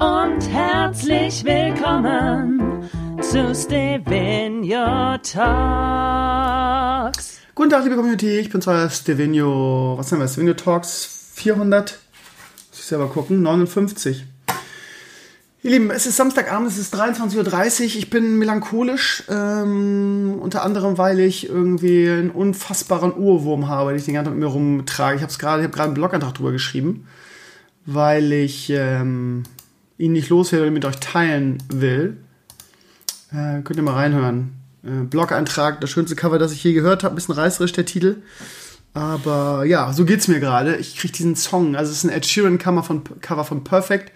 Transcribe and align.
Und 0.00 0.40
herzlich 0.50 1.44
willkommen 1.44 2.88
zu 3.20 3.54
Stevenio 3.54 5.18
Talks. 5.22 6.60
Guten 7.54 7.68
Tag, 7.68 7.84
liebe 7.84 7.96
Community. 7.96 8.38
Ich 8.38 8.48
bin 8.48 8.62
zwar 8.62 8.88
Stevenio, 8.88 9.98
was 9.98 10.10
haben 10.10 10.20
wir? 10.20 10.28
Stevenio 10.28 10.54
Talks 10.54 11.32
400, 11.34 11.98
muss 12.70 12.78
ich 12.78 12.86
selber 12.86 13.08
gucken, 13.08 13.42
59. 13.42 14.24
Ihr 15.62 15.70
Lieben, 15.70 15.90
es 15.90 16.06
ist 16.06 16.16
Samstagabend, 16.16 16.68
es 16.70 16.78
ist 16.78 16.94
23.30 16.94 17.36
Uhr. 17.36 17.84
Ich 17.84 18.08
bin 18.08 18.38
melancholisch, 18.38 19.24
ähm, 19.28 20.38
unter 20.40 20.62
anderem, 20.62 20.96
weil 20.96 21.20
ich 21.20 21.46
irgendwie 21.46 22.08
einen 22.08 22.30
unfassbaren 22.30 23.14
Urwurm 23.14 23.68
habe, 23.68 23.90
den 23.90 23.98
ich 23.98 24.06
den 24.06 24.14
ganzen 24.14 24.30
Tag 24.30 24.34
mit 24.38 24.44
mir 24.44 24.50
rumtrage. 24.50 25.16
Ich 25.16 25.22
habe 25.22 25.34
gerade, 25.34 25.68
gerade 25.68 25.88
einen 25.88 25.94
Blogantrag 25.94 26.32
drüber 26.32 26.52
geschrieben, 26.52 27.06
weil 27.84 28.32
ich 28.32 28.70
ähm, 28.70 29.42
ihn 30.00 30.12
nicht 30.12 30.30
loswerde 30.30 30.68
und 30.68 30.72
mit 30.72 30.84
euch 30.84 30.96
teilen 30.96 31.62
will. 31.68 32.16
Äh, 33.32 33.62
könnt 33.62 33.76
ihr 33.76 33.82
mal 33.82 33.94
reinhören. 33.94 34.52
Äh, 34.82 35.04
Blog-Eintrag, 35.04 35.80
das 35.80 35.90
schönste 35.90 36.16
Cover, 36.16 36.38
das 36.38 36.52
ich 36.52 36.64
je 36.64 36.72
gehört 36.72 37.04
habe. 37.04 37.14
Bisschen 37.14 37.34
reißerisch 37.34 37.72
der 37.72 37.84
Titel. 37.84 38.16
Aber 38.94 39.64
ja, 39.64 39.92
so 39.92 40.04
geht's 40.04 40.26
mir 40.26 40.40
gerade. 40.40 40.76
Ich 40.76 40.96
kriege 40.96 41.12
diesen 41.12 41.36
Song. 41.36 41.76
Also 41.76 41.92
es 41.92 41.98
ist 41.98 42.04
ein 42.04 42.10
Ed 42.10 42.26
Sheeran 42.26 42.58
Cover 42.58 42.82
von, 42.82 43.02
Cover 43.20 43.44
von 43.44 43.62
Perfect. 43.62 44.10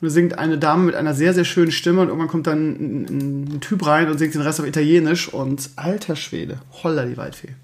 Und 0.00 0.08
da 0.08 0.10
singt 0.10 0.38
eine 0.38 0.58
Dame 0.58 0.84
mit 0.84 0.94
einer 0.94 1.14
sehr, 1.14 1.34
sehr 1.34 1.44
schönen 1.44 1.72
Stimme 1.72 2.02
und 2.02 2.08
irgendwann 2.08 2.28
kommt 2.28 2.46
dann 2.46 2.70
ein, 2.70 3.54
ein 3.54 3.60
Typ 3.60 3.86
rein 3.86 4.10
und 4.10 4.18
singt 4.18 4.34
den 4.34 4.42
Rest 4.42 4.60
auf 4.60 4.66
Italienisch 4.66 5.28
und 5.28 5.70
alter 5.76 6.16
Schwede, 6.16 6.58
holla 6.82 7.06
die 7.06 7.16
Waldfee. 7.16 7.54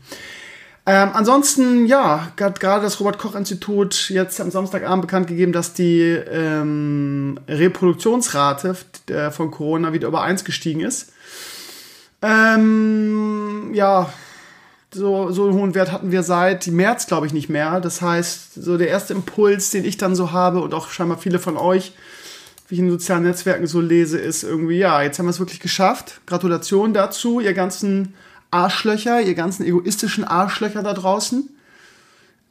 Ähm, 0.85 1.11
ansonsten, 1.13 1.87
ja, 1.87 2.33
hat 2.41 2.59
gerade 2.59 2.83
das 2.83 2.99
Robert-Koch-Institut 2.99 4.11
jetzt 4.11 4.41
am 4.41 4.51
Samstagabend 4.51 5.03
bekannt 5.03 5.29
gegeben, 5.29 5.53
dass 5.53 5.75
die 5.75 6.01
ähm, 6.01 7.39
Reproduktionsrate 7.47 8.77
von 9.31 9.51
Corona 9.53 9.93
wieder 9.93 10.09
über 10.09 10.23
1 10.23 10.45
gestiegen 10.45 10.81
ist. 10.81 11.13
Ähm, 12.21 13.71
ja, 13.75 14.13
so, 14.93 15.31
so 15.31 15.45
einen 15.45 15.55
hohen 15.55 15.75
Wert 15.75 15.93
hatten 15.93 16.11
wir 16.11 16.23
seit 16.23 16.67
März, 16.67 17.07
glaube 17.07 17.27
ich, 17.27 17.33
nicht 17.33 17.49
mehr. 17.49 17.81
Das 17.81 18.03
heißt, 18.03 18.55
so 18.55 18.77
der 18.77 18.89
erste 18.89 19.15
Impuls, 19.15 19.71
den 19.71 19.85
ich 19.85 19.97
dann 19.97 20.17
so 20.17 20.33
habe 20.33 20.61
und 20.61 20.75
auch 20.75 20.91
scheinbar 20.91 21.19
viele 21.19 21.39
von 21.39 21.57
euch, 21.57 21.93
wie 22.69 22.75
ich 22.75 22.81
in 22.81 22.91
sozialen 22.91 23.23
Netzwerken 23.23 23.67
so 23.67 23.81
lese, 23.81 24.19
ist 24.19 24.43
irgendwie, 24.43 24.79
ja, 24.79 25.03
jetzt 25.03 25.19
haben 25.19 25.27
wir 25.27 25.31
es 25.31 25.41
wirklich 25.41 25.61
geschafft. 25.61 26.21
Gratulation 26.27 26.93
dazu, 26.93 27.41
ihr 27.41 27.55
ganzen 27.55 28.15
Arschlöcher, 28.53 29.21
ihr 29.21 29.35
ganzen 29.35 29.65
egoistischen 29.65 30.25
Arschlöcher 30.25 30.83
da 30.83 30.93
draußen. 30.93 31.49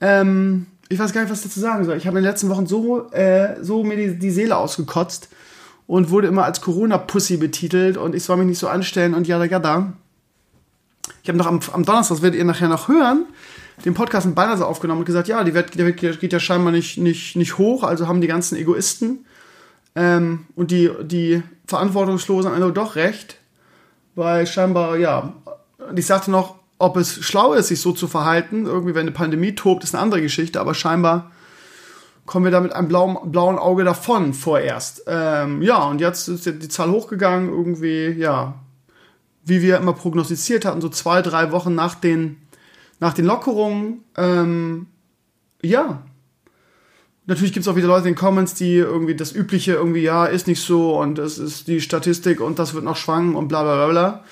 Ähm, 0.02 0.66
ich 0.90 1.00
weiß 1.00 1.14
gar 1.14 1.22
nicht, 1.22 1.32
was 1.32 1.40
ich 1.40 1.46
dazu 1.46 1.62
sagen 1.62 1.86
soll. 1.86 1.96
Ich 1.96 2.06
habe 2.06 2.18
in 2.18 2.24
den 2.24 2.30
letzten 2.30 2.50
Wochen 2.50 2.68
so, 2.68 3.10
äh, 3.12 3.64
so 3.64 3.84
mir 3.84 3.96
die, 3.96 4.20
die 4.20 4.32
Seele 4.32 4.58
ausgekotzt 4.58 5.30
und 5.88 6.10
wurde 6.10 6.28
immer 6.28 6.44
als 6.44 6.62
Corona-Pussy 6.62 7.38
betitelt 7.38 7.98
und 7.98 8.16
ich 8.16 8.24
soll 8.24 8.38
mich 8.38 8.48
nicht 8.48 8.60
so 8.60 8.68
anstellen 8.68 9.14
und 9.14 9.28
jada 9.28 9.46
jada. 9.46 9.94
Ich 11.24 11.30
habe 11.30 11.38
noch 11.38 11.48
am, 11.48 11.60
am 11.72 11.86
Donnerstag, 11.86 12.16
das 12.16 12.22
werdet 12.24 12.40
ihr 12.40 12.46
nachher 12.46 12.68
noch 12.68 12.88
hören, 12.88 13.26
den 13.86 13.94
Podcast 13.94 14.26
in 14.26 14.36
Ballerse 14.36 14.66
aufgenommen 14.66 15.02
und 15.02 15.06
gesagt, 15.06 15.28
ja, 15.28 15.44
die 15.44 15.54
Welt, 15.54 15.78
der 15.78 15.86
Welt 15.86 16.20
geht 16.20 16.34
ja 16.34 16.40
scheinbar 16.40 16.72
nicht, 16.72 16.98
nicht, 16.98 17.36
nicht 17.36 17.58
hoch, 17.58 17.84
also 17.84 18.08
haben 18.08 18.22
die 18.22 18.28
ganzen 18.28 18.58
Egoisten 18.58 19.26
ähm, 19.96 20.46
und 20.56 20.72
die, 20.72 20.90
die 21.04 21.44
Verantwortungslosen 21.68 22.52
also 22.52 22.72
doch 22.72 22.96
recht, 22.96 23.38
weil 24.16 24.46
scheinbar, 24.48 24.98
ja, 24.98 25.34
und 25.90 25.98
ich 25.98 26.06
sagte 26.06 26.32
noch, 26.32 26.56
ob 26.78 26.98
es 26.98 27.14
schlau 27.24 27.54
ist, 27.54 27.68
sich 27.68 27.80
so 27.80 27.92
zu 27.92 28.08
verhalten. 28.08 28.66
Irgendwie, 28.66 28.96
wenn 28.96 29.02
eine 29.02 29.12
Pandemie 29.12 29.54
tobt, 29.54 29.84
ist 29.84 29.94
eine 29.94 30.02
andere 30.02 30.22
Geschichte, 30.22 30.60
aber 30.60 30.74
scheinbar 30.74 31.32
kommen 32.26 32.46
wir 32.46 32.52
da 32.52 32.62
mit 32.62 32.74
einem 32.74 32.88
blauen, 32.88 33.32
blauen 33.32 33.58
Auge 33.58 33.84
davon 33.84 34.34
vorerst. 34.34 35.04
Ähm, 35.08 35.62
ja, 35.62 35.84
und 35.84 36.02
jetzt 36.02 36.28
ist 36.28 36.46
die 36.46 36.70
Zahl 36.70 36.90
hochgegangen, 36.90 37.50
irgendwie, 37.50 38.10
ja, 38.10 38.56
wie 39.44 39.62
wir 39.62 39.78
immer 39.78 39.94
prognostiziert 39.94 40.66
hatten, 40.66 40.82
so 40.82 40.90
zwei, 40.90 41.22
drei 41.22 41.52
Wochen 41.52 41.76
nach 41.76 41.96
den, 41.96 42.38
nach 43.00 43.14
den 43.14 43.26
Lockerungen. 43.26 44.04
Ähm, 44.18 44.88
ja. 45.62 46.04
Natürlich 47.26 47.54
gibt 47.54 47.66
es 47.66 47.72
auch 47.72 47.76
wieder 47.76 47.88
Leute 47.88 48.08
in 48.08 48.14
den 48.14 48.20
Comments, 48.20 48.54
die 48.54 48.76
irgendwie 48.76 49.16
das 49.16 49.34
Übliche 49.34 49.74
irgendwie, 49.74 50.02
ja, 50.02 50.26
ist 50.26 50.48
nicht 50.48 50.62
so 50.62 51.00
und 51.00 51.20
es 51.20 51.38
ist 51.38 51.68
die 51.68 51.82
Statistik 51.82 52.42
und 52.42 52.60
das 52.60 52.74
wird 52.74 52.84
noch 52.84 52.98
schwanken 52.98 53.36
und 53.36 53.48
bla 53.48 53.62
bla 53.64 53.76
bla 53.76 53.88
bla. 53.88 54.24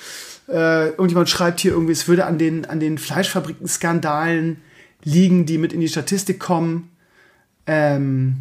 Äh, 0.49 0.89
irgendjemand 0.89 1.29
schreibt 1.29 1.59
hier 1.59 1.73
irgendwie, 1.73 1.93
es 1.93 2.07
würde 2.07 2.25
an 2.25 2.37
den, 2.37 2.65
an 2.65 2.79
den 2.79 2.97
Fleischfabriken-Skandalen 2.97 4.57
liegen, 5.03 5.45
die 5.45 5.57
mit 5.57 5.73
in 5.73 5.79
die 5.79 5.87
Statistik 5.87 6.39
kommen. 6.39 6.89
Ähm, 7.67 8.37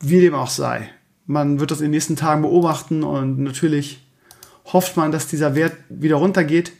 wie 0.00 0.20
dem 0.20 0.34
auch 0.34 0.50
sei. 0.50 0.90
Man 1.26 1.60
wird 1.60 1.70
das 1.70 1.80
in 1.80 1.86
den 1.86 1.90
nächsten 1.90 2.16
Tagen 2.16 2.42
beobachten 2.42 3.02
und 3.02 3.38
natürlich 3.38 4.06
hofft 4.72 4.96
man, 4.96 5.12
dass 5.12 5.26
dieser 5.26 5.54
Wert 5.54 5.76
wieder 5.88 6.16
runtergeht. 6.16 6.72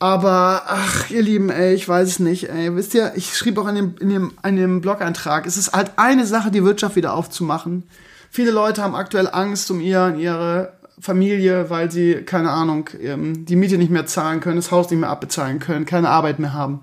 Aber, 0.00 0.62
ach, 0.66 1.10
ihr 1.10 1.22
Lieben, 1.22 1.50
ey, 1.50 1.74
ich 1.74 1.88
weiß 1.88 2.08
es 2.08 2.18
nicht, 2.20 2.48
ey. 2.48 2.74
Wisst 2.76 2.94
ihr, 2.94 3.12
ich 3.16 3.36
schrieb 3.36 3.58
auch 3.58 3.66
in 3.66 3.74
dem, 3.74 3.94
in 3.98 4.10
dem, 4.10 4.32
in 4.44 4.56
dem 4.56 4.80
Blog-Eintrag, 4.80 5.46
es 5.46 5.56
ist 5.56 5.72
halt 5.72 5.92
eine 5.96 6.24
Sache, 6.24 6.52
die 6.52 6.62
Wirtschaft 6.62 6.94
wieder 6.94 7.14
aufzumachen. 7.14 7.82
Viele 8.30 8.52
Leute 8.52 8.82
haben 8.82 8.94
aktuell 8.94 9.28
Angst 9.28 9.70
um 9.70 9.80
ihr, 9.80 10.14
ihre 10.16 10.77
Familie, 11.00 11.70
weil 11.70 11.90
sie, 11.90 12.14
keine 12.16 12.50
Ahnung, 12.50 12.90
ähm, 13.00 13.44
die 13.44 13.56
Miete 13.56 13.78
nicht 13.78 13.90
mehr 13.90 14.06
zahlen 14.06 14.40
können, 14.40 14.56
das 14.56 14.70
Haus 14.70 14.90
nicht 14.90 15.00
mehr 15.00 15.10
abbezahlen 15.10 15.58
können, 15.58 15.86
keine 15.86 16.08
Arbeit 16.08 16.38
mehr 16.38 16.52
haben. 16.52 16.80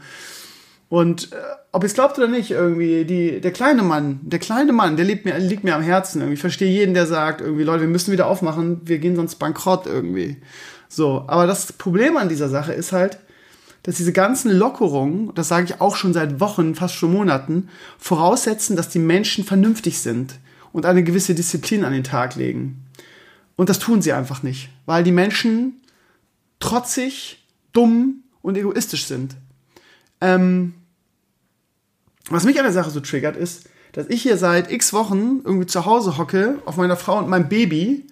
Und 0.89 1.33
äh, 1.33 1.35
ob 1.71 1.83
ihr 1.83 1.87
es 1.87 1.93
glaubt 1.93 2.17
oder 2.17 2.27
nicht, 2.27 2.51
irgendwie, 2.51 3.03
die, 3.05 3.41
der 3.41 3.51
kleine 3.51 3.83
Mann, 3.83 4.19
der 4.23 4.39
kleine 4.39 4.71
Mann, 4.71 4.95
der 4.95 5.05
liegt 5.05 5.25
mir, 5.25 5.37
liegt 5.39 5.63
mir 5.63 5.75
am 5.75 5.81
Herzen. 5.81 6.21
Irgendwie. 6.21 6.35
Ich 6.35 6.41
verstehe 6.41 6.71
jeden, 6.71 6.93
der 6.93 7.05
sagt, 7.05 7.41
irgendwie, 7.41 7.63
Leute, 7.63 7.81
wir 7.81 7.89
müssen 7.89 8.11
wieder 8.11 8.27
aufmachen, 8.27 8.81
wir 8.85 8.99
gehen 8.99 9.15
sonst 9.15 9.35
bankrott 9.35 9.85
irgendwie. 9.85 10.37
So, 10.87 11.25
aber 11.27 11.47
das 11.47 11.73
Problem 11.73 12.15
an 12.15 12.29
dieser 12.29 12.47
Sache 12.47 12.71
ist 12.71 12.93
halt, 12.93 13.19
dass 13.83 13.97
diese 13.97 14.13
ganzen 14.13 14.51
Lockerungen, 14.51 15.31
das 15.35 15.47
sage 15.47 15.65
ich 15.65 15.81
auch 15.81 15.95
schon 15.95 16.13
seit 16.13 16.39
Wochen, 16.39 16.75
fast 16.75 16.95
schon 16.95 17.11
Monaten, 17.11 17.69
voraussetzen, 17.99 18.75
dass 18.75 18.89
die 18.89 18.99
Menschen 18.99 19.43
vernünftig 19.43 19.99
sind 19.99 20.39
und 20.71 20.85
eine 20.85 21.03
gewisse 21.03 21.35
Disziplin 21.35 21.83
an 21.83 21.93
den 21.93 22.03
Tag 22.03 22.35
legen. 22.35 22.85
Und 23.55 23.69
das 23.69 23.79
tun 23.79 24.01
sie 24.01 24.13
einfach 24.13 24.43
nicht, 24.43 24.69
weil 24.85 25.03
die 25.03 25.11
Menschen 25.11 25.81
trotzig, 26.59 27.45
dumm 27.71 28.23
und 28.41 28.57
egoistisch 28.57 29.05
sind. 29.05 29.35
Ähm, 30.21 30.73
was 32.29 32.43
mich 32.43 32.57
an 32.57 32.63
der 32.63 32.73
Sache 32.73 32.89
so 32.89 32.99
triggert, 32.99 33.37
ist, 33.37 33.69
dass 33.91 34.07
ich 34.07 34.21
hier 34.21 34.37
seit 34.37 34.71
x 34.71 34.93
Wochen 34.93 35.41
irgendwie 35.43 35.67
zu 35.67 35.85
Hause 35.85 36.17
hocke, 36.17 36.59
auf 36.65 36.75
meiner 36.75 36.97
Frau 36.97 37.17
und 37.17 37.29
meinem 37.29 37.47
Baby. 37.47 38.07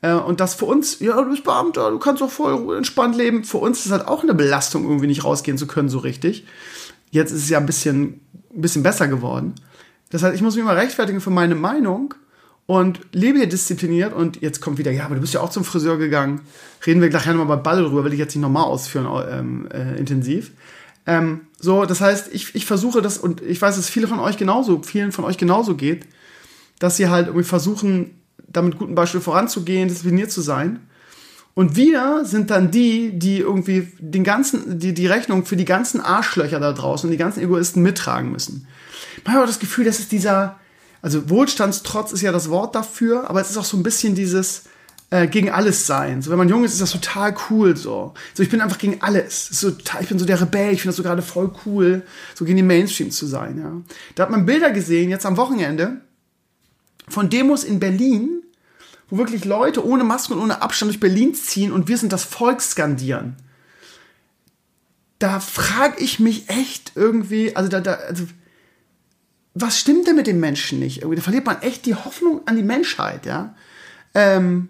Äh, 0.00 0.12
und 0.12 0.40
das 0.40 0.54
für 0.54 0.66
uns, 0.66 1.00
ja, 1.00 1.20
du 1.20 1.30
bist 1.30 1.44
Beamter, 1.44 1.90
du 1.90 1.98
kannst 1.98 2.22
doch 2.22 2.30
voll 2.30 2.76
entspannt 2.76 3.16
leben. 3.16 3.44
Für 3.44 3.58
uns 3.58 3.84
ist 3.84 3.92
halt 3.92 4.06
auch 4.06 4.22
eine 4.22 4.34
Belastung, 4.34 4.84
irgendwie 4.84 5.08
nicht 5.08 5.24
rausgehen 5.24 5.58
zu 5.58 5.66
können, 5.66 5.88
so 5.88 5.98
richtig. 5.98 6.46
Jetzt 7.10 7.32
ist 7.32 7.42
es 7.42 7.50
ja 7.50 7.58
ein 7.58 7.66
bisschen, 7.66 8.20
ein 8.54 8.60
bisschen 8.62 8.82
besser 8.82 9.08
geworden. 9.08 9.54
Das 10.10 10.22
heißt, 10.22 10.34
ich 10.34 10.42
muss 10.42 10.56
mich 10.56 10.64
mal 10.64 10.76
rechtfertigen 10.76 11.20
für 11.20 11.30
meine 11.30 11.54
Meinung 11.54 12.14
und 12.66 13.00
lebe 13.12 13.38
hier 13.38 13.48
diszipliniert 13.48 14.12
und 14.12 14.42
jetzt 14.42 14.60
kommt 14.60 14.78
wieder, 14.78 14.90
ja, 14.90 15.04
aber 15.04 15.14
du 15.14 15.20
bist 15.20 15.34
ja 15.34 15.40
auch 15.40 15.50
zum 15.50 15.64
Friseur 15.64 15.98
gegangen. 15.98 16.40
Reden 16.84 17.00
wir 17.00 17.10
nachher 17.10 17.32
nochmal 17.32 17.56
bei 17.56 17.62
Balle 17.62 17.82
drüber, 17.82 18.04
will 18.04 18.12
ich 18.12 18.18
jetzt 18.18 18.34
nicht 18.34 18.42
nochmal 18.42 18.64
ausführen, 18.64 19.06
ähm, 19.30 19.68
äh, 19.72 19.96
intensiv. 19.98 20.50
Ähm, 21.06 21.42
so, 21.58 21.84
das 21.84 22.00
heißt, 22.00 22.34
ich, 22.34 22.54
ich 22.54 22.66
versuche 22.66 23.00
das 23.00 23.18
und 23.18 23.40
ich 23.40 23.62
weiß, 23.62 23.76
dass 23.76 23.88
viele 23.88 24.08
von 24.08 24.18
euch 24.18 24.36
genauso, 24.36 24.82
vielen 24.82 25.12
von 25.12 25.24
euch 25.24 25.38
genauso 25.38 25.76
geht, 25.76 26.06
dass 26.80 26.96
sie 26.96 27.08
halt 27.08 27.28
irgendwie 27.28 27.46
versuchen, 27.46 28.20
damit 28.48 28.78
guten 28.78 28.96
Beispiel 28.96 29.20
voranzugehen, 29.20 29.88
diszipliniert 29.88 30.32
zu 30.32 30.40
sein. 30.40 30.80
Und 31.54 31.76
wir 31.76 32.24
sind 32.24 32.50
dann 32.50 32.70
die, 32.70 33.18
die 33.18 33.38
irgendwie 33.38 33.88
den 33.98 34.24
ganzen, 34.24 34.78
die, 34.78 34.92
die 34.92 35.06
Rechnung 35.06 35.46
für 35.46 35.56
die 35.56 35.64
ganzen 35.64 36.00
Arschlöcher 36.00 36.60
da 36.60 36.72
draußen 36.72 37.08
und 37.08 37.12
die 37.12 37.16
ganzen 37.16 37.42
Egoisten 37.42 37.82
mittragen 37.82 38.30
müssen. 38.30 38.66
Man 39.24 39.34
hat 39.34 39.42
auch 39.42 39.46
das 39.46 39.58
Gefühl, 39.58 39.86
dass 39.86 39.98
es 39.98 40.08
dieser, 40.08 40.58
also 41.06 41.30
Wohlstandstrotz 41.30 42.10
ist 42.10 42.22
ja 42.22 42.32
das 42.32 42.50
Wort 42.50 42.74
dafür, 42.74 43.30
aber 43.30 43.40
es 43.40 43.50
ist 43.50 43.56
auch 43.56 43.64
so 43.64 43.76
ein 43.76 43.84
bisschen 43.84 44.16
dieses 44.16 44.64
äh, 45.10 45.28
gegen 45.28 45.50
alles 45.50 45.86
sein. 45.86 46.20
So, 46.20 46.32
wenn 46.32 46.38
man 46.38 46.48
jung 46.48 46.64
ist, 46.64 46.72
ist 46.72 46.82
das 46.82 46.90
total 46.90 47.36
cool 47.48 47.76
so. 47.76 48.12
So, 48.34 48.42
ich 48.42 48.50
bin 48.50 48.60
einfach 48.60 48.78
gegen 48.78 49.00
alles. 49.02 49.46
So, 49.46 49.68
ich 50.00 50.08
bin 50.08 50.18
so 50.18 50.24
der 50.24 50.40
Rebell, 50.40 50.72
ich 50.72 50.80
finde 50.82 50.88
das 50.88 50.96
so 50.96 51.04
gerade 51.04 51.22
voll 51.22 51.52
cool, 51.64 52.02
so 52.34 52.44
gegen 52.44 52.56
den 52.56 52.66
Mainstream 52.66 53.12
zu 53.12 53.24
sein, 53.24 53.56
ja. 53.56 53.94
Da 54.16 54.24
hat 54.24 54.30
man 54.30 54.46
Bilder 54.46 54.72
gesehen, 54.72 55.08
jetzt 55.08 55.26
am 55.26 55.36
Wochenende, 55.36 56.00
von 57.06 57.30
Demos 57.30 57.62
in 57.62 57.78
Berlin, 57.78 58.42
wo 59.08 59.16
wirklich 59.16 59.44
Leute 59.44 59.86
ohne 59.86 60.02
Maske 60.02 60.34
und 60.34 60.40
ohne 60.40 60.60
Abstand 60.60 60.90
durch 60.90 60.98
Berlin 60.98 61.36
ziehen 61.36 61.70
und 61.70 61.86
wir 61.86 61.98
sind 61.98 62.12
das 62.12 62.24
Volk 62.24 62.60
skandieren. 62.60 63.36
Da 65.20 65.38
frage 65.38 66.00
ich 66.02 66.18
mich 66.18 66.48
echt 66.48 66.96
irgendwie, 66.96 67.54
also 67.54 67.68
da, 67.68 67.80
da, 67.80 67.92
also, 67.92 68.24
was 69.58 69.80
stimmt 69.80 70.06
denn 70.06 70.16
mit 70.16 70.26
den 70.26 70.38
Menschen 70.38 70.78
nicht? 70.78 70.98
Irgendwie, 70.98 71.16
da 71.16 71.22
verliert 71.22 71.46
man 71.46 71.62
echt 71.62 71.86
die 71.86 71.94
Hoffnung 71.94 72.42
an 72.46 72.56
die 72.56 72.62
Menschheit, 72.62 73.24
ja. 73.24 73.54
Ähm, 74.14 74.68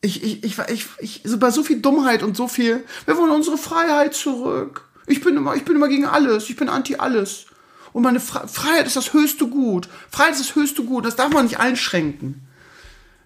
ich, 0.00 0.22
ich, 0.24 0.42
ich, 0.42 0.58
ich, 0.68 0.86
ich, 0.98 1.20
so 1.24 1.38
bei 1.38 1.50
so 1.52 1.62
viel 1.62 1.80
Dummheit 1.80 2.24
und 2.24 2.36
so 2.36 2.48
viel, 2.48 2.84
wir 3.06 3.16
wollen 3.16 3.30
unsere 3.30 3.56
Freiheit 3.56 4.14
zurück. 4.14 4.88
Ich 5.06 5.22
bin 5.22 5.36
immer, 5.36 5.54
ich 5.54 5.64
bin 5.64 5.76
immer 5.76 5.88
gegen 5.88 6.06
alles. 6.06 6.50
Ich 6.50 6.56
bin 6.56 6.68
anti 6.68 6.96
alles. 6.96 7.46
Und 7.92 8.02
meine 8.02 8.18
Fre 8.18 8.48
Freiheit 8.48 8.86
ist 8.86 8.96
das 8.96 9.12
höchste 9.12 9.46
Gut. 9.46 9.88
Freiheit 10.10 10.32
ist 10.32 10.40
das 10.40 10.54
höchste 10.56 10.82
Gut. 10.82 11.04
Das 11.04 11.14
darf 11.14 11.32
man 11.32 11.44
nicht 11.44 11.60
einschränken. 11.60 12.46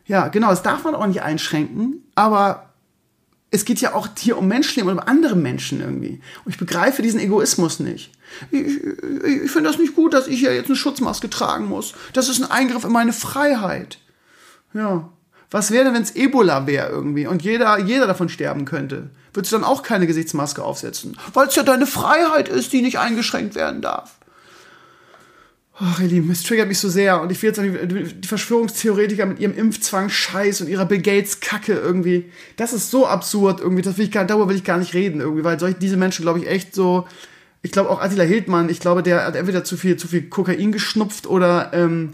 Ja, 0.05 0.29
genau, 0.29 0.51
das 0.51 0.63
darf 0.63 0.85
man 0.85 0.95
auch 0.95 1.07
nicht 1.07 1.23
einschränken. 1.23 2.05
Aber 2.15 2.66
es 3.51 3.65
geht 3.65 3.81
ja 3.81 3.95
auch 3.95 4.09
hier 4.19 4.39
um 4.39 4.49
Menschenleben 4.49 4.93
und 4.93 4.99
um 4.99 5.09
andere 5.09 5.37
Menschen 5.37 5.81
irgendwie. 5.81 6.21
Und 6.45 6.53
ich 6.53 6.59
begreife 6.59 7.03
diesen 7.03 7.21
Egoismus 7.21 7.81
nicht. 7.81 8.13
Ich, 8.51 8.67
ich, 8.67 9.43
ich 9.45 9.51
finde 9.51 9.71
das 9.71 9.79
nicht 9.79 9.95
gut, 9.95 10.15
dass 10.15 10.27
ich 10.27 10.41
hier 10.41 10.55
jetzt 10.55 10.67
eine 10.67 10.77
Schutzmaske 10.77 11.31
tragen 11.31 11.67
muss. 11.67 11.95
Das 12.13 12.29
ist 12.29 12.43
ein 12.43 12.51
Eingriff 12.51 12.85
in 12.85 12.93
meine 12.93 13.13
Freiheit. 13.13 13.99
Ja. 14.75 15.11
Was 15.51 15.71
wäre 15.71 15.85
denn, 15.85 15.95
wenn 15.95 16.03
es 16.03 16.17
Ebola 16.17 16.67
wäre 16.67 16.91
irgendwie 16.91 17.27
und 17.29 17.43
jeder, 17.43 17.79
jeder 17.79 18.09
davon 18.09 18.29
sterben 18.29 18.65
könnte? 18.65 19.11
Würdest 19.33 19.53
du 19.53 19.57
dann 19.57 19.65
auch 19.65 19.83
keine 19.85 20.09
Gesichtsmaske 20.09 20.63
aufsetzen? 20.63 21.17
Weil 21.33 21.47
es 21.47 21.55
ja 21.55 21.63
deine 21.63 21.87
Freiheit 21.87 22.49
ist, 22.49 22.73
die 22.73 22.83
nicht 22.83 22.99
eingeschränkt 22.99 23.55
werden 23.55 23.81
darf. 23.81 24.16
Ach, 25.79 26.01
ihr 26.01 26.09
Lieben, 26.09 26.31
es 26.31 26.43
triggert 26.43 26.69
mich 26.69 26.79
so 26.79 26.89
sehr. 26.89 27.21
Und 27.21 27.31
ich 27.31 27.43
will 27.43 27.51
jetzt 27.51 27.61
die, 27.61 28.21
die 28.21 28.29
Verschwörungstheoretiker 28.29 29.27
mit 29.27 29.41
ihrem 29.41 29.55
Impfzwang 29.55 30.09
Scheiß 30.09 30.63
und 30.63 30.69
ihrer 30.69 30.87
Bill 30.87 31.03
Gates 31.03 31.41
Kacke 31.41 31.75
irgendwie. 31.75 32.33
Das 32.57 32.73
ist 32.73 32.91
so 32.91 33.07
absurd 33.07 33.61
irgendwie. 33.61 33.83
Das 33.83 33.99
will 33.99 34.07
ich 34.07 34.11
gar, 34.11 34.25
darüber 34.25 34.49
will 34.49 34.57
ich 34.57 34.65
gar 34.65 34.79
nicht 34.79 34.95
reden 34.95 35.21
irgendwie, 35.21 35.45
weil 35.45 35.61
solche, 35.61 35.79
diese 35.79 35.99
Menschen, 35.99 36.23
glaube 36.23 36.39
ich, 36.39 36.49
echt 36.49 36.75
so. 36.75 37.07
Ich 37.61 37.73
glaube 37.73 37.91
auch 37.91 38.01
Attila 38.01 38.25
Hildmann, 38.25 38.71
ich 38.71 38.81
glaube, 38.81 39.03
der 39.03 39.27
hat 39.27 39.37
entweder 39.37 39.65
zu 39.65 39.77
viel, 39.77 39.97
zu 39.97 40.09
viel 40.09 40.23
Kokain 40.29 40.73
geschnupft 40.73 41.27
oder 41.27 41.73
ähm, 41.75 42.13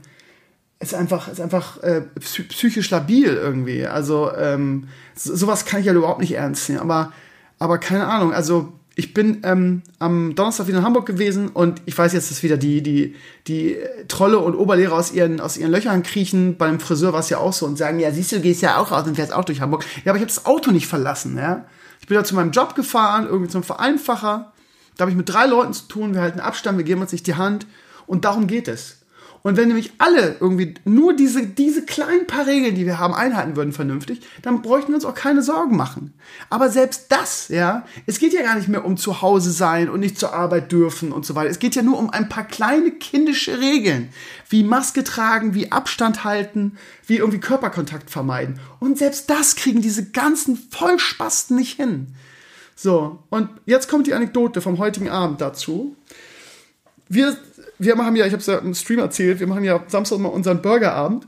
ist 0.81 0.95
einfach, 0.95 1.29
ist 1.29 1.41
einfach 1.41 1.81
äh, 1.83 2.03
psychisch 2.19 2.91
labil 2.91 3.35
irgendwie. 3.35 3.87
Also 3.87 4.35
ähm, 4.35 4.89
so, 5.15 5.37
sowas 5.37 5.67
kann 5.67 5.81
ich 5.81 5.87
ja 5.87 5.93
überhaupt 5.93 6.21
nicht 6.21 6.33
ernst 6.33 6.69
nehmen. 6.69 6.81
Aber, 6.81 7.13
aber 7.61 7.79
keine 7.79 8.07
Ahnung. 8.09 8.33
Also 8.33 8.73
ich 8.95 9.15
bin 9.15 9.41
ähm, 9.45 9.83
am 9.99 10.35
Donnerstag 10.35 10.67
wieder 10.67 10.79
in 10.79 10.85
Hamburg 10.85 11.07
gewesen 11.07 11.49
und 11.49 11.81
ich 11.87 11.97
weiß 11.97 12.13
jetzt, 12.13 12.31
dass 12.31 12.43
wieder 12.43 12.59
die, 12.59 12.83
die, 12.83 13.15
die 13.47 13.79
Trolle 14.09 14.39
und 14.39 14.55
Oberlehrer 14.55 14.95
aus 14.95 15.13
ihren, 15.13 15.41
aus 15.41 15.57
ihren 15.57 15.71
Löchern 15.71 16.03
kriechen. 16.03 16.57
Beim 16.59 16.79
Friseur 16.79 17.13
war 17.13 17.21
es 17.21 17.31
ja 17.31 17.39
auch 17.39 17.55
so 17.55 17.65
und 17.65 17.79
sagen, 17.79 17.99
ja, 18.01 18.13
siehst 18.13 18.33
du, 18.33 18.37
du 18.37 18.43
gehst 18.43 18.61
ja 18.61 18.77
auch 18.77 18.91
raus 18.91 19.07
und 19.07 19.15
fährst 19.15 19.33
auch 19.33 19.45
durch 19.45 19.61
Hamburg. 19.63 19.85
Ja, 20.05 20.13
aber 20.13 20.19
ich 20.19 20.23
habe 20.23 20.35
das 20.35 20.45
Auto 20.45 20.71
nicht 20.71 20.87
verlassen, 20.87 21.37
ja. 21.39 21.65
Ich 22.01 22.07
bin 22.07 22.17
da 22.17 22.25
zu 22.25 22.35
meinem 22.35 22.51
Job 22.51 22.75
gefahren, 22.75 23.27
irgendwie 23.27 23.51
zum 23.51 23.63
Vereinfacher. 23.63 24.53
Da 24.97 25.03
habe 25.03 25.11
ich 25.11 25.17
mit 25.17 25.29
drei 25.29 25.47
Leuten 25.47 25.73
zu 25.73 25.85
tun, 25.89 26.15
wir 26.15 26.21
halten 26.21 26.41
Abstand, 26.41 26.77
wir 26.77 26.85
geben 26.85 27.01
uns 27.01 27.13
nicht 27.13 27.27
die 27.27 27.37
Hand 27.37 27.67
und 28.07 28.25
darum 28.25 28.47
geht 28.47 28.69
es. 28.69 29.02
Und 29.43 29.57
wenn 29.57 29.69
nämlich 29.69 29.93
alle 29.99 30.37
irgendwie 30.39 30.75
nur 30.85 31.15
diese, 31.15 31.47
diese 31.47 31.85
kleinen 31.85 32.27
paar 32.29 32.47
Regeln, 32.47 32.77
die 32.77 32.87
wir 32.87 32.99
haben, 32.99 33.13
einhalten 33.13 33.57
würden 33.57 33.73
vernünftig, 33.73 34.21
dann 34.43 34.63
bräuchten 34.63 34.89
wir 34.89 34.95
uns 34.95 35.05
auch 35.05 35.15
keine 35.15 35.43
Sorgen 35.43 35.77
machen. 35.77 36.15
Aber 36.49 36.71
selbst 36.71 37.07
das, 37.11 37.49
ja, 37.49 37.85
es 38.07 38.21
geht 38.21 38.33
ja 38.33 38.43
gar 38.43 38.55
nicht 38.55 38.69
mehr 38.69 38.85
um 38.85 38.97
zu 38.97 39.21
Hause 39.21 39.51
sein 39.51 39.91
und 39.91 40.01
nicht 40.01 40.19
zur 40.19 40.33
Arbeit 40.33 40.71
dürfen 40.71 41.11
und 41.11 41.27
so 41.27 41.35
weiter. 41.35 41.51
Es 41.51 41.59
geht 41.59 41.75
ja 41.75 41.83
nur 41.83 41.99
um 41.99 42.11
ein 42.11 42.29
paar 42.29 42.45
kleine 42.45 42.93
kindische 42.93 43.59
Regeln, 43.59 44.11
wie 44.49 44.63
Maske 44.63 45.03
tragen, 45.03 45.55
wie 45.55 45.73
Abstand 45.73 46.23
halten, 46.23 46.79
wie 47.07 47.17
irgendwie 47.17 47.41
Körperkontakt 47.41 48.11
vermeiden. 48.11 48.61
Und 48.79 48.97
selbst 48.99 49.29
das 49.29 49.57
kriegen 49.57 49.83
diese 49.83 50.11
ganzen 50.11 50.57
Vollspasten 50.71 51.57
nicht 51.57 51.77
hin. 51.77 52.15
So, 52.77 53.19
und 53.29 53.49
jetzt 53.67 53.89
kommt 53.89 54.07
die 54.07 54.15
Anekdote 54.15 54.61
vom 54.61 54.79
heutigen 54.79 55.09
Abend 55.09 55.41
dazu. 55.41 55.97
Wir 57.09 57.37
wir 57.83 57.97
machen 57.97 58.15
ja, 58.17 58.27
ich 58.27 58.33
habe 58.33 58.41
es 58.41 58.47
ja 58.47 58.59
im 58.59 58.75
Stream 58.75 59.01
erzählt, 59.01 59.41
wir 59.41 59.47
machen 59.47 59.65
ja 59.65 59.83
Samstag 59.89 60.19
mal 60.19 60.29
unseren 60.29 60.63
Burgerabend, 60.63 61.27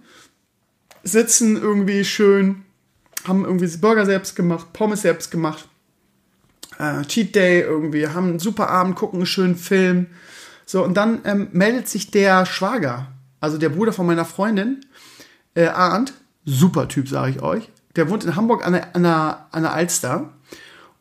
sitzen 1.02 1.56
irgendwie 1.56 2.04
schön, 2.04 2.62
haben 3.26 3.44
irgendwie 3.44 3.66
Burger 3.76 4.06
selbst 4.06 4.36
gemacht, 4.36 4.72
Pommes 4.72 5.02
selbst 5.02 5.30
gemacht, 5.30 5.68
äh, 6.78 7.02
Cheat 7.02 7.34
Day 7.34 7.60
irgendwie, 7.62 8.06
haben 8.08 8.28
einen 8.28 8.38
super 8.38 8.70
Abend, 8.70 8.96
gucken 8.96 9.20
einen 9.20 9.26
schönen 9.26 9.56
Film. 9.56 10.06
So, 10.66 10.82
und 10.84 10.94
dann 10.94 11.20
ähm, 11.24 11.48
meldet 11.52 11.88
sich 11.88 12.10
der 12.10 12.46
Schwager, 12.46 13.08
also 13.40 13.58
der 13.58 13.68
Bruder 13.68 13.92
von 13.92 14.06
meiner 14.06 14.24
Freundin, 14.24 14.86
äh, 15.54 15.66
Arndt, 15.66 16.14
super 16.44 16.88
Typ, 16.88 17.08
sage 17.08 17.32
ich 17.32 17.42
euch. 17.42 17.68
Der 17.96 18.08
wohnt 18.10 18.24
in 18.24 18.36
Hamburg 18.36 18.66
an 18.66 18.74
der, 18.74 18.94
an 18.94 19.02
der, 19.02 19.46
an 19.50 19.62
der 19.62 19.72
Alster 19.72 20.32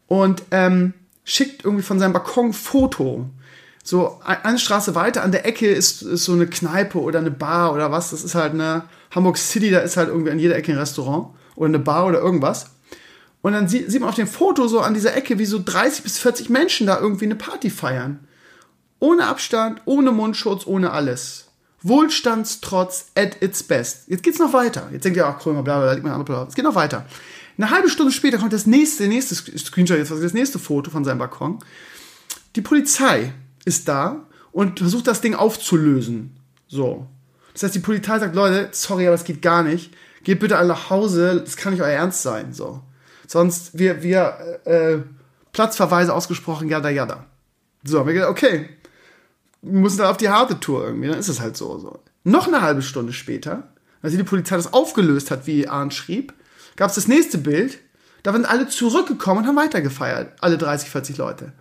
und 0.08 0.44
ähm, 0.52 0.94
schickt 1.24 1.64
irgendwie 1.64 1.84
von 1.84 2.00
seinem 2.00 2.14
Balkon 2.14 2.54
Foto 2.54 3.30
so 3.84 4.22
eine 4.24 4.58
Straße 4.58 4.96
weiter 4.96 5.24
an 5.24 5.34
der 5.34 5.46
Ecke 5.46 5.68
ist, 5.68 6.02
ist 6.02 6.24
so 6.24 6.32
eine 6.32 6.48
Kneipe 6.48 7.00
oder 7.00 7.20
eine 7.20 7.32
Bar 7.32 7.74
oder 7.74 7.92
was. 7.92 8.12
Das 8.12 8.24
ist 8.24 8.34
halt 8.34 8.54
eine 8.54 8.84
Hamburg 9.12 9.38
City, 9.38 9.72
da 9.72 9.80
ist 9.80 9.98
halt 9.98 10.08
irgendwie 10.08 10.32
an 10.32 10.40
jeder 10.40 10.56
Ecke 10.56 10.72
ein 10.72 10.78
Restaurant 10.78 11.28
oder 11.56 11.68
eine 11.68 11.80
Bar 11.80 12.08
oder 12.08 12.20
irgendwas. 12.20 12.68
Und 13.42 13.52
dann 13.52 13.68
sieht, 13.68 14.00
man 14.00 14.08
auf 14.08 14.16
dem 14.16 14.28
Foto 14.28 14.70
so 14.70 14.80
an 14.80 14.94
dieser 14.94 15.16
Ecke, 15.18 15.38
wie 15.38 15.46
so 15.46 15.62
30 15.64 16.04
bis 16.04 16.18
40 16.18 16.50
Menschen 16.50 16.88
da 16.88 16.98
irgendwie 16.98 17.26
eine 17.26 17.36
Party 17.36 17.70
feiern. 17.70 18.26
Ohne 19.00 19.28
Abstand, 19.28 19.82
ohne 19.84 20.14
Mundschutz, 20.14 20.66
ohne 20.66 20.92
alles. 20.92 21.50
Wohlstandstrotz 21.82 23.08
at 23.16 23.42
its 23.42 23.62
best. 23.64 24.08
Jetzt 24.08 24.24
geht's 24.24 24.40
noch 24.40 24.54
weiter. 24.54 24.88
Jetzt 24.94 25.04
denkt 25.04 25.18
ihr, 25.18 25.28
ach, 25.28 25.40
Krömer, 25.40 25.62
bla, 25.62 25.82
bla, 25.82 25.96
bla, 25.96 26.24
bla. 26.24 26.48
Es 26.48 26.56
geht 26.56 26.64
noch 26.64 26.76
weiter. 26.76 27.06
Eine 27.58 27.70
halbe 27.70 27.90
Stunde 27.90 28.14
später 28.14 28.38
kommt 28.38 28.54
das 28.54 28.66
nächste, 28.66 29.08
nächste 29.08 29.36
Screenshot, 29.36 29.98
jetzt 29.98 30.10
das 30.10 30.34
nächste 30.34 30.58
Foto 30.58 30.90
von 30.90 31.04
seinem 31.04 31.20
Balkon. 31.20 31.60
Die 32.56 32.62
Polizei 32.62 33.34
ist 33.66 33.88
da 33.88 34.28
und 34.52 34.80
versucht 34.80 35.08
das 35.08 35.22
Ding 35.22 35.36
aufzulösen. 35.36 36.36
So. 36.68 37.08
Das 37.54 37.64
heißt, 37.64 37.76
die 37.76 37.80
Polizei 37.80 38.20
sagt, 38.20 38.36
Leute, 38.36 38.70
sorry, 38.72 39.08
aber 39.08 39.16
es 39.16 39.24
geht 39.24 39.42
gar 39.42 39.64
nicht. 39.64 39.94
Geht 40.24 40.40
bitte 40.40 40.58
alle 40.58 40.70
nach 40.70 40.90
Hause, 40.90 41.42
das 41.42 41.58
kann 41.58 41.74
nicht 41.74 41.82
euer 41.82 41.90
Ernst 41.90 42.22
sein. 42.22 42.54
So. 42.54 42.82
Sonst, 43.28 43.78
wir, 43.78 44.04
wir, 44.04 44.60
äh, 44.66 44.98
Platzverweise 45.54 46.14
ausgesprochen, 46.14 46.68
jada, 46.68 46.90
jada. 46.90 47.26
So, 47.84 48.00
haben 48.00 48.08
wir 48.08 48.16
gedacht, 48.16 48.32
okay, 48.32 48.70
wir 49.62 49.80
müssen 49.80 50.00
da 50.00 50.10
auf 50.10 50.18
die 50.18 50.30
harte 50.30 50.60
Tour 50.60 50.84
irgendwie, 50.84 51.08
dann 51.08 51.20
ist 51.20 51.30
es 51.30 51.40
halt 51.40 51.56
so, 51.56 51.78
so. 51.78 52.00
Noch 52.24 52.48
eine 52.48 52.62
halbe 52.62 52.82
Stunde 52.82 53.14
später, 53.14 53.72
als 54.02 54.16
die 54.16 54.24
Polizei 54.24 54.56
das 54.56 54.74
aufgelöst 54.74 55.32
hat, 55.32 55.46
wie 55.46 55.68
Arndt 55.68 55.94
schrieb, 55.94 56.34
gab 56.76 56.90
es 56.90 56.96
das 56.96 57.08
nächste 57.08 57.38
Bild, 57.38 57.80
da 58.24 58.34
sind 58.34 58.46
alle 58.46 58.68
zurückgekommen 58.68 59.42
und 59.42 59.48
haben 59.48 59.56
weitergefeiert. 59.56 60.34
Alle 60.42 60.58
30, 60.58 60.90
40 60.90 61.18
Leute. 61.18 61.54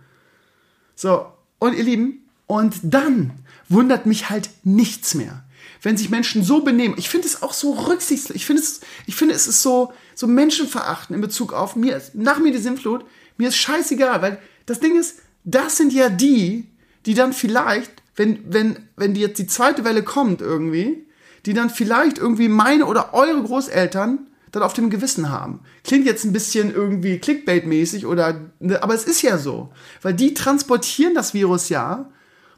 So, 0.95 1.27
und 1.63 1.77
ihr 1.77 1.83
Lieben, 1.83 2.23
und 2.47 2.75
dann 2.83 3.31
wundert 3.69 4.05
mich 4.05 4.29
halt 4.29 4.49
nichts 4.63 5.15
mehr. 5.15 5.43
Wenn 5.81 5.97
sich 5.97 6.09
Menschen 6.09 6.43
so 6.43 6.61
benehmen, 6.61 6.95
ich 6.97 7.09
finde 7.09 7.27
es 7.27 7.41
auch 7.41 7.53
so 7.53 7.73
rücksichtslos, 7.73 8.35
ich 8.35 8.45
finde 8.45 8.61
es, 8.61 8.81
ich 9.05 9.15
finde 9.15 9.33
es 9.33 9.47
ist 9.47 9.61
so, 9.61 9.93
so 10.15 10.27
menschenverachtend 10.27 11.15
in 11.15 11.21
Bezug 11.21 11.53
auf 11.53 11.75
mir, 11.75 12.01
nach 12.13 12.39
mir 12.39 12.51
die 12.51 12.59
Sinnflut, 12.59 13.05
mir 13.37 13.49
ist 13.49 13.57
scheißegal, 13.57 14.21
weil 14.21 14.39
das 14.65 14.79
Ding 14.79 14.97
ist, 14.97 15.19
das 15.43 15.77
sind 15.77 15.93
ja 15.93 16.09
die, 16.09 16.67
die 17.05 17.13
dann 17.13 17.33
vielleicht, 17.33 17.91
wenn, 18.15 18.39
wenn, 18.53 18.77
wenn 18.95 19.13
die 19.13 19.21
jetzt 19.21 19.39
die 19.39 19.47
zweite 19.47 19.83
Welle 19.83 20.03
kommt 20.03 20.41
irgendwie, 20.41 21.05
die 21.45 21.53
dann 21.53 21.69
vielleicht 21.69 22.17
irgendwie 22.17 22.47
meine 22.47 22.85
oder 22.85 23.13
eure 23.13 23.43
Großeltern 23.43 24.27
dann 24.53 24.63
auf 24.63 24.73
dem 24.73 24.89
Gewissen 24.89 25.29
haben. 25.29 25.61
Klingt 25.83 26.05
jetzt 26.05 26.23
ein 26.23 26.31
bisschen 26.31 26.73
irgendwie 26.73 27.17
Clickbait-mäßig 27.17 28.05
oder, 28.05 28.39
ne, 28.59 28.81
aber 28.81 28.93
es 28.93 29.03
ist 29.03 29.23
ja 29.23 29.37
so. 29.37 29.73
Weil 30.01 30.13
die 30.13 30.35
transportieren 30.35 31.15
das 31.15 31.33
Virus 31.33 31.69
ja, 31.69 32.09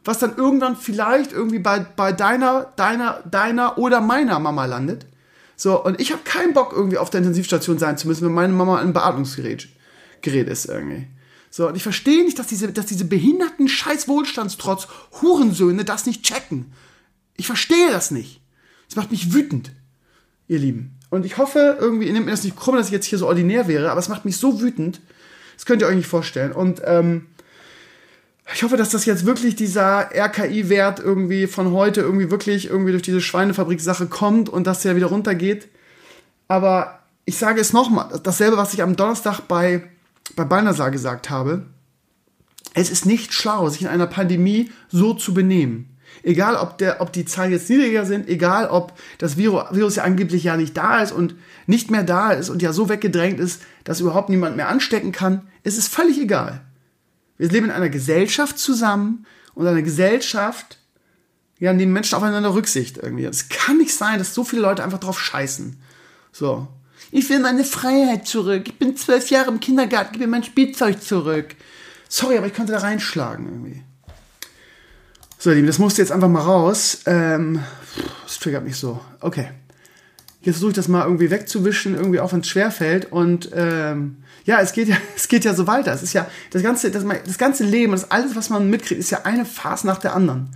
was 0.04 0.20
dann 0.20 0.36
irgendwann 0.36 0.76
vielleicht 0.76 1.32
irgendwie 1.32 1.60
bei, 1.60 1.80
bei 1.80 2.12
deiner, 2.12 2.74
deiner, 2.76 3.24
deiner 3.24 3.78
oder 3.78 4.02
meiner 4.02 4.40
Mama 4.40 4.66
landet. 4.66 5.08
So, 5.56 5.84
und 5.84 6.00
ich 6.02 6.12
habe 6.12 6.22
keinen 6.26 6.54
Bock 6.54 6.74
irgendwie 6.76 6.98
auf 6.98 7.10
der 7.10 7.20
Intensivstation 7.20 7.80
sein 7.80 7.98
zu 7.98 8.10
müssen, 8.10 8.26
wenn 8.26 8.34
meine 8.34 8.54
Mama 8.54 8.80
ein 8.80 8.94
Beatmungsgerät 8.94 9.70
Gerät 10.22 10.50
ist 10.50 10.66
irgendwie. 10.66 11.08
So, 11.50 11.70
und 11.70 11.76
ich 11.76 11.84
verstehe 11.84 12.26
nicht, 12.26 12.38
dass 12.38 12.48
diese, 12.48 12.74
dass 12.74 12.88
diese 12.88 13.06
behinderten 13.06 13.70
scheiß 13.70 14.10
Wohlstandstrotz 14.10 14.88
Hurensöhne 15.22 15.86
das 15.86 16.06
nicht 16.06 16.24
checken. 16.24 16.74
Ich 17.38 17.46
verstehe 17.46 17.90
das 17.92 18.12
nicht. 18.12 18.42
Das 18.90 18.98
macht 18.98 19.12
mich 19.12 19.34
wütend, 19.34 19.72
ihr 20.48 20.60
Lieben. 20.60 20.95
Und 21.16 21.26
ich 21.26 21.38
hoffe, 21.38 21.78
irgendwie, 21.80 22.08
ihr 22.08 22.14
nehmt 22.14 22.26
mir 22.26 22.32
das 22.32 22.44
nicht 22.44 22.58
krumm, 22.58 22.76
dass 22.76 22.88
ich 22.88 22.92
jetzt 22.92 23.06
hier 23.06 23.18
so 23.18 23.28
ordinär 23.28 23.68
wäre, 23.68 23.90
aber 23.90 24.00
es 24.00 24.10
macht 24.10 24.26
mich 24.26 24.38
so 24.38 24.62
wütend. 24.62 25.02
Das 25.56 25.66
könnt 25.66 25.82
ihr 25.82 25.88
euch 25.88 25.96
nicht 25.96 26.08
vorstellen. 26.08 26.52
Und 26.52 26.82
ähm, 26.86 27.28
ich 28.54 28.64
hoffe, 28.64 28.78
dass 28.78 28.90
das 28.90 29.06
jetzt 29.06 29.26
wirklich 29.26 29.56
dieser 29.56 30.10
RKI-Wert 30.14 31.00
irgendwie 31.00 31.48
von 31.48 31.72
heute 31.72 32.02
irgendwie 32.02 32.30
wirklich 32.30 32.70
irgendwie 32.70 32.92
durch 32.92 33.02
diese 33.02 33.22
Schweinefabrik-Sache 33.22 34.08
kommt 34.08 34.50
und 34.50 34.68
dass 34.68 34.82
der 34.82 34.96
wieder 34.96 35.08
runtergeht. 35.08 35.68
Aber 36.48 37.00
ich 37.26 37.38
sage 37.38 37.60
es 37.60 37.74
nochmal, 37.74 38.20
dasselbe, 38.22 38.58
was 38.58 38.74
ich 38.74 38.84
am 38.84 38.96
Donnerstag 38.96 39.42
bei, 39.48 39.84
bei 40.36 40.92
gesagt 40.92 41.30
habe. 41.30 41.66
Es 42.74 42.90
ist 42.90 43.06
nicht 43.06 43.34
schlau, 43.34 43.70
sich 43.70 43.82
in 43.82 43.88
einer 43.88 44.08
Pandemie 44.08 44.70
so 44.92 45.14
zu 45.14 45.34
benehmen. 45.34 45.95
Egal, 46.24 46.56
ob, 46.56 46.78
der, 46.78 47.02
ob 47.02 47.14
die 47.14 47.26
Zahlen 47.26 47.52
jetzt 47.52 47.70
niedriger 47.70 48.06
sind, 48.06 48.28
egal, 48.28 48.68
ob 48.68 48.94
das 49.18 49.38
Virus, 49.38 49.96
ja 49.96 50.04
angeblich 50.04 50.44
ja 50.44 50.58
nicht 50.58 50.76
da 50.76 51.02
ist 51.02 51.12
und 51.12 51.36
nicht 51.68 51.92
mehr 51.92 52.04
da 52.04 52.32
ist 52.32 52.50
und 52.50 52.62
ja 52.62 52.74
so 52.74 52.90
weggedrängt 52.90 53.40
ist, 53.40 53.62
dass 53.84 54.00
überhaupt 54.00 54.30
niemand 54.30 54.56
mehr 54.56 54.70
anstecken 54.70 55.12
kann, 55.12 55.48
es 55.64 55.78
ist 55.78 55.94
völlig 55.94 56.20
egal. 56.20 56.62
Wir 57.38 57.50
leben 57.50 57.66
in 57.66 57.72
einer 57.72 57.90
Gesellschaft 57.90 58.58
zusammen 58.58 59.26
und 59.54 59.68
eine 59.68 59.84
Gesellschaft, 59.84 60.78
ja, 61.60 61.74
nehmen 61.74 61.94
Menschen 61.94 62.16
aufeinander 62.16 62.54
Rücksicht 62.54 62.98
irgendwie. 62.98 63.26
Es 63.26 63.50
kann 63.50 63.78
nicht 63.78 63.94
sein, 63.94 64.20
dass 64.20 64.34
so 64.34 64.44
viele 64.44 64.62
Leute 64.62 64.84
einfach 64.84 65.00
drauf 65.00 65.20
scheißen. 65.20 65.78
So. 66.32 66.68
Ich 67.12 67.30
will 67.30 67.40
meine 67.40 67.64
Freiheit 67.64 68.28
zurück. 68.28 68.68
Ich 68.68 68.78
bin 68.78 68.98
zwölf 68.98 69.30
Jahre 69.30 69.52
im 69.52 69.60
Kindergarten, 69.60 70.12
gib 70.12 70.22
mir 70.22 70.28
mein 70.28 70.44
Spielzeug 70.44 71.02
zurück. 71.02 71.56
Sorry, 72.10 72.38
aber 72.38 72.48
ich 72.48 72.54
konnte 72.54 72.74
da 72.74 72.80
reinschlagen 72.80 73.46
irgendwie. 73.46 73.84
So, 75.46 75.52
ihr 75.52 75.58
Lieben, 75.58 75.68
das 75.68 75.78
musste 75.78 76.02
jetzt 76.02 76.12
einfach 76.12 76.28
mal 76.28 76.42
raus. 76.42 77.02
Ähm, 77.06 77.60
das 78.24 78.40
triggert 78.40 78.64
mich 78.64 78.78
so. 78.78 79.00
Okay. 79.20 79.50
Jetzt 80.42 80.56
versuche 80.56 80.72
ich 80.72 80.76
das 80.76 80.88
mal 80.88 81.04
irgendwie 81.04 81.30
wegzuwischen, 81.30 81.94
irgendwie 81.94 82.20
auch 82.20 82.34
wenn 82.34 82.40
es 82.40 82.48
schwerfällt. 82.48 83.12
Und 83.12 83.52
ähm, 83.54 84.24
ja, 84.46 84.60
es 84.60 84.74
geht 84.74 84.88
ja, 84.88 84.98
es 85.16 85.28
geht 85.28 85.46
ja 85.46 85.54
so 85.54 85.68
weiter. 85.68 85.94
Es 85.94 86.02
ist 86.02 86.14
ja 86.14 86.26
das 86.50 86.64
ganze, 86.64 86.90
das, 86.90 87.06
das 87.28 87.38
ganze 87.38 87.64
Leben, 87.64 87.92
das 87.92 88.10
alles, 88.10 88.36
was 88.36 88.50
man 88.50 88.72
mitkriegt, 88.72 89.00
ist 89.00 89.12
ja 89.12 89.20
eine 89.26 89.46
Phase 89.46 89.86
nach 89.86 90.00
der 90.00 90.16
anderen. 90.16 90.50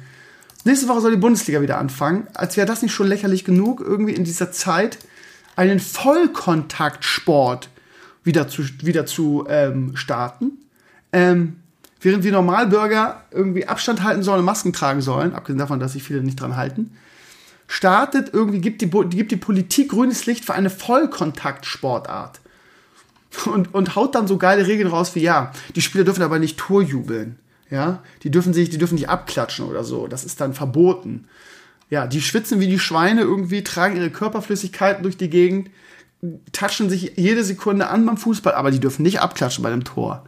Nächste 0.64 0.88
Woche 0.88 1.02
soll 1.02 1.12
die 1.12 1.18
Bundesliga 1.18 1.62
wieder 1.62 1.78
anfangen. 1.78 2.26
Als 2.34 2.58
wäre 2.58 2.66
das 2.66 2.82
nicht 2.82 2.92
schon 2.92 3.06
lächerlich 3.06 3.46
genug, 3.46 3.82
irgendwie 3.82 4.14
in 4.14 4.24
dieser 4.24 4.52
Zeit 4.52 4.98
einen 5.56 5.80
Vollkontaktsport 5.80 7.70
wieder 8.24 8.48
zu, 8.48 8.64
wieder 8.82 9.06
zu 9.06 9.46
ähm, 9.50 9.96
starten. 9.96 10.54
Ähm, 11.14 11.58
während 12.02 12.24
wir 12.24 12.32
Normalbürger 12.32 13.24
irgendwie 13.32 13.68
Abstand 13.68 14.04
halten 14.04 14.24
sollen 14.24 14.40
und 14.40 14.46
Masken 14.46 14.74
tragen 14.74 15.02
sollen, 15.02 15.34
abgesehen 15.34 15.60
davon, 15.60 15.80
dass 15.80 15.94
sich 15.94 16.04
viele 16.04 16.22
nicht 16.22 16.40
dran 16.40 16.56
halten, 16.56 16.92
startet 17.68 18.34
irgendwie, 18.34 18.60
gibt 18.60 18.82
die, 18.82 18.90
gibt 18.90 19.32
die 19.32 19.38
Politik 19.38 19.90
grünes 19.90 20.26
Licht 20.26 20.46
für 20.46 20.54
eine 20.54 20.70
Vollkontaktsportart. 20.70 22.40
Und, 23.46 23.74
und 23.76 23.96
haut 23.96 24.16
dann 24.16 24.28
so 24.28 24.38
geile 24.38 24.66
Regeln 24.66 24.90
raus 24.90 25.14
wie, 25.14 25.22
ja, 25.22 25.52
die 25.76 25.82
Spieler 25.82 26.04
dürfen 26.04 26.24
aber 26.24 26.40
nicht 26.40 26.58
Torjubeln. 26.58 27.38
Ja, 27.70 28.02
die 28.24 28.32
dürfen 28.32 28.54
sich, 28.54 28.72
die 28.72 28.80
dürfen 28.80 28.96
nicht 28.96 29.10
abklatschen 29.10 29.66
oder 29.66 29.84
so. 29.84 30.08
Das 30.08 30.24
ist 30.24 30.42
dann 30.42 30.56
verboten. 30.56 31.28
Ja, 31.92 32.08
die 32.08 32.22
schwitzen 32.22 32.60
wie 32.60 32.68
die 32.68 32.80
Schweine 32.80 33.22
irgendwie, 33.22 33.64
tragen 33.64 33.96
ihre 33.96 34.10
Körperflüssigkeiten 34.10 35.04
durch 35.04 35.18
die 35.18 35.30
Gegend, 35.30 35.70
touchen 36.52 36.90
sich 36.90 37.14
jede 37.16 37.44
Sekunde 37.44 37.88
an 37.88 38.06
beim 38.06 38.18
Fußball, 38.18 38.54
aber 38.54 38.72
die 38.72 38.80
dürfen 38.80 39.04
nicht 39.04 39.22
abklatschen 39.22 39.64
bei 39.64 39.70
dem 39.70 39.84
Tor. 39.84 40.26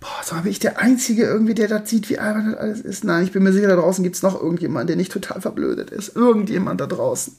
Boah, 0.00 0.22
so 0.24 0.34
bin 0.36 0.50
ich 0.50 0.58
der 0.58 0.78
Einzige 0.78 1.24
irgendwie, 1.24 1.54
der 1.54 1.68
das 1.68 1.90
sieht, 1.90 2.08
wie 2.08 2.18
albern 2.18 2.52
das 2.52 2.60
alles 2.60 2.80
ist. 2.80 3.04
Nein, 3.04 3.24
ich 3.24 3.32
bin 3.32 3.42
mir 3.42 3.52
sicher, 3.52 3.68
da 3.68 3.76
draußen 3.76 4.02
gibt 4.02 4.16
es 4.16 4.22
noch 4.22 4.40
irgendjemanden, 4.40 4.86
der 4.86 4.96
nicht 4.96 5.12
total 5.12 5.42
verblödet 5.42 5.90
ist. 5.90 6.16
Irgendjemand 6.16 6.80
da 6.80 6.86
draußen. 6.86 7.36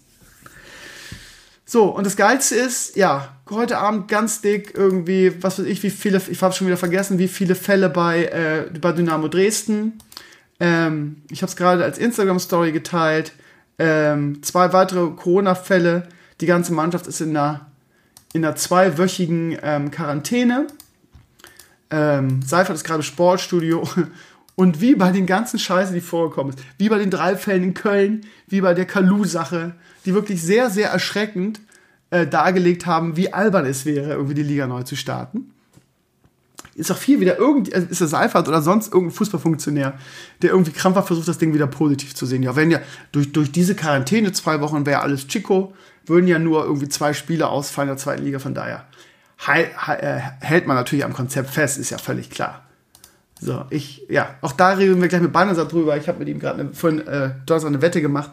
So, 1.66 1.86
und 1.86 2.06
das 2.06 2.18
Geilste 2.18 2.56
ist, 2.56 2.96
ja, 2.98 3.36
heute 3.50 3.78
Abend 3.78 4.10
ganz 4.10 4.42
dick 4.42 4.74
irgendwie, 4.76 5.42
was 5.42 5.58
weiß 5.58 5.66
ich, 5.66 5.82
wie 5.84 5.90
viele, 5.90 6.22
ich 6.30 6.42
habe 6.42 6.54
schon 6.54 6.68
wieder 6.68 6.78
vergessen, 6.78 7.18
wie 7.18 7.30
viele 7.30 7.56
Fälle 7.56 7.90
bei, 7.90 8.26
äh, 8.26 8.80
bei 8.80 8.92
Dynamo 8.92 9.28
Dresden. 9.28 9.98
Ähm, 10.60 11.24
ich 11.32 11.42
habe 11.42 11.50
es 11.50 11.56
gerade 11.56 11.84
als 11.84 11.98
Instagram-Story 11.98 12.74
geteilt. 12.74 13.32
Ähm, 13.80 14.44
zwei 14.44 14.74
weitere 14.74 15.12
Corona-Fälle. 15.12 16.10
Die 16.42 16.46
ganze 16.46 16.74
Mannschaft 16.74 17.08
ist 17.08 17.22
in 17.22 17.36
einer, 17.36 17.72
in 18.34 18.46
einer 18.46 18.56
zweiwöchigen 18.56 19.58
ähm, 19.64 19.90
Quarantäne. 19.90 20.68
Ähm, 21.92 22.42
Seifert 22.42 22.76
ist 22.76 22.84
gerade 22.84 23.04
Sportstudio. 23.04 23.88
Und 24.56 24.82
wie 24.82 24.96
bei 24.96 25.12
den 25.12 25.26
ganzen 25.26 25.60
Scheißen, 25.60 25.94
die 25.94 26.02
vorgekommen 26.02 26.54
ist, 26.54 26.64
wie 26.78 26.90
bei 26.90 27.00
den 27.00 27.10
drei 27.10 27.36
Fällen 27.36 27.64
in 27.64 27.74
Köln, 27.74 28.22
wie 28.48 28.62
bei 28.62 28.74
der 28.74 28.86
Kalu-Sache, 28.86 29.74
die 30.06 30.14
wirklich 30.14 30.42
sehr, 30.42 30.70
sehr 30.70 30.90
erschreckend 30.90 31.62
äh, 32.12 32.28
dargelegt 32.28 32.86
haben, 32.86 33.18
wie 33.18 33.34
albern 33.34 33.66
es 33.66 33.86
wäre, 33.86 34.12
irgendwie 34.12 34.34
die 34.34 34.44
Liga 34.44 34.68
neu 34.68 34.84
zu 34.84 34.96
starten. 34.96 35.52
Ist 36.76 36.92
auch 36.92 36.98
viel 36.98 37.20
wieder 37.20 37.38
irgendwie, 37.38 37.72
äh, 37.72 37.86
ist 37.90 38.02
der 38.02 38.08
Seifert 38.08 38.48
oder 38.48 38.62
sonst 38.62 38.94
irgendein 38.94 39.16
Fußballfunktionär, 39.16 39.94
der 40.42 40.52
irgendwie 40.52 40.72
krampfhaft 40.72 41.08
versucht, 41.08 41.28
das 41.28 41.38
Ding 41.38 41.54
wieder 41.54 41.68
positiv 41.68 42.14
zu 42.14 42.26
sehen. 42.26 42.44
Ja, 42.44 42.56
wenn 42.56 42.72
ja 42.72 42.82
durch, 43.12 43.32
durch 43.32 43.52
diese 43.52 43.76
Quarantäne 43.76 44.32
zwei 44.32 44.62
Wochen 44.62 44.86
wäre 44.86 45.02
alles 45.02 45.28
Chico, 45.28 45.74
würden 46.06 46.28
ja 46.28 46.40
nur 46.40 46.66
irgendwie 46.66 46.90
zwei 46.90 47.14
Spiele 47.14 47.48
ausfallen 47.48 47.90
in 47.90 47.96
der 47.96 48.04
zweiten 48.04 48.24
Liga, 48.24 48.40
von 48.40 48.54
daher 48.54 48.86
hält 49.48 50.68
man 50.68 50.76
natürlich 50.76 51.04
am 51.04 51.14
Konzept 51.14 51.50
fest, 51.50 51.78
ist 51.78 51.90
ja 51.90 51.98
völlig 51.98 52.30
klar. 52.30 52.64
So, 53.40 53.66
ich, 53.72 54.06
ja, 54.08 54.36
auch 54.42 54.52
da 54.52 54.74
reden 54.74 55.02
wir 55.02 55.08
gleich 55.08 55.22
mit 55.22 55.34
Bannersat 55.34 55.72
drüber. 55.72 55.98
Ich 55.98 56.08
habe 56.08 56.20
mit 56.20 56.28
ihm 56.28 56.40
gerade 56.40 56.70
von 56.74 57.00
äh, 57.08 57.32
Donnerstag 57.48 57.70
eine 57.70 57.82
Wette 57.82 58.02
gemacht. 58.02 58.32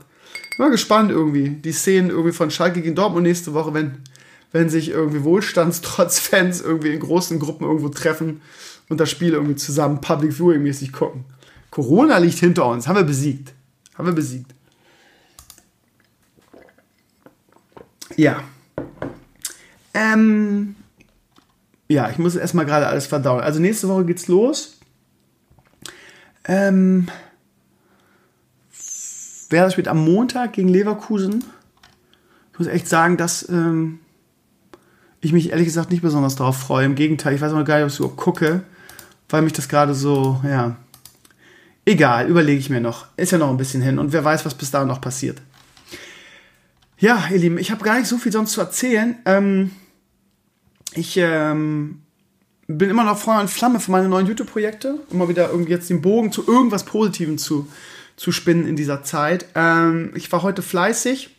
Bin 0.57 0.67
mal 0.67 0.71
gespannt 0.71 1.11
irgendwie. 1.11 1.49
Die 1.49 1.73
Szenen 1.73 2.11
irgendwie 2.11 2.33
von 2.33 2.51
Schalke 2.51 2.83
gegen 2.83 2.95
Dortmund 2.95 3.23
nächste 3.23 3.55
Woche, 3.55 3.73
wenn, 3.73 4.03
wenn 4.53 4.69
sich 4.69 4.91
irgendwie 4.91 5.25
Wohlstandstrotz-Fans 5.25 6.61
irgendwie 6.61 6.93
in 6.93 7.01
großen 7.01 7.39
Gruppen 7.39 7.67
irgendwo 7.67 7.89
treffen 7.89 8.43
und 8.91 9.01
das 9.01 9.11
Spiel 9.11 9.33
irgendwie 9.33 9.57
zusammen 9.57 10.03
Public 10.03 10.35
Viewing 10.35 10.63
mäßig 10.63 10.93
gucken. 10.93 11.25
Corona 11.71 12.19
liegt 12.19 12.39
hinter 12.39 12.67
uns. 12.67 12.87
Haben 12.87 12.97
wir 12.97 13.05
besiegt. 13.05 13.55
Haben 13.97 14.09
wir 14.09 14.15
besiegt. 14.15 14.55
Ja. 18.17 18.43
Ähm, 19.95 20.75
ja, 21.89 22.11
ich 22.11 22.19
muss 22.19 22.37
erstmal 22.37 22.67
gerade 22.67 22.87
alles 22.87 23.07
verdauen. 23.07 23.41
Also 23.41 23.61
nächste 23.61 23.89
Woche 23.89 24.05
geht's 24.05 24.29
los. 24.29 24.79
Ähm, 26.45 27.09
wer 29.51 29.71
spielt 29.71 29.89
am 29.89 30.05
Montag 30.05 30.53
gegen 30.53 30.69
Leverkusen? 30.69 31.45
Ich 32.53 32.59
muss 32.59 32.69
echt 32.69 32.89
sagen, 32.89 33.17
dass 33.17 33.49
ähm, 33.49 34.01
ich 35.21 35.33
mich 35.33 35.51
ehrlich 35.51 35.67
gesagt 35.67 35.91
nicht 35.91 36.03
besonders 36.03 36.37
darauf 36.37 36.59
freue. 36.59 36.85
Im 36.85 36.95
Gegenteil, 36.95 37.35
ich 37.35 37.41
weiß 37.41 37.53
noch 37.53 37.65
gar 37.65 37.77
nicht, 37.77 37.85
ob 37.85 37.91
ich 37.91 37.95
so 37.95 38.09
gucke, 38.09 38.63
weil 39.29 39.43
mich 39.43 39.53
das 39.53 39.69
gerade 39.69 39.95
so, 39.95 40.41
ja. 40.45 40.77
Egal, 41.87 42.29
überlege 42.29 42.59
ich 42.59 42.69
mir 42.69 42.83
noch. 42.83 43.07
Ist 43.17 43.33
ja 43.33 43.39
noch 43.39 43.49
ein 43.49 43.57
bisschen 43.57 43.81
hin 43.81 43.99
und 43.99 44.13
wer 44.13 44.23
weiß, 44.23 44.45
was 44.45 44.55
bis 44.55 44.71
dahin 44.71 44.89
noch 44.89 45.01
passiert. 45.01 45.41
Ja, 46.99 47.29
ihr 47.31 47.39
Lieben, 47.39 47.59
ich 47.59 47.71
habe 47.71 47.85
gar 47.85 47.99
nicht 47.99 48.09
so 48.09 48.19
viel 48.19 48.33
sonst 48.33 48.53
zu 48.53 48.61
erzählen. 48.61 49.17
Ähm, 49.25 49.71
ich 50.95 51.17
ähm, 51.17 52.03
bin 52.67 52.91
immer 52.91 53.05
noch 53.05 53.19
Feuer 53.19 53.41
und 53.41 53.49
Flamme 53.49 53.81
für 53.81 53.91
meine 53.91 54.09
neuen 54.09 54.27
YouTube-Projekte. 54.27 55.01
Immer 55.11 55.29
wieder 55.29 55.51
irgendwie 55.51 55.73
jetzt 55.73 55.91
den 55.91 56.03
Bogen 56.03 56.33
zu 56.33 56.47
irgendwas 56.47 56.85
Positivem 56.85 57.39
zu, 57.39 57.69
zu 58.17 58.33
spinnen 58.33 58.67
in 58.67 58.77
dieser 58.77 59.03
Zeit. 59.03 59.47
Ähm, 59.55 60.13
ich 60.15 60.31
war 60.31 60.43
heute 60.43 60.63
fleißig, 60.63 61.35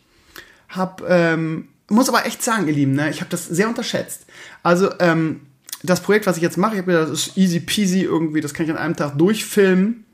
hab, 0.68 1.02
ähm, 1.08 1.68
muss 1.88 2.08
aber 2.08 2.26
echt 2.26 2.42
sagen, 2.42 2.66
ihr 2.66 2.74
Lieben, 2.74 2.92
ne, 2.92 3.10
ich 3.10 3.20
habe 3.20 3.30
das 3.30 3.46
sehr 3.46 3.68
unterschätzt. 3.68 4.26
Also, 4.62 4.90
ähm, 4.98 5.42
das 5.82 6.02
Projekt, 6.02 6.26
was 6.26 6.36
ich 6.36 6.42
jetzt 6.42 6.58
mache, 6.58 6.74
ich 6.74 6.82
habe 6.82 6.92
das 6.92 7.10
ist 7.10 7.36
easy 7.38 7.60
peasy 7.60 8.02
irgendwie, 8.02 8.40
das 8.40 8.52
kann 8.52 8.66
ich 8.66 8.70
an 8.70 8.76
einem 8.76 8.96
Tag 8.96 9.16
durchfilmen. 9.16 10.04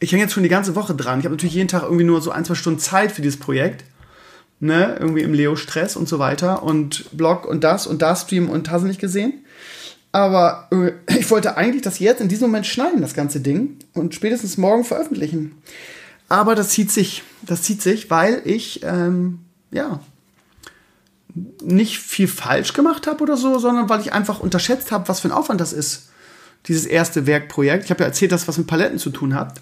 Ich 0.00 0.12
hänge 0.12 0.22
jetzt 0.22 0.32
schon 0.32 0.42
die 0.42 0.48
ganze 0.48 0.74
Woche 0.74 0.94
dran. 0.94 1.18
Ich 1.18 1.24
habe 1.26 1.34
natürlich 1.34 1.54
jeden 1.54 1.68
Tag 1.68 1.82
irgendwie 1.82 2.04
nur 2.04 2.22
so 2.22 2.30
ein, 2.30 2.44
zwei 2.44 2.54
Stunden 2.54 2.78
Zeit 2.78 3.12
für 3.12 3.22
dieses 3.22 3.38
Projekt 3.38 3.84
ne, 4.64 4.96
irgendwie 4.98 5.22
im 5.22 5.34
Leo-Stress 5.34 5.94
und 5.94 6.08
so 6.08 6.18
weiter 6.18 6.62
und 6.62 7.04
Blog 7.16 7.46
und 7.46 7.62
das 7.62 7.86
und 7.86 8.02
das 8.02 8.22
Stream 8.22 8.48
und 8.48 8.70
hast 8.70 8.82
du 8.82 8.88
nicht 8.88 9.00
gesehen. 9.00 9.44
Aber 10.10 10.68
äh, 10.72 10.92
ich 11.18 11.30
wollte 11.30 11.56
eigentlich 11.56 11.82
das 11.82 11.98
jetzt 11.98 12.20
in 12.20 12.28
diesem 12.28 12.48
Moment 12.48 12.66
schneiden, 12.66 13.02
das 13.02 13.14
ganze 13.14 13.40
Ding, 13.40 13.78
und 13.92 14.14
spätestens 14.14 14.56
morgen 14.56 14.84
veröffentlichen. 14.84 15.60
Aber 16.28 16.54
das 16.54 16.70
zieht 16.70 16.90
sich, 16.90 17.22
das 17.42 17.62
zieht 17.62 17.82
sich, 17.82 18.10
weil 18.10 18.40
ich, 18.44 18.82
ähm, 18.82 19.40
ja, 19.70 20.00
nicht 21.62 21.98
viel 21.98 22.28
falsch 22.28 22.72
gemacht 22.72 23.06
habe 23.06 23.22
oder 23.22 23.36
so, 23.36 23.58
sondern 23.58 23.88
weil 23.88 24.00
ich 24.00 24.12
einfach 24.12 24.40
unterschätzt 24.40 24.92
habe, 24.92 25.08
was 25.08 25.20
für 25.20 25.28
ein 25.28 25.32
Aufwand 25.32 25.60
das 25.60 25.72
ist, 25.72 26.10
dieses 26.68 26.86
erste 26.86 27.26
Werkprojekt. 27.26 27.84
Ich 27.84 27.90
habe 27.90 28.00
ja 28.00 28.06
erzählt, 28.06 28.32
dass 28.32 28.48
was 28.48 28.56
mit 28.56 28.68
Paletten 28.68 28.98
zu 28.98 29.10
tun 29.10 29.34
hat. 29.34 29.60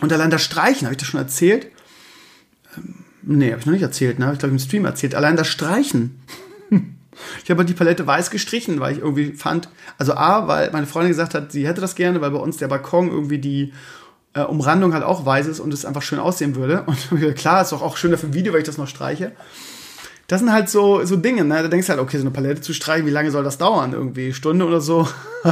Und 0.00 0.12
allein 0.12 0.30
das 0.30 0.42
Streichen, 0.42 0.86
habe 0.86 0.94
ich 0.94 0.98
das 0.98 1.08
schon 1.08 1.20
erzählt? 1.20 1.66
Nee, 3.28 3.50
habe 3.50 3.58
ich 3.58 3.66
noch 3.66 3.72
nicht 3.72 3.82
erzählt, 3.82 4.20
ne? 4.20 4.26
Habe 4.26 4.34
ich 4.34 4.38
glaube 4.38 4.52
im 4.52 4.58
Stream 4.60 4.84
erzählt. 4.84 5.16
Allein 5.16 5.36
das 5.36 5.48
Streichen. 5.48 6.20
ich 7.44 7.50
habe 7.50 7.64
die 7.64 7.74
Palette 7.74 8.06
weiß 8.06 8.30
gestrichen, 8.30 8.78
weil 8.78 8.92
ich 8.92 9.00
irgendwie 9.00 9.32
fand, 9.32 9.68
also 9.98 10.14
A, 10.14 10.46
weil 10.46 10.70
meine 10.70 10.86
Freundin 10.86 11.10
gesagt 11.10 11.34
hat, 11.34 11.50
sie 11.50 11.66
hätte 11.66 11.80
das 11.80 11.96
gerne, 11.96 12.20
weil 12.20 12.30
bei 12.30 12.38
uns 12.38 12.58
der 12.58 12.68
Balkon 12.68 13.08
irgendwie 13.08 13.38
die 13.38 13.72
äh, 14.34 14.42
Umrandung 14.42 14.94
halt 14.94 15.02
auch 15.02 15.26
weiß 15.26 15.48
ist 15.48 15.58
und 15.58 15.74
es 15.74 15.84
einfach 15.84 16.02
schön 16.02 16.20
aussehen 16.20 16.54
würde. 16.54 16.82
Und 16.86 17.34
klar, 17.34 17.62
ist 17.62 17.72
doch 17.72 17.82
auch 17.82 17.96
schöner 17.96 18.16
für 18.16 18.28
ein 18.28 18.34
Video, 18.34 18.52
weil 18.52 18.60
ich 18.60 18.66
das 18.66 18.78
noch 18.78 18.86
streiche. 18.86 19.32
Das 20.28 20.40
sind 20.40 20.52
halt 20.52 20.68
so, 20.68 21.04
so 21.04 21.16
Dinge, 21.16 21.44
ne? 21.44 21.62
Da 21.62 21.68
denkst 21.68 21.88
du 21.88 21.90
halt, 21.90 22.00
okay, 22.00 22.18
so 22.18 22.22
eine 22.22 22.30
Palette 22.30 22.60
zu 22.60 22.74
streichen, 22.74 23.06
wie 23.06 23.12
lange 23.12 23.32
soll 23.32 23.42
das 23.42 23.58
dauern? 23.58 23.92
Irgendwie 23.92 24.32
Stunde 24.32 24.66
oder 24.66 24.80
so. 24.80 25.08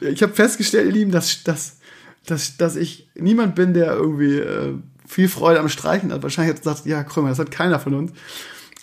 ich 0.00 0.22
habe 0.22 0.32
festgestellt, 0.32 0.86
ihr 0.86 0.92
Lieben, 0.92 1.12
dass, 1.12 1.44
dass, 1.44 1.78
dass, 2.26 2.56
dass 2.56 2.74
ich 2.74 3.08
niemand 3.14 3.54
bin, 3.54 3.74
der 3.74 3.92
irgendwie 3.92 4.38
äh, 4.38 4.74
viel 5.12 5.28
Freude 5.28 5.60
am 5.60 5.68
Streichen 5.68 6.12
hat. 6.12 6.22
Wahrscheinlich 6.22 6.54
hat 6.54 6.62
gesagt, 6.62 6.86
ja, 6.86 7.02
Krömer, 7.04 7.28
das 7.28 7.38
hat 7.38 7.50
keiner 7.50 7.78
von 7.78 7.94
uns. 7.94 8.12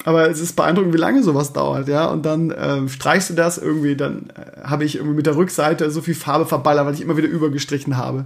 Aber 0.05 0.29
es 0.29 0.39
ist 0.39 0.55
beeindruckend, 0.55 0.93
wie 0.93 0.99
lange 0.99 1.23
sowas 1.23 1.51
dauert, 1.51 1.87
ja. 1.89 2.05
Und 2.05 2.25
dann 2.25 2.53
ähm, 2.57 2.87
streichst 2.87 3.31
du 3.31 3.33
das 3.33 3.57
irgendwie, 3.57 3.95
dann 3.95 4.29
äh, 4.29 4.61
habe 4.63 4.85
ich 4.85 4.95
irgendwie 4.95 5.15
mit 5.15 5.25
der 5.25 5.35
Rückseite 5.35 5.91
so 5.91 6.01
viel 6.01 6.15
Farbe 6.15 6.45
verballert, 6.45 6.85
weil 6.85 6.93
ich 6.93 7.01
immer 7.01 7.17
wieder 7.17 7.27
übergestrichen 7.27 7.97
habe. 7.97 8.19
Und 8.19 8.25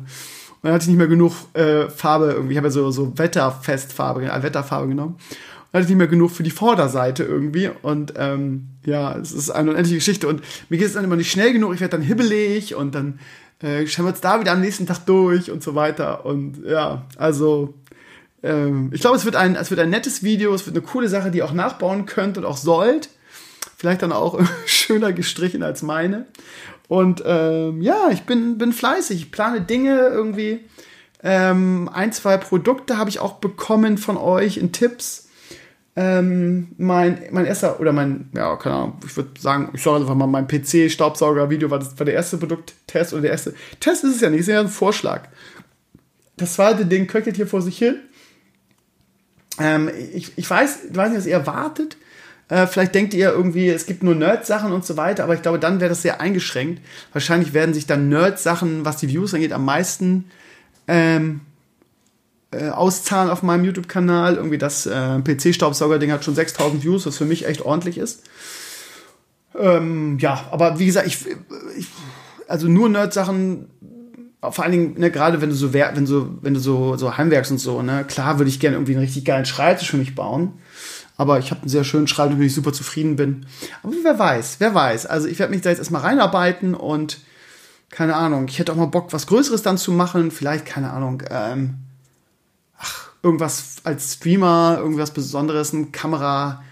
dann 0.62 0.74
hatte 0.74 0.84
ich 0.84 0.90
nicht 0.90 0.98
mehr 0.98 1.08
genug 1.08 1.34
äh, 1.54 1.90
Farbe 1.90 2.32
irgendwie. 2.32 2.54
Ich 2.54 2.58
habe 2.58 2.68
ja 2.68 2.72
so, 2.72 2.92
so 2.92 3.18
Wetterfestfarbe, 3.18 4.26
äh, 4.26 4.44
Wetterfarbe 4.44 4.88
genommen. 4.88 5.16
Und 5.16 5.74
hatte 5.74 5.84
ich 5.84 5.90
nicht 5.90 5.98
mehr 5.98 6.08
genug 6.08 6.30
für 6.30 6.44
die 6.44 6.52
Vorderseite 6.52 7.24
irgendwie. 7.24 7.72
Und 7.82 8.14
ähm, 8.18 8.68
ja, 8.86 9.18
es 9.18 9.32
ist 9.32 9.50
eine 9.50 9.72
unendliche 9.72 9.98
Geschichte. 9.98 10.28
Und 10.28 10.44
mir 10.70 10.78
geht 10.78 10.88
es 10.88 10.94
dann 10.94 11.04
immer 11.04 11.16
nicht 11.16 11.32
schnell 11.32 11.54
genug. 11.54 11.74
Ich 11.74 11.82
werde 11.82 11.98
dann 11.98 12.06
hibbelig 12.06 12.76
und 12.76 12.94
dann 12.94 13.20
äh, 13.64 13.88
schauen 13.88 14.06
wir 14.06 14.10
uns 14.10 14.22
da 14.22 14.40
wieder 14.40 14.52
am 14.52 14.62
nächsten 14.62 14.86
Tag 14.86 15.06
durch 15.06 15.50
und 15.50 15.64
so 15.64 15.74
weiter. 15.74 16.26
Und 16.26 16.64
ja, 16.66 17.06
also 17.18 17.74
ähm, 18.44 18.92
ich 18.94 19.02
glaube, 19.02 19.16
es 19.16 19.26
wird 19.26 19.36
ein, 19.36 19.56
es 19.56 19.72
wird 19.72 19.80
ein 19.80 19.90
nettes 19.90 20.22
Video, 20.22 20.54
es 20.54 20.66
wird 20.66 20.76
eine 20.76 20.86
coole 20.86 21.08
Sache, 21.08 21.32
die 21.32 21.40
ihr 21.40 21.46
auch 21.46 21.54
nachbauen 21.54 22.06
könnt 22.06 22.38
und 22.38 22.46
auch 22.46 22.58
sollt. 22.58 23.10
Vielleicht 23.78 24.02
dann 24.02 24.12
auch 24.12 24.40
schöner 24.66 25.14
gestrichen 25.14 25.64
als 25.64 25.82
meine. 25.82 26.26
Und 26.88 27.24
ähm, 27.26 27.82
ja, 27.82 28.10
ich 28.12 28.24
bin, 28.24 28.58
bin 28.58 28.74
fleißig. 28.74 29.18
Ich 29.22 29.32
plane 29.32 29.62
Dinge 29.62 29.98
irgendwie. 29.98 30.60
Ähm, 31.24 31.90
ein, 31.92 32.12
zwei 32.12 32.38
Produkte 32.38 32.98
habe 32.98 33.10
ich 33.10 33.20
auch 33.20 33.36
bekommen 33.36 33.98
von 33.98 34.18
euch 34.18 34.58
in 34.58 34.74
Tipps. 34.74 35.30
Ähm, 35.96 36.74
mein, 36.78 37.22
mein 37.32 37.46
erster, 37.46 37.80
oder 37.80 37.94
mein, 37.94 38.30
ja, 38.36 38.56
keine 38.58 38.76
Ahnung, 38.76 39.00
ich 39.06 39.16
würde 39.16 39.40
sagen, 39.40 39.70
ich 39.74 39.84
sage 39.84 39.98
einfach 39.98 40.16
mal, 40.16 40.28
mein 40.28 40.48
PC-Staubsauger-Video 40.48 41.70
war, 41.70 41.82
war 41.82 42.06
der 42.06 42.16
erste 42.16 42.38
Produkttest 42.38 43.14
oder 43.14 43.22
der 43.22 43.32
erste 43.32 43.54
Test 43.80 44.04
ist 44.04 44.16
es 44.16 44.22
ja 44.22 44.32
nicht, 44.32 44.42
es 44.42 44.48
ist 44.48 44.54
ja 44.54 44.60
ein 44.60 44.70
Vorschlag. 44.70 45.30
Das 46.36 46.56
zweite 46.56 46.88
Ding 46.88 47.06
köchelt 47.06 47.36
hier 47.36 47.46
vor 47.46 47.62
sich 47.62 47.78
hin. 47.78 47.98
Ähm, 49.60 49.90
ich, 50.14 50.32
ich 50.36 50.50
weiß, 50.50 50.80
ich 50.90 50.96
weiß 50.96 51.10
nicht, 51.10 51.20
was 51.20 51.26
ihr 51.26 51.34
erwartet. 51.34 51.98
Äh, 52.50 52.68
vielleicht 52.68 52.94
denkt 52.94 53.14
ihr 53.14 53.32
irgendwie, 53.32 53.70
es 53.70 53.86
gibt 53.86 54.04
nur 54.04 54.16
Nerd-Sachen 54.16 54.72
und 54.72 54.86
so 54.86 54.98
weiter, 54.98 55.24
aber 55.24 55.34
ich 55.34 55.42
glaube, 55.42 55.60
dann 55.60 55.80
wäre 55.80 55.90
das 55.90 56.02
sehr 56.02 56.22
eingeschränkt. 56.22 56.82
Wahrscheinlich 57.12 57.54
werden 57.54 57.74
sich 57.74 57.88
dann 57.88 58.10
Nerd-Sachen, 58.10 58.86
was 58.86 58.98
die 58.98 59.10
Views 59.10 59.34
angeht, 59.34 59.54
am 59.54 59.66
meisten 59.66 60.26
ähm, 60.88 61.42
äh, 62.52 62.70
auszahlen 62.70 63.32
auf 63.32 63.44
meinem 63.44 63.64
YouTube-Kanal. 63.66 64.36
Irgendwie 64.36 64.58
das 64.58 64.86
äh, 64.86 65.20
PC-Staubsauger-Ding 65.20 66.12
hat 66.12 66.26
schon 66.26 66.36
6000 66.36 66.84
Views, 66.84 67.06
was 67.06 67.18
für 67.18 67.26
mich 67.26 67.48
echt 67.48 67.62
ordentlich 67.62 67.98
ist. 67.98 68.24
Ähm, 69.58 70.18
ja, 70.20 70.46
aber 70.52 70.80
wie 70.80 70.86
gesagt, 70.86 71.08
ich, 71.08 71.26
ich 71.78 71.88
also 72.48 72.68
nur 72.68 72.90
Nerd-Sachen 72.90 73.68
vor 74.52 74.64
allen 74.64 74.72
Dingen, 74.72 75.00
ne, 75.00 75.12
gerade 75.12 75.42
wenn 75.42 75.50
du 75.50 75.56
so, 75.56 75.74
wenn 75.74 76.06
so, 76.06 76.30
wenn 76.42 76.54
du 76.54 76.60
so, 76.60 76.98
so 76.98 77.18
Heimwerks 77.18 77.52
und 77.52 77.60
so, 77.60 77.82
ne, 77.82 78.06
klar 78.08 78.40
würde 78.40 78.50
ich 78.50 78.60
gerne 78.60 78.76
irgendwie 78.76 78.94
einen 78.94 79.04
richtig 79.04 79.26
geilen 79.26 79.46
Schreibtisch 79.46 79.90
für 79.90 79.98
mich 79.98 80.16
bauen. 80.16 80.54
Aber 81.16 81.40
ich 81.40 81.52
habe 81.52 81.62
einen 81.62 81.70
sehr 81.70 81.84
schönen 81.84 82.08
Schreibtisch, 82.08 82.38
mit 82.38 82.44
dem 82.44 82.48
ich 82.48 82.56
super 82.56 82.74
zufrieden 82.74 83.16
bin. 83.16 83.46
Aber 83.84 83.94
wer 84.04 84.18
weiß, 84.18 84.56
wer 84.60 84.74
weiß. 84.74 85.06
Also 85.06 85.28
ich 85.28 85.40
werde 85.40 85.54
mich 85.54 85.62
da 85.62 85.70
jetzt 85.70 85.80
erstmal 85.80 86.02
reinarbeiten 86.02 86.74
und 86.74 87.20
keine 87.90 88.16
Ahnung, 88.16 88.48
ich 88.48 88.58
hätte 88.58 88.72
auch 88.72 88.78
mal 88.78 88.88
Bock, 88.88 89.14
was 89.14 89.28
Größeres 89.28 89.62
dann 89.62 89.78
zu 89.78 89.92
machen. 89.92 90.32
Vielleicht, 90.32 90.66
keine 90.66 90.92
Ahnung, 90.92 91.22
ähm, 91.30 91.76
ach, 92.80 93.10
irgendwas 93.22 93.76
als 93.84 94.16
Streamer, 94.16 94.78
irgendwas 94.80 95.12
Besonderes, 95.12 95.74
eine 95.74 95.86
Kamera, 95.88 96.64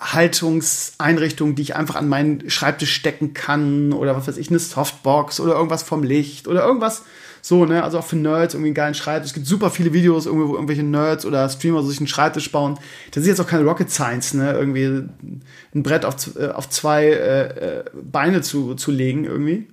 Haltungseinrichtung, 0.00 1.54
die 1.54 1.62
ich 1.62 1.76
einfach 1.76 1.96
an 1.96 2.08
meinen 2.08 2.48
Schreibtisch 2.50 2.94
stecken 2.94 3.34
kann 3.34 3.92
oder 3.92 4.16
was 4.16 4.28
weiß 4.28 4.36
ich, 4.36 4.50
eine 4.50 4.58
Softbox 4.58 5.40
oder 5.40 5.54
irgendwas 5.54 5.82
vom 5.82 6.02
Licht 6.02 6.46
oder 6.46 6.64
irgendwas 6.64 7.02
so, 7.42 7.64
ne, 7.64 7.82
also 7.82 7.98
auch 7.98 8.04
für 8.04 8.16
Nerds 8.16 8.54
irgendwie 8.54 8.68
einen 8.68 8.74
geilen 8.74 8.94
Schreibtisch. 8.94 9.30
Es 9.30 9.34
gibt 9.34 9.46
super 9.46 9.70
viele 9.70 9.92
Videos, 9.92 10.26
irgendwie, 10.26 10.48
wo 10.48 10.54
irgendwelche 10.54 10.82
Nerds 10.82 11.24
oder 11.24 11.48
Streamer 11.48 11.82
sich 11.82 11.98
einen 11.98 12.08
Schreibtisch 12.08 12.50
bauen. 12.50 12.78
Das 13.10 13.22
ist 13.22 13.28
jetzt 13.28 13.40
auch 13.40 13.46
keine 13.46 13.64
Rocket 13.64 13.90
Science, 13.90 14.34
ne, 14.34 14.52
irgendwie 14.52 14.84
ein 14.84 15.82
Brett 15.82 16.04
auf, 16.04 16.36
äh, 16.36 16.48
auf 16.48 16.68
zwei 16.68 17.06
äh, 17.06 17.78
äh, 17.78 17.84
Beine 17.94 18.42
zu, 18.42 18.74
zu 18.74 18.90
legen 18.90 19.24
irgendwie. 19.24 19.68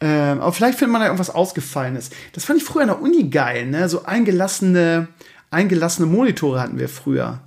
Ähm, 0.00 0.40
aber 0.40 0.52
vielleicht 0.52 0.78
findet 0.78 0.92
man 0.92 1.00
da 1.02 1.06
irgendwas 1.06 1.30
Ausgefallenes. 1.30 2.10
Das 2.32 2.44
fand 2.44 2.60
ich 2.60 2.64
früher 2.64 2.82
in 2.82 2.88
der 2.88 3.00
Uni 3.00 3.28
geil, 3.28 3.66
ne, 3.66 3.88
so 3.88 4.04
eingelassene, 4.04 5.08
eingelassene 5.50 6.06
Monitore 6.06 6.60
hatten 6.60 6.78
wir 6.78 6.88
früher. 6.88 7.40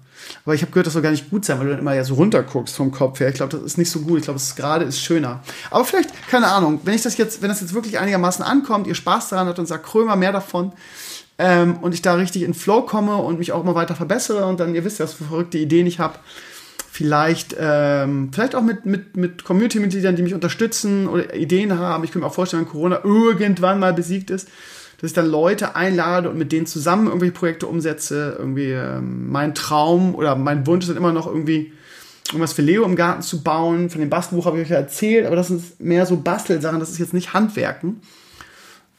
Aber 0.43 0.53
ich 0.53 0.61
habe 0.61 0.71
gehört, 0.71 0.87
das 0.87 0.93
soll 0.93 1.01
gar 1.01 1.11
nicht 1.11 1.29
gut 1.29 1.45
sein, 1.45 1.59
weil 1.59 1.65
du 1.65 1.71
dann 1.71 1.81
immer 1.81 1.93
ja 1.93 2.03
so 2.03 2.15
runterguckst 2.15 2.75
vom 2.75 2.91
Kopf 2.91 3.19
her. 3.19 3.29
Ich 3.29 3.35
glaube, 3.35 3.57
das 3.57 3.63
ist 3.63 3.77
nicht 3.77 3.91
so 3.91 4.01
gut. 4.01 4.19
Ich 4.19 4.23
glaube, 4.25 4.37
es 4.37 4.55
gerade 4.55 4.85
ist 4.85 4.99
schöner. 4.99 5.41
Aber 5.71 5.85
vielleicht, 5.85 6.09
keine 6.29 6.47
Ahnung, 6.47 6.81
wenn 6.83 6.93
ich 6.93 7.01
das 7.01 7.17
jetzt, 7.17 7.41
wenn 7.41 7.49
das 7.49 7.61
jetzt 7.61 7.73
wirklich 7.73 7.99
einigermaßen 7.99 8.43
ankommt, 8.43 8.87
ihr 8.87 8.95
Spaß 8.95 9.29
daran 9.29 9.47
habt 9.47 9.59
und 9.59 9.65
sagt, 9.65 9.85
Krömer, 9.85 10.15
mehr 10.15 10.31
davon, 10.31 10.73
ähm, 11.37 11.77
und 11.81 11.93
ich 11.93 12.01
da 12.01 12.13
richtig 12.13 12.43
in 12.43 12.53
Flow 12.53 12.83
komme 12.83 13.17
und 13.17 13.39
mich 13.39 13.51
auch 13.51 13.61
immer 13.61 13.75
weiter 13.75 13.95
verbessere 13.95 14.45
und 14.45 14.59
dann, 14.59 14.73
ihr 14.73 14.85
wisst 14.85 14.99
ja, 14.99 15.05
was 15.05 15.13
für 15.13 15.25
verrückte 15.25 15.57
Ideen 15.57 15.85
ich 15.85 15.99
habe. 15.99 16.17
Vielleicht, 16.89 17.57
ähm, 17.59 18.29
vielleicht 18.31 18.55
auch 18.55 18.61
mit, 18.61 18.85
mit, 18.85 19.17
mit 19.17 19.43
Community-Mitgliedern, 19.43 20.15
die 20.15 20.23
mich 20.23 20.33
unterstützen 20.33 21.09
oder 21.09 21.35
Ideen 21.35 21.77
haben. 21.77 22.05
Ich 22.05 22.11
könnte 22.11 22.23
mir 22.23 22.29
auch 22.29 22.33
vorstellen, 22.33 22.63
wenn 22.63 22.71
Corona 22.71 23.01
irgendwann 23.03 23.79
mal 23.79 23.93
besiegt 23.93 24.29
ist, 24.29 24.47
dass 25.05 25.11
ich 25.11 25.15
dann 25.15 25.27
Leute 25.27 25.75
einlade 25.75 26.31
und 26.31 26.37
mit 26.39 26.51
denen 26.51 26.65
zusammen 26.65 27.05
irgendwelche 27.05 27.33
Projekte 27.33 27.67
umsetze. 27.67 28.37
Irgendwie 28.39 28.71
ähm, 28.71 29.31
mein 29.31 29.53
Traum 29.53 30.15
oder 30.15 30.35
mein 30.35 30.65
Wunsch 30.65 30.89
ist 30.89 30.97
immer 30.97 31.11
noch 31.11 31.27
irgendwie 31.27 31.73
irgendwas 32.29 32.53
für 32.53 32.63
Leo 32.63 32.83
im 32.85 32.95
Garten 32.95 33.21
zu 33.21 33.43
bauen. 33.43 33.91
Von 33.91 34.01
dem 34.01 34.09
Bastelbuch 34.09 34.47
habe 34.47 34.57
ich 34.57 34.63
euch 34.65 34.71
ja 34.71 34.77
erzählt, 34.77 35.27
aber 35.27 35.35
das 35.35 35.49
sind 35.49 35.79
mehr 35.79 36.07
so 36.07 36.17
Bastelsachen, 36.17 36.79
das 36.79 36.89
ist 36.89 36.97
jetzt 36.97 37.13
nicht 37.13 37.35
Handwerken. 37.35 38.01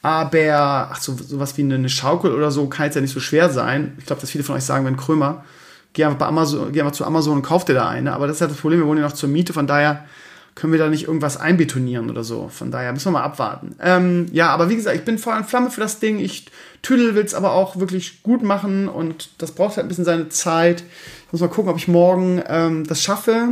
Aber, 0.01 0.91
ach, 0.93 1.01
so, 1.01 1.17
sowas 1.17 1.57
wie 1.57 1.63
eine 1.63 1.89
Schaukel 1.89 2.31
oder 2.31 2.51
so 2.51 2.67
kann 2.67 2.85
jetzt 2.85 2.95
ja 2.95 3.01
nicht 3.01 3.13
so 3.13 3.19
schwer 3.19 3.49
sein. 3.49 3.95
Ich 3.97 4.05
glaube, 4.05 4.21
dass 4.21 4.31
viele 4.31 4.45
von 4.45 4.55
euch 4.55 4.63
sagen, 4.63 4.85
wenn 4.85 4.95
Krömer, 4.95 5.43
geh 5.91 6.05
einfach, 6.05 6.19
bei 6.19 6.27
Amazon, 6.27 6.71
geh 6.71 6.79
einfach 6.79 6.93
zu 6.93 7.03
Amazon 7.03 7.33
und 7.33 7.41
kauf 7.41 7.65
dir 7.65 7.73
da 7.73 7.89
eine. 7.89 8.13
Aber 8.13 8.27
das 8.27 8.37
ist 8.37 8.39
ja 8.39 8.47
das 8.47 8.55
Problem, 8.55 8.79
wir 8.79 8.87
wohnen 8.87 9.01
ja 9.01 9.07
noch 9.09 9.15
zur 9.15 9.27
Miete, 9.27 9.51
von 9.51 9.67
daher 9.67 10.05
können 10.57 10.73
wir 10.73 10.79
da 10.79 10.89
nicht 10.89 11.03
irgendwas 11.03 11.37
einbetonieren 11.37 12.09
oder 12.09 12.23
so. 12.23 12.49
Von 12.49 12.71
daher 12.71 12.91
müssen 12.91 13.05
wir 13.05 13.19
mal 13.19 13.23
abwarten. 13.23 13.75
Ähm, 13.79 14.25
ja, 14.31 14.49
aber 14.49 14.69
wie 14.69 14.75
gesagt, 14.75 14.97
ich 14.97 15.05
bin 15.05 15.19
voll 15.19 15.37
in 15.37 15.43
Flamme 15.43 15.69
für 15.69 15.81
das 15.81 15.99
Ding. 15.99 16.17
Ich 16.17 16.47
Tüdel 16.81 17.13
will 17.13 17.23
es 17.23 17.35
aber 17.35 17.51
auch 17.51 17.75
wirklich 17.77 18.23
gut 18.23 18.41
machen 18.41 18.87
und 18.87 19.29
das 19.37 19.51
braucht 19.51 19.77
halt 19.77 19.85
ein 19.85 19.87
bisschen 19.87 20.03
seine 20.03 20.29
Zeit. 20.29 20.81
Ich 21.25 21.31
muss 21.31 21.41
mal 21.41 21.47
gucken, 21.47 21.69
ob 21.69 21.77
ich 21.77 21.87
morgen 21.87 22.41
ähm, 22.47 22.87
das 22.87 23.03
schaffe. 23.03 23.49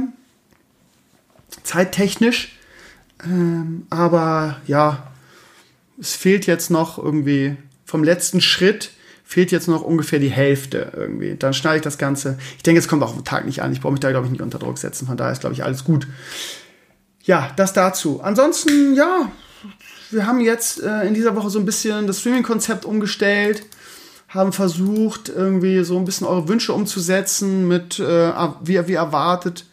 Zeittechnisch. 1.62 2.58
Ähm, 3.24 3.86
aber 3.92 4.58
ja, 4.66 5.12
es 6.00 6.16
fehlt 6.16 6.48
jetzt 6.48 6.72
noch 6.72 6.98
irgendwie 6.98 7.56
vom 7.86 8.04
letzten 8.04 8.42
Schritt 8.42 8.92
fehlt 9.28 9.52
jetzt 9.52 9.68
noch 9.68 9.82
ungefähr 9.82 10.20
die 10.20 10.30
Hälfte 10.30 10.92
irgendwie. 10.96 11.36
Dann 11.36 11.54
schneide 11.54 11.78
ich 11.78 11.82
das 11.82 11.98
Ganze. 11.98 12.38
Ich 12.58 12.64
denke, 12.64 12.80
es 12.80 12.88
kommt 12.88 13.02
auch 13.04 13.16
am 13.16 13.24
Tag 13.26 13.46
nicht 13.46 13.62
an. 13.62 13.74
Ich 13.74 13.82
brauche 13.82 13.94
mich 13.94 14.00
da, 14.00 14.12
glaube 14.12 14.28
ich, 14.28 14.32
nicht 14.32 14.42
unter 14.42 14.60
Druck 14.60 14.78
setzen. 14.78 15.08
Von 15.08 15.18
daher 15.18 15.34
ist, 15.34 15.42
glaube 15.42 15.56
ich, 15.56 15.64
alles 15.64 15.84
gut 15.84 16.08
ja, 17.26 17.52
das 17.56 17.74
dazu. 17.74 18.22
Ansonsten, 18.22 18.94
ja, 18.96 19.32
wir 20.12 20.28
haben 20.28 20.40
jetzt 20.40 20.82
äh, 20.82 21.08
in 21.08 21.14
dieser 21.14 21.36
Woche 21.36 21.50
so 21.50 21.60
ein 21.60 21.66
bisschen 21.66 22.08
das 22.08 22.20
Streaming-Konzept 22.20 22.86
umgestellt, 22.86 23.64
haben 24.30 24.54
versucht, 24.54 25.30
irgendwie 25.30 25.84
so 25.84 25.98
ein 25.98 26.06
bisschen 26.06 26.28
eure 26.28 26.48
Wünsche 26.48 26.74
umzusetzen 26.74 27.68
mit, 27.68 28.00
äh, 28.00 28.32
wie, 28.62 28.88
wie 28.88 28.94
erwartet, 28.94 29.66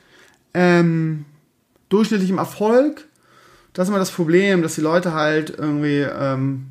ähm, 0.55 1.27
durchschnittlichem 1.91 2.39
Erfolg. 2.39 3.07
Das 3.75 3.85
ist 3.85 3.91
immer 3.91 3.99
das 3.99 4.11
Problem, 4.11 4.63
dass 4.63 4.75
die 4.75 4.81
Leute 4.81 5.13
halt 5.13 5.51
irgendwie 5.51 6.01
ähm, 6.01 6.67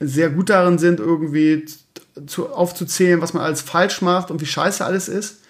sehr 0.00 0.30
gut 0.30 0.48
darin 0.50 0.78
sind, 0.78 1.00
irgendwie 1.00 1.66
zu, 2.26 2.48
aufzuzählen, 2.50 3.20
was 3.20 3.34
man 3.34 3.42
alles 3.42 3.60
falsch 3.60 4.00
macht 4.00 4.30
und 4.30 4.40
wie 4.40 4.46
scheiße 4.46 4.84
alles 4.84 5.08
ist. 5.08 5.40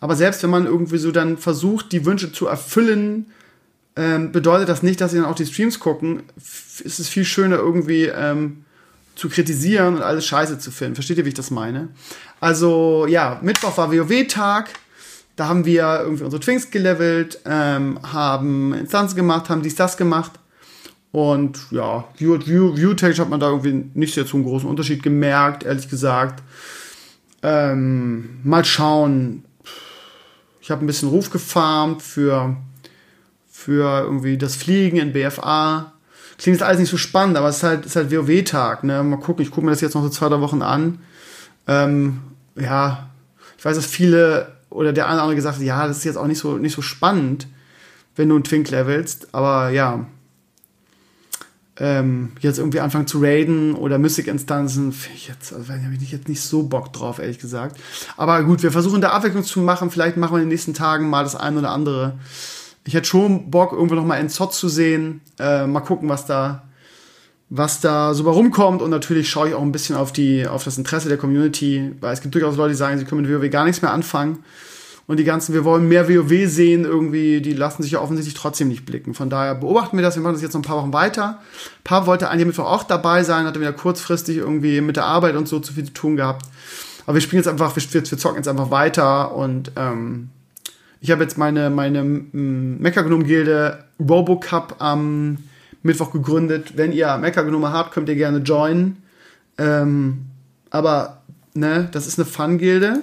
Aber 0.00 0.16
selbst 0.16 0.42
wenn 0.42 0.50
man 0.50 0.66
irgendwie 0.66 0.98
so 0.98 1.10
dann 1.10 1.36
versucht, 1.36 1.92
die 1.92 2.04
Wünsche 2.04 2.32
zu 2.32 2.46
erfüllen, 2.46 3.32
ähm, 3.96 4.30
bedeutet 4.30 4.68
das 4.68 4.82
nicht, 4.82 5.00
dass 5.00 5.10
sie 5.10 5.16
dann 5.16 5.26
auch 5.26 5.34
die 5.34 5.46
Streams 5.46 5.80
gucken. 5.80 6.22
F 6.36 6.82
ist 6.84 6.98
es 6.98 7.08
viel 7.08 7.24
schöner 7.24 7.56
irgendwie 7.56 8.04
ähm, 8.04 8.64
zu 9.14 9.30
kritisieren 9.30 9.96
und 9.96 10.02
alles 10.02 10.26
scheiße 10.26 10.58
zu 10.58 10.70
finden. 10.70 10.94
Versteht 10.94 11.16
ihr, 11.16 11.24
wie 11.24 11.30
ich 11.30 11.34
das 11.34 11.50
meine? 11.50 11.88
Also 12.38 13.06
ja, 13.08 13.40
Mittwoch 13.42 13.76
war 13.78 13.90
WoW-Tag. 13.90 14.68
Da 15.36 15.48
haben 15.48 15.64
wir 15.64 16.00
irgendwie 16.02 16.24
unsere 16.24 16.40
Twinks 16.40 16.70
gelevelt, 16.70 17.40
ähm, 17.44 17.98
haben 18.02 18.72
Instanzen 18.74 19.16
gemacht, 19.16 19.50
haben 19.50 19.62
dies, 19.62 19.74
das 19.74 19.96
gemacht. 19.96 20.32
Und 21.12 21.58
ja, 21.70 22.04
View-Technisch 22.18 23.20
hat 23.20 23.30
man 23.30 23.40
da 23.40 23.48
irgendwie 23.48 23.90
nicht 23.94 24.14
sehr 24.14 24.26
zu 24.26 24.36
einem 24.36 24.44
großen 24.44 24.68
Unterschied 24.68 25.02
gemerkt, 25.02 25.64
ehrlich 25.64 25.88
gesagt. 25.88 26.42
Ähm, 27.42 28.40
mal 28.44 28.64
schauen. 28.64 29.44
Ich 30.60 30.70
habe 30.70 30.84
ein 30.84 30.86
bisschen 30.86 31.08
Ruf 31.08 31.30
gefarmt 31.30 32.02
für 32.02 32.56
für 33.66 34.04
irgendwie 34.04 34.38
das 34.38 34.54
Fliegen 34.54 34.96
in 34.96 35.12
BFA. 35.12 35.92
Klingt 36.38 36.60
jetzt 36.60 36.62
alles 36.62 36.78
nicht 36.78 36.90
so 36.90 36.96
spannend, 36.96 37.36
aber 37.36 37.48
es 37.48 37.56
ist 37.56 37.62
halt, 37.64 37.84
ist 37.84 37.96
halt 37.96 38.12
WoW-Tag. 38.12 38.84
Ne? 38.84 39.02
Mal 39.02 39.16
gucken, 39.16 39.42
ich 39.42 39.50
gucke 39.50 39.66
mir 39.66 39.72
das 39.72 39.80
jetzt 39.80 39.94
noch 39.94 40.04
so 40.04 40.08
zwei, 40.08 40.28
drei 40.28 40.40
Wochen 40.40 40.62
an. 40.62 41.00
Ähm, 41.66 42.20
ja, 42.54 43.10
ich 43.58 43.64
weiß, 43.64 43.74
dass 43.74 43.86
viele 43.86 44.52
oder 44.70 44.92
der 44.92 45.06
eine 45.06 45.14
oder 45.14 45.22
andere 45.22 45.34
gesagt 45.34 45.56
hat, 45.56 45.64
ja, 45.64 45.88
das 45.88 45.98
ist 45.98 46.04
jetzt 46.04 46.16
auch 46.16 46.28
nicht 46.28 46.38
so, 46.38 46.58
nicht 46.58 46.76
so 46.76 46.82
spannend, 46.82 47.48
wenn 48.14 48.28
du 48.28 48.36
einen 48.36 48.44
Twink 48.44 48.70
levelst, 48.70 49.34
aber 49.34 49.70
ja. 49.70 50.06
ähm, 51.78 52.32
jetzt 52.38 52.58
irgendwie 52.58 52.78
anfangen 52.78 53.08
zu 53.08 53.18
raiden 53.20 53.74
oder 53.74 53.98
Mystic-Instanzen, 53.98 54.94
jetzt, 55.26 55.52
also 55.52 55.72
habe 55.72 55.94
ich 56.00 56.12
jetzt 56.12 56.28
nicht 56.28 56.40
so 56.40 56.62
Bock 56.62 56.92
drauf, 56.92 57.18
ehrlich 57.18 57.40
gesagt. 57.40 57.80
Aber 58.16 58.44
gut, 58.44 58.62
wir 58.62 58.70
versuchen 58.70 59.00
da 59.00 59.10
Abwechslung 59.10 59.42
zu 59.42 59.58
machen. 59.58 59.90
Vielleicht 59.90 60.16
machen 60.16 60.34
wir 60.34 60.38
in 60.38 60.44
den 60.44 60.50
nächsten 60.50 60.74
Tagen 60.74 61.10
mal 61.10 61.24
das 61.24 61.34
eine 61.34 61.58
oder 61.58 61.72
andere. 61.72 62.16
Ich 62.86 62.94
hätte 62.94 63.08
schon 63.08 63.50
Bock, 63.50 63.72
irgendwo 63.72 63.96
noch 63.96 64.04
mal 64.04 64.16
Enzot 64.16 64.54
zu 64.54 64.68
sehen. 64.68 65.20
Äh, 65.40 65.66
mal 65.66 65.80
gucken, 65.80 66.08
was 66.08 66.24
da, 66.24 66.62
was 67.50 67.80
da 67.80 68.14
so 68.14 68.22
bei 68.22 68.30
rumkommt. 68.30 68.80
Und 68.80 68.90
natürlich 68.90 69.28
schaue 69.28 69.48
ich 69.48 69.54
auch 69.54 69.62
ein 69.62 69.72
bisschen 69.72 69.96
auf 69.96 70.12
die, 70.12 70.46
auf 70.46 70.62
das 70.62 70.78
Interesse 70.78 71.08
der 71.08 71.18
Community, 71.18 71.92
weil 72.00 72.14
es 72.14 72.20
gibt 72.20 72.34
durchaus 72.36 72.56
Leute, 72.56 72.70
die 72.70 72.76
sagen, 72.76 72.96
sie 72.98 73.04
können 73.04 73.22
mit 73.22 73.30
WoW 73.30 73.50
gar 73.50 73.64
nichts 73.64 73.82
mehr 73.82 73.92
anfangen. 73.92 74.44
Und 75.08 75.18
die 75.18 75.24
ganzen, 75.24 75.52
wir 75.52 75.64
wollen 75.64 75.88
mehr 75.88 76.08
WoW 76.08 76.48
sehen, 76.48 76.84
irgendwie, 76.84 77.40
die 77.40 77.52
lassen 77.52 77.82
sich 77.82 77.92
ja 77.92 78.00
offensichtlich 78.00 78.34
trotzdem 78.34 78.68
nicht 78.68 78.86
blicken. 78.86 79.14
Von 79.14 79.30
daher 79.30 79.56
beobachten 79.56 79.96
wir 79.96 80.02
das, 80.02 80.14
wir 80.14 80.22
machen 80.22 80.34
das 80.34 80.42
jetzt 80.42 80.54
noch 80.54 80.60
ein 80.60 80.64
paar 80.64 80.78
Wochen 80.78 80.92
weiter. 80.92 81.40
Paar 81.82 82.06
wollte 82.06 82.28
eigentlich 82.28 82.46
Mittwoch 82.46 82.66
auch 82.66 82.84
dabei 82.84 83.24
sein, 83.24 83.46
hatte 83.46 83.60
wieder 83.60 83.72
kurzfristig 83.72 84.36
irgendwie 84.36 84.80
mit 84.80 84.96
der 84.96 85.06
Arbeit 85.06 85.34
und 85.34 85.48
so 85.48 85.58
zu 85.58 85.72
viel 85.72 85.84
zu 85.84 85.92
tun 85.92 86.16
gehabt. 86.16 86.46
Aber 87.04 87.14
wir 87.14 87.20
spielen 87.20 87.38
jetzt 87.38 87.48
einfach, 87.48 87.74
wir, 87.74 87.82
wir 87.92 88.18
zocken 88.18 88.36
jetzt 88.36 88.48
einfach 88.48 88.70
weiter 88.70 89.34
und 89.34 89.72
ähm, 89.76 90.30
ich 91.06 91.12
habe 91.12 91.22
jetzt 91.22 91.38
meine, 91.38 91.70
meine 91.70 92.02
Mechagnome-Gilde 92.02 93.84
Robocup 94.00 94.76
am 94.78 95.38
Mittwoch 95.82 96.12
gegründet. 96.12 96.76
Wenn 96.76 96.92
ihr 96.92 97.16
Mechagnome 97.16 97.72
habt, 97.72 97.92
könnt 97.92 98.08
ihr 98.08 98.16
gerne 98.16 98.38
joinen. 98.38 98.98
Ähm, 99.58 100.26
aber, 100.70 101.22
ne, 101.54 101.88
das 101.92 102.06
ist 102.06 102.18
eine 102.18 102.26
Fun-Gilde 102.26 103.02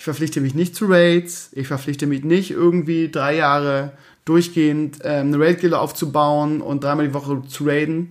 ich 0.00 0.04
verpflichte 0.04 0.40
mich 0.40 0.54
nicht 0.54 0.74
zu 0.74 0.86
Raids, 0.86 1.50
ich 1.52 1.66
verpflichte 1.66 2.06
mich 2.06 2.24
nicht 2.24 2.52
irgendwie 2.52 3.10
drei 3.10 3.36
Jahre 3.36 3.92
durchgehend 4.24 5.00
ähm, 5.04 5.26
eine 5.26 5.38
Raid-Gilde 5.38 5.78
aufzubauen 5.78 6.62
und 6.62 6.82
dreimal 6.82 7.06
die 7.06 7.12
Woche 7.12 7.42
zu 7.46 7.64
raiden. 7.64 8.08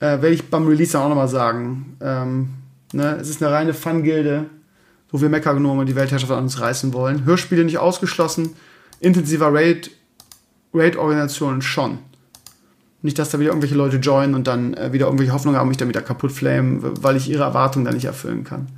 Äh, 0.00 0.20
werde 0.20 0.32
ich 0.32 0.50
beim 0.50 0.66
Release 0.66 0.92
dann 0.92 1.00
auch 1.00 1.08
nochmal 1.08 1.28
sagen. 1.28 1.96
Ähm, 2.02 2.50
ne? 2.92 3.16
Es 3.18 3.30
ist 3.30 3.42
eine 3.42 3.50
reine 3.50 3.72
Fun-Gilde, 3.72 4.44
wo 5.10 5.20
wir 5.20 5.28
Mecha-Gnome 5.28 5.84
die 5.84 5.96
Weltherrschaft 5.96 6.32
an 6.32 6.44
uns 6.44 6.60
reißen 6.60 6.92
wollen. 6.92 7.24
Hörspiele 7.24 7.64
nicht 7.64 7.78
ausgeschlossen, 7.78 8.54
intensiver 9.00 9.52
Raid, 9.52 9.90
Raid-Organisationen 10.72 11.62
schon. 11.62 11.98
Nicht, 13.02 13.18
dass 13.18 13.30
da 13.30 13.40
wieder 13.40 13.50
irgendwelche 13.50 13.76
Leute 13.76 13.96
joinen 13.96 14.34
und 14.34 14.46
dann 14.46 14.74
äh, 14.74 14.92
wieder 14.92 15.06
irgendwelche 15.06 15.32
Hoffnungen 15.32 15.58
haben, 15.58 15.68
mich 15.68 15.78
dann 15.78 15.88
wieder 15.88 16.02
kaputt 16.02 16.32
flamen, 16.32 16.80
weil 17.02 17.16
ich 17.16 17.30
ihre 17.30 17.44
Erwartungen 17.44 17.86
dann 17.86 17.94
nicht 17.94 18.04
erfüllen 18.04 18.44
kann. 18.44 18.68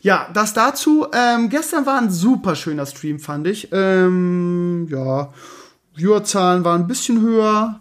Ja, 0.00 0.28
das 0.32 0.54
dazu. 0.54 1.06
Ähm, 1.12 1.50
gestern 1.50 1.84
war 1.84 2.00
ein 2.00 2.10
super 2.10 2.54
schöner 2.54 2.86
Stream, 2.86 3.18
fand 3.18 3.46
ich. 3.46 3.68
Ähm, 3.72 4.86
ja, 4.90 5.32
Viewerzahlen 5.94 6.64
waren 6.64 6.82
ein 6.82 6.86
bisschen 6.86 7.20
höher. 7.20 7.80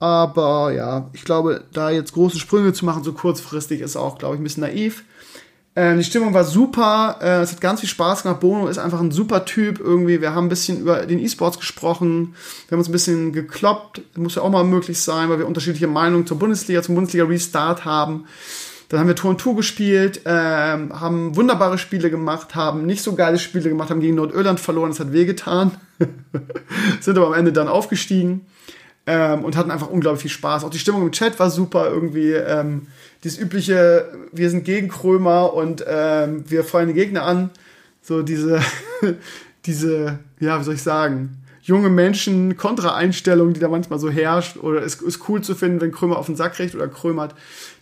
Aber 0.00 0.72
ja, 0.72 1.10
ich 1.12 1.24
glaube, 1.24 1.64
da 1.72 1.90
jetzt 1.90 2.12
große 2.12 2.38
Sprünge 2.38 2.72
zu 2.72 2.84
machen, 2.84 3.04
so 3.04 3.12
kurzfristig, 3.12 3.80
ist 3.80 3.96
auch, 3.96 4.18
glaube 4.18 4.34
ich, 4.34 4.40
ein 4.40 4.44
bisschen 4.44 4.62
naiv. 4.62 5.04
Ähm, 5.78 5.98
die 5.98 6.04
Stimmung 6.04 6.34
war 6.34 6.42
super. 6.42 7.18
Äh, 7.22 7.42
es 7.42 7.52
hat 7.52 7.60
ganz 7.60 7.78
viel 7.78 7.88
Spaß 7.88 8.24
gemacht. 8.24 8.40
Bono 8.40 8.66
ist 8.66 8.78
einfach 8.78 9.00
ein 9.00 9.12
super 9.12 9.44
Typ 9.44 9.78
irgendwie. 9.78 10.20
Wir 10.20 10.34
haben 10.34 10.46
ein 10.46 10.48
bisschen 10.48 10.80
über 10.80 11.06
den 11.06 11.20
E-Sports 11.20 11.56
gesprochen. 11.56 12.34
Wir 12.66 12.72
haben 12.72 12.80
uns 12.80 12.88
ein 12.88 12.92
bisschen 12.92 13.32
gekloppt. 13.32 14.00
Muss 14.16 14.34
ja 14.34 14.42
auch 14.42 14.50
mal 14.50 14.64
möglich 14.64 15.00
sein, 15.00 15.28
weil 15.30 15.38
wir 15.38 15.46
unterschiedliche 15.46 15.86
Meinungen 15.86 16.26
zur 16.26 16.36
Bundesliga, 16.36 16.82
zum 16.82 16.96
Bundesliga-Restart 16.96 17.84
haben. 17.84 18.24
Dann 18.88 18.98
haben 18.98 19.06
wir 19.06 19.14
Tour 19.14 19.30
und 19.30 19.40
Tour 19.40 19.54
gespielt, 19.54 20.22
ähm, 20.24 20.98
haben 20.98 21.36
wunderbare 21.36 21.78
Spiele 21.78 22.10
gemacht, 22.10 22.56
haben 22.56 22.84
nicht 22.84 23.02
so 23.02 23.14
geile 23.14 23.38
Spiele 23.38 23.68
gemacht, 23.68 23.90
haben 23.90 24.00
gegen 24.00 24.16
Nordirland 24.16 24.58
verloren, 24.58 24.90
das 24.90 24.98
hat 24.98 25.12
wehgetan. 25.12 25.72
Sind 27.00 27.18
aber 27.18 27.28
am 27.28 27.34
Ende 27.34 27.52
dann 27.52 27.68
aufgestiegen 27.68 28.46
ähm, 29.06 29.44
und 29.44 29.56
hatten 29.56 29.70
einfach 29.70 29.90
unglaublich 29.90 30.22
viel 30.22 30.30
Spaß. 30.30 30.64
Auch 30.64 30.70
die 30.70 30.78
Stimmung 30.78 31.02
im 31.02 31.12
Chat 31.12 31.38
war 31.38 31.50
super 31.50 31.88
irgendwie. 31.88 32.32
Ähm, 32.32 32.88
dieses 33.24 33.38
übliche, 33.38 34.12
wir 34.32 34.50
sind 34.50 34.64
gegen 34.64 34.88
Krömer 34.88 35.54
und 35.54 35.84
ähm, 35.86 36.44
wir 36.48 36.64
feuern 36.64 36.88
die 36.88 36.94
Gegner 36.94 37.24
an. 37.24 37.50
So 38.00 38.22
diese, 38.22 38.60
diese, 39.66 40.20
ja, 40.40 40.60
wie 40.60 40.64
soll 40.64 40.74
ich 40.74 40.82
sagen, 40.82 41.38
junge 41.68 41.90
Menschen 41.90 42.56
Kontra-Einstellung, 42.56 43.52
die 43.52 43.60
da 43.60 43.68
manchmal 43.68 43.98
so 43.98 44.08
herrscht, 44.08 44.56
oder 44.56 44.82
es 44.82 44.96
ist 44.96 45.28
cool 45.28 45.42
zu 45.42 45.54
finden, 45.54 45.80
wenn 45.80 45.92
Krömer 45.92 46.16
auf 46.16 46.26
den 46.26 46.36
Sack 46.36 46.54
kriegt 46.54 46.74
oder 46.74 46.88
krömert. 46.88 47.34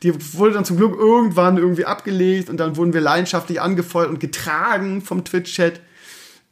Die 0.03 0.13
wurde 0.35 0.55
dann 0.55 0.65
zum 0.65 0.77
Glück 0.77 0.99
irgendwann 0.99 1.57
irgendwie 1.57 1.85
abgelegt 1.85 2.51
und 2.51 2.59
dann 2.59 2.77
wurden 2.77 2.93
wir 2.93 3.01
leidenschaftlich 3.01 3.61
angefeuert 3.61 4.09
und 4.09 4.19
getragen 4.19 5.03
vom 5.03 5.25
Twitch-Chat. 5.25 5.81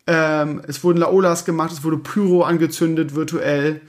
Ähm, 0.06 0.62
es 0.68 0.84
wurden 0.84 0.98
Laolas 0.98 1.44
gemacht, 1.44 1.72
es 1.72 1.82
wurde 1.82 1.96
Pyro 1.96 2.42
angezündet 2.42 3.16
virtuell 3.16 3.80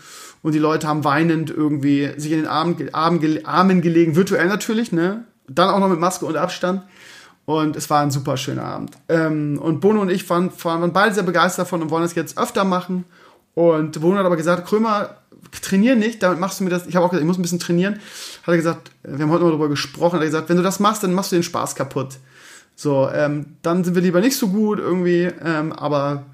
und 0.46 0.52
die 0.52 0.60
Leute 0.60 0.88
haben 0.88 1.04
weinend 1.04 1.50
irgendwie 1.50 2.12
sich 2.18 2.32
in 2.32 2.38
den 2.38 2.48
Armen, 2.48 2.94
Armen, 2.94 3.46
Armen 3.48 3.82
gelegen, 3.82 4.16
virtuell 4.16 4.48
natürlich, 4.48 4.92
ne? 4.92 5.24
Dann 5.48 5.70
auch 5.70 5.80
noch 5.80 5.90
mit 5.90 6.00
Maske 6.00 6.28
und 6.28 6.38
Abstand. 6.38 6.84
Und 7.46 7.76
es 7.76 7.90
war 7.90 8.04
ein 8.04 8.12
super 8.12 8.38
schöner 8.38 8.64
Abend. 8.64 8.92
Ähm, 9.10 9.58
und 9.60 9.80
Bono 9.80 10.02
und 10.02 10.12
ich 10.12 10.30
waren, 10.30 10.52
waren 10.62 10.94
beide 10.94 11.16
sehr 11.16 11.24
begeistert 11.24 11.66
davon 11.66 11.82
und 11.82 11.90
wollen 11.90 12.04
es 12.04 12.14
jetzt 12.14 12.38
öfter 12.38 12.64
machen. 12.64 13.06
Und 13.56 14.00
Wohner 14.04 14.20
hat 14.20 14.28
aber 14.28 14.38
gesagt, 14.38 14.68
Krömer, 14.68 15.16
trainier 15.64 15.96
nicht, 15.96 16.22
damit 16.22 16.40
machst 16.40 16.60
du 16.60 16.64
mir 16.64 16.70
das. 16.70 16.86
Ich 16.86 16.96
habe 16.96 17.04
auch 17.04 17.10
gesagt, 17.10 17.24
ich 17.24 17.28
muss 17.28 17.40
ein 17.40 17.42
bisschen 17.42 17.60
trainieren. 17.60 17.96
Hat 18.44 18.54
er 18.54 18.58
gesagt, 18.58 18.92
wir 19.02 19.18
haben 19.24 19.32
heute 19.32 19.46
mal 19.46 19.50
darüber 19.50 19.70
gesprochen, 19.70 20.18
hat 20.18 20.22
er 20.22 20.28
gesagt, 20.28 20.50
wenn 20.50 20.58
du 20.58 20.64
das 20.64 20.80
machst, 20.80 21.02
dann 21.02 21.14
machst 21.14 21.32
du 21.32 21.38
den 21.38 21.44
Spaß 21.44 21.74
kaputt. 21.74 22.18
So, 22.76 23.10
ähm, 23.12 23.56
dann 23.64 23.84
sind 23.84 23.96
wir 23.96 24.04
lieber 24.04 24.22
nicht 24.22 24.38
so 24.38 24.50
gut 24.50 24.78
irgendwie, 24.78 25.24
ähm, 25.44 25.74
aber 25.74 26.26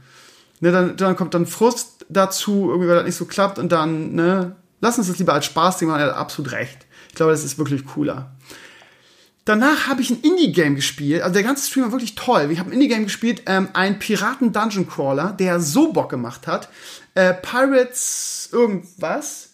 ne, 0.62 0.72
dann, 0.72 0.98
dann 0.98 1.16
kommt 1.16 1.34
dann 1.34 1.46
Frust 1.46 2.06
dazu, 2.10 2.70
irgendwie, 2.70 2.88
weil 2.88 2.96
das 2.96 3.06
nicht 3.06 3.16
so 3.16 3.26
klappt 3.26 3.60
und 3.60 3.72
dann, 3.72 4.14
ne, 4.14 4.56
lass 4.80 4.98
uns 4.98 5.08
das 5.08 5.20
lieber 5.20 5.34
als 5.34 5.46
Spaß 5.46 5.82
machen, 5.82 6.00
er 6.00 6.08
hat 6.08 6.16
absolut 6.16 6.54
recht. 6.54 6.86
Ich 7.10 7.16
glaube, 7.16 7.34
das 7.34 7.44
ist 7.44 7.58
wirklich 7.58 7.86
cooler. 7.86 8.32
Danach 9.44 9.88
habe 9.88 10.02
ich 10.02 10.12
ein 10.12 10.22
Indie-Game 10.22 10.76
gespielt. 10.76 11.24
Also 11.24 11.34
der 11.34 11.44
ganze 11.44 11.68
Stream 11.68 11.84
war 11.84 11.92
wirklich 11.92 12.16
toll. 12.16 12.50
Ich 12.52 12.60
habe 12.60 12.70
ein 12.70 12.74
Indie-Game 12.74 13.04
gespielt, 13.04 13.42
ähm, 13.48 13.70
ein 13.74 13.98
Piraten-Dungeon-Crawler, 13.98 15.34
der 15.34 15.60
so 15.60 15.92
Bock 15.92 16.10
gemacht 16.10 16.48
hat 16.48 16.70
äh, 17.16 17.34
Pirates 17.34 18.50
irgendwas. 18.52 19.50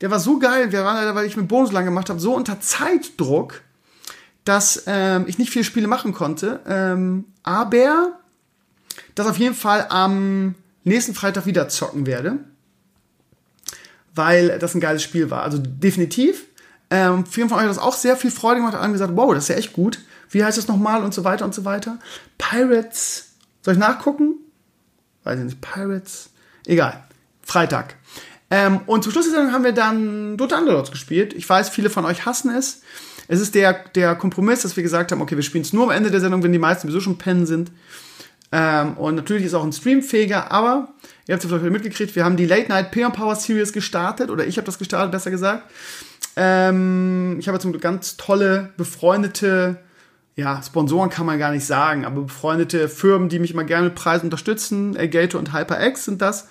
Der 0.00 0.10
war 0.10 0.20
so 0.20 0.38
geil, 0.38 0.72
wir 0.72 0.84
waren, 0.84 1.14
weil 1.14 1.26
ich 1.26 1.36
mit 1.36 1.48
Bonus 1.48 1.72
lang 1.72 1.84
gemacht 1.84 2.10
habe, 2.10 2.20
so 2.20 2.34
unter 2.34 2.60
Zeitdruck, 2.60 3.62
dass 4.44 4.84
ähm, 4.86 5.24
ich 5.26 5.38
nicht 5.38 5.50
viele 5.50 5.64
Spiele 5.64 5.88
machen 5.88 6.12
konnte. 6.12 6.60
Ähm, 6.66 7.24
aber 7.42 8.18
das 9.16 9.26
auf 9.26 9.38
jeden 9.38 9.56
Fall 9.56 9.86
am 9.88 10.54
nächsten 10.84 11.14
Freitag 11.14 11.46
wieder 11.46 11.68
zocken 11.68 12.06
werde. 12.06 12.38
Weil 14.14 14.58
das 14.60 14.74
ein 14.74 14.80
geiles 14.80 15.02
Spiel 15.02 15.30
war. 15.30 15.42
Also 15.42 15.58
definitiv. 15.58 16.44
Ähm, 16.90 17.26
vielen 17.26 17.48
von 17.48 17.58
euch 17.58 17.64
hat 17.64 17.70
das 17.70 17.78
auch 17.78 17.94
sehr 17.94 18.16
viel 18.16 18.30
Freude 18.30 18.60
gemacht. 18.60 18.74
Haben 18.74 18.92
gesagt, 18.92 19.16
wow, 19.16 19.34
das 19.34 19.44
ist 19.44 19.48
ja 19.48 19.56
echt 19.56 19.72
gut. 19.72 19.98
Wie 20.30 20.44
heißt 20.44 20.56
das 20.56 20.68
nochmal 20.68 21.02
und 21.02 21.12
so 21.12 21.24
weiter 21.24 21.44
und 21.44 21.54
so 21.54 21.64
weiter. 21.64 21.98
Pirates. 22.38 23.30
Soll 23.62 23.74
ich 23.74 23.80
nachgucken? 23.80 24.36
Weiß 25.24 25.38
ich 25.38 25.44
nicht. 25.44 25.60
Pirates. 25.60 26.30
Egal. 26.66 27.02
Freitag. 27.42 27.96
Ähm, 28.50 28.80
und 28.86 29.02
zum 29.02 29.12
Schluss 29.12 29.26
haben 29.34 29.64
wir 29.64 29.72
dann 29.72 30.36
Dota 30.36 30.58
Underlords 30.58 30.90
gespielt. 30.90 31.32
Ich 31.32 31.48
weiß, 31.48 31.70
viele 31.70 31.90
von 31.90 32.04
euch 32.04 32.26
hassen 32.26 32.54
es. 32.54 32.82
Es 33.28 33.40
ist 33.40 33.54
der, 33.54 33.72
der 33.94 34.14
Kompromiss, 34.14 34.62
dass 34.62 34.76
wir 34.76 34.82
gesagt 34.82 35.10
haben, 35.10 35.20
okay, 35.20 35.36
wir 35.36 35.42
spielen 35.42 35.62
es 35.62 35.72
nur 35.72 35.84
am 35.84 35.90
Ende 35.90 36.10
der 36.10 36.20
Sendung, 36.20 36.42
wenn 36.42 36.52
die 36.52 36.58
meisten 36.58 36.86
sowieso 36.86 37.00
schon 37.00 37.18
pennen 37.18 37.46
sind. 37.46 37.72
Ähm, 38.52 38.94
und 38.94 39.16
natürlich 39.16 39.44
ist 39.44 39.54
auch 39.54 39.64
ein 39.64 39.72
Stream 39.72 40.02
fähiger, 40.02 40.52
aber 40.52 40.88
ihr 41.26 41.34
habt 41.34 41.44
es 41.44 41.50
vielleicht 41.50 41.70
mitgekriegt, 41.70 42.14
wir 42.14 42.24
haben 42.24 42.36
die 42.36 42.46
Late 42.46 42.68
Night 42.68 42.90
Peon 42.92 43.12
Power 43.12 43.34
Series 43.34 43.72
gestartet, 43.72 44.30
oder 44.30 44.46
ich 44.46 44.56
habe 44.56 44.66
das 44.66 44.78
gestartet, 44.78 45.10
besser 45.10 45.30
gesagt. 45.30 45.64
Ähm, 46.36 47.36
ich 47.40 47.48
habe 47.48 47.58
zum 47.58 47.72
Glück 47.72 47.82
ganz 47.82 48.16
tolle, 48.16 48.70
befreundete, 48.76 49.78
ja, 50.36 50.62
Sponsoren 50.62 51.08
kann 51.08 51.24
man 51.24 51.38
gar 51.38 51.50
nicht 51.50 51.64
sagen, 51.64 52.04
aber 52.04 52.22
befreundete 52.22 52.88
Firmen, 52.88 53.30
die 53.30 53.38
mich 53.38 53.52
immer 53.52 53.64
gerne 53.64 53.86
mit 53.86 53.94
Preisen 53.94 54.26
unterstützen. 54.26 54.94
Elgato 54.94 55.38
und 55.38 55.54
HyperX 55.54 56.04
sind 56.04 56.20
das. 56.20 56.48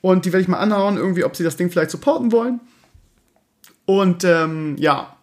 Und 0.00 0.24
die 0.24 0.32
werde 0.32 0.42
ich 0.42 0.48
mal 0.48 0.58
anhauen, 0.58 0.96
irgendwie, 0.96 1.22
ob 1.22 1.36
sie 1.36 1.44
das 1.44 1.56
Ding 1.56 1.70
vielleicht 1.70 1.92
supporten 1.92 2.32
wollen. 2.32 2.60
Und 3.84 4.24
ähm, 4.24 4.76
ja, 4.76 5.16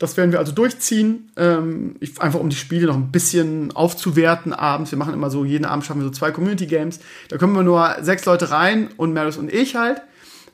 das 0.00 0.16
werden 0.16 0.32
wir 0.32 0.38
also 0.38 0.52
durchziehen. 0.52 1.30
Ähm, 1.36 1.94
ich, 2.00 2.20
einfach 2.22 2.40
um 2.40 2.48
die 2.48 2.56
Spiele 2.56 2.86
noch 2.86 2.96
ein 2.96 3.12
bisschen 3.12 3.70
aufzuwerten 3.72 4.54
abends. 4.54 4.90
Wir 4.90 4.98
machen 4.98 5.12
immer 5.12 5.28
so, 5.28 5.44
jeden 5.44 5.66
Abend 5.66 5.84
schaffen 5.84 6.00
wir 6.00 6.06
so 6.06 6.10
zwei 6.10 6.30
Community 6.30 6.66
Games. 6.66 7.00
Da 7.28 7.36
kommen 7.36 7.54
wir 7.54 7.62
nur 7.62 7.96
sechs 8.00 8.24
Leute 8.24 8.50
rein 8.50 8.88
und 8.96 9.12
Maris 9.12 9.36
und 9.36 9.52
ich 9.52 9.76
halt. 9.76 10.00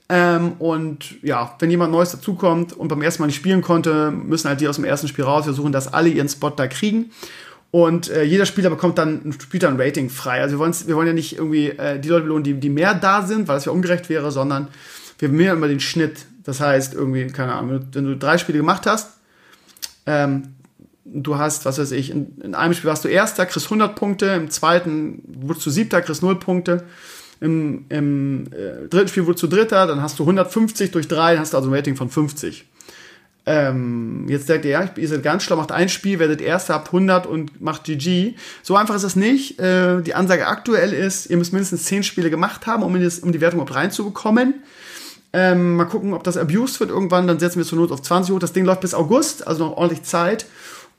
Ähm, 0.08 0.54
und 0.58 1.22
ja, 1.22 1.54
wenn 1.60 1.70
jemand 1.70 1.92
Neues 1.92 2.10
dazukommt 2.10 2.72
und 2.72 2.88
beim 2.88 3.00
ersten 3.02 3.22
Mal 3.22 3.28
nicht 3.28 3.36
spielen 3.36 3.62
konnte, 3.62 4.10
müssen 4.10 4.48
halt 4.48 4.60
die 4.60 4.66
aus 4.66 4.76
dem 4.76 4.84
ersten 4.84 5.06
Spiel 5.06 5.24
raus. 5.24 5.46
Wir 5.46 5.52
suchen, 5.52 5.70
dass 5.70 5.92
alle 5.92 6.08
ihren 6.08 6.28
Spot 6.28 6.50
da 6.50 6.66
kriegen. 6.66 7.12
Und 7.70 8.10
äh, 8.10 8.24
jeder 8.24 8.46
Spieler 8.46 8.70
bekommt 8.70 8.98
dann, 8.98 9.32
spielt 9.40 9.62
dann 9.62 9.74
ein 9.74 9.80
Rating 9.80 10.10
frei. 10.10 10.40
Also 10.40 10.58
wir, 10.58 10.66
wir 10.88 10.96
wollen 10.96 11.06
ja 11.06 11.12
nicht 11.12 11.36
irgendwie 11.38 11.68
äh, 11.68 12.00
die 12.00 12.08
Leute 12.08 12.22
belohnen, 12.22 12.42
die, 12.42 12.54
die 12.54 12.68
mehr 12.68 12.94
da 12.94 13.22
sind, 13.22 13.46
weil 13.46 13.56
das 13.56 13.64
ja 13.64 13.70
ungerecht 13.70 14.08
wäre, 14.08 14.32
sondern 14.32 14.66
wir 15.20 15.28
mehr 15.28 15.52
immer 15.52 15.68
den 15.68 15.78
Schnitt. 15.78 16.26
Das 16.42 16.60
heißt, 16.60 16.94
irgendwie, 16.94 17.28
keine 17.28 17.52
Ahnung, 17.52 17.86
wenn 17.92 18.04
du 18.04 18.16
drei 18.16 18.38
Spiele 18.38 18.58
gemacht 18.58 18.86
hast, 18.86 19.15
ähm, 20.06 20.54
du 21.04 21.38
hast, 21.38 21.64
was 21.64 21.78
weiß 21.78 21.92
ich, 21.92 22.10
in, 22.10 22.38
in 22.42 22.54
einem 22.54 22.74
Spiel 22.74 22.88
warst 22.88 23.04
du 23.04 23.08
Erster, 23.08 23.46
kriegst 23.46 23.66
100 23.66 23.94
Punkte, 23.94 24.26
im 24.26 24.50
zweiten 24.50 25.22
wurdest 25.26 25.66
du 25.66 25.70
Siebter, 25.70 26.02
kriegst 26.02 26.22
0 26.22 26.38
Punkte 26.38 26.84
Im, 27.40 27.84
im 27.88 28.46
äh, 28.52 28.88
dritten 28.88 29.08
Spiel 29.08 29.26
wurde 29.26 29.36
zu 29.36 29.46
dritter, 29.46 29.86
dann 29.86 30.02
hast 30.02 30.18
du 30.18 30.24
150 30.24 30.90
durch 30.90 31.06
drei, 31.08 31.32
dann 31.32 31.40
hast 31.40 31.52
du 31.52 31.58
also 31.58 31.70
ein 31.70 31.74
Rating 31.74 31.96
von 31.96 32.08
50. 32.08 32.66
Ähm, 33.48 34.26
jetzt 34.28 34.48
sagt 34.48 34.64
ihr, 34.64 34.72
ja, 34.72 34.90
ihr 34.96 35.08
seid 35.08 35.22
ganz 35.22 35.44
schlau, 35.44 35.54
macht 35.54 35.70
ein 35.70 35.88
Spiel, 35.88 36.18
werdet 36.18 36.40
Erster, 36.40 36.74
habt 36.74 36.88
100 36.88 37.26
und 37.26 37.60
macht 37.60 37.84
GG. 37.84 38.34
So 38.64 38.74
einfach 38.74 38.96
ist 38.96 39.04
es 39.04 39.14
nicht. 39.14 39.60
Äh, 39.60 40.02
die 40.02 40.14
Ansage 40.14 40.48
aktuell 40.48 40.92
ist, 40.92 41.30
ihr 41.30 41.36
müsst 41.36 41.52
mindestens 41.52 41.84
10 41.84 42.02
Spiele 42.02 42.28
gemacht 42.28 42.66
haben, 42.66 42.82
um, 42.82 43.00
das, 43.00 43.20
um 43.20 43.30
die 43.30 43.40
Wertung 43.40 43.60
überhaupt 43.60 43.76
reinzubekommen. 43.76 44.54
Ähm, 45.32 45.76
mal 45.76 45.84
gucken, 45.84 46.14
ob 46.14 46.24
das 46.24 46.36
abused 46.36 46.80
wird 46.80 46.90
irgendwann. 46.90 47.26
Dann 47.26 47.38
setzen 47.38 47.58
wir 47.58 47.66
zur 47.66 47.78
Not 47.78 47.92
auf 47.92 48.02
20 48.02 48.34
hoch. 48.34 48.38
Das 48.38 48.52
Ding 48.52 48.64
läuft 48.64 48.80
bis 48.80 48.94
August, 48.94 49.46
also 49.46 49.66
noch 49.66 49.76
ordentlich 49.76 50.02
Zeit. 50.02 50.46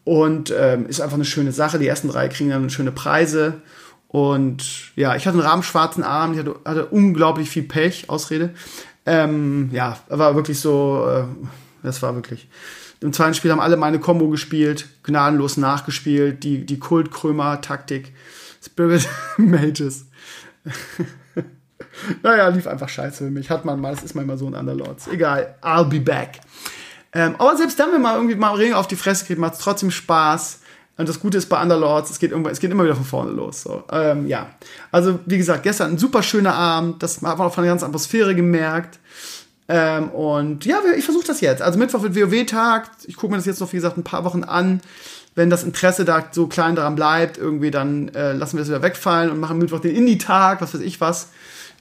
Und 0.04 0.54
ähm, 0.58 0.86
ist 0.88 1.02
einfach 1.02 1.16
eine 1.16 1.26
schöne 1.26 1.52
Sache. 1.52 1.80
Die 1.80 1.88
ersten 1.88 2.08
drei 2.08 2.28
kriegen 2.28 2.50
dann 2.50 2.70
schöne 2.70 2.92
Preise. 2.92 3.62
Und 4.08 4.96
ja, 4.96 5.16
ich 5.16 5.28
hatte 5.28 5.38
einen 5.38 5.48
rahmenschwarzen 5.48 6.04
Arm, 6.04 6.34
ich 6.34 6.40
hatte, 6.40 6.56
hatte 6.64 6.86
unglaublich 6.86 7.50
viel 7.50 7.64
Pech, 7.64 8.10
Ausrede. 8.10 8.52
Ähm, 9.06 9.70
ja, 9.74 10.00
war 10.08 10.36
wirklich 10.36 10.60
so, 10.60 11.06
äh, 11.10 11.24
das 11.84 12.02
war 12.02 12.16
wirklich. 12.16 12.48
Im 13.00 13.14
zweiten 13.14 13.34
Spiel 13.34 13.52
haben 13.52 13.60
alle 13.60 13.78
meine 13.78 14.00
Combo 14.00 14.28
gespielt, 14.30 14.88
gnadenlos 15.04 15.58
nachgespielt, 15.58 16.44
die, 16.44 16.66
die 16.66 16.80
Kult-Krömer-Taktik, 16.80 18.14
Spirit 18.66 19.08
Mages. 19.38 20.08
Naja, 22.24 22.48
lief 22.50 22.68
einfach 22.68 22.90
scheiße 22.90 23.26
für 23.26 23.30
mich. 23.30 23.50
Hat 23.50 23.66
man 23.66 23.80
mal, 23.80 23.94
das 23.94 24.04
ist 24.04 24.16
manchmal 24.16 24.38
so 24.38 24.48
ein 24.48 24.56
Underlords. 24.56 25.08
Egal, 25.08 25.56
I'll 25.62 25.86
be 25.86 26.00
back. 26.00 26.40
Ähm, 27.14 27.36
aber 27.38 27.56
selbst 27.58 27.80
dann, 27.80 27.92
wenn 27.94 28.02
man 28.02 28.16
irgendwie 28.16 28.36
mal 28.36 28.54
Ringe 28.54 28.78
auf 28.78 28.88
die 28.88 28.96
Fresse 28.96 29.26
kriegt, 29.26 29.40
macht 29.40 29.54
es 29.54 29.60
trotzdem 29.60 29.92
Spaß. 29.92 30.60
Und 30.98 31.08
das 31.08 31.20
Gute 31.20 31.38
ist 31.38 31.48
bei 31.48 31.62
Underlords, 31.62 32.10
es 32.10 32.20
geht, 32.20 32.32
es 32.32 32.60
geht 32.60 32.72
immer 32.72 32.84
wieder 32.84 32.96
von 32.96 33.06
vorne 33.06 33.32
los. 33.32 33.62
So. 33.62 33.84
Ähm, 33.92 34.28
ja, 34.28 34.50
also 34.92 35.20
wie 35.26 35.38
gesagt, 35.38 35.64
gestern 35.64 35.92
ein 35.92 35.98
super 35.98 36.24
schöner 36.24 36.56
Abend. 36.56 37.04
Das 37.04 37.22
hat 37.22 37.38
man 37.38 37.48
auch 37.48 37.54
von 37.54 37.64
der 37.64 37.72
ganzen 37.72 37.86
Atmosphäre 37.86 38.34
gemerkt. 38.36 39.00
Ähm, 39.70 40.10
und 40.10 40.66
ja, 40.66 40.80
ich 40.98 41.06
versuche 41.06 41.28
das 41.28 41.42
jetzt. 41.42 41.62
Also 41.62 41.78
Mittwoch 41.78 42.02
wird 42.02 42.16
WoW-Tag. 42.16 42.90
Ich 43.06 43.16
gucke 43.16 43.32
mir 43.32 43.38
das 43.38 43.46
jetzt 43.46 43.60
noch, 43.60 43.72
wie 43.74 43.78
gesagt, 43.78 43.98
ein 43.98 44.04
paar 44.04 44.24
Wochen 44.24 44.44
an. 44.44 44.82
Wenn 45.36 45.52
das 45.52 45.64
Interesse 45.64 46.04
da 46.04 46.26
so 46.32 46.48
klein 46.48 46.76
daran 46.76 46.96
bleibt, 46.96 47.38
irgendwie, 47.38 47.70
dann 47.70 48.08
äh, 48.10 48.34
lassen 48.34 48.58
wir 48.58 48.62
das 48.62 48.70
wieder 48.70 48.82
wegfallen 48.82 49.30
und 49.30 49.40
machen 49.40 49.60
Mittwoch 49.60 49.80
den 49.80 49.96
Indie-Tag, 49.96 50.62
was 50.62 50.74
weiß 50.74 50.82
ich 50.82 51.00
was. 51.00 51.30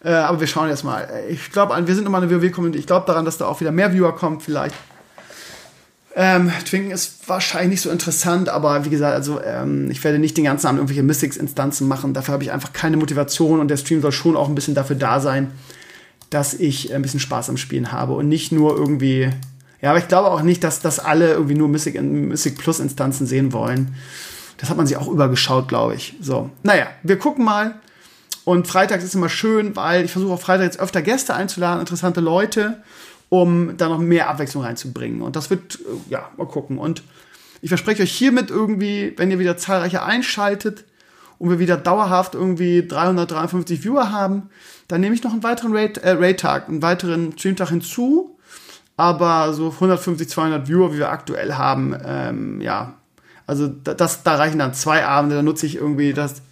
Äh, 0.06 0.12
aber 0.12 0.38
wir 0.38 0.46
schauen 0.46 0.68
jetzt 0.68 0.84
mal. 0.84 1.08
Ich 1.28 1.50
glaube, 1.50 1.74
wir 1.84 1.94
sind 1.94 2.06
immer 2.06 2.18
eine 2.18 2.30
WoW-Community. 2.30 2.78
Ich 2.78 2.86
glaube 2.86 3.06
daran, 3.06 3.24
dass 3.24 3.38
da 3.38 3.46
auch 3.46 3.60
wieder 3.60 3.72
mehr 3.72 3.92
Viewer 3.92 4.14
kommt, 4.14 4.44
vielleicht. 4.44 4.76
Ähm, 6.14 6.52
Twinken 6.64 6.92
ist 6.92 7.28
wahrscheinlich 7.28 7.70
nicht 7.70 7.80
so 7.80 7.90
interessant, 7.90 8.48
aber 8.48 8.84
wie 8.84 8.88
gesagt, 8.88 9.14
also 9.14 9.40
ähm, 9.42 9.90
ich 9.90 10.02
werde 10.04 10.20
nicht 10.20 10.36
den 10.36 10.44
ganzen 10.44 10.68
Abend 10.68 10.78
irgendwelche 10.78 11.02
Mystics-Instanzen 11.02 11.88
machen. 11.88 12.14
Dafür 12.14 12.34
habe 12.34 12.44
ich 12.44 12.52
einfach 12.52 12.72
keine 12.72 12.96
Motivation 12.96 13.58
und 13.58 13.66
der 13.66 13.76
Stream 13.78 14.00
soll 14.00 14.12
schon 14.12 14.36
auch 14.36 14.48
ein 14.48 14.54
bisschen 14.54 14.76
dafür 14.76 14.94
da 14.94 15.18
sein, 15.18 15.50
dass 16.30 16.54
ich 16.54 16.94
ein 16.94 17.02
bisschen 17.02 17.20
Spaß 17.20 17.50
am 17.50 17.56
Spielen 17.56 17.90
habe 17.90 18.12
und 18.12 18.28
nicht 18.28 18.52
nur 18.52 18.76
irgendwie. 18.76 19.30
Ja, 19.82 19.90
aber 19.90 19.98
ich 19.98 20.06
glaube 20.06 20.30
auch 20.30 20.42
nicht, 20.42 20.62
dass, 20.62 20.80
dass 20.80 21.00
alle 21.00 21.32
irgendwie 21.32 21.56
nur 21.56 21.68
Mystic, 21.68 22.00
Mystic 22.00 22.56
Plus 22.58 22.78
Instanzen 22.78 23.26
sehen 23.26 23.52
wollen. 23.52 23.96
Das 24.56 24.70
hat 24.70 24.76
man 24.76 24.86
sich 24.86 24.96
auch 24.96 25.08
übergeschaut, 25.08 25.66
glaube 25.66 25.96
ich. 25.96 26.14
So, 26.20 26.50
naja, 26.62 26.86
wir 27.02 27.18
gucken 27.18 27.44
mal. 27.44 27.74
Und 28.46 28.68
freitags 28.68 29.02
ist 29.02 29.16
immer 29.16 29.28
schön, 29.28 29.74
weil 29.74 30.04
ich 30.04 30.12
versuche 30.12 30.32
auf 30.32 30.40
Freitag 30.40 30.66
jetzt 30.66 30.78
öfter 30.78 31.02
Gäste 31.02 31.34
einzuladen, 31.34 31.80
interessante 31.80 32.20
Leute 32.20 32.80
um 33.28 33.76
da 33.76 33.88
noch 33.88 33.98
mehr 33.98 34.30
Abwechslung 34.30 34.62
reinzubringen. 34.62 35.20
Und 35.20 35.34
das 35.34 35.50
wird, 35.50 35.80
äh, 35.80 36.10
ja, 36.10 36.30
mal 36.36 36.46
gucken. 36.46 36.78
Und 36.78 37.02
ich 37.60 37.70
verspreche 37.70 38.04
euch 38.04 38.12
hiermit 38.12 38.50
irgendwie, 38.50 39.14
wenn 39.16 39.32
ihr 39.32 39.40
wieder 39.40 39.56
zahlreicher 39.56 40.06
einschaltet 40.06 40.84
und 41.40 41.50
wir 41.50 41.58
wieder 41.58 41.76
dauerhaft 41.76 42.36
irgendwie 42.36 42.86
353 42.86 43.82
Viewer 43.82 44.12
haben, 44.12 44.48
dann 44.86 45.00
nehme 45.00 45.16
ich 45.16 45.24
noch 45.24 45.32
einen 45.32 45.42
weiteren 45.42 45.74
Raid, 45.74 45.98
äh, 45.98 46.12
Raid-Tag, 46.12 46.68
einen 46.68 46.82
weiteren 46.82 47.36
Streamtag 47.36 47.70
hinzu. 47.70 48.38
Aber 48.96 49.54
so 49.54 49.72
150, 49.72 50.28
200 50.28 50.68
Viewer, 50.68 50.94
wie 50.94 50.98
wir 50.98 51.10
aktuell 51.10 51.54
haben, 51.54 51.96
ähm, 52.06 52.60
ja, 52.60 52.94
also 53.44 53.66
das, 53.66 54.22
da 54.22 54.36
reichen 54.36 54.60
dann 54.60 54.72
zwei 54.72 55.04
Abende, 55.04 55.34
da 55.34 55.42
nutze 55.42 55.66
ich 55.66 55.74
irgendwie 55.74 56.12
das, 56.12 56.42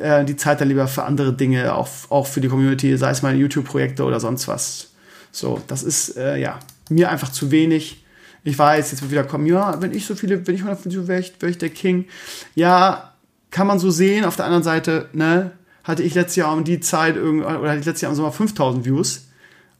äh, 0.00 0.24
die 0.24 0.36
Zeit 0.36 0.60
dann 0.60 0.68
lieber 0.68 0.88
für 0.88 1.04
andere 1.04 1.32
Dinge, 1.32 1.74
auch, 1.74 1.88
auch 2.10 2.26
für 2.26 2.40
die 2.40 2.48
Community, 2.48 2.96
sei 2.96 3.10
es 3.10 3.22
meine 3.22 3.38
YouTube-Projekte 3.38 4.04
oder 4.04 4.20
sonst 4.20 4.48
was. 4.48 4.90
So, 5.32 5.60
das 5.66 5.82
ist 5.82 6.16
äh, 6.16 6.36
ja 6.36 6.58
mir 6.90 7.10
einfach 7.10 7.30
zu 7.30 7.50
wenig. 7.50 8.04
Ich 8.44 8.58
weiß, 8.58 8.90
jetzt 8.90 9.00
wird 9.00 9.10
wieder 9.10 9.24
kommen, 9.24 9.46
ja, 9.46 9.80
wenn 9.80 9.92
ich 9.92 10.06
so 10.06 10.14
viele, 10.14 10.46
wenn 10.46 10.54
ich 10.54 10.60
150 10.60 11.08
wäre 11.08 11.20
ich, 11.20 11.32
wär 11.40 11.48
ich 11.48 11.58
der 11.58 11.70
King. 11.70 12.06
Ja, 12.54 13.14
kann 13.50 13.66
man 13.66 13.78
so 13.78 13.90
sehen. 13.90 14.24
Auf 14.24 14.36
der 14.36 14.44
anderen 14.44 14.62
Seite, 14.62 15.08
ne, 15.12 15.52
hatte 15.82 16.02
ich 16.02 16.14
letztes 16.14 16.36
Jahr 16.36 16.52
um 16.52 16.64
die 16.64 16.80
Zeit 16.80 17.16
oder 17.16 17.46
hatte 17.70 17.80
ich 17.80 17.86
letztes 17.86 18.02
Jahr 18.02 18.10
im 18.12 18.16
Sommer 18.16 18.32
5000 18.32 18.84
Views 18.84 19.28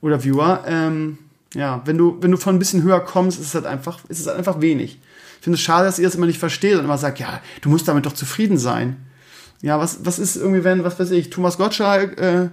oder 0.01 0.23
Viewer. 0.23 0.65
Ähm, 0.67 1.19
ja, 1.55 1.83
wenn 1.85 1.99
du, 1.99 2.19
wenn 2.21 2.31
du 2.31 2.37
von 2.37 2.57
ein 2.57 2.59
bisschen 2.59 2.83
höher 2.83 3.01
kommst, 3.01 3.41
ist 3.41 3.49
es 3.49 3.55
halt 3.55 3.67
einfach, 3.67 3.99
ist 4.09 4.21
es 4.21 4.27
halt 4.27 4.39
einfach 4.39 4.61
wenig. 4.61 4.99
Ich 5.39 5.45
finde 5.45 5.57
es 5.57 5.63
schade, 5.63 5.85
dass 5.85 5.99
ihr 5.99 6.07
das 6.07 6.15
immer 6.15 6.27
nicht 6.27 6.39
versteht 6.39 6.75
und 6.77 6.85
immer 6.85 6.99
sagt, 6.99 7.19
ja, 7.21 7.41
du 7.61 7.69
musst 7.69 7.87
damit 7.87 8.07
doch 8.07 8.15
zufrieden 8.15 8.59
sein. 8.59 8.97
Ja, 9.63 9.79
was, 9.79 10.05
was 10.05 10.19
ist 10.19 10.37
irgendwie, 10.37 10.65
wenn, 10.65 10.85
was 10.85 10.99
weiß 10.99 11.11
ich, 11.13 11.31
Thomas 11.31 11.57
Gottschalk, 11.57 12.21
äh, 12.21 12.51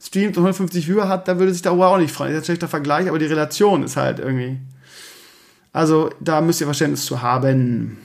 streamt 0.00 0.36
und 0.36 0.44
150 0.44 0.88
Viewer 0.88 1.08
hat, 1.08 1.28
da 1.28 1.38
würde 1.38 1.52
sich 1.52 1.62
der 1.62 1.72
auch 1.72 1.98
nicht 1.98 2.12
freuen. 2.12 2.32
Das 2.32 2.38
ist 2.38 2.44
ein 2.44 2.46
schlechter 2.46 2.68
Vergleich, 2.68 3.08
aber 3.08 3.18
die 3.18 3.26
Relation 3.26 3.84
ist 3.84 3.96
halt 3.96 4.18
irgendwie. 4.18 4.58
Also 5.72 6.10
da 6.20 6.40
müsst 6.40 6.60
ihr 6.60 6.66
Verständnis 6.66 7.04
zu 7.04 7.22
haben. 7.22 7.98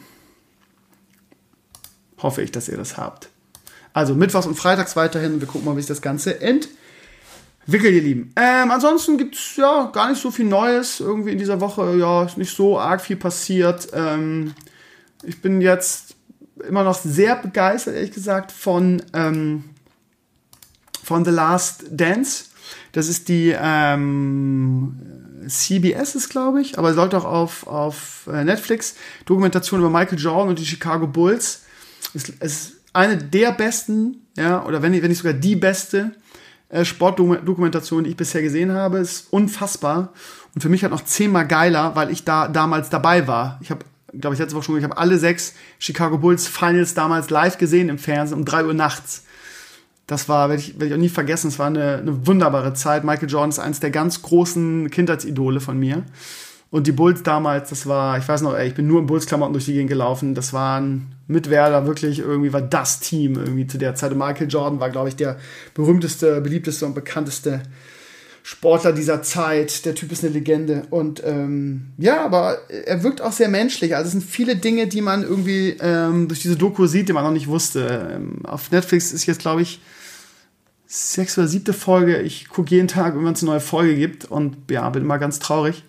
Hoffe 2.20 2.42
ich, 2.42 2.52
dass 2.52 2.70
ihr 2.70 2.78
das 2.78 2.98
habt. 2.98 3.30
Also 3.94 4.16
Mittwochs 4.16 4.46
und 4.46 4.56
Freitags 4.56 4.96
weiterhin. 4.96 5.42
Wir 5.42 5.48
gucken 5.48 5.66
mal, 5.66 5.76
wie 5.76 5.82
sich 5.82 5.88
das 5.88 6.02
Ganze 6.02 6.40
entwickelt, 6.40 7.94
ihr 7.94 8.02
Lieben. 8.02 8.32
Ähm, 8.36 8.72
ansonsten 8.72 9.18
gibt 9.18 9.36
es 9.36 9.56
ja 9.56 9.90
gar 9.92 10.10
nicht 10.10 10.22
so 10.22 10.32
viel 10.32 10.46
Neues 10.46 11.00
irgendwie 11.00 11.32
in 11.32 11.40
dieser 11.40 11.60
Woche. 11.60 11.96
Ja, 11.98 12.24
ist 12.24 12.38
nicht 12.38 12.56
so 12.56 12.80
arg 12.80 13.02
viel 13.02 13.18
passiert. 13.18 13.88
Ähm, 13.94 14.54
ich 15.24 15.42
bin 15.42 15.62
jetzt 15.62 16.07
immer 16.67 16.84
noch 16.84 16.96
sehr 16.96 17.36
begeistert, 17.36 17.96
ehrlich 17.96 18.13
gesagt, 18.13 18.52
von 18.52 19.02
ähm, 19.13 19.63
von 21.04 21.24
The 21.24 21.32
Last 21.32 21.86
Dance. 21.89 22.46
Das 22.91 23.08
ist 23.08 23.30
die 23.30 23.56
ähm, 23.58 25.00
CBS 25.48 26.15
ist, 26.15 26.30
glaube 26.30 26.62
ich, 26.62 26.78
aber 26.78 26.91
läuft 26.91 27.15
auch 27.15 27.26
auf, 27.26 27.67
auf 27.67 28.28
äh, 28.32 28.43
Netflix. 28.43 28.96
Dokumentation 29.26 29.80
über 29.80 29.89
Michael 29.89 30.20
Jordan 30.20 30.50
und 30.50 30.60
die 30.60 30.65
Chicago 30.65 31.08
Bulls. 31.08 31.63
Es 32.13 32.30
ist 32.39 32.74
eine 32.93 33.17
der 33.17 33.52
besten, 33.52 34.28
ja, 34.36 34.65
oder 34.65 34.82
wenn 34.82 34.93
wenn 34.93 35.10
nicht 35.10 35.20
sogar 35.20 35.34
die 35.34 35.56
beste 35.56 36.12
äh, 36.70 36.84
Sportdokumentation, 36.84 38.04
die 38.04 38.12
ich 38.12 38.17
bisher 38.17 38.41
gesehen 38.41 38.74
habe. 38.74 39.00
Ist 39.00 39.28
unfassbar. 39.32 40.13
Und 40.54 40.62
für 40.62 40.70
mich 40.70 40.84
halt 40.84 40.91
noch 40.91 41.06
zehnmal 41.06 41.48
geiler, 41.48 41.96
weil 41.96 42.12
ich 42.12 42.24
da 42.24 42.48
damals 42.48 42.89
dabei 42.89 43.28
war. 43.28 43.60
Ich 43.62 43.72
habe, 43.72 43.86
glaube 44.20 44.34
ich, 44.34 44.40
letzte 44.40 44.56
Woche 44.56 44.66
schon, 44.66 44.78
ich 44.78 44.84
habe 44.84 44.98
alle 44.98 45.18
sechs 45.18 45.54
Chicago 45.80 46.18
Bulls 46.18 46.48
Finals 46.48 46.94
damals 46.94 47.30
live 47.30 47.58
gesehen 47.58 47.90
im 47.90 47.98
Fernsehen 47.98 48.38
um 48.38 48.46
drei 48.46 48.66
Uhr 48.66 48.74
nachts 48.74 49.24
das 50.08 50.30
war, 50.30 50.48
werde 50.48 50.62
ich, 50.62 50.80
werd 50.80 50.90
ich 50.90 50.94
auch 50.94 51.00
nie 51.00 51.10
vergessen, 51.10 51.50
es 51.50 51.60
war 51.60 51.68
eine, 51.68 51.98
eine 51.98 52.26
wunderbare 52.26 52.74
Zeit. 52.74 53.04
Michael 53.04 53.30
Jordan 53.30 53.50
ist 53.50 53.60
eines 53.60 53.82
der 53.82 53.92
ganz 53.92 54.22
großen 54.22 54.90
Kindheitsidole 54.90 55.60
von 55.60 55.78
mir. 55.78 56.04
Und 56.70 56.88
die 56.88 56.94
Bulls 56.94 57.24
damals, 57.24 57.70
das 57.70 57.88
war, 57.88 58.18
ich 58.18 58.28
weiß 58.28 58.42
noch, 58.42 58.56
ey, 58.56 58.68
ich 58.68 58.74
bin 58.74 58.88
nur 58.88 59.00
in 59.00 59.06
Bulls-Klamotten 59.06 59.54
durch 59.54 59.66
die 59.66 59.74
Gegend 59.74 59.90
gelaufen. 59.90 60.34
Das 60.34 60.54
waren 60.54 61.14
mit 61.28 61.50
Werder 61.50 61.86
wirklich 61.86 62.20
irgendwie 62.20 62.54
war 62.54 62.62
das 62.62 63.02
Team 63.02 63.36
irgendwie 63.36 63.68
zu 63.68 63.78
der 63.78 63.96
Zeit. 63.96 64.14
Und 64.14 64.18
Michael 64.18 64.48
Jordan 64.48 64.80
war, 64.80 64.90
glaube 64.90 65.10
ich, 65.10 65.18
der 65.18 65.38
berühmteste, 65.74 66.40
beliebteste 66.40 66.86
und 66.86 66.94
bekannteste 66.94 67.64
Sportler 68.48 68.94
dieser 68.94 69.22
Zeit. 69.24 69.84
Der 69.84 69.94
Typ 69.94 70.10
ist 70.14 70.24
eine 70.24 70.32
Legende. 70.32 70.84
Und 70.90 71.22
ähm, 71.26 71.88
ja, 71.98 72.24
aber 72.24 72.60
er 72.70 73.04
wirkt 73.04 73.22
auch 73.22 73.34
sehr 73.34 73.50
menschlich. 73.50 73.94
Also 73.94 74.06
es 74.08 74.12
sind 74.14 74.24
viele 74.24 74.56
Dinge, 74.56 74.88
die 74.88 75.02
man 75.02 75.24
irgendwie 75.24 75.76
ähm, 75.82 76.30
durch 76.30 76.44
diese 76.44 76.56
Doku 76.56 76.88
sieht, 76.88 77.10
die 77.10 77.14
man 77.14 77.26
noch 77.26 77.32
nicht 77.32 77.48
wusste. 77.48 78.10
Ähm, 78.16 78.46
auf 78.46 78.72
Netflix 78.72 79.12
ist 79.12 79.26
jetzt, 79.26 79.42
glaube 79.42 79.64
ich, 79.64 79.82
sechs 80.86 81.38
oder 81.38 81.50
siebte 81.50 81.74
Folge. 81.74 82.22
Ich 82.22 82.48
gucke 82.48 82.70
jeden 82.74 82.88
Tag, 82.88 83.16
wenn 83.18 83.34
es 83.34 83.42
eine 83.42 83.52
neue 83.52 83.60
Folge 83.60 83.98
gibt 83.98 84.24
und 84.24 84.56
ja, 84.72 84.90
bin 84.92 85.04
immer 85.04 85.20
ganz 85.20 85.40
traurig. 85.40 85.84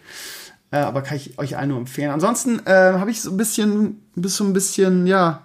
Äh, 0.72 0.78
aber 0.78 1.02
kann 1.02 1.16
ich 1.16 1.38
euch 1.38 1.56
allen 1.56 1.68
nur 1.68 1.78
empfehlen. 1.78 2.10
Ansonsten 2.10 2.60
äh, 2.66 2.72
habe 2.72 3.12
ich 3.12 3.20
so 3.20 3.30
ein 3.30 3.36
bisschen, 3.36 4.02
bis 4.16 4.34
so 4.34 4.42
ein 4.42 4.52
bisschen, 4.52 5.06
ja, 5.06 5.44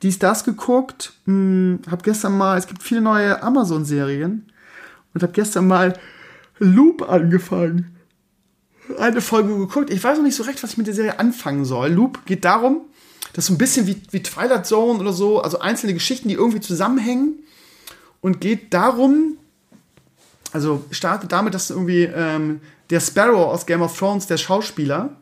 dies, 0.00 0.18
das 0.18 0.44
geguckt. 0.44 1.12
Hm, 1.26 1.80
habe 1.90 2.02
gestern 2.02 2.38
mal, 2.38 2.56
es 2.56 2.66
gibt 2.66 2.82
viele 2.82 3.02
neue 3.02 3.42
Amazon-Serien 3.42 4.50
und 5.12 5.22
habe 5.22 5.32
gestern 5.34 5.66
mal 5.66 5.92
Loop 6.58 7.08
angefangen. 7.08 7.94
Eine 8.98 9.20
Folge 9.20 9.56
geguckt. 9.56 9.90
Ich 9.90 10.02
weiß 10.02 10.16
noch 10.16 10.24
nicht 10.24 10.34
so 10.34 10.44
recht, 10.44 10.62
was 10.62 10.72
ich 10.72 10.78
mit 10.78 10.86
der 10.86 10.94
Serie 10.94 11.18
anfangen 11.18 11.64
soll. 11.64 11.90
Loop 11.90 12.24
geht 12.24 12.44
darum, 12.44 12.82
dass 13.34 13.46
so 13.46 13.52
ein 13.52 13.58
bisschen 13.58 13.86
wie, 13.86 14.00
wie 14.10 14.22
Twilight 14.22 14.66
Zone 14.66 14.98
oder 14.98 15.12
so, 15.12 15.40
also 15.40 15.58
einzelne 15.58 15.94
Geschichten, 15.94 16.28
die 16.28 16.34
irgendwie 16.34 16.60
zusammenhängen 16.60 17.40
und 18.20 18.40
geht 18.40 18.72
darum, 18.72 19.36
also 20.52 20.84
startet 20.90 21.32
damit, 21.32 21.54
dass 21.54 21.70
irgendwie 21.70 22.04
ähm, 22.04 22.60
der 22.90 23.00
Sparrow 23.00 23.52
aus 23.52 23.66
Game 23.66 23.82
of 23.82 23.96
Thrones, 23.96 24.26
der 24.26 24.38
Schauspieler, 24.38 25.16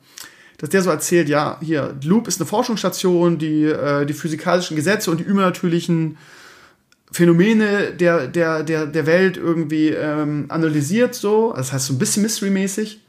dass 0.59 0.70
der 0.70 0.83
so 0.83 0.90
erzählt, 0.90 1.29
ja, 1.29 1.59
hier, 1.61 1.96
Loop 2.05 2.29
ist 2.29 2.40
eine 2.40 2.46
Forschungsstation, 2.46 3.38
die 3.38 3.64
äh, 3.64 4.07
die 4.07 4.14
physikalischen 4.14 4.77
Gesetze 4.77 5.11
und 5.11 5.18
die 5.18 5.25
übernatürlichen 5.25 6.16
Phänomene 7.12 7.92
der, 7.92 8.27
der, 8.27 8.62
der, 8.62 8.87
der 8.87 9.07
Welt 9.07 9.37
irgendwie 9.37 9.90
ähm, 9.90 10.47
analysiert, 10.49 11.14
so. 11.14 11.53
Das 11.57 11.73
heißt, 11.73 11.87
so 11.87 11.95
ein 11.95 11.99
bisschen 11.99 12.23
Mystery-mäßig. 12.23 13.01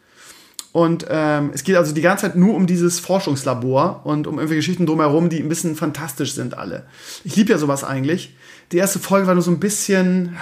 Und 0.71 1.07
ähm, 1.09 1.51
es 1.53 1.63
geht 1.63 1.75
also 1.75 1.93
die 1.93 2.01
ganze 2.01 2.23
Zeit 2.23 2.35
nur 2.35 2.53
um 2.53 2.67
dieses 2.67 2.99
Forschungslabor 2.99 4.01
und 4.03 4.27
um 4.27 4.35
irgendwelche 4.35 4.59
Geschichten 4.59 4.85
drumherum, 4.85 5.29
die 5.29 5.39
ein 5.39 5.49
bisschen 5.49 5.75
fantastisch 5.75 6.33
sind, 6.33 6.55
alle. 6.55 6.85
Ich 7.23 7.35
liebe 7.35 7.51
ja 7.51 7.57
sowas 7.57 7.83
eigentlich. 7.83 8.35
Die 8.71 8.77
erste 8.77 8.99
Folge 8.99 9.25
war 9.25 9.33
nur 9.33 9.43
so 9.43 9.49
ein 9.49 9.59
bisschen. 9.59 10.37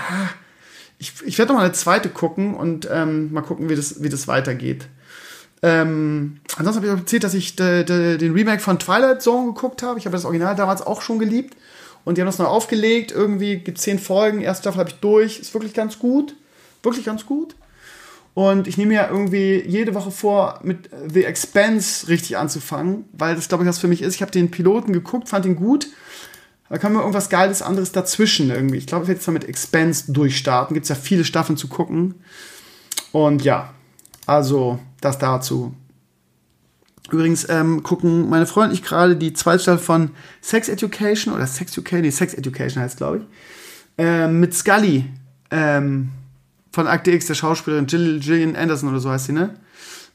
Ich, 0.98 1.14
ich 1.26 1.38
werde 1.38 1.54
noch 1.54 1.60
mal 1.60 1.66
eine 1.66 1.74
zweite 1.74 2.10
gucken 2.10 2.54
und 2.54 2.88
ähm, 2.92 3.32
mal 3.32 3.42
gucken, 3.42 3.70
wie 3.70 3.76
das, 3.76 4.04
wie 4.04 4.10
das 4.10 4.28
weitergeht. 4.28 4.88
Ähm, 5.62 6.42
ansonsten 6.58 6.82
habe 6.82 6.88
ich 6.88 6.94
auch 6.94 7.00
erzählt, 7.00 7.24
dass 7.24 7.34
ich 7.34 7.56
de, 7.56 7.84
de, 7.84 8.18
den 8.18 8.34
Remake 8.34 8.62
von 8.62 8.78
Twilight 8.78 9.22
Zone 9.22 9.54
geguckt 9.54 9.84
habe. 9.84 10.00
Ich 10.00 10.06
habe 10.06 10.16
das 10.16 10.26
Original 10.26 10.56
damals 10.56 10.82
auch 10.82 11.02
schon 11.02 11.18
geliebt. 11.18 11.56
Und 12.06 12.18
die 12.18 12.22
haben 12.22 12.28
das 12.28 12.38
neu 12.38 12.46
aufgelegt. 12.46 13.12
Irgendwie 13.12 13.58
gibt 13.58 13.80
zehn 13.80 14.00
Folgen. 14.00 14.42
Erste 14.42 14.64
Staffel 14.64 14.80
habe 14.80 14.90
ich 14.90 14.96
durch. 14.96 15.40
Ist 15.40 15.54
wirklich 15.54 15.74
ganz 15.74 16.00
gut. 16.00 16.36
Wirklich 16.84 17.06
ganz 17.06 17.26
gut. 17.26 17.56
Und 18.36 18.68
ich 18.68 18.78
nehme 18.78 18.94
mir 18.94 19.08
irgendwie 19.10 19.64
jede 19.66 19.96
Woche 19.96 20.12
vor, 20.12 20.60
mit 20.62 20.90
The 21.12 21.24
Expense 21.24 22.10
richtig 22.10 22.38
anzufangen, 22.38 23.06
weil 23.14 23.36
das, 23.36 23.48
glaube 23.48 23.64
ich, 23.64 23.70
was 23.70 23.80
für 23.80 23.88
mich 23.88 24.02
ist. 24.02 24.16
Ich 24.16 24.22
habe 24.22 24.32
den 24.32 24.52
Piloten 24.52 24.92
geguckt, 24.92 25.30
fand 25.30 25.46
ihn 25.46 25.56
gut. 25.56 25.88
Da 26.70 26.78
kann 26.78 26.92
man 26.92 27.02
irgendwas 27.02 27.30
Geiles 27.30 27.62
anderes 27.62 27.94
dazwischen 27.94 28.50
irgendwie. 28.50 28.78
Ich 28.78 28.88
glaube, 28.88 29.04
ich 29.04 29.08
werde 29.08 29.20
jetzt 29.20 29.28
mal 29.28 29.34
mit 29.34 29.48
Expense 29.48 30.12
durchstarten. 30.12 30.74
Gibt 30.74 30.84
es 30.84 30.90
ja 30.90 30.96
viele 30.96 31.24
Staffeln 31.24 31.58
zu 31.58 31.70
gucken. 31.70 32.16
Und 33.14 33.44
ja, 33.44 33.74
also 34.26 34.80
das 35.00 35.18
dazu. 35.18 35.74
Übrigens 37.12 37.48
ähm, 37.50 37.84
gucken 37.84 38.30
meine 38.30 38.48
Freunde 38.48 38.70
und 38.70 38.76
ich 38.76 38.84
gerade 38.84 39.16
die 39.16 39.34
zweite 39.34 39.62
Staffel 39.62 39.84
von 39.84 40.12
Sex 40.42 40.70
Education 40.70 41.34
oder 41.34 41.46
Sex 41.46 41.74
Education, 41.74 42.02
nee, 42.02 42.12
Sex 42.12 42.34
Education 42.34 42.82
heißt 42.82 42.98
glaube 42.98 43.18
ich, 43.18 43.24
ähm, 43.98 44.40
mit 44.40 44.54
Scully. 44.54 45.06
Ähm, 45.52 46.10
von 46.72 46.88
Akte 46.88 47.12
X, 47.12 47.28
der 47.28 47.36
Schauspielerin 47.36 47.88
Jill, 47.88 48.20
Gillian 48.20 48.56
Anderson 48.56 48.90
oder 48.90 49.00
so 49.00 49.10
heißt 49.10 49.28
sie, 49.28 49.32
ne? 49.32 49.56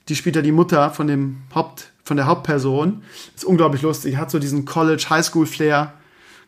Die 0.09 0.14
spielt 0.14 0.37
ja 0.37 0.42
die 0.42 0.53
Mutter 0.53 0.90
von 0.90 1.07
dem 1.07 1.38
Haupt, 1.55 1.90
von 2.05 2.18
der 2.18 2.26
Hauptperson. 2.26 3.03
Ist 3.35 3.44
unglaublich 3.44 3.81
lustig. 3.83 4.16
Hat 4.16 4.31
so 4.31 4.38
diesen 4.38 4.66
College 4.66 5.07
Highschool 5.09 5.46
Flair. 5.46 5.94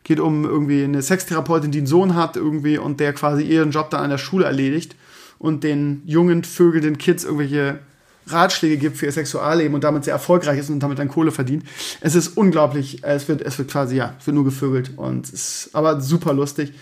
Geht 0.03 0.19
um 0.19 0.43
irgendwie 0.43 0.83
eine 0.83 1.01
Sextherapeutin, 1.01 1.71
die 1.71 1.79
einen 1.79 1.87
Sohn 1.87 2.13
hat 2.13 2.35
irgendwie 2.35 2.77
und 2.77 2.99
der 2.99 3.13
quasi 3.13 3.43
ihren 3.43 3.71
Job 3.71 3.89
dann 3.89 4.01
an 4.01 4.09
der 4.09 4.17
Schule 4.17 4.45
erledigt 4.45 4.95
und 5.39 5.63
den 5.63 6.03
jungen 6.05 6.43
Vögel, 6.43 6.81
den 6.81 6.97
Kids 6.97 7.23
irgendwelche 7.23 7.79
Ratschläge 8.27 8.77
gibt 8.77 8.97
für 8.97 9.05
ihr 9.05 9.11
Sexualleben 9.11 9.75
und 9.75 9.83
damit 9.83 10.05
sehr 10.05 10.13
erfolgreich 10.13 10.59
ist 10.59 10.69
und 10.69 10.79
damit 10.79 10.99
dann 10.99 11.09
Kohle 11.09 11.31
verdient. 11.31 11.63
Es 12.01 12.15
ist 12.15 12.37
unglaublich, 12.37 13.03
es 13.03 13.27
wird, 13.27 13.41
es 13.41 13.57
wird 13.57 13.69
quasi, 13.69 13.97
ja, 13.97 14.15
es 14.19 14.25
wird 14.25 14.35
nur 14.35 14.45
gevögelt 14.45 14.91
und 14.95 15.29
ist 15.29 15.69
aber 15.73 16.01
super 16.01 16.33
lustig. 16.33 16.73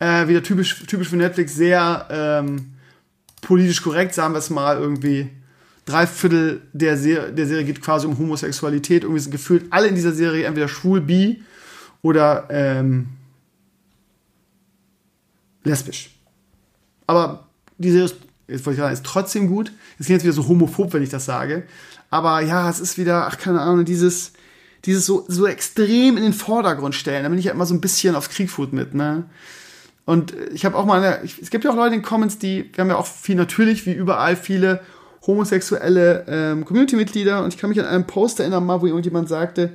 Äh, 0.00 0.28
wieder 0.28 0.42
typisch, 0.42 0.84
typisch 0.86 1.08
für 1.08 1.16
Netflix, 1.16 1.54
sehr 1.54 2.06
ähm, 2.10 2.72
politisch 3.40 3.82
korrekt, 3.82 4.14
sagen 4.14 4.34
wir 4.34 4.38
es 4.38 4.50
mal, 4.50 4.78
irgendwie 4.78 5.30
drei 5.84 6.06
Viertel 6.06 6.62
der, 6.72 6.96
Ser 6.96 7.32
der 7.32 7.46
Serie 7.46 7.64
geht 7.64 7.82
quasi 7.82 8.06
um 8.06 8.18
Homosexualität. 8.18 9.02
Irgendwie 9.04 9.20
sind 9.20 9.32
gefühlt 9.32 9.66
alle 9.70 9.88
in 9.88 9.94
dieser 9.94 10.12
Serie 10.12 10.44
entweder 10.44 10.68
schwul, 10.68 11.00
bi 11.00 11.42
oder 12.02 12.46
ähm, 12.50 13.08
lesbisch. 15.64 16.10
Aber 17.06 17.48
die 17.78 17.90
Serie 17.90 18.06
ist, 18.06 18.16
jetzt 18.48 18.66
wollte 18.66 18.76
ich 18.76 18.80
sagen, 18.80 18.92
ist 18.92 19.04
trotzdem 19.04 19.48
gut. 19.48 19.72
Es 19.98 20.06
klingt 20.06 20.22
jetzt 20.22 20.24
wieder 20.24 20.42
so 20.42 20.48
homophob, 20.48 20.92
wenn 20.92 21.02
ich 21.02 21.10
das 21.10 21.24
sage. 21.24 21.64
Aber 22.10 22.40
ja, 22.40 22.68
es 22.68 22.80
ist 22.80 22.98
wieder, 22.98 23.26
ach, 23.26 23.38
keine 23.38 23.60
Ahnung, 23.60 23.84
dieses, 23.84 24.32
dieses 24.84 25.06
so, 25.06 25.24
so 25.28 25.46
extrem 25.46 26.16
in 26.16 26.22
den 26.22 26.32
Vordergrund 26.32 26.94
stellen. 26.94 27.22
Da 27.22 27.28
bin 27.28 27.38
ich 27.38 27.44
ja 27.44 27.52
immer 27.52 27.66
so 27.66 27.74
ein 27.74 27.80
bisschen 27.80 28.14
auf 28.16 28.30
Kriegfood 28.30 28.72
mit, 28.72 28.94
ne? 28.94 29.24
Und 30.06 30.34
ich 30.54 30.64
habe 30.64 30.74
auch 30.74 30.86
mal, 30.86 31.02
eine, 31.02 31.22
es 31.22 31.50
gibt 31.50 31.64
ja 31.64 31.70
auch 31.70 31.76
Leute 31.76 31.94
in 31.94 32.00
den 32.00 32.06
Comments, 32.06 32.38
die, 32.38 32.70
wir 32.72 32.80
haben 32.80 32.88
ja 32.88 32.96
auch 32.96 33.06
viel 33.06 33.34
natürlich, 33.34 33.84
wie 33.84 33.92
überall, 33.92 34.36
viele 34.36 34.80
homosexuelle 35.26 36.24
ähm, 36.26 36.64
Community-Mitglieder. 36.64 37.44
Und 37.44 37.52
ich 37.52 37.60
kann 37.60 37.68
mich 37.68 37.78
an 37.78 37.84
einen 37.84 38.06
Post 38.06 38.40
erinnern, 38.40 38.64
mal, 38.64 38.80
wo 38.80 38.86
irgendjemand 38.86 39.28
sagte, 39.28 39.74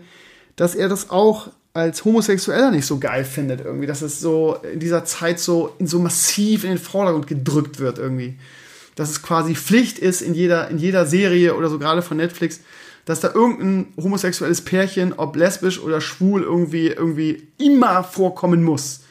dass 0.56 0.74
er 0.74 0.90
das 0.90 1.12
auch 1.12 1.50
als 1.74 2.06
Homosexueller 2.06 2.72
nicht 2.72 2.86
so 2.86 3.00
geil 3.00 3.26
findet, 3.26 3.62
irgendwie, 3.62 3.88
dass 3.88 4.02
es 4.02 4.20
so 4.20 4.58
in 4.74 4.80
dieser 4.80 5.06
Zeit 5.06 5.40
so, 5.40 5.76
so 5.80 6.00
massiv 6.00 6.64
in 6.64 6.72
den 6.72 6.80
Vordergrund 6.80 7.28
gedrückt 7.28 7.80
wird, 7.80 7.98
irgendwie. 7.98 8.38
Dass 8.96 9.10
es 9.10 9.22
quasi 9.22 9.56
Pflicht 9.56 10.00
ist 10.00 10.22
in 10.22 10.34
jeder, 10.34 10.70
in 10.70 10.78
jeder 10.78 11.06
Serie 11.06 11.56
oder 11.56 11.70
so 11.70 11.80
gerade 11.80 12.02
von 12.02 12.18
Netflix, 12.18 12.60
dass 13.06 13.20
da 13.20 13.32
irgendein 13.34 13.88
homosexuelles 14.02 14.62
Pärchen, 14.62 15.14
ob 15.14 15.36
lesbisch 15.36 15.80
oder 15.80 16.00
schwul, 16.00 16.44
irgendwie, 16.44 16.88
irgendwie 16.88 17.48
immer 17.58 18.04
vorkommen 18.04 18.64
muss. 18.64 19.02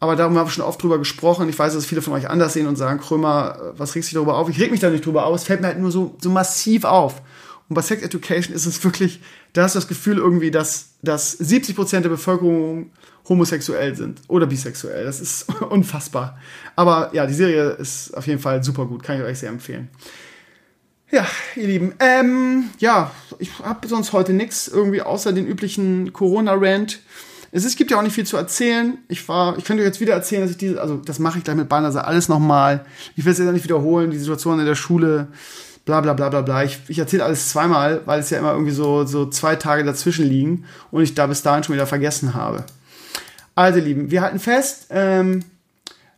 Aber 0.00 0.16
darum 0.16 0.36
haben 0.38 0.46
wir 0.46 0.50
schon 0.50 0.64
oft 0.64 0.82
drüber 0.82 0.98
gesprochen. 0.98 1.48
Ich 1.50 1.58
weiß, 1.58 1.74
dass 1.74 1.84
viele 1.84 2.00
von 2.00 2.14
euch 2.14 2.28
anders 2.28 2.54
sehen 2.54 2.66
und 2.66 2.76
sagen, 2.76 3.00
Krömer, 3.00 3.74
was 3.76 3.94
regst 3.94 4.10
du 4.10 4.14
darüber 4.14 4.36
auf? 4.36 4.48
Ich 4.48 4.58
reg 4.58 4.70
mich 4.70 4.80
da 4.80 4.88
nicht 4.88 5.04
drüber 5.04 5.26
auf. 5.26 5.36
Es 5.36 5.44
fällt 5.44 5.60
mir 5.60 5.68
halt 5.68 5.78
nur 5.78 5.92
so, 5.92 6.16
so 6.20 6.30
massiv 6.30 6.84
auf. 6.84 7.20
Und 7.68 7.74
bei 7.74 7.82
Sex 7.82 8.02
Education 8.02 8.54
ist 8.54 8.66
es 8.66 8.82
wirklich, 8.82 9.20
da 9.52 9.62
hast 9.62 9.74
du 9.74 9.78
das 9.78 9.88
Gefühl 9.88 10.16
irgendwie, 10.16 10.50
dass, 10.50 10.94
dass 11.02 11.32
70 11.32 11.76
Prozent 11.76 12.04
der 12.04 12.10
Bevölkerung 12.10 12.90
homosexuell 13.28 13.94
sind 13.94 14.20
oder 14.28 14.46
bisexuell. 14.46 15.04
Das 15.04 15.20
ist 15.20 15.46
unfassbar. 15.70 16.38
Aber 16.76 17.10
ja, 17.12 17.26
die 17.26 17.34
Serie 17.34 17.70
ist 17.70 18.16
auf 18.16 18.26
jeden 18.26 18.40
Fall 18.40 18.62
super 18.62 18.86
gut. 18.86 19.02
Kann 19.02 19.18
ich 19.18 19.22
euch 19.22 19.38
sehr 19.38 19.50
empfehlen. 19.50 19.88
Ja, 21.10 21.26
ihr 21.56 21.66
Lieben. 21.66 21.94
Ähm, 21.98 22.70
ja, 22.78 23.10
ich 23.38 23.58
habe 23.58 23.88
sonst 23.88 24.12
heute 24.12 24.32
nichts 24.32 24.68
irgendwie 24.68 25.02
außer 25.02 25.32
den 25.32 25.46
üblichen 25.46 26.12
Corona-Rant. 26.12 27.00
Es 27.52 27.64
ist, 27.64 27.76
gibt 27.76 27.90
ja 27.90 27.98
auch 27.98 28.02
nicht 28.02 28.14
viel 28.14 28.26
zu 28.26 28.36
erzählen. 28.36 28.98
Ich 29.08 29.28
war, 29.28 29.58
ich 29.58 29.64
könnte 29.64 29.82
jetzt 29.82 30.00
wieder 30.00 30.14
erzählen, 30.14 30.42
dass 30.42 30.52
ich 30.52 30.56
diese, 30.56 30.80
also 30.80 30.96
das 30.96 31.18
mache 31.18 31.38
ich 31.38 31.44
gleich 31.44 31.56
mit 31.56 31.68
Banner, 31.68 32.06
alles 32.06 32.28
nochmal. 32.28 32.84
Ich 33.16 33.24
will 33.24 33.32
es 33.32 33.38
jetzt 33.38 33.52
nicht 33.52 33.64
wiederholen, 33.64 34.12
die 34.12 34.18
Situation 34.18 34.60
in 34.60 34.66
der 34.66 34.76
Schule, 34.76 35.26
bla 35.84 36.00
bla 36.00 36.12
bla 36.12 36.28
bla 36.28 36.42
bla. 36.42 36.62
Ich, 36.62 36.78
ich 36.86 37.00
erzähle 37.00 37.24
alles 37.24 37.48
zweimal, 37.48 38.02
weil 38.04 38.20
es 38.20 38.30
ja 38.30 38.38
immer 38.38 38.52
irgendwie 38.52 38.70
so, 38.70 39.04
so 39.04 39.26
zwei 39.26 39.56
Tage 39.56 39.82
dazwischen 39.82 40.26
liegen 40.26 40.64
und 40.92 41.02
ich 41.02 41.14
da 41.14 41.26
bis 41.26 41.42
dahin 41.42 41.64
schon 41.64 41.74
wieder 41.74 41.88
vergessen 41.88 42.34
habe. 42.34 42.64
Also, 43.54 43.80
Lieben, 43.80 44.10
wir 44.10 44.22
halten 44.22 44.38
fest. 44.38 44.86
Ähm, 44.90 45.44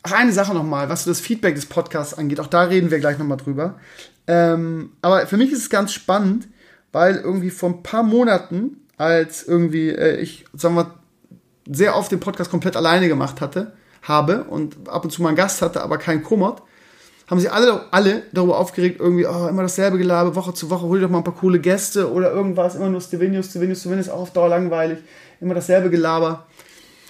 ach, 0.02 0.12
eine 0.12 0.32
Sache 0.32 0.54
nochmal, 0.54 0.88
was 0.88 1.04
das 1.04 1.20
Feedback 1.20 1.54
des 1.54 1.66
Podcasts 1.66 2.14
angeht. 2.14 2.40
Auch 2.40 2.46
da 2.46 2.62
reden 2.62 2.90
wir 2.90 2.98
gleich 2.98 3.18
nochmal 3.18 3.38
drüber. 3.38 3.76
Ähm, 4.26 4.90
aber 5.02 5.26
für 5.26 5.36
mich 5.36 5.52
ist 5.52 5.58
es 5.58 5.70
ganz 5.70 5.92
spannend, 5.92 6.48
weil 6.92 7.16
irgendwie 7.16 7.50
vor 7.50 7.70
ein 7.70 7.82
paar 7.82 8.02
Monaten, 8.02 8.76
als 8.96 9.42
irgendwie 9.42 9.90
äh, 9.90 10.20
ich, 10.20 10.44
sagen 10.54 10.74
wir, 10.76 10.94
sehr 11.70 11.96
oft 11.96 12.12
den 12.12 12.20
Podcast 12.20 12.50
komplett 12.50 12.76
alleine 12.76 13.08
gemacht 13.08 13.40
hatte, 13.40 13.72
habe 14.02 14.44
und 14.44 14.88
ab 14.88 15.04
und 15.04 15.10
zu 15.10 15.22
mal 15.22 15.28
einen 15.28 15.36
Gast 15.36 15.62
hatte, 15.62 15.82
aber 15.82 15.98
keinen 15.98 16.22
Kommod, 16.22 16.62
haben 17.30 17.40
sich 17.40 17.50
alle, 17.50 17.86
alle 17.92 18.24
darüber 18.32 18.58
aufgeregt, 18.58 19.00
irgendwie, 19.00 19.26
oh, 19.26 19.48
immer 19.48 19.62
dasselbe 19.62 19.96
Gelabe, 19.96 20.34
Woche 20.34 20.54
zu 20.54 20.70
Woche, 20.70 20.86
hol 20.86 20.98
dir 20.98 21.06
doch 21.06 21.10
mal 21.10 21.18
ein 21.18 21.24
paar 21.24 21.34
coole 21.34 21.60
Gäste 21.60 22.12
oder 22.12 22.32
irgendwas, 22.32 22.74
immer 22.74 22.90
nur 22.90 23.00
Stevenius, 23.00 23.46
Stevenius, 23.46 23.80
Stevenius, 23.80 24.08
auch 24.08 24.22
auf 24.22 24.32
Dauer 24.32 24.48
langweilig, 24.48 24.98
immer 25.40 25.54
dasselbe 25.54 25.88
Gelaber. 25.88 26.46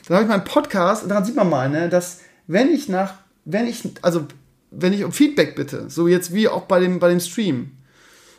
Dann 0.07 0.17
habe 0.17 0.25
ich 0.25 0.31
meinen 0.31 0.45
Podcast 0.45 1.03
und 1.03 1.09
daran 1.09 1.25
sieht 1.25 1.37
man 1.37 1.49
mal, 1.49 1.69
ne, 1.69 1.89
dass 1.89 2.21
wenn 2.47 2.71
ich 2.71 2.89
nach, 2.89 3.15
wenn 3.45 3.67
ich, 3.67 3.83
also 4.03 4.27
wenn 4.71 4.93
ich 4.93 5.05
um 5.05 5.13
Feedback 5.13 5.55
bitte, 5.55 5.89
so 5.89 6.09
jetzt 6.09 6.35
wie 6.35 6.49
auch 6.49 6.63
bei 6.63 6.81
dem, 6.81 6.99
bei 6.99 7.09
dem 7.09 7.21
Stream, 7.21 7.73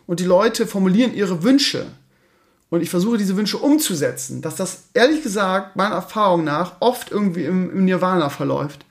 und 0.06 0.20
die 0.20 0.26
Leute 0.26 0.68
formulieren 0.68 1.14
ihre 1.14 1.44
Wünsche, 1.44 1.86
und 2.74 2.82
ich 2.82 2.90
versuche 2.90 3.20
diese 3.20 3.38
Wünsche 3.38 3.60
umzusetzen, 3.60 4.42
dass 4.42 4.56
das 4.56 4.86
ehrlich 4.96 5.22
gesagt 5.22 5.76
meiner 5.76 5.94
Erfahrung 5.94 6.44
nach 6.44 6.78
oft 6.80 7.12
irgendwie 7.12 7.46
im, 7.46 7.70
im, 7.70 7.86
Nirvana 7.86 8.30
verläuft. 8.30 8.84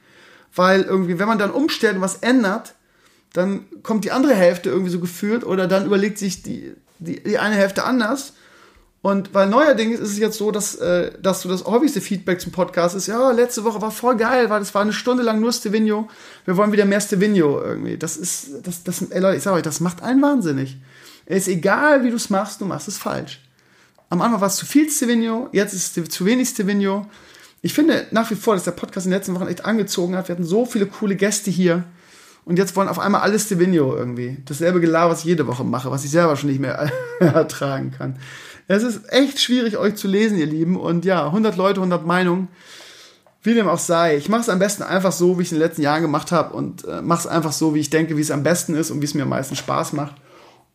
Weil 0.55 0.83
irgendwie, 0.83 1.19
wenn 1.19 1.27
man 1.27 1.41
dann 1.41 1.51
umstellt 1.51 1.97
und 1.97 2.01
was 2.01 2.19
ändert, 2.19 2.75
dann 3.33 3.65
kommt 3.83 4.05
die 4.05 4.13
andere 4.13 4.37
Hälfte 4.37 4.71
irgendwie 4.71 4.93
so 4.93 5.01
gefühlt 5.01 5.43
oder 5.43 5.67
dann 5.67 5.85
überlegt 5.85 6.17
sich 6.17 6.45
die, 6.45 6.77
die, 7.01 7.25
die 7.25 7.41
eine 7.41 7.57
Hälfte 7.57 7.83
anders. 7.83 8.35
Und 9.03 9.35
weil 9.35 9.49
neuerdings 9.49 9.99
ist 9.99 10.13
es 10.13 10.19
jetzt 10.19 10.39
so, 10.39 10.53
dass, 10.53 10.77
äh, 10.77 11.11
dass 11.21 11.43
so 11.43 11.49
das 11.49 11.65
häufigste 11.65 12.01
Feedback 12.01 12.41
zum 12.41 12.53
Podcast 12.53 12.95
ist, 12.95 13.09
ja, 13.09 13.33
letzte 13.33 13.65
Woche 13.65 13.83
war 13.83 13.91
voll 13.91 14.17
geil, 14.17 14.49
weil 14.49 14.61
das 14.61 14.73
war 14.75 14.83
eine 14.83 14.93
Stunde 14.93 15.25
lang 15.25 15.41
nur 15.41 15.53
Stevino. 15.53 16.09
Wir 16.45 16.57
wollen 16.57 16.71
wieder 16.71 16.85
mehr 16.85 17.01
Stevino 17.01 17.61
irgendwie. 17.61 17.99
Das 17.99 18.17
ist, 18.17 18.65
das, 18.65 18.85
das, 18.85 19.03
ey 19.03 19.21
Leute, 19.21 19.39
ich 19.39 19.43
sag 19.43 19.55
euch, 19.55 19.63
das 19.63 19.81
macht 19.81 20.05
einen 20.05 20.23
wahnsinnig. 20.23 20.79
Es 21.27 21.49
ist 21.49 21.55
egal, 21.55 22.05
wie 22.05 22.11
du 22.11 22.17
es 22.17 22.31
machst, 22.31 22.61
du 22.61 22.65
machst 22.65 22.87
es 22.87 22.97
falsch. 22.97 23.41
Am 24.09 24.23
Anfang 24.23 24.41
war 24.41 24.49
es 24.49 24.57
zu 24.57 24.67
viel 24.67 24.89
Stevino, 24.89 25.49
jetzt 25.51 25.75
ist 25.75 25.97
es 25.97 26.09
zu 26.09 26.25
wenig 26.25 26.51
Stevino. 26.51 27.07
Ich 27.61 27.75
finde 27.75 28.07
nach 28.13 28.31
wie 28.31 28.37
vor, 28.37 28.55
dass 28.55 28.65
der 28.65 28.73
Podcast 28.73 29.07
in 29.07 29.11
den 29.11 29.19
letzten 29.19 29.35
Wochen 29.35 29.49
echt 29.49 29.65
angezogen 29.65 30.17
hat. 30.17 30.29
Wir 30.29 30.35
hatten 30.35 30.45
so 30.45 30.65
viele 30.65 30.87
coole 30.87 31.17
Gäste 31.17 31.51
hier. 31.51 31.85
Und 32.45 32.59
jetzt 32.59 32.75
wollen 32.75 32.89
auf 32.89 32.99
einmal 32.99 33.21
alle 33.21 33.39
Stevino 33.39 33.97
irgendwie. 33.97 34.37
Dasselbe 34.45 34.81
Gelaber, 34.81 35.13
was 35.13 35.21
ich 35.21 35.27
jede 35.27 35.47
Woche 35.47 35.65
mache, 35.65 35.91
was 35.91 36.05
ich 36.05 36.11
selber 36.11 36.37
schon 36.37 36.51
nicht 36.51 36.61
mehr 36.61 36.91
ertragen 37.21 37.93
kann. 37.97 38.17
Es 38.69 38.83
ist 38.83 39.13
echt 39.13 39.41
schwierig, 39.41 39.77
euch 39.77 39.97
zu 39.97 40.09
lesen, 40.09 40.39
ihr 40.39 40.47
Lieben. 40.47 40.77
Und 40.79 41.05
ja, 41.05 41.27
100 41.27 41.57
Leute, 41.57 41.81
100 41.81 42.07
Meinungen. 42.07 42.49
Wie 43.43 43.55
dem 43.55 43.69
auch 43.69 43.79
sei. 43.79 44.17
Ich 44.17 44.29
mache 44.29 44.43
es 44.43 44.49
am 44.49 44.61
besten 44.61 44.85
einfach 44.85 45.11
so, 45.11 45.37
wie 45.37 45.43
ich 45.43 45.49
es 45.49 45.53
in 45.53 45.59
den 45.59 45.67
letzten 45.67 45.83
Jahren 45.83 46.03
gemacht 46.03 46.31
habe. 46.31 46.55
Und 46.55 46.87
äh, 46.87 47.03
mache 47.03 47.21
es 47.21 47.27
einfach 47.27 47.53
so, 47.53 47.75
wie 47.75 47.81
ich 47.81 47.91
denke, 47.91 48.17
wie 48.17 48.21
es 48.21 48.31
am 48.31 48.45
besten 48.45 48.75
ist 48.75 48.91
und 48.91 49.01
wie 49.01 49.07
es 49.07 49.15
mir 49.15 49.25
am 49.25 49.31
meisten 49.31 49.57
Spaß 49.57 49.95
macht. 49.95 50.15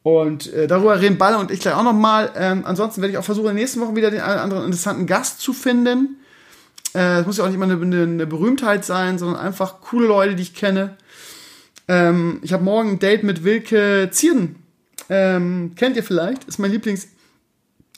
Und 0.03 0.53
äh, 0.53 0.67
darüber 0.67 0.99
reden 0.99 1.17
Balle 1.17 1.37
und 1.37 1.51
ich 1.51 1.59
gleich 1.59 1.75
auch 1.75 1.83
nochmal. 1.83 2.31
Ähm, 2.35 2.63
ansonsten 2.65 3.01
werde 3.01 3.11
ich 3.13 3.17
auch 3.17 3.23
versuchen, 3.23 3.47
in 3.47 3.55
den 3.55 3.61
nächsten 3.61 3.81
Wochen 3.81 3.95
wieder 3.95 4.11
den 4.11 4.21
einen 4.21 4.39
anderen 4.39 4.65
interessanten 4.65 5.05
Gast 5.05 5.41
zu 5.41 5.53
finden. 5.53 6.17
Äh, 6.93 7.19
es 7.19 7.25
muss 7.25 7.37
ja 7.37 7.43
auch 7.43 7.47
nicht 7.47 7.55
immer 7.55 7.65
eine, 7.65 8.03
eine, 8.03 8.25
Berühmtheit 8.25 8.85
sein, 8.85 9.17
sondern 9.17 9.37
einfach 9.37 9.81
coole 9.81 10.07
Leute, 10.07 10.35
die 10.35 10.43
ich 10.43 10.53
kenne. 10.53 10.95
Ähm, 11.87 12.39
ich 12.41 12.53
habe 12.53 12.63
morgen 12.63 12.91
ein 12.91 12.99
Date 12.99 13.23
mit 13.23 13.43
Wilke 13.43 14.09
Zierden. 14.11 14.55
Ähm, 15.09 15.73
kennt 15.75 15.95
ihr 15.95 16.03
vielleicht? 16.03 16.45
Ist 16.45 16.57
mein 16.59 16.71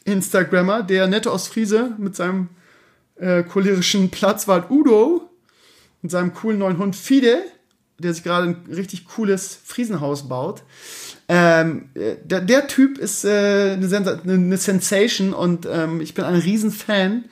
Lieblings-Instagrammer, 0.10 0.84
der 0.84 1.07
nette 1.07 1.32
Ostfriese 1.32 1.93
mit 1.97 2.16
seinem 2.16 2.49
äh, 3.18 3.43
cholerischen 3.43 4.10
Platzwart 4.10 4.70
Udo 4.72 5.30
und 6.01 6.10
seinem 6.10 6.34
coolen 6.34 6.60
neuen 6.60 6.78
Hund 6.78 6.95
Fide, 6.95 7.43
der 7.99 8.14
sich 8.14 8.24
gerade 8.24 8.47
ein 8.47 8.74
richtig 8.74 9.05
cooles 9.05 9.60
Friesenhaus 9.64 10.28
baut. 10.28 10.64
Ähm, 11.28 11.89
der, 11.95 12.41
der, 12.41 12.68
Typ 12.68 12.97
ist 12.97 13.24
äh, 13.26 13.74
eine, 13.74 14.57
Sensation 14.57 15.34
und 15.34 15.68
ähm, 15.72 16.01
ich 16.01 16.14
bin 16.14 16.26
ein 16.26 16.36
Riesenfan. 16.36 17.26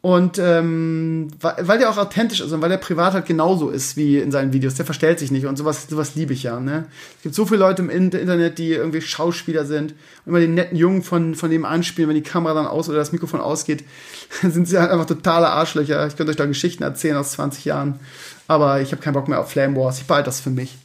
Und 0.00 0.38
ähm, 0.38 1.26
weil 1.40 1.78
der 1.78 1.90
auch 1.90 1.98
authentisch 1.98 2.40
ist 2.40 2.52
und 2.52 2.62
weil 2.62 2.68
der 2.68 2.76
privat 2.76 3.14
halt 3.14 3.26
genauso 3.26 3.68
ist 3.68 3.96
wie 3.96 4.18
in 4.18 4.30
seinen 4.30 4.52
Videos, 4.52 4.76
der 4.76 4.84
verstellt 4.84 5.18
sich 5.18 5.32
nicht 5.32 5.44
und 5.44 5.56
sowas, 5.56 5.88
sowas 5.88 6.14
liebe 6.14 6.32
ich 6.32 6.44
ja. 6.44 6.60
Ne? 6.60 6.86
Es 7.16 7.22
gibt 7.24 7.34
so 7.34 7.46
viele 7.46 7.58
Leute 7.58 7.82
im 7.82 7.90
Internet, 7.90 8.58
die 8.58 8.74
irgendwie 8.74 9.00
Schauspieler 9.00 9.64
sind 9.64 9.92
und 10.24 10.28
immer 10.28 10.38
den 10.38 10.54
netten 10.54 10.78
Jungen 10.78 11.02
von, 11.02 11.34
von 11.34 11.50
dem 11.50 11.64
anspielen, 11.64 12.08
wenn 12.08 12.14
die 12.14 12.22
Kamera 12.22 12.54
dann 12.54 12.68
aus 12.68 12.88
oder 12.88 12.98
das 12.98 13.10
Mikrofon 13.10 13.40
ausgeht, 13.40 13.82
sind 14.42 14.68
sie 14.68 14.78
halt 14.78 14.92
einfach 14.92 15.06
totale 15.06 15.48
Arschlöcher. 15.48 16.06
Ich 16.06 16.16
könnte 16.16 16.30
euch 16.30 16.36
da 16.36 16.46
Geschichten 16.46 16.84
erzählen 16.84 17.16
aus 17.16 17.32
20 17.32 17.64
Jahren, 17.64 17.98
aber 18.46 18.80
ich 18.80 18.92
habe 18.92 19.02
keinen 19.02 19.14
Bock 19.14 19.26
mehr 19.26 19.40
auf 19.40 19.50
Flame 19.50 19.74
Wars. 19.74 19.98
Ich 19.98 20.06
behalte 20.06 20.26
das 20.26 20.40
für 20.40 20.50
mich. 20.50 20.76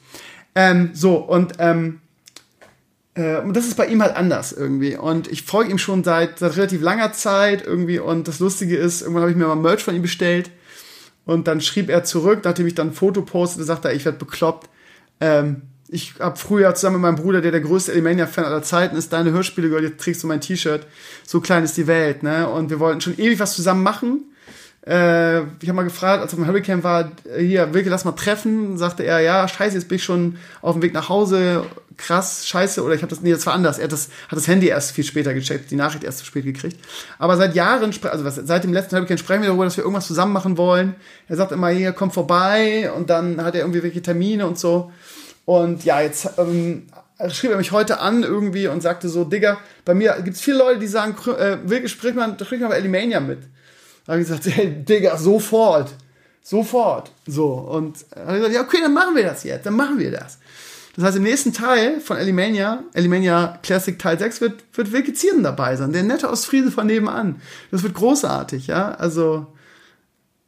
Ähm, 0.56 0.90
so, 0.94 1.18
und 1.18 1.54
ähm, 1.60 2.00
äh, 2.00 2.03
und 3.16 3.54
das 3.56 3.68
ist 3.68 3.78
bei 3.78 3.86
ihm 3.88 4.02
halt 4.02 4.16
anders 4.16 4.52
irgendwie. 4.52 4.98
Und 4.98 5.32
ich 5.32 5.44
folge 5.44 5.72
ihm 5.72 5.78
schon 5.78 6.04
seit, 6.04 6.40
seit 6.40 6.58
relativ 6.58 6.82
langer 6.82 7.14
Zeit 7.14 7.66
irgendwie. 7.66 8.00
Und 8.00 8.28
das 8.28 8.40
Lustige 8.40 8.76
ist, 8.76 9.02
irgendwann 9.02 9.24
habe 9.24 9.32
ich 9.32 9.38
mir 9.38 9.48
mal 9.48 9.56
Merch 9.56 9.84
von 9.84 9.96
ihm 9.96 10.02
bestellt. 10.02 10.50
Und 11.26 11.48
dann 11.48 11.62
schrieb 11.62 11.90
er 11.90 12.04
zurück, 12.04 12.42
nachdem 12.44 12.68
ich 12.68 12.76
dann 12.76 12.88
ein 12.88 12.94
Foto 12.94 13.22
postete, 13.22 13.64
sagte 13.66 13.90
er, 13.90 13.94
ich 13.94 14.04
werde 14.06 14.18
bekloppt. 14.18 14.70
Ähm, 15.22 15.62
ich 15.88 16.16
habe 16.20 16.38
früher 16.38 16.74
zusammen 16.74 16.96
mit 16.96 17.04
meinem 17.04 17.24
Bruder, 17.24 17.40
der 17.40 17.52
der 17.52 17.62
größte 17.62 17.92
Elimania-Fan 17.92 18.46
aller 18.46 18.64
Zeiten 18.64 18.96
ist, 18.96 19.14
deine 19.14 19.32
Hörspiele 19.32 19.70
gehört, 19.70 19.84
jetzt 19.84 20.02
trägst 20.02 20.24
du 20.24 20.28
mein 20.28 20.42
T-Shirt. 20.42 20.88
So 21.26 21.40
klein 21.40 21.64
ist 21.64 21.78
die 21.78 21.86
Welt, 21.86 22.24
ne? 22.24 22.50
Und 22.50 22.72
wir 22.72 22.80
wollten 22.80 23.00
schon 23.00 23.18
ewig 23.18 23.40
was 23.40 23.56
zusammen 23.56 23.84
machen. 23.84 24.24
Äh, 24.86 25.42
ich 25.42 25.70
habe 25.70 25.74
mal 25.74 25.84
gefragt, 25.84 26.22
als 26.22 26.34
er 26.34 26.40
beim 26.40 26.48
Hurricane 26.48 26.84
war, 26.84 27.12
hier, 27.38 27.74
Wilke, 27.74 27.90
lass 27.90 28.06
mal 28.06 28.14
treffen. 28.14 28.78
Sagte 28.78 29.04
er, 29.04 29.20
ja, 29.20 29.48
scheiße, 29.48 29.76
jetzt 29.76 29.88
bin 29.88 29.98
ich 29.98 30.04
schon 30.04 30.38
auf 30.62 30.74
dem 30.74 30.82
Weg 30.82 30.94
nach 30.94 31.10
Hause. 31.10 31.64
Krass, 31.98 32.48
scheiße. 32.48 32.84
Oder 32.84 32.96
ich 32.96 33.02
habe 33.02 33.10
das, 33.10 33.22
nee, 33.22 33.32
das 33.32 33.46
war 33.46 33.54
anders. 33.54 33.78
Er 33.78 33.86
hat 33.86 33.92
das, 33.92 34.10
hat 34.28 34.38
das 34.38 34.48
Handy 34.48 34.68
erst 34.68 34.92
viel 34.92 35.04
später 35.04 35.34
gecheckt, 35.34 35.72
die 35.72 35.76
Nachricht 35.76 36.04
erst 36.04 36.20
zu 36.20 36.26
spät 36.26 36.46
gekriegt. 36.46 36.78
Aber 37.20 37.38
seit 37.38 37.56
Jahren, 37.56 37.94
also 38.04 38.26
was, 38.26 38.36
seit 38.36 38.64
dem 38.64 38.74
letzten 38.74 38.96
Hurricane 38.96 39.18
sprechen 39.18 39.42
wir 39.42 39.50
darüber, 39.50 39.66
dass 39.66 39.78
wir 39.78 39.84
irgendwas 39.84 40.08
zusammen 40.08 40.34
machen 40.34 40.58
wollen. 40.58 40.96
Er 41.28 41.36
sagt 41.36 41.52
immer, 41.52 41.70
hier, 41.70 41.92
komm 41.92 42.12
vorbei. 42.12 42.92
Und 42.92 43.10
dann 43.10 43.44
hat 43.44 43.56
er 43.56 43.62
irgendwie 43.62 43.84
welche 43.84 44.02
Termine 44.02 44.46
und 44.48 44.58
so. 44.58 44.92
Und 45.46 45.84
ja, 45.84 46.02
jetzt 46.02 46.30
ähm, 46.38 46.88
schrieb 47.30 47.52
er 47.52 47.58
mich 47.58 47.72
heute 47.72 48.00
an 48.00 48.24
irgendwie 48.24 48.68
und 48.68 48.82
sagte 48.82 49.10
so, 49.10 49.24
Digga, 49.24 49.58
bei 49.86 49.94
mir 49.94 50.18
gibt's 50.24 50.42
viele 50.42 50.58
Leute, 50.58 50.80
die 50.80 50.88
sagen, 50.88 51.16
äh, 51.38 51.58
Wilke, 51.64 51.90
sprich 51.90 52.16
mal, 52.16 52.36
sprich 52.42 52.62
mal 52.62 52.70
bei 52.70 52.78
Elimania 52.78 53.20
mit. 53.20 53.44
Da 54.06 54.14
habe 54.14 54.22
ich 54.22 54.28
gesagt, 54.28 54.46
hey, 54.56 54.84
Digga, 54.84 55.18
sofort. 55.18 55.94
Sofort. 56.42 57.12
So. 57.26 57.54
Und 57.54 58.06
er 58.12 58.26
hat 58.26 58.36
gesagt, 58.36 58.54
ja, 58.54 58.62
okay, 58.62 58.78
dann 58.82 58.94
machen 58.94 59.16
wir 59.16 59.24
das 59.24 59.44
jetzt. 59.44 59.66
Dann 59.66 59.76
machen 59.76 59.98
wir 59.98 60.12
das. 60.12 60.40
Das 60.96 61.06
heißt, 61.06 61.18
im 61.18 61.24
nächsten 61.24 61.54
Teil 61.54 62.00
von 62.00 62.18
Elimania, 62.18 62.84
Elimania 62.94 63.58
Classic 63.64 63.98
Teil 63.98 64.20
6, 64.20 64.42
wird, 64.42 64.64
wird 64.74 64.92
Wilke 64.92 65.14
Zieren 65.14 65.42
dabei 65.42 65.76
sein. 65.76 65.92
Der 65.92 66.04
nette 66.04 66.30
Ostfriese 66.30 66.70
von 66.70 66.86
nebenan. 66.86 67.42
Das 67.72 67.82
wird 67.82 67.96
großartig, 67.96 68.68
ja. 68.68 68.92
Also, 68.92 69.48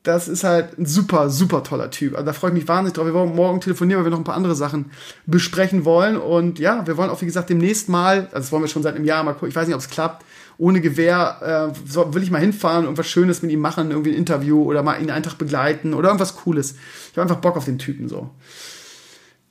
das 0.04 0.28
ist 0.28 0.44
halt 0.44 0.78
ein 0.78 0.86
super, 0.86 1.32
super 1.32 1.64
toller 1.64 1.90
Typ. 1.90 2.14
Also, 2.14 2.28
da 2.28 2.34
freue 2.34 2.52
ich 2.52 2.58
mich 2.58 2.68
wahnsinnig 2.68 2.94
drauf. 2.94 3.08
Wir 3.08 3.16
wollen 3.16 3.36
morgen 3.36 3.60
telefonieren, 3.60 4.00
weil 4.00 4.06
wir 4.06 4.12
noch 4.12 4.20
ein 4.20 4.24
paar 4.24 4.36
andere 4.36 4.54
Sachen 4.54 4.92
besprechen 5.26 5.84
wollen. 5.84 6.16
Und 6.16 6.60
ja, 6.60 6.86
wir 6.86 6.96
wollen 6.96 7.10
auch, 7.10 7.22
wie 7.22 7.26
gesagt, 7.26 7.50
demnächst 7.50 7.90
mal, 7.90 8.26
also 8.26 8.36
das 8.36 8.52
wollen 8.52 8.62
wir 8.62 8.68
schon 8.68 8.84
seit 8.84 8.96
einem 8.96 9.06
Jahr 9.06 9.24
mal 9.24 9.34
gucken, 9.34 9.50
ich 9.50 9.56
weiß 9.56 9.66
nicht, 9.66 9.76
ob 9.76 9.82
es 9.82 9.90
klappt, 9.90 10.24
ohne 10.60 10.80
Gewehr 10.80 11.74
äh, 11.74 12.14
will 12.14 12.22
ich 12.22 12.30
mal 12.30 12.40
hinfahren 12.40 12.86
und 12.86 13.00
was 13.00 13.08
Schönes 13.08 13.42
mit 13.42 13.52
ihm 13.52 13.60
machen, 13.60 13.90
irgendwie 13.90 14.12
ein 14.12 14.18
Interview 14.18 14.62
oder 14.64 14.84
mal 14.84 15.02
ihn 15.02 15.10
einen 15.10 15.24
Tag 15.24 15.40
begleiten 15.40 15.96
oder 15.96 16.10
irgendwas 16.10 16.36
Cooles. 16.36 16.76
Ich 17.12 17.18
habe 17.18 17.24
einfach 17.24 17.42
Bock 17.42 17.58
auf 17.58 17.66
den 17.66 17.80
Typen 17.80 18.08
so. 18.08 18.30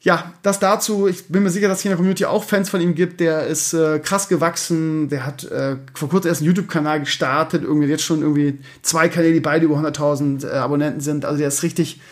Ja, 0.04 0.34
das 0.42 0.58
dazu. 0.60 1.08
Ich 1.08 1.28
bin 1.28 1.42
mir 1.42 1.50
sicher, 1.50 1.66
dass 1.66 1.78
es 1.78 1.82
hier 1.82 1.90
in 1.90 1.94
der 1.94 1.96
Community 1.96 2.26
auch 2.26 2.44
Fans 2.44 2.68
von 2.68 2.82
ihm 2.82 2.94
gibt. 2.94 3.20
Der 3.20 3.46
ist 3.46 3.72
äh, 3.72 3.98
krass 4.00 4.28
gewachsen. 4.28 5.08
Der 5.08 5.24
hat 5.24 5.44
äh, 5.44 5.76
vor 5.94 6.10
kurzem 6.10 6.28
erst 6.28 6.42
einen 6.42 6.48
YouTube-Kanal 6.48 7.00
gestartet. 7.00 7.62
Irgendwie 7.64 7.88
jetzt 7.88 8.04
schon 8.04 8.20
irgendwie 8.20 8.58
zwei 8.82 9.08
Kanäle, 9.08 9.32
die 9.32 9.40
beide 9.40 9.64
über 9.64 9.76
100.000 9.76 10.46
äh, 10.46 10.50
Abonnenten 10.56 11.00
sind. 11.00 11.24
Also 11.24 11.38
der 11.38 11.48
ist 11.48 11.62
richtig. 11.62 12.02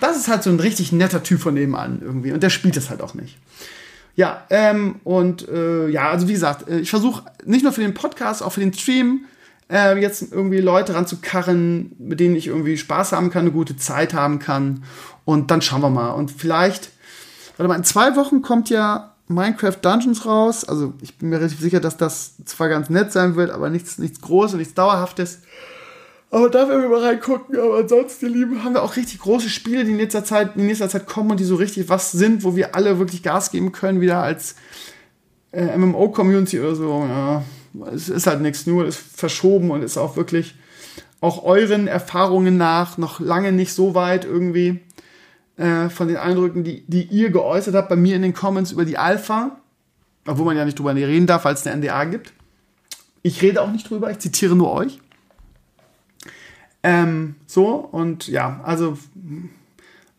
Das 0.00 0.16
ist 0.16 0.28
halt 0.28 0.44
so 0.44 0.50
ein 0.50 0.60
richtig 0.60 0.92
netter 0.92 1.24
Typ 1.24 1.40
von 1.40 1.54
nebenan 1.54 2.00
irgendwie. 2.00 2.30
Und 2.30 2.44
der 2.44 2.50
spielt 2.50 2.76
es 2.76 2.88
halt 2.88 3.02
auch 3.02 3.14
nicht. 3.14 3.36
Ja, 4.14 4.46
ähm, 4.50 5.00
und 5.02 5.48
äh, 5.48 5.88
ja, 5.88 6.08
also 6.08 6.28
wie 6.28 6.34
gesagt, 6.34 6.68
äh, 6.68 6.78
ich 6.78 6.90
versuche 6.90 7.24
nicht 7.44 7.64
nur 7.64 7.72
für 7.72 7.80
den 7.80 7.94
Podcast, 7.94 8.44
auch 8.44 8.52
für 8.52 8.60
den 8.60 8.72
Stream 8.72 9.24
äh, 9.68 10.00
jetzt 10.00 10.32
irgendwie 10.32 10.58
Leute 10.58 10.94
ranzukarren, 10.94 11.96
mit 11.98 12.20
denen 12.20 12.36
ich 12.36 12.46
irgendwie 12.46 12.76
Spaß 12.76 13.10
haben 13.10 13.30
kann, 13.30 13.42
eine 13.42 13.50
gute 13.50 13.76
Zeit 13.76 14.14
haben 14.14 14.38
kann. 14.38 14.84
Und 15.24 15.50
dann 15.50 15.62
schauen 15.62 15.80
wir 15.80 15.90
mal. 15.90 16.10
Und 16.10 16.30
vielleicht, 16.30 16.90
warte 17.60 17.68
mal, 17.68 17.76
in 17.76 17.84
zwei 17.84 18.16
Wochen 18.16 18.40
kommt 18.40 18.70
ja 18.70 19.12
Minecraft 19.28 19.76
Dungeons 19.82 20.24
raus. 20.24 20.64
Also 20.64 20.94
ich 21.02 21.18
bin 21.18 21.28
mir 21.28 21.36
relativ 21.36 21.60
sicher, 21.60 21.78
dass 21.78 21.98
das 21.98 22.36
zwar 22.46 22.70
ganz 22.70 22.88
nett 22.88 23.12
sein 23.12 23.36
wird, 23.36 23.50
aber 23.50 23.68
nichts, 23.68 23.98
nichts 23.98 24.22
Großes 24.22 24.54
und 24.54 24.60
nichts 24.60 24.72
Dauerhaftes. 24.72 25.40
Aber 26.30 26.48
da 26.48 26.68
werden 26.68 26.80
wir 26.80 26.88
mal 26.88 27.04
reingucken. 27.04 27.60
Aber 27.60 27.78
ansonsten, 27.78 28.26
ihr 28.26 28.32
Lieben, 28.32 28.64
haben 28.64 28.72
wir 28.72 28.82
auch 28.82 28.96
richtig 28.96 29.18
große 29.18 29.50
Spiele, 29.50 29.84
die 29.84 29.90
in 29.90 29.98
nächster 29.98 30.24
Zeit, 30.24 30.56
in 30.56 30.66
nächster 30.66 30.88
Zeit 30.88 31.06
kommen 31.06 31.32
und 31.32 31.40
die 31.40 31.44
so 31.44 31.56
richtig 31.56 31.90
was 31.90 32.12
sind, 32.12 32.44
wo 32.44 32.56
wir 32.56 32.74
alle 32.74 32.98
wirklich 32.98 33.22
Gas 33.22 33.50
geben 33.50 33.72
können, 33.72 34.00
wieder 34.00 34.22
als 34.22 34.54
äh, 35.52 35.76
MMO-Community 35.76 36.60
oder 36.60 36.74
so. 36.74 37.04
Ja, 37.06 37.42
es 37.92 38.08
ist 38.08 38.26
halt 38.26 38.40
nichts, 38.40 38.66
nur 38.66 38.86
ist 38.86 38.98
verschoben 38.98 39.70
und 39.70 39.82
ist 39.82 39.98
auch 39.98 40.16
wirklich 40.16 40.54
auch 41.20 41.44
euren 41.44 41.88
Erfahrungen 41.88 42.56
nach 42.56 42.96
noch 42.96 43.20
lange 43.20 43.52
nicht 43.52 43.74
so 43.74 43.94
weit 43.94 44.24
irgendwie 44.24 44.80
äh, 45.60 45.90
von 45.90 46.08
den 46.08 46.16
Eindrücken, 46.16 46.64
die, 46.64 46.84
die 46.86 47.02
ihr 47.02 47.30
geäußert 47.30 47.74
habt 47.74 47.90
bei 47.90 47.96
mir 47.96 48.16
in 48.16 48.22
den 48.22 48.32
Comments 48.32 48.72
über 48.72 48.86
die 48.86 48.96
Alpha, 48.96 49.60
obwohl 50.26 50.46
man 50.46 50.56
ja 50.56 50.64
nicht 50.64 50.78
drüber 50.78 50.94
reden 50.94 51.26
darf, 51.26 51.44
weil 51.44 51.52
es 51.52 51.66
eine 51.66 51.76
NDA 51.76 52.04
gibt. 52.04 52.32
Ich 53.22 53.42
rede 53.42 53.60
auch 53.60 53.70
nicht 53.70 53.90
drüber, 53.90 54.10
ich 54.10 54.18
zitiere 54.20 54.56
nur 54.56 54.72
euch. 54.72 55.00
Ähm, 56.82 57.34
so, 57.46 57.74
und 57.74 58.26
ja, 58.26 58.60
also 58.64 58.96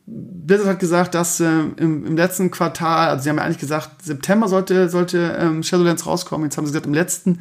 Blizzard 0.05 0.67
hat 0.67 0.79
gesagt, 0.79 1.15
dass 1.15 1.39
äh, 1.39 1.45
im, 1.45 2.05
im, 2.05 2.15
letzten 2.15 2.51
Quartal, 2.51 3.09
also 3.09 3.23
sie 3.23 3.29
haben 3.29 3.37
ja 3.37 3.43
eigentlich 3.43 3.57
gesagt, 3.57 4.03
September 4.03 4.47
sollte, 4.47 4.89
sollte 4.89 5.37
ähm, 5.39 5.63
Shadowlands 5.63 6.05
rauskommen. 6.05 6.45
Jetzt 6.45 6.57
haben 6.57 6.67
sie 6.67 6.71
gesagt, 6.71 6.85
im 6.85 6.93
letzten 6.93 7.39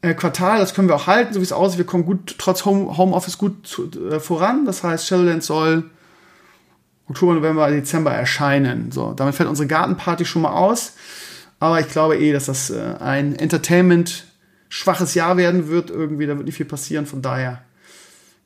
äh, 0.00 0.14
Quartal, 0.14 0.58
das 0.58 0.74
können 0.74 0.88
wir 0.88 0.96
auch 0.96 1.06
halten, 1.06 1.34
so 1.34 1.38
wie 1.38 1.44
es 1.44 1.52
aussieht. 1.52 1.78
Wir 1.78 1.86
kommen 1.86 2.04
gut, 2.04 2.34
trotz 2.38 2.64
Home, 2.64 2.96
Homeoffice 2.96 3.38
gut 3.38 3.64
zu, 3.64 3.88
äh, 4.10 4.18
voran. 4.18 4.64
Das 4.64 4.82
heißt, 4.82 5.06
Shadowlands 5.06 5.46
soll 5.46 5.84
Oktober, 7.08 7.34
November, 7.34 7.70
Dezember 7.70 8.12
erscheinen. 8.12 8.92
So, 8.92 9.12
damit 9.12 9.34
fällt 9.34 9.48
unsere 9.48 9.68
Gartenparty 9.68 10.24
schon 10.24 10.42
mal 10.42 10.52
aus. 10.52 10.94
Aber 11.60 11.80
ich 11.80 11.88
glaube 11.88 12.18
eh, 12.18 12.32
dass 12.32 12.46
das 12.46 12.70
äh, 12.70 12.94
ein 13.00 13.36
Entertainment 13.36 14.24
schwaches 14.68 15.14
Jahr 15.14 15.36
werden 15.36 15.68
wird. 15.68 15.90
Irgendwie, 15.90 16.26
da 16.26 16.36
wird 16.36 16.46
nicht 16.46 16.56
viel 16.56 16.66
passieren. 16.66 17.06
Von 17.06 17.22
daher 17.22 17.62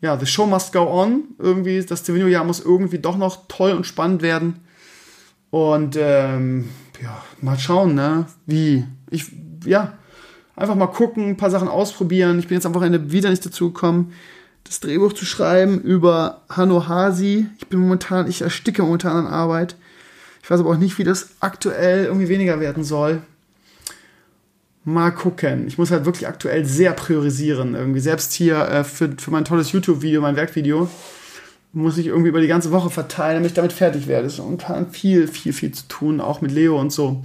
ja, 0.01 0.19
the 0.19 0.27
show 0.27 0.47
must 0.47 0.73
go 0.73 0.81
on. 0.81 1.25
Irgendwie, 1.39 1.83
das 1.83 2.03
Divino-Jahr 2.03 2.45
muss 2.45 2.61
irgendwie 2.61 2.99
doch 2.99 3.17
noch 3.17 3.47
toll 3.49 3.73
und 3.73 3.87
spannend 3.87 4.23
werden. 4.23 4.61
Und 5.51 5.97
ähm, 5.99 6.69
ja, 7.03 7.23
mal 7.41 7.59
schauen, 7.59 7.95
ne? 7.95 8.27
Wie. 8.47 8.85
Ich, 9.11 9.27
ja, 9.65 9.95
einfach 10.55 10.75
mal 10.75 10.87
gucken, 10.89 11.29
ein 11.31 11.37
paar 11.37 11.51
Sachen 11.51 11.69
ausprobieren. 11.69 12.39
Ich 12.39 12.49
bin 12.49 12.57
jetzt 12.57 12.67
am 12.67 12.75
Wochenende 12.75 13.13
wieder 13.13 13.31
nicht 13.31 13.47
dazu 13.47 13.73
gekommen, 13.73 14.13
das 14.67 14.81
Drehbuch 14.81 15.13
zu 15.13 15.25
schreiben 15.25 15.81
über 15.81 16.43
Hanno 16.49 16.89
Hasi. 16.89 17.47
Ich 17.59 17.67
bin 17.69 17.81
momentan, 17.81 18.29
ich 18.29 18.43
ersticke 18.43 18.83
momentan 18.83 19.17
an 19.17 19.27
Arbeit. 19.27 19.77
Ich 20.43 20.51
weiß 20.51 20.61
aber 20.61 20.71
auch 20.71 20.79
nicht, 20.79 20.99
wie 20.99 21.05
das 21.05 21.31
aktuell 21.41 22.05
irgendwie 22.05 22.29
weniger 22.29 22.61
werden 22.61 22.85
soll. 22.85 23.23
Mal 24.85 25.11
gucken. 25.11 25.67
Ich 25.67 25.79
muss 25.79 25.91
halt 25.91 26.05
wirklich 26.05 26.29
aktuell 26.29 26.65
sehr 26.65 26.93
priorisieren. 26.93 27.75
Irgendwie 27.75 28.01
selbst 28.01 28.33
hier 28.33 28.61
äh, 28.69 28.85
für, 28.85 29.11
für 29.19 29.31
mein 29.33 29.45
tolles 29.45 29.73
YouTube-Video, 29.73 30.21
mein 30.21 30.37
Werkvideo, 30.37 30.89
muss 31.73 31.99
ich 31.99 32.07
irgendwie 32.07 32.29
über 32.29 32.41
die 32.41 32.47
ganze 32.47 32.71
Woche 32.71 32.91
verteilen, 32.91 33.37
damit 33.37 33.51
ich 33.51 33.55
damit 33.55 33.73
fertig 33.73 34.07
werde. 34.07 34.27
Es 34.27 34.35
ist 34.35 34.39
momentan 34.39 34.91
viel, 34.91 35.27
viel, 35.29 35.53
viel 35.53 35.73
zu 35.73 35.89
tun, 35.89 36.21
auch 36.21 36.41
mit 36.41 36.53
Leo 36.53 36.81
und 36.81 36.93
so. 36.93 37.25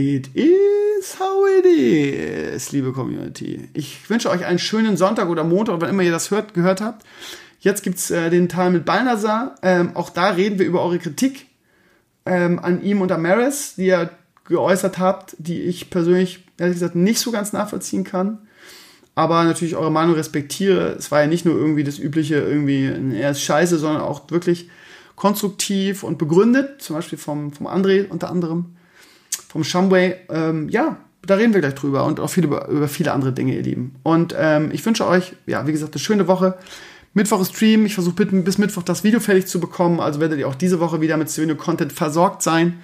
It 0.00 0.34
is 0.34 1.20
how 1.20 1.46
it 1.46 1.66
is, 1.66 2.72
liebe 2.72 2.90
Community. 2.94 3.68
Ich 3.74 4.08
wünsche 4.08 4.30
euch 4.30 4.46
einen 4.46 4.58
schönen 4.58 4.96
Sonntag 4.96 5.28
oder 5.28 5.44
Montag, 5.44 5.78
wann 5.82 5.90
immer 5.90 6.02
ihr 6.02 6.10
das 6.10 6.30
hört, 6.30 6.54
gehört 6.54 6.80
habt. 6.80 7.04
Jetzt 7.58 7.82
gibt's 7.82 8.10
äh, 8.10 8.30
den 8.30 8.48
Teil 8.48 8.70
mit 8.70 8.86
Balnasar. 8.86 9.56
Ähm, 9.60 9.90
auch 9.92 10.08
da 10.08 10.30
reden 10.30 10.58
wir 10.58 10.64
über 10.64 10.82
eure 10.82 10.98
Kritik 10.98 11.48
ähm, 12.24 12.58
an 12.60 12.82
ihm 12.82 13.02
und 13.02 13.12
Amaris, 13.12 13.74
die 13.76 13.88
ihr 13.88 14.08
geäußert 14.46 14.98
habt, 14.98 15.36
die 15.36 15.60
ich 15.60 15.90
persönlich 15.90 16.46
ehrlich 16.56 16.76
gesagt 16.76 16.94
nicht 16.94 17.20
so 17.20 17.30
ganz 17.30 17.52
nachvollziehen 17.52 18.04
kann. 18.04 18.38
aber 19.14 19.44
natürlich 19.44 19.76
eure 19.76 19.92
Meinung 19.92 20.14
respektiere. 20.14 20.94
Es 20.98 21.10
war 21.10 21.20
ja 21.20 21.26
nicht 21.26 21.44
nur 21.44 21.56
irgendwie 21.56 21.84
das 21.84 21.98
übliche, 21.98 22.36
irgendwie, 22.36 22.86
er 23.18 23.32
ist 23.32 23.42
scheiße, 23.42 23.76
sondern 23.76 24.00
auch 24.00 24.30
wirklich 24.30 24.70
konstruktiv 25.14 26.04
und 26.04 26.16
begründet, 26.16 26.80
zum 26.80 26.96
Beispiel 26.96 27.18
vom, 27.18 27.52
vom 27.52 27.66
André 27.66 28.08
unter 28.08 28.30
anderem, 28.30 28.76
vom 29.50 29.64
Shumway. 29.64 30.14
Ähm, 30.28 30.68
ja, 30.68 30.96
da 31.26 31.34
reden 31.34 31.52
wir 31.52 31.60
gleich 31.60 31.74
drüber 31.74 32.04
und 32.04 32.20
auch 32.20 32.30
viel 32.30 32.44
über, 32.44 32.68
über 32.68 32.86
viele 32.88 33.12
andere 33.12 33.32
Dinge, 33.32 33.54
ihr 33.54 33.62
Lieben. 33.62 33.96
Und 34.04 34.34
ähm, 34.38 34.70
ich 34.72 34.86
wünsche 34.86 35.06
euch, 35.06 35.34
ja, 35.46 35.66
wie 35.66 35.72
gesagt, 35.72 35.94
eine 35.94 36.00
schöne 36.00 36.28
Woche. 36.28 36.56
Mittwoch 37.14 37.40
ist 37.40 37.56
Stream. 37.56 37.84
Ich 37.84 37.94
versuche 37.94 38.24
bis 38.24 38.58
Mittwoch 38.58 38.84
das 38.84 39.02
Video 39.02 39.18
fertig 39.18 39.46
zu 39.46 39.58
bekommen. 39.58 39.98
Also 39.98 40.20
werdet 40.20 40.38
ihr 40.38 40.46
auch 40.46 40.54
diese 40.54 40.78
Woche 40.78 41.00
wieder 41.00 41.16
mit 41.16 41.28
Souvenir-Content 41.28 41.92
versorgt 41.92 42.42
sein. 42.42 42.80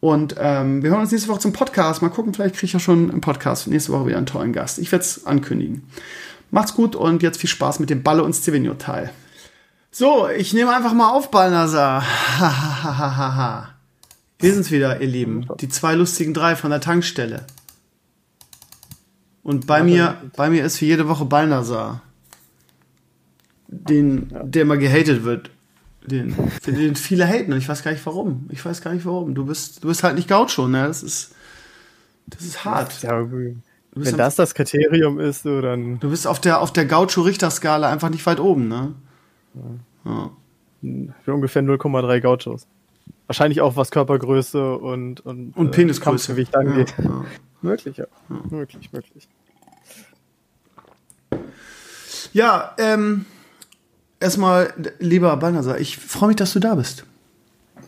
Und 0.00 0.36
ähm, 0.38 0.82
wir 0.82 0.90
hören 0.90 1.00
uns 1.00 1.10
nächste 1.12 1.30
Woche 1.30 1.40
zum 1.40 1.54
Podcast. 1.54 2.02
Mal 2.02 2.10
gucken, 2.10 2.34
vielleicht 2.34 2.56
kriege 2.56 2.66
ich 2.66 2.72
ja 2.74 2.78
schon 2.78 3.08
im 3.08 3.22
Podcast 3.22 3.66
nächste 3.66 3.92
Woche 3.92 4.08
wieder 4.08 4.18
einen 4.18 4.26
tollen 4.26 4.52
Gast. 4.52 4.78
Ich 4.78 4.92
werde 4.92 5.02
es 5.02 5.24
ankündigen. 5.24 5.84
Macht's 6.50 6.74
gut 6.74 6.94
und 6.94 7.22
jetzt 7.22 7.40
viel 7.40 7.48
Spaß 7.48 7.80
mit 7.80 7.88
dem 7.88 8.02
Balle 8.02 8.22
und 8.22 8.34
Stevenio-Teil. 8.34 9.10
So, 9.90 10.28
ich 10.28 10.52
nehme 10.52 10.76
einfach 10.76 10.92
mal 10.92 11.08
auf, 11.08 11.30
Balnasar. 11.30 12.04
Hahaha. 12.38 13.75
Wir 14.38 14.52
sind's 14.52 14.70
wieder, 14.70 15.00
ihr 15.00 15.06
Lieben. 15.06 15.46
Die 15.60 15.68
zwei 15.68 15.94
lustigen 15.94 16.34
drei 16.34 16.56
von 16.56 16.70
der 16.70 16.80
Tankstelle. 16.80 17.46
Und 19.42 19.66
bei 19.66 19.82
mir, 19.82 20.16
bei 20.36 20.50
mir 20.50 20.64
ist 20.64 20.78
für 20.78 20.84
jede 20.84 21.08
Woche 21.08 21.24
Balnasar. 21.24 22.02
Den, 23.68 24.28
der 24.44 24.62
immer 24.62 24.76
gehatet 24.76 25.24
wird. 25.24 25.50
Den, 26.04 26.34
für 26.62 26.72
den 26.72 26.94
viele 26.94 27.26
haten 27.26 27.52
und 27.52 27.58
ich 27.58 27.68
weiß 27.68 27.82
gar 27.82 27.90
nicht 27.90 28.04
warum. 28.06 28.48
Ich 28.50 28.64
weiß 28.64 28.80
gar 28.80 28.92
nicht 28.92 29.06
warum. 29.06 29.34
Du 29.34 29.46
bist, 29.46 29.82
du 29.82 29.88
bist 29.88 30.02
halt 30.02 30.14
nicht 30.14 30.28
Gaucho, 30.28 30.68
ne? 30.68 30.86
Das 30.86 31.02
ist, 31.02 31.34
das 32.26 32.42
ist 32.42 32.64
hart. 32.64 33.02
Ja, 33.02 33.24
wenn 33.96 34.16
das 34.16 34.36
das 34.36 34.54
Kriterium 34.54 35.18
ist, 35.18 35.42
so 35.42 35.60
dann. 35.60 35.98
Du 35.98 36.10
bist 36.10 36.26
auf 36.26 36.40
der, 36.40 36.60
auf 36.60 36.72
der 36.72 36.84
Gaucho-Richter-Skala 36.84 37.90
einfach 37.90 38.10
nicht 38.10 38.24
weit 38.26 38.40
oben, 38.40 38.68
ne? 38.68 38.94
Ja. 40.04 40.30
Für 41.24 41.34
ungefähr 41.34 41.62
0,3 41.62 42.20
Gauchos. 42.20 42.66
Wahrscheinlich 43.26 43.60
auch 43.60 43.76
was 43.76 43.90
Körpergröße 43.90 44.76
und, 44.76 45.20
und, 45.20 45.56
und 45.56 45.70
Penisgröße. 45.72 46.04
Kampfgewicht 46.04 46.54
angeht. 46.54 46.94
Ja, 46.98 47.04
ja. 47.04 47.24
möglich, 47.62 47.96
ja. 47.96 48.06
ja. 48.28 48.36
Möglich, 48.50 48.92
möglich. 48.92 49.28
Ja, 52.32 52.74
ähm, 52.78 53.24
erstmal, 54.20 54.72
lieber 54.98 55.36
Balnasar, 55.36 55.78
ich 55.78 55.96
freue 55.98 56.28
mich, 56.28 56.36
dass 56.36 56.52
du 56.52 56.60
da 56.60 56.74
bist. 56.74 57.04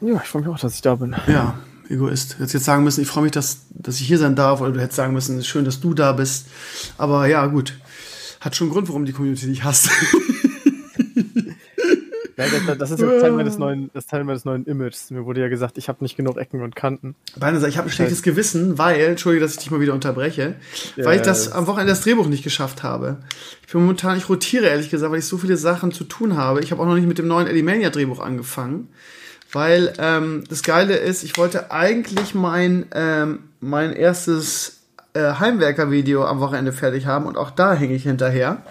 Ja, 0.00 0.16
ich 0.16 0.28
freue 0.28 0.42
mich 0.42 0.50
auch, 0.50 0.58
dass 0.58 0.74
ich 0.74 0.82
da 0.82 0.94
bin. 0.94 1.14
Ja, 1.26 1.58
Egoist. 1.88 2.34
Hättest 2.34 2.54
jetzt 2.54 2.64
sagen 2.64 2.84
müssen, 2.84 3.00
ich 3.00 3.08
freue 3.08 3.24
mich, 3.24 3.32
dass, 3.32 3.62
dass 3.70 4.00
ich 4.00 4.06
hier 4.06 4.18
sein 4.18 4.36
darf, 4.36 4.60
oder 4.60 4.72
du 4.72 4.80
hättest 4.80 4.96
sagen 4.96 5.12
müssen, 5.12 5.36
es 5.36 5.40
ist 5.40 5.48
schön, 5.48 5.64
dass 5.64 5.80
du 5.80 5.94
da 5.94 6.12
bist. 6.12 6.46
Aber 6.98 7.26
ja, 7.26 7.46
gut. 7.46 7.78
Hat 8.40 8.54
schon 8.54 8.66
einen 8.66 8.72
Grund, 8.74 8.88
warum 8.88 9.04
die 9.04 9.12
Community 9.12 9.46
dich 9.46 9.64
hasst. 9.64 9.90
Das, 12.38 12.78
das, 12.78 12.90
ist 12.92 13.00
jetzt 13.00 13.20
Teil 13.20 13.32
meines 13.32 13.58
neuen, 13.58 13.90
das 13.94 14.06
Teil 14.06 14.22
meines 14.22 14.44
neuen 14.44 14.64
Images. 14.64 15.10
Mir 15.10 15.24
wurde 15.24 15.40
ja 15.40 15.48
gesagt, 15.48 15.76
ich 15.76 15.88
habe 15.88 16.04
nicht 16.04 16.16
genug 16.16 16.36
Ecken 16.36 16.62
und 16.62 16.76
Kanten. 16.76 17.16
Beinahe, 17.36 17.66
ich 17.68 17.78
habe 17.78 17.88
ein 17.88 17.90
schlechtes 17.90 18.22
Gewissen, 18.22 18.78
weil, 18.78 19.00
entschuldige, 19.00 19.44
dass 19.44 19.54
ich 19.54 19.58
dich 19.58 19.72
mal 19.72 19.80
wieder 19.80 19.92
unterbreche, 19.92 20.54
ja, 20.94 21.04
weil 21.04 21.16
ich 21.16 21.22
das 21.22 21.50
am 21.50 21.66
Wochenende 21.66 21.90
das 21.90 22.02
Drehbuch 22.02 22.28
nicht 22.28 22.44
geschafft 22.44 22.84
habe. 22.84 23.16
Ich 23.66 23.72
bin 23.72 23.80
momentan, 23.80 24.16
ich 24.16 24.28
rotiere 24.28 24.66
ehrlich 24.66 24.88
gesagt, 24.88 25.10
weil 25.10 25.18
ich 25.18 25.26
so 25.26 25.36
viele 25.36 25.56
Sachen 25.56 25.90
zu 25.90 26.04
tun 26.04 26.36
habe. 26.36 26.60
Ich 26.60 26.70
habe 26.70 26.80
auch 26.80 26.86
noch 26.86 26.94
nicht 26.94 27.08
mit 27.08 27.18
dem 27.18 27.26
neuen 27.26 27.48
Elimania 27.48 27.90
Drehbuch 27.90 28.20
angefangen, 28.20 28.88
weil 29.50 29.92
ähm, 29.98 30.44
das 30.48 30.62
Geile 30.62 30.96
ist, 30.96 31.24
ich 31.24 31.36
wollte 31.38 31.72
eigentlich 31.72 32.36
mein 32.36 32.86
ähm, 32.94 33.40
mein 33.60 33.92
erstes 33.92 34.78
äh, 35.14 35.32
Heimwerker-Video 35.40 36.24
am 36.24 36.38
Wochenende 36.38 36.72
fertig 36.72 37.06
haben 37.06 37.26
und 37.26 37.36
auch 37.36 37.50
da 37.50 37.74
hänge 37.74 37.94
ich 37.94 38.04
hinterher. 38.04 38.62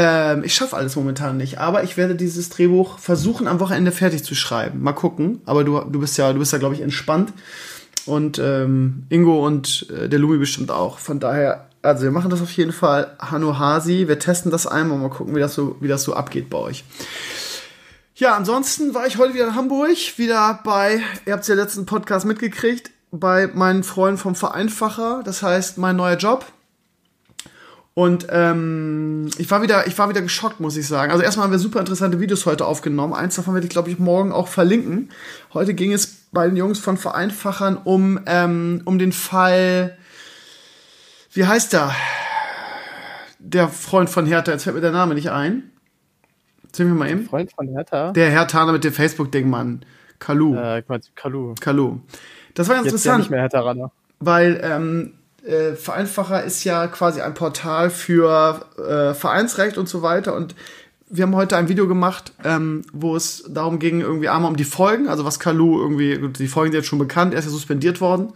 Ähm, 0.00 0.44
ich 0.44 0.54
schaffe 0.54 0.76
alles 0.76 0.94
momentan 0.94 1.38
nicht, 1.38 1.58
aber 1.58 1.82
ich 1.82 1.96
werde 1.96 2.14
dieses 2.14 2.50
Drehbuch 2.50 3.00
versuchen 3.00 3.48
am 3.48 3.58
Wochenende 3.58 3.90
fertig 3.90 4.22
zu 4.22 4.36
schreiben. 4.36 4.80
Mal 4.80 4.92
gucken. 4.92 5.40
Aber 5.44 5.64
du, 5.64 5.80
du 5.80 5.98
bist 5.98 6.16
ja, 6.16 6.32
du 6.32 6.38
bist 6.38 6.52
ja, 6.52 6.58
glaube 6.58 6.76
ich, 6.76 6.82
entspannt. 6.82 7.32
Und 8.06 8.38
ähm, 8.38 9.06
Ingo 9.08 9.44
und 9.44 9.90
äh, 9.90 10.08
der 10.08 10.20
Lumi 10.20 10.38
bestimmt 10.38 10.70
auch. 10.70 11.00
Von 11.00 11.18
daher, 11.18 11.66
also 11.82 12.04
wir 12.04 12.12
machen 12.12 12.30
das 12.30 12.40
auf 12.40 12.52
jeden 12.52 12.70
Fall. 12.70 13.16
Hanno 13.18 13.58
Hasi, 13.58 14.06
wir 14.06 14.20
testen 14.20 14.52
das 14.52 14.68
einmal 14.68 14.98
und 14.98 15.02
mal 15.02 15.10
gucken, 15.10 15.34
wie 15.34 15.40
das 15.40 15.54
so, 15.54 15.74
wie 15.80 15.88
das 15.88 16.04
so 16.04 16.14
abgeht 16.14 16.48
bei 16.48 16.58
euch. 16.58 16.84
Ja, 18.14 18.36
ansonsten 18.36 18.94
war 18.94 19.08
ich 19.08 19.18
heute 19.18 19.34
wieder 19.34 19.48
in 19.48 19.56
Hamburg, 19.56 19.96
wieder 20.16 20.60
bei, 20.62 21.00
ihr 21.26 21.32
habt 21.32 21.42
es 21.42 21.48
ja 21.48 21.56
letzten 21.56 21.86
Podcast 21.86 22.24
mitgekriegt, 22.24 22.92
bei 23.10 23.48
meinen 23.48 23.82
Freunden 23.82 24.18
vom 24.18 24.36
Vereinfacher, 24.36 25.22
das 25.24 25.42
heißt 25.42 25.76
mein 25.78 25.96
neuer 25.96 26.16
Job. 26.16 26.46
Und 27.98 28.28
ähm, 28.30 29.28
ich 29.38 29.50
war 29.50 29.60
wieder, 29.60 29.88
ich 29.88 29.98
war 29.98 30.08
wieder 30.08 30.22
geschockt, 30.22 30.60
muss 30.60 30.76
ich 30.76 30.86
sagen. 30.86 31.10
Also 31.10 31.24
erstmal 31.24 31.46
haben 31.46 31.50
wir 31.50 31.58
super 31.58 31.80
interessante 31.80 32.20
Videos 32.20 32.46
heute 32.46 32.64
aufgenommen. 32.64 33.12
Eins 33.12 33.34
davon 33.34 33.54
werde 33.54 33.66
ich, 33.66 33.72
glaube 33.72 33.90
ich, 33.90 33.98
morgen 33.98 34.30
auch 34.30 34.46
verlinken. 34.46 35.10
Heute 35.52 35.74
ging 35.74 35.92
es 35.92 36.28
bei 36.30 36.46
den 36.46 36.56
Jungs 36.56 36.78
von 36.78 36.96
Vereinfachern 36.96 37.76
um, 37.76 38.20
ähm, 38.26 38.82
um 38.84 39.00
den 39.00 39.10
Fall, 39.10 39.98
wie 41.32 41.44
heißt 41.44 41.72
der? 41.72 41.92
Der 43.40 43.66
Freund 43.66 44.08
von 44.08 44.26
Hertha, 44.26 44.52
jetzt 44.52 44.62
fällt 44.62 44.76
mir 44.76 44.80
der 44.80 44.92
Name 44.92 45.16
nicht 45.16 45.32
ein. 45.32 45.72
Sehen 46.72 46.86
wir 46.86 46.94
mal 46.94 47.10
eben. 47.10 47.24
Freund 47.24 47.50
von 47.52 47.66
Hertha? 47.66 48.12
Der 48.12 48.30
Hertha 48.30 48.64
mit 48.70 48.84
dem 48.84 48.92
Facebook-Ding, 48.92 49.50
Mann. 49.50 49.84
Kalu. 50.20 50.54
Äh, 50.54 50.78
ich 50.78 50.84
mein, 50.86 51.00
Kalu. 51.16 51.56
Kalu. 51.58 51.98
Das 52.54 52.68
war 52.68 52.76
ganz 52.76 52.84
Jetzt 52.84 52.92
interessant. 52.92 53.12
Ja 53.12 53.18
nicht 53.18 53.30
mehr 53.30 53.40
Hertha 53.40 53.90
Weil 54.20 54.60
ähm, 54.62 55.17
äh, 55.44 55.74
Vereinfacher 55.74 56.42
ist 56.42 56.64
ja 56.64 56.86
quasi 56.88 57.20
ein 57.20 57.34
Portal 57.34 57.90
für 57.90 58.66
äh, 58.76 59.14
Vereinsrecht 59.14 59.78
und 59.78 59.88
so 59.88 60.02
weiter. 60.02 60.34
Und 60.34 60.54
wir 61.10 61.24
haben 61.24 61.36
heute 61.36 61.56
ein 61.56 61.68
Video 61.68 61.88
gemacht, 61.88 62.32
ähm, 62.44 62.82
wo 62.92 63.16
es 63.16 63.44
darum 63.48 63.78
ging, 63.78 64.00
irgendwie 64.00 64.28
einmal 64.28 64.50
um 64.50 64.56
die 64.56 64.64
Folgen, 64.64 65.08
also 65.08 65.24
was 65.24 65.40
Kalu 65.40 65.80
irgendwie, 65.80 66.18
die 66.32 66.48
Folgen 66.48 66.72
sind 66.72 66.80
jetzt 66.80 66.88
schon 66.88 66.98
bekannt, 66.98 67.32
er 67.32 67.38
ist 67.38 67.46
ja 67.46 67.50
suspendiert 67.50 68.00
worden. 68.00 68.32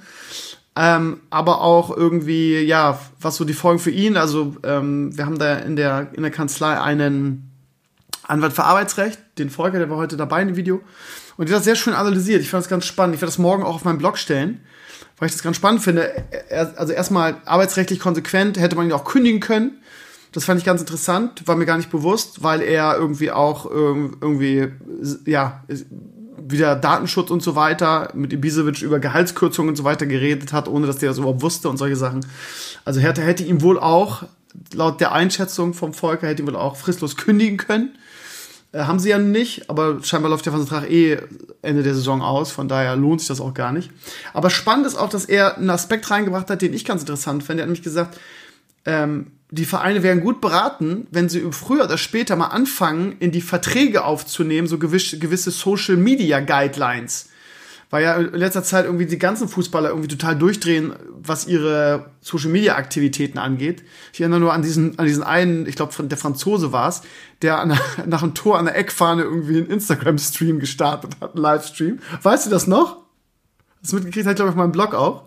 Ähm, 0.75 1.21
aber 1.29 1.61
auch 1.61 1.95
irgendwie, 1.95 2.61
ja, 2.61 2.99
was 3.21 3.37
so 3.37 3.45
die 3.45 3.53
Folgen 3.53 3.79
für 3.79 3.91
ihn, 3.91 4.17
also 4.17 4.57
ähm, 4.63 5.15
wir 5.17 5.27
haben 5.27 5.39
da 5.39 5.57
in 5.57 5.77
der, 5.77 6.09
in 6.15 6.23
der 6.23 6.31
Kanzlei 6.31 6.81
einen 6.81 7.51
Anwalt 8.27 8.55
für 8.55 8.65
Arbeitsrecht, 8.65 9.19
den 9.39 9.51
Volker, 9.51 9.79
der 9.79 9.91
war 9.91 9.99
heute 9.99 10.17
dabei 10.17 10.41
in 10.41 10.49
dem 10.49 10.57
Video. 10.57 10.81
Und 11.37 11.49
der 11.49 11.57
hat 11.57 11.61
das 11.61 11.65
sehr 11.65 11.77
schön 11.77 11.93
analysiert. 11.93 12.41
Ich 12.41 12.49
fand 12.49 12.63
das 12.63 12.71
ganz 12.71 12.87
spannend. 12.87 13.15
Ich 13.15 13.21
werde 13.21 13.31
das 13.31 13.39
morgen 13.39 13.65
auch 13.65 13.75
auf 13.75 13.85
meinem 13.85 13.99
Blog 13.99 14.17
stellen 14.17 14.61
weil 15.23 15.29
ich 15.29 15.35
das 15.35 15.45
ganz 15.45 15.55
spannend 15.55 15.83
finde. 15.83 16.13
Also 16.51 16.93
erstmal 16.93 17.37
arbeitsrechtlich 17.45 18.01
konsequent 18.01 18.59
hätte 18.59 18.75
man 18.75 18.87
ihn 18.87 18.93
auch 18.93 19.05
kündigen 19.05 19.39
können. 19.39 19.81
Das 20.33 20.45
fand 20.45 20.59
ich 20.59 20.67
ganz 20.67 20.81
interessant, 20.81 21.47
war 21.47 21.55
mir 21.55 21.65
gar 21.65 21.77
nicht 21.77 21.93
bewusst, 21.93 22.43
weil 22.43 22.61
er 22.61 22.97
irgendwie 22.97 23.31
auch 23.31 23.71
irgendwie, 23.71 24.73
ja, 25.25 25.63
wieder 26.37 26.75
Datenschutz 26.75 27.31
und 27.31 27.41
so 27.41 27.55
weiter 27.55 28.11
mit 28.15 28.33
Ibisevic 28.33 28.83
über 28.83 28.99
Gehaltskürzungen 28.99 29.69
und 29.69 29.77
so 29.77 29.85
weiter 29.85 30.07
geredet 30.07 30.53
hat, 30.53 30.67
ohne 30.67 30.89
dass 30.89 30.99
der 30.99 31.11
das 31.11 31.19
überhaupt 31.19 31.43
wusste 31.43 31.69
und 31.69 31.77
solche 31.77 31.95
Sachen. 31.95 32.27
Also 32.85 32.99
Hertha 32.99 33.23
hätte 33.23 33.45
ihm 33.45 33.63
wohl 33.63 33.79
auch, 33.79 34.25
laut 34.75 35.01
der 35.01 35.13
Einschätzung 35.13 35.73
vom 35.73 35.95
Volker, 35.95 36.27
hätte 36.27 36.43
ihm 36.43 36.49
wohl 36.49 36.57
auch 36.57 36.75
fristlos 36.75 37.17
kündigen 37.17 37.59
können. 37.59 37.97
Äh, 38.73 38.85
haben 38.85 38.99
sie 38.99 39.11
ja 39.11 39.19
nicht, 39.19 39.69
aber 39.69 40.03
scheinbar 40.03 40.31
läuft 40.31 40.47
der 40.47 40.53
Vertrag 40.53 40.91
eh 40.91 41.19
Ende 41.61 41.83
der 41.83 41.95
Saison 41.95 42.23
aus, 42.23 42.51
von 42.51 42.69
daher 42.69 42.97
lohnt 42.97 43.21
sich 43.21 43.29
das 43.29 43.41
auch 43.41 43.55
gar 43.55 43.73
nicht. 43.73 43.91
Aber 44.33 44.51
spannend 44.51 44.87
ist 44.87 44.97
auch, 44.97 45.11
dass 45.11 45.27
er 45.27 45.59
einen 45.59 45.71
Aspekt 45.71 46.11
reingebracht 46.11 46.49
hat, 46.51 46.63
den 46.63 46.73
ich 46.73 46.85
ganz 46.85 47.03
interessant 47.03 47.45
finde. 47.45 47.63
Er 47.63 47.65
hat 47.65 47.69
nämlich 47.69 47.85
gesagt, 47.85 48.19
ähm, 48.85 49.33
die 49.51 49.67
Vereine 49.67 50.03
wären 50.03 50.23
gut 50.23 50.41
beraten, 50.41 51.07
wenn 51.11 51.29
sie 51.29 51.43
früher 51.53 51.85
oder 51.85 51.99
später 51.99 52.37
mal 52.37 52.47
anfangen, 52.47 53.17
in 53.21 53.31
die 53.31 53.43
Verträge 53.43 54.05
aufzunehmen, 54.05 54.67
so 54.67 54.79
gewisse, 54.79 55.19
gewisse 55.19 55.51
Social 55.51 55.99
Media 55.99 56.41
Guidelines 56.41 57.29
weil 57.93 58.05
ja 58.05 58.17
in 58.17 58.33
letzter 58.33 58.65
Zeit 58.65 58.87
irgendwie 58.87 59.05
die 59.05 59.19
ganzen 59.19 59.49
Fußballer 59.49 59.91
irgendwie 59.91 60.09
total 60.09 60.35
durchdrehen, 60.35 60.95
was 61.11 61.47
ihre 61.47 62.07
Social 62.23 62.49
Media 62.49 62.75
Aktivitäten 62.77 63.37
angeht. 63.37 63.85
Ich 64.15 64.23
erinnere 64.23 64.41
nur 64.41 64.55
an 64.55 64.63
diesen, 64.63 64.99
an 64.99 65.05
diesen 65.05 65.23
einen, 65.23 65.67
ich 65.67 65.77
glaube, 65.77 65.93
der 66.09 66.17
Franzose 66.17 66.73
war 66.73 66.89
es, 66.89 67.03
der 67.43 67.59
an, 67.59 67.79
nach 68.07 68.23
einem 68.23 68.33
Tor 68.33 68.59
an 68.59 68.65
der 68.65 68.77
Eckfahne 68.77 69.23
irgendwie 69.23 69.59
einen 69.59 69.67
Instagram-Stream 69.67 70.59
gestartet 70.59 71.17
hat, 71.21 71.35
einen 71.35 71.43
Livestream. 71.43 71.99
Weißt 72.23 72.47
du 72.47 72.51
das 72.51 72.67
noch? 72.67 73.03
Das 73.83 73.93
mitgekriegt 73.93 74.27
hat, 74.27 74.37
glaube 74.37 74.49
ich, 74.49 74.55
auf 74.55 74.59
meinem 74.59 74.73
Blog 74.73 74.95
auch. 74.95 75.25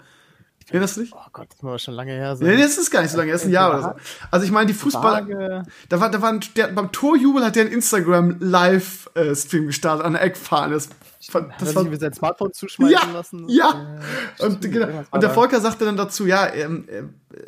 Erinnerst 0.68 0.97
du 0.97 1.01
dich? 1.01 1.13
Oh 1.13 1.20
Gott, 1.34 1.47
das 1.51 1.61
war 1.61 1.78
schon 1.78 1.93
lange 1.93 2.13
her. 2.13 2.36
So. 2.36 2.45
Nee, 2.45 2.57
das 2.57 2.80
ist 2.80 2.89
gar 2.89 3.03
nicht 3.03 3.11
so 3.11 3.18
lange, 3.18 3.30
erst 3.30 3.45
ein 3.45 3.51
Jahr 3.51 3.70
oder 3.70 3.82
so. 3.84 3.89
Also 4.32 4.43
ich 4.43 4.51
meine, 4.51 4.66
die 4.66 4.74
Fußballer, 4.74 5.63
da 5.89 5.99
war, 5.99 6.09
da 6.09 6.22
war 6.24 6.30
ein, 6.30 6.39
der, 6.55 6.70
beim 6.70 6.91
Torjubel 6.91 7.45
hat 7.45 7.55
der 7.55 7.66
einen 7.66 7.74
Instagram 7.74 8.38
Live-Stream 8.39 9.68
gestartet 9.68 10.03
an 10.03 10.13
der 10.13 10.24
Eckfahne. 10.24 10.74
Das 10.74 10.89
fand, 11.32 11.51
das 11.59 11.76
hat 11.76 11.82
sich 11.84 11.91
mit 11.91 11.99
sein 11.99 12.13
Smartphone 12.13 12.53
zuschmeißen 12.53 13.07
ja, 13.07 13.13
lassen. 13.13 13.45
Ja, 13.49 13.97
äh, 14.39 14.45
und, 14.45 14.61
genau. 14.61 14.88
und 15.11 15.23
der 15.23 15.30
Volker 15.30 15.59
sagte 15.59 15.86
dann 15.86 15.97
dazu, 15.97 16.26
ja, 16.26 16.53
ähm, 16.53 16.88
äh, 16.88 17.03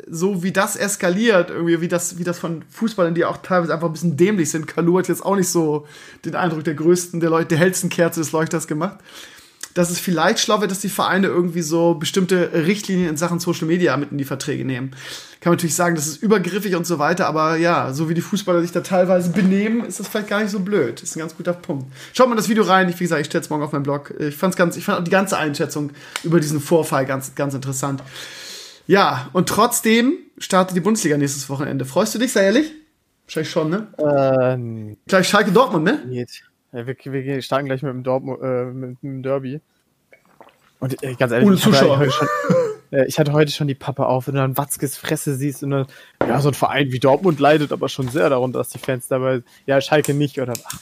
so 0.08 0.42
wie 0.42 0.52
das 0.52 0.76
eskaliert, 0.76 1.50
irgendwie, 1.50 1.80
wie 1.80 1.88
das, 1.88 2.18
wie 2.18 2.24
das 2.24 2.38
von 2.38 2.64
Fußballern, 2.70 3.14
die 3.14 3.24
auch 3.24 3.38
teilweise 3.38 3.72
einfach 3.72 3.88
ein 3.88 3.92
bisschen 3.92 4.16
dämlich 4.16 4.50
sind. 4.50 4.66
Kalu 4.66 4.98
hat 4.98 5.08
jetzt 5.08 5.24
auch 5.24 5.36
nicht 5.36 5.48
so 5.48 5.86
den 6.24 6.34
Eindruck 6.34 6.64
der 6.64 6.74
größten, 6.74 7.20
der, 7.20 7.30
Leute, 7.30 7.48
der 7.48 7.58
hellsten 7.58 7.88
Kerze 7.90 8.20
des 8.20 8.32
Leuchters 8.32 8.66
gemacht. 8.66 8.98
Dass 9.78 9.90
es 9.90 10.00
vielleicht 10.00 10.40
schlau 10.40 10.60
wird, 10.60 10.72
dass 10.72 10.80
die 10.80 10.88
Vereine 10.88 11.28
irgendwie 11.28 11.62
so 11.62 11.94
bestimmte 11.94 12.50
Richtlinien 12.52 13.10
in 13.10 13.16
Sachen 13.16 13.38
Social 13.38 13.68
Media 13.68 13.96
mit 13.96 14.10
in 14.10 14.18
die 14.18 14.24
Verträge 14.24 14.64
nehmen. 14.64 14.90
Kann 15.40 15.52
man 15.52 15.56
natürlich 15.56 15.76
sagen, 15.76 15.94
das 15.94 16.08
ist 16.08 16.20
übergriffig 16.20 16.74
und 16.74 16.84
so 16.84 16.98
weiter, 16.98 17.28
aber 17.28 17.54
ja, 17.54 17.92
so 17.92 18.08
wie 18.08 18.14
die 18.14 18.20
Fußballer 18.20 18.60
sich 18.60 18.72
da 18.72 18.80
teilweise 18.80 19.30
benehmen, 19.30 19.84
ist 19.84 20.00
das 20.00 20.08
vielleicht 20.08 20.26
gar 20.26 20.40
nicht 20.42 20.50
so 20.50 20.58
blöd. 20.58 21.00
Ist 21.00 21.14
ein 21.14 21.20
ganz 21.20 21.36
guter 21.36 21.52
Punkt. 21.52 21.92
Schaut 22.12 22.28
mal 22.28 22.34
das 22.34 22.48
Video 22.48 22.64
rein. 22.64 22.88
Ich, 22.88 22.98
wie 22.98 23.04
gesagt, 23.04 23.20
ich 23.20 23.28
stelle 23.28 23.44
es 23.44 23.50
morgen 23.50 23.62
auf 23.62 23.70
meinem 23.70 23.84
Blog. 23.84 24.12
Ich 24.18 24.34
fand's 24.34 24.56
ganz, 24.56 24.76
ich 24.76 24.84
fand 24.84 24.98
auch 24.98 25.04
die 25.04 25.12
ganze 25.12 25.38
Einschätzung 25.38 25.92
über 26.24 26.40
diesen 26.40 26.58
Vorfall 26.58 27.06
ganz, 27.06 27.36
ganz 27.36 27.54
interessant. 27.54 28.02
Ja, 28.88 29.30
und 29.32 29.48
trotzdem 29.48 30.14
startet 30.38 30.76
die 30.76 30.80
Bundesliga 30.80 31.16
nächstes 31.16 31.48
Wochenende. 31.48 31.84
Freust 31.84 32.16
du 32.16 32.18
dich, 32.18 32.32
sei 32.32 32.46
ehrlich? 32.46 32.72
Wahrscheinlich 33.26 33.50
schon, 33.52 33.70
ne? 33.70 33.86
Äh, 33.96 34.96
Gleich 35.06 35.28
Schalke 35.28 35.52
Dortmund, 35.52 35.84
ne? 35.84 36.02
geht. 36.10 36.42
Ja, 36.72 36.86
wir, 36.86 36.96
wir 36.96 37.42
starten 37.42 37.66
gleich 37.66 37.82
mit 37.82 37.92
dem, 37.92 38.02
Dortmund, 38.02 38.40
äh, 38.42 38.64
mit 38.64 39.02
dem 39.02 39.22
Derby. 39.22 39.60
Und 40.80 41.02
äh, 41.02 41.14
ganz 41.14 41.32
ehrlich, 41.32 41.46
Ohne 41.46 41.56
ich 41.56 41.64
hatte 41.64 41.76
Zuschauer. 41.76 41.98
heute 41.98 42.12
schon, 42.12 42.28
äh, 42.92 43.06
ich 43.06 43.18
hatte 43.18 43.32
heute 43.32 43.50
schon 43.50 43.68
die 43.68 43.74
Pappe 43.74 44.06
auf, 44.06 44.26
wenn 44.26 44.34
du 44.34 44.40
dann 44.40 44.56
Watzkes 44.56 44.96
Fresse 44.96 45.34
siehst 45.34 45.62
und 45.62 45.70
dann, 45.70 45.86
ja, 46.26 46.40
so 46.40 46.48
ein 46.48 46.54
Verein 46.54 46.92
wie 46.92 47.00
Dortmund 47.00 47.40
leidet 47.40 47.72
aber 47.72 47.88
schon 47.88 48.08
sehr 48.08 48.28
darunter, 48.28 48.58
dass 48.58 48.68
die 48.68 48.78
Fans 48.78 49.08
dabei, 49.08 49.42
ja, 49.66 49.80
Schalke 49.80 50.14
nicht 50.14 50.40
oder, 50.40 50.52
ach, 50.64 50.78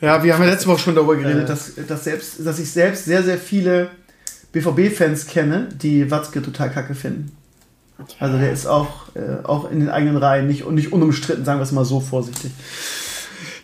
Ja, 0.00 0.22
wir 0.22 0.34
haben 0.34 0.42
ja 0.42 0.50
letzte 0.50 0.68
Woche 0.68 0.78
schon 0.78 0.94
darüber 0.94 1.16
geredet, 1.16 1.48
dass, 1.48 1.74
dass, 1.86 2.04
selbst, 2.04 2.46
dass 2.46 2.58
ich 2.58 2.70
selbst 2.70 3.04
sehr, 3.04 3.22
sehr 3.22 3.38
viele 3.38 3.90
BVB-Fans 4.52 5.26
kenne, 5.26 5.68
die 5.74 6.10
Watzke 6.10 6.42
total 6.42 6.70
kacke 6.70 6.94
finden. 6.94 7.36
Also 8.18 8.38
der 8.38 8.50
ist 8.50 8.66
auch, 8.66 9.14
äh, 9.14 9.44
auch 9.44 9.70
in 9.70 9.80
den 9.80 9.90
eigenen 9.90 10.16
Reihen 10.16 10.46
nicht, 10.46 10.68
nicht 10.70 10.92
unumstritten, 10.92 11.44
sagen 11.44 11.60
wir 11.60 11.64
es 11.64 11.72
mal 11.72 11.84
so 11.84 12.00
vorsichtig. 12.00 12.50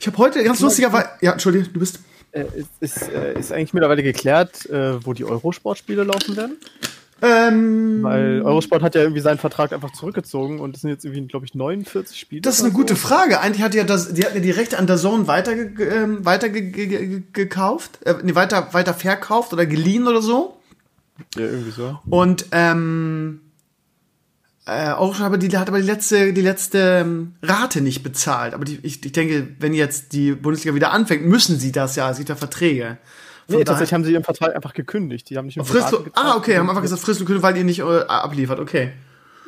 Ich 0.01 0.07
habe 0.07 0.19
heute 0.19 0.43
ganz 0.45 0.61
lustigerweise. 0.61 1.09
Ja, 1.21 1.33
Entschuldige, 1.33 1.69
du 1.69 1.81
bist. 1.81 2.01
äh, 2.33 2.45
ist, 2.55 2.69
ist, 2.81 3.09
äh, 3.09 3.39
ist 3.39 3.53
eigentlich 3.53 3.73
mittlerweile 3.75 4.03
geklärt, 4.03 4.67
äh, 4.67 5.05
wo 5.05 5.13
die 5.13 5.25
Eurosport-Spiele 5.25 6.05
laufen 6.05 6.37
werden? 6.37 6.57
Ähm, 7.21 8.03
Weil 8.05 8.43
Eurosport 8.43 8.83
hat 8.83 8.95
ja 8.95 9.01
irgendwie 9.01 9.21
seinen 9.21 9.39
Vertrag 9.39 9.73
einfach 9.73 9.93
zurückgezogen 9.93 10.61
und 10.61 10.77
es 10.77 10.83
sind 10.83 10.91
jetzt 10.91 11.05
irgendwie, 11.05 11.27
glaube 11.27 11.47
ich, 11.47 11.55
49 11.55 12.17
Spiele. 12.17 12.43
das 12.43 12.59
ist 12.59 12.65
eine 12.65 12.73
gute 12.73 12.95
so. 12.95 13.01
Frage. 13.01 13.41
Eigentlich 13.41 13.63
hat 13.63 13.75
ja 13.75 13.83
das, 13.83 14.15
die 14.15 14.25
hatten 14.25 14.37
ja 14.37 14.41
die 14.41 14.53
Rechte 14.53 14.79
an 14.79 14.87
der 14.87 14.99
Zone 14.99 15.27
weiter, 15.27 15.53
ähm, 15.53 16.25
weiter 16.25 16.49
ge 16.49 16.71
ge 16.71 16.87
ge 16.87 17.23
gekauft, 17.33 17.99
äh, 18.05 18.15
nee, 18.23 18.37
weiter, 18.37 18.69
weiter 18.73 18.95
verkauft 18.95 19.53
oder 19.53 19.67
geliehen 19.67 20.07
oder 20.07 20.23
so. 20.23 20.59
Ja, 21.35 21.43
irgendwie 21.43 21.73
so. 21.73 21.99
Und 22.09 22.47
ähm, 22.53 23.41
äh, 24.69 24.91
auch 24.91 25.15
schon, 25.15 25.25
aber 25.25 25.39
die 25.39 25.57
hat 25.57 25.69
aber 25.69 25.81
die 25.81 25.87
letzte, 25.87 26.33
die 26.33 26.43
letzte 26.43 27.01
ähm, 27.01 27.35
Rate 27.43 27.81
nicht 27.81 28.03
bezahlt. 28.03 28.53
Aber 28.53 28.65
die, 28.65 28.79
ich, 28.83 29.05
ich 29.05 29.13
denke, 29.13 29.49
wenn 29.61 29.73
jetzt 29.73 30.13
die 30.13 30.33
Bundesliga 30.33 30.75
wieder 30.75 30.93
anfängt, 30.93 31.25
müssen 31.25 31.59
sie 31.59 31.73
das 31.73 31.97
ja. 31.97 32.11
Es 32.11 32.19
gibt 32.19 32.29
ja 32.29 32.37
Verträge. 32.37 32.99
Von 33.49 33.59
Nee, 33.59 33.65
tatsächlich 33.65 33.95
haben 33.95 34.05
sie 34.05 34.13
ihren 34.13 34.25
Vertrag 34.25 34.55
einfach 34.55 34.75
gekündigt. 34.75 35.31
Die 35.31 35.39
haben 35.39 35.47
nicht 35.47 35.57
mehr 35.57 35.65
Frist, 35.65 35.91
gezahlt. 35.91 36.11
ah, 36.15 36.37
okay, 36.37 36.59
haben 36.59 36.69
einfach 36.69 36.83
gesagt, 36.83 37.01
Frist 37.01 37.23
und 37.23 37.43
weil 37.43 37.57
ihr 37.57 37.65
nicht 37.65 37.81
äh, 37.81 38.01
abliefert. 38.07 38.61
Okay. 38.61 38.93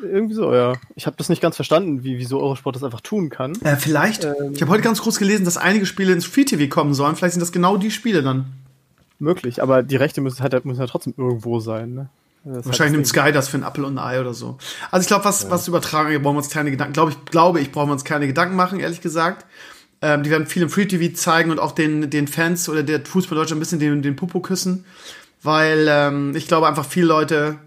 Irgendwie 0.02 0.34
so, 0.34 0.54
ja. 0.54 0.72
Ich 0.94 1.04
habe 1.06 1.16
das 1.18 1.28
nicht 1.28 1.42
ganz 1.42 1.56
verstanden, 1.56 2.02
wie, 2.02 2.16
wieso 2.16 2.40
Eurosport 2.40 2.76
das 2.76 2.82
einfach 2.82 3.02
tun 3.02 3.28
kann. 3.28 3.52
Äh, 3.62 3.76
vielleicht. 3.76 4.24
Ähm. 4.24 4.52
ich 4.54 4.62
habe 4.62 4.70
heute 4.70 4.82
ganz 4.82 5.02
kurz 5.02 5.18
gelesen, 5.18 5.44
dass 5.44 5.58
einige 5.58 5.84
Spiele 5.84 6.14
ins 6.14 6.24
Free 6.24 6.44
TV 6.44 6.74
kommen 6.74 6.94
sollen. 6.94 7.14
Vielleicht 7.16 7.34
sind 7.34 7.42
das 7.42 7.52
genau 7.52 7.76
die 7.76 7.90
Spiele 7.90 8.22
dann. 8.22 8.46
Möglich, 9.18 9.62
aber 9.62 9.82
die 9.82 9.96
Rechte 9.96 10.22
müssen 10.22 10.42
halt 10.42 10.64
müssen 10.64 10.80
ja 10.80 10.86
trotzdem 10.86 11.12
irgendwo 11.18 11.60
sein. 11.60 11.92
Ne? 11.92 12.08
Das 12.44 12.66
Wahrscheinlich 12.66 12.92
nimmt. 12.92 13.06
Sky 13.06 13.32
das 13.32 13.48
für 13.48 13.58
ein 13.58 13.62
Apple 13.62 13.84
und 13.84 13.98
ein 13.98 14.04
Ei 14.04 14.20
oder 14.20 14.32
so. 14.32 14.56
Also 14.90 15.02
ich 15.02 15.08
glaube, 15.08 15.24
was, 15.24 15.50
was 15.50 15.68
Übertragung 15.68 16.06
angeht, 16.06 16.22
brauchen 16.22 16.36
wir 16.36 16.38
uns 16.38 16.50
keine 16.50 16.70
Gedanken. 16.70 16.94
Glaube 16.94 17.10
ich, 17.10 17.24
glaube 17.26 17.60
ich, 17.60 17.70
brauchen 17.70 17.88
wir 17.88 17.92
uns 17.92 18.04
keine 18.04 18.26
Gedanken 18.26 18.56
machen, 18.56 18.80
ehrlich 18.80 19.00
gesagt. 19.00 19.46
Ähm, 20.02 20.22
die 20.22 20.30
werden 20.30 20.46
viel 20.46 20.62
im 20.62 20.70
Free 20.70 20.86
TV 20.86 21.14
zeigen 21.14 21.50
und 21.50 21.58
auch 21.58 21.72
den, 21.72 22.08
den 22.08 22.28
Fans 22.28 22.68
oder 22.68 22.82
der 22.82 23.04
Fußball 23.04 23.36
Deutschland 23.36 23.58
ein 23.58 23.60
bisschen 23.60 23.78
den, 23.78 24.00
den 24.00 24.16
Popo 24.16 24.40
küssen. 24.40 24.86
Weil 25.42 25.86
ähm, 25.88 26.34
ich 26.34 26.48
glaube 26.48 26.66
einfach 26.66 26.86
viele 26.86 27.06
Leute 27.06 27.58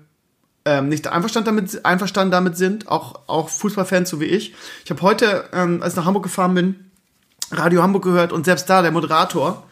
ähm, 0.66 0.90
nicht 0.90 1.08
einverstanden 1.08 1.46
damit, 1.56 1.86
einverstanden 1.86 2.32
damit 2.32 2.58
sind, 2.58 2.88
auch, 2.88 3.22
auch 3.28 3.50
Fußballfans 3.50 4.10
so 4.10 4.20
wie 4.20 4.26
ich. 4.26 4.56
Ich 4.84 4.92
habe 4.92 5.02
heute, 5.02 5.46
ähm, 5.54 5.84
als 5.84 5.94
ich 5.94 5.98
nach 5.98 6.06
Hamburg 6.06 6.24
gefahren 6.24 6.54
bin, 6.56 6.92
Radio 7.52 7.84
Hamburg 7.84 8.04
gehört 8.04 8.32
und 8.32 8.46
selbst 8.46 8.70
da 8.70 8.82
der 8.82 8.92
Moderator, 8.92 9.68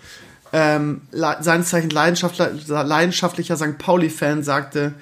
ähm, 0.54 1.02
seines 1.12 1.70
Zeichens 1.70 1.94
leidenschaftlicher, 1.94 2.84
leidenschaftlicher 2.84 3.58
St. 3.58 3.78
Pauli-Fan 3.78 4.44
sagte, 4.44 4.94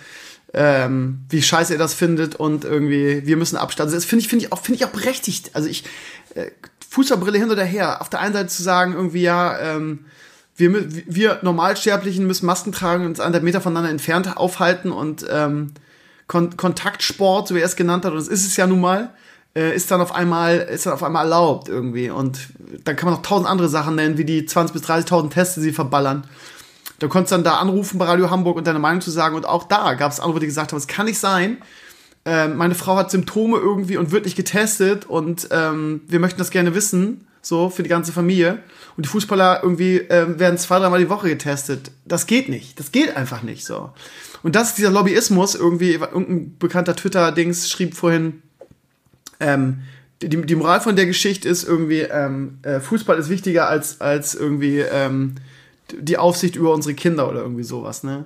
ähm, 0.54 1.20
wie 1.30 1.42
scheiße 1.42 1.74
er 1.74 1.80
das 1.80 1.94
findet 1.94 2.36
und 2.36 2.66
irgendwie, 2.66 3.26
wir 3.26 3.38
müssen 3.38 3.56
absteigen. 3.56 3.88
Also 3.88 3.98
das 3.98 4.06
finde 4.06 4.24
ich, 4.24 4.30
finde 4.30 4.46
ich 4.46 4.52
auch, 4.52 4.62
finde 4.62 4.78
ich 4.78 4.86
auch 4.86 4.92
berechtigt. 4.92 5.52
Also 5.54 5.70
ich, 5.70 5.84
äh, 6.36 6.52
Fußballbrille 6.90 7.38
hin 7.38 7.52
oder 7.52 7.64
her. 7.64 8.02
Auf 8.02 8.10
der 8.10 8.20
einen 8.20 8.34
Seite 8.34 8.48
zu 8.48 8.64
sagen, 8.64 8.94
irgendwie, 8.94 9.22
ja, 9.22 9.60
ähm, 9.60 10.06
wir, 10.56 10.88
wir 10.90 11.40
Normalsterblichen 11.42 12.28
müssen 12.28 12.46
Masken 12.46 12.72
tragen 12.72 13.04
und 13.04 13.12
uns 13.12 13.20
einen 13.20 13.44
Meter 13.44 13.62
voneinander 13.62 13.92
entfernt 13.92 14.36
aufhalten 14.38 14.92
und 14.92 15.26
ähm, 15.30 15.72
Kon 16.28 16.58
Kontaktsport, 16.58 17.48
so 17.48 17.56
wie 17.56 17.60
er 17.60 17.66
es 17.66 17.76
genannt 17.76 18.06
hat, 18.06 18.12
und 18.12 18.20
das 18.20 18.28
ist 18.28 18.46
es 18.46 18.56
ja 18.58 18.68
nun 18.68 18.82
mal, 18.82 19.14
äh, 19.56 19.76
ist 19.76 19.90
dann 19.92 20.02
auf 20.02 20.14
einmal, 20.14 20.58
ist 20.58 20.86
dann 20.86 20.94
auf 20.94 21.04
einmal 21.04 21.26
erlaubt 21.26 21.70
irgendwie. 21.70 22.10
Und 22.10 22.50
dann 22.84 22.96
kann 22.96 23.10
man 23.10 23.16
noch 23.16 23.24
tausend 23.24 23.50
andere 23.50 23.70
Sachen 23.70 23.96
nennen, 23.96 24.18
wie 24.18 24.26
die 24.26 24.48
20.000 24.48 24.74
bis 24.74 24.84
30.000 24.84 25.30
Tests, 25.30 25.56
die 25.56 25.62
sie 25.62 25.74
verballern. 25.74 26.26
Du 27.00 27.08
konntest 27.08 27.32
dann 27.32 27.44
da 27.44 27.58
anrufen 27.58 27.98
bei 27.98 28.06
Radio 28.06 28.30
Hamburg 28.30 28.58
und 28.58 28.68
deine 28.68 28.80
Meinung 28.80 29.02
zu 29.02 29.12
sagen. 29.12 29.36
Und 29.36 29.46
auch 29.46 29.64
da 29.64 29.94
gab 29.94 30.12
es 30.12 30.20
Anrufe, 30.20 30.42
die 30.42 30.48
gesagt 30.48 30.72
haben, 30.72 30.78
es 30.78 30.88
kann 30.88 31.06
nicht 31.06 31.20
sein. 31.20 31.58
Ähm, 32.26 32.58
meine 32.58 32.76
Frau 32.76 32.98
hat 32.98 33.12
Symptome 33.12 33.58
irgendwie 33.58 33.98
und 33.98 34.12
wird 34.12 34.26
nicht 34.26 34.36
getestet 34.36 35.06
und 35.06 35.48
ähm, 35.52 36.02
wir 36.08 36.20
möchten 36.20 36.38
das 36.38 36.52
gerne 36.52 36.76
wissen, 36.76 37.26
so 37.42 37.70
für 37.70 37.82
die 37.82 37.90
ganze 37.90 38.12
Familie. 38.12 38.60
Und 38.98 39.06
die 39.06 39.10
Fußballer 39.10 39.62
irgendwie 39.64 39.98
ähm, 39.98 40.38
werden 40.40 40.58
zwei, 40.58 40.80
dreimal 40.80 41.00
die 41.00 41.10
Woche 41.10 41.30
getestet. 41.30 41.92
Das 42.06 42.28
geht 42.28 42.50
nicht. 42.50 42.78
Das 42.80 42.92
geht 42.92 43.16
einfach 43.16 43.42
nicht 43.44 43.66
so. 43.66 43.92
Und 44.44 44.56
das 44.56 44.70
ist 44.70 44.78
dieser 44.78 44.92
Lobbyismus, 44.92 45.56
irgendwie, 45.56 45.94
irgendein 45.94 46.58
bekannter 46.58 46.96
Twitter-Dings 46.96 47.70
schrieb 47.70 47.96
vorhin, 47.96 48.42
ähm, 49.40 49.82
die, 50.22 50.28
die 50.30 50.56
Moral 50.56 50.82
von 50.82 50.96
der 50.96 51.06
Geschichte 51.06 51.48
ist 51.48 51.64
irgendwie, 51.64 52.02
ähm, 52.02 52.60
äh, 52.64 52.80
Fußball 52.80 53.18
ist 53.18 53.30
wichtiger 53.30 53.68
als, 53.70 54.02
als 54.02 54.36
irgendwie 54.36 54.80
ähm, 54.80 55.36
die 55.98 56.18
Aufsicht 56.18 56.56
über 56.56 56.74
unsere 56.74 56.94
Kinder 56.94 57.30
oder 57.30 57.42
irgendwie 57.42 57.64
sowas, 57.64 58.04
ne? 58.04 58.26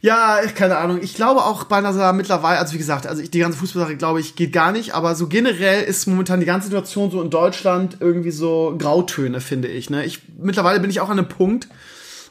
Ja, 0.00 0.40
ich- 0.44 0.54
keine 0.54 0.76
Ahnung. 0.76 1.00
Ich 1.02 1.14
glaube 1.14 1.40
auch 1.44 1.64
bei 1.64 1.80
NASA 1.80 2.12
mittlerweile, 2.12 2.58
also 2.60 2.74
wie 2.74 2.78
gesagt, 2.78 3.06
also 3.06 3.20
ich, 3.22 3.30
die 3.30 3.40
ganze 3.40 3.58
Fußballsache, 3.58 3.96
glaube 3.96 4.20
ich, 4.20 4.36
geht 4.36 4.52
gar 4.52 4.70
nicht, 4.70 4.94
aber 4.94 5.14
so 5.16 5.26
generell 5.26 5.82
ist 5.84 6.06
momentan 6.06 6.38
die 6.40 6.46
ganze 6.46 6.68
Situation 6.68 7.10
so 7.10 7.20
in 7.20 7.30
Deutschland 7.30 7.96
irgendwie 8.00 8.30
so 8.30 8.74
Grautöne, 8.78 9.40
finde 9.40 9.68
ich. 9.68 9.90
Ne? 9.90 10.04
Ich 10.04 10.20
mittlerweile 10.38 10.78
bin 10.80 10.90
ich 10.90 11.00
auch 11.00 11.08
an 11.10 11.18
einem 11.18 11.28
Punkt, 11.28 11.68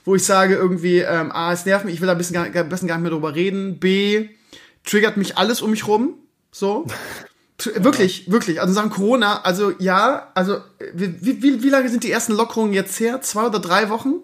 wo 0.06 0.16
ich 0.16 0.24
sage 0.24 0.56
irgendwie, 0.56 1.00
ähm, 1.00 1.32
A, 1.34 1.52
es 1.52 1.66
nervt 1.66 1.84
mich, 1.84 1.96
ich 1.96 2.00
will 2.02 2.08
da 2.08 2.14
ein 2.14 2.18
bisschen 2.18 2.36
gar, 2.36 2.50
gar, 2.50 2.64
bisschen 2.64 2.88
gar 2.88 2.96
nicht 2.98 3.04
mehr 3.04 3.12
drüber 3.12 3.36
reden. 3.36 3.80
B, 3.80 4.30
triggert 4.86 5.18
mich 5.18 5.38
alles 5.38 5.62
um 5.62 5.72
mich 5.72 5.88
rum. 5.88 6.14
So. 6.52 6.86
Wirklich, 7.64 8.30
wirklich. 8.30 8.62
Also 8.62 8.74
sagen 8.74 8.92
Corona, 8.92 9.42
also 9.42 9.72
ja, 9.80 10.28
also 10.36 10.58
wie, 10.94 11.42
wie, 11.42 11.64
wie 11.64 11.70
lange 11.70 11.90
sind 11.90 12.04
die 12.04 12.12
ersten 12.12 12.34
Lockerungen 12.34 12.74
jetzt 12.74 13.00
her? 13.00 13.22
Zwei 13.22 13.48
oder 13.48 13.60
drei 13.60 13.90
Wochen? 13.90 14.16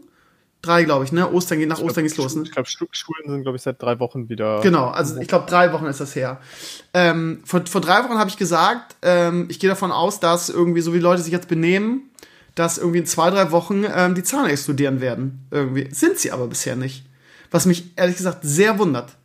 Drei, 0.61 0.83
glaube 0.83 1.03
ich, 1.03 1.11
ne? 1.11 1.29
Ostern 1.29 1.59
geht 1.59 1.67
nach 1.67 1.79
Ostern 1.79 2.05
geht's 2.05 2.15
los, 2.15 2.35
ne? 2.35 2.43
Ich 2.43 2.51
glaube, 2.51 2.69
Schulen 2.69 3.27
sind, 3.27 3.41
glaube 3.41 3.57
ich, 3.57 3.63
seit 3.63 3.81
drei 3.81 3.99
Wochen 3.99 4.29
wieder. 4.29 4.61
Genau, 4.61 4.87
also 4.87 5.19
ich 5.19 5.27
glaube, 5.27 5.45
drei 5.49 5.73
Wochen 5.73 5.87
ist 5.87 5.99
das 5.99 6.15
her. 6.15 6.39
Ähm, 6.93 7.41
vor, 7.43 7.65
vor 7.65 7.81
drei 7.81 8.03
Wochen 8.03 8.17
habe 8.17 8.29
ich 8.29 8.37
gesagt, 8.37 8.95
ähm, 9.01 9.47
ich 9.49 9.59
gehe 9.59 9.69
davon 9.69 9.91
aus, 9.91 10.21
dass 10.21 10.49
irgendwie, 10.49 10.79
so 10.79 10.93
wie 10.93 10.99
Leute 10.99 11.21
sich 11.21 11.33
jetzt 11.33 11.49
benehmen, 11.49 12.09
dass 12.55 12.77
irgendwie 12.77 12.99
in 12.99 13.05
zwei, 13.05 13.29
drei 13.29 13.51
Wochen 13.51 13.83
ähm, 13.93 14.15
die 14.15 14.23
Zahlen 14.23 14.49
explodieren 14.49 15.01
werden. 15.01 15.45
Irgendwie. 15.51 15.89
Sind 15.91 16.19
sie 16.19 16.31
aber 16.31 16.47
bisher 16.47 16.75
nicht. 16.75 17.03
Was 17.51 17.65
mich 17.65 17.97
ehrlich 17.97 18.15
gesagt 18.15 18.39
sehr 18.43 18.79
wundert. 18.79 19.17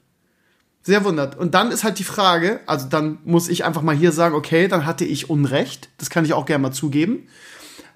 Sehr 0.89 1.05
wundert. 1.05 1.37
Und 1.37 1.53
dann 1.53 1.71
ist 1.71 1.85
halt 1.85 1.99
die 1.99 2.03
Frage, 2.05 2.61
also 2.65 2.87
dann 2.89 3.19
muss 3.27 3.51
ich 3.51 3.67
einfach 3.67 3.83
mal 3.83 3.95
hier 3.95 4.11
sagen, 4.11 4.35
okay, 4.35 4.69
dann 4.69 4.87
hatte 4.87 5.05
ich 5.05 5.29
Unrecht. 5.29 5.91
Das 5.99 6.09
kann 6.09 6.25
ich 6.25 6.33
auch 6.33 6.47
gerne 6.47 6.63
mal 6.63 6.73
zugeben. 6.73 7.29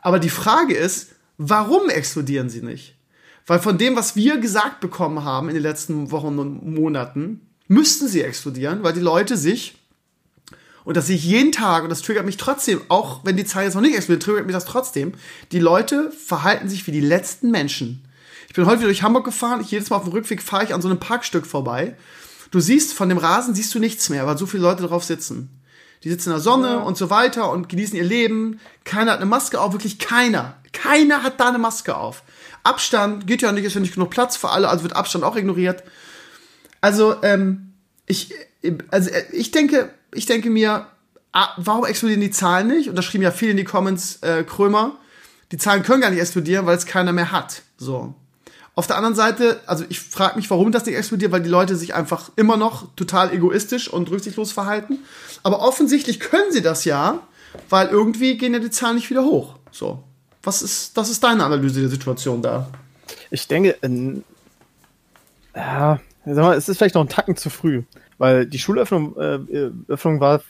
Aber 0.02 0.18
die 0.18 0.28
Frage 0.28 0.74
ist, 0.74 1.12
warum 1.38 1.88
explodieren 1.88 2.50
sie 2.50 2.60
nicht? 2.60 2.94
Weil 3.46 3.60
von 3.60 3.78
dem, 3.78 3.96
was 3.96 4.14
wir 4.14 4.36
gesagt 4.36 4.80
bekommen 4.80 5.24
haben 5.24 5.48
in 5.48 5.54
den 5.54 5.62
letzten 5.62 6.10
Wochen 6.10 6.38
und 6.38 6.70
Monaten, 6.70 7.40
müssten 7.66 8.08
sie 8.08 8.20
explodieren, 8.20 8.82
weil 8.82 8.92
die 8.92 9.00
Leute 9.00 9.38
sich, 9.38 9.78
und 10.84 10.94
das 10.94 11.06
sehe 11.06 11.16
ich 11.16 11.24
jeden 11.24 11.52
Tag, 11.52 11.84
und 11.84 11.88
das 11.88 12.02
triggert 12.02 12.26
mich 12.26 12.36
trotzdem, 12.36 12.82
auch 12.88 13.24
wenn 13.24 13.38
die 13.38 13.46
Zahl 13.46 13.64
jetzt 13.64 13.72
noch 13.72 13.80
nicht 13.80 13.96
explodiert, 13.96 14.22
triggert 14.22 14.44
mich 14.44 14.54
das 14.54 14.66
trotzdem, 14.66 15.14
die 15.50 15.60
Leute 15.60 16.10
verhalten 16.10 16.68
sich 16.68 16.86
wie 16.86 16.92
die 16.92 17.00
letzten 17.00 17.50
Menschen. 17.50 18.04
Ich 18.48 18.54
bin 18.54 18.66
heute 18.66 18.80
wieder 18.80 18.88
durch 18.88 19.02
Hamburg 19.02 19.24
gefahren, 19.24 19.62
ich 19.62 19.70
jedes 19.70 19.88
Mal 19.88 19.96
auf 19.96 20.04
dem 20.04 20.12
Rückweg 20.12 20.42
fahre 20.42 20.64
ich 20.64 20.74
an 20.74 20.82
so 20.82 20.88
einem 20.88 21.00
Parkstück 21.00 21.46
vorbei. 21.46 21.96
Du 22.52 22.60
siehst, 22.60 22.92
von 22.92 23.08
dem 23.08 23.18
Rasen 23.18 23.54
siehst 23.54 23.74
du 23.74 23.80
nichts 23.80 24.10
mehr, 24.10 24.26
weil 24.26 24.38
so 24.38 24.46
viele 24.46 24.62
Leute 24.62 24.86
drauf 24.86 25.02
sitzen. 25.02 25.48
Die 26.04 26.10
sitzen 26.10 26.28
in 26.28 26.34
der 26.34 26.40
Sonne 26.40 26.80
und 26.80 26.98
so 26.98 27.10
weiter 27.10 27.50
und 27.50 27.68
genießen 27.68 27.96
ihr 27.96 28.04
Leben. 28.04 28.60
Keiner 28.84 29.12
hat 29.12 29.20
eine 29.20 29.26
Maske 29.26 29.58
auf, 29.58 29.72
wirklich 29.72 29.98
keiner. 29.98 30.56
Keiner 30.72 31.22
hat 31.22 31.40
da 31.40 31.48
eine 31.48 31.58
Maske 31.58 31.96
auf. 31.96 32.22
Abstand 32.62 33.26
geht 33.26 33.40
ja 33.42 33.52
nicht, 33.52 33.64
ist 33.64 33.74
ja 33.74 33.80
nicht 33.80 33.94
genug 33.94 34.10
Platz 34.10 34.36
für 34.36 34.50
alle, 34.50 34.68
also 34.68 34.84
wird 34.84 34.94
Abstand 34.94 35.24
auch 35.24 35.34
ignoriert. 35.34 35.82
Also, 36.80 37.22
ähm, 37.22 37.72
ich, 38.06 38.34
also 38.90 39.10
ich 39.32 39.50
denke, 39.50 39.90
ich 40.12 40.26
denke 40.26 40.50
mir, 40.50 40.88
ah, 41.32 41.48
warum 41.56 41.86
explodieren 41.86 42.20
die 42.20 42.30
Zahlen 42.30 42.66
nicht? 42.66 42.88
Und 42.90 42.96
da 42.96 43.02
schrieben 43.02 43.22
ja 43.22 43.30
viele 43.30 43.52
in 43.52 43.56
die 43.56 43.64
Comments, 43.64 44.16
äh, 44.22 44.44
Krömer, 44.44 44.98
die 45.52 45.56
Zahlen 45.56 45.82
können 45.82 46.02
gar 46.02 46.10
nicht 46.10 46.20
explodieren, 46.20 46.66
weil 46.66 46.76
es 46.76 46.84
keiner 46.84 47.12
mehr 47.12 47.32
hat. 47.32 47.62
So. 47.78 48.14
Auf 48.74 48.86
der 48.86 48.96
anderen 48.96 49.14
Seite, 49.14 49.60
also 49.66 49.84
ich 49.90 50.00
frage 50.00 50.36
mich, 50.36 50.48
warum 50.50 50.72
das 50.72 50.86
nicht 50.86 50.96
explodiert, 50.96 51.30
weil 51.30 51.42
die 51.42 51.50
Leute 51.50 51.76
sich 51.76 51.94
einfach 51.94 52.30
immer 52.36 52.56
noch 52.56 52.88
total 52.96 53.32
egoistisch 53.32 53.88
und 53.88 54.10
rücksichtslos 54.10 54.52
verhalten. 54.52 54.98
Aber 55.42 55.60
offensichtlich 55.60 56.20
können 56.20 56.50
sie 56.52 56.62
das 56.62 56.86
ja, 56.86 57.20
weil 57.68 57.88
irgendwie 57.88 58.38
gehen 58.38 58.54
ja 58.54 58.60
die 58.60 58.70
Zahlen 58.70 58.96
nicht 58.96 59.10
wieder 59.10 59.24
hoch. 59.24 59.56
So. 59.70 60.02
Was 60.42 60.62
ist, 60.62 60.96
das 60.96 61.10
ist 61.10 61.22
deine 61.22 61.44
Analyse 61.44 61.80
der 61.80 61.90
Situation 61.90 62.40
da? 62.40 62.68
Ich 63.30 63.46
denke, 63.46 63.76
in, 63.82 64.24
ja, 65.54 66.00
sag 66.24 66.36
mal, 66.36 66.56
es 66.56 66.68
ist 66.68 66.78
vielleicht 66.78 66.94
noch 66.94 67.02
ein 67.02 67.08
Tacken 67.08 67.36
zu 67.36 67.50
früh, 67.50 67.82
weil 68.18 68.46
die 68.46 68.58
Schulöffnung 68.58 69.16
äh, 69.16 69.70
Öffnung 69.88 70.20
war 70.20 70.42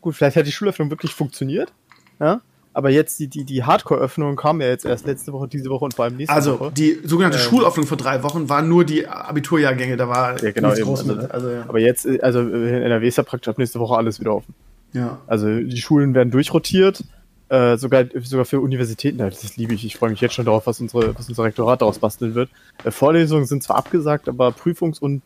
gut, 0.00 0.16
vielleicht 0.16 0.36
hat 0.36 0.46
die 0.46 0.52
Schulöffnung 0.52 0.90
wirklich 0.90 1.14
funktioniert, 1.14 1.72
ja, 2.20 2.40
aber 2.78 2.90
jetzt 2.90 3.18
die, 3.18 3.26
die, 3.26 3.44
die 3.44 3.64
Hardcore-Öffnung 3.64 4.36
kam 4.36 4.60
ja 4.60 4.68
jetzt 4.68 4.84
erst 4.84 5.04
letzte 5.06 5.32
Woche, 5.32 5.48
diese 5.48 5.68
Woche 5.68 5.84
und 5.84 5.94
vor 5.94 6.04
allem 6.04 6.16
nächste 6.16 6.32
Also 6.34 6.60
Woche. 6.60 6.72
die 6.72 7.00
sogenannte 7.04 7.36
Ähm. 7.38 7.42
Schulöffnung 7.44 7.86
vor 7.86 7.96
drei 7.96 8.22
Wochen 8.22 8.48
waren 8.48 8.68
nur 8.68 8.84
die 8.84 9.06
Abiturjahrgänge, 9.08 9.96
da 9.96 10.08
war 10.08 10.42
Ja, 10.42 10.52
genau, 10.52 10.68
nichts 10.68 10.78
eben, 10.80 10.88
groß 10.88 11.00
also, 11.00 11.14
mit. 11.16 11.30
Also, 11.30 11.50
ja. 11.50 11.64
Aber 11.66 11.80
jetzt, 11.80 12.06
äh, 12.06 12.20
also 12.20 12.40
in 12.40 12.68
NRW 12.68 13.08
ist 13.08 13.16
ja 13.18 13.24
praktisch 13.24 13.48
ab 13.48 13.58
nächste 13.58 13.80
Woche 13.80 13.96
alles 13.96 14.20
wieder 14.20 14.34
offen. 14.34 14.54
ja. 14.92 15.18
Also 15.26 15.48
die 15.48 15.76
Schulen 15.80 16.14
werden 16.14 16.30
durchrotiert, 16.30 17.02
äh, 17.48 17.76
sogar, 17.78 18.04
sogar 18.22 18.44
für 18.44 18.60
Universitäten, 18.60 19.18
das 19.18 19.56
liebe 19.56 19.74
ich. 19.74 19.84
Ich 19.84 19.96
freue 19.96 20.10
mich 20.10 20.20
jetzt 20.20 20.34
schon 20.34 20.44
darauf, 20.44 20.66
was, 20.68 20.80
unsere, 20.80 21.18
was 21.18 21.28
unser 21.28 21.42
Rektorat 21.44 21.80
daraus 21.82 21.98
basteln 21.98 22.34
wird. 22.34 22.48
Äh, 22.84 22.90
Vorlesungen 22.92 23.46
sind 23.46 23.62
zwar 23.64 23.76
abgesagt, 23.76 24.28
aber 24.28 24.50
Prüfungs- 24.50 25.00
und 25.00 25.22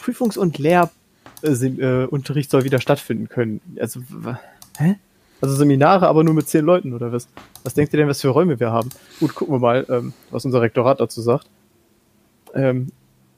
Prüfungs- 0.00 0.38
und 0.38 0.56
Lehrunterricht 0.58 1.80
äh, 1.82 2.38
äh, 2.40 2.50
soll 2.50 2.64
wieder 2.64 2.80
stattfinden 2.80 3.28
können. 3.28 3.60
Also, 3.78 4.00
hä? 4.78 4.96
Also 5.40 5.54
Seminare, 5.54 6.08
aber 6.08 6.24
nur 6.24 6.34
mit 6.34 6.48
zehn 6.48 6.64
Leuten 6.64 6.92
oder 6.92 7.12
was? 7.12 7.28
Was 7.62 7.74
denkt 7.74 7.92
ihr 7.92 7.98
denn, 7.98 8.08
was 8.08 8.20
für 8.20 8.28
Räume 8.28 8.58
wir 8.58 8.72
haben? 8.72 8.88
Gut, 9.20 9.34
gucken 9.34 9.54
wir 9.54 9.60
mal, 9.60 9.86
ähm, 9.88 10.12
was 10.30 10.44
unser 10.44 10.60
Rektorat 10.60 11.00
dazu 11.00 11.20
sagt. 11.20 11.46
Ähm, 12.54 12.88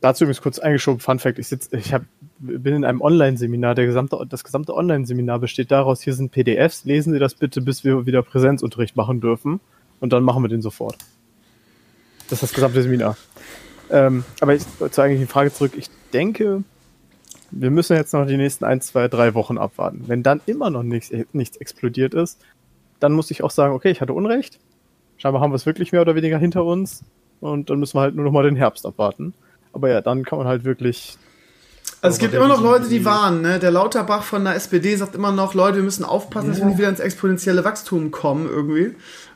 dazu 0.00 0.24
übrigens 0.24 0.40
kurz 0.40 0.58
eingeschoben, 0.58 1.00
Fun 1.00 1.18
Fact, 1.18 1.38
ich 1.38 1.48
sitz, 1.48 1.68
ich 1.72 1.92
hab, 1.92 2.02
bin 2.38 2.74
in 2.74 2.84
einem 2.84 3.00
Online-Seminar, 3.00 3.74
gesamte, 3.74 4.18
das 4.28 4.44
gesamte 4.44 4.74
Online-Seminar 4.74 5.38
besteht 5.38 5.70
daraus, 5.70 6.00
hier 6.00 6.14
sind 6.14 6.32
PDFs, 6.32 6.84
lesen 6.84 7.12
Sie 7.12 7.18
das 7.18 7.34
bitte, 7.34 7.60
bis 7.60 7.84
wir 7.84 8.06
wieder 8.06 8.22
Präsenzunterricht 8.22 8.96
machen 8.96 9.20
dürfen 9.20 9.60
und 10.00 10.12
dann 10.12 10.22
machen 10.22 10.42
wir 10.42 10.48
den 10.48 10.62
sofort. 10.62 10.96
Das 12.28 12.38
ist 12.38 12.42
das 12.44 12.52
gesamte 12.54 12.82
Seminar. 12.82 13.16
Ähm, 13.90 14.24
aber 14.40 14.54
ich, 14.54 14.62
zur 14.78 15.04
eigentlichen 15.04 15.28
Frage 15.28 15.52
zurück, 15.52 15.72
ich 15.76 15.88
denke, 16.12 16.62
wir 17.50 17.70
müssen 17.70 17.96
jetzt 17.96 18.12
noch 18.12 18.26
die 18.26 18.36
nächsten 18.36 18.64
ein, 18.64 18.80
zwei, 18.80 19.08
drei 19.08 19.34
Wochen 19.34 19.58
abwarten. 19.58 20.04
Wenn 20.06 20.22
dann 20.22 20.40
immer 20.46 20.70
noch 20.70 20.82
nichts, 20.82 21.10
nichts 21.32 21.56
explodiert 21.56 22.14
ist, 22.14 22.40
dann 23.00 23.12
muss 23.12 23.30
ich 23.30 23.42
auch 23.42 23.50
sagen, 23.50 23.74
okay, 23.74 23.90
ich 23.90 24.00
hatte 24.00 24.12
Unrecht. 24.12 24.58
Scheinbar 25.16 25.42
haben 25.42 25.50
wir 25.50 25.56
es 25.56 25.66
wirklich 25.66 25.92
mehr 25.92 26.02
oder 26.02 26.14
weniger 26.14 26.38
hinter 26.38 26.64
uns. 26.64 27.02
Und 27.40 27.70
dann 27.70 27.78
müssen 27.80 27.96
wir 27.96 28.02
halt 28.02 28.14
nur 28.14 28.24
noch 28.24 28.32
mal 28.32 28.44
den 28.44 28.56
Herbst 28.56 28.86
abwarten. 28.86 29.34
Aber 29.72 29.88
ja, 29.88 30.00
dann 30.00 30.24
kann 30.24 30.38
man 30.38 30.46
halt 30.46 30.64
wirklich. 30.64 31.16
Also 32.02 32.14
es 32.14 32.18
gibt 32.18 32.34
immer 32.34 32.48
noch 32.48 32.62
Leute, 32.62 32.88
die 32.88 33.04
warnen. 33.04 33.42
Ne? 33.42 33.58
Der 33.58 33.70
Lauterbach 33.70 34.22
von 34.22 34.44
der 34.44 34.54
SPD 34.54 34.96
sagt 34.96 35.14
immer 35.14 35.32
noch, 35.32 35.54
Leute, 35.54 35.76
wir 35.76 35.82
müssen 35.82 36.04
aufpassen, 36.04 36.48
dass 36.48 36.58
wir 36.58 36.66
nicht 36.66 36.78
wieder 36.78 36.88
ins 36.88 37.00
exponentielle 37.00 37.64
Wachstum 37.64 38.10
kommen 38.10 38.48
irgendwie. 38.48 38.94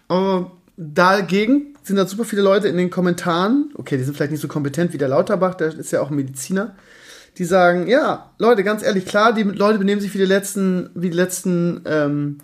Aber 0.08 0.52
dagegen 0.76 1.74
sind 1.82 1.96
da 1.96 2.06
super 2.06 2.24
viele 2.24 2.42
Leute 2.42 2.68
in 2.68 2.76
den 2.76 2.90
Kommentaren, 2.90 3.70
okay, 3.74 3.96
die 3.96 4.04
sind 4.04 4.14
vielleicht 4.14 4.32
nicht 4.32 4.40
so 4.40 4.48
kompetent 4.48 4.92
wie 4.92 4.98
der 4.98 5.08
Lauterbach, 5.08 5.54
der 5.54 5.68
ist 5.68 5.92
ja 5.92 6.00
auch 6.00 6.10
ein 6.10 6.16
Mediziner, 6.16 6.74
die 7.38 7.44
sagen, 7.44 7.86
ja, 7.88 8.30
Leute, 8.38 8.62
ganz 8.64 8.82
ehrlich, 8.82 9.06
klar, 9.06 9.32
die 9.32 9.42
Leute 9.42 9.78
benehmen 9.78 10.00
sich 10.00 10.14
wie 10.14 10.18
die 10.18 10.24
letzten, 10.24 10.90
wie 10.94 11.10
die 11.10 11.16
letzten, 11.16 11.82
ähm, 11.84 12.38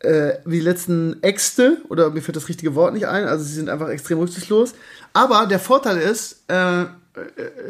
äh, 0.00 0.34
wie 0.44 0.58
die 0.58 0.64
letzten 0.64 1.22
Äxte, 1.22 1.78
oder 1.88 2.10
mir 2.10 2.22
fällt 2.22 2.36
das 2.36 2.48
richtige 2.48 2.74
Wort 2.74 2.94
nicht 2.94 3.08
ein, 3.08 3.24
also 3.24 3.44
sie 3.44 3.54
sind 3.54 3.68
einfach 3.68 3.88
extrem 3.88 4.18
rücksichtslos. 4.18 4.74
Aber 5.12 5.46
der 5.46 5.58
Vorteil 5.58 5.98
ist, 5.98 6.44
äh, 6.48 6.84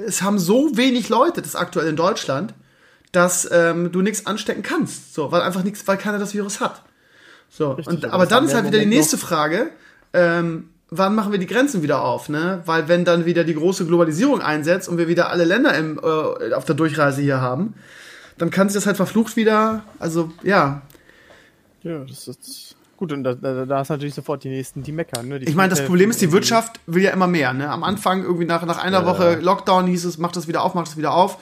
es 0.07 0.23
haben 0.23 0.39
so 0.39 0.77
wenig 0.77 1.09
Leute 1.09 1.41
das 1.41 1.57
aktuell 1.57 1.89
in 1.89 1.97
Deutschland, 1.97 2.53
dass 3.13 3.49
ähm, 3.51 3.91
du 3.91 4.03
nichts 4.03 4.27
anstecken 4.27 4.63
kannst. 4.63 5.15
So, 5.15 5.33
weil 5.33 5.41
einfach 5.41 5.65
nichts, 5.65 5.87
weil 5.87 5.97
keiner 5.97 6.19
das 6.19 6.35
Virus 6.35 6.61
hat. 6.61 6.83
So, 7.49 7.73
Richtig, 7.73 8.05
und, 8.05 8.05
aber 8.13 8.27
dann 8.27 8.45
ist 8.45 8.55
halt 8.55 8.67
wieder 8.67 8.79
die 8.79 8.87
nächste 8.87 9.17
Frage, 9.17 9.71
ähm, 10.13 10.69
wann 10.91 11.15
machen 11.15 11.33
wir 11.33 11.39
die 11.39 11.47
Grenzen 11.47 11.83
wieder 11.83 12.03
auf, 12.03 12.29
ne? 12.29 12.63
Weil 12.65 12.89
wenn 12.89 13.05
dann 13.05 13.25
wieder 13.25 13.45
die 13.45 13.55
große 13.55 13.87
Globalisierung 13.87 14.41
einsetzt 14.41 14.89
und 14.89 14.99
wir 14.99 15.09
wieder 15.09 15.31
alle 15.31 15.45
Länder 15.45 15.75
im, 15.75 15.99
äh, 15.99 16.55
auf 16.55 16.65
der 16.65 16.75
Durchreise 16.75 17.21
hier 17.23 17.41
haben, 17.41 17.75
dann 18.39 18.51
kann 18.51 18.69
sich 18.69 18.75
das 18.75 18.87
halt 18.87 18.97
verflucht 18.97 19.37
wieder, 19.37 19.83
also 19.99 20.31
ja. 20.43 20.83
Ja, 21.83 22.05
das 22.05 22.29
ist. 22.29 22.77
Gut, 22.97 23.13
und 23.13 23.23
da, 23.23 23.35
da, 23.35 23.65
da 23.65 23.81
ist 23.81 23.91
natürlich 23.91 24.15
sofort 24.15 24.43
die 24.43 24.49
nächsten, 24.49 24.83
die 24.83 24.91
meckern. 24.91 25.29
Ne? 25.29 25.39
Die 25.39 25.49
Ich 25.49 25.55
meine, 25.55 25.71
das 25.71 25.85
Problem 25.85 26.11
ist, 26.11 26.21
die 26.21 26.33
Wirtschaft 26.33 26.81
will 26.87 27.03
ja 27.05 27.13
immer 27.13 27.29
mehr, 27.29 27.53
ne? 27.53 27.71
Am 27.71 27.85
Anfang 27.85 28.25
irgendwie 28.25 28.45
nach, 28.45 28.65
nach 28.67 28.83
einer 28.83 29.03
Ja. 29.03 29.07
Woche 29.07 29.39
Lockdown 29.41 29.87
hieß 29.87 30.05
es, 30.05 30.19
macht 30.19 30.35
das 30.35 30.49
wieder 30.49 30.65
auf, 30.65 30.75
macht 30.75 30.89
das 30.89 30.97
wieder 30.97 31.13
auf. 31.15 31.39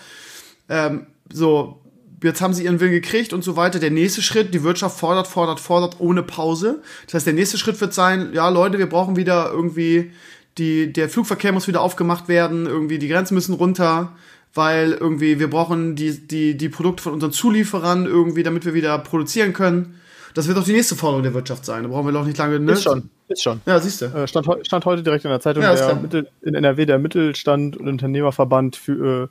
Ähm, 0.69 1.07
so, 1.33 1.81
jetzt 2.23 2.41
haben 2.41 2.55
sie 2.55 2.65
ihren 2.65 2.81
Willen 2.81 2.93
gekriegt 2.93 3.33
und 3.33 3.45
so 3.45 3.57
weiter. 3.57 3.79
Der 3.79 3.91
nächste 3.91 4.23
Schritt, 4.23 4.55
die 4.55 4.63
Wirtschaft 4.63 4.99
fordert, 4.99 5.27
fordert, 5.27 5.61
fordert 5.61 6.01
ohne 6.01 6.23
Pause. 6.23 6.81
Das 7.05 7.15
heißt, 7.15 7.27
der 7.27 7.35
nächste 7.35 7.59
Schritt 7.59 7.81
wird 7.81 7.95
sein, 7.95 8.31
ja, 8.33 8.49
Leute, 8.49 8.79
wir 8.79 8.89
brauchen 8.89 9.17
wieder 9.17 9.51
irgendwie, 9.53 10.13
die, 10.59 10.93
der 10.93 11.09
Flugverkehr 11.09 11.53
muss 11.53 11.69
wieder 11.69 11.81
aufgemacht 11.81 12.29
werden, 12.29 12.67
irgendwie 12.67 12.99
die 12.99 13.09
Grenzen 13.09 13.35
müssen 13.35 13.55
runter, 13.55 14.13
weil 14.55 14.93
irgendwie 14.93 15.39
wir 15.39 15.51
brauchen 15.51 15.97
die, 15.97 16.27
die, 16.27 16.57
die 16.57 16.69
Produkte 16.69 17.03
von 17.03 17.13
unseren 17.13 17.33
Zulieferern 17.33 18.07
irgendwie, 18.07 18.43
damit 18.43 18.65
wir 18.65 18.75
wieder 18.75 18.99
produzieren 18.99 19.53
können. 19.53 20.01
Das 20.33 20.49
wird 20.49 20.59
doch 20.59 20.65
die 20.65 20.73
nächste 20.73 20.97
Forderung 20.97 21.23
der 21.23 21.33
Wirtschaft 21.35 21.65
sein. 21.65 21.83
Da 21.83 21.89
brauchen 21.89 22.07
wir 22.07 22.13
doch 22.13 22.27
nicht 22.27 22.37
lange, 22.37 22.61
ne? 22.61 22.73
Ist 22.73 22.83
schon, 22.83 23.09
ist 23.29 23.43
schon. 23.43 23.61
Ja, 23.65 23.79
siehst 23.81 24.03
du. 24.03 24.07
Äh, 24.07 24.29
Stand, 24.29 24.47
stand 24.67 24.85
heute 24.85 25.03
direkt 25.03 25.25
in 25.25 25.31
der 25.31 25.41
Zeitung, 25.41 25.63
Ja, 25.63 25.75
der. 25.75 25.97
Mittel, 25.97 26.29
in 26.43 26.55
NRW 26.55 26.85
der 26.85 26.99
Mittelstand 26.99 27.77
und 27.77 27.89
Unternehmerverband 27.89 28.77
für, 28.77 29.25
äh, 29.25 29.29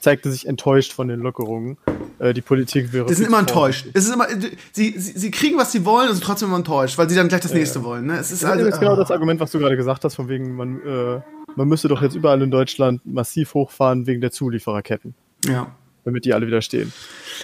zeigte 0.00 0.30
sich 0.30 0.46
enttäuscht 0.46 0.92
von 0.92 1.08
den 1.08 1.20
Lockerungen. 1.20 1.76
Äh, 2.18 2.34
die 2.34 2.40
Politik 2.42 2.92
wäre. 2.92 3.06
Die 3.06 3.14
sind 3.14 3.26
immer 3.26 3.38
enttäuscht. 3.38 3.86
Es 3.92 4.06
ist 4.06 4.12
immer, 4.12 4.26
sie, 4.72 4.98
sie, 4.98 5.12
sie 5.18 5.30
kriegen, 5.30 5.56
was 5.56 5.70
sie 5.70 5.84
wollen 5.84 6.08
und 6.08 6.16
sind 6.16 6.24
trotzdem 6.24 6.48
immer 6.48 6.58
enttäuscht, 6.58 6.98
weil 6.98 7.08
sie 7.08 7.14
dann 7.14 7.28
gleich 7.28 7.42
das 7.42 7.54
nächste 7.54 7.84
wollen. 7.84 8.06
Ne? 8.06 8.14
Es 8.14 8.30
ist 8.30 8.30
Das 8.30 8.38
ist 8.42 8.44
also, 8.44 8.60
übrigens 8.60 8.80
genau 8.80 8.96
das 8.96 9.10
Argument, 9.10 9.38
was 9.38 9.52
du 9.52 9.58
gerade 9.58 9.76
gesagt 9.76 10.04
hast, 10.04 10.16
von 10.16 10.28
wegen, 10.28 10.56
man, 10.56 10.80
äh, 10.84 11.20
man 11.54 11.68
müsste 11.68 11.86
doch 11.86 12.02
jetzt 12.02 12.16
überall 12.16 12.42
in 12.42 12.50
Deutschland 12.50 13.02
massiv 13.04 13.54
hochfahren 13.54 14.06
wegen 14.06 14.20
der 14.20 14.32
Zuliefererketten, 14.32 15.14
ja. 15.46 15.70
damit 16.04 16.24
die 16.24 16.34
alle 16.34 16.48
wieder 16.48 16.60
stehen. 16.60 16.92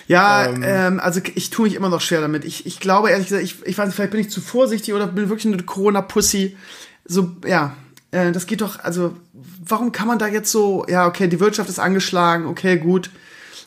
Ja, 0.09 0.47
Ähm. 0.47 0.63
ähm, 0.65 1.01
also 1.01 1.21
ich 1.35 1.51
tue 1.51 1.67
mich 1.67 1.77
immer 1.77 1.89
noch 1.89 2.01
schwer 2.01 2.21
damit. 2.21 2.45
Ich, 2.45 2.67
ich 2.67 2.81
glaube 2.81 3.11
ehrlich 3.11 3.29
gesagt, 3.29 3.45
ich, 3.45 3.65
ich 3.65 3.79
weiß 3.79 3.87
nicht, 3.87 3.95
vielleicht 3.95 4.11
bin 4.11 4.21
ich 4.21 4.31
zu 4.31 4.41
vorsichtig 4.41 4.93
oder 4.93 5.07
bin 5.07 5.29
wirklich 5.29 5.53
eine 5.53 5.63
Corona-Pussy. 5.63 6.57
So, 7.05 7.31
ja, 7.47 7.77
äh, 8.11 8.33
das 8.33 8.47
geht 8.47 8.61
doch, 8.61 8.81
also, 8.81 9.15
warum 9.65 9.93
kann 9.93 10.09
man 10.09 10.19
da 10.19 10.27
jetzt 10.27 10.51
so, 10.51 10.85
ja, 10.89 11.07
okay, 11.07 11.29
die 11.29 11.39
Wirtschaft 11.39 11.69
ist 11.69 11.79
angeschlagen, 11.79 12.47
okay, 12.47 12.77
gut. 12.77 13.11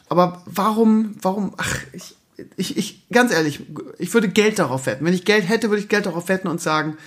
Aber 0.10 0.42
warum, 0.46 1.16
warum, 1.22 1.54
ach, 1.58 1.76
ich, 1.94 2.16
ich, 2.56 2.78
ich, 2.78 3.08
ganz 3.12 3.32
ehrlich, 3.32 3.62
ich 3.98 4.14
würde 4.14 4.30
Geld 4.30 4.60
darauf 4.60 4.86
wetten. 4.86 5.06
Wenn 5.06 5.14
ich 5.14 5.26
Geld 5.26 5.48
hätte, 5.48 5.70
würde 5.70 5.82
ich 5.82 5.90
Geld 5.90 6.06
darauf 6.06 6.30
wetten 6.30 6.48
und 6.48 6.62
sagen, 6.62 6.98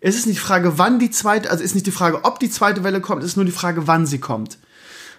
es 0.00 0.16
ist 0.16 0.26
nicht 0.26 0.38
die 0.38 0.44
Frage, 0.44 0.78
wann 0.78 0.98
die 0.98 1.10
zweite, 1.10 1.50
also 1.50 1.62
ist 1.62 1.74
nicht 1.74 1.86
die 1.86 1.92
Frage, 1.92 2.24
ob 2.24 2.40
die 2.40 2.50
zweite 2.50 2.82
Welle 2.82 3.00
kommt, 3.00 3.22
es 3.22 3.30
ist 3.30 3.36
nur 3.36 3.44
die 3.44 3.52
Frage, 3.52 3.86
wann 3.86 4.04
sie 4.04 4.18
kommt. 4.18 4.58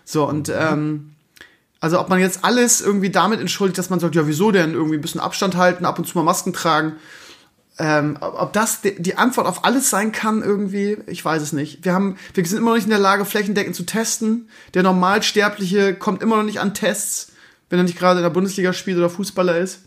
So, 0.03 0.27
und, 0.27 0.49
ähm, 0.49 1.13
also 1.79 1.99
ob 1.99 2.09
man 2.09 2.19
jetzt 2.19 2.43
alles 2.43 2.81
irgendwie 2.81 3.09
damit 3.09 3.39
entschuldigt, 3.39 3.77
dass 3.77 3.89
man 3.89 3.99
sagt, 3.99 4.15
ja, 4.15 4.27
wieso 4.27 4.51
denn 4.51 4.73
irgendwie 4.73 4.95
ein 4.95 5.01
bisschen 5.01 5.21
Abstand 5.21 5.55
halten, 5.55 5.86
ab 5.86 5.97
und 5.99 6.05
zu 6.05 6.17
mal 6.17 6.23
Masken 6.23 6.53
tragen. 6.53 6.93
Ähm, 7.80 8.17
ob 8.21 8.53
das 8.53 8.82
die, 8.82 9.17
Antwort 9.17 9.47
auf 9.47 9.65
alles 9.65 9.89
sein 9.89 10.11
kann 10.11 10.43
irgendwie, 10.43 10.97
ich 11.07 11.26
weiß 11.26 11.41
es 11.41 11.53
nicht. 11.53 11.84
Wir 11.84 11.93
haben, 11.93 12.17
wir 12.34 12.45
sind 12.45 12.59
immer 12.59 12.69
noch 12.69 12.76
nicht 12.76 12.86
in 12.86 12.91
der 12.91 12.99
Lage, 12.99 13.26
flächendeckend 13.26 13.76
zu 13.76 13.84
testen. 13.84 14.47
Der 14.76 14.84
Normalsterbliche 14.84 15.95
kommt 15.95 16.21
immer 16.21 16.38
noch 16.38 16.43
nicht 16.43 16.59
an 16.59 16.76
Tests, 16.76 17.32
wenn 17.69 17.80
er 17.80 17.84
nicht 17.84 17.97
gerade 17.97 18.19
in 18.19 18.24
der 18.24 18.30
Bundesliga 18.30 18.74
spielt 18.74 18.97
oder 18.97 19.09
Fußballer 19.09 19.57
ist. 19.57 19.80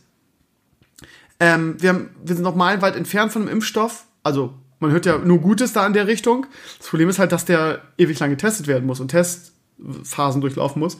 Ähm, 1.38 1.76
wir, 1.80 1.90
haben, 1.90 2.10
wir 2.24 2.34
sind 2.34 2.42
noch 2.42 2.56
meilenweit 2.56 2.96
entfernt 2.96 3.32
von 3.32 3.42
einem 3.42 3.52
Impfstoff. 3.52 4.04
Also 4.24 4.54
man 4.80 4.90
hört 4.90 5.06
ja 5.06 5.18
nur 5.18 5.40
Gutes 5.40 5.72
da 5.72 5.86
in 5.86 5.92
der 5.92 6.08
Richtung. 6.08 6.46
Das 6.78 6.88
Problem 6.88 7.08
ist 7.08 7.20
halt, 7.20 7.30
dass 7.30 7.44
der 7.44 7.82
ewig 7.98 8.18
lang 8.18 8.30
getestet 8.30 8.66
werden 8.66 8.86
muss 8.86 8.98
und 8.98 9.08
Testphasen 9.08 10.40
durchlaufen 10.40 10.80
muss. 10.80 10.98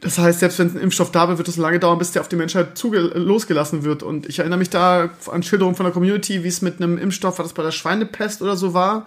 Das 0.00 0.18
heißt, 0.18 0.40
selbst 0.40 0.58
wenn 0.58 0.70
ein 0.70 0.80
Impfstoff 0.80 1.12
da 1.12 1.28
wird, 1.28 1.38
wird 1.38 1.48
es 1.48 1.56
lange 1.56 1.78
dauern, 1.78 1.98
bis 1.98 2.12
der 2.12 2.22
auf 2.22 2.28
die 2.28 2.36
Menschheit 2.36 2.80
losgelassen 2.82 3.84
wird. 3.84 4.02
Und 4.02 4.28
ich 4.28 4.38
erinnere 4.40 4.58
mich 4.58 4.70
da 4.70 5.10
an 5.30 5.42
Schilderungen 5.42 5.76
von 5.76 5.84
der 5.84 5.92
Community, 5.92 6.44
wie 6.44 6.48
es 6.48 6.62
mit 6.62 6.80
einem 6.80 6.98
Impfstoff, 6.98 7.38
war 7.38 7.44
das 7.44 7.54
bei 7.54 7.62
der 7.62 7.70
Schweinepest 7.70 8.42
oder 8.42 8.56
so 8.56 8.74
war, 8.74 9.06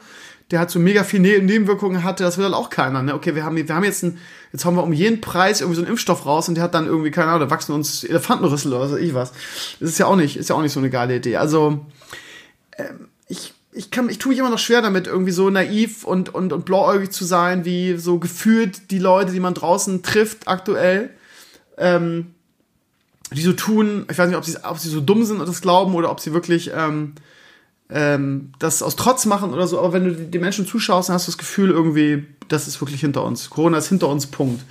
der 0.49 0.59
halt 0.59 0.69
so 0.69 0.79
mega 0.79 1.03
viel 1.03 1.19
ne 1.19 1.39
Nebenwirkungen 1.39 2.03
hatte, 2.03 2.23
das 2.23 2.37
will 2.37 2.45
halt 2.45 2.55
auch 2.55 2.69
keiner. 2.69 3.03
Ne? 3.03 3.13
Okay, 3.13 3.35
wir 3.35 3.43
haben, 3.43 3.55
wir 3.55 3.75
haben 3.75 3.83
jetzt 3.83 4.03
ein, 4.03 4.17
jetzt 4.53 4.63
haben 4.65 4.75
wir 4.75 4.83
um 4.83 4.93
jeden 4.93 5.19
Preis 5.19 5.59
irgendwie 5.59 5.75
so 5.75 5.81
einen 5.81 5.91
Impfstoff 5.91 6.25
raus 6.25 6.47
und 6.47 6.55
der 6.55 6.63
hat 6.63 6.73
dann 6.73 6.87
irgendwie, 6.87 7.11
keine 7.11 7.27
Ahnung, 7.27 7.41
da 7.41 7.49
wachsen 7.49 7.73
uns 7.73 8.03
Elefantenrüssel 8.03 8.73
oder 8.73 8.87
so, 8.87 8.97
ich 8.97 9.13
was. 9.13 9.33
Das 9.79 9.89
ist 9.89 9.97
ja 9.97 10.05
auch 10.05 10.15
nicht, 10.15 10.37
ist 10.37 10.49
ja 10.49 10.55
auch 10.55 10.61
nicht 10.61 10.73
so 10.73 10.79
eine 10.79 10.89
geile 10.89 11.17
Idee. 11.17 11.35
Also, 11.35 11.85
ähm, 12.77 13.09
ich, 13.77 13.91
kann, 13.91 14.09
ich 14.09 14.17
tue 14.17 14.31
mich 14.31 14.39
immer 14.39 14.49
noch 14.49 14.59
schwer 14.59 14.81
damit, 14.81 15.07
irgendwie 15.07 15.31
so 15.31 15.49
naiv 15.49 16.03
und, 16.03 16.33
und, 16.33 16.51
und 16.51 16.65
blauäugig 16.65 17.11
zu 17.11 17.25
sein, 17.25 17.63
wie 17.63 17.97
so 17.97 18.19
gefühlt 18.19 18.91
die 18.91 18.99
Leute, 18.99 19.31
die 19.31 19.39
man 19.39 19.53
draußen 19.53 20.03
trifft 20.03 20.47
aktuell, 20.47 21.11
ähm, 21.77 22.33
die 23.31 23.41
so 23.41 23.53
tun, 23.53 24.05
ich 24.09 24.17
weiß 24.17 24.29
nicht, 24.29 24.37
ob 24.37 24.45
sie, 24.45 24.57
ob 24.63 24.79
sie 24.79 24.89
so 24.89 25.01
dumm 25.01 25.23
sind 25.25 25.39
und 25.39 25.47
das 25.47 25.61
glauben 25.61 25.93
oder 25.95 26.11
ob 26.11 26.19
sie 26.19 26.33
wirklich, 26.33 26.71
ähm, 26.73 27.13
ähm, 27.89 28.51
das 28.59 28.81
aus 28.81 28.95
Trotz 28.95 29.25
machen 29.25 29.53
oder 29.53 29.67
so, 29.67 29.79
aber 29.79 29.93
wenn 29.93 30.05
du 30.05 30.13
die 30.13 30.39
Menschen 30.39 30.65
zuschaust, 30.65 31.09
dann 31.09 31.13
hast 31.13 31.27
du 31.27 31.31
das 31.31 31.37
Gefühl 31.37 31.71
irgendwie, 31.71 32.25
das 32.47 32.67
ist 32.67 32.81
wirklich 32.81 33.01
hinter 33.01 33.23
uns. 33.23 33.49
Corona 33.49 33.77
ist 33.77 33.89
hinter 33.89 34.09
uns, 34.09 34.27
Punkt. 34.27 34.63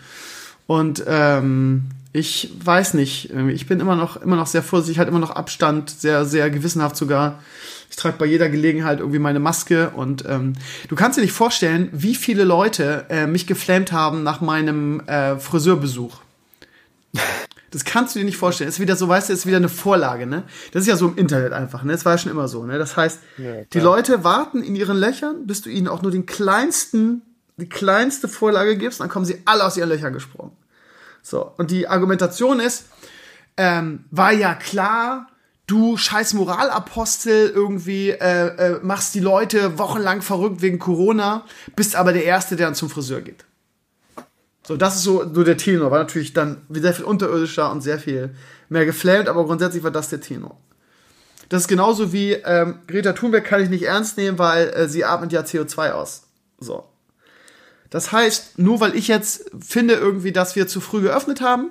Und 0.66 1.04
ähm, 1.06 1.84
ich 2.16 2.50
weiß 2.64 2.94
nicht, 2.94 3.30
ich 3.30 3.66
bin 3.66 3.78
immer 3.78 3.94
noch, 3.94 4.16
immer 4.22 4.36
noch 4.36 4.46
sehr 4.46 4.62
vorsichtig, 4.62 4.98
halt 4.98 5.08
immer 5.08 5.18
noch 5.18 5.32
Abstand, 5.32 5.90
sehr, 5.90 6.24
sehr 6.24 6.48
gewissenhaft 6.48 6.96
sogar. 6.96 7.42
Ich 7.90 7.96
trage 7.96 8.16
bei 8.16 8.24
jeder 8.24 8.48
Gelegenheit 8.48 9.00
irgendwie 9.00 9.18
meine 9.18 9.38
Maske 9.38 9.90
und 9.90 10.24
ähm, 10.26 10.54
du 10.88 10.96
kannst 10.96 11.18
dir 11.18 11.22
nicht 11.22 11.32
vorstellen, 11.32 11.90
wie 11.92 12.14
viele 12.14 12.44
Leute 12.44 13.04
äh, 13.10 13.26
mich 13.26 13.46
geflamed 13.46 13.92
haben 13.92 14.22
nach 14.22 14.40
meinem 14.40 15.00
äh, 15.00 15.38
Friseurbesuch. 15.38 16.18
Das 17.70 17.84
kannst 17.84 18.14
du 18.14 18.20
dir 18.20 18.24
nicht 18.24 18.38
vorstellen. 18.38 18.68
ist 18.68 18.80
wieder 18.80 18.96
so, 18.96 19.08
weißt 19.08 19.28
du, 19.28 19.34
ist 19.34 19.44
wieder 19.44 19.58
eine 19.58 19.68
Vorlage, 19.68 20.26
ne? 20.26 20.44
Das 20.72 20.82
ist 20.82 20.88
ja 20.88 20.96
so 20.96 21.08
im 21.08 21.18
Internet 21.18 21.52
einfach, 21.52 21.82
ne? 21.82 21.92
Das 21.92 22.06
war 22.06 22.12
ja 22.12 22.18
schon 22.18 22.32
immer 22.32 22.48
so, 22.48 22.64
ne? 22.64 22.78
Das 22.78 22.96
heißt, 22.96 23.20
ja, 23.36 23.64
die 23.64 23.80
Leute 23.80 24.24
warten 24.24 24.62
in 24.62 24.74
ihren 24.74 24.96
Löchern, 24.96 25.46
bis 25.46 25.60
du 25.60 25.68
ihnen 25.68 25.88
auch 25.88 26.00
nur 26.00 26.10
den 26.10 26.24
kleinsten, 26.24 27.20
die 27.58 27.68
kleinste 27.68 28.28
Vorlage 28.28 28.78
gibst, 28.78 29.00
dann 29.00 29.10
kommen 29.10 29.26
sie 29.26 29.42
alle 29.44 29.64
aus 29.64 29.76
ihren 29.76 29.90
Löchern 29.90 30.14
gesprungen. 30.14 30.52
So. 31.26 31.52
Und 31.56 31.72
die 31.72 31.88
Argumentation 31.88 32.60
ist, 32.60 32.84
ähm, 33.56 34.04
war 34.12 34.32
ja 34.32 34.54
klar, 34.54 35.26
du 35.66 35.96
scheiß 35.96 36.34
Moralapostel 36.34 37.48
irgendwie 37.48 38.10
äh, 38.10 38.46
äh, 38.46 38.80
machst 38.80 39.12
die 39.16 39.20
Leute 39.20 39.76
wochenlang 39.76 40.22
verrückt 40.22 40.62
wegen 40.62 40.78
Corona, 40.78 41.44
bist 41.74 41.96
aber 41.96 42.12
der 42.12 42.24
Erste, 42.24 42.54
der 42.54 42.68
dann 42.68 42.76
zum 42.76 42.88
Friseur 42.88 43.22
geht. 43.22 43.44
So, 44.64 44.76
das 44.76 44.94
ist 44.96 45.02
so, 45.02 45.24
so 45.34 45.42
der 45.42 45.56
Tenor. 45.56 45.90
War 45.90 45.98
natürlich 45.98 46.32
dann 46.32 46.62
sehr 46.70 46.94
viel 46.94 47.04
unterirdischer 47.04 47.72
und 47.72 47.80
sehr 47.80 47.98
viel 47.98 48.32
mehr 48.68 48.86
geflammt, 48.86 49.28
aber 49.28 49.44
grundsätzlich 49.46 49.82
war 49.82 49.90
das 49.90 50.08
der 50.08 50.20
Tenor. 50.20 50.56
Das 51.48 51.62
ist 51.62 51.68
genauso 51.68 52.12
wie 52.12 52.34
ähm, 52.34 52.78
Greta 52.86 53.14
Thunberg 53.14 53.44
kann 53.44 53.62
ich 53.62 53.68
nicht 53.68 53.82
ernst 53.82 54.16
nehmen, 54.16 54.38
weil 54.38 54.68
äh, 54.68 54.88
sie 54.88 55.04
atmet 55.04 55.32
ja 55.32 55.40
CO2 55.40 55.90
aus. 55.90 56.22
So. 56.60 56.84
Das 57.90 58.12
heißt, 58.12 58.58
nur 58.58 58.80
weil 58.80 58.94
ich 58.94 59.08
jetzt 59.08 59.50
finde 59.60 59.94
irgendwie, 59.94 60.32
dass 60.32 60.56
wir 60.56 60.66
zu 60.66 60.80
früh 60.80 61.00
geöffnet 61.02 61.40
haben, 61.40 61.70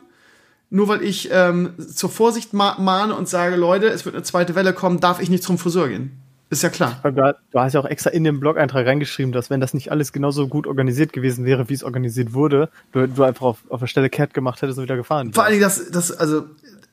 nur 0.70 0.88
weil 0.88 1.04
ich 1.04 1.30
ähm, 1.32 1.74
zur 1.78 2.10
Vorsicht 2.10 2.54
ma 2.54 2.78
mahne 2.80 3.16
und 3.16 3.30
sage, 3.30 3.56
Leute, 3.56 3.88
es 3.88 4.06
wird 4.06 4.16
eine 4.16 4.24
zweite 4.24 4.56
Welle 4.56 4.74
kommen, 4.74 5.00
darf 5.00 5.22
ich 5.22 5.30
nicht 5.30 5.44
zum 5.44 5.58
Friseur 5.58 5.90
gehen. 5.90 6.20
Ist 6.50 6.64
ja 6.64 6.70
klar. 6.70 7.02
Du 7.04 7.60
hast 7.60 7.74
ja 7.74 7.80
auch 7.80 7.86
extra 7.86 8.12
in 8.12 8.24
den 8.24 8.40
Blog-Eintrag 8.40 8.86
reingeschrieben, 8.86 9.32
dass 9.32 9.50
wenn 9.50 9.60
das 9.60 9.74
nicht 9.74 9.92
alles 9.92 10.14
genauso 10.14 10.48
gut 10.48 10.68
organisiert 10.68 11.12
gewesen 11.12 11.44
wäre, 11.44 11.70
wie 11.70 11.74
es 11.74 11.84
organisiert 11.84 12.34
wurde, 12.34 12.70
du, 12.92 13.08
du 13.08 13.24
einfach 13.24 13.46
auf, 13.46 13.58
auf 13.70 13.80
der 13.80 13.88
Stelle 13.88 14.10
Cat 14.10 14.34
gemacht 14.34 14.62
hättest 14.62 14.78
und 14.78 14.84
wieder 14.84 14.96
gefahren. 14.96 15.34
Vor 15.34 15.44
allen 15.44 15.54
Dingen, 15.54 15.64
das, 15.64 15.90
das, 15.90 16.12
also, 16.12 16.46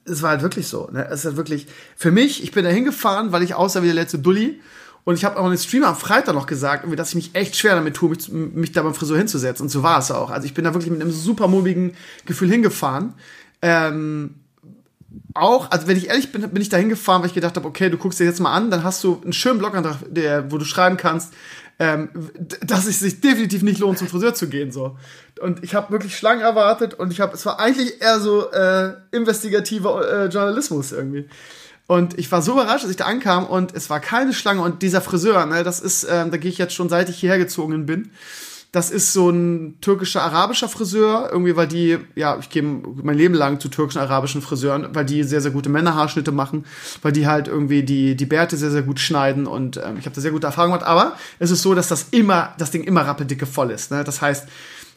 es 0.04 0.22
war 0.22 0.30
halt 0.30 0.42
wirklich 0.42 0.68
so. 0.68 0.88
Ne? 0.90 1.06
Es 1.06 1.20
ist 1.20 1.26
halt 1.26 1.36
wirklich, 1.36 1.66
für 1.96 2.10
mich, 2.10 2.42
ich 2.42 2.52
bin 2.52 2.64
da 2.64 2.70
hingefahren, 2.70 3.30
weil 3.32 3.42
ich 3.42 3.54
aussah 3.54 3.82
wie 3.82 3.86
der 3.86 3.94
letzte 3.94 4.18
Dulli. 4.18 4.60
Und 5.04 5.16
ich 5.16 5.24
habe 5.24 5.38
auch 5.38 5.44
in 5.44 5.50
den 5.50 5.58
Stream 5.58 5.82
am 5.84 5.96
Freitag 5.96 6.34
noch 6.34 6.46
gesagt, 6.46 6.86
dass 6.96 7.08
ich 7.08 7.14
mich 7.14 7.34
echt 7.34 7.56
schwer 7.56 7.74
damit 7.74 7.94
tue, 7.94 8.10
mich, 8.10 8.28
mich 8.30 8.72
da 8.72 8.82
beim 8.82 8.94
Friseur 8.94 9.18
hinzusetzen. 9.18 9.64
Und 9.64 9.68
so 9.68 9.82
war 9.82 9.98
es 9.98 10.10
auch. 10.10 10.30
Also 10.30 10.46
ich 10.46 10.54
bin 10.54 10.64
da 10.64 10.74
wirklich 10.74 10.92
mit 10.92 11.00
einem 11.00 11.10
super 11.10 11.48
mulmigen 11.48 11.94
Gefühl 12.24 12.50
hingefahren. 12.50 13.14
Ähm, 13.62 14.34
auch, 15.34 15.70
also 15.70 15.88
wenn 15.88 15.96
ich 15.96 16.08
ehrlich 16.08 16.30
bin, 16.30 16.48
bin 16.48 16.62
ich 16.62 16.68
da 16.68 16.76
hingefahren, 16.76 17.22
weil 17.22 17.28
ich 17.28 17.34
gedacht 17.34 17.56
habe, 17.56 17.66
okay, 17.66 17.90
du 17.90 17.98
guckst 17.98 18.20
dir 18.20 18.24
jetzt 18.24 18.40
mal 18.40 18.52
an, 18.52 18.70
dann 18.70 18.84
hast 18.84 19.02
du 19.02 19.20
einen 19.22 19.32
schönen 19.32 19.58
Blogantrag, 19.58 19.96
der, 20.08 20.52
wo 20.52 20.58
du 20.58 20.64
schreiben 20.64 20.96
kannst, 20.96 21.32
ähm, 21.78 22.10
dass 22.60 22.86
es 22.86 23.00
sich 23.00 23.20
definitiv 23.20 23.62
nicht 23.62 23.80
lohnt, 23.80 23.98
zum 23.98 24.08
Friseur 24.08 24.34
zu 24.34 24.48
gehen. 24.48 24.70
so. 24.70 24.96
Und 25.40 25.64
ich 25.64 25.74
habe 25.74 25.90
wirklich 25.90 26.16
Schlangen 26.16 26.42
erwartet 26.42 26.94
und 26.94 27.12
ich 27.12 27.20
habe, 27.20 27.34
es 27.34 27.44
war 27.44 27.58
eigentlich 27.58 28.00
eher 28.00 28.20
so 28.20 28.50
äh, 28.52 28.92
investigativer 29.10 30.26
äh, 30.26 30.26
Journalismus 30.26 30.92
irgendwie. 30.92 31.28
Und 31.92 32.18
ich 32.18 32.32
war 32.32 32.40
so 32.40 32.52
überrascht, 32.52 32.84
als 32.84 32.90
ich 32.90 32.96
da 32.96 33.04
ankam 33.04 33.44
und 33.44 33.74
es 33.74 33.90
war 33.90 34.00
keine 34.00 34.32
Schlange 34.32 34.62
und 34.62 34.80
dieser 34.80 35.02
Friseur, 35.02 35.44
ne, 35.44 35.62
das 35.62 35.78
ist, 35.78 36.06
ähm, 36.10 36.30
da 36.30 36.38
gehe 36.38 36.50
ich 36.50 36.56
jetzt 36.56 36.72
schon 36.72 36.88
seit 36.88 37.10
ich 37.10 37.18
hierher 37.18 37.36
gezogen 37.36 37.84
bin. 37.84 38.12
Das 38.72 38.90
ist 38.90 39.12
so 39.12 39.28
ein 39.28 39.76
türkischer, 39.82 40.22
arabischer 40.22 40.70
Friseur, 40.70 41.28
irgendwie, 41.30 41.54
weil 41.54 41.68
die, 41.68 41.98
ja, 42.14 42.38
ich 42.40 42.48
gehe 42.48 42.62
mein 42.62 43.18
Leben 43.18 43.34
lang 43.34 43.60
zu 43.60 43.68
türkischen, 43.68 43.98
arabischen 43.98 44.40
Friseuren, 44.40 44.94
weil 44.94 45.04
die 45.04 45.22
sehr, 45.22 45.42
sehr 45.42 45.50
gute 45.50 45.68
Männerhaarschnitte 45.68 46.32
machen, 46.32 46.64
weil 47.02 47.12
die 47.12 47.26
halt 47.26 47.46
irgendwie 47.46 47.82
die, 47.82 48.16
die 48.16 48.24
Bärte 48.24 48.56
sehr, 48.56 48.70
sehr 48.70 48.80
gut 48.80 48.98
schneiden 48.98 49.46
und 49.46 49.76
ähm, 49.76 49.98
ich 49.98 50.06
habe 50.06 50.14
da 50.14 50.22
sehr 50.22 50.30
gute 50.30 50.46
Erfahrungen 50.46 50.72
gemacht. 50.72 50.88
Aber 50.88 51.16
es 51.40 51.50
ist 51.50 51.60
so, 51.60 51.74
dass 51.74 51.88
das 51.88 52.06
immer, 52.10 52.54
das 52.56 52.70
Ding 52.70 52.84
immer 52.84 53.02
rappeldicke 53.02 53.44
voll 53.44 53.70
ist. 53.70 53.90
Ne? 53.90 54.02
Das 54.02 54.22
heißt, 54.22 54.48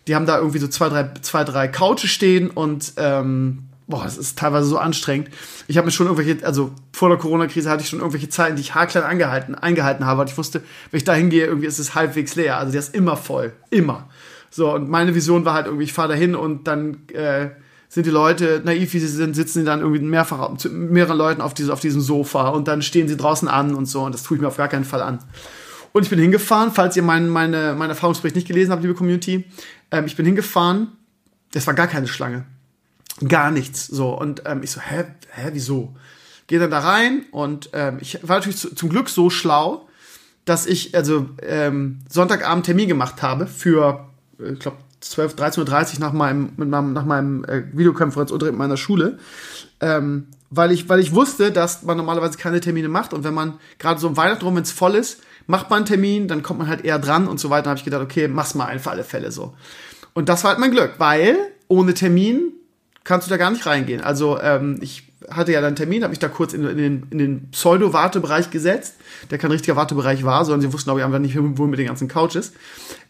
die 0.08 0.16
haben 0.16 0.28
da 0.28 0.38
irgendwie 0.38 0.60
so 0.60 0.70
zwei, 0.70 0.88
drei, 0.88 1.12
zwei, 1.24 1.44
drei 1.44 1.68
Couches 1.68 2.10
stehen 2.10 2.50
und 2.52 2.94
ähm, 2.96 3.64
boah, 3.88 4.04
das 4.04 4.18
ist 4.18 4.38
teilweise 4.38 4.68
so 4.68 4.78
anstrengend. 4.78 5.30
Ich 5.68 5.78
habe 5.78 5.86
mir 5.86 5.92
schon 5.92 6.08
irgendwelche, 6.08 6.46
also 6.46 6.72
vor 6.92 7.10
der 7.10 7.18
Corona-Krise 7.18 7.70
hatte 7.70 7.84
ich 7.84 7.90
schon 7.90 8.00
irgendwelche 8.00 8.30
Zeiten, 8.30 8.56
die 8.56 8.62
ich 8.62 8.76
haarklein 8.76 9.04
angehalten, 9.04 9.56
eingehalten 9.56 10.06
habe, 10.06 10.22
weil 10.22 10.28
ich 10.28 10.38
wusste, 10.38 10.62
wenn 10.92 10.98
ich 10.98 11.04
da 11.04 11.14
hingehe, 11.14 11.46
irgendwie 11.46 11.68
ist 11.68 11.80
es 11.80 11.94
halbwegs 11.94 12.36
leer. 12.36 12.58
Also 12.58 12.72
der 12.72 12.80
ist 12.80 12.96
immer 12.96 13.16
voll. 13.16 13.54
Immer. 13.70 14.10
So, 14.50 14.74
und 14.74 14.90
meine 14.90 15.14
Vision 15.14 15.46
war 15.46 15.54
halt 15.54 15.68
irgendwie, 15.68 15.84
ich 15.84 15.94
fahre 15.94 16.10
da 16.10 16.14
hin 16.16 16.36
und 16.36 16.68
dann 16.68 17.08
äh, 17.10 17.50
sind 17.90 18.06
die 18.06 18.12
Leute, 18.12 18.62
naiv 18.64 18.94
wie 18.94 19.00
sie 19.00 19.08
sind, 19.08 19.36
sitzen 19.36 19.60
die 19.60 19.66
dann 19.66 19.82
irgendwie 19.82 20.02
mehrfach 20.02 20.50
mit 20.50 20.72
mehreren 20.72 21.18
Leuten 21.18 21.42
auf, 21.42 21.54
diese, 21.54 21.72
auf 21.72 21.80
diesem 21.80 22.02
Sofa 22.02 22.50
und 22.50 22.68
dann 22.68 22.82
stehen 22.82 23.08
sie 23.08 23.18
draußen 23.18 23.48
an 23.48 23.76
und 23.76 23.86
so 23.86 24.04
und 24.04 24.16
das 24.16 24.24
tue 24.24 24.38
ich 24.38 24.42
mir 24.42 24.48
auf 24.48 24.58
gar 24.58 24.68
keinen 24.68 24.86
Fall 24.86 25.02
an. 25.02 25.20
Und 25.92 26.04
ich 26.04 26.10
bin 26.10 26.20
hingefahren, 26.20 26.72
falls 26.74 26.98
ihr 26.98 27.04
mein, 27.04 27.30
meine, 27.30 27.76
mein 27.78 27.90
Erfahrungsbericht 27.90 28.36
nicht 28.36 28.48
gelesen 28.48 28.72
habt, 28.72 28.82
liebe 28.82 28.96
Community, 28.96 29.46
ähm, 29.92 30.06
ich 30.06 30.16
bin 30.16 30.26
hingefahren, 30.26 30.94
das 31.54 31.68
war 31.68 31.74
gar 31.74 31.88
keine 31.88 32.08
Schlange 32.08 32.46
gar 33.28 33.52
nichts. 33.52 33.88
So, 33.88 34.18
und 34.18 34.44
ähm, 34.46 34.62
ich 34.64 34.72
so, 34.72 34.82
hä, 34.82 35.06
hä, 35.32 35.50
wieso? 35.54 35.96
Gehe 36.48 36.60
dann 36.60 36.72
da 36.72 36.80
rein 36.80 37.26
und 37.32 37.70
ähm, 37.74 37.98
ich 38.00 38.20
war 38.22 38.38
natürlich 38.38 38.58
zu, 38.58 38.76
zum 38.76 38.90
Glück 38.90 39.10
so 39.10 39.30
schlau, 39.30 39.88
dass 40.46 40.68
ich 40.68 40.96
also 40.96 41.30
ähm, 41.42 42.00
Sonntagabend 42.08 42.68
Termin 42.68 42.88
gemacht 42.88 43.24
habe 43.24 43.48
für, 43.48 44.08
äh, 44.40 44.54
ich 44.54 44.60
glaube, 44.60 44.78
12, 45.02 45.36
13.30 45.36 45.96
Uhr 45.96 46.00
nach 46.00 46.14
meinem, 46.14 46.52
mit 46.58 46.70
meinem, 46.70 46.94
nach 46.94 47.06
meinem 47.06 47.44
äh, 47.46 47.64
Videokonferenzunterricht 47.74 48.58
meiner 48.58 48.78
Schule. 48.78 49.20
Ähm, 49.80 50.28
weil 50.50 50.72
ich, 50.72 50.88
weil 50.88 51.00
ich 51.00 51.14
wusste, 51.14 51.52
dass 51.52 51.84
man 51.84 51.98
normalerweise 51.98 52.38
keine 52.38 52.60
Termine 52.60 52.88
macht 52.88 53.14
und 53.14 53.24
wenn 53.24 53.34
man 53.34 53.60
gerade 53.80 54.00
so 54.00 54.08
um 54.08 54.18
Weihnachten 54.18 54.46
rum, 54.46 54.56
wenn 54.56 54.64
es 54.64 54.72
voll 54.72 54.96
ist, 54.96 55.22
macht 55.48 55.70
man 55.70 55.78
einen 55.78 55.86
Termin, 55.86 56.28
dann 56.28 56.44
kommt 56.44 56.60
man 56.60 56.68
halt 56.68 56.86
eher 56.86 57.00
dran 57.00 57.28
und 57.28 57.40
so 57.40 57.50
weiter. 57.50 57.64
Dann 57.64 57.72
habe 57.72 57.80
ich 57.80 57.86
gedacht, 57.86 58.04
okay, 58.04 58.28
mach's 58.28 58.56
mal 58.56 58.66
ein 58.66 58.80
für 58.80 58.92
alle 58.92 59.04
Fälle 59.04 59.32
so. 59.32 59.54
Und 60.14 60.30
das 60.30 60.44
war 60.44 60.52
halt 60.52 60.60
mein 60.60 60.72
Glück, 60.72 60.94
weil 60.98 61.38
ohne 61.68 61.94
Termin 61.94 62.54
kannst 63.06 63.28
du 63.28 63.30
da 63.30 63.38
gar 63.38 63.52
nicht 63.52 63.66
reingehen. 63.66 64.02
Also 64.02 64.40
ähm, 64.42 64.78
ich 64.82 65.04
hatte 65.30 65.54
ja 65.54 65.60
dann 65.60 65.68
einen 65.68 65.76
Termin, 65.76 66.04
habe 66.04 66.12
mich 66.12 66.20
da 66.20 66.28
kurz 66.28 66.54
in, 66.54 66.68
in 66.68 66.78
den, 66.78 67.08
in 67.10 67.18
den 67.18 67.52
Pseudo-Wartebereich 67.52 68.52
gesetzt, 68.52 68.96
der 69.32 69.38
kein 69.38 69.52
richtiger 69.52 69.76
Wartebereich 69.76 70.24
war, 70.24 70.44
sondern 70.44 70.62
sie 70.62 70.74
wussten, 70.74 70.88
glaube 70.88 71.00
ich, 71.00 71.06
einfach 71.06 71.20
nicht, 71.20 71.38
wo 71.38 71.66
mit 71.66 71.80
den 71.80 71.88
ganzen 71.88 72.08
Couches. 72.08 72.54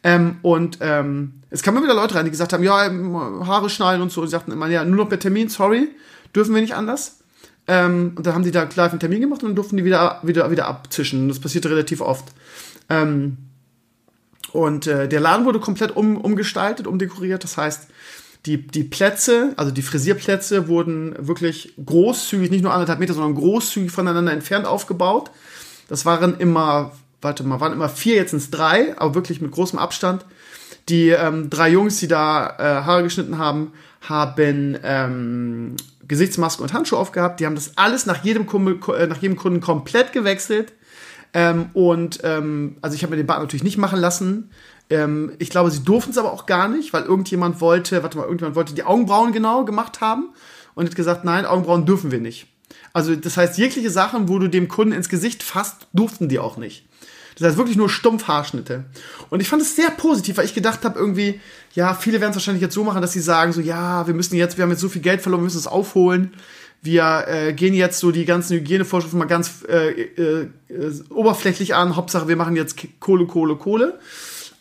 Ähm, 0.03 0.37
und 0.43 0.77
ähm, 0.81 1.41
es 1.49 1.63
kamen 1.63 1.83
wieder 1.83 1.95
Leute 1.95 2.15
rein, 2.15 2.25
die 2.25 2.31
gesagt 2.31 2.53
haben, 2.53 2.63
ja, 2.63 2.85
ähm, 2.85 3.15
Haare 3.47 3.69
schneiden 3.69 4.01
und 4.01 4.11
so. 4.11 4.21
Und 4.21 4.27
sie 4.27 4.31
sagten 4.31 4.51
immer, 4.51 4.67
ja, 4.67 4.85
nur 4.85 4.97
noch 4.97 5.09
per 5.09 5.19
Termin, 5.19 5.49
sorry, 5.49 5.89
dürfen 6.35 6.53
wir 6.53 6.61
nicht 6.61 6.75
anders. 6.75 7.19
Ähm, 7.67 8.13
und 8.15 8.27
dann 8.27 8.35
haben 8.35 8.43
die 8.43 8.51
da 8.51 8.63
live 8.63 8.91
einen 8.91 8.99
Termin 8.99 9.21
gemacht 9.21 9.41
und 9.41 9.49
dann 9.49 9.55
durften 9.55 9.77
die 9.77 9.85
wieder, 9.85 10.19
wieder, 10.23 10.51
wieder 10.51 10.67
abzischen. 10.67 11.27
Das 11.27 11.39
passierte 11.39 11.69
relativ 11.69 12.01
oft. 12.01 12.25
Ähm, 12.89 13.37
und 14.51 14.87
äh, 14.87 15.09
der 15.09 15.19
Laden 15.19 15.45
wurde 15.45 15.59
komplett 15.59 15.95
um, 15.95 16.17
umgestaltet, 16.17 16.87
umdekoriert. 16.87 17.43
Das 17.43 17.57
heißt, 17.57 17.87
die, 18.45 18.65
die 18.67 18.83
Plätze, 18.83 19.53
also 19.57 19.71
die 19.71 19.81
Frisierplätze 19.81 20.67
wurden 20.67 21.15
wirklich 21.17 21.73
großzügig, 21.83 22.51
nicht 22.51 22.61
nur 22.61 22.73
anderthalb 22.73 22.99
Meter, 22.99 23.13
sondern 23.13 23.35
großzügig 23.35 23.91
voneinander 23.91 24.31
entfernt 24.31 24.67
aufgebaut. 24.67 25.31
Das 25.87 26.05
waren 26.05 26.37
immer, 26.37 26.91
warte 27.21 27.43
mal, 27.43 27.59
waren 27.59 27.73
immer 27.73 27.89
vier, 27.89 28.15
jetzt 28.15 28.31
sind 28.31 28.41
es 28.41 28.51
drei, 28.51 28.97
aber 28.99 29.15
wirklich 29.15 29.41
mit 29.41 29.51
großem 29.51 29.79
Abstand. 29.79 30.25
Die 30.89 31.09
ähm, 31.09 31.49
drei 31.49 31.69
Jungs, 31.69 31.97
die 31.97 32.07
da 32.07 32.55
äh, 32.59 32.83
Haare 32.83 33.03
geschnitten 33.03 33.39
haben, 33.39 33.71
haben 34.01 34.77
ähm, 34.83 35.75
Gesichtsmaske 36.07 36.61
und 36.61 36.73
Handschuhe 36.73 36.99
aufgehabt. 36.99 37.39
Die 37.39 37.47
haben 37.47 37.55
das 37.55 37.77
alles 37.77 38.05
nach 38.05 38.23
jedem, 38.23 38.45
Kunden, 38.45 38.79
äh, 38.93 39.07
nach 39.07 39.17
jedem 39.17 39.37
Kunden 39.37 39.61
komplett 39.61 40.13
gewechselt. 40.13 40.73
Ähm, 41.33 41.69
und 41.73 42.19
ähm, 42.23 42.77
also 42.81 42.95
ich 42.95 43.01
habe 43.01 43.11
mir 43.11 43.17
den 43.17 43.25
Bart 43.25 43.39
natürlich 43.39 43.63
nicht 43.63 43.77
machen 43.77 43.99
lassen. 43.99 44.51
Ähm, 44.89 45.33
ich 45.39 45.49
glaube, 45.49 45.71
sie 45.71 45.83
durften 45.83 46.11
es 46.11 46.17
aber 46.17 46.31
auch 46.31 46.45
gar 46.45 46.67
nicht, 46.67 46.93
weil 46.93 47.03
irgendjemand 47.03 47.61
wollte, 47.61 48.03
warte 48.03 48.17
mal, 48.17 48.23
irgendjemand 48.23 48.55
wollte 48.55 48.73
die 48.73 48.83
Augenbrauen 48.83 49.31
genau 49.31 49.65
gemacht 49.65 50.01
haben 50.01 50.29
und 50.75 50.85
hat 50.85 50.95
gesagt, 50.95 51.25
nein, 51.25 51.45
Augenbrauen 51.45 51.85
dürfen 51.85 52.11
wir 52.11 52.19
nicht. 52.19 52.47
Also 52.93 53.15
das 53.15 53.37
heißt, 53.37 53.57
jegliche 53.57 53.89
Sachen, 53.89 54.29
wo 54.29 54.39
du 54.39 54.47
dem 54.47 54.67
Kunden 54.67 54.93
ins 54.93 55.09
Gesicht 55.09 55.43
fasst, 55.43 55.87
durften 55.93 56.29
die 56.29 56.39
auch 56.39 56.57
nicht. 56.57 56.85
Das 57.37 57.49
heißt 57.49 57.57
wirklich 57.57 57.75
nur 57.75 57.89
stumpf 57.89 58.27
Haarschnitte. 58.27 58.85
Und 59.29 59.41
ich 59.41 59.49
fand 59.49 59.61
es 59.61 59.75
sehr 59.75 59.89
positiv, 59.89 60.37
weil 60.37 60.45
ich 60.45 60.53
gedacht 60.53 60.85
habe, 60.85 60.97
irgendwie, 60.97 61.41
ja, 61.73 61.93
viele 61.93 62.21
werden 62.21 62.29
es 62.29 62.37
wahrscheinlich 62.37 62.61
jetzt 62.61 62.73
so 62.73 62.85
machen, 62.85 63.01
dass 63.01 63.11
sie 63.11 63.19
sagen, 63.19 63.51
so, 63.51 63.59
ja, 63.59 64.07
wir 64.07 64.13
müssen 64.13 64.35
jetzt, 64.37 64.57
wir 64.57 64.63
haben 64.63 64.71
jetzt 64.71 64.79
so 64.79 64.87
viel 64.87 65.01
Geld 65.01 65.21
verloren, 65.21 65.41
wir 65.41 65.45
müssen 65.45 65.57
es 65.57 65.67
aufholen. 65.67 66.33
Wir 66.81 67.25
äh, 67.27 67.53
gehen 67.53 67.73
jetzt 67.73 67.99
so 67.99 68.11
die 68.11 68.25
ganzen 68.25 68.55
Hygienevorschriften 68.57 69.19
mal 69.19 69.25
ganz 69.25 69.65
äh, 69.67 69.89
äh, 69.89 70.47
äh 70.69 71.03
oberflächlich 71.09 71.75
an. 71.75 71.95
Hauptsache, 71.95 72.27
wir 72.27 72.35
machen 72.35 72.55
jetzt 72.55 72.77
Kohle, 72.99 73.25
Kohle, 73.25 73.55
Kohle 73.55 73.99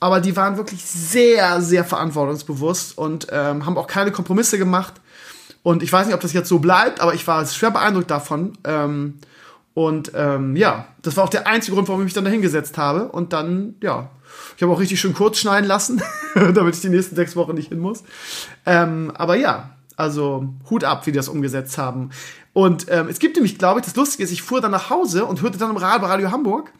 aber 0.04 0.20
die 0.20 0.36
waren 0.36 0.58
wirklich 0.58 0.84
sehr, 0.84 1.62
sehr 1.62 1.82
verantwortungsbewusst 1.82 2.98
und 2.98 3.28
ähm, 3.30 3.64
haben 3.64 3.78
auch 3.78 3.86
keine 3.86 4.12
Kompromisse 4.12 4.58
gemacht. 4.58 4.92
Und 5.62 5.82
ich 5.82 5.90
weiß 5.90 6.04
nicht, 6.04 6.14
ob 6.14 6.20
das 6.20 6.34
jetzt 6.34 6.50
so 6.50 6.58
bleibt, 6.58 7.00
aber 7.00 7.14
ich 7.14 7.26
war 7.26 7.46
schwer 7.46 7.70
beeindruckt 7.70 8.10
davon. 8.10 8.52
Ähm, 8.64 9.14
Und 9.72 10.12
ähm, 10.14 10.56
ja, 10.56 10.88
das 11.00 11.16
war 11.16 11.24
auch 11.24 11.30
der 11.30 11.46
einzige 11.46 11.74
Grund, 11.74 11.88
warum 11.88 12.02
ich 12.02 12.04
mich 12.04 12.12
dann 12.12 12.26
da 12.26 12.30
hingesetzt 12.30 12.76
habe. 12.76 13.08
Und 13.08 13.32
dann, 13.32 13.76
ja, 13.80 14.10
ich 14.58 14.62
habe 14.62 14.70
auch 14.74 14.78
richtig 14.78 15.00
schön 15.00 15.14
kurz 15.14 15.38
schneiden 15.38 15.66
lassen, 15.66 16.02
damit 16.34 16.74
ich 16.74 16.82
die 16.82 16.90
nächsten 16.90 17.16
sechs 17.16 17.34
Wochen 17.34 17.54
nicht 17.54 17.70
hin 17.70 17.78
muss. 17.78 18.04
Ähm, 18.66 19.10
aber 19.14 19.36
ja, 19.36 19.70
also 19.96 20.50
Hut 20.68 20.84
ab, 20.84 21.06
wie 21.06 21.12
die 21.12 21.16
das 21.16 21.30
umgesetzt 21.30 21.78
haben. 21.78 22.10
Und 22.52 22.88
ähm, 22.90 23.08
es 23.08 23.20
gibt 23.20 23.36
nämlich, 23.36 23.56
glaube 23.56 23.80
ich, 23.80 23.86
das 23.86 23.96
Lustige 23.96 24.24
ist, 24.24 24.32
ich 24.32 24.42
fuhr 24.42 24.60
dann 24.60 24.72
nach 24.72 24.90
Hause 24.90 25.24
und 25.24 25.40
hörte 25.40 25.56
dann 25.56 25.70
im 25.70 25.78
Radio, 25.78 26.06
Radio 26.06 26.30
Hamburg, 26.30 26.72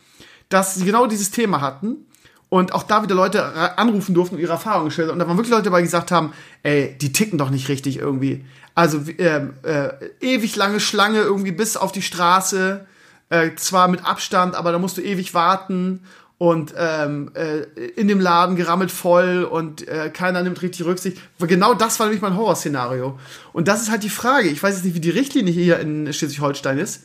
dass 0.50 0.74
sie 0.74 0.84
genau 0.84 1.06
dieses 1.06 1.30
Thema 1.30 1.62
hatten 1.62 2.04
und 2.48 2.72
auch 2.72 2.84
da 2.84 3.02
wieder 3.02 3.14
Leute 3.14 3.78
anrufen 3.78 4.14
durften 4.14 4.36
und 4.36 4.40
ihre 4.40 4.52
Erfahrungen 4.52 4.90
schildern. 4.90 5.14
Und 5.14 5.18
da 5.18 5.26
waren 5.26 5.36
wirklich 5.36 5.52
Leute 5.52 5.64
dabei, 5.64 5.78
die 5.78 5.86
gesagt 5.86 6.10
haben, 6.10 6.32
ey, 6.62 6.96
die 7.00 7.12
ticken 7.12 7.38
doch 7.38 7.50
nicht 7.50 7.68
richtig 7.68 7.98
irgendwie. 7.98 8.44
Also 8.74 8.98
äh, 9.18 9.46
äh, 9.62 9.92
ewig 10.20 10.56
lange 10.56 10.80
Schlange 10.80 11.20
irgendwie 11.20 11.52
bis 11.52 11.76
auf 11.76 11.92
die 11.92 12.02
Straße, 12.02 12.86
äh, 13.30 13.50
zwar 13.56 13.88
mit 13.88 14.04
Abstand, 14.04 14.54
aber 14.54 14.72
da 14.72 14.78
musst 14.78 14.96
du 14.96 15.02
ewig 15.02 15.34
warten 15.34 16.00
und 16.38 16.74
ähm, 16.76 17.30
äh, 17.34 17.62
in 17.96 18.08
dem 18.08 18.20
Laden 18.20 18.56
gerammelt 18.56 18.90
voll 18.90 19.44
und 19.44 19.86
äh, 19.86 20.10
keiner 20.10 20.42
nimmt 20.42 20.60
richtig 20.62 20.84
Rücksicht. 20.84 21.18
Genau 21.38 21.74
das 21.74 22.00
war 22.00 22.06
nämlich 22.06 22.22
mein 22.22 22.36
Horrorszenario. 22.36 23.18
Und 23.52 23.68
das 23.68 23.82
ist 23.82 23.90
halt 23.90 24.02
die 24.02 24.10
Frage. 24.10 24.48
Ich 24.48 24.62
weiß 24.62 24.74
jetzt 24.74 24.84
nicht, 24.84 24.94
wie 24.94 25.00
die 25.00 25.10
Richtlinie 25.10 25.52
hier 25.52 25.78
in 25.78 26.12
Schleswig-Holstein 26.12 26.78
ist, 26.78 27.04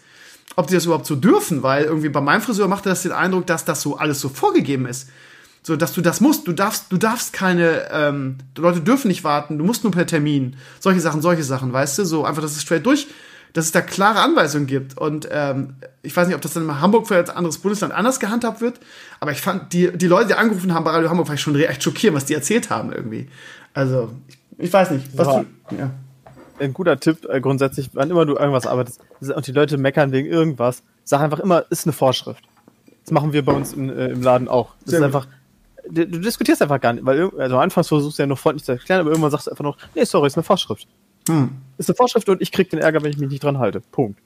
ob 0.56 0.68
die 0.68 0.74
das 0.74 0.86
überhaupt 0.86 1.06
so 1.06 1.16
dürfen, 1.16 1.62
weil 1.62 1.86
irgendwie 1.86 2.10
bei 2.10 2.22
meinem 2.22 2.42
Friseur 2.42 2.68
machte 2.68 2.90
das 2.90 3.04
den 3.04 3.12
Eindruck, 3.12 3.46
dass 3.46 3.66
das 3.66 3.82
so 3.82 3.98
alles 3.98 4.20
so 4.20 4.30
vorgegeben 4.30 4.88
ist. 4.88 5.10
So, 5.70 5.76
dass 5.76 5.94
du 5.94 6.02
das 6.02 6.20
musst. 6.20 6.48
Du 6.48 6.52
darfst, 6.52 6.86
du 6.90 6.98
darfst 6.98 7.32
keine, 7.32 7.92
ähm, 7.92 8.38
Leute 8.58 8.82
dürfen 8.82 9.08
nicht 9.08 9.24
warten, 9.24 9.60
du 9.60 9.64
musst 9.64 9.84
nur 9.84 9.94
per 9.94 10.08
Termin. 10.08 10.56
Solche 10.80 11.00
Sachen, 11.00 11.22
solche 11.22 11.44
Sachen, 11.44 11.72
weißt 11.72 12.00
du? 12.00 12.06
So 12.06 12.26
einfach, 12.26 12.42
dass 12.42 12.54
es 12.54 12.64
straight 12.64 12.84
durch 12.88 13.06
dass 13.54 13.66
es 13.66 13.72
da 13.72 13.82
klare 13.82 14.20
Anweisungen 14.20 14.66
gibt. 14.66 14.98
Und 14.98 15.28
ähm, 15.32 15.76
ich 16.02 16.16
weiß 16.16 16.28
nicht, 16.28 16.36
ob 16.36 16.42
das 16.42 16.54
dann 16.54 16.64
in 16.64 16.82
Hamburg 16.82 17.08
für 17.08 17.18
ein 17.18 17.30
anderes 17.30 17.60
Bundesland 17.60 17.94
anders 17.94 18.20
gehandhabt 18.20 18.62
wird, 18.62 18.80
aber 19.20 19.32
ich 19.32 19.42
fand, 19.42 19.74
die, 19.74 19.96
die 19.96 20.08
Leute, 20.08 20.30
die 20.30 20.34
angerufen 20.36 20.74
haben 20.74 20.84
bei 20.84 20.92
Radio 20.92 21.10
Hamburg, 21.10 21.28
war 21.28 21.36
ich 21.36 21.42
schon 21.42 21.56
echt 21.56 21.84
schockiert, 21.84 22.14
was 22.16 22.26
die 22.26 22.34
erzählt 22.34 22.70
haben 22.72 22.92
irgendwie. 22.92 23.28
Also, 23.74 24.12
ich, 24.28 24.38
ich 24.58 24.74
weiß 24.74 24.92
nicht. 24.92 25.18
Was 25.18 25.28
du, 25.28 25.46
ja. 25.76 25.92
Ein 26.60 26.74
guter 26.74 27.00
Tipp 27.00 27.28
äh, 27.30 27.42
grundsätzlich, 27.42 27.90
wann 27.94 28.10
immer 28.10 28.26
du 28.26 28.36
irgendwas 28.36 28.66
arbeitest 28.66 29.02
und 29.22 29.48
die 29.48 29.52
Leute 29.52 29.78
meckern 29.78 30.12
wegen 30.12 30.28
irgendwas, 30.28 30.82
sag 31.04 31.22
einfach 31.22 31.40
immer, 31.40 31.66
ist 31.70 31.86
eine 31.86 31.94
Vorschrift. 31.94 32.44
Das 33.04 33.12
machen 33.12 33.34
wir 33.34 33.44
bei 33.44 33.54
uns 33.54 33.74
im, 33.74 33.90
äh, 33.90 34.08
im 34.08 34.22
Laden 34.22 34.48
auch. 34.48 34.76
Das 34.82 34.92
Sehr 34.92 35.00
ist 35.00 35.06
einfach, 35.06 35.28
du, 35.90 36.08
du, 36.08 36.20
diskutierst 36.20 36.62
einfach 36.62 36.80
gar 36.80 36.94
nicht, 36.94 37.06
weil 37.06 37.30
also 37.38 37.58
anfangs 37.58 37.88
versuchst 37.88 38.18
du 38.20 38.24
ja 38.24 38.28
noch 38.28 38.40
freundlich 38.40 38.64
zu 38.64 38.74
erklären, 38.74 39.02
aber 39.02 39.10
irgendwann 39.10 39.32
sagst 39.32 39.48
du 39.48 39.52
einfach 39.52 39.64
noch, 39.64 39.78
nee, 39.96 40.04
sorry, 40.04 40.28
ist 40.28 40.38
eine 40.38 40.44
Vorschrift. 40.44 40.88
Hm. 41.28 41.52
Ist 41.78 41.90
eine 41.90 41.96
Vorschrift 41.96 42.30
und 42.30 42.42
ich 42.42 42.52
krieg 42.52 42.70
den 42.70 42.80
Ärger, 42.80 43.04
wenn 43.04 43.12
ich 43.12 43.18
mich 43.18 43.30
nicht 43.30 43.44
dran 43.44 43.60
halte. 43.60 43.82
Punkt. 43.82 44.20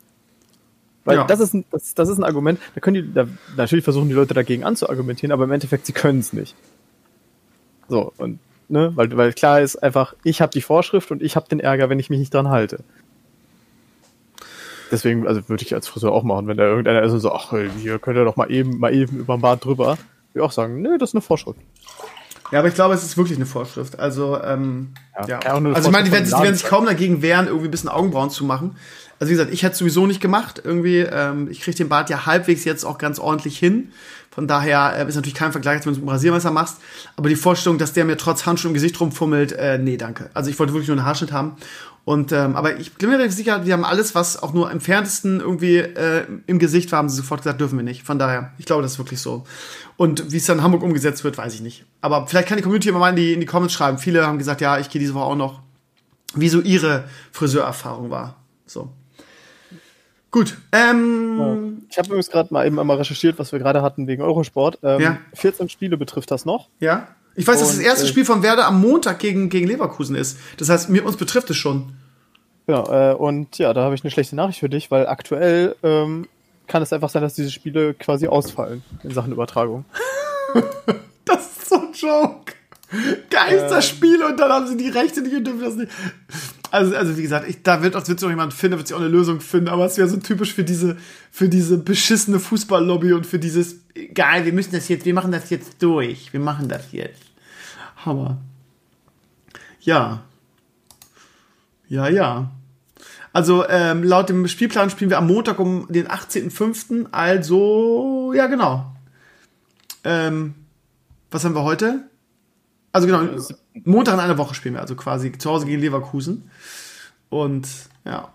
Weil 1.05 1.17
ja. 1.17 1.23
das, 1.25 1.39
ist 1.39 1.53
ein, 1.53 1.65
das, 1.71 1.93
das 1.95 2.09
ist 2.09 2.17
ein 2.17 2.23
Argument, 2.23 2.59
da 2.75 2.81
können 2.81 2.95
die, 2.95 3.13
da, 3.13 3.27
natürlich 3.57 3.83
versuchen 3.83 4.07
die 4.07 4.13
Leute 4.13 4.33
dagegen 4.33 4.63
anzuargumentieren, 4.63 5.31
aber 5.33 5.43
im 5.43 5.51
Endeffekt, 5.51 5.85
sie 5.85 5.93
können 5.93 6.19
es 6.19 6.31
nicht. 6.31 6.55
So, 7.89 8.13
und, 8.17 8.39
ne, 8.69 8.91
weil, 8.95 9.15
weil 9.17 9.33
klar 9.33 9.59
ist 9.59 9.75
einfach, 9.77 10.15
ich 10.23 10.41
habe 10.41 10.51
die 10.51 10.61
Vorschrift 10.61 11.11
und 11.11 11.21
ich 11.21 11.35
habe 11.35 11.49
den 11.49 11.59
Ärger, 11.59 11.89
wenn 11.89 11.99
ich 11.99 12.09
mich 12.09 12.19
nicht 12.19 12.33
dran 12.33 12.49
halte. 12.49 12.79
Deswegen, 14.91 15.27
also 15.27 15.49
würde 15.49 15.63
ich 15.63 15.73
als 15.73 15.87
Friseur 15.87 16.11
auch 16.11 16.23
machen, 16.23 16.47
wenn 16.47 16.57
da 16.57 16.65
irgendeiner 16.65 17.01
ist 17.01 17.11
und 17.11 17.19
so, 17.19 17.31
ach, 17.31 17.53
hier 17.81 17.99
könnt 17.99 18.17
ihr 18.17 18.25
doch 18.25 18.35
mal 18.35 18.49
eben, 18.51 18.79
mal 18.79 18.93
eben 18.93 19.17
über 19.17 19.35
den 19.35 19.41
Bart 19.41 19.65
drüber. 19.65 19.97
Ich 20.33 20.41
auch 20.41 20.51
sagen, 20.51 20.81
nö, 20.81 20.97
das 20.97 21.11
ist 21.11 21.15
eine 21.15 21.21
Vorschrift. 21.21 21.59
Ja, 22.51 22.59
aber 22.59 22.67
ich 22.67 22.75
glaube, 22.75 22.93
es 22.93 23.03
ist 23.03 23.17
wirklich 23.17 23.37
eine 23.37 23.47
Vorschrift. 23.47 23.97
Also, 23.97 24.39
ähm, 24.41 24.89
ja. 25.27 25.39
ja. 25.39 25.39
Also, 25.39 25.87
ich 25.87 25.91
meine, 25.91 26.05
die 26.05 26.11
werden, 26.11 26.25
sich, 26.25 26.35
die 26.35 26.43
werden 26.43 26.55
sich 26.55 26.67
kaum 26.67 26.85
dagegen 26.85 27.21
wehren, 27.21 27.47
irgendwie 27.47 27.67
ein 27.67 27.71
bisschen 27.71 27.89
Augenbrauen 27.89 28.29
zu 28.29 28.45
machen. 28.45 28.75
Also, 29.19 29.31
wie 29.31 29.35
gesagt, 29.35 29.51
ich 29.51 29.63
hätte 29.63 29.73
es 29.73 29.79
sowieso 29.79 30.05
nicht 30.05 30.21
gemacht. 30.21 30.61
Irgendwie, 30.63 30.99
ähm, 30.99 31.47
ich 31.49 31.61
kriege 31.61 31.77
den 31.77 31.89
Bart 31.89 32.11
ja 32.11 32.27
halbwegs 32.27 32.63
jetzt 32.63 32.83
auch 32.83 32.99
ganz 32.99 33.17
ordentlich 33.17 33.57
hin. 33.57 33.91
Von 34.29 34.47
daher 34.47 34.95
äh, 34.97 35.07
ist 35.07 35.15
natürlich 35.15 35.33
kein 35.33 35.51
Vergleich, 35.51 35.77
wenn 35.77 35.85
du 35.85 35.89
es 35.91 35.97
mit 35.97 36.05
dem 36.05 36.09
Rasiermesser 36.09 36.51
machst. 36.51 36.77
Aber 37.15 37.29
die 37.29 37.35
Vorstellung, 37.35 37.79
dass 37.79 37.93
der 37.93 38.05
mir 38.05 38.17
trotz 38.17 38.45
Handschuh 38.45 38.67
im 38.67 38.73
Gesicht 38.75 38.99
rumfummelt, 38.99 39.53
äh, 39.53 39.77
nee, 39.79 39.97
danke. 39.97 40.29
Also, 40.35 40.51
ich 40.51 40.59
wollte 40.59 40.73
wirklich 40.73 40.89
nur 40.89 40.97
einen 40.97 41.05
Haarschnitt 41.07 41.31
haben. 41.31 41.55
Und 42.05 42.33
ähm, 42.33 42.57
aber 42.57 42.77
ich 42.77 42.93
bin 42.93 43.09
mir 43.09 43.15
relativ 43.15 43.35
sicher, 43.35 43.59
die 43.59 43.71
haben 43.71 43.85
alles, 43.85 44.13
was 44.13 44.41
auch 44.43 44.53
nur 44.53 44.65
im 44.67 44.73
entferntesten 44.73 45.39
irgendwie 45.39 45.77
äh, 45.77 46.25
im 46.47 46.59
Gesicht 46.59 46.91
war, 46.91 46.99
haben 46.99 47.07
sie 47.07 47.15
sofort 47.15 47.43
gesagt, 47.43 47.61
dürfen 47.61 47.77
wir 47.77 47.83
nicht. 47.83 48.03
Von 48.03 48.19
daher, 48.19 48.51
ich 48.57 48.65
glaube, 48.65 48.81
das 48.81 48.93
ist 48.93 48.97
wirklich 48.97 49.21
so. 49.21 49.45
Und 49.95 50.31
wie 50.33 50.37
es 50.37 50.45
dann 50.45 50.57
in 50.57 50.63
Hamburg 50.63 50.83
umgesetzt 50.83 51.23
wird, 51.23 51.37
weiß 51.37 51.53
ich 51.53 51.61
nicht. 51.61 51.85
Aber 52.01 52.27
vielleicht 52.27 52.49
kann 52.49 52.57
die 52.57 52.63
Community 52.63 52.89
immer 52.89 52.99
mal 52.99 53.11
in 53.11 53.15
die, 53.15 53.33
in 53.33 53.39
die 53.39 53.45
Comments 53.45 53.73
schreiben. 53.73 53.99
Viele 53.99 54.27
haben 54.27 54.37
gesagt, 54.37 54.59
ja, 54.59 54.79
ich 54.79 54.89
gehe 54.89 54.99
diese 54.99 55.13
Woche 55.13 55.23
auch 55.23 55.35
noch. 55.35 55.61
Wie 56.35 56.49
so 56.49 56.59
ihre 56.59 57.05
Friseurerfahrung 57.31 58.09
war. 58.09 58.35
So. 58.65 58.91
Gut. 60.31 60.57
Ähm, 60.71 61.83
ich 61.89 61.97
habe 61.99 62.07
übrigens 62.07 62.31
gerade 62.31 62.51
mal 62.51 62.65
eben 62.65 62.79
einmal 62.79 62.97
recherchiert, 62.97 63.37
was 63.37 63.51
wir 63.51 63.59
gerade 63.59 63.83
hatten 63.83 64.07
wegen 64.07 64.23
Eurosport. 64.23 64.79
Ähm, 64.81 64.99
ja. 64.99 65.17
14 65.35 65.69
Spiele 65.69 65.95
betrifft 65.95 66.31
das 66.31 66.43
noch. 66.43 66.69
Ja. 66.79 67.07
Ich 67.35 67.47
weiß, 67.47 67.57
Und, 67.57 67.67
dass 67.67 67.75
das 67.75 67.85
erste 67.85 68.05
äh, 68.05 68.07
Spiel 68.07 68.25
von 68.25 68.43
Werder 68.43 68.67
am 68.67 68.81
Montag 68.81 69.19
gegen, 69.19 69.49
gegen 69.49 69.67
Leverkusen 69.67 70.15
ist. 70.15 70.37
Das 70.57 70.69
heißt, 70.69 70.89
mir, 70.89 71.05
uns 71.05 71.17
betrifft 71.17 71.49
es 71.49 71.57
schon. 71.57 71.93
Genau, 72.67 72.89
äh, 72.91 73.13
und 73.13 73.57
ja, 73.57 73.73
da 73.73 73.83
habe 73.83 73.95
ich 73.95 74.03
eine 74.03 74.11
schlechte 74.11 74.35
Nachricht 74.35 74.59
für 74.59 74.69
dich, 74.69 74.91
weil 74.91 75.07
aktuell 75.07 75.75
ähm, 75.83 76.27
kann 76.67 76.81
es 76.81 76.93
einfach 76.93 77.09
sein, 77.09 77.21
dass 77.21 77.33
diese 77.33 77.51
Spiele 77.51 77.93
quasi 77.93 78.27
ausfallen 78.27 78.83
in 79.03 79.11
Sachen 79.11 79.31
Übertragung. 79.33 79.85
das 81.25 81.57
ist 81.57 81.69
so 81.69 81.75
ein 81.75 81.93
Joke. 81.93 82.53
Geisterspiele 83.29 84.25
ähm. 84.25 84.31
und 84.31 84.39
dann 84.39 84.51
haben 84.51 84.67
sie 84.67 84.77
die 84.77 84.89
Rechte 84.89 85.21
nicht 85.21 85.35
und 85.35 85.45
dürfen 85.45 85.61
das 85.61 85.75
nicht. 85.75 85.91
Also, 86.73 86.95
also 86.95 87.15
wie 87.17 87.21
gesagt, 87.21 87.47
ich, 87.47 87.61
da 87.61 87.83
wird 87.83 87.95
auch, 87.95 88.07
wird 88.07 88.19
sich 88.19 88.25
auch 88.25 88.31
jemand 88.31 88.51
finden, 88.51 88.79
wird 88.79 88.87
sich 88.87 88.95
auch 88.95 88.99
eine 88.99 89.07
Lösung 89.07 89.41
finden, 89.41 89.67
aber 89.67 89.85
es 89.85 89.95
wäre 89.99 90.07
so 90.07 90.17
typisch 90.17 90.55
für 90.55 90.63
diese, 90.63 90.97
für 91.29 91.47
diese 91.47 91.77
beschissene 91.77 92.39
Fußballlobby 92.39 93.13
und 93.13 93.27
für 93.27 93.37
dieses, 93.37 93.75
geil, 94.15 94.43
wir 94.45 94.53
müssen 94.53 94.71
das 94.71 94.87
jetzt, 94.87 95.05
wir 95.05 95.13
machen 95.13 95.31
das 95.31 95.51
jetzt 95.51 95.83
durch, 95.83 96.33
wir 96.33 96.39
machen 96.39 96.69
das 96.69 96.91
jetzt. 96.91 97.21
Hammer. 98.03 98.41
Ja. 99.81 100.23
Ja, 101.89 102.07
ja. 102.07 102.49
Also 103.33 103.69
ähm, 103.69 104.03
laut 104.03 104.29
dem 104.29 104.47
Spielplan 104.47 104.89
spielen 104.89 105.11
wir 105.11 105.19
am 105.19 105.27
Montag 105.27 105.59
um 105.59 105.85
den 105.89 106.07
18.05. 106.07 107.05
Also, 107.11 108.33
ja 108.35 108.47
genau. 108.47 108.95
Ähm, 110.03 110.55
was 111.29 111.45
haben 111.45 111.53
wir 111.53 111.61
heute? 111.61 112.09
Also 112.93 113.07
genau, 113.07 113.27
Montag 113.83 114.13
in 114.13 114.19
einer 114.19 114.37
Woche 114.37 114.53
spielen 114.53 114.75
wir, 114.75 114.81
also 114.81 114.95
quasi 114.95 115.31
zu 115.31 115.49
Hause 115.49 115.65
gegen 115.65 115.81
Leverkusen. 115.81 116.49
Und 117.29 117.67
ja. 118.05 118.31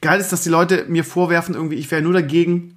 Geil 0.00 0.20
ist, 0.20 0.32
dass 0.32 0.42
die 0.42 0.48
Leute 0.48 0.86
mir 0.88 1.04
vorwerfen, 1.04 1.54
irgendwie, 1.54 1.76
ich 1.76 1.90
wäre 1.90 2.02
nur 2.02 2.14
dagegen, 2.14 2.76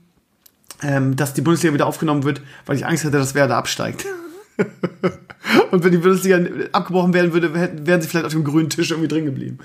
ähm, 0.84 1.16
dass 1.16 1.34
die 1.34 1.42
Bundesliga 1.42 1.74
wieder 1.74 1.88
aufgenommen 1.88 2.24
wird, 2.24 2.42
weil 2.66 2.76
ich 2.76 2.86
Angst 2.86 3.06
hätte, 3.06 3.18
dass 3.18 3.34
wer 3.34 3.48
da 3.48 3.58
absteigt. 3.58 4.06
Und 5.72 5.84
wenn 5.84 5.92
die 5.92 5.98
Bundesliga 5.98 6.40
abgebrochen 6.72 7.14
werden 7.14 7.34
würde, 7.34 7.54
wären 7.54 8.02
sie 8.02 8.08
vielleicht 8.08 8.26
auf 8.26 8.32
dem 8.32 8.44
grünen 8.44 8.70
Tisch 8.70 8.92
irgendwie 8.92 9.08
drin 9.08 9.26
geblieben. 9.26 9.60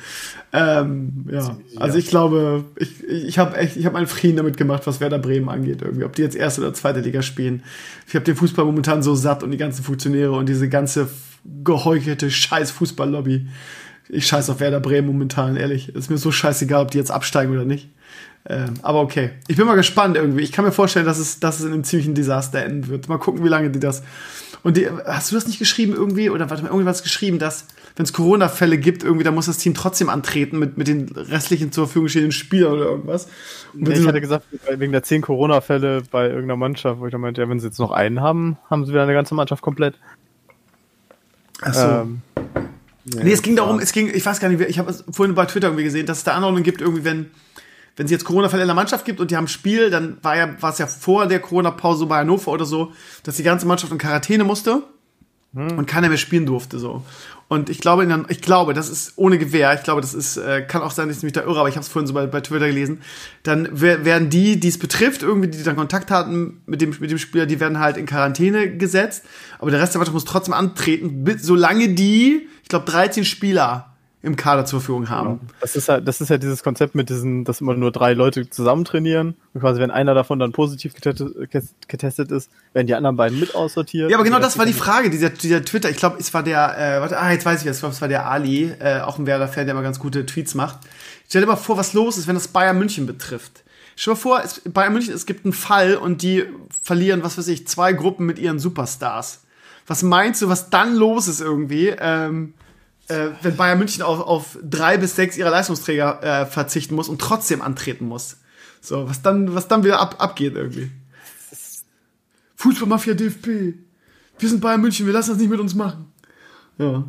Ähm, 0.53 1.27
ja. 1.31 1.57
Also 1.77 1.99
ich 1.99 2.09
glaube, 2.09 2.65
ich, 2.77 3.05
ich 3.05 3.39
habe 3.39 3.57
echt, 3.57 3.77
ich 3.77 3.87
habe 3.87 3.95
meinen 3.95 4.07
Frieden 4.07 4.37
damit 4.37 4.57
gemacht, 4.57 4.87
was 4.87 5.01
Werder 5.01 5.19
Bremen 5.19 5.49
angeht. 5.49 5.83
Irgendwie, 5.83 6.05
ob 6.05 6.15
die 6.15 6.23
jetzt 6.23 6.37
erste 6.37 6.61
oder 6.61 6.75
zweite 6.75 7.01
Liga 7.01 7.23
spielen. 7.23 7.63
Ich 8.07 8.15
habe 8.15 8.25
den 8.25 8.37
Fußball 8.37 8.65
momentan 8.65 9.03
so 9.03 9.15
satt 9.15 9.43
und 9.43 9.53
die 9.53 9.57
ganzen 9.57 9.83
Funktionäre 9.83 10.33
und 10.33 10.49
diese 10.49 10.69
ganze 10.69 11.09
geheuchelte 11.65 12.31
scheiß 12.31 12.71
Fußballlobby. 12.73 13.47
Ich 14.09 14.27
scheiß 14.27 14.51
auf 14.51 14.61
Werder 14.61 14.81
Bremen 14.81 15.07
momentan, 15.07 15.57
ehrlich. 15.57 15.95
Ist 15.95 16.11
mir 16.11 16.19
so 16.19 16.33
scheißegal, 16.33 16.83
ob 16.83 16.91
die 16.91 16.99
jetzt 16.99 17.11
absteigen 17.11 17.53
oder 17.53 17.65
nicht. 17.65 17.89
Ähm, 18.49 18.75
aber 18.83 19.01
okay. 19.01 19.31
Ich 19.49 19.57
bin 19.57 19.67
mal 19.67 19.77
gespannt 19.77 20.17
irgendwie. 20.17 20.43
Ich 20.43 20.53
kann 20.53 20.65
mir 20.65 20.73
vorstellen, 20.73 21.07
dass 21.07 21.19
es, 21.19 21.41
dass 21.41 21.61
es 21.61 21.67
in 21.67 21.73
einem 21.73 21.85
ziemlichen 21.85 22.15
Desaster 22.15 22.63
enden 22.63 22.89
wird. 22.89 23.09
Mal 23.09 23.19
gucken, 23.19 23.45
wie 23.45 23.49
lange 23.49 23.71
die 23.71 23.81
das 23.81 24.03
und 24.63 24.77
die, 24.77 24.89
hast 25.07 25.31
du 25.31 25.35
das 25.35 25.47
nicht 25.47 25.59
geschrieben 25.59 25.95
irgendwie? 25.95 26.31
Oder 26.31 26.51
warte 26.51 26.63
mal, 26.63 26.71
irgendwas 26.71 27.03
geschrieben, 27.03 27.39
dass, 27.39 27.67
wenn 27.97 28.05
es 28.05 28.13
Corona-Fälle 28.13 28.79
gibt, 28.79 29.03
irgendwie, 29.03 29.25
dann 29.25 29.35
muss 29.35 29.47
das 29.47 29.59
Team 29.59 29.75
trotzdem 29.75 30.09
antreten 30.09 30.59
mit, 30.59 30.77
mit 30.77 30.89
den 30.89 31.09
restlichen 31.09 31.73
zur 31.73 31.87
Verfügung 31.87 32.09
stehenden 32.09 32.33
Spielern 32.33 32.73
oder 32.73 32.85
irgendwas. 32.85 33.29
Nee, 33.73 33.95
ich 33.95 34.07
hatte 34.07 34.21
gesagt, 34.21 34.47
wegen 34.77 34.93
der 34.93 35.03
zehn 35.03 35.23
Corona-Fälle 35.23 36.03
bei 36.11 36.27
irgendeiner 36.27 36.57
Mannschaft, 36.57 37.01
wo 37.01 37.07
ich 37.07 37.13
dann 37.13 37.21
meinte, 37.21 37.41
ja, 37.41 37.49
wenn 37.49 37.61
sie 37.61 37.67
jetzt 37.67 37.79
noch 37.79 37.91
einen 37.91 38.21
haben, 38.21 38.59
haben 38.69 38.85
sie 38.85 38.93
wieder 38.93 39.03
eine 39.03 39.15
ganze 39.15 39.35
Mannschaft 39.35 39.63
komplett. 39.63 39.95
Ach 41.63 41.75
so. 41.75 41.87
Ähm, 41.87 42.23
nee, 43.05 43.25
nee, 43.25 43.33
es 43.33 43.43
ging 43.43 43.57
darum, 43.57 43.79
es 43.79 43.93
ging, 43.93 44.11
ich 44.13 44.25
weiß 44.25 44.41
gar 44.41 44.49
nicht, 44.49 44.61
ich 44.61 44.79
habe 44.79 44.91
es 44.91 45.05
vorhin 45.11 45.35
bei 45.35 45.47
Twitter 45.47 45.69
irgendwie 45.69 45.85
gesehen, 45.85 46.07
dass 46.07 46.19
es 46.19 46.25
da 46.25 46.33
Anordnungen 46.33 46.65
gibt, 46.65 46.81
irgendwie, 46.81 47.05
wenn, 47.05 47.31
wenn 48.01 48.07
es 48.07 48.11
jetzt 48.11 48.25
Corona-Fälle 48.25 48.63
in 48.63 48.69
der 48.69 48.75
Mannschaft 48.75 49.05
gibt 49.05 49.21
und 49.21 49.31
die 49.31 49.37
haben 49.37 49.47
Spiel, 49.47 49.91
dann 49.91 50.17
war 50.23 50.35
ja, 50.35 50.49
war 50.63 50.73
es 50.73 50.79
ja 50.79 50.87
vor 50.87 51.27
der 51.27 51.39
Corona-Pause 51.39 52.07
bei 52.07 52.21
Hannover 52.21 52.51
oder 52.51 52.65
so, 52.65 52.93
dass 53.25 53.37
die 53.37 53.43
ganze 53.43 53.67
Mannschaft 53.67 53.93
in 53.93 53.99
Quarantäne 53.99 54.43
musste 54.43 54.85
hm. 55.53 55.77
und 55.77 55.85
keiner 55.85 56.09
mehr 56.09 56.17
spielen 56.17 56.47
durfte, 56.47 56.79
so. 56.79 57.03
Und 57.49 57.69
ich 57.69 57.79
glaube, 57.79 58.09
ich 58.29 58.41
glaube, 58.41 58.73
das 58.73 58.89
ist 58.89 59.13
ohne 59.17 59.37
Gewehr. 59.37 59.75
Ich 59.75 59.83
glaube, 59.83 60.01
das 60.01 60.15
ist, 60.15 60.39
äh, 60.39 60.63
kann 60.63 60.81
auch 60.81 60.93
sein, 60.93 61.09
dass 61.09 61.19
ich 61.19 61.25
mich 61.25 61.35
da 61.35 61.43
irre, 61.43 61.61
aber 61.61 61.69
ich 61.69 61.75
habe 61.75 61.83
es 61.83 61.89
vorhin 61.89 62.07
so 62.07 62.15
bei, 62.15 62.27
bei 62.27 62.41
Twitter 62.41 62.69
gelesen. 62.69 63.03
Dann 63.43 63.69
werden 63.79 64.31
die, 64.31 64.59
die 64.59 64.69
es 64.69 64.79
betrifft, 64.79 65.23
irgendwie, 65.23 65.49
die 65.49 65.63
dann 65.63 65.77
Kontakt 65.77 66.11
hatten 66.11 66.63
mit 66.65 66.81
dem, 66.81 66.97
mit 67.01 67.11
dem 67.11 67.19
Spieler, 67.19 67.45
die 67.45 67.61
werden 67.61 67.81
halt 67.81 67.99
in 67.99 68.07
Quarantäne 68.07 68.79
gesetzt. 68.79 69.27
Aber 69.59 69.71
der 69.71 69.79
Rest 69.79 69.93
der 69.93 69.99
Mannschaft 69.99 70.15
muss 70.15 70.25
trotzdem 70.25 70.55
antreten, 70.55 71.27
solange 71.39 71.91
die, 71.91 72.49
ich 72.63 72.69
glaube, 72.71 72.91
13 72.91 73.27
Spieler 73.27 73.90
im 74.23 74.37
Kader 74.37 74.67
zur 74.67 74.81
Verfügung 74.81 75.09
haben. 75.09 75.41
Das 75.61 75.77
ist 75.77 75.89
halt, 75.89 76.07
das 76.07 76.21
ist 76.21 76.29
ja 76.29 76.37
dieses 76.37 76.63
Konzept 76.63 76.95
mit 76.95 77.09
diesen, 77.09 77.45
dass 77.45 77.63
immer 77.63 77.75
nur 77.75 77.91
drei 77.91 78.13
Leute 78.13 78.51
zusammen 78.51 78.85
trainieren. 78.85 79.35
Und 79.55 79.63
quasi, 79.63 79.81
wenn 79.81 79.91
einer 79.91 80.13
davon 80.13 80.39
dann 80.39 80.53
positiv 80.53 80.95
getestet, 80.95 81.35
getestet 81.89 82.31
ist, 82.31 82.51
werden 82.75 82.87
die 82.87 82.95
anderen 82.95 83.17
beiden 83.17 83.41
mit 83.41 83.55
aussortiert. 83.55 84.11
Ja, 84.11 84.19
aber 84.19 84.25
genau 84.25 84.39
das 84.39 84.59
war 84.59 84.67
die 84.67 84.75
Frage, 84.75 85.09
dieser, 85.09 85.31
dieser 85.31 85.65
Twitter, 85.65 85.89
ich 85.89 85.97
glaube, 85.97 86.19
es 86.19 86.35
war 86.35 86.43
der, 86.43 86.77
äh, 86.77 87.01
warte, 87.01 87.19
ah, 87.19 87.33
jetzt 87.33 87.47
weiß 87.47 87.63
ich 87.63 87.67
es, 87.67 87.77
ich 87.77 87.81
glaube, 87.81 87.95
es 87.95 88.01
war 88.03 88.09
der 88.09 88.27
Ali, 88.27 88.71
äh, 88.79 89.01
auch 89.01 89.19
ein 89.19 89.27
Werder-Fan, 89.27 89.65
der 89.65 89.75
immer 89.75 89.83
ganz 89.83 89.99
gute 89.99 90.27
Tweets 90.27 90.55
macht. 90.55 90.81
Stell 91.27 91.41
dir 91.41 91.47
mal 91.47 91.57
vor, 91.57 91.79
was 91.79 91.95
los 91.95 92.19
ist, 92.19 92.27
wenn 92.27 92.35
das 92.35 92.49
Bayern 92.49 92.79
München 92.79 93.07
betrifft. 93.07 93.65
Stell 93.97 94.13
dir 94.13 94.17
mal 94.17 94.21
vor, 94.21 94.43
es, 94.45 94.61
Bayern 94.67 94.93
München, 94.93 95.15
es 95.15 95.25
gibt 95.25 95.47
einen 95.47 95.55
Fall 95.55 95.97
und 95.97 96.21
die 96.21 96.45
verlieren, 96.83 97.23
was 97.23 97.39
weiß 97.39 97.49
ich, 97.49 97.67
zwei 97.67 97.95
Gruppen 97.95 98.27
mit 98.27 98.39
ihren 98.39 98.59
Superstars. 98.59 99.41
Was 99.87 100.03
meinst 100.03 100.43
du, 100.43 100.49
was 100.49 100.69
dann 100.69 100.95
los 100.95 101.27
ist 101.27 101.41
irgendwie? 101.41 101.89
Ähm, 101.99 102.53
äh, 103.11 103.31
wenn 103.43 103.57
Bayern 103.57 103.79
München 103.79 104.03
auf, 104.03 104.21
auf 104.21 104.59
drei 104.63 104.97
bis 104.97 105.17
sechs 105.17 105.37
ihrer 105.37 105.51
Leistungsträger 105.51 106.23
äh, 106.23 106.47
verzichten 106.47 106.95
muss 106.95 107.09
und 107.09 107.21
trotzdem 107.21 107.61
antreten 107.61 108.07
muss. 108.07 108.39
So, 108.81 109.09
was 109.09 109.21
dann, 109.23 109.55
was 109.55 109.69
dann 109.69 109.85
wieder 109.85 110.01
ab, 110.01 110.17
abgeht 110.19 110.55
irgendwie. 110.55 110.91
Fußballmafia 112.57 113.15
DFB. 113.15 113.47
Wir 114.39 114.49
sind 114.49 114.61
Bayern 114.61 114.81
München, 114.81 115.07
wir 115.07 115.13
lassen 115.13 115.31
das 115.31 115.39
nicht 115.39 115.51
mit 115.51 115.61
uns 115.61 115.75
machen. 115.75 116.13
Ja. 116.79 117.05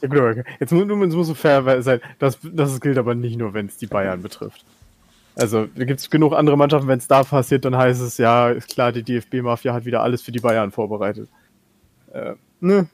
Ja, 0.00 0.08
gut, 0.08 0.18
aber 0.18 0.34
jetzt 0.58 0.72
muss, 0.72 0.84
jetzt 0.88 1.26
so 1.26 1.34
fair 1.34 1.82
sein. 1.82 2.00
Das, 2.18 2.38
das 2.42 2.80
gilt 2.80 2.98
aber 2.98 3.14
nicht 3.14 3.38
nur, 3.38 3.54
wenn 3.54 3.66
es 3.66 3.76
die 3.76 3.86
Bayern 3.86 4.22
betrifft. 4.22 4.64
Also, 5.36 5.66
gibt 5.74 6.00
es 6.00 6.10
genug 6.10 6.34
andere 6.34 6.56
Mannschaften, 6.56 6.88
wenn 6.88 6.98
es 6.98 7.08
da 7.08 7.22
passiert, 7.22 7.64
dann 7.64 7.76
heißt 7.76 8.02
es, 8.02 8.18
ja, 8.18 8.50
ist 8.50 8.68
klar, 8.68 8.92
die 8.92 9.02
DFB-Mafia 9.02 9.72
hat 9.72 9.84
wieder 9.84 10.02
alles 10.02 10.20
für 10.20 10.32
die 10.32 10.40
Bayern 10.40 10.72
vorbereitet. 10.72 11.28
Äh, 12.12 12.34
ne, 12.60 12.88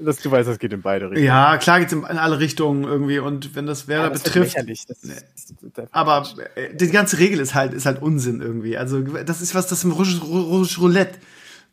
dass 0.00 0.18
du 0.18 0.30
weißt, 0.30 0.48
das 0.48 0.58
geht 0.58 0.72
in 0.72 0.82
beide 0.82 1.06
Richtungen. 1.06 1.26
Ja, 1.26 1.56
klar 1.58 1.80
geht 1.80 1.88
es 1.88 1.92
in 1.92 2.04
alle 2.04 2.38
Richtungen 2.38 2.84
irgendwie 2.84 3.18
und 3.18 3.54
wenn 3.54 3.66
das 3.66 3.88
Werder 3.88 4.04
ja, 4.04 4.10
das 4.10 4.22
betrifft. 4.22 4.56
Das 4.56 4.64
ist, 4.66 5.54
das 5.74 5.86
aber 5.92 6.26
äh, 6.54 6.74
die 6.74 6.88
ganze 6.88 7.18
Regel 7.18 7.40
ist 7.40 7.54
halt, 7.54 7.74
ist 7.74 7.86
halt 7.86 8.02
Unsinn 8.02 8.40
irgendwie. 8.40 8.76
Also 8.76 9.00
das 9.00 9.40
ist 9.40 9.54
was, 9.54 9.66
das 9.66 9.84
im 9.84 9.92
russischen 9.92 10.82
Roulette. 10.82 11.18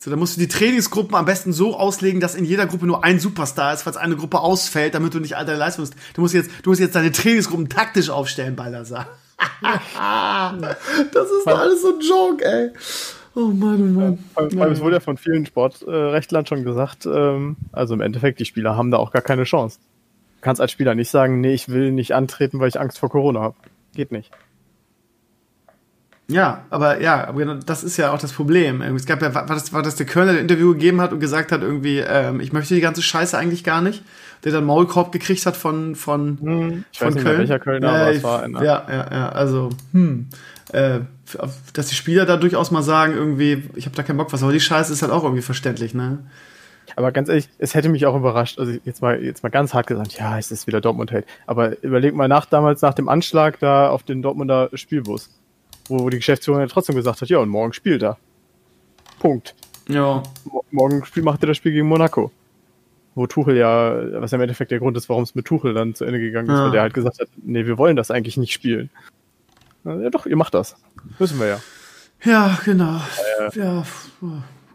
So, 0.00 0.10
da 0.10 0.16
musst 0.16 0.36
du 0.36 0.40
die 0.40 0.48
Trainingsgruppen 0.48 1.16
am 1.16 1.24
besten 1.24 1.52
so 1.52 1.76
auslegen, 1.76 2.20
dass 2.20 2.36
in 2.36 2.44
jeder 2.44 2.66
Gruppe 2.66 2.86
nur 2.86 3.02
ein 3.02 3.18
Superstar 3.18 3.74
ist, 3.74 3.82
falls 3.82 3.96
eine 3.96 4.14
Gruppe 4.14 4.38
ausfällt, 4.38 4.94
damit 4.94 5.12
du 5.12 5.18
nicht 5.18 5.36
all 5.36 5.44
deine 5.44 5.58
Leistung 5.58 5.84
hast. 5.84 5.94
Du 6.14 6.20
musst 6.20 6.34
jetzt, 6.34 6.50
du 6.62 6.70
musst 6.70 6.80
jetzt 6.80 6.94
deine 6.94 7.10
Trainingsgruppen 7.10 7.68
taktisch 7.68 8.08
aufstellen, 8.08 8.54
Baldassar. 8.54 9.08
das 11.12 11.30
ist 11.30 11.46
doch 11.46 11.58
alles 11.58 11.82
so 11.82 11.94
ein 11.94 12.00
Joke, 12.00 12.44
ey. 12.44 12.70
Oh 13.38 13.52
Mann, 13.52 13.80
oh 13.80 14.00
Mann. 14.00 14.18
Ja, 14.50 14.66
ja. 14.66 14.66
Es 14.66 14.80
wurde 14.80 14.96
ja 14.96 15.00
von 15.00 15.16
vielen 15.16 15.46
Sportrechtlern 15.46 16.44
schon 16.44 16.64
gesagt, 16.64 17.06
ähm, 17.06 17.56
also 17.70 17.94
im 17.94 18.00
Endeffekt, 18.00 18.40
die 18.40 18.44
Spieler 18.44 18.76
haben 18.76 18.90
da 18.90 18.96
auch 18.96 19.12
gar 19.12 19.22
keine 19.22 19.44
Chance. 19.44 19.78
Du 19.78 20.40
kannst 20.40 20.60
als 20.60 20.72
Spieler 20.72 20.96
nicht 20.96 21.08
sagen, 21.08 21.40
nee, 21.40 21.54
ich 21.54 21.68
will 21.68 21.92
nicht 21.92 22.16
antreten, 22.16 22.58
weil 22.58 22.68
ich 22.68 22.80
Angst 22.80 22.98
vor 22.98 23.10
Corona 23.10 23.40
habe. 23.40 23.54
Geht 23.94 24.10
nicht. 24.10 24.32
Ja, 26.26 26.64
aber 26.68 27.00
ja, 27.00 27.28
aber 27.28 27.38
genau, 27.38 27.54
das 27.54 27.84
ist 27.84 27.96
ja 27.96 28.12
auch 28.12 28.18
das 28.18 28.32
Problem. 28.32 28.82
Es 28.82 29.06
gab 29.06 29.22
ja, 29.22 29.32
war 29.32 29.46
das, 29.46 29.72
war 29.72 29.82
das 29.82 29.94
der 29.94 30.04
Körner, 30.04 30.32
der 30.32 30.40
ein 30.40 30.48
Interview 30.48 30.72
gegeben 30.72 31.00
hat 31.00 31.12
und 31.12 31.20
gesagt 31.20 31.52
hat, 31.52 31.62
irgendwie, 31.62 31.98
ähm, 31.98 32.40
ich 32.40 32.52
möchte 32.52 32.74
die 32.74 32.80
ganze 32.80 33.02
Scheiße 33.02 33.38
eigentlich 33.38 33.62
gar 33.62 33.82
nicht. 33.82 34.02
Der 34.44 34.52
dann 34.52 34.64
Maulkorb 34.64 35.10
gekriegt 35.10 35.46
hat 35.46 35.56
von, 35.56 35.94
von, 35.94 36.38
hm, 36.40 36.84
ich 36.92 36.98
von 36.98 37.08
weiß 37.08 37.14
nicht 37.14 37.24
Köln. 37.24 37.36
Mehr, 37.36 37.48
welcher 37.48 37.58
Kölner, 37.58 37.92
ja, 37.92 38.02
aber 38.02 38.10
es 38.10 38.22
war 38.22 38.42
einer. 38.42 38.62
Ja, 38.62 38.86
ja, 38.88 39.06
ja, 39.10 39.28
also, 39.30 39.70
hm 39.92 40.26
äh, 40.72 41.00
dass 41.72 41.88
die 41.88 41.94
Spieler 41.94 42.26
da 42.26 42.36
durchaus 42.36 42.70
mal 42.70 42.82
sagen, 42.82 43.14
irgendwie, 43.14 43.64
ich 43.74 43.86
habe 43.86 43.96
da 43.96 44.02
keinen 44.02 44.18
Bock 44.18 44.32
was, 44.32 44.42
aber 44.42 44.52
die 44.52 44.60
Scheiße 44.60 44.92
ist 44.92 45.02
halt 45.02 45.12
auch 45.12 45.24
irgendwie 45.24 45.42
verständlich, 45.42 45.94
ne? 45.94 46.18
Aber 46.96 47.12
ganz 47.12 47.28
ehrlich, 47.28 47.48
es 47.58 47.74
hätte 47.74 47.88
mich 47.88 48.06
auch 48.06 48.16
überrascht, 48.16 48.58
also 48.58 48.72
jetzt 48.84 49.02
mal, 49.02 49.22
jetzt 49.22 49.42
mal 49.42 49.50
ganz 49.50 49.74
hart 49.74 49.86
gesagt, 49.86 50.18
ja, 50.18 50.38
es 50.38 50.50
ist 50.50 50.66
wieder 50.66 50.80
Dortmund 50.80 51.12
hält. 51.12 51.26
Aber 51.46 51.80
überleg 51.82 52.14
mal 52.14 52.28
nach, 52.28 52.46
damals 52.46 52.82
nach 52.82 52.94
dem 52.94 53.08
Anschlag 53.08 53.58
da 53.60 53.90
auf 53.90 54.02
den 54.02 54.22
Dortmunder 54.22 54.70
Spielbus, 54.72 55.30
wo 55.88 56.08
die 56.10 56.16
Geschäftsführung 56.16 56.60
ja 56.60 56.66
trotzdem 56.66 56.96
gesagt 56.96 57.20
hat, 57.20 57.28
ja, 57.28 57.38
und 57.38 57.50
morgen 57.50 57.72
spielt 57.72 58.02
er. 58.02 58.16
Punkt. 59.20 59.54
Ja. 59.88 60.22
morgen 60.70 61.02
macht 61.22 61.42
er 61.42 61.48
das 61.48 61.56
Spiel 61.56 61.72
gegen 61.72 61.88
Monaco. 61.88 62.30
Wo 63.14 63.26
Tuchel 63.26 63.56
ja, 63.56 64.20
was 64.20 64.30
ja 64.30 64.36
im 64.36 64.42
Endeffekt 64.42 64.70
der 64.70 64.78
Grund 64.78 64.96
ist, 64.96 65.08
warum 65.08 65.24
es 65.24 65.34
mit 65.34 65.44
Tuchel 65.44 65.74
dann 65.74 65.94
zu 65.94 66.04
Ende 66.04 66.20
gegangen 66.20 66.48
ist, 66.48 66.56
ja. 66.56 66.64
weil 66.64 66.70
der 66.70 66.82
halt 66.82 66.94
gesagt 66.94 67.20
hat, 67.20 67.28
nee, 67.36 67.66
wir 67.66 67.78
wollen 67.78 67.96
das 67.96 68.10
eigentlich 68.10 68.36
nicht 68.36 68.52
spielen. 68.52 68.90
Ja, 69.96 70.10
doch, 70.10 70.26
ihr 70.26 70.36
macht 70.36 70.54
das. 70.54 70.76
Wissen 71.18 71.38
wir 71.38 71.46
ja. 71.46 71.60
Ja, 72.24 72.58
genau. 72.64 73.00
Äh, 73.40 73.58
ja, 73.58 73.84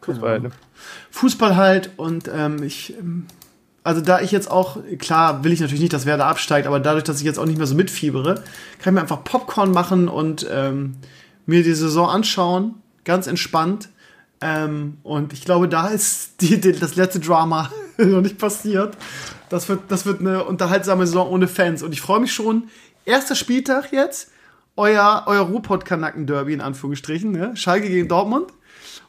Fußball 0.02 0.30
halt, 0.30 0.44
ne? 0.44 0.52
Fußball 1.12 1.56
halt 1.56 1.92
und 1.98 2.30
ähm, 2.34 2.64
ich, 2.64 2.98
ähm, 2.98 3.26
also 3.84 4.02
da 4.02 4.22
ich 4.22 4.32
jetzt 4.32 4.50
auch, 4.50 4.78
klar 4.98 5.44
will 5.44 5.52
ich 5.52 5.60
natürlich 5.60 5.82
nicht, 5.82 5.94
dass 5.94 6.06
Werder 6.06 6.26
absteigt, 6.26 6.68
aber 6.68 6.80
dadurch, 6.80 7.04
dass 7.04 7.20
ich 7.20 7.26
jetzt 7.26 7.38
auch 7.38 7.46
nicht 7.46 7.58
mehr 7.58 7.68
so 7.68 7.76
mitfiebere, 7.76 8.36
kann 8.36 8.46
ich 8.86 8.92
mir 8.94 9.02
einfach 9.02 9.24
Popcorn 9.24 9.72
machen 9.72 10.08
und 10.08 10.48
ähm, 10.50 10.96
mir 11.46 11.64
die 11.64 11.74
Saison 11.74 12.10
anschauen, 12.10 12.76
ganz 13.04 13.28
entspannt. 13.28 13.90
Ähm, 14.40 14.98
und 15.04 15.34
ich 15.34 15.44
glaube, 15.46 15.68
da 15.68 15.88
ist 15.88 16.36
die, 16.42 16.60
die, 16.60 16.74
das 16.74 16.96
letzte 16.96 17.20
Drama 17.20 17.72
noch 17.98 18.22
nicht 18.22 18.38
passiert. 18.38 18.98
Das 19.50 19.70
wird, 19.70 19.82
das 19.90 20.06
wird 20.06 20.22
eine 20.22 20.46
unterhaltsame 20.46 21.06
Saison 21.06 21.30
ohne 21.30 21.48
Fans. 21.48 21.84
Und 21.84 21.92
ich 21.92 22.02
freue 22.02 22.20
mich 22.20 22.34
schon. 22.34 22.70
Erster 23.06 23.36
Spieltag 23.36 23.92
jetzt 23.92 24.32
euer, 24.76 25.24
euer 25.28 25.42
Ruhrpott-Kanacken-Derby 25.42 26.54
in 26.54 26.62
Anführungsstrichen, 26.62 27.32
ne? 27.32 27.56
Schalke 27.56 27.88
gegen 27.88 28.08
Dortmund. 28.08 28.48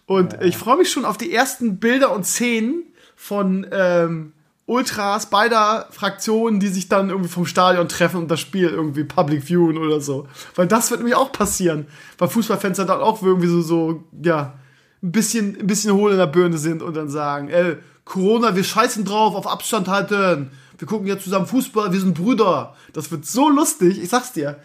Und 0.06 0.34
ja. 0.34 0.42
ich 0.42 0.56
freue 0.56 0.76
mich 0.76 0.90
schon 0.90 1.04
auf 1.04 1.16
die 1.16 1.32
ersten 1.32 1.78
Bilder 1.78 2.14
und 2.14 2.26
Szenen 2.26 2.84
von 3.16 3.66
ähm, 3.72 4.32
Ultras 4.66 5.30
beider 5.30 5.88
Fraktionen, 5.90 6.60
die 6.60 6.68
sich 6.68 6.88
dann 6.88 7.10
irgendwie 7.10 7.28
vom 7.28 7.46
Stadion 7.46 7.88
treffen 7.88 8.18
und 8.18 8.30
das 8.30 8.40
Spiel 8.40 8.68
irgendwie 8.68 9.04
public 9.04 9.48
viewen 9.48 9.78
oder 9.78 10.00
so. 10.00 10.26
Weil 10.54 10.66
das 10.66 10.90
wird 10.90 11.00
nämlich 11.00 11.16
auch 11.16 11.32
passieren. 11.32 11.86
Weil 12.18 12.28
Fußballfans 12.28 12.78
dann 12.78 12.90
auch 12.90 13.22
irgendwie 13.22 13.48
so, 13.48 13.60
so, 13.60 14.04
ja, 14.22 14.54
ein 15.02 15.12
bisschen, 15.12 15.58
ein 15.60 15.66
bisschen 15.66 15.92
hohl 15.92 16.12
in 16.12 16.18
der 16.18 16.26
Birne 16.26 16.56
sind 16.56 16.82
und 16.82 16.96
dann 16.96 17.10
sagen, 17.10 17.48
ey, 17.48 17.76
Corona, 18.04 18.56
wir 18.56 18.64
scheißen 18.64 19.04
drauf, 19.04 19.34
auf 19.34 19.46
Abstand 19.46 19.88
halten 19.88 20.50
wir 20.78 20.88
gucken 20.88 21.06
jetzt 21.06 21.24
zusammen 21.24 21.46
Fußball, 21.46 21.92
wir 21.92 22.00
sind 22.00 22.14
Brüder. 22.14 22.74
Das 22.92 23.10
wird 23.10 23.26
so 23.26 23.48
lustig, 23.48 24.02
ich 24.02 24.08
sag's 24.08 24.32
dir. 24.32 24.58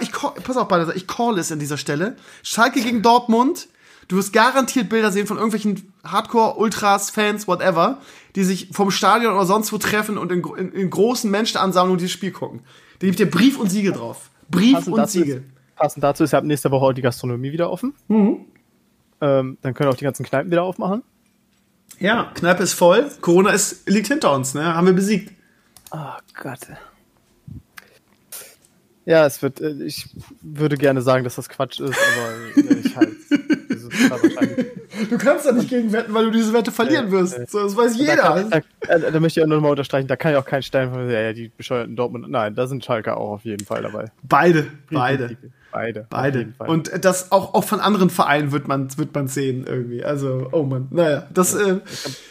Ich 0.00 0.12
call, 0.12 0.32
pass 0.42 0.56
auf, 0.56 0.68
Balthasar, 0.68 0.96
ich 0.96 1.06
call 1.06 1.38
es 1.38 1.50
an 1.52 1.58
dieser 1.58 1.78
Stelle. 1.78 2.16
Schalke 2.42 2.80
gegen 2.80 3.02
Dortmund. 3.02 3.68
Du 4.08 4.16
wirst 4.16 4.34
garantiert 4.34 4.90
Bilder 4.90 5.10
sehen 5.10 5.26
von 5.26 5.38
irgendwelchen 5.38 5.92
Hardcore, 6.04 6.56
Ultras, 6.58 7.10
Fans, 7.10 7.48
whatever, 7.48 7.98
die 8.36 8.44
sich 8.44 8.68
vom 8.72 8.90
Stadion 8.90 9.34
oder 9.34 9.46
sonst 9.46 9.72
wo 9.72 9.78
treffen 9.78 10.18
und 10.18 10.30
in, 10.30 10.44
in, 10.58 10.72
in 10.72 10.90
großen 10.90 11.30
Menschenansammlungen 11.30 11.98
dieses 11.98 12.12
Spiel 12.12 12.30
gucken. 12.30 12.60
Da 12.98 13.06
gibt 13.06 13.18
ihr 13.18 13.30
Brief 13.30 13.58
und 13.58 13.70
Siegel 13.70 13.92
drauf. 13.92 14.30
Brief 14.50 14.74
passend 14.74 14.94
und 14.94 15.08
Siegel. 15.08 15.36
Ist, 15.38 15.76
passend 15.76 16.04
dazu 16.04 16.24
ist 16.24 16.32
ja 16.32 16.38
ab 16.38 16.44
nächster 16.44 16.70
Woche 16.70 16.84
auch 16.84 16.92
die 16.92 17.02
Gastronomie 17.02 17.52
wieder 17.52 17.70
offen. 17.70 17.94
Mhm. 18.08 18.44
Ähm, 19.22 19.58
dann 19.62 19.72
können 19.72 19.90
auch 19.90 19.96
die 19.96 20.04
ganzen 20.04 20.24
Kneipen 20.24 20.50
wieder 20.50 20.64
aufmachen. 20.64 21.02
Ja, 21.98 22.30
Kneipe 22.34 22.62
ist 22.62 22.74
voll. 22.74 23.10
Corona 23.20 23.50
ist, 23.50 23.88
liegt 23.88 24.08
hinter 24.08 24.34
uns, 24.34 24.54
ne? 24.54 24.74
Haben 24.74 24.86
wir 24.86 24.94
besiegt. 24.94 25.32
Oh 25.90 26.16
Gott. 26.40 26.60
Ja, 29.06 29.26
es 29.26 29.42
wird, 29.42 29.60
äh, 29.60 29.82
ich 29.84 30.08
würde 30.40 30.76
gerne 30.76 31.02
sagen, 31.02 31.24
dass 31.24 31.36
das 31.36 31.48
Quatsch 31.48 31.80
ist, 31.80 31.94
aber 31.94 32.74
ich 32.74 32.96
halt. 32.96 33.10
Du 35.10 35.18
kannst 35.18 35.46
da 35.46 35.52
nicht 35.52 35.68
gegen 35.68 35.92
wetten, 35.92 36.14
weil 36.14 36.24
du 36.24 36.30
diese 36.30 36.52
Wette 36.52 36.72
verlieren 36.72 37.10
wirst. 37.10 37.50
So, 37.50 37.62
das 37.62 37.76
weiß 37.76 37.96
jeder. 37.96 38.16
Da, 38.16 38.50
kann, 38.50 38.64
da, 38.80 39.10
da, 39.10 39.20
möchte 39.20 39.40
ich 39.40 39.44
auch 39.44 39.48
nur 39.48 39.60
mal 39.60 39.70
unterstreichen, 39.70 40.06
da 40.06 40.16
kann 40.16 40.32
ich 40.32 40.38
auch 40.38 40.44
keinen 40.44 40.62
Stein 40.62 40.90
von, 40.90 41.08
ja, 41.10 41.32
die 41.32 41.48
bescheuerten 41.48 41.96
Dortmund. 41.96 42.30
Nein, 42.30 42.54
da 42.54 42.66
sind 42.66 42.84
Schalke 42.84 43.16
auch 43.16 43.32
auf 43.32 43.44
jeden 43.44 43.64
Fall 43.66 43.82
dabei. 43.82 44.06
Beide, 44.22 44.66
beide. 44.90 45.36
Beide. 45.74 46.06
Beide. 46.08 46.52
Und 46.58 46.92
das 47.04 47.32
auch, 47.32 47.52
auch 47.52 47.64
von 47.64 47.80
anderen 47.80 48.08
Vereinen 48.08 48.52
wird 48.52 48.68
man, 48.68 48.96
wird 48.96 49.12
man 49.12 49.26
sehen 49.26 49.64
irgendwie. 49.66 50.04
Also, 50.04 50.48
oh 50.52 50.62
man, 50.62 50.86
naja, 50.92 51.26
das, 51.34 51.52
äh, 51.54 51.80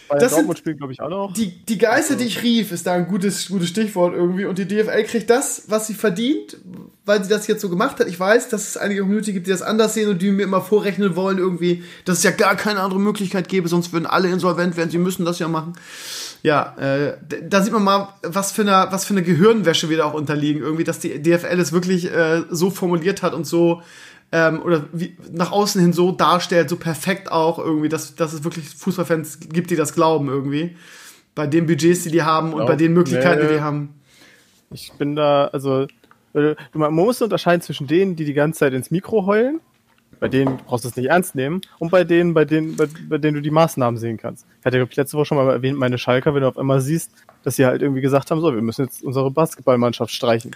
Bei 0.08 0.18
das 0.18 0.32
Dortmund 0.32 0.60
spielt, 0.60 0.78
glaube 0.78 0.94
ich, 0.94 1.02
auch 1.02 1.10
noch. 1.10 1.34
Die, 1.34 1.52
die 1.66 1.78
Geister, 1.78 2.16
die 2.16 2.24
ich 2.24 2.42
rief, 2.42 2.72
ist 2.72 2.88
da 2.88 2.94
ein 2.94 3.06
gutes, 3.06 3.50
gutes 3.50 3.68
Stichwort 3.68 4.14
irgendwie. 4.16 4.46
Und 4.46 4.60
die 4.60 4.66
DFL 4.66 5.04
kriegt 5.04 5.30
das, 5.30 5.66
was 5.68 5.88
sie 5.88 5.94
verdient, 5.94 6.56
weil 7.04 7.22
sie 7.22 7.30
das 7.30 7.46
jetzt 7.48 7.60
so 7.60 7.68
gemacht 7.68 8.00
hat. 8.00 8.08
Ich 8.08 8.18
weiß, 8.18 8.48
dass 8.48 8.70
es 8.70 8.78
einige 8.78 9.02
Community 9.02 9.34
gibt, 9.34 9.48
die 9.48 9.52
das 9.52 9.62
anders 9.62 9.94
sehen 9.94 10.10
und 10.10 10.22
die 10.22 10.32
mir 10.32 10.44
immer 10.44 10.62
vorrechnen 10.62 11.18
wollen 11.18 11.38
irgendwie, 11.38 11.84
dass 12.06 12.20
es 12.20 12.24
ja 12.24 12.32
gar 12.32 12.56
keine 12.56 12.80
andere 12.80 13.02
Möglichkeit 13.02 13.50
gäbe, 13.50 13.68
sonst 13.68 13.92
würden 13.92 14.06
alle 14.06 14.30
insolvent 14.30 14.78
werden. 14.78 14.90
Sie 14.90 15.00
müssen 15.00 15.26
das 15.26 15.40
ja 15.40 15.50
machen. 15.50 15.74
Ja, 16.44 16.76
äh, 16.78 17.18
da 17.42 17.62
sieht 17.62 17.72
man 17.72 17.86
mal, 17.86 18.10
was 18.22 18.52
für 18.52 18.64
eine, 18.64 18.88
was 18.92 19.06
für 19.06 19.14
eine 19.14 19.24
Gehirnwäsche 19.24 19.90
wir 19.90 19.96
da 19.96 20.04
auch 20.04 20.14
unterliegen. 20.14 20.62
Irgendwie, 20.62 20.84
dass 20.84 21.00
die 21.00 21.24
DFL 21.24 21.58
es 21.58 21.72
wirklich 21.72 22.12
äh, 22.12 22.44
so 22.50 22.70
formuliert 22.70 23.24
hat 23.24 23.33
und 23.34 23.46
so 23.46 23.82
ähm, 24.34 24.64
oder 24.64 24.86
wie, 24.92 25.16
nach 25.32 25.52
außen 25.52 25.80
hin 25.80 25.94
so 25.94 26.12
darstellt, 26.12 26.68
so 26.68 26.76
perfekt 26.76 27.32
auch 27.32 27.60
irgendwie, 27.60 27.88
dass, 27.88 28.16
dass 28.16 28.34
es 28.34 28.44
wirklich 28.44 28.68
Fußballfans 28.68 29.42
gibt, 29.42 29.70
die 29.70 29.76
das 29.76 29.94
glauben 29.94 30.28
irgendwie. 30.28 30.76
Bei 31.36 31.46
den 31.46 31.68
Budgets, 31.68 32.04
die 32.04 32.10
die 32.10 32.24
haben 32.24 32.52
und 32.54 32.66
bei 32.66 32.76
den 32.76 32.94
Möglichkeiten, 32.94 33.42
nee. 33.42 33.48
die 33.48 33.54
die 33.56 33.62
haben. 33.62 34.02
Ich 34.72 34.92
bin 34.94 35.16
da, 35.16 35.46
also, 35.46 35.86
man 36.74 36.94
muss 36.94 37.22
unterscheiden 37.22 37.62
zwischen 37.62 37.86
denen, 37.86 38.16
die 38.16 38.26
die 38.26 38.34
ganze 38.34 38.62
Zeit 38.62 38.74
ins 38.74 38.90
Mikro 38.90 39.28
heulen 39.28 39.60
Bei 40.20 40.30
denen 40.30 40.58
brauchst 40.66 40.84
du 40.84 40.90
es 40.90 40.96
nicht 40.96 41.10
ernst 41.10 41.36
nehmen 41.36 41.62
und 41.78 41.92
bei 41.92 42.04
denen, 42.04 42.34
bei 42.34 42.44
denen, 42.44 42.76
bei, 42.76 42.88
bei 43.08 43.20
denen 43.20 43.36
du 43.36 43.42
die 43.42 43.52
Maßnahmen 43.52 44.00
sehen 44.00 44.18
kannst. 44.18 44.48
Ich 44.60 44.66
hatte, 44.66 44.78
glaube 44.78 44.90
ich, 44.90 44.98
letzte 44.98 45.16
Woche 45.16 45.26
schon 45.26 45.38
mal 45.38 45.48
erwähnt, 45.52 45.78
meine 45.78 46.00
Schalker, 46.00 46.34
wenn 46.34 46.42
du 46.42 46.48
auf 46.48 46.58
einmal 46.58 46.82
siehst, 46.82 47.12
dass 47.44 47.56
sie 47.56 47.68
halt 47.68 47.84
irgendwie 47.84 48.02
gesagt 48.02 48.32
haben, 48.32 48.42
so, 48.42 48.52
wir 48.52 48.64
müssen 48.64 48.86
jetzt 48.86 49.04
unsere 49.04 49.30
Basketballmannschaft 49.30 50.12
streichen. 50.12 50.56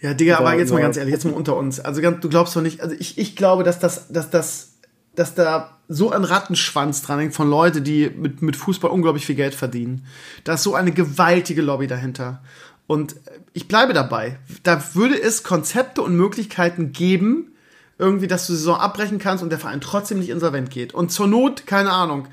Ja, 0.00 0.14
Digga, 0.14 0.38
aber 0.38 0.52
Ja, 0.52 0.58
jetzt 0.60 0.72
mal 0.72 0.82
ganz 0.82 0.96
ehrlich, 0.96 1.12
jetzt 1.12 1.24
mal 1.24 1.32
unter 1.32 1.56
uns. 1.56 1.80
Also 1.80 2.00
ganz- 2.02 2.20
du 2.20 2.28
glaubst 2.28 2.54
doch 2.54 2.60
nicht, 2.62 2.80
also 2.80 2.94
ich, 2.98 3.18
ich 3.18 3.34
glaube, 3.36 3.64
dass 3.64 3.78
das, 3.78 4.08
dass 4.08 4.30
das, 4.30 4.72
dass 5.14 5.34
da 5.34 5.78
so 5.88 6.10
ein 6.10 6.24
Rattenschwanz 6.24 7.02
dran 7.02 7.18
hängt 7.20 7.34
von 7.34 7.48
Leuten, 7.48 7.82
die 7.84 8.10
mit, 8.10 8.42
mit 8.42 8.56
Fußball 8.56 8.90
unglaublich 8.90 9.24
viel 9.24 9.36
Geld 9.36 9.54
verdienen. 9.54 10.04
Da 10.44 10.54
ist 10.54 10.64
so 10.64 10.74
eine 10.74 10.92
gewaltige 10.92 11.62
Lobby 11.62 11.86
dahinter. 11.86 12.42
Und 12.86 13.16
ich 13.52 13.68
bleibe 13.68 13.92
dabei. 13.94 14.38
Da 14.62 14.82
würde 14.94 15.20
es 15.20 15.42
Konzepte 15.42 16.02
und 16.02 16.14
Möglichkeiten 16.16 16.92
geben, 16.92 17.52
irgendwie, 17.98 18.26
dass 18.26 18.46
du 18.46 18.52
die 18.52 18.58
Saison 18.58 18.76
abbrechen 18.76 19.18
kannst 19.18 19.42
und 19.42 19.50
der 19.50 19.58
Verein 19.58 19.80
trotzdem 19.80 20.18
nicht 20.18 20.28
insolvent 20.28 20.70
geht. 20.70 20.92
Und 20.92 21.10
zur 21.10 21.26
Not, 21.26 21.66
keine 21.66 21.90
Ahnung, 21.92 22.28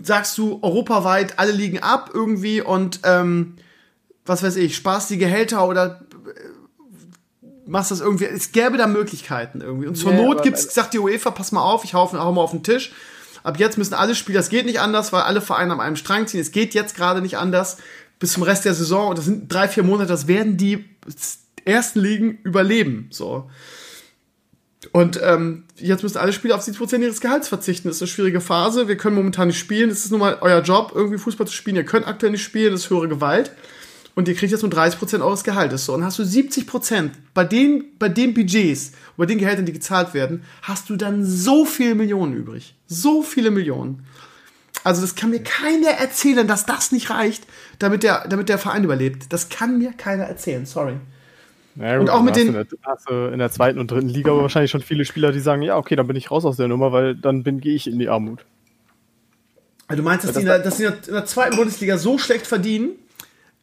sagst 0.00 0.38
du 0.38 0.60
europaweit, 0.62 1.38
alle 1.38 1.52
liegen 1.52 1.80
ab 1.80 2.10
irgendwie 2.14 2.60
und 2.62 3.00
ähm, 3.04 3.56
was 4.24 4.42
weiß 4.42 4.56
ich, 4.56 4.76
sparst 4.76 5.10
die 5.10 5.18
Gehälter 5.18 5.66
oder 5.68 6.02
machst 7.72 7.90
das 7.90 8.00
irgendwie. 8.00 8.26
Es 8.26 8.52
gäbe 8.52 8.76
da 8.76 8.86
Möglichkeiten 8.86 9.62
irgendwie. 9.62 9.88
Und 9.88 9.96
zur 9.96 10.12
Ja, 10.12 10.22
Not 10.22 10.42
gibt's, 10.42 10.72
sagt 10.72 10.92
die 10.92 10.98
UEFA, 10.98 11.30
pass 11.30 11.52
mal 11.52 11.62
auf, 11.62 11.84
ich 11.84 11.94
hau, 11.94 12.12
hau 12.12 12.32
mal 12.32 12.42
auf 12.42 12.50
den 12.50 12.62
Tisch. 12.62 12.92
Ab 13.42 13.58
jetzt 13.58 13.78
müssen 13.78 13.94
alle 13.94 14.14
Spieler, 14.14 14.40
es 14.40 14.50
geht 14.50 14.66
nicht 14.66 14.78
anders, 14.78 15.12
weil 15.12 15.22
alle 15.22 15.40
Vereine 15.40 15.72
an 15.72 15.80
einem 15.80 15.96
Strang 15.96 16.26
ziehen. 16.26 16.40
Es 16.40 16.52
geht 16.52 16.74
jetzt 16.74 16.94
gerade 16.94 17.22
nicht 17.22 17.38
anders 17.38 17.78
bis 18.20 18.34
zum 18.34 18.44
Rest 18.44 18.66
der 18.66 18.74
Saison. 18.74 19.08
Und 19.08 19.18
das 19.18 19.24
sind 19.24 19.52
drei, 19.52 19.66
vier 19.68 19.82
Monate, 19.82 20.08
das 20.08 20.28
werden 20.28 20.58
die 20.58 20.84
ersten 21.64 22.00
Ligen 22.00 22.38
überleben. 22.44 23.08
So. 23.10 23.50
Und 24.92 25.18
ähm, 25.22 25.64
jetzt 25.76 26.02
müssen 26.02 26.18
alle 26.18 26.34
Spieler 26.34 26.56
auf 26.56 26.66
70% 26.66 27.00
ihres 27.00 27.22
Gehalts 27.22 27.48
verzichten. 27.48 27.88
Das 27.88 27.96
ist 27.96 28.02
eine 28.02 28.08
schwierige 28.08 28.42
Phase. 28.42 28.86
Wir 28.86 28.98
können 28.98 29.16
momentan 29.16 29.48
nicht 29.48 29.58
spielen. 29.58 29.88
Es 29.88 30.04
ist 30.04 30.10
nun 30.10 30.20
mal 30.20 30.38
euer 30.42 30.60
Job, 30.60 30.92
irgendwie 30.94 31.18
Fußball 31.18 31.46
zu 31.46 31.54
spielen. 31.54 31.76
Ihr 31.76 31.84
könnt 31.84 32.06
aktuell 32.06 32.32
nicht 32.32 32.44
spielen, 32.44 32.72
das 32.72 32.82
ist 32.82 32.90
höhere 32.90 33.08
Gewalt. 33.08 33.52
Und 34.14 34.28
ihr 34.28 34.34
kriegt 34.34 34.52
jetzt 34.52 34.62
nur 34.62 34.70
30% 34.70 35.22
eures 35.22 35.42
Gehaltes. 35.42 35.86
So, 35.86 35.94
und 35.94 36.04
hast 36.04 36.18
du 36.18 36.22
70% 36.22 37.10
bei 37.32 37.44
den, 37.44 37.84
bei 37.98 38.10
den 38.10 38.34
Budgets, 38.34 38.92
bei 39.16 39.24
den 39.24 39.38
Gehältern, 39.38 39.64
die 39.64 39.72
gezahlt 39.72 40.12
werden, 40.12 40.42
hast 40.62 40.90
du 40.90 40.96
dann 40.96 41.24
so 41.24 41.64
viele 41.64 41.94
Millionen 41.94 42.34
übrig. 42.34 42.74
So 42.86 43.22
viele 43.22 43.50
Millionen. 43.50 44.04
Also 44.84 45.00
das 45.00 45.14
kann 45.14 45.30
mir 45.30 45.42
keiner 45.42 45.90
erzählen, 45.90 46.46
dass 46.46 46.66
das 46.66 46.92
nicht 46.92 47.08
reicht, 47.08 47.46
damit 47.78 48.02
der, 48.02 48.26
damit 48.28 48.48
der 48.48 48.58
Verein 48.58 48.84
überlebt. 48.84 49.32
Das 49.32 49.48
kann 49.48 49.78
mir 49.78 49.92
keiner 49.92 50.24
erzählen, 50.24 50.66
sorry. 50.66 50.94
Ja, 51.76 51.98
Und 51.98 52.10
auch 52.10 52.22
mit 52.22 52.36
den- 52.36 52.48
in 52.48 52.52
der, 52.54 53.32
in 53.32 53.38
der 53.38 53.50
zweiten 53.50 53.78
und 53.78 53.90
dritten 53.90 54.08
Liga 54.10 54.32
aber 54.32 54.42
wahrscheinlich 54.42 54.70
schon 54.70 54.82
viele 54.82 55.06
Spieler, 55.06 55.32
die 55.32 55.40
sagen, 55.40 55.62
ja, 55.62 55.78
okay, 55.78 55.96
dann 55.96 56.06
bin 56.06 56.16
ich 56.16 56.30
raus 56.30 56.44
aus 56.44 56.56
der 56.58 56.68
Nummer, 56.68 56.92
weil 56.92 57.14
dann 57.14 57.42
bin 57.44 57.60
gehe 57.60 57.74
ich 57.74 57.86
in 57.86 57.98
die 57.98 58.08
Armut. 58.10 58.44
Also 59.88 60.02
Du 60.02 60.04
meinst, 60.08 60.26
dass 60.26 60.34
die, 60.34 60.40
in 60.40 60.46
der, 60.46 60.58
dass 60.58 60.76
die 60.76 60.84
in 60.84 60.92
der 61.08 61.24
zweiten 61.24 61.56
Bundesliga 61.56 61.96
so 61.96 62.18
schlecht 62.18 62.46
verdienen? 62.46 62.90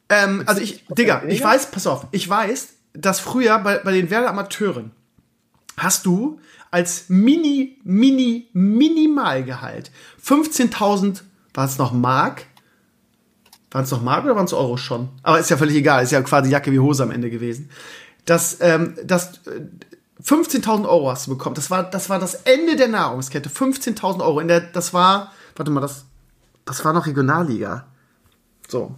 Ähm, 0.09 0.43
also 0.45 0.61
ich, 0.61 0.85
Digga, 0.87 1.23
ich 1.27 1.43
weiß, 1.43 1.71
pass 1.71 1.87
auf, 1.87 2.07
ich 2.11 2.27
weiß, 2.27 2.69
dass 2.93 3.19
früher 3.19 3.59
bei, 3.59 3.77
bei 3.77 3.91
den 3.91 4.09
Werder 4.09 4.29
Amateuren 4.29 4.91
hast 5.77 6.05
du 6.05 6.39
als 6.71 7.05
Mini, 7.09 7.79
Mini, 7.83 8.49
Minimalgehalt 8.53 9.91
15.000, 10.23 11.21
war 11.53 11.65
es 11.65 11.77
noch 11.77 11.93
Mark? 11.93 12.45
Waren 13.71 13.83
es 13.83 13.91
noch 13.91 14.01
Mark 14.01 14.25
oder 14.25 14.35
waren 14.35 14.45
es 14.45 14.53
Euro 14.53 14.77
schon? 14.77 15.09
Aber 15.21 15.39
ist 15.39 15.49
ja 15.49 15.57
völlig 15.57 15.75
egal, 15.75 16.03
ist 16.03 16.11
ja 16.11 16.21
quasi 16.21 16.49
Jacke 16.49 16.71
wie 16.71 16.79
Hose 16.79 17.03
am 17.03 17.11
Ende 17.11 17.29
gewesen. 17.29 17.69
Das, 18.25 18.57
ähm, 18.61 18.95
das 19.03 19.45
äh, 19.47 19.61
15.000 20.23 20.87
Euro 20.87 21.11
hast 21.11 21.27
du 21.27 21.31
bekommen. 21.31 21.55
Das 21.55 21.71
war, 21.71 21.83
das 21.83 22.09
war 22.09 22.19
das 22.19 22.35
Ende 22.35 22.75
der 22.75 22.87
Nahrungskette. 22.87 23.49
15.000 23.49 24.21
Euro. 24.21 24.39
In 24.39 24.47
der, 24.47 24.61
das 24.61 24.93
war, 24.93 25.31
warte 25.55 25.71
mal, 25.71 25.81
das, 25.81 26.05
das 26.65 26.83
war 26.83 26.93
noch 26.93 27.07
Regionalliga. 27.07 27.85
So. 28.67 28.95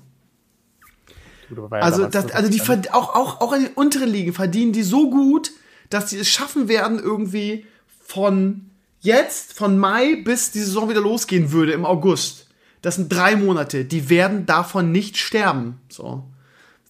Gut, 1.56 1.72
Also, 1.72 2.08
das, 2.08 2.26
so 2.26 2.34
also 2.34 2.50
die 2.50 2.62
auch, 2.92 3.16
auch, 3.16 3.42
auch 3.42 3.54
in 3.54 3.64
den 3.64 3.74
unteren 3.74 4.10
Ligen 4.10 4.34
verdienen 4.34 4.74
die 4.74 4.84
so 4.84 5.10
gut, 5.10 5.52
dass 5.90 6.10
sie 6.10 6.18
es 6.18 6.30
schaffen 6.30 6.68
werden, 6.68 7.00
irgendwie 7.00 7.66
von 8.04 8.70
jetzt, 9.02 9.54
von 9.54 9.78
Mai 9.78 10.22
bis 10.24 10.52
die 10.52 10.60
Saison 10.60 10.90
wieder 10.90 11.02
losgehen 11.02 11.52
würde 11.52 11.74
im 11.74 11.86
August. 11.86 12.48
Das 12.82 12.96
sind 12.96 13.12
drei 13.12 13.36
Monate. 13.36 13.86
Die 13.86 14.10
werden 14.10 14.46
davon 14.46 14.92
nicht 14.92 15.18
sterben. 15.18 15.80
So. 15.90 16.24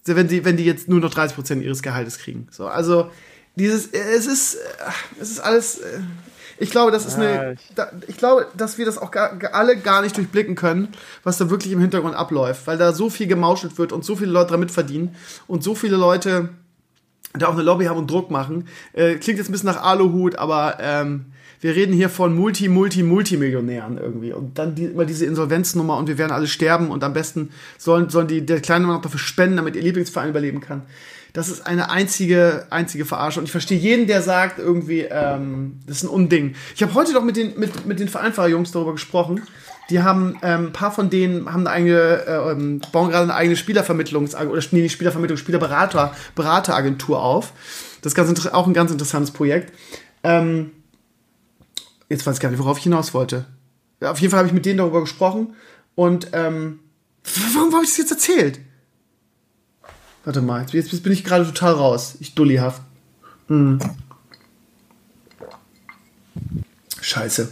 Wenn 0.04 0.28
die, 0.28 0.44
wenn 0.44 0.56
die 0.56 0.64
jetzt 0.64 0.88
nur 0.88 1.00
noch 1.00 1.12
30% 1.12 1.60
ihres 1.60 1.82
Gehaltes 1.82 2.18
kriegen. 2.18 2.48
So, 2.50 2.66
also, 2.66 3.10
dieses, 3.54 3.88
es 3.88 4.26
ist, 4.26 4.54
äh, 4.54 4.58
es 5.20 5.30
ist 5.30 5.40
alles, 5.40 5.78
äh, 5.78 6.00
ich 6.62 6.70
glaube, 6.70 6.90
das 6.92 7.04
ist 7.06 7.16
eine, 7.16 7.52
ich- 7.54 7.74
da, 7.74 7.90
ich 8.06 8.16
glaube, 8.16 8.46
dass 8.56 8.78
wir 8.78 8.86
das 8.86 8.96
auch 8.98 9.10
gar- 9.10 9.38
alle 9.52 9.76
gar 9.76 10.00
nicht 10.02 10.16
durchblicken 10.16 10.54
können, 10.54 10.88
was 11.24 11.36
da 11.38 11.50
wirklich 11.50 11.72
im 11.72 11.80
Hintergrund 11.80 12.14
abläuft, 12.14 12.66
weil 12.66 12.78
da 12.78 12.92
so 12.92 13.10
viel 13.10 13.26
gemauschelt 13.26 13.76
wird 13.78 13.92
und 13.92 14.04
so 14.04 14.16
viele 14.16 14.30
Leute 14.30 14.52
damit 14.52 14.70
verdienen 14.70 15.14
und 15.46 15.62
so 15.62 15.74
viele 15.74 15.96
Leute 15.96 16.48
da 17.34 17.48
auch 17.48 17.54
eine 17.54 17.62
Lobby 17.62 17.86
haben 17.86 17.98
und 17.98 18.10
Druck 18.10 18.30
machen. 18.30 18.68
Äh, 18.92 19.14
klingt 19.16 19.38
jetzt 19.38 19.48
ein 19.48 19.52
bisschen 19.52 19.68
nach 19.68 19.82
Aluhut, 19.82 20.36
aber 20.36 20.76
ähm, 20.80 21.26
wir 21.60 21.74
reden 21.74 21.92
hier 21.94 22.10
von 22.10 22.34
Multi, 22.34 22.68
Multi, 22.68 23.02
Multimillionären 23.02 23.96
irgendwie. 23.96 24.32
Und 24.32 24.58
dann 24.58 24.74
die, 24.74 24.84
immer 24.84 25.04
diese 25.04 25.24
Insolvenznummer 25.26 25.96
und 25.96 26.08
wir 26.08 26.18
werden 26.18 26.32
alle 26.32 26.46
sterben 26.46 26.90
und 26.90 27.02
am 27.04 27.12
besten 27.14 27.50
sollen, 27.78 28.10
sollen 28.10 28.26
die, 28.28 28.44
der 28.44 28.60
kleine 28.60 28.86
Mann 28.86 28.96
noch 28.96 29.02
dafür 29.02 29.20
spenden, 29.20 29.56
damit 29.56 29.76
ihr 29.76 29.82
Lieblingsverein 29.82 30.28
überleben 30.30 30.60
kann. 30.60 30.82
Das 31.32 31.48
ist 31.48 31.66
eine 31.66 31.90
einzige, 31.90 32.66
einzige 32.70 33.04
Verarsche. 33.06 33.40
Und 33.40 33.46
ich 33.46 33.52
verstehe 33.52 33.78
jeden, 33.78 34.06
der 34.06 34.20
sagt, 34.20 34.58
irgendwie, 34.58 35.00
ähm, 35.00 35.80
das 35.86 35.98
ist 35.98 36.02
ein 36.02 36.08
Unding. 36.08 36.54
Ich 36.74 36.82
habe 36.82 36.92
heute 36.94 37.14
doch 37.14 37.22
mit 37.22 37.36
den, 37.36 37.58
mit, 37.58 37.86
mit 37.86 38.00
den 38.00 38.08
Vereinfacher-Jungs 38.08 38.70
darüber 38.72 38.92
gesprochen. 38.92 39.40
Die 39.88 40.02
haben, 40.02 40.38
ähm, 40.42 40.66
ein 40.66 40.72
paar 40.72 40.92
von 40.92 41.08
denen 41.10 41.50
haben 41.52 41.66
eine 41.66 41.70
eigene, 41.70 42.26
äh, 42.26 42.52
ähm, 42.52 42.80
bauen 42.92 43.10
gerade 43.10 43.24
eine 43.24 43.34
eigene 43.34 43.56
Spielervermittlungs- 43.56 44.36
oder 44.46 44.62
nee, 44.72 44.82
nicht 44.82 44.92
Spielervermittlung, 44.92 45.38
Spielerberater, 45.38 46.14
Berateragentur 46.34 47.22
auf. 47.22 47.52
Das 48.02 48.12
ist 48.12 48.14
ganz, 48.14 48.46
auch 48.48 48.66
ein 48.66 48.74
ganz 48.74 48.90
interessantes 48.90 49.30
Projekt. 49.32 49.72
Ähm, 50.22 50.70
jetzt 52.08 52.26
weiß 52.26 52.36
ich 52.36 52.40
gar 52.40 52.50
nicht, 52.50 52.60
worauf 52.60 52.76
ich 52.78 52.84
hinaus 52.84 53.14
wollte. 53.14 53.46
Ja, 54.00 54.10
auf 54.10 54.18
jeden 54.18 54.30
Fall 54.30 54.38
habe 54.38 54.48
ich 54.48 54.54
mit 54.54 54.66
denen 54.66 54.78
darüber 54.78 55.00
gesprochen 55.00 55.54
und 55.94 56.28
ähm, 56.32 56.80
warum 57.54 57.72
habe 57.72 57.84
ich 57.84 57.90
das 57.90 57.98
jetzt 57.98 58.10
erzählt? 58.10 58.60
Warte 60.24 60.40
mal, 60.40 60.64
jetzt, 60.72 60.92
jetzt 60.92 61.02
bin 61.02 61.12
ich 61.12 61.24
gerade 61.24 61.44
total 61.44 61.74
raus. 61.74 62.16
Ich 62.20 62.34
dullihaft. 62.34 62.82
Hm. 63.48 63.78
Scheiße. 67.00 67.48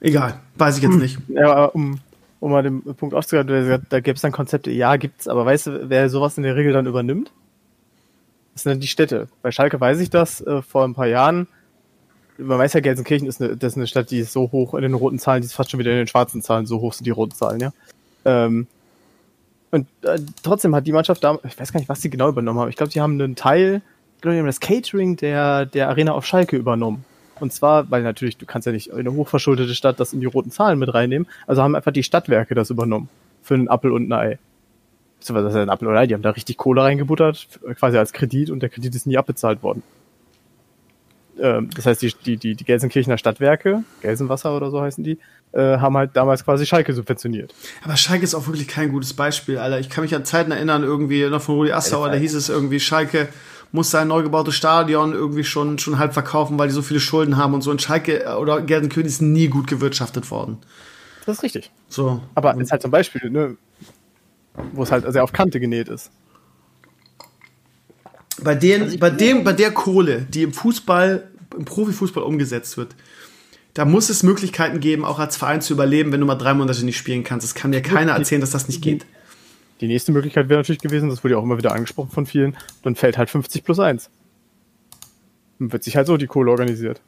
Egal, 0.00 0.40
weiß 0.56 0.78
ich 0.78 0.82
jetzt 0.82 0.96
nicht. 0.96 1.18
Ja, 1.28 1.52
aber 1.52 1.74
um, 1.74 1.98
um 2.38 2.50
mal 2.52 2.62
den 2.62 2.82
Punkt 2.82 3.14
aufzugreifen, 3.14 3.86
da 3.88 4.00
gäbe 4.00 4.14
es 4.14 4.22
dann 4.22 4.32
Konzepte. 4.32 4.70
Ja, 4.70 4.96
gibt's, 4.96 5.28
aber 5.28 5.44
weißt 5.44 5.66
du, 5.66 5.90
wer 5.90 6.08
sowas 6.08 6.36
in 6.36 6.44
der 6.44 6.56
Regel 6.56 6.72
dann 6.72 6.86
übernimmt? 6.86 7.32
Das 8.54 8.62
sind 8.62 8.70
dann 8.70 8.80
die 8.80 8.86
Städte. 8.86 9.28
Bei 9.42 9.50
Schalke 9.50 9.80
weiß 9.80 10.00
ich 10.00 10.10
das 10.10 10.40
äh, 10.40 10.62
vor 10.62 10.84
ein 10.84 10.94
paar 10.94 11.06
Jahren. 11.06 11.48
Man 12.38 12.58
weiß 12.58 12.72
ja, 12.72 12.80
Gelsenkirchen 12.80 13.28
ist 13.28 13.42
eine, 13.42 13.56
das 13.56 13.72
ist 13.72 13.76
eine 13.76 13.86
Stadt, 13.86 14.10
die 14.10 14.20
ist 14.20 14.32
so 14.32 14.50
hoch 14.52 14.74
in 14.74 14.82
den 14.82 14.94
roten 14.94 15.18
Zahlen, 15.18 15.42
die 15.42 15.46
ist 15.46 15.52
fast 15.52 15.70
schon 15.70 15.80
wieder 15.80 15.90
in 15.90 15.98
den 15.98 16.06
schwarzen 16.06 16.40
Zahlen, 16.40 16.66
so 16.66 16.80
hoch 16.80 16.94
sind 16.94 17.04
die 17.04 17.10
roten 17.10 17.34
Zahlen, 17.34 17.60
ja. 17.60 17.72
Ähm, 18.24 18.66
und 19.70 19.86
äh, 20.02 20.18
trotzdem 20.42 20.74
hat 20.74 20.86
die 20.86 20.92
Mannschaft 20.92 21.22
da, 21.22 21.38
ich 21.44 21.58
weiß 21.58 21.72
gar 21.72 21.80
nicht, 21.80 21.88
was 21.88 22.00
die 22.00 22.10
genau 22.10 22.28
übernommen 22.28 22.58
haben. 22.58 22.68
Ich 22.70 22.76
glaube, 22.76 22.92
die 22.92 23.00
haben 23.00 23.20
einen 23.20 23.36
Teil, 23.36 23.82
ich 24.16 24.22
glaube, 24.22 24.34
die 24.34 24.40
haben 24.40 24.46
das 24.46 24.60
Catering 24.60 25.16
der, 25.16 25.66
der 25.66 25.88
Arena 25.88 26.12
auf 26.12 26.26
Schalke 26.26 26.56
übernommen. 26.56 27.04
Und 27.38 27.52
zwar, 27.52 27.90
weil 27.90 28.02
natürlich, 28.02 28.36
du 28.36 28.46
kannst 28.46 28.66
ja 28.66 28.72
nicht 28.72 28.88
in 28.88 28.98
eine 28.98 29.12
hochverschuldete 29.12 29.74
Stadt 29.74 29.98
das 29.98 30.12
in 30.12 30.20
die 30.20 30.26
roten 30.26 30.50
Zahlen 30.50 30.78
mit 30.78 30.92
reinnehmen. 30.92 31.26
Also 31.46 31.62
haben 31.62 31.74
einfach 31.74 31.92
die 31.92 32.02
Stadtwerke 32.02 32.54
das 32.54 32.70
übernommen. 32.70 33.08
Für 33.42 33.54
einen 33.54 33.68
Appel 33.68 33.92
und 33.92 34.08
ein 34.08 34.12
Ei. 34.12 34.38
So, 35.20 35.34
was 35.34 35.44
ist 35.46 35.56
ein 35.56 35.70
Appel 35.70 35.88
und 35.88 35.94
ein 35.94 36.00
Ei? 36.00 36.06
Die 36.06 36.14
haben 36.14 36.22
da 36.22 36.30
richtig 36.30 36.58
Kohle 36.58 36.82
reingebuttert, 36.82 37.48
quasi 37.78 37.96
als 37.96 38.12
Kredit, 38.12 38.50
und 38.50 38.60
der 38.60 38.68
Kredit 38.68 38.94
ist 38.94 39.06
nie 39.06 39.16
abbezahlt 39.16 39.62
worden. 39.62 39.82
Ähm, 41.40 41.70
das 41.74 41.86
heißt, 41.86 42.02
die, 42.02 42.12
die, 42.24 42.36
die, 42.36 42.54
die 42.54 42.64
Gelsenkirchener 42.64 43.16
Stadtwerke, 43.16 43.84
Gelsenwasser 44.02 44.54
oder 44.54 44.70
so 44.70 44.80
heißen 44.82 45.02
die, 45.02 45.18
äh, 45.52 45.78
haben 45.78 45.96
halt 45.96 46.10
damals 46.14 46.44
quasi 46.44 46.66
Schalke 46.66 46.92
subventioniert. 46.92 47.54
Aber 47.82 47.96
Schalke 47.96 48.24
ist 48.24 48.34
auch 48.34 48.46
wirklich 48.46 48.68
kein 48.68 48.92
gutes 48.92 49.14
Beispiel, 49.14 49.58
Alter. 49.58 49.80
Ich 49.80 49.90
kann 49.90 50.02
mich 50.02 50.14
an 50.14 50.24
Zeiten 50.24 50.50
erinnern, 50.52 50.82
irgendwie 50.84 51.24
noch 51.28 51.42
von 51.42 51.56
Rudi 51.56 51.72
Assauer, 51.72 52.08
da 52.08 52.16
hieß 52.16 52.34
es 52.34 52.48
irgendwie, 52.48 52.80
Schalke 52.80 53.28
muss 53.72 53.90
sein 53.90 54.08
neu 54.08 54.22
gebautes 54.22 54.54
Stadion 54.54 55.12
irgendwie 55.12 55.44
schon, 55.44 55.78
schon 55.78 55.98
halb 55.98 56.12
verkaufen, 56.12 56.58
weil 56.58 56.68
die 56.68 56.74
so 56.74 56.82
viele 56.82 57.00
Schulden 57.00 57.36
haben 57.36 57.54
und 57.54 57.62
so. 57.62 57.70
Und 57.70 57.80
Schalke 57.80 58.24
äh, 58.24 58.34
oder 58.34 58.60
Gelsenkirchen 58.60 59.08
ist 59.08 59.22
nie 59.22 59.48
gut 59.48 59.66
gewirtschaftet 59.66 60.30
worden. 60.30 60.58
Das 61.26 61.38
ist 61.38 61.42
richtig. 61.42 61.70
So. 61.88 62.20
Aber 62.34 62.58
ist 62.60 62.72
halt 62.72 62.82
zum 62.82 62.90
Beispiel, 62.90 63.30
ne, 63.30 63.56
wo 64.72 64.82
es 64.82 64.90
halt 64.90 65.10
sehr 65.12 65.22
auf 65.22 65.32
Kante 65.32 65.60
genäht 65.60 65.88
ist. 65.88 66.10
Bei, 68.42 68.54
den, 68.54 68.98
bei, 68.98 69.10
dem, 69.10 69.44
bei 69.44 69.52
der 69.52 69.70
Kohle, 69.70 70.22
die 70.22 70.42
im 70.42 70.52
Fußball, 70.52 71.28
im 71.56 71.64
Profifußball 71.64 72.22
umgesetzt 72.22 72.76
wird, 72.76 72.94
da 73.74 73.84
muss 73.84 74.10
es 74.10 74.22
Möglichkeiten 74.22 74.80
geben, 74.80 75.04
auch 75.04 75.18
als 75.18 75.36
Verein 75.36 75.60
zu 75.60 75.72
überleben, 75.72 76.12
wenn 76.12 76.20
du 76.20 76.26
mal 76.26 76.34
drei 76.34 76.54
Monate 76.54 76.84
nicht 76.84 76.96
spielen 76.96 77.24
kannst. 77.24 77.44
Es 77.44 77.54
kann 77.54 77.72
dir 77.72 77.82
keiner 77.82 78.12
erzählen, 78.12 78.40
dass 78.40 78.50
das 78.50 78.68
nicht 78.68 78.82
geht. 78.82 79.06
Die 79.80 79.86
nächste 79.86 80.12
Möglichkeit 80.12 80.48
wäre 80.48 80.60
natürlich 80.60 80.80
gewesen, 80.80 81.08
das 81.08 81.24
wurde 81.24 81.34
ja 81.34 81.38
auch 81.38 81.44
immer 81.44 81.56
wieder 81.56 81.72
angesprochen 81.72 82.10
von 82.10 82.26
vielen, 82.26 82.56
dann 82.82 82.96
fällt 82.96 83.16
halt 83.16 83.30
50 83.30 83.64
plus 83.64 83.78
1. 83.78 84.10
Dann 85.58 85.72
wird 85.72 85.84
sich 85.84 85.96
halt 85.96 86.06
so 86.06 86.16
die 86.16 86.26
Kohle 86.26 86.50
organisiert. 86.50 87.00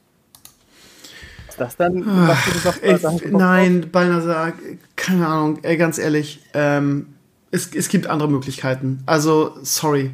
Ist 1.48 1.60
das 1.60 1.76
dann, 1.76 2.06
was 2.06 2.44
du 2.47 2.52
gesagt 2.52 2.80
hast? 2.82 3.26
Nein, 3.26 3.89
beinahe, 3.93 4.55
keine 4.97 5.26
Ahnung, 5.26 5.59
ey, 5.62 5.76
ganz 5.76 5.98
ehrlich, 5.98 6.40
ähm, 6.55 7.09
es, 7.51 7.74
es 7.74 7.90
gibt 7.90 8.06
andere 8.06 8.30
Möglichkeiten. 8.30 9.02
Also, 9.05 9.55
sorry. 9.62 10.12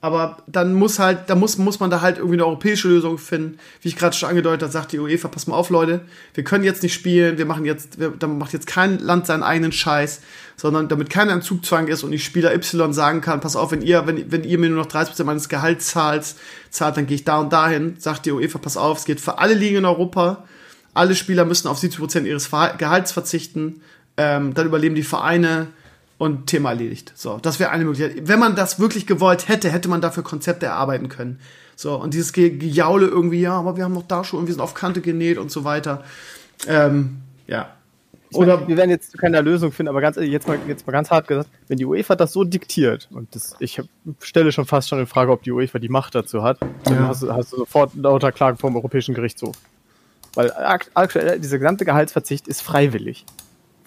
Aber 0.00 0.36
dann 0.46 0.74
muss 0.74 1.00
halt, 1.00 1.28
da 1.28 1.34
muss, 1.34 1.58
muss 1.58 1.80
man 1.80 1.90
da 1.90 2.00
halt 2.00 2.18
irgendwie 2.18 2.36
eine 2.36 2.46
europäische 2.46 2.86
Lösung 2.86 3.18
finden. 3.18 3.58
Wie 3.82 3.88
ich 3.88 3.96
gerade 3.96 4.14
schon 4.14 4.28
angedeutet 4.28 4.62
habe, 4.62 4.72
sagt 4.72 4.92
die 4.92 5.00
UEFA, 5.00 5.26
pass 5.26 5.48
mal 5.48 5.56
auf, 5.56 5.70
Leute, 5.70 6.02
wir 6.34 6.44
können 6.44 6.62
jetzt 6.62 6.84
nicht 6.84 6.94
spielen, 6.94 7.36
wir 7.36 7.46
machen 7.46 7.64
jetzt, 7.64 7.98
wir, 7.98 8.10
da 8.10 8.28
macht 8.28 8.52
jetzt 8.52 8.68
kein 8.68 9.00
Land 9.00 9.26
seinen 9.26 9.42
eigenen 9.42 9.72
Scheiß, 9.72 10.20
sondern 10.56 10.86
damit 10.86 11.10
keiner 11.10 11.32
im 11.32 11.42
Zugzwang 11.42 11.88
ist 11.88 12.04
und 12.04 12.12
die 12.12 12.20
Spieler 12.20 12.54
Y 12.54 12.92
sagen 12.92 13.20
kann, 13.20 13.40
pass 13.40 13.56
auf, 13.56 13.72
wenn 13.72 13.82
ihr, 13.82 14.06
wenn, 14.06 14.30
wenn 14.30 14.44
ihr 14.44 14.58
mir 14.58 14.70
nur 14.70 14.84
noch 14.84 14.90
30% 14.90 15.24
meines 15.24 15.48
Gehalts 15.48 15.88
zahlt, 15.88 16.32
zahlt, 16.70 16.96
dann 16.96 17.08
gehe 17.08 17.16
ich 17.16 17.24
da 17.24 17.38
und 17.38 17.52
dahin, 17.52 17.96
sagt 17.98 18.24
die 18.26 18.30
UEFA, 18.30 18.58
pass 18.58 18.76
auf, 18.76 18.98
es 18.98 19.04
geht 19.04 19.20
für 19.20 19.38
alle 19.38 19.54
Ligen 19.54 19.78
in 19.78 19.84
Europa, 19.84 20.44
alle 20.94 21.16
Spieler 21.16 21.44
müssen 21.44 21.66
auf 21.66 21.80
70% 21.80 22.22
ihres 22.22 22.50
Gehalts 22.50 23.10
verzichten, 23.10 23.82
ähm, 24.16 24.54
dann 24.54 24.66
überleben 24.66 24.94
die 24.94 25.02
Vereine, 25.02 25.68
und 26.18 26.48
Thema 26.48 26.70
erledigt. 26.70 27.12
So, 27.14 27.38
das 27.40 27.60
wäre 27.60 27.70
eine 27.70 27.84
Möglichkeit. 27.84 28.28
Wenn 28.28 28.40
man 28.40 28.56
das 28.56 28.80
wirklich 28.80 29.06
gewollt 29.06 29.48
hätte, 29.48 29.70
hätte 29.70 29.88
man 29.88 30.00
dafür 30.00 30.24
Konzepte 30.24 30.66
erarbeiten 30.66 31.08
können. 31.08 31.38
So, 31.76 31.94
und 31.94 32.12
dieses 32.12 32.32
Ge 32.32 32.50
Gejaule 32.50 33.06
irgendwie, 33.06 33.40
ja, 33.40 33.52
aber 33.52 33.76
wir 33.76 33.84
haben 33.84 33.94
noch 33.94 34.06
da 34.06 34.24
schon 34.24 34.40
und 34.40 34.46
wir 34.46 34.52
sind 34.52 34.60
auf 34.60 34.74
Kante 34.74 35.00
genäht 35.00 35.38
und 35.38 35.50
so 35.52 35.62
weiter. 35.62 36.02
Ähm, 36.66 37.18
ja. 37.46 37.72
Oder 38.34 38.66
wir 38.68 38.76
werden 38.76 38.90
jetzt 38.90 39.16
keine 39.16 39.40
Lösung 39.40 39.72
finden, 39.72 39.88
aber 39.88 40.02
ganz 40.02 40.16
jetzt 40.16 40.48
mal, 40.48 40.58
jetzt 40.66 40.86
mal 40.86 40.92
ganz 40.92 41.10
hart 41.10 41.28
gesagt, 41.28 41.48
wenn 41.68 41.78
die 41.78 41.86
UEFA 41.86 42.14
das 42.14 42.32
so 42.32 42.44
diktiert, 42.44 43.08
und 43.10 43.34
das, 43.34 43.56
ich 43.58 43.80
stelle 44.20 44.52
schon 44.52 44.66
fast 44.66 44.88
schon 44.88 44.98
in 44.98 45.06
Frage, 45.06 45.30
ob 45.32 45.44
die 45.44 45.52
UEFA 45.52 45.78
die 45.78 45.88
Macht 45.88 46.14
dazu 46.14 46.42
hat, 46.42 46.58
dann 46.84 46.94
ja. 46.94 47.08
hast, 47.08 47.22
du, 47.22 47.32
hast 47.32 47.52
du 47.52 47.56
sofort 47.58 47.94
lauter 47.94 48.32
Klagen 48.32 48.58
vom 48.58 48.76
Europäischen 48.76 49.14
Gerichtshof. 49.14 49.56
Weil 50.34 50.52
aktuell 50.94 51.40
dieser 51.40 51.58
gesamte 51.58 51.86
Gehaltsverzicht 51.86 52.48
ist 52.48 52.60
freiwillig 52.60 53.24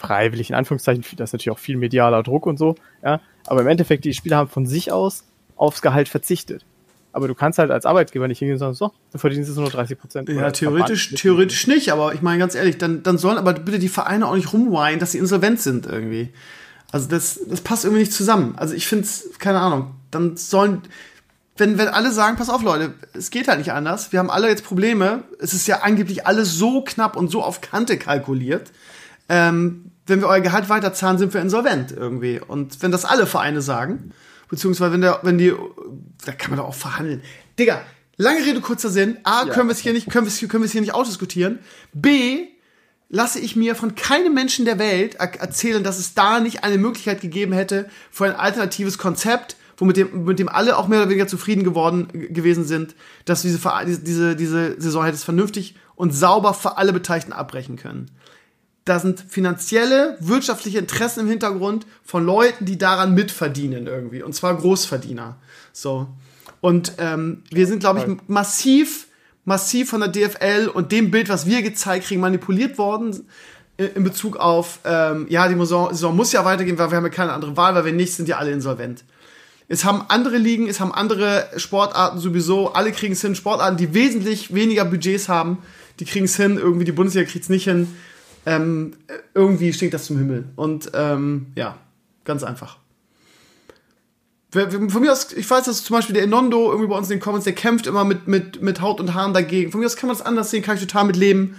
freiwillig 0.01 0.49
in 0.49 0.55
Anführungszeichen, 0.55 1.03
das 1.17 1.29
ist 1.29 1.33
natürlich 1.33 1.51
auch 1.51 1.59
viel 1.59 1.77
medialer 1.77 2.23
Druck 2.23 2.45
und 2.45 2.57
so, 2.57 2.75
ja, 3.03 3.21
aber 3.47 3.61
im 3.61 3.67
Endeffekt, 3.67 4.05
die 4.05 4.13
Spieler 4.13 4.37
haben 4.37 4.49
von 4.49 4.65
sich 4.65 4.91
aus 4.91 5.23
aufs 5.55 5.81
Gehalt 5.81 6.09
verzichtet. 6.09 6.65
Aber 7.13 7.27
du 7.27 7.35
kannst 7.35 7.59
halt 7.59 7.71
als 7.71 7.85
Arbeitgeber 7.85 8.27
nicht 8.27 8.39
hingehen 8.39 8.55
und 8.55 8.59
sagen, 8.59 8.73
so, 8.73 8.91
du 9.11 9.17
verdienst 9.17 9.49
jetzt 9.49 9.57
nur 9.57 9.69
30 9.69 9.99
Prozent. 9.99 10.29
Ja, 10.29 10.49
theoretisch, 10.51 11.13
theoretisch 11.13 11.67
nicht, 11.67 11.91
aber 11.91 12.13
ich 12.13 12.21
meine 12.21 12.39
ganz 12.39 12.55
ehrlich, 12.55 12.77
dann, 12.77 13.03
dann 13.03 13.17
sollen 13.17 13.37
aber 13.37 13.53
bitte 13.53 13.79
die 13.79 13.89
Vereine 13.89 14.27
auch 14.27 14.35
nicht 14.35 14.53
rumweinen, 14.53 14.99
dass 14.99 15.11
sie 15.11 15.17
insolvent 15.17 15.59
sind 15.59 15.85
irgendwie. 15.85 16.29
Also 16.91 17.09
das, 17.09 17.39
das 17.47 17.61
passt 17.61 17.83
irgendwie 17.83 18.01
nicht 18.01 18.13
zusammen. 18.13 18.55
Also 18.57 18.73
ich 18.73 18.87
finde 18.87 19.05
es, 19.05 19.29
keine 19.39 19.59
Ahnung, 19.59 19.91
dann 20.09 20.37
sollen, 20.37 20.81
wenn, 21.57 21.77
wenn 21.77 21.89
alle 21.89 22.11
sagen, 22.11 22.37
pass 22.37 22.49
auf 22.49 22.63
Leute, 22.63 22.93
es 23.13 23.29
geht 23.29 23.47
halt 23.47 23.59
nicht 23.59 23.71
anders, 23.73 24.11
wir 24.11 24.19
haben 24.19 24.29
alle 24.29 24.47
jetzt 24.47 24.63
Probleme, 24.63 25.23
es 25.39 25.53
ist 25.53 25.67
ja 25.67 25.81
angeblich 25.81 26.25
alles 26.25 26.55
so 26.55 26.81
knapp 26.81 27.17
und 27.17 27.29
so 27.29 27.43
auf 27.43 27.61
Kante 27.61 27.97
kalkuliert, 27.97 28.71
ähm, 29.31 29.91
wenn 30.07 30.19
wir 30.19 30.27
euer 30.27 30.41
Gehalt 30.41 30.67
weiterzahlen, 30.67 31.17
sind 31.17 31.33
wir 31.33 31.41
insolvent 31.41 31.93
irgendwie. 31.93 32.41
Und 32.45 32.83
wenn 32.83 32.91
das 32.91 33.05
alle 33.05 33.25
Vereine 33.25 33.61
sagen, 33.61 34.11
beziehungsweise 34.49 34.91
wenn 34.91 35.01
der, 35.01 35.19
wenn 35.23 35.37
die, 35.37 35.53
da 36.25 36.33
kann 36.33 36.51
man 36.51 36.59
doch 36.59 36.67
auch 36.67 36.75
verhandeln. 36.75 37.21
Digga, 37.57 37.81
lange 38.17 38.45
Rede, 38.45 38.59
kurzer 38.59 38.89
Sinn. 38.89 39.17
A, 39.23 39.45
ja. 39.45 39.53
können 39.53 39.69
wir 39.69 39.73
es 39.73 39.79
hier 39.79 39.93
nicht, 39.93 40.09
können 40.09 40.25
wir 40.25 40.31
es, 40.31 40.45
können 40.49 40.67
hier 40.67 40.81
nicht 40.81 40.93
ausdiskutieren. 40.93 41.59
B, 41.93 42.47
lasse 43.07 43.39
ich 43.39 43.55
mir 43.55 43.75
von 43.75 43.95
keinem 43.95 44.33
Menschen 44.33 44.65
der 44.65 44.79
Welt 44.79 45.15
erzählen, 45.15 45.81
dass 45.81 45.97
es 45.97 46.13
da 46.13 46.41
nicht 46.41 46.65
eine 46.65 46.77
Möglichkeit 46.77 47.21
gegeben 47.21 47.53
hätte 47.53 47.89
für 48.11 48.25
ein 48.25 48.35
alternatives 48.35 48.97
Konzept, 48.97 49.55
womit 49.77 49.95
dem, 49.95 50.25
mit 50.25 50.39
dem 50.39 50.49
alle 50.49 50.75
auch 50.75 50.89
mehr 50.89 50.99
oder 50.99 51.09
weniger 51.09 51.27
zufrieden 51.27 51.63
geworden 51.63 52.09
gewesen 52.11 52.65
sind, 52.65 52.95
dass 53.23 53.43
diese, 53.43 53.59
diese, 54.03 54.35
diese 54.35 54.81
Saison 54.81 55.05
hätte 55.05 55.15
es 55.15 55.23
vernünftig 55.23 55.75
und 55.95 56.11
sauber 56.11 56.53
für 56.53 56.77
alle 56.77 56.91
Beteiligten 56.91 57.31
abbrechen 57.31 57.77
können 57.77 58.11
da 58.85 58.99
sind 58.99 59.23
finanzielle, 59.27 60.17
wirtschaftliche 60.19 60.79
Interessen 60.79 61.21
im 61.21 61.27
Hintergrund 61.27 61.85
von 62.03 62.25
Leuten, 62.25 62.65
die 62.65 62.77
daran 62.77 63.13
mitverdienen 63.13 63.85
irgendwie. 63.85 64.23
Und 64.23 64.33
zwar 64.33 64.57
Großverdiener. 64.57 65.37
So. 65.71 66.07
Und 66.61 66.93
ähm, 66.97 67.43
wir 67.51 67.67
sind, 67.67 67.79
glaube 67.79 67.99
ich, 67.99 68.17
massiv, 68.27 69.07
massiv 69.45 69.89
von 69.89 70.01
der 70.01 70.09
DFL 70.09 70.69
und 70.73 70.91
dem 70.91 71.11
Bild, 71.11 71.29
was 71.29 71.45
wir 71.45 71.61
gezeigt 71.61 72.07
kriegen, 72.07 72.21
manipuliert 72.21 72.77
worden 72.77 73.23
äh, 73.77 73.85
in 73.85 74.03
Bezug 74.03 74.37
auf, 74.37 74.79
ähm, 74.83 75.27
ja, 75.29 75.47
die 75.47 75.55
Saison, 75.55 75.89
Saison 75.89 76.15
muss 76.15 76.31
ja 76.31 76.43
weitergehen, 76.43 76.77
weil 76.79 76.89
wir 76.89 76.97
haben 76.97 77.05
ja 77.05 77.09
keine 77.09 77.33
andere 77.33 77.55
Wahl, 77.57 77.75
weil 77.75 77.85
wir 77.85 77.93
nicht, 77.93 78.13
sind 78.13 78.27
ja 78.27 78.37
alle 78.37 78.51
insolvent. 78.51 79.03
Es 79.67 79.85
haben 79.85 80.03
andere 80.09 80.37
Ligen, 80.37 80.67
es 80.67 80.79
haben 80.79 80.91
andere 80.91 81.47
Sportarten 81.55 82.19
sowieso, 82.19 82.73
alle 82.73 82.91
kriegen 82.91 83.13
es 83.13 83.21
hin, 83.21 83.35
Sportarten, 83.35 83.77
die 83.77 83.93
wesentlich 83.93 84.53
weniger 84.53 84.85
Budgets 84.85 85.29
haben, 85.29 85.59
die 85.99 86.05
kriegen 86.05 86.25
es 86.25 86.35
hin, 86.35 86.57
irgendwie 86.57 86.83
die 86.83 86.91
Bundesliga 86.91 87.29
kriegt 87.29 87.43
es 87.43 87.49
nicht 87.49 87.65
hin 87.65 87.87
ähm, 88.45 88.93
irgendwie 89.33 89.73
stinkt 89.73 89.93
das 89.93 90.05
zum 90.05 90.17
Himmel. 90.17 90.45
Und 90.55 90.91
ähm, 90.93 91.47
ja, 91.55 91.77
ganz 92.23 92.43
einfach. 92.43 92.77
Von 94.51 95.01
mir 95.01 95.13
aus, 95.13 95.31
ich 95.31 95.49
weiß, 95.49 95.65
dass 95.65 95.83
zum 95.83 95.95
Beispiel 95.95 96.13
der 96.13 96.23
Enondo 96.23 96.71
irgendwie 96.71 96.89
bei 96.89 96.97
uns 96.97 97.09
in 97.09 97.17
den 97.17 97.21
Comments, 97.21 97.45
der 97.45 97.53
kämpft 97.53 97.87
immer 97.87 98.03
mit, 98.03 98.27
mit, 98.27 98.61
mit 98.61 98.81
Haut 98.81 98.99
und 98.99 99.13
Haaren 99.13 99.33
dagegen. 99.33 99.71
Von 99.71 99.79
mir 99.79 99.85
aus 99.85 99.95
kann 99.95 100.07
man 100.07 100.17
das 100.17 100.25
anders 100.25 100.51
sehen, 100.51 100.61
kann 100.61 100.75
ich 100.75 100.81
total 100.81 101.05
mit 101.05 101.15
leben. 101.15 101.55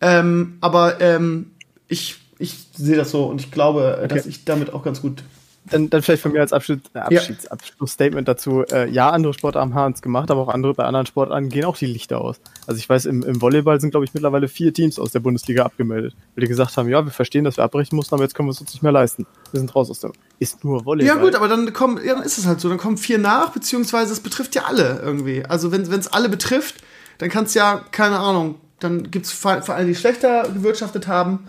Ähm, 0.00 0.58
aber 0.60 1.00
ähm, 1.00 1.50
ich, 1.88 2.18
ich 2.38 2.68
sehe 2.76 2.96
das 2.96 3.10
so 3.10 3.24
und 3.24 3.40
ich 3.40 3.50
glaube, 3.50 3.98
okay. 3.98 4.08
dass 4.08 4.26
ich 4.26 4.44
damit 4.44 4.72
auch 4.72 4.84
ganz 4.84 5.02
gut 5.02 5.24
dann, 5.70 5.90
dann 5.90 6.02
vielleicht 6.02 6.22
von 6.22 6.32
mir 6.32 6.40
als 6.40 6.52
äh, 6.52 6.56
Abschieds, 6.56 6.90
ja. 6.94 7.50
Abschlussstatement 7.50 8.28
dazu. 8.28 8.62
Äh, 8.70 8.90
ja, 8.90 9.10
andere 9.10 9.34
Sportarten 9.34 9.74
haben 9.74 9.92
es 9.92 10.02
gemacht, 10.02 10.30
aber 10.30 10.42
auch 10.42 10.48
andere 10.48 10.74
bei 10.74 10.84
anderen 10.84 11.06
Sportarten 11.06 11.48
gehen 11.48 11.64
auch 11.64 11.76
die 11.76 11.86
Lichter 11.86 12.20
aus. 12.20 12.40
Also 12.66 12.78
ich 12.78 12.88
weiß, 12.88 13.06
im, 13.06 13.22
im 13.22 13.40
Volleyball 13.40 13.80
sind, 13.80 13.90
glaube 13.90 14.04
ich, 14.04 14.14
mittlerweile 14.14 14.48
vier 14.48 14.72
Teams 14.72 14.98
aus 14.98 15.12
der 15.12 15.20
Bundesliga 15.20 15.64
abgemeldet, 15.64 16.14
weil 16.34 16.42
die 16.42 16.48
gesagt 16.48 16.76
haben, 16.76 16.88
ja, 16.88 17.04
wir 17.04 17.12
verstehen, 17.12 17.44
dass 17.44 17.56
wir 17.56 17.64
abbrechen 17.64 17.96
mussten, 17.96 18.14
aber 18.14 18.24
jetzt 18.24 18.34
können 18.34 18.48
wir 18.48 18.52
es 18.52 18.60
uns 18.60 18.72
nicht 18.72 18.82
mehr 18.82 18.92
leisten. 18.92 19.26
Wir 19.52 19.60
sind 19.60 19.74
raus 19.74 19.90
aus 19.90 20.00
dem. 20.00 20.12
Ist 20.38 20.64
nur 20.64 20.84
Volleyball. 20.84 21.16
Ja 21.16 21.22
gut, 21.22 21.34
aber 21.34 21.48
dann 21.48 21.72
kommen, 21.72 21.98
ja, 22.04 22.14
dann 22.14 22.22
ist 22.22 22.38
es 22.38 22.46
halt 22.46 22.60
so. 22.60 22.68
Dann 22.68 22.78
kommen 22.78 22.96
vier 22.96 23.18
nach, 23.18 23.50
beziehungsweise 23.50 24.12
es 24.12 24.20
betrifft 24.20 24.54
ja 24.54 24.64
alle 24.64 25.00
irgendwie. 25.02 25.44
Also 25.44 25.72
wenn 25.72 25.82
es 25.82 26.08
alle 26.08 26.28
betrifft, 26.28 26.76
dann 27.18 27.30
kann 27.30 27.44
es 27.44 27.54
ja, 27.54 27.80
keine 27.90 28.18
Ahnung, 28.18 28.56
dann 28.78 29.10
gibt 29.10 29.26
es 29.26 29.32
vor 29.32 29.50
allem 29.50 29.86
die 29.86 29.94
schlechter 29.94 30.48
gewirtschaftet 30.52 31.08
haben 31.08 31.46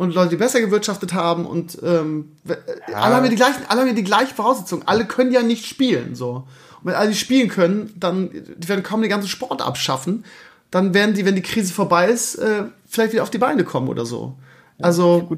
und 0.00 0.14
Leute, 0.14 0.30
die 0.30 0.36
besser 0.36 0.62
gewirtschaftet 0.62 1.12
haben 1.12 1.44
und 1.44 1.78
ähm, 1.82 2.32
ja. 2.48 2.56
alle 2.94 3.16
haben 3.16 3.24
ja 3.24 3.30
die 3.30 3.36
gleichen, 3.36 3.64
alle 3.68 3.82
haben 3.82 3.88
ja 3.88 3.92
die 3.92 4.02
gleichen 4.02 4.34
Voraussetzungen. 4.34 4.82
Alle 4.86 5.04
können 5.04 5.30
ja 5.30 5.42
nicht 5.42 5.66
spielen, 5.66 6.14
so. 6.14 6.46
Und 6.78 6.84
wenn 6.84 6.94
alle 6.94 7.10
nicht 7.10 7.20
spielen 7.20 7.50
können, 7.50 7.92
dann 8.00 8.30
die 8.30 8.66
werden 8.66 8.82
kaum 8.82 9.02
den 9.02 9.10
ganzen 9.10 9.28
Sport 9.28 9.60
abschaffen. 9.60 10.24
Dann 10.70 10.94
werden 10.94 11.14
die, 11.14 11.26
wenn 11.26 11.34
die 11.34 11.42
Krise 11.42 11.74
vorbei 11.74 12.08
ist, 12.08 12.36
äh, 12.36 12.64
vielleicht 12.88 13.12
wieder 13.12 13.22
auf 13.22 13.28
die 13.28 13.36
Beine 13.36 13.62
kommen 13.62 13.88
oder 13.88 14.06
so. 14.06 14.36
Also 14.78 15.28
ja. 15.30 15.36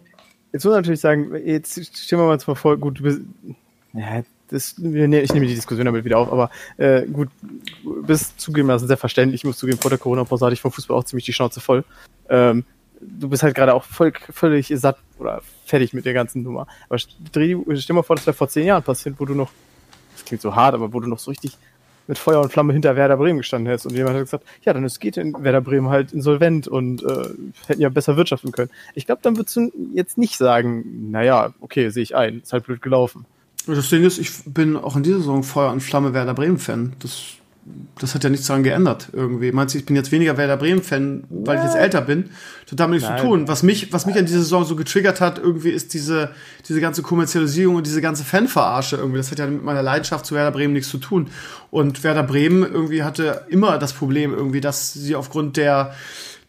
Jetzt 0.53 0.65
muss 0.65 0.75
ich 0.75 0.77
natürlich 0.77 1.01
sagen, 1.01 1.35
jetzt 1.45 1.73
stellen 1.97 2.23
wir 2.23 2.29
mal 2.29 2.39
mal 2.47 2.55
vor, 2.55 2.77
gut, 2.77 3.01
du 3.01 3.03
bist, 3.03 3.21
ja, 3.95 4.23
das, 4.47 4.77
ich 4.79 4.85
nehme 4.85 5.47
die 5.47 5.57
Diskussion 5.57 5.87
damit 5.87 6.05
wieder 6.05 6.19
auf, 6.19 6.31
aber 6.31 6.51
äh, 6.77 7.05
gut, 7.07 7.31
du 7.83 8.01
bist 8.05 8.41
zugegebenermaßen 8.41 8.87
sehr 8.87 8.97
verständlich. 8.97 9.41
Ich 9.41 9.45
muss 9.45 9.59
zugeben, 9.59 9.79
vor 9.79 9.91
der 9.91 9.99
Corona-Pause 9.99 10.45
hatte 10.45 10.55
ich 10.55 10.61
vom 10.61 10.71
Fußball 10.71 10.97
auch 10.97 11.05
ziemlich 11.05 11.25
die 11.25 11.33
Schnauze 11.33 11.61
voll. 11.61 11.85
Ähm, 12.29 12.65
du 13.03 13.29
bist 13.29 13.43
halt 13.43 13.55
gerade 13.55 13.75
auch 13.75 13.85
voll, 13.85 14.13
völlig 14.31 14.73
satt 14.75 14.99
oder 15.19 15.43
fertig 15.65 15.93
mit 15.93 16.05
der 16.05 16.15
ganzen 16.15 16.43
Nummer. 16.43 16.67
Aber 16.89 16.99
stell 16.99 17.49
dir 17.65 17.93
mal 17.95 18.03
vor, 18.03 18.17
das 18.17 18.27
wäre 18.27 18.35
vor 18.35 18.49
zehn 18.49 18.67
Jahren 18.67 18.83
passiert, 18.83 19.17
wo 19.19 19.25
du 19.25 19.35
noch, 19.35 19.51
das 20.15 20.25
klingt 20.25 20.43
so 20.43 20.55
hart, 20.55 20.75
aber 20.75 20.93
wo 20.93 21.01
du 21.01 21.09
noch 21.09 21.19
so 21.19 21.31
richtig 21.31 21.57
mit 22.09 22.19
Feuer 22.19 22.41
und 22.41 22.53
Flamme 22.53 22.73
hinter 22.73 22.97
Werder 22.97 23.17
Bremen 23.17 23.39
gestanden 23.39 23.69
hättest 23.69 23.87
und 23.87 23.95
jemand 23.95 24.17
hat 24.17 24.25
gesagt, 24.25 24.45
ja, 24.63 24.73
dann 24.73 24.85
ist 24.85 25.01
geht 25.01 25.17
in 25.17 25.35
Werder 25.45 25.61
Bremen 25.61 25.89
halt 25.89 26.13
insolvent 26.13 26.67
und 26.67 27.03
äh, 27.03 27.29
hätten 27.67 27.81
ja 27.81 27.89
besser 27.89 28.17
wirtschaften 28.17 28.53
können. 28.53 28.71
Ich 28.95 29.07
glaube, 29.07 29.21
dann 29.23 29.37
würdest 29.37 29.57
du 29.57 29.71
jetzt 29.95 30.19
nicht 30.19 30.37
sagen, 30.37 31.11
naja, 31.11 31.55
okay, 31.61 31.91
sehe 31.91 32.03
ich 32.03 32.17
ein, 32.17 32.41
ist 32.41 32.53
halt 32.53 32.67
blöd 32.67 32.83
gelaufen. 32.83 33.25
Das 33.67 33.89
Ding 33.89 34.03
ist, 34.03 34.19
ich 34.19 34.31
bin 34.45 34.77
auch 34.77 34.97
in 34.97 35.05
dieser 35.05 35.19
Saison 35.19 35.45
Feuer 35.45 35.71
und 35.71 35.81
Flamme 35.81 36.13
Werder 36.13 36.35
Bremen 36.35 36.59
Fan. 36.59 36.95
Das 36.99 37.35
das 38.01 38.15
hat 38.15 38.25
ja 38.25 38.31
nichts 38.31 38.49
daran 38.49 38.65
geändert 38.65 39.09
irgendwie. 39.13 39.53
Meinst 39.53 39.75
du, 39.75 39.79
ich 39.79 39.87
bin 39.87 39.95
jetzt 39.95 40.11
weniger 40.11 40.37
Werder 40.37 40.57
Bremen-Fan, 40.57 41.25
weil 41.31 41.59
ich 41.59 41.65
jetzt 41.65 41.77
älter 41.77 42.01
bin? 42.01 42.31
Das 42.65 42.73
hat 42.73 42.81
damit 42.81 43.01
nichts 43.01 43.17
zu 43.17 43.23
tun. 43.25 43.47
Was 43.47 43.63
mich, 43.63 43.93
was 43.93 44.05
mich 44.07 44.17
an 44.17 44.27
dieser 44.27 44.41
Saison 44.41 44.65
so 44.65 44.75
getriggert 44.75 45.21
hat, 45.21 45.39
irgendwie 45.39 45.71
ist 45.71 45.95
diese, 45.95 46.31
diese 46.69 46.81
ganze 46.81 47.03
Kommerzialisierung 47.03 47.77
und 47.77 47.87
diese 47.87 48.01
ganze 48.01 48.25
Fanverarsche 48.25 48.97
irgendwie. 48.97 49.19
Das 49.19 49.31
hat 49.31 49.39
ja 49.39 49.47
mit 49.47 49.63
meiner 49.63 49.83
Leidenschaft 49.83 50.27
zu 50.27 50.35
Werder 50.35 50.51
Bremen 50.51 50.73
nichts 50.73 50.91
zu 50.91 50.99
tun. 50.99 51.29
Und 51.71 52.03
Werder 52.03 52.25
Bremen 52.25 52.65
irgendwie 52.65 53.05
hatte 53.05 53.47
immer 53.49 53.79
das 53.79 53.93
Problem 53.93 54.35
irgendwie, 54.35 54.61
dass 54.61 54.93
sie 54.93 55.15
aufgrund 55.15 55.57
der, 55.57 55.95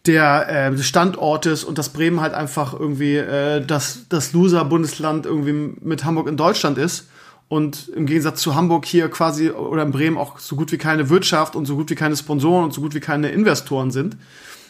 der 0.06 0.48
äh, 0.48 0.70
des 0.72 0.86
Standortes 0.86 1.62
und 1.62 1.78
dass 1.78 1.90
Bremen 1.90 2.20
halt 2.20 2.34
einfach 2.34 2.72
irgendwie 2.78 3.16
äh, 3.16 3.64
das, 3.64 4.06
das 4.08 4.32
Loser-Bundesland 4.32 5.26
irgendwie 5.26 5.76
mit 5.80 6.04
Hamburg 6.04 6.26
in 6.26 6.36
Deutschland 6.36 6.76
ist 6.76 7.06
und 7.54 7.88
im 7.94 8.06
Gegensatz 8.06 8.40
zu 8.40 8.56
Hamburg 8.56 8.84
hier 8.84 9.08
quasi 9.08 9.50
oder 9.50 9.84
in 9.84 9.92
Bremen 9.92 10.18
auch 10.18 10.40
so 10.40 10.56
gut 10.56 10.72
wie 10.72 10.78
keine 10.78 11.08
Wirtschaft 11.08 11.54
und 11.54 11.66
so 11.66 11.76
gut 11.76 11.88
wie 11.88 11.94
keine 11.94 12.16
Sponsoren 12.16 12.64
und 12.64 12.74
so 12.74 12.80
gut 12.80 12.96
wie 12.96 13.00
keine 13.00 13.28
Investoren 13.28 13.92
sind, 13.92 14.16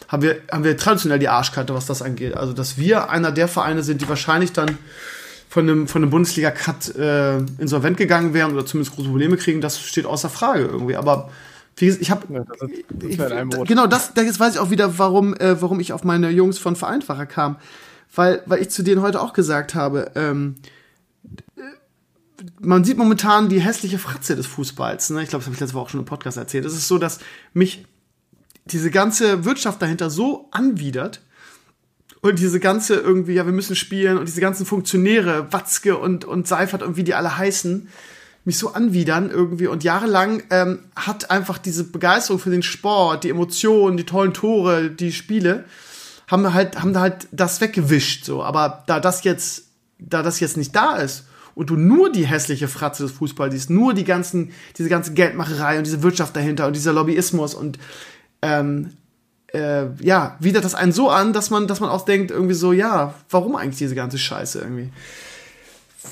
haben 0.07 0.21
wir, 0.21 0.37
haben 0.51 0.63
wir 0.63 0.77
traditionell 0.77 1.17
die 1.17 1.27
Arschkarte, 1.27 1.73
was 1.73 1.87
das 1.87 2.03
angeht. 2.03 2.37
Also, 2.37 2.53
dass 2.53 2.77
wir 2.77 3.09
einer 3.09 3.31
der 3.31 3.47
Vereine 3.47 3.81
sind, 3.81 4.01
die 4.01 4.07
wahrscheinlich 4.07 4.53
dann 4.53 4.77
von 5.49 5.67
einem, 5.67 5.87
von 5.87 6.03
einem 6.03 6.11
Bundesliga-Cut 6.11 6.95
äh, 6.95 7.37
insolvent 7.57 7.97
gegangen 7.97 8.35
wären 8.35 8.53
oder 8.53 8.67
zumindest 8.67 8.95
große 8.95 9.09
Probleme 9.09 9.37
kriegen, 9.37 9.61
das 9.61 9.79
steht 9.79 10.05
außer 10.05 10.29
Frage 10.29 10.65
irgendwie. 10.65 10.95
Aber 10.95 11.31
Ich 11.79 12.11
habe 12.11 12.21
Ja, 12.31 12.43
das 13.29 13.49
Brot. 13.49 13.67
genau 13.67 13.87
das, 13.87 14.13
das 14.13 14.39
weiß 14.39 14.53
ich 14.53 14.59
auch 14.59 14.69
wieder, 14.69 14.99
warum, 14.99 15.33
äh, 15.33 15.59
warum 15.59 15.79
ich 15.79 15.91
auf 15.91 16.03
meine 16.03 16.29
Jungs 16.29 16.59
von 16.59 16.75
Vereinfacher 16.75 17.25
kam, 17.25 17.55
weil, 18.13 18.43
weil 18.45 18.61
ich 18.61 18.69
zu 18.69 18.83
denen 18.83 19.01
heute 19.01 19.19
auch 19.21 19.33
gesagt 19.33 19.73
habe, 19.73 20.11
ähm, 20.15 20.55
äh, 21.57 21.61
man 22.59 22.83
sieht 22.83 22.97
momentan 22.97 23.49
die 23.49 23.59
hässliche 23.59 23.99
Fratze 23.99 24.35
des 24.35 24.47
Fußballs. 24.47 25.11
Ne? 25.11 25.23
Ich 25.23 25.29
glaube, 25.29 25.41
das 25.41 25.47
habe 25.47 25.55
ich 25.55 25.59
letzte 25.59 25.75
Woche 25.75 25.83
auch 25.83 25.89
schon 25.89 25.99
im 25.99 26.05
Podcast 26.05 26.37
erzählt. 26.37 26.65
Es 26.65 26.73
ist 26.73 26.87
so, 26.87 26.97
dass 26.97 27.19
mich 27.53 27.85
diese 28.65 28.91
ganze 28.91 29.45
Wirtschaft 29.45 29.81
dahinter 29.81 30.09
so 30.09 30.47
anwidert 30.51 31.21
und 32.21 32.39
diese 32.39 32.59
ganze 32.59 32.95
irgendwie, 32.95 33.33
ja, 33.33 33.45
wir 33.45 33.53
müssen 33.53 33.75
spielen 33.75 34.17
und 34.17 34.27
diese 34.27 34.41
ganzen 34.41 34.65
Funktionäre, 34.65 35.51
Watzke 35.53 35.97
und, 35.97 36.25
und 36.25 36.47
Seifert 36.47 36.81
und 36.81 36.97
wie 36.97 37.03
die 37.03 37.13
alle 37.13 37.37
heißen, 37.37 37.87
mich 38.43 38.57
so 38.57 38.73
anwidern 38.73 39.29
irgendwie 39.29 39.67
und 39.67 39.83
jahrelang 39.83 40.43
ähm, 40.49 40.79
hat 40.95 41.31
einfach 41.31 41.57
diese 41.57 41.83
Begeisterung 41.83 42.39
für 42.39 42.51
den 42.51 42.63
Sport, 42.63 43.23
die 43.23 43.29
Emotionen, 43.29 43.97
die 43.97 44.03
tollen 44.03 44.33
Tore, 44.33 44.89
die 44.89 45.11
Spiele, 45.11 45.65
haben 46.27 46.53
halt, 46.53 46.81
haben 46.81 46.93
da 46.93 47.01
halt 47.01 47.27
das 47.31 47.61
weggewischt, 47.61 48.25
so. 48.25 48.43
Aber 48.43 48.83
da 48.87 48.99
das 48.99 49.23
jetzt, 49.23 49.63
da 49.99 50.23
das 50.23 50.39
jetzt 50.39 50.57
nicht 50.57 50.75
da 50.75 50.97
ist 50.97 51.25
und 51.55 51.69
du 51.69 51.77
nur 51.77 52.11
die 52.11 52.25
hässliche 52.25 52.67
Fratze 52.67 53.03
des 53.03 53.13
Fußballs 53.13 53.53
siehst, 53.53 53.69
nur 53.69 53.93
die 53.93 54.03
ganzen, 54.03 54.51
diese 54.77 54.89
ganze 54.89 55.13
Geldmacherei 55.13 55.77
und 55.77 55.85
diese 55.85 56.03
Wirtschaft 56.03 56.35
dahinter 56.35 56.67
und 56.67 56.75
dieser 56.75 56.93
Lobbyismus 56.93 57.55
und 57.55 57.79
ähm, 58.41 58.91
äh, 59.53 59.87
ja, 60.01 60.35
widert 60.39 60.65
das 60.65 60.75
einen 60.75 60.91
so 60.91 61.09
an, 61.09 61.33
dass 61.33 61.49
man, 61.49 61.67
dass 61.67 61.79
man 61.79 61.89
auch 61.89 62.05
denkt, 62.05 62.29
irgendwie 62.29 62.53
so, 62.53 62.73
ja, 62.73 63.13
warum 63.29 63.55
eigentlich 63.55 63.77
diese 63.77 63.95
ganze 63.95 64.17
Scheiße 64.17 64.59
irgendwie? 64.59 64.91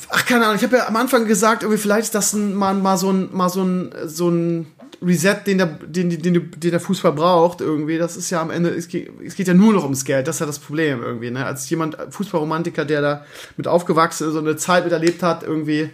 Ach, 0.09 0.25
keine 0.25 0.45
Ahnung, 0.45 0.55
ich 0.55 0.63
habe 0.63 0.77
ja 0.77 0.87
am 0.87 0.95
Anfang 0.95 1.27
gesagt, 1.27 1.63
irgendwie 1.63 1.79
vielleicht 1.79 2.05
ist 2.05 2.15
das 2.15 2.33
ein, 2.33 2.55
mal, 2.55 2.73
mal 2.73 2.97
so 2.97 3.11
ein, 3.11 3.29
mal 3.31 3.49
so 3.49 3.63
ein, 3.63 3.93
so 4.05 4.29
ein 4.29 4.67
Reset, 5.05 5.37
den 5.45 5.57
der, 5.57 5.67
den, 5.67 6.09
den, 6.09 6.51
den, 6.51 6.71
der 6.71 6.79
Fußball 6.79 7.13
braucht, 7.13 7.61
irgendwie. 7.61 7.97
Das 7.97 8.15
ist 8.15 8.29
ja 8.29 8.41
am 8.41 8.49
Ende, 8.49 8.69
es 8.69 8.87
geht, 8.87 9.11
es 9.25 9.35
geht 9.35 9.47
ja 9.47 9.53
nur 9.53 9.73
noch 9.73 9.83
ums 9.83 10.05
Geld, 10.05 10.27
das 10.27 10.37
ist 10.37 10.39
ja 10.39 10.45
das 10.45 10.59
Problem 10.59 11.03
irgendwie, 11.03 11.31
ne? 11.31 11.45
Als 11.45 11.69
jemand, 11.69 11.97
Fußballromantiker, 12.09 12.85
der 12.85 13.01
da 13.01 13.25
mit 13.57 13.67
aufgewachsen 13.67 14.29
ist 14.29 14.35
und 14.35 14.47
eine 14.47 14.55
Zeit 14.55 14.83
miterlebt 14.83 15.21
hat, 15.23 15.43
irgendwie, 15.43 15.89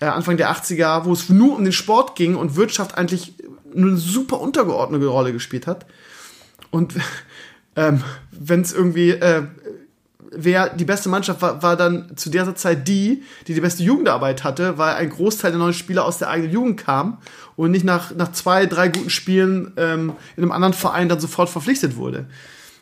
äh, 0.00 0.06
Anfang 0.06 0.36
der 0.36 0.50
80er, 0.50 1.04
wo 1.04 1.12
es 1.12 1.28
nur 1.28 1.56
um 1.56 1.64
den 1.64 1.72
Sport 1.72 2.16
ging 2.16 2.34
und 2.34 2.56
Wirtschaft 2.56 2.98
eigentlich 2.98 3.34
eine 3.74 3.96
super 3.96 4.40
untergeordnete 4.40 5.06
Rolle 5.06 5.32
gespielt 5.32 5.66
hat. 5.66 5.86
Und 6.70 6.94
ähm, 7.76 8.02
wenn 8.32 8.60
es 8.60 8.72
irgendwie, 8.72 9.10
äh, 9.10 9.44
wer 10.34 10.68
die 10.70 10.84
beste 10.84 11.08
Mannschaft 11.08 11.42
war, 11.42 11.62
war 11.62 11.76
dann 11.76 12.16
zu 12.16 12.30
dieser 12.30 12.54
Zeit 12.54 12.88
die, 12.88 13.22
die 13.46 13.54
die 13.54 13.60
beste 13.60 13.82
Jugendarbeit 13.82 14.44
hatte, 14.44 14.78
weil 14.78 14.94
ein 14.94 15.10
Großteil 15.10 15.50
der 15.52 15.58
neuen 15.58 15.74
Spieler 15.74 16.04
aus 16.04 16.18
der 16.18 16.30
eigenen 16.30 16.52
Jugend 16.52 16.80
kam 16.80 17.18
und 17.56 17.70
nicht 17.70 17.84
nach, 17.84 18.14
nach 18.14 18.32
zwei, 18.32 18.66
drei 18.66 18.88
guten 18.88 19.10
Spielen 19.10 19.72
ähm, 19.76 20.12
in 20.36 20.42
einem 20.42 20.52
anderen 20.52 20.74
Verein 20.74 21.08
dann 21.08 21.20
sofort 21.20 21.48
verpflichtet 21.48 21.96
wurde. 21.96 22.26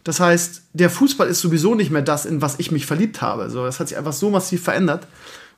Das 0.05 0.20
heißt, 0.20 0.62
der 0.72 0.90
Fußball 0.90 1.28
ist 1.28 1.40
sowieso 1.40 1.74
nicht 1.74 1.90
mehr 1.90 2.02
das, 2.02 2.24
in 2.24 2.40
was 2.40 2.59
ich 2.59 2.70
mich 2.70 2.86
verliebt 2.86 3.20
habe. 3.20 3.51
So, 3.51 3.64
das 3.64 3.81
hat 3.81 3.89
sich 3.89 3.98
einfach 3.98 4.12
so 4.12 4.31
massiv 4.31 4.62
verändert. 4.62 5.06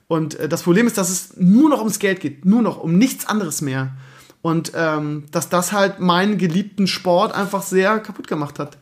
Und 0.09 0.35
äh, 0.39 0.49
das 0.49 0.63
Problem 0.63 0.87
ist, 0.87 0.99
dass 0.99 1.11
es 1.11 1.37
nur 1.37 1.71
noch 1.71 1.79
ums 1.79 1.99
Geld 1.99 2.21
geht, 2.21 2.45
nur 2.45 2.63
noch 2.63 2.79
um 2.79 2.99
nichts 2.99 3.27
anderes 3.27 3.61
mehr. 3.61 3.93
Und 4.41 4.73
ähm, 4.75 5.25
dass 5.31 5.49
das 5.49 5.73
halt 5.73 6.01
meinen 6.01 6.37
geliebten 6.37 6.89
Sport 6.89 7.33
einfach 7.33 7.63
sehr 7.63 8.01
kaputt 8.01 8.27
gemacht 8.27 8.59
hat. 8.59 8.77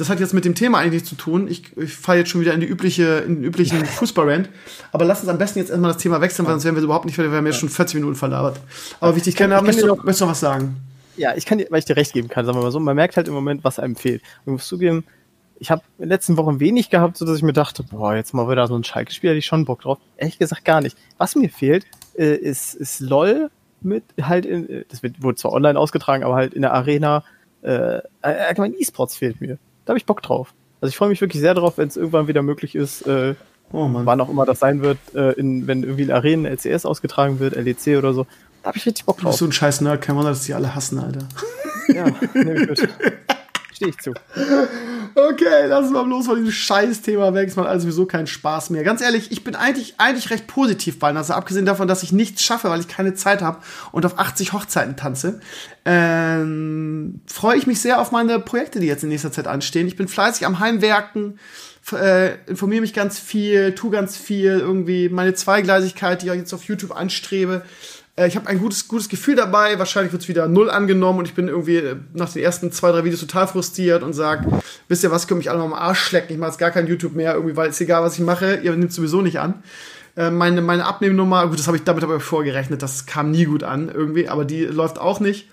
Das 0.00 0.08
hat 0.08 0.18
jetzt 0.20 0.32
mit 0.34 0.44
dem 0.44 0.54
Thema 0.54 0.78
eigentlich 0.78 0.94
nichts 1.02 1.08
zu 1.10 1.14
tun. 1.14 1.46
Ich, 1.48 1.76
ich 1.76 1.92
falle 1.94 2.20
jetzt 2.20 2.30
schon 2.30 2.40
wieder 2.40 2.54
in 2.54 2.60
die 2.60 2.66
übliche, 2.66 3.18
in 3.26 3.36
den 3.36 3.44
üblichen 3.44 3.84
Fußballrand. 3.84 4.48
Aber 4.92 5.04
lass 5.04 5.20
uns 5.20 5.28
am 5.28 5.38
besten 5.38 5.58
jetzt 5.58 5.68
erstmal 5.70 5.92
das 5.92 6.02
Thema 6.02 6.20
wechseln, 6.20 6.46
weil 6.46 6.52
sonst 6.54 6.64
werden 6.64 6.76
wir 6.76 6.82
überhaupt 6.82 7.04
nicht 7.04 7.14
fertig. 7.14 7.30
Wir 7.32 7.38
haben 7.38 7.46
jetzt 7.46 7.58
schon 7.58 7.68
40 7.68 7.96
Minuten 7.96 8.16
verlabert. 8.16 8.58
Aber 9.00 9.14
wichtig, 9.14 9.36
kann- 9.36 9.50
kann 9.50 9.64
möchtest, 9.64 9.82
du- 9.84 9.88
noch- 9.88 9.96
möchtest 9.98 10.20
du 10.22 10.24
noch 10.24 10.32
was 10.32 10.40
sagen? 10.40 10.76
Ja, 11.16 11.34
ich 11.36 11.44
kann 11.44 11.58
dir, 11.58 11.66
weil 11.70 11.80
ich 11.80 11.84
dir 11.84 11.96
recht 11.96 12.12
geben 12.14 12.28
kann, 12.28 12.46
sagen 12.46 12.56
wir 12.58 12.62
mal 12.62 12.70
so, 12.72 12.80
man 12.80 12.96
merkt 12.96 13.16
halt 13.18 13.28
im 13.28 13.34
Moment, 13.34 13.62
was 13.62 13.78
einem 13.78 13.94
fehlt. 13.94 14.22
Und 14.22 14.40
ich 14.46 14.52
muss 14.52 14.66
zugeben, 14.66 15.04
ich 15.58 15.70
habe 15.70 15.82
in 15.98 16.04
den 16.04 16.08
letzten 16.08 16.38
Wochen 16.38 16.60
wenig 16.60 16.88
gehabt, 16.88 17.18
so 17.18 17.26
dass 17.26 17.36
ich 17.36 17.42
mir 17.42 17.52
dachte, 17.52 17.82
boah, 17.82 18.14
jetzt 18.14 18.32
mal 18.32 18.48
wieder 18.50 18.66
so 18.66 18.74
ein 18.76 18.84
Schalke-Spiel, 18.84 19.30
hätte 19.30 19.38
ich 19.38 19.44
schon 19.46 19.66
Bock 19.66 19.82
drauf. 19.82 19.98
Ehrlich 20.16 20.38
gesagt 20.38 20.64
gar 20.64 20.80
nicht. 20.80 20.96
Was 21.18 21.34
mir 21.36 21.50
fehlt, 21.50 21.84
äh, 22.16 22.34
ist, 22.36 22.74
ist 22.74 23.00
LOL 23.00 23.50
mit 23.82 24.04
halt 24.22 24.46
in, 24.46 24.66
äh, 24.70 24.84
das 24.88 25.02
wird, 25.02 25.22
wurde 25.22 25.36
zwar 25.36 25.52
online 25.52 25.78
ausgetragen, 25.78 26.24
aber 26.24 26.36
halt 26.36 26.54
in 26.54 26.62
der 26.62 26.72
Arena, 26.72 27.22
äh, 27.60 27.98
allgemein 28.22 28.72
E-Sports 28.78 29.16
fehlt 29.16 29.42
mir. 29.42 29.58
Da 29.84 29.90
habe 29.90 29.98
ich 29.98 30.06
Bock 30.06 30.22
drauf. 30.22 30.52
Also 30.80 30.90
ich 30.90 30.96
freue 30.96 31.08
mich 31.08 31.20
wirklich 31.20 31.40
sehr 31.40 31.54
drauf, 31.54 31.78
wenn 31.78 31.88
es 31.88 31.96
irgendwann 31.96 32.28
wieder 32.28 32.42
möglich 32.42 32.74
ist, 32.74 33.06
äh, 33.06 33.34
Oh 33.72 33.86
Mann. 33.86 34.04
wann 34.06 34.20
auch 34.20 34.28
immer 34.28 34.46
das 34.46 34.58
sein 34.58 34.82
wird, 34.82 34.98
äh, 35.14 35.32
in, 35.32 35.66
wenn 35.66 35.82
irgendwie 35.84 36.02
in 36.02 36.10
Arenen 36.10 36.44
LCS 36.46 36.86
ausgetragen 36.86 37.38
wird, 37.38 37.54
LEC 37.54 37.98
oder 37.98 38.12
so. 38.14 38.26
Da 38.62 38.68
habe 38.68 38.78
ich 38.78 38.86
richtig 38.86 39.04
Bock 39.04 39.18
Du 39.18 39.22
bist 39.24 39.34
drauf. 39.34 39.38
so 39.38 39.44
ein 39.46 39.52
scheiß 39.52 39.80
Nerd, 39.82 40.02
kein 40.02 40.16
Wunder, 40.16 40.30
dass 40.30 40.42
die 40.44 40.54
alle 40.54 40.74
hassen, 40.74 40.98
Alter. 40.98 41.26
Ja, 41.88 42.06
nehme 42.34 42.62
ich 42.62 42.68
mit. 42.68 42.88
Stehe 43.80 43.92
ich 43.92 43.98
zu. 43.98 44.12
Okay, 45.14 45.66
lass 45.66 45.84
uns 45.84 45.90
mal 45.90 46.04
bloß 46.04 46.26
von 46.26 46.36
diesem 46.36 46.52
Scheiß-Thema 46.52 47.32
weg. 47.32 47.48
Es 47.48 47.56
macht 47.56 47.66
alles 47.66 47.82
sowieso 47.82 48.04
keinen 48.04 48.26
Spaß 48.26 48.70
mehr. 48.70 48.84
Ganz 48.84 49.00
ehrlich, 49.00 49.32
ich 49.32 49.42
bin 49.42 49.56
eigentlich, 49.56 49.94
eigentlich 49.98 50.30
recht 50.30 50.46
positiv 50.46 50.98
bei 50.98 51.08
Also 51.14 51.32
abgesehen 51.32 51.64
davon, 51.64 51.88
dass 51.88 52.02
ich 52.02 52.12
nichts 52.12 52.42
schaffe, 52.42 52.68
weil 52.68 52.80
ich 52.80 52.88
keine 52.88 53.14
Zeit 53.14 53.40
habe 53.40 53.58
und 53.90 54.04
auf 54.04 54.18
80 54.18 54.52
Hochzeiten 54.52 54.96
tanze, 54.96 55.40
ähm, 55.86 57.22
freue 57.26 57.56
ich 57.56 57.66
mich 57.66 57.80
sehr 57.80 58.00
auf 58.00 58.12
meine 58.12 58.38
Projekte, 58.38 58.80
die 58.80 58.86
jetzt 58.86 59.02
in 59.02 59.08
nächster 59.08 59.32
Zeit 59.32 59.48
anstehen. 59.48 59.88
Ich 59.88 59.96
bin 59.96 60.08
fleißig 60.08 60.46
am 60.46 60.60
Heimwerken, 60.60 61.38
äh, 61.92 62.34
informiere 62.46 62.82
mich 62.82 62.92
ganz 62.92 63.18
viel, 63.18 63.74
tu 63.74 63.90
ganz 63.90 64.16
viel, 64.16 64.60
irgendwie 64.60 65.08
meine 65.08 65.32
Zweigleisigkeit, 65.34 66.22
die 66.22 66.28
ich 66.28 66.34
jetzt 66.34 66.52
auf 66.52 66.64
YouTube 66.64 66.94
anstrebe. 66.94 67.62
Äh, 68.20 68.28
Ich 68.28 68.36
habe 68.36 68.46
ein 68.46 68.58
gutes, 68.58 68.86
gutes 68.86 69.08
Gefühl 69.08 69.34
dabei. 69.36 69.78
Wahrscheinlich 69.78 70.12
wird 70.12 70.22
es 70.22 70.28
wieder 70.28 70.46
null 70.46 70.70
angenommen 70.70 71.20
und 71.20 71.28
ich 71.28 71.34
bin 71.34 71.48
irgendwie 71.48 71.76
äh, 71.76 71.96
nach 72.12 72.32
den 72.32 72.42
ersten 72.42 72.70
zwei, 72.70 72.92
drei 72.92 73.04
Videos 73.04 73.20
total 73.20 73.48
frustriert 73.48 74.02
und 74.02 74.12
sage, 74.12 74.46
wisst 74.88 75.02
ihr 75.02 75.10
was, 75.10 75.26
könnt 75.26 75.38
mich 75.38 75.50
alle 75.50 75.60
am 75.60 75.72
Arsch 75.72 76.00
schlecken. 76.00 76.32
Ich 76.32 76.38
mache 76.38 76.50
jetzt 76.50 76.58
gar 76.58 76.70
kein 76.70 76.86
YouTube 76.86 77.14
mehr, 77.14 77.34
irgendwie, 77.34 77.56
weil 77.56 77.70
es 77.70 77.80
egal, 77.80 78.02
was 78.02 78.14
ich 78.14 78.24
mache, 78.24 78.56
ihr 78.56 78.76
nehmt 78.76 78.92
sowieso 78.92 79.22
nicht 79.22 79.40
an. 79.40 79.62
Äh, 80.16 80.30
Meine, 80.30 80.60
meine 80.60 80.84
Abnehmnummer, 80.84 81.46
gut, 81.48 81.58
das 81.58 81.66
habe 81.66 81.76
ich 81.76 81.84
damit 81.84 82.04
aber 82.04 82.20
vorgerechnet, 82.20 82.82
das 82.82 83.06
kam 83.06 83.30
nie 83.30 83.46
gut 83.46 83.62
an 83.62 83.90
irgendwie, 83.92 84.28
aber 84.28 84.44
die 84.44 84.64
läuft 84.64 84.98
auch 84.98 85.20
nicht. 85.20 85.48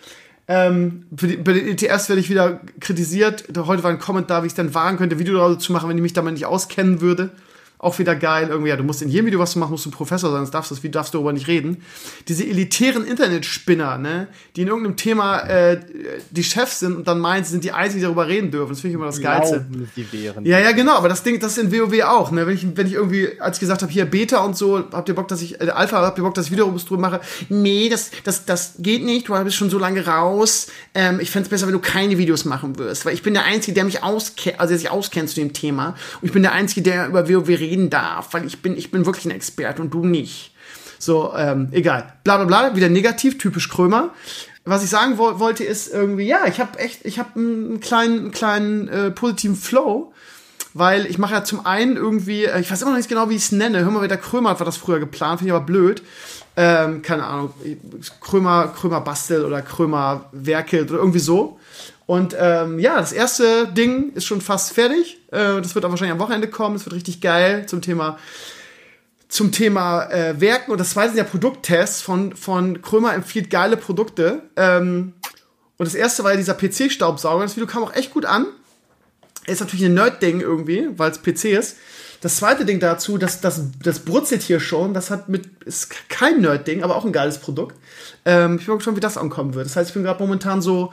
Ähm, 0.50 1.06
die, 1.10 1.36
bei 1.38 1.54
den 1.54 1.68
ETFs 1.68 2.08
werde 2.08 2.22
ich 2.22 2.30
wieder 2.30 2.62
kritisiert. 2.80 3.44
Heute 3.58 3.84
war 3.84 3.92
ein 3.92 4.00
Kommentar, 4.00 4.44
wie 4.44 4.48
ich 4.48 4.54
es 4.54 4.56
denn 4.56 4.74
wagen 4.74 4.98
könnte, 4.98 5.20
Video 5.20 5.36
daraus 5.36 5.60
zu 5.62 5.74
machen, 5.74 5.90
wenn 5.90 5.98
ich 5.98 6.02
mich 6.02 6.14
damit 6.14 6.34
nicht 6.34 6.46
auskennen 6.46 7.02
würde. 7.02 7.32
Auch 7.80 8.00
wieder 8.00 8.16
geil. 8.16 8.48
Irgendwie, 8.50 8.70
ja, 8.70 8.76
du 8.76 8.84
musst 8.84 9.02
in 9.04 9.10
jedem 9.10 9.28
Video, 9.28 9.40
was 9.40 9.54
du 9.54 9.60
machst, 9.60 9.70
musst 9.72 9.86
du 9.86 9.92
Professor 9.92 10.32
sein, 10.32 10.40
sonst 10.40 10.52
darfst 10.52 10.72
du, 10.72 10.76
das- 10.76 10.84
wie 10.84 10.90
darfst 10.90 11.14
du 11.14 11.20
darüber 11.20 11.32
nicht 11.34 11.48
reden. 11.48 11.84
Diese 12.28 12.44
elitären 12.44 13.06
Internetspinner, 13.06 13.98
ne, 14.00 14.28
die 14.56 14.62
in 14.64 14.68
irgendeinem 14.68 14.96
Thema 14.96 15.40
äh, 15.42 15.80
die 16.32 16.44
Chefs 16.44 16.80
sind 16.80 16.96
und 16.96 17.08
dann 17.08 17.20
meinen, 17.20 17.44
sie 17.44 17.52
sind 17.52 17.64
die 17.64 17.72
Einzigen, 17.72 18.00
die 18.00 18.06
darüber 18.06 18.28
reden 18.28 18.50
dürfen. 18.52 18.70
Das 18.70 18.82
finde 18.82 18.92
ich 18.92 18.96
immer 18.96 19.06
das 19.06 19.22
Geilste. 19.22 19.66
Ja, 20.44 20.60
ja, 20.60 20.72
genau, 20.72 20.96
aber 20.96 21.08
das 21.10 21.22
Ding, 21.24 21.40
das 21.40 21.58
ist 21.58 21.64
in 21.64 21.72
WoW 21.72 22.02
auch, 22.04 22.32
ne? 22.32 22.48
Wenn 22.48 22.56
ich, 22.56 22.66
wenn 22.76 22.88
ich 22.88 22.94
irgendwie, 22.94 23.40
als 23.40 23.58
ich 23.58 23.60
gesagt 23.62 23.82
habe, 23.84 23.92
hier 23.92 24.06
Beta 24.06 24.40
und 24.40 24.58
so, 24.58 24.84
habt 24.92 25.08
ihr 25.10 25.16
Bock, 25.16 25.28
dass 25.28 25.42
ich, 25.44 25.62
äh, 25.62 25.70
Alpha, 25.70 26.02
habt 26.02 26.18
ihr 26.18 26.24
Bock, 26.24 26.34
dass 26.34 26.46
ich 26.48 26.52
Videos 26.52 26.86
drüber 26.86 27.02
mache? 27.02 27.22
Nee, 27.50 27.90
das, 27.90 28.10
das, 28.24 28.46
das 28.46 28.74
geht 28.80 29.04
nicht, 29.04 29.28
du 29.30 29.44
bist 29.44 29.56
schon 29.56 29.70
so 29.70 29.78
lange 29.78 30.06
raus. 30.08 30.68
Ähm, 30.96 31.20
ich 31.20 31.30
fänd's 31.30 31.50
besser, 31.50 31.68
wenn 31.68 31.74
du 31.74 31.80
keine 31.80 32.18
Videos 32.18 32.44
machen 32.46 32.78
wirst, 32.80 33.06
weil 33.06 33.14
ich 33.14 33.22
bin 33.22 33.34
der 33.36 33.44
Einzige, 33.44 33.76
der 33.76 33.84
mich 33.84 34.02
auskennt, 34.04 34.60
also 34.60 34.70
der 34.72 34.80
sich 34.80 34.90
auskennt 34.90 35.30
zu 35.30 35.36
dem 35.36 35.54
Thema. 35.54 35.90
Und 36.22 36.28
ich 36.28 36.32
bin 36.32 36.42
der 36.42 36.54
Einzige, 36.54 36.82
der 36.82 37.08
über 37.08 37.30
WoW 37.30 37.48
reden 37.70 37.90
darf, 37.90 38.34
weil 38.34 38.46
ich 38.46 38.62
bin, 38.62 38.78
ich 38.78 38.92
bin 38.92 39.06
wirklich 39.06 39.26
ein 39.26 39.32
Experte 39.32 39.82
und 39.82 39.94
du 39.94 40.06
nicht. 40.06 40.54
So, 41.00 41.34
ähm, 41.36 41.70
egal. 41.72 42.14
Bla 42.24 42.38
bla 42.38 42.46
bla, 42.46 42.76
wieder 42.76 42.90
negativ, 42.90 43.38
typisch 43.38 43.70
Krömer. 43.70 44.14
Was 44.66 44.84
ich 44.84 44.90
sagen 44.90 45.18
wo 45.18 45.40
wollte, 45.40 45.64
ist 45.64 45.94
irgendwie, 45.94 46.26
ja, 46.26 46.46
ich 46.48 46.60
habe 46.60 46.78
echt, 46.80 47.06
ich 47.06 47.20
habe 47.20 47.40
einen 47.40 47.80
kleinen, 47.80 48.20
einen 48.20 48.32
kleinen 48.32 48.88
äh, 48.90 49.12
positiven 49.12 49.56
Flow, 49.56 50.12
weil 50.78 51.06
ich 51.06 51.18
mache 51.18 51.34
ja 51.34 51.44
zum 51.44 51.66
einen 51.66 51.98
irgendwie, 51.98 52.46
äh, 52.46 52.60
ich 52.60 52.72
weiß 52.72 52.82
immer 52.82 52.92
noch 52.92 52.98
nicht 52.98 53.10
genau, 53.10 53.30
wie 53.30 53.36
ich 53.36 53.44
es 53.44 53.52
nenne. 53.52 53.80
Hör 53.80 53.92
mal, 53.92 54.04
wie 54.04 54.08
der 54.08 54.18
Krömer 54.18 54.52
hat 54.52 54.60
war 54.60 54.66
das 54.66 54.78
früher 54.78 55.00
geplant, 55.00 55.40
finde 55.40 55.52
ich 55.52 55.56
aber 55.56 55.66
blöd. 55.66 56.02
Ähm, 56.56 57.02
keine 57.02 57.24
Ahnung, 57.26 57.54
Krömer, 58.20 58.70
Krömer 58.70 59.02
bastelt 59.02 59.46
oder 59.46 59.62
Krömer 59.62 60.26
werkelt 60.32 60.90
oder 60.90 61.00
irgendwie 61.00 61.20
so. 61.20 61.60
Und 62.08 62.36
ähm, 62.40 62.80
ja, 62.80 62.98
das 62.98 63.12
erste 63.12 63.68
Ding 63.68 64.14
ist 64.14 64.26
schon 64.26 64.42
fast 64.42 64.74
fertig. 64.74 65.20
Äh, 65.32 65.62
das 65.62 65.76
wird 65.76 65.86
auch 65.86 65.90
wahrscheinlich 65.90 66.14
am 66.14 66.20
Wochenende 66.20 66.50
kommen. 66.50 66.76
Das 66.76 66.86
wird 66.86 66.96
richtig 66.96 67.22
geil 67.22 67.66
zum 67.68 67.82
Thema 67.82 68.18
zum 69.30 69.52
Thema 69.52 70.06
äh, 70.10 70.40
Werken 70.40 70.72
und 70.72 70.80
das 70.80 70.92
zweite 70.92 71.10
sind 71.10 71.18
ja 71.18 71.24
Produkttests 71.26 72.02
von, 72.02 72.36
von 72.36 72.82
Krömer 72.82 73.14
empfiehlt 73.14 73.50
geile 73.50 73.76
Produkte. 73.76 74.44
Ähm, 74.56 75.14
und 75.78 75.86
das 75.86 75.96
erste 75.96 76.24
war 76.24 76.32
ja 76.32 76.38
dieser 76.38 76.56
PC-Staubsauger. 76.56 77.44
Das 77.44 77.56
Video 77.56 77.68
kam 77.68 77.84
auch 77.84 77.94
echt 77.94 78.14
gut 78.14 78.26
an. 78.26 78.48
Ist 79.48 79.62
natürlich 79.62 79.86
ein 79.86 79.96
Nerd-Ding 79.96 80.42
irgendwie, 80.42 80.90
weil 80.98 81.12
es 81.12 81.22
PC 81.22 81.46
ist. 81.46 81.78
Das 82.22 82.38
zweite 82.38 82.66
Ding 82.66 82.80
dazu, 82.80 83.18
das, 83.18 83.42
das, 83.42 83.62
das 83.82 84.00
brutzelt 84.00 84.42
hier 84.42 84.60
schon. 84.60 84.94
Das 84.94 85.10
hat 85.10 85.30
mit, 85.30 85.64
ist 85.64 86.10
kein 86.10 86.42
Nerd-Ding, 86.42 86.84
aber 86.84 86.96
auch 86.96 87.06
ein 87.06 87.12
geiles 87.12 87.38
Produkt. 87.40 87.76
Ähm, 88.26 88.58
ich 88.60 88.66
bin 88.66 88.74
mal 88.74 88.78
gespannt, 88.78 88.98
wie 88.98 89.02
das 89.02 89.18
ankommen 89.18 89.54
wird. 89.54 89.66
Das 89.66 89.76
heißt, 89.76 89.90
ich 89.90 89.94
bin 89.94 90.04
gerade 90.04 90.22
momentan 90.22 90.62
so, 90.62 90.92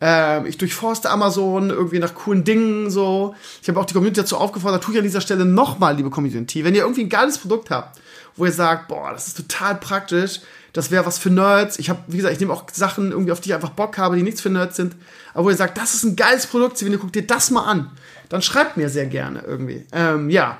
ähm, 0.00 0.46
ich 0.46 0.58
durchforste 0.58 1.08
Amazon 1.10 1.70
irgendwie 1.70 1.98
nach 1.98 2.14
coolen 2.14 2.44
Dingen 2.44 2.90
so. 2.90 3.34
Ich 3.62 3.68
habe 3.68 3.80
auch 3.80 3.86
die 3.86 3.94
Community 3.94 4.20
dazu 4.20 4.36
aufgefordert, 4.36 4.82
tue 4.82 4.92
ich 4.94 4.98
an 4.98 5.04
dieser 5.04 5.20
Stelle 5.20 5.44
nochmal, 5.44 5.96
liebe 5.96 6.10
Community, 6.10 6.64
wenn 6.64 6.74
ihr 6.74 6.82
irgendwie 6.82 7.02
ein 7.02 7.08
geiles 7.08 7.38
Produkt 7.38 7.70
habt, 7.70 8.00
wo 8.36 8.44
ihr 8.44 8.52
sagt, 8.52 8.88
boah, 8.88 9.12
das 9.12 9.28
ist 9.28 9.36
total 9.36 9.76
praktisch, 9.76 10.40
das 10.74 10.90
wäre 10.90 11.06
was 11.06 11.18
für 11.18 11.30
Nerds. 11.30 11.78
Ich 11.78 11.88
habe, 11.88 12.00
wie 12.08 12.16
gesagt, 12.18 12.34
ich 12.34 12.40
nehme 12.40 12.52
auch 12.52 12.64
Sachen 12.70 13.12
irgendwie, 13.12 13.30
auf 13.32 13.40
die 13.40 13.50
ich 13.50 13.54
einfach 13.54 13.70
Bock 13.70 13.96
habe, 13.96 14.16
die 14.16 14.22
nichts 14.22 14.40
für 14.40 14.50
Nerds 14.50 14.76
sind. 14.76 14.96
Aber 15.32 15.44
wo 15.44 15.50
ihr 15.50 15.56
sagt, 15.56 15.78
das 15.78 15.94
ist 15.94 16.02
ein 16.02 16.16
geiles 16.16 16.48
Produkt, 16.48 16.76
Steven, 16.76 16.98
guck 16.98 17.12
dir 17.12 17.26
das 17.26 17.50
mal 17.52 17.62
an. 17.62 17.92
Dann 18.28 18.42
schreibt 18.42 18.76
mir 18.76 18.88
sehr 18.88 19.06
gerne 19.06 19.44
irgendwie. 19.46 19.86
Ähm, 19.92 20.30
ja. 20.30 20.58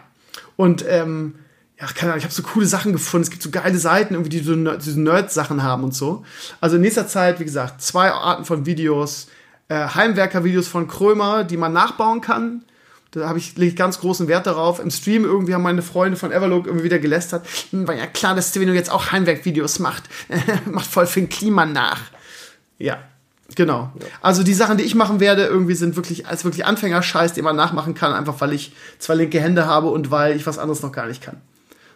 Und 0.54 0.84
ähm, 0.88 1.34
ja, 1.80 1.86
keine 1.86 2.12
Ahnung, 2.12 2.18
ich 2.18 2.24
habe 2.24 2.32
so 2.32 2.44
coole 2.44 2.66
Sachen 2.66 2.92
gefunden. 2.92 3.24
Es 3.24 3.30
gibt 3.30 3.42
so 3.42 3.50
geile 3.50 3.76
Seiten, 3.76 4.14
irgendwie, 4.14 4.30
die 4.30 4.38
so 4.38 4.54
diese 4.76 5.00
Nerd-Sachen 5.00 5.64
haben 5.64 5.82
und 5.82 5.94
so. 5.94 6.24
Also 6.60 6.76
in 6.76 6.82
nächster 6.82 7.08
Zeit, 7.08 7.40
wie 7.40 7.44
gesagt, 7.44 7.82
zwei 7.82 8.12
Arten 8.12 8.44
von 8.44 8.66
Videos. 8.66 9.26
Äh, 9.66 9.88
Heimwerker-Videos 9.88 10.68
von 10.68 10.86
Krömer, 10.86 11.42
die 11.42 11.56
man 11.56 11.72
nachbauen 11.72 12.20
kann. 12.20 12.64
Da 13.14 13.28
habe 13.28 13.38
ich, 13.38 13.56
lege 13.56 13.70
ich 13.70 13.76
ganz 13.76 14.00
großen 14.00 14.26
Wert 14.26 14.46
darauf. 14.46 14.80
Im 14.80 14.90
Stream 14.90 15.24
irgendwie 15.24 15.54
haben 15.54 15.62
meine 15.62 15.82
Freunde 15.82 16.16
von 16.16 16.32
Everlook 16.32 16.66
irgendwie 16.66 16.84
wieder 16.84 16.98
gelästert. 16.98 17.46
Hm, 17.70 17.86
war 17.86 17.94
ja 17.94 18.08
klar, 18.08 18.34
dass 18.34 18.48
Stevino 18.50 18.72
jetzt 18.72 18.90
auch 18.90 19.12
Heimwerk-Videos 19.12 19.78
macht. 19.78 20.02
macht 20.66 20.86
voll 20.86 21.06
für 21.06 21.20
den 21.20 21.28
Klima 21.28 21.64
nach. 21.64 22.00
Ja, 22.76 22.98
genau. 23.54 23.92
Ja. 24.00 24.06
Also 24.20 24.42
die 24.42 24.52
Sachen, 24.52 24.78
die 24.78 24.84
ich 24.84 24.96
machen 24.96 25.20
werde, 25.20 25.44
irgendwie 25.44 25.76
sind 25.76 25.94
wirklich 25.94 26.26
als 26.26 26.44
wirklich 26.44 26.66
Anfängerscheiß, 26.66 27.34
den 27.34 27.44
man 27.44 27.54
nachmachen 27.54 27.94
kann, 27.94 28.12
einfach 28.12 28.40
weil 28.40 28.52
ich 28.52 28.72
zwei 28.98 29.14
linke 29.14 29.40
Hände 29.40 29.66
habe 29.66 29.90
und 29.90 30.10
weil 30.10 30.34
ich 30.34 30.44
was 30.44 30.58
anderes 30.58 30.82
noch 30.82 30.90
gar 30.90 31.06
nicht 31.06 31.22
kann. 31.22 31.40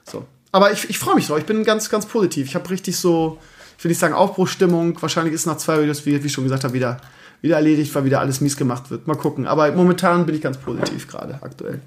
So. 0.05 0.25
Aber 0.53 0.71
ich, 0.71 0.89
ich 0.89 1.01
freue 1.01 1.17
mich 1.17 1.27
drauf. 1.27 1.39
Ich 1.39 1.47
bin 1.47 1.65
ganz, 1.65 1.91
ganz 1.91 2.07
positiv. 2.07 2.47
Ich 2.47 2.55
habe 2.55 2.71
richtig 2.71 2.97
so, 2.97 3.41
ich 3.77 3.83
will 3.83 3.89
nicht 3.89 3.99
sagen 3.99 4.15
Aufbruchstimmung. 4.15 5.03
Wahrscheinlich 5.03 5.35
ist 5.35 5.47
nach 5.47 5.57
zwei 5.57 5.81
Videos, 5.81 6.07
wie, 6.07 6.23
wie 6.23 6.29
ich 6.29 6.33
schon 6.33 6.45
gesagt 6.45 6.63
habe, 6.63 6.75
wieder 6.75 7.01
wieder 7.41 7.57
erledigt, 7.57 7.95
weil 7.95 8.05
wieder 8.05 8.21
alles 8.21 8.41
mies 8.41 8.57
gemacht 8.57 8.91
wird. 8.91 9.07
Mal 9.07 9.17
gucken. 9.17 9.47
Aber 9.47 9.71
momentan 9.73 10.27
bin 10.27 10.35
ich 10.35 10.41
ganz 10.41 10.59
positiv 10.59 11.09
gerade, 11.09 11.39
aktuell. 11.43 11.81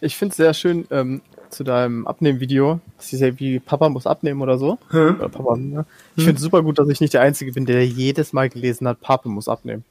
Ich 0.00 0.16
finde 0.16 0.32
es 0.32 0.36
sehr 0.36 0.54
schön 0.54 0.86
ähm, 0.90 1.20
zu 1.50 1.64
deinem 1.64 2.06
Abnehmvideo. 2.06 2.80
Das 2.96 3.12
ist 3.12 3.20
ja 3.20 3.38
wie 3.38 3.60
Papa 3.60 3.88
muss 3.88 4.06
abnehmen 4.06 4.40
oder 4.40 4.58
so. 4.58 4.78
Hm? 4.90 5.16
Oder 5.18 5.28
Papa, 5.28 5.56
ne? 5.56 5.84
Ich 6.16 6.22
hm? 6.22 6.24
finde 6.24 6.36
es 6.36 6.42
super 6.42 6.62
gut, 6.62 6.78
dass 6.78 6.88
ich 6.88 7.00
nicht 7.00 7.14
der 7.14 7.20
Einzige 7.20 7.52
bin, 7.52 7.66
der 7.66 7.86
jedes 7.86 8.32
Mal 8.32 8.48
gelesen 8.48 8.88
hat, 8.88 9.00
Papa 9.00 9.28
muss 9.28 9.48
abnehmen. 9.48 9.84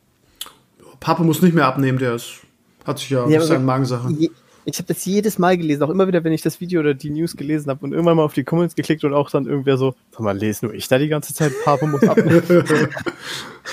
Papa 0.99 1.23
muss 1.23 1.41
nicht 1.41 1.53
mehr 1.53 1.67
abnehmen, 1.67 1.99
der 1.99 2.15
ist, 2.15 2.39
hat 2.85 2.99
sich 2.99 3.09
ja, 3.09 3.27
ja 3.27 3.41
seine 3.41 3.63
Magensache. 3.63 4.09
Ich 4.65 4.77
habe 4.77 4.93
das 4.93 5.05
jedes 5.05 5.37
Mal 5.39 5.57
gelesen, 5.57 5.83
auch 5.83 5.89
immer 5.89 6.07
wieder, 6.07 6.23
wenn 6.23 6.33
ich 6.33 6.41
das 6.41 6.61
Video 6.61 6.79
oder 6.79 6.93
die 6.93 7.09
News 7.09 7.35
gelesen 7.35 7.69
habe 7.69 7.83
und 7.85 7.91
irgendwann 7.91 8.17
mal 8.17 8.23
auf 8.23 8.33
die 8.33 8.43
Comments 8.43 8.75
geklickt 8.75 9.03
und 9.03 9.13
auch 9.13 9.29
dann 9.29 9.45
irgendwer 9.45 9.77
so, 9.77 9.95
sag 10.11 10.21
mal, 10.21 10.37
lese 10.37 10.65
nur 10.65 10.73
ich 10.73 10.87
da 10.87 10.97
die 10.97 11.09
ganze 11.09 11.33
Zeit, 11.33 11.51
Papa 11.63 11.85
muss 11.85 12.03
abnehmen. 12.03 12.43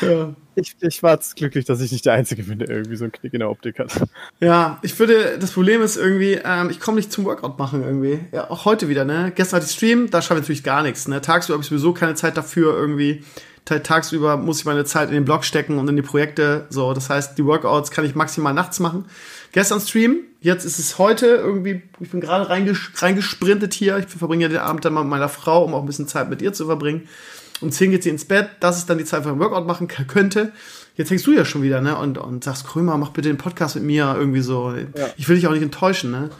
ja. 0.01 0.35
ich, 0.57 0.75
ich 0.81 1.03
war 1.03 1.15
jetzt 1.15 1.37
glücklich, 1.37 1.65
dass 1.65 1.81
ich 1.81 1.93
nicht 1.93 2.05
der 2.07 2.15
Einzige 2.15 2.43
bin, 2.43 2.59
der 2.59 2.69
irgendwie 2.69 2.97
so 2.97 3.05
einen 3.05 3.13
Knick 3.13 3.33
in 3.33 3.41
der 3.41 3.51
Optik 3.51 3.79
hat. 3.79 3.93
Ja, 4.41 4.79
ich 4.83 4.99
würde, 4.99 5.39
das 5.39 5.53
Problem 5.53 5.83
ist 5.83 5.97
irgendwie, 5.97 6.41
ähm, 6.45 6.71
ich 6.71 6.81
komme 6.81 6.97
nicht 6.97 7.13
zum 7.13 7.25
Workout 7.25 7.59
machen 7.59 7.83
irgendwie. 7.85 8.21
Ja, 8.33 8.51
auch 8.51 8.65
heute 8.65 8.89
wieder, 8.89 9.05
ne? 9.05 9.33
Gestern 9.35 9.59
hatte 9.59 9.67
ich 9.71 9.77
Stream, 9.77 10.11
da 10.11 10.23
schaffe 10.23 10.41
ich 10.41 10.45
natürlich 10.45 10.65
gar 10.65 10.83
nichts, 10.83 11.07
ne? 11.09 11.21
Tagsüber 11.21 11.55
habe 11.55 11.63
ich 11.63 11.69
sowieso 11.69 11.93
keine 11.93 12.15
Zeit 12.15 12.37
dafür 12.37 12.77
irgendwie 12.77 13.23
tagsüber 13.79 14.37
muss 14.37 14.61
ich 14.61 14.65
meine 14.65 14.85
Zeit 14.85 15.09
in 15.09 15.15
den 15.15 15.25
Blog 15.25 15.45
stecken 15.45 15.79
und 15.79 15.89
in 15.89 15.97
die 15.97 16.03
Projekte. 16.03 16.67
So, 16.71 16.93
das 16.93 17.09
heißt, 17.09 17.39
die 17.39 17.45
Workouts 17.45 17.91
kann 17.91 18.05
ich 18.05 18.15
maximal 18.15 18.53
nachts 18.53 18.81
machen. 18.81 19.05
Gestern 19.53 19.81
Stream, 19.81 20.19
jetzt 20.41 20.65
ist 20.65 20.79
es 20.79 20.99
heute 20.99 21.27
irgendwie, 21.27 21.83
ich 21.99 22.11
bin 22.11 22.21
gerade 22.21 22.49
reinges 22.49 22.79
reingesprintet 22.97 23.75
hier. 23.75 23.99
Ich 23.99 24.07
verbringe 24.07 24.45
ja 24.45 24.49
den 24.49 24.59
Abend 24.59 24.85
dann 24.85 24.93
mal 24.93 25.03
mit 25.03 25.11
meiner 25.11 25.29
Frau, 25.29 25.65
um 25.65 25.75
auch 25.75 25.81
ein 25.81 25.87
bisschen 25.87 26.07
Zeit 26.07 26.31
mit 26.31 26.41
ihr 26.41 26.53
zu 26.53 26.67
verbringen. 26.67 27.09
Um 27.61 27.71
10 27.71 27.91
geht 27.91 28.03
sie 28.05 28.11
ins 28.11 28.25
Bett, 28.25 28.49
das 28.61 28.79
ist 28.79 28.89
dann 28.89 28.99
die 28.99 29.05
Zeit, 29.05 29.25
wo 29.25 29.29
ich 29.29 29.35
ein 29.35 29.41
Workout 29.41 29.67
machen 29.67 29.89
könnte. 29.89 30.53
Jetzt 30.97 31.11
hängst 31.11 31.27
du 31.27 31.33
ja 31.33 31.45
schon 31.45 31.63
wieder, 31.63 31.81
ne? 31.81 31.97
Und, 31.97 32.17
und 32.17 32.45
sagst, 32.45 32.67
Krömer, 32.67 32.97
mach 32.97 33.11
bitte 33.11 33.29
den 33.29 33.39
Podcast 33.39 33.75
mit 33.75 33.85
mir 33.85 34.15
irgendwie 34.17 34.41
so. 34.41 34.73
Ja. 34.73 35.09
Ich 35.17 35.29
will 35.29 35.37
dich 35.37 35.47
auch 35.47 35.53
nicht 35.53 35.63
enttäuschen, 35.63 36.11
ne? 36.11 36.31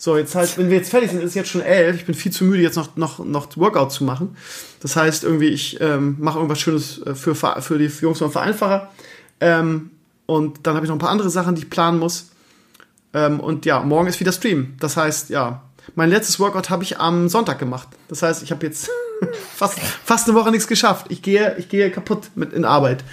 So, 0.00 0.16
jetzt 0.16 0.36
halt, 0.36 0.56
wenn 0.56 0.70
wir 0.70 0.76
jetzt 0.76 0.90
fertig 0.90 1.10
sind, 1.10 1.20
ist 1.20 1.30
es 1.30 1.34
jetzt 1.34 1.50
schon 1.50 1.60
elf. 1.60 1.96
Ich 1.96 2.06
bin 2.06 2.14
viel 2.14 2.30
zu 2.30 2.44
müde, 2.44 2.62
jetzt 2.62 2.76
noch, 2.76 2.96
noch, 2.96 3.24
noch 3.24 3.56
Workout 3.56 3.90
zu 3.90 4.04
machen. 4.04 4.36
Das 4.80 4.94
heißt, 4.94 5.24
irgendwie, 5.24 5.48
ich 5.48 5.80
ähm, 5.80 6.16
mache 6.20 6.38
irgendwas 6.38 6.60
Schönes 6.60 7.02
äh, 7.04 7.16
für, 7.16 7.34
für 7.34 7.78
die 7.78 7.90
Jungs 8.00 8.18
vom 8.18 8.30
Vereinfacher. 8.30 8.90
Ähm, 9.40 9.90
und 10.26 10.60
dann 10.62 10.76
habe 10.76 10.86
ich 10.86 10.88
noch 10.88 10.96
ein 10.96 11.00
paar 11.00 11.10
andere 11.10 11.30
Sachen, 11.30 11.56
die 11.56 11.62
ich 11.62 11.70
planen 11.70 11.98
muss. 11.98 12.30
Ähm, 13.14 13.40
und 13.40 13.66
ja, 13.66 13.80
morgen 13.80 14.08
ist 14.08 14.20
wieder 14.20 14.32
Stream. 14.32 14.74
Das 14.80 14.96
heißt, 14.96 15.30
ja, 15.30 15.62
mein 15.94 16.10
letztes 16.10 16.38
Workout 16.38 16.70
habe 16.70 16.82
ich 16.82 16.98
am 16.98 17.28
Sonntag 17.28 17.58
gemacht. 17.58 17.88
Das 18.08 18.22
heißt, 18.22 18.42
ich 18.42 18.50
habe 18.50 18.66
jetzt 18.66 18.90
fast, 19.54 19.78
fast 19.78 20.28
eine 20.28 20.36
Woche 20.36 20.50
nichts 20.50 20.68
geschafft. 20.68 21.06
Ich 21.08 21.22
gehe, 21.22 21.56
ich 21.58 21.68
gehe 21.68 21.90
kaputt 21.90 22.30
mit 22.34 22.52
in 22.52 22.64
Arbeit. 22.64 23.04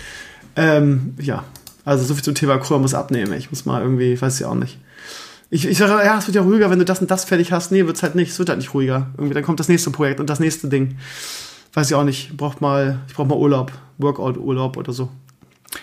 Ähm, 0.55 1.15
ja, 1.19 1.43
also 1.83 2.03
so 2.03 2.13
viel 2.13 2.23
zum 2.23 2.35
Thema 2.35 2.57
Kur 2.57 2.79
muss 2.79 2.93
abnehmen. 2.93 3.33
Ich 3.33 3.51
muss 3.51 3.65
mal 3.65 3.81
irgendwie, 3.81 4.13
ich 4.13 4.21
weiß 4.21 4.39
ja 4.39 4.47
auch 4.47 4.55
nicht. 4.55 4.79
Ich, 5.49 5.67
ich 5.67 5.77
sage, 5.77 6.03
ja, 6.03 6.17
es 6.17 6.27
wird 6.27 6.35
ja 6.35 6.41
ruhiger, 6.41 6.69
wenn 6.69 6.79
du 6.79 6.85
das 6.85 6.99
und 6.99 7.11
das 7.11 7.23
fertig 7.23 7.51
hast. 7.51 7.71
Nee, 7.71 7.85
wird's 7.85 8.03
halt 8.03 8.15
nicht. 8.15 8.31
Es 8.31 8.39
wird 8.39 8.49
halt 8.49 8.59
nicht 8.59 8.73
ruhiger. 8.73 9.07
Irgendwie, 9.17 9.35
dann 9.35 9.43
kommt 9.43 9.59
das 9.59 9.69
nächste 9.69 9.91
Projekt 9.91 10.19
und 10.19 10.29
das 10.29 10.39
nächste 10.39 10.67
Ding. 10.67 10.97
Weiß 11.73 11.89
ich 11.89 11.95
auch 11.95 12.03
nicht. 12.03 12.35
Braucht 12.35 12.61
mal, 12.61 12.99
ich 13.07 13.13
brauche 13.13 13.27
mal 13.27 13.37
Urlaub. 13.37 13.71
Workout-Urlaub 13.97 14.75
oder 14.75 14.91
so. 14.91 15.09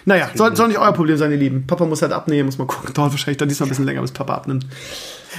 Naja, 0.05 0.31
soll, 0.35 0.57
soll 0.57 0.69
nicht 0.69 0.79
euer 0.79 0.93
Problem 0.93 1.17
sein, 1.17 1.31
ihr 1.31 1.37
Lieben. 1.37 1.67
Papa 1.67 1.85
muss 1.85 2.03
halt 2.03 2.13
abnehmen, 2.13 2.47
muss 2.47 2.59
mal 2.59 2.67
gucken. 2.67 2.93
Dauert 2.95 3.13
wahrscheinlich 3.13 3.39
dann 3.39 3.49
diesmal 3.49 3.67
ein 3.67 3.71
bisschen 3.71 3.85
länger, 3.85 4.01
bis 4.01 4.13
Papa 4.13 4.35
abnimmt. 4.35 4.67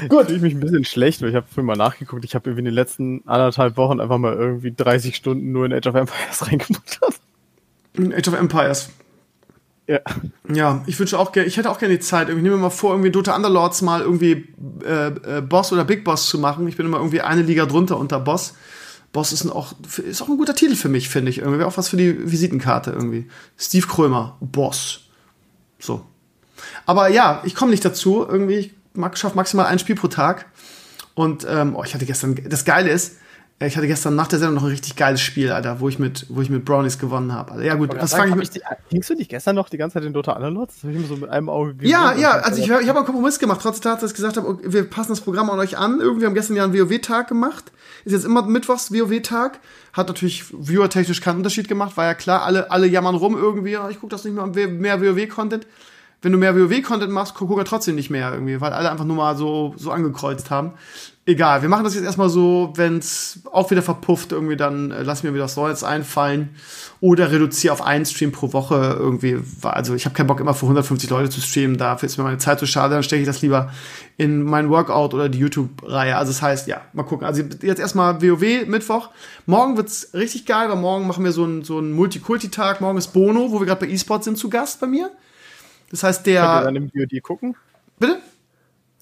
Gut. 0.10 0.30
Ich 0.30 0.42
mich 0.42 0.54
ein 0.56 0.60
bisschen 0.60 0.86
schlecht, 0.86 1.22
weil 1.22 1.30
ich 1.30 1.36
habe 1.36 1.46
vorhin 1.48 1.66
mal 1.66 1.76
nachgeguckt. 1.76 2.26
Ich 2.26 2.36
habe 2.36 2.50
irgendwie 2.50 2.62
in 2.62 2.66
den 2.66 2.74
letzten 2.74 3.22
anderthalb 3.28 3.78
Wochen 3.78 4.00
einfach 4.00 4.18
mal 4.18 4.34
irgendwie 4.34 4.74
30 4.76 5.16
Stunden 5.16 5.52
nur 5.52 5.66
in 5.66 5.74
Age 5.74 5.88
of 5.88 5.96
Empires 5.96 6.48
reingemacht. 6.48 7.00
Age 7.98 8.28
of 8.28 8.34
Empires. 8.34 8.90
Ja. 9.88 10.00
Ja, 10.52 10.84
ich 10.88 10.98
wünsche 10.98 11.20
auch 11.20 11.34
gerne, 11.34 11.48
ich 11.48 11.58
hätte 11.58 11.70
auch 11.70 11.78
gerne 11.78 11.96
die 11.96 12.00
Zeit. 12.00 12.30
Ich 12.30 12.36
nehme 12.36 12.52
mir 12.52 12.58
mal 12.58 12.70
vor, 12.70 12.92
irgendwie 12.92 13.12
Dota 13.12 13.36
Underlords 13.36 13.82
mal 13.82 14.02
irgendwie 14.02 14.48
äh, 14.86 15.08
äh, 15.08 15.42
Boss 15.42 15.74
oder 15.74 15.84
Big 15.84 16.04
Boss 16.04 16.28
zu 16.28 16.40
machen. 16.40 16.68
Ich 16.68 16.78
bin 16.78 16.86
immer 16.86 16.98
irgendwie 16.98 17.22
eine 17.22 17.42
Liga 17.42 17.66
drunter 17.66 17.98
unter 17.98 18.20
Boss. 18.20 18.56
Boss 19.14 19.32
ist, 19.32 19.50
auch, 19.50 19.74
ist 20.04 20.22
auch 20.22 20.28
ein 20.28 20.38
guter 20.38 20.56
Titel 20.56 20.76
für 20.76 20.90
mich, 20.90 21.08
finde 21.08 21.30
ich. 21.30 21.38
Irgendwie 21.38 21.64
auch 21.64 21.78
was 21.78 21.88
für 21.88 21.98
die 21.98 22.32
Visitenkarte 22.32 22.92
irgendwie. 22.92 23.30
Steve 23.58 23.88
Krömer, 23.88 24.38
Boss. 24.42 25.02
So. 25.80 26.04
Aber 26.86 27.10
ja, 27.10 27.42
ich 27.46 27.56
komme 27.56 27.72
nicht 27.72 27.86
dazu. 27.86 28.26
Irgendwie, 28.28 28.56
ich 28.56 28.74
schaffe 29.14 29.36
maximal 29.36 29.68
ein 29.68 29.80
Spiel 29.80 29.96
pro 29.96 30.08
Tag. 30.08 30.48
Und 31.14 31.46
ähm, 31.48 31.76
oh, 31.76 31.84
ich 31.84 31.94
hatte 31.94 32.08
gestern, 32.08 32.36
das 32.50 32.66
Geile 32.66 32.90
ist, 32.90 33.18
ich 33.66 33.78
hatte 33.78 33.88
gestern 33.88 34.16
nach 34.16 34.28
der 34.28 34.40
Sendung 34.40 34.56
noch 34.56 34.64
ein 34.64 34.70
richtig 34.70 34.96
geiles 34.96 35.22
Spiel, 35.22 35.52
Alter, 35.52 35.80
wo 35.80 35.90
ich 35.90 36.00
mit, 36.00 36.26
wo 36.30 36.42
ich 36.42 36.50
mit 36.50 36.66
Brownies 36.66 36.98
gewonnen 36.98 37.34
habe. 37.34 37.52
Also, 37.52 37.64
ja 37.64 37.76
gut, 37.76 37.96
was 38.00 38.14
fange 38.14 38.32
ich 38.32 38.36
mit? 38.36 38.64
Hingst 38.90 39.10
du 39.10 39.16
dich 39.16 39.30
gestern 39.30 39.56
noch 39.56 39.70
die 39.70 39.78
ganze 39.78 39.96
Zeit 39.96 40.04
in 40.04 40.14
Dota 40.14 40.34
Underlords? 40.34 40.76
Das 40.76 40.84
habe 40.84 40.94
ich 40.94 41.00
mir 41.00 41.08
so 41.08 41.16
mit 41.16 41.30
einem 41.30 41.50
Auge 41.50 41.76
gesehen. 41.76 41.92
Ja, 41.92 42.14
ja, 42.14 42.32
also 42.32 42.62
ich, 42.62 42.66
ich 42.66 42.72
habe 42.72 42.98
einen 42.98 43.06
Kompromiss 43.06 43.40
gemacht, 43.40 43.60
trotz 43.62 43.80
der 43.80 43.92
Tatsache, 43.92 44.02
dass 44.02 44.12
ich 44.12 44.16
gesagt 44.16 44.38
habe, 44.38 44.48
okay, 44.48 44.64
wir 44.68 44.90
passen 44.90 45.12
das 45.12 45.22
Programm 45.22 45.50
an 45.50 45.60
euch 45.60 45.78
an. 45.78 46.00
Irgendwie 46.00 46.26
haben 46.26 46.34
gestern 46.34 46.56
ja 46.56 46.64
einen 46.64 46.74
WoW-Tag 46.74 47.28
gemacht. 47.28 47.72
Ist 48.06 48.14
jetzt 48.14 48.26
immer 48.26 48.44
mittwochs 48.44 48.92
WoW-Tag. 48.92 49.60
Hat 49.94 50.08
natürlich 50.08 50.44
viewertechnisch 50.44 51.22
keinen 51.22 51.38
Unterschied 51.38 51.68
gemacht, 51.68 51.98
war 51.98 52.06
ja 52.06 52.14
klar, 52.14 52.44
alle, 52.44 52.72
alle 52.72 52.88
jammern 52.88 53.16
rum 53.16 53.38
irgendwie, 53.38 53.78
ich 53.90 54.00
gucke 54.00 54.10
das 54.10 54.24
nicht 54.24 54.36
mehr, 54.36 54.68
mehr 54.68 55.02
WoW-Content 55.02 55.68
wenn 56.24 56.32
du 56.32 56.38
mehr 56.38 56.56
WoW-Content 56.56 57.12
machst, 57.12 57.36
guckt 57.36 57.56
er 57.58 57.66
trotzdem 57.66 57.96
nicht 57.96 58.10
mehr 58.10 58.32
irgendwie, 58.32 58.60
weil 58.62 58.72
alle 58.72 58.90
einfach 58.90 59.06
nur 59.06 59.18
mal 59.18 59.36
so, 59.36 59.76
so 59.78 59.92
angekreuzt 59.92 60.50
haben. 60.50 60.72
Egal, 61.26 61.62
wir 61.62 61.70
machen 61.70 61.86
das 61.86 61.96
jetzt 61.96 62.04
erstmal 62.04 62.28
so, 62.28 62.74
wenn 62.76 62.98
es 62.98 63.40
auch 63.50 63.72
wieder 63.72 63.82
verpufft, 63.82 64.34
irgendwie, 64.34 64.58
dann 64.58 64.92
äh, 64.92 65.04
lass 65.04 65.24
mir 65.24 65.34
wieder 65.34 65.46
was 65.46 65.56
Neues 65.56 65.82
einfallen. 65.82 66.50
Oder 67.00 67.32
reduziere 67.32 67.72
auf 67.72 67.82
einen 67.82 68.06
Stream 68.06 68.34
pro 68.34 68.52
Woche 68.52 68.98
irgendwie. 69.00 69.40
Also 69.62 69.96
ich 69.96 70.04
habe 70.04 70.16
keinen 70.16 70.28
Bock, 70.28 70.42
immer 70.42 70.54
für 70.54 70.66
150 70.66 71.10
Leute 71.10 71.30
zu 71.30 71.40
streamen, 71.40 71.78
dafür 71.78 72.08
ist 72.08 72.18
mir 72.18 72.26
meine 72.26 72.40
Zeit 72.40 72.60
zu 72.60 72.66
schade, 72.66 72.94
dann 72.94 73.04
stecke 73.04 73.22
ich 73.22 73.28
das 73.28 73.42
lieber 73.42 73.72
in 74.18 74.44
mein 74.44 74.70
Workout 74.70 75.14
oder 75.14 75.30
die 75.30 75.40
YouTube-Reihe. 75.40 76.18
Also 76.18 76.34
das 76.34 76.42
heißt, 76.42 76.68
ja, 76.68 76.82
mal 76.92 77.04
gucken. 77.04 77.26
Also 77.26 77.42
jetzt 77.62 77.80
erstmal 77.80 78.22
WoW 78.22 78.68
Mittwoch. 78.68 79.10
Morgen 79.46 79.78
wird's 79.78 80.10
richtig 80.14 80.46
geil, 80.46 80.68
weil 80.68 80.76
morgen 80.76 81.08
machen 81.08 81.24
wir 81.24 81.32
so 81.32 81.46
einen 81.46 81.64
so 81.64 81.78
einen 81.78 81.94
Multikulti-Tag. 81.94 82.82
Morgen 82.82 82.98
ist 82.98 83.14
Bono, 83.14 83.50
wo 83.50 83.62
wir 83.62 83.66
gerade 83.66 83.86
bei 83.86 83.92
E-Sport 83.92 84.26
sind, 84.26 84.38
zu 84.38 84.50
Gast 84.50 84.82
bei 84.82 84.88
mir. 84.88 85.10
Das 85.90 86.04
heißt, 86.04 86.26
der. 86.26 86.42
Könnt 86.42 86.62
ihr 86.62 86.66
dann 86.66 86.76
im 86.76 86.90
VOD 86.90 87.24
gucken? 87.24 87.56
Bitte? 87.98 88.20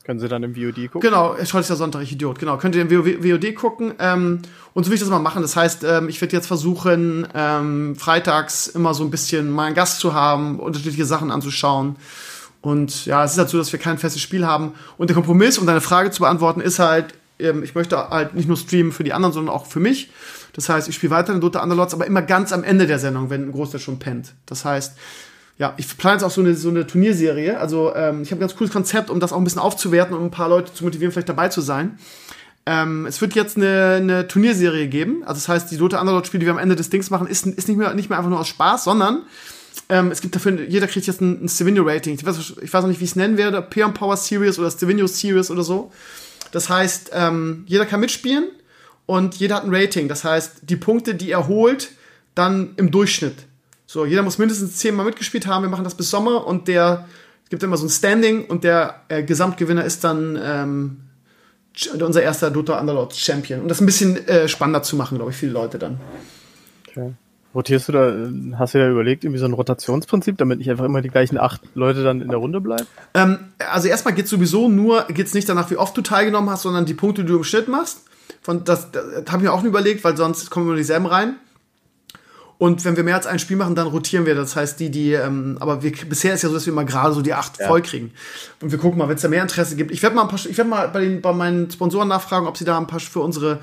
Können 0.03 0.19
Sie 0.19 0.27
dann 0.27 0.43
im 0.43 0.55
VOD 0.55 0.91
gucken? 0.91 1.01
Genau, 1.01 1.35
heute 1.37 1.41
ist 1.41 1.69
ja 1.69 1.75
Sonntag, 1.75 2.01
ich 2.01 2.11
Idiot. 2.11 2.39
Genau, 2.39 2.57
könnt 2.57 2.75
ihr 2.75 2.81
im 2.81 2.89
VOD 2.89 3.55
gucken. 3.55 3.93
Ähm, 3.99 4.41
und 4.73 4.83
so 4.83 4.89
will 4.89 4.95
ich 4.95 5.01
das 5.01 5.09
mal 5.09 5.19
machen. 5.19 5.41
Das 5.41 5.55
heißt, 5.55 5.83
ähm, 5.83 6.09
ich 6.09 6.19
werde 6.21 6.35
jetzt 6.35 6.47
versuchen, 6.47 7.27
ähm, 7.35 7.95
freitags 7.95 8.67
immer 8.67 8.93
so 8.93 9.03
ein 9.03 9.11
bisschen 9.11 9.51
mal 9.51 9.65
einen 9.65 9.75
Gast 9.75 9.99
zu 9.99 10.13
haben, 10.13 10.59
unterschiedliche 10.59 11.05
Sachen 11.05 11.29
anzuschauen. 11.29 11.97
Und 12.61 13.05
ja, 13.05 13.23
es 13.23 13.33
ist 13.33 13.37
halt 13.37 13.49
so, 13.49 13.57
dass 13.57 13.71
wir 13.71 13.79
kein 13.79 13.97
festes 13.97 14.21
Spiel 14.21 14.45
haben. 14.45 14.73
Und 14.97 15.09
der 15.09 15.15
Kompromiss, 15.15 15.57
um 15.57 15.65
deine 15.65 15.81
Frage 15.81 16.11
zu 16.11 16.21
beantworten, 16.21 16.61
ist 16.61 16.79
halt, 16.79 17.13
ähm, 17.39 17.63
ich 17.63 17.75
möchte 17.75 18.09
halt 18.09 18.33
nicht 18.33 18.47
nur 18.47 18.57
streamen 18.57 18.91
für 18.91 19.03
die 19.03 19.13
anderen, 19.13 19.33
sondern 19.33 19.53
auch 19.53 19.65
für 19.65 19.79
mich. 19.79 20.11
Das 20.53 20.69
heißt, 20.69 20.89
ich 20.89 20.95
spiele 20.95 21.11
weiter 21.11 21.33
in 21.33 21.41
Dota 21.41 21.61
Underlords, 21.61 21.93
aber 21.93 22.05
immer 22.05 22.21
ganz 22.21 22.51
am 22.53 22.63
Ende 22.63 22.87
der 22.87 22.99
Sendung, 22.99 23.29
wenn 23.29 23.47
ein 23.47 23.51
Großteil 23.51 23.79
schon 23.79 23.99
pennt. 23.99 24.33
Das 24.45 24.65
heißt, 24.65 24.97
ja, 25.61 25.75
ich 25.77 25.95
plane 25.95 26.15
jetzt 26.15 26.23
auch 26.23 26.31
so 26.31 26.41
eine, 26.41 26.55
so 26.55 26.69
eine 26.69 26.87
Turnierserie. 26.87 27.59
Also 27.59 27.93
ähm, 27.95 28.23
ich 28.23 28.31
habe 28.31 28.39
ein 28.39 28.47
ganz 28.47 28.55
cooles 28.55 28.73
Konzept, 28.73 29.11
um 29.11 29.19
das 29.19 29.31
auch 29.31 29.37
ein 29.37 29.43
bisschen 29.43 29.61
aufzuwerten, 29.61 30.17
um 30.17 30.23
ein 30.23 30.31
paar 30.31 30.49
Leute 30.49 30.73
zu 30.73 30.83
motivieren, 30.83 31.11
vielleicht 31.11 31.29
dabei 31.29 31.49
zu 31.49 31.61
sein. 31.61 31.99
Ähm, 32.65 33.05
es 33.05 33.21
wird 33.21 33.35
jetzt 33.35 33.57
eine, 33.57 33.97
eine 33.97 34.27
Turnierserie 34.27 34.87
geben. 34.87 35.21
Also 35.21 35.35
das 35.35 35.47
heißt, 35.47 35.71
die 35.71 35.77
Dota 35.77 36.01
Underlord-Spiele, 36.01 36.39
die 36.39 36.45
wir 36.47 36.53
am 36.53 36.57
Ende 36.57 36.75
des 36.75 36.89
Dings 36.89 37.11
machen, 37.11 37.27
ist, 37.27 37.45
ist 37.45 37.67
nicht, 37.67 37.77
mehr, 37.77 37.93
nicht 37.93 38.09
mehr 38.09 38.17
einfach 38.17 38.31
nur 38.31 38.39
aus 38.39 38.47
Spaß, 38.47 38.85
sondern 38.85 39.21
ähm, 39.87 40.09
es 40.09 40.21
gibt 40.21 40.33
dafür, 40.33 40.59
jeder 40.67 40.87
kriegt 40.87 41.05
jetzt 41.05 41.21
ein, 41.21 41.45
ein 41.45 41.47
Stevenio-Rating. 41.47 42.15
Ich 42.15 42.25
weiß, 42.25 42.53
ich 42.59 42.73
weiß 42.73 42.81
noch 42.81 42.89
nicht, 42.89 42.99
wie 42.99 43.05
ich 43.05 43.11
es 43.11 43.15
nennen 43.15 43.37
werde, 43.37 43.61
Peon 43.61 43.93
Power 43.93 44.17
Series 44.17 44.57
oder 44.57 44.71
Stevenio 44.71 45.05
Series 45.05 45.51
oder 45.51 45.61
so. 45.61 45.91
Das 46.51 46.69
heißt, 46.69 47.11
ähm, 47.13 47.65
jeder 47.67 47.85
kann 47.85 47.99
mitspielen 47.99 48.45
und 49.05 49.35
jeder 49.35 49.57
hat 49.57 49.65
ein 49.65 49.75
Rating. 49.75 50.07
Das 50.07 50.23
heißt, 50.23 50.61
die 50.63 50.75
Punkte, 50.75 51.13
die 51.13 51.29
er 51.29 51.47
holt, 51.47 51.91
dann 52.33 52.73
im 52.77 52.89
Durchschnitt. 52.89 53.45
So, 53.91 54.05
jeder 54.05 54.23
muss 54.23 54.37
mindestens 54.37 54.77
zehnmal 54.77 55.05
mitgespielt 55.05 55.47
haben. 55.47 55.63
Wir 55.63 55.69
machen 55.69 55.83
das 55.83 55.95
bis 55.95 56.09
Sommer 56.09 56.47
und 56.47 56.69
der 56.69 57.09
es 57.43 57.49
gibt 57.49 57.61
immer 57.61 57.75
so 57.75 57.85
ein 57.85 57.89
Standing 57.89 58.45
und 58.45 58.63
der 58.63 59.01
äh, 59.09 59.21
Gesamtgewinner 59.21 59.83
ist 59.83 60.05
dann 60.05 60.39
ähm, 60.41 60.97
unser 61.99 62.23
erster 62.23 62.51
Dota 62.51 62.79
Underlord 62.79 63.13
Champion. 63.13 63.59
Und 63.59 63.67
das 63.67 63.81
ein 63.81 63.85
bisschen 63.85 64.25
äh, 64.29 64.47
spannender 64.47 64.81
zu 64.81 64.95
machen, 64.95 65.17
glaube 65.17 65.31
ich, 65.31 65.37
viele 65.37 65.51
Leute 65.51 65.77
dann. 65.77 65.99
Okay. 66.87 67.11
Rotierst 67.53 67.89
du 67.89 67.91
da, 67.91 68.57
hast 68.57 68.75
du 68.75 68.77
da 68.77 68.89
überlegt, 68.89 69.25
irgendwie 69.25 69.39
so 69.39 69.45
ein 69.45 69.51
Rotationsprinzip, 69.51 70.37
damit 70.37 70.59
nicht 70.59 70.71
einfach 70.71 70.85
immer 70.85 71.01
die 71.01 71.09
gleichen 71.09 71.37
acht 71.37 71.59
Leute 71.75 72.01
dann 72.01 72.21
in 72.21 72.29
der 72.29 72.37
Runde 72.37 72.61
bleiben? 72.61 72.87
Ähm, 73.13 73.39
also 73.69 73.89
erstmal 73.89 74.13
geht 74.13 74.29
sowieso 74.29 74.69
nur, 74.69 75.03
geht 75.09 75.27
es 75.27 75.33
nicht 75.33 75.49
danach, 75.49 75.69
wie 75.69 75.75
oft 75.75 75.97
du 75.97 76.01
teilgenommen 76.01 76.49
hast, 76.49 76.61
sondern 76.61 76.85
die 76.85 76.93
Punkte, 76.93 77.23
die 77.23 77.27
du 77.27 77.39
im 77.39 77.43
Schnitt 77.43 77.67
machst. 77.67 78.05
Von, 78.41 78.63
das 78.63 78.89
das 78.91 79.03
habe 79.27 79.39
ich 79.39 79.43
mir 79.43 79.51
auch 79.51 79.65
überlegt, 79.65 80.05
weil 80.05 80.15
sonst 80.15 80.49
kommen 80.49 80.67
wir 80.67 80.69
nur 80.69 80.77
dieselben 80.77 81.07
rein. 81.07 81.35
Und 82.61 82.85
wenn 82.85 82.95
wir 82.95 83.03
mehr 83.03 83.15
als 83.15 83.25
ein 83.25 83.39
Spiel 83.39 83.57
machen, 83.57 83.73
dann 83.73 83.87
rotieren 83.87 84.27
wir. 84.27 84.35
Das 84.35 84.55
heißt, 84.55 84.79
die, 84.79 84.91
die, 84.91 85.13
ähm, 85.13 85.57
aber 85.59 85.81
wir, 85.81 85.91
bisher 86.07 86.35
ist 86.35 86.43
ja 86.43 86.49
so, 86.49 86.53
dass 86.53 86.67
wir 86.67 86.73
mal 86.73 86.85
gerade 86.85 87.11
so 87.11 87.23
die 87.23 87.33
acht 87.33 87.57
Ja. 87.59 87.65
voll 87.65 87.81
kriegen. 87.81 88.11
Und 88.61 88.71
wir 88.71 88.77
gucken 88.77 88.99
mal, 88.99 89.07
wenn 89.09 89.15
es 89.15 89.23
da 89.23 89.29
mehr 89.29 89.41
Interesse 89.41 89.75
gibt. 89.75 89.89
Ich 89.89 90.03
werde 90.03 90.15
mal 90.15 90.21
ein 90.21 90.27
paar, 90.27 90.37
ich 90.37 90.55
werde 90.55 90.69
mal 90.69 90.87
bei, 90.89 90.99
den, 90.99 91.21
bei 91.21 91.33
meinen 91.33 91.71
Sponsoren 91.71 92.07
nachfragen, 92.07 92.45
ob 92.45 92.55
sie 92.55 92.63
da 92.63 92.77
ein 92.77 92.85
paar 92.85 92.99
für 92.99 93.21
unsere 93.21 93.61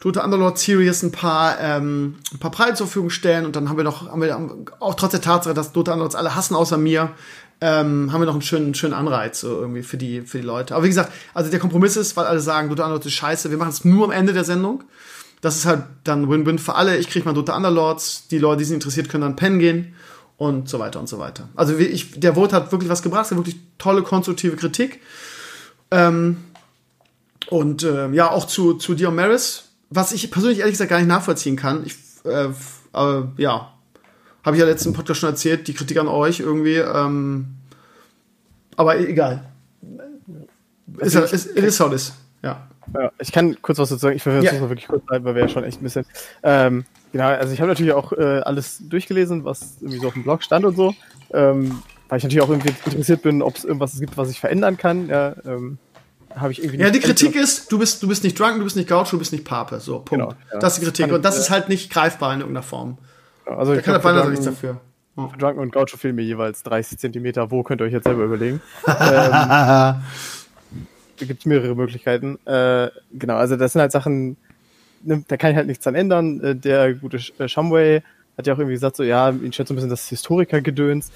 Tote 0.00 0.22
Underlord 0.22 0.58
Series 0.58 1.02
ein 1.02 1.12
paar, 1.12 1.60
ähm, 1.60 2.14
ein 2.32 2.38
paar 2.38 2.50
Preise 2.50 2.76
zur 2.76 2.86
Verfügung 2.86 3.10
stellen. 3.10 3.44
Und 3.44 3.56
dann 3.56 3.68
haben 3.68 3.76
wir 3.76 3.84
noch, 3.84 4.10
haben 4.10 4.22
wir 4.22 4.34
auch 4.78 4.94
trotz 4.94 5.10
der 5.10 5.20
Tatsache, 5.20 5.52
dass 5.52 5.72
Dota 5.72 5.92
Underlords 5.92 6.14
alle 6.14 6.34
hassen 6.34 6.54
außer 6.54 6.78
mir, 6.78 7.10
ähm, 7.60 8.10
haben 8.10 8.22
wir 8.22 8.24
noch 8.24 8.32
einen 8.32 8.40
schönen, 8.40 8.72
schönen 8.72 8.94
Anreiz 8.94 9.40
so 9.40 9.48
irgendwie 9.60 9.82
für 9.82 9.98
die, 9.98 10.22
für 10.22 10.38
die 10.38 10.46
Leute. 10.46 10.74
Aber 10.74 10.84
wie 10.84 10.88
gesagt, 10.88 11.12
also 11.34 11.50
der 11.50 11.60
Kompromiss 11.60 11.94
ist, 11.98 12.16
weil 12.16 12.24
alle 12.24 12.40
sagen, 12.40 12.70
Dota 12.70 12.84
Underlords 12.84 13.04
ist 13.04 13.12
scheiße, 13.12 13.50
wir 13.50 13.58
machen 13.58 13.68
es 13.68 13.84
nur 13.84 14.06
am 14.06 14.12
Ende 14.12 14.32
der 14.32 14.44
Sendung. 14.44 14.82
Das 15.40 15.56
ist 15.56 15.66
halt 15.66 15.84
dann 16.04 16.28
Win-Win 16.28 16.58
für 16.58 16.74
alle. 16.74 16.98
Ich 16.98 17.08
kriege 17.08 17.24
mal 17.24 17.32
Dota 17.32 17.56
Underlords, 17.56 18.28
die 18.28 18.38
Leute, 18.38 18.58
die 18.58 18.64
sind 18.64 18.76
interessiert, 18.76 19.08
können 19.08 19.22
dann 19.22 19.36
pennen 19.36 19.58
gehen 19.58 19.94
und 20.36 20.68
so 20.68 20.78
weiter 20.78 21.00
und 21.00 21.08
so 21.08 21.18
weiter. 21.18 21.48
Also 21.54 21.76
ich, 21.76 22.18
der 22.18 22.34
Vote 22.34 22.54
hat 22.54 22.72
wirklich 22.72 22.90
was 22.90 23.02
gebracht, 23.02 23.26
es 23.26 23.36
wirklich 23.36 23.56
tolle, 23.78 24.02
konstruktive 24.02 24.56
Kritik. 24.56 25.00
Ähm, 25.90 26.38
und 27.48 27.82
ähm, 27.84 28.14
ja, 28.14 28.30
auch 28.30 28.46
zu, 28.46 28.74
zu 28.74 28.94
Dion 28.94 29.14
Maris, 29.14 29.64
was 29.90 30.12
ich 30.12 30.30
persönlich 30.30 30.60
ehrlich 30.60 30.74
gesagt 30.74 30.90
gar 30.90 30.98
nicht 30.98 31.08
nachvollziehen 31.08 31.56
kann. 31.56 31.84
Ich, 31.84 31.96
äh, 32.24 32.48
äh, 32.94 33.22
ja, 33.36 33.72
habe 34.44 34.56
ich 34.56 34.60
ja 34.60 34.66
letzten 34.66 34.92
Podcast 34.92 35.20
schon 35.20 35.30
erzählt, 35.30 35.68
die 35.68 35.74
Kritik 35.74 35.98
an 35.98 36.08
euch 36.08 36.40
irgendwie. 36.40 36.76
Ähm, 36.76 37.56
aber 38.76 38.98
egal. 38.98 39.44
Ist, 40.98 41.14
ist, 41.14 41.56
it 41.56 41.64
is 41.64 41.78
how 41.80 41.88
it 41.88 41.94
is. 41.94 42.12
Ja. 42.42 42.69
Ja, 42.94 43.12
ich 43.18 43.32
kann 43.32 43.56
kurz 43.62 43.78
was 43.78 43.88
dazu 43.88 44.00
sagen. 44.00 44.16
Ich 44.16 44.22
versuche 44.22 44.44
das 44.44 44.60
wirklich 44.60 44.88
kurz 44.88 45.04
bleiben, 45.06 45.24
weil 45.24 45.34
wir 45.34 45.42
ja 45.42 45.48
schon 45.48 45.64
echt 45.64 45.80
ein 45.80 45.84
bisschen. 45.84 46.04
Ähm, 46.42 46.84
genau, 47.12 47.26
also 47.28 47.52
ich 47.52 47.60
habe 47.60 47.68
natürlich 47.68 47.92
auch 47.92 48.12
äh, 48.12 48.40
alles 48.40 48.78
durchgelesen, 48.88 49.44
was 49.44 49.76
irgendwie 49.80 49.98
so 50.00 50.08
auf 50.08 50.14
dem 50.14 50.22
Blog 50.24 50.42
stand 50.42 50.64
und 50.64 50.76
so. 50.76 50.94
Ähm, 51.32 51.82
weil 52.08 52.18
ich 52.18 52.24
natürlich 52.24 52.42
auch 52.42 52.50
irgendwie 52.50 52.72
interessiert 52.86 53.22
bin, 53.22 53.40
ob 53.42 53.56
es 53.56 53.64
irgendwas 53.64 53.98
gibt, 54.00 54.16
was 54.16 54.30
ich 54.30 54.40
verändern 54.40 54.76
kann. 54.76 55.08
Ja, 55.08 55.34
ähm, 55.46 55.78
habe 56.34 56.52
ich 56.52 56.62
irgendwie 56.62 56.80
Ja, 56.82 56.90
die 56.90 57.00
Kritik 57.00 57.34
ist, 57.36 57.70
du 57.72 57.78
bist, 57.78 58.02
du 58.02 58.08
bist 58.08 58.24
nicht 58.24 58.38
drunk, 58.38 58.58
du 58.58 58.64
bist 58.64 58.76
nicht 58.76 58.88
Gaucho, 58.88 59.10
du 59.12 59.18
bist 59.18 59.32
nicht 59.32 59.44
Pape. 59.44 59.78
So, 59.80 60.00
Punkt. 60.00 60.10
Genau, 60.10 60.34
ja. 60.52 60.58
Das 60.58 60.74
ist 60.74 60.80
die 60.80 60.86
Kritik. 60.86 61.06
Kann 61.06 61.14
Und 61.14 61.24
das 61.24 61.36
ich, 61.36 61.42
ist 61.42 61.50
halt 61.50 61.68
nicht 61.68 61.92
greifbar 61.92 62.32
in 62.34 62.40
irgendeiner 62.40 62.62
Form. 62.64 62.98
Also 63.46 63.72
Da 63.72 63.78
ich 63.78 63.84
kann 63.84 63.94
der 63.94 64.04
Weihnachten 64.04 64.30
nichts 64.30 64.44
Drunken- 64.44 64.62
dafür. 64.62 64.80
für 65.32 65.38
Drunken 65.38 65.60
und 65.60 65.72
Gaucho 65.72 65.96
fehlen 65.96 66.14
mir 66.16 66.22
jeweils 66.22 66.62
30 66.62 66.98
Zentimeter. 66.98 67.50
Wo 67.50 67.62
könnt 67.62 67.80
ihr 67.80 67.84
euch 67.84 67.92
jetzt 67.92 68.04
selber 68.04 68.24
überlegen? 68.24 68.60
ähm, 68.86 69.94
gibt 71.26 71.40
es 71.40 71.46
mehrere 71.46 71.74
Möglichkeiten. 71.74 72.38
Äh, 72.46 72.90
genau, 73.12 73.36
also 73.36 73.56
das 73.56 73.72
sind 73.72 73.80
halt 73.80 73.92
Sachen, 73.92 74.36
ne, 75.02 75.24
da 75.28 75.36
kann 75.36 75.50
ich 75.50 75.56
halt 75.56 75.66
nichts 75.66 75.84
dran 75.84 75.94
ändern. 75.94 76.40
Äh, 76.40 76.56
der 76.56 76.94
gute 76.94 77.18
Sh- 77.18 77.38
äh, 77.38 77.48
Shumway 77.48 78.02
hat 78.36 78.46
ja 78.46 78.54
auch 78.54 78.58
irgendwie 78.58 78.74
gesagt, 78.74 78.96
so 78.96 79.02
ja, 79.02 79.30
ihn 79.30 79.52
schätzt 79.52 79.68
so 79.68 79.74
ein 79.74 79.76
bisschen 79.76 79.90
das 79.90 80.08
Historikergedöns. 80.08 81.10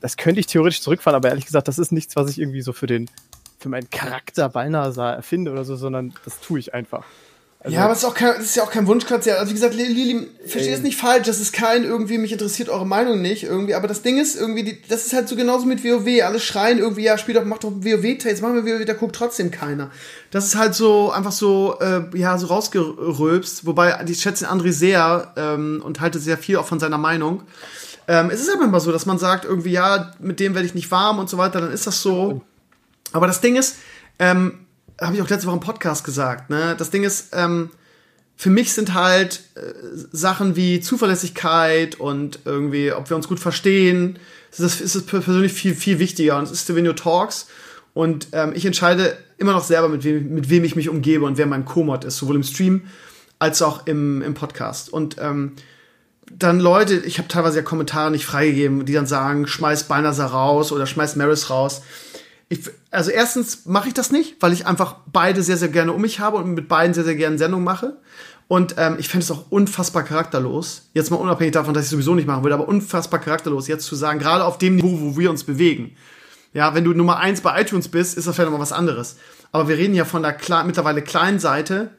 Das 0.00 0.16
könnte 0.16 0.40
ich 0.40 0.46
theoretisch 0.46 0.80
zurückfahren, 0.80 1.16
aber 1.16 1.28
ehrlich 1.28 1.46
gesagt, 1.46 1.68
das 1.68 1.78
ist 1.78 1.92
nichts, 1.92 2.14
was 2.16 2.30
ich 2.30 2.38
irgendwie 2.40 2.62
so 2.62 2.72
für 2.72 2.86
den, 2.86 3.10
für 3.58 3.68
meinen 3.68 3.90
Charakter 3.90 4.48
Balnasar 4.48 5.16
erfinde 5.16 5.50
oder 5.50 5.64
so, 5.64 5.76
sondern 5.76 6.14
das 6.24 6.40
tue 6.40 6.60
ich 6.60 6.74
einfach. 6.74 7.04
Also, 7.60 7.76
ja, 7.76 7.82
aber 7.82 7.92
es 7.92 7.98
ist, 7.98 8.04
auch 8.04 8.14
kein, 8.14 8.34
das 8.36 8.44
ist 8.44 8.56
ja 8.56 8.62
auch 8.62 8.70
kein 8.70 8.86
Wunschkonzert. 8.86 9.36
Also 9.36 9.50
wie 9.50 9.54
gesagt, 9.54 9.74
Lili, 9.74 10.28
versteht 10.46 10.74
es 10.74 10.82
nicht 10.82 10.96
falsch. 10.96 11.26
Das 11.26 11.40
ist 11.40 11.52
kein 11.52 11.82
irgendwie, 11.82 12.16
mich 12.16 12.30
interessiert 12.30 12.68
eure 12.68 12.86
Meinung 12.86 13.20
nicht 13.20 13.42
irgendwie. 13.42 13.74
Aber 13.74 13.88
das 13.88 14.02
Ding 14.02 14.16
ist 14.16 14.36
irgendwie, 14.36 14.62
die, 14.62 14.82
das 14.88 15.06
ist 15.06 15.12
halt 15.12 15.28
so 15.28 15.34
genauso 15.34 15.66
mit 15.66 15.82
WoW. 15.82 16.22
Alle 16.24 16.38
schreien 16.38 16.78
irgendwie, 16.78 17.02
ja, 17.02 17.18
spiel 17.18 17.34
doch, 17.34 17.44
mach 17.44 17.58
doch 17.58 17.72
WoW-Tapes, 17.72 18.42
machen 18.42 18.64
wir 18.64 18.78
WoW, 18.78 18.84
da 18.84 18.92
guckt 18.92 19.16
trotzdem 19.16 19.50
keiner. 19.50 19.90
Das 20.30 20.46
ist 20.46 20.54
halt 20.54 20.76
so 20.76 21.10
einfach 21.10 21.32
so, 21.32 21.76
äh, 21.80 22.02
ja, 22.16 22.38
so 22.38 22.46
rausgerülpst. 22.46 23.66
Wobei, 23.66 24.04
ich 24.06 24.22
schätze 24.22 24.48
André 24.48 24.70
sehr 24.70 25.32
ähm, 25.36 25.82
und 25.84 26.00
halte 26.00 26.20
sehr 26.20 26.38
viel 26.38 26.58
auch 26.58 26.66
von 26.66 26.78
seiner 26.78 26.98
Meinung. 26.98 27.42
Ähm, 28.06 28.30
es 28.30 28.40
ist 28.40 28.48
halt 28.48 28.60
manchmal 28.60 28.80
so, 28.80 28.92
dass 28.92 29.04
man 29.04 29.18
sagt 29.18 29.44
irgendwie, 29.44 29.72
ja, 29.72 30.12
mit 30.20 30.38
dem 30.38 30.54
werde 30.54 30.66
ich 30.66 30.74
nicht 30.74 30.92
warm 30.92 31.18
und 31.18 31.28
so 31.28 31.38
weiter, 31.38 31.60
dann 31.60 31.72
ist 31.72 31.88
das 31.88 32.02
so. 32.02 32.40
Aber 33.12 33.26
das 33.26 33.40
Ding 33.40 33.56
ist, 33.56 33.76
ähm, 34.20 34.60
habe 35.00 35.16
ich 35.16 35.22
auch 35.22 35.28
letzte 35.28 35.46
Woche 35.46 35.56
im 35.56 35.62
Podcast 35.62 36.04
gesagt, 36.04 36.50
ne? 36.50 36.74
Das 36.76 36.90
Ding 36.90 37.04
ist, 37.04 37.28
ähm, 37.32 37.70
für 38.36 38.50
mich 38.50 38.72
sind 38.72 38.94
halt 38.94 39.42
äh, 39.56 39.60
Sachen 40.12 40.54
wie 40.54 40.80
Zuverlässigkeit 40.80 41.96
und 41.96 42.40
irgendwie, 42.44 42.92
ob 42.92 43.10
wir 43.10 43.16
uns 43.16 43.28
gut 43.28 43.40
verstehen, 43.40 44.18
das 44.56 44.80
ist 44.80 44.94
es 44.94 45.06
persönlich 45.06 45.52
viel, 45.52 45.74
viel 45.74 45.98
wichtiger. 45.98 46.38
Und 46.38 46.44
es 46.44 46.52
ist 46.52 46.62
Stevenio 46.62 46.92
Talks. 46.92 47.48
Und 47.94 48.28
ähm, 48.32 48.52
ich 48.54 48.64
entscheide 48.64 49.16
immer 49.38 49.52
noch 49.52 49.64
selber, 49.64 49.88
mit 49.88 50.04
wem, 50.04 50.34
mit 50.34 50.50
wem 50.50 50.64
ich 50.64 50.76
mich 50.76 50.88
umgebe 50.88 51.24
und 51.24 51.36
wer 51.36 51.46
mein 51.46 51.64
Co-Mod 51.64 52.04
ist, 52.04 52.18
sowohl 52.18 52.36
im 52.36 52.42
Stream 52.42 52.82
als 53.38 53.60
auch 53.60 53.86
im, 53.86 54.22
im 54.22 54.34
Podcast. 54.34 54.92
Und 54.92 55.16
ähm, 55.18 55.52
dann 56.30 56.60
Leute, 56.60 56.94
ich 56.94 57.18
habe 57.18 57.28
teilweise 57.28 57.58
ja 57.58 57.62
Kommentare 57.62 58.10
nicht 58.10 58.26
freigegeben, 58.26 58.84
die 58.84 58.92
dann 58.92 59.06
sagen, 59.06 59.46
schmeiß 59.46 59.84
Balnasar 59.84 60.30
raus 60.30 60.72
oder 60.72 60.86
schmeiß 60.86 61.16
Maris 61.16 61.50
raus. 61.50 61.82
Ich, 62.48 62.60
also 62.90 63.10
erstens 63.10 63.66
mache 63.66 63.88
ich 63.88 63.94
das 63.94 64.10
nicht, 64.10 64.36
weil 64.40 64.52
ich 64.52 64.66
einfach 64.66 64.96
beide 65.12 65.42
sehr, 65.42 65.56
sehr 65.56 65.68
gerne 65.68 65.92
um 65.92 66.00
mich 66.00 66.20
habe 66.20 66.38
und 66.38 66.54
mit 66.54 66.68
beiden 66.68 66.94
sehr, 66.94 67.04
sehr 67.04 67.16
gerne 67.16 67.38
Sendung 67.38 67.64
mache. 67.64 67.98
Und 68.48 68.76
ähm, 68.78 68.96
ich 68.98 69.08
fände 69.08 69.24
es 69.24 69.30
auch 69.30 69.50
unfassbar 69.50 70.04
charakterlos, 70.04 70.88
jetzt 70.94 71.10
mal 71.10 71.18
unabhängig 71.18 71.52
davon, 71.52 71.74
dass 71.74 71.84
ich 71.84 71.90
sowieso 71.90 72.14
nicht 72.14 72.26
machen 72.26 72.42
würde, 72.42 72.54
aber 72.54 72.66
unfassbar 72.66 73.20
charakterlos, 73.20 73.68
jetzt 73.68 73.84
zu 73.84 73.94
sagen, 73.94 74.18
gerade 74.18 74.44
auf 74.44 74.56
dem 74.56 74.76
Niveau, 74.76 74.98
wo 75.00 75.18
wir 75.18 75.28
uns 75.28 75.44
bewegen. 75.44 75.94
Ja, 76.54 76.74
wenn 76.74 76.82
du 76.82 76.94
Nummer 76.94 77.18
eins 77.18 77.42
bei 77.42 77.60
iTunes 77.60 77.88
bist, 77.88 78.16
ist 78.16 78.26
das 78.26 78.34
vielleicht 78.34 78.50
nochmal 78.50 78.62
was 78.62 78.72
anderes. 78.72 79.16
Aber 79.52 79.68
wir 79.68 79.76
reden 79.76 79.94
ja 79.94 80.06
von 80.06 80.22
der 80.22 80.32
klar, 80.32 80.64
mittlerweile 80.64 81.02
kleinen 81.02 81.38
Seite, 81.38 81.90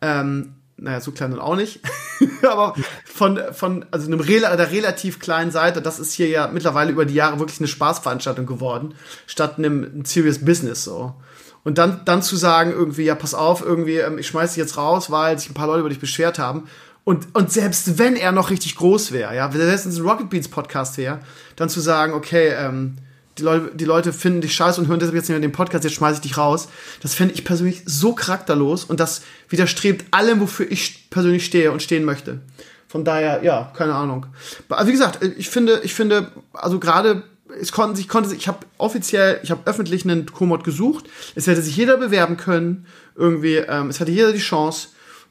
ähm, 0.00 0.54
naja, 0.76 1.00
so 1.00 1.12
klein 1.12 1.32
und 1.32 1.40
auch 1.40 1.56
nicht, 1.56 1.80
aber 2.42 2.74
von, 3.04 3.40
von 3.52 3.84
also 3.90 4.06
einem 4.06 4.20
rel 4.20 4.40
der 4.40 4.70
relativ 4.70 5.20
kleinen 5.20 5.50
Seite, 5.50 5.80
das 5.80 5.98
ist 5.98 6.12
hier 6.12 6.28
ja 6.28 6.48
mittlerweile 6.48 6.90
über 6.90 7.04
die 7.04 7.14
Jahre 7.14 7.38
wirklich 7.38 7.60
eine 7.60 7.68
Spaßveranstaltung 7.68 8.46
geworden, 8.46 8.94
statt 9.26 9.58
einem, 9.58 10.04
Serious 10.04 10.44
Business 10.44 10.84
so. 10.84 11.14
Und 11.62 11.78
dann, 11.78 12.02
dann 12.04 12.22
zu 12.22 12.36
sagen, 12.36 12.72
irgendwie, 12.72 13.04
ja, 13.04 13.14
pass 13.14 13.34
auf, 13.34 13.62
irgendwie, 13.62 13.96
ähm, 13.96 14.18
ich 14.18 14.26
schmeiß 14.26 14.50
dich 14.50 14.58
jetzt 14.58 14.76
raus, 14.76 15.10
weil 15.10 15.38
sich 15.38 15.48
ein 15.48 15.54
paar 15.54 15.66
Leute 15.66 15.80
über 15.80 15.88
dich 15.88 16.00
beschwert 16.00 16.38
haben. 16.38 16.68
Und, 17.04 17.34
und 17.34 17.50
selbst 17.50 17.98
wenn 17.98 18.16
er 18.16 18.32
noch 18.32 18.50
richtig 18.50 18.76
groß 18.76 19.12
wäre, 19.12 19.34
ja, 19.34 19.52
wenn 19.52 19.60
er 19.60 19.66
selbst 19.66 19.86
ein 19.86 20.06
Rocket 20.06 20.28
Beans 20.28 20.48
Podcast 20.48 20.98
wäre, 20.98 21.20
dann 21.56 21.70
zu 21.70 21.80
sagen, 21.80 22.12
okay, 22.12 22.48
ähm, 22.48 22.96
die 23.38 23.42
Leute, 23.42 23.70
die 23.74 23.84
Leute 23.84 24.12
finden 24.12 24.40
dich 24.40 24.54
scheiße 24.54 24.80
und 24.80 24.88
hören 24.88 25.00
deshalb 25.00 25.16
jetzt 25.16 25.28
nicht 25.28 25.38
mehr 25.38 25.40
den 25.40 25.52
Podcast, 25.52 25.84
jetzt 25.84 25.94
schmeiße 25.94 26.16
ich 26.16 26.22
dich 26.22 26.36
raus. 26.36 26.68
Das 27.02 27.14
fände 27.14 27.34
ich 27.34 27.44
persönlich 27.44 27.82
so 27.84 28.14
charakterlos 28.14 28.84
und 28.84 29.00
das 29.00 29.22
widerstrebt 29.48 30.06
allem, 30.12 30.40
wofür 30.40 30.70
ich 30.70 31.10
persönlich 31.10 31.44
stehe 31.44 31.72
und 31.72 31.82
stehen 31.82 32.04
möchte. 32.04 32.40
Von 32.88 33.04
daher, 33.04 33.42
ja, 33.42 33.72
keine 33.76 33.94
Ahnung. 33.94 34.26
Also 34.68 34.86
wie 34.88 34.92
gesagt, 34.92 35.18
ich 35.36 35.50
finde, 35.50 35.80
ich 35.82 35.94
finde, 35.94 36.30
also 36.52 36.78
gerade 36.78 37.24
es 37.60 37.72
konnten 37.72 37.96
sich, 37.96 38.08
konnte 38.08 38.28
sich, 38.28 38.38
ich 38.38 38.48
habe 38.48 38.60
offiziell, 38.78 39.40
ich 39.42 39.50
habe 39.50 39.62
öffentlich 39.64 40.04
einen 40.04 40.26
Komod 40.26 40.64
gesucht. 40.64 41.06
Es 41.34 41.46
hätte 41.46 41.62
sich 41.62 41.76
jeder 41.76 41.96
bewerben 41.96 42.36
können, 42.36 42.86
irgendwie. 43.16 43.56
Ähm, 43.56 43.88
es 43.88 44.00
hatte 44.00 44.10
jeder 44.10 44.32
die 44.32 44.38
Chance. 44.38 44.88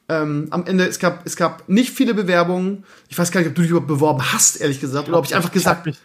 Ähm, 0.09 0.47
am 0.49 0.65
Ende, 0.65 0.85
es 0.85 0.99
gab, 0.99 1.25
es 1.25 1.35
gab 1.35 1.67
nicht 1.69 1.91
viele 1.91 2.13
Bewerbungen. 2.13 2.84
Ich 3.09 3.17
weiß 3.17 3.31
gar 3.31 3.39
nicht, 3.39 3.49
ob 3.49 3.55
du 3.55 3.61
dich 3.61 3.71
überhaupt 3.71 3.88
beworben 3.88 4.34
hast, 4.34 4.59
ehrlich 4.59 4.81
gesagt, 4.81 5.07
oder 5.07 5.17
ob 5.17 5.25
ich 5.25 5.35
einfach 5.35 5.49
hab 5.49 5.53
gesagt, 5.53 5.85
mich, 5.85 5.97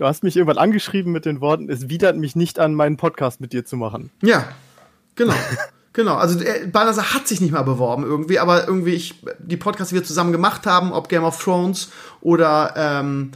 du 0.00 0.06
hast 0.06 0.22
mich 0.22 0.34
irgendwann 0.34 0.56
angeschrieben 0.56 1.12
mit 1.12 1.26
den 1.26 1.42
Worten, 1.42 1.68
es 1.68 1.90
widert 1.90 2.16
mich 2.16 2.34
nicht 2.34 2.58
an, 2.58 2.74
meinen 2.74 2.96
Podcast 2.96 3.40
mit 3.40 3.52
dir 3.52 3.66
zu 3.66 3.76
machen. 3.76 4.10
Ja, 4.22 4.48
genau. 5.14 5.34
genau. 5.92 6.16
Also 6.16 6.40
äh, 6.40 6.66
Balthasar 6.66 7.12
hat 7.12 7.28
sich 7.28 7.42
nicht 7.42 7.52
mal 7.52 7.62
beworben 7.62 8.04
irgendwie, 8.04 8.38
aber 8.38 8.66
irgendwie 8.66 8.94
ich, 8.94 9.22
die 9.38 9.58
Podcasts, 9.58 9.90
die 9.90 9.96
wir 9.96 10.04
zusammen 10.04 10.32
gemacht 10.32 10.66
haben, 10.66 10.92
ob 10.92 11.10
Game 11.10 11.24
of 11.24 11.42
Thrones 11.42 11.90
oder 12.22 12.72
ähm, 12.76 13.32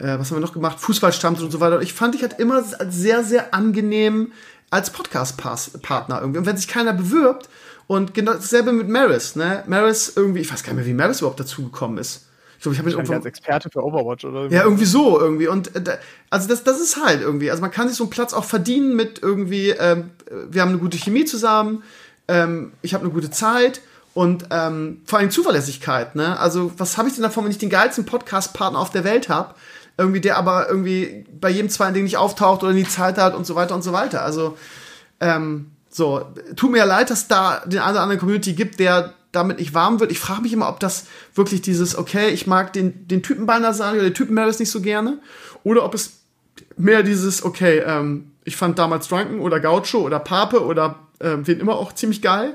äh, 0.00 0.18
was 0.18 0.30
haben 0.30 0.38
wir 0.38 0.40
noch 0.40 0.52
gemacht, 0.52 0.80
Fußballstammtisch 0.80 1.44
und 1.44 1.52
so 1.52 1.60
weiter. 1.60 1.80
Ich 1.80 1.94
fand 1.94 2.16
ich 2.16 2.22
halt 2.22 2.40
immer 2.40 2.64
sehr, 2.88 3.22
sehr 3.22 3.54
angenehm 3.54 4.32
als 4.70 4.90
Podcast-Partner 4.90 6.20
irgendwie. 6.20 6.38
Und 6.40 6.46
wenn 6.46 6.56
sich 6.56 6.66
keiner 6.66 6.92
bewirbt 6.92 7.48
und 7.86 8.14
genau 8.14 8.32
dasselbe 8.32 8.72
mit 8.72 8.88
Maris, 8.88 9.36
ne? 9.36 9.62
Maris 9.68 10.12
irgendwie, 10.16 10.40
ich 10.40 10.52
weiß 10.52 10.64
gar 10.64 10.72
nicht 10.72 10.78
mehr, 10.78 10.86
wie 10.86 10.94
Maris 10.94 11.20
überhaupt 11.20 11.38
dazu 11.38 11.62
gekommen 11.62 11.98
ist. 11.98 12.26
Ich 12.60 12.64
glaube, 12.64 12.74
ich 12.74 12.78
habe 12.78 12.90
irgendwo 12.90 13.14
als 13.14 13.24
Experte 13.24 13.70
für 13.70 13.82
Overwatch 13.82 14.26
oder 14.26 14.48
ja, 14.48 14.64
irgendwie 14.64 14.84
so 14.84 15.18
irgendwie. 15.18 15.48
Und 15.48 15.74
äh, 15.74 15.96
also 16.28 16.46
das, 16.46 16.62
das 16.62 16.78
ist 16.78 17.02
halt 17.02 17.22
irgendwie. 17.22 17.50
Also 17.50 17.62
man 17.62 17.70
kann 17.70 17.88
sich 17.88 17.96
so 17.96 18.04
einen 18.04 18.10
Platz 18.10 18.34
auch 18.34 18.44
verdienen 18.44 18.94
mit 18.94 19.22
irgendwie, 19.22 19.70
ähm, 19.70 20.10
wir 20.50 20.60
haben 20.60 20.68
eine 20.68 20.76
gute 20.76 20.98
Chemie 20.98 21.24
zusammen, 21.24 21.82
ähm, 22.28 22.72
ich 22.82 22.92
habe 22.92 23.02
eine 23.02 23.14
gute 23.14 23.30
Zeit 23.30 23.80
Und 24.12 24.46
ähm, 24.50 25.02
vor 25.04 25.20
allem 25.20 25.30
Zuverlässigkeit, 25.30 26.16
ne? 26.16 26.38
Also, 26.38 26.72
was 26.76 26.98
habe 26.98 27.08
ich 27.08 27.14
denn 27.14 27.22
davon, 27.22 27.44
wenn 27.44 27.50
ich 27.52 27.58
den 27.58 27.70
geilsten 27.70 28.04
Podcast-Partner 28.06 28.78
auf 28.78 28.90
der 28.90 29.04
Welt 29.04 29.28
habe, 29.28 29.54
irgendwie 29.96 30.20
der 30.20 30.36
aber 30.36 30.68
irgendwie 30.68 31.26
bei 31.40 31.48
jedem 31.48 31.68
zweiten 31.68 31.94
Ding 31.94 32.04
nicht 32.04 32.16
auftaucht 32.16 32.62
oder 32.62 32.72
nie 32.72 32.84
Zeit 32.84 33.18
hat 33.18 33.34
und 33.34 33.46
so 33.46 33.54
weiter 33.54 33.74
und 33.74 33.82
so 33.82 33.92
weiter. 33.92 34.22
Also, 34.22 34.56
ähm, 35.20 35.70
so, 35.88 36.26
tut 36.56 36.72
mir 36.72 36.78
ja 36.78 36.84
leid, 36.84 37.10
dass 37.10 37.28
da 37.28 37.62
den 37.66 37.78
einen 37.78 37.92
oder 37.92 38.02
anderen 38.02 38.20
Community 38.20 38.54
gibt, 38.54 38.80
der 38.80 39.14
damit 39.32 39.58
nicht 39.58 39.74
warm 39.74 40.00
wird. 40.00 40.10
Ich 40.10 40.18
frage 40.18 40.42
mich 40.42 40.52
immer, 40.52 40.68
ob 40.68 40.80
das 40.80 41.06
wirklich 41.34 41.62
dieses, 41.62 41.96
okay, 41.96 42.30
ich 42.30 42.46
mag 42.46 42.72
den, 42.72 43.06
den 43.06 43.22
Typen 43.22 43.46
Balnasari 43.46 43.98
oder 43.98 44.10
den 44.10 44.14
Typen 44.14 44.34
Maris 44.34 44.58
nicht 44.58 44.70
so 44.70 44.80
gerne, 44.80 45.18
oder 45.62 45.84
ob 45.84 45.94
es 45.94 46.20
mehr 46.76 47.02
dieses, 47.02 47.44
okay, 47.44 47.82
ähm, 47.86 48.32
ich 48.44 48.56
fand 48.56 48.78
damals 48.78 49.08
Drunken 49.08 49.40
oder 49.40 49.60
Gaucho 49.60 49.98
oder 49.98 50.18
Pape 50.18 50.64
oder 50.64 50.98
äh, 51.20 51.36
wen 51.42 51.60
immer 51.60 51.76
auch 51.76 51.92
ziemlich 51.92 52.22
geil. 52.22 52.54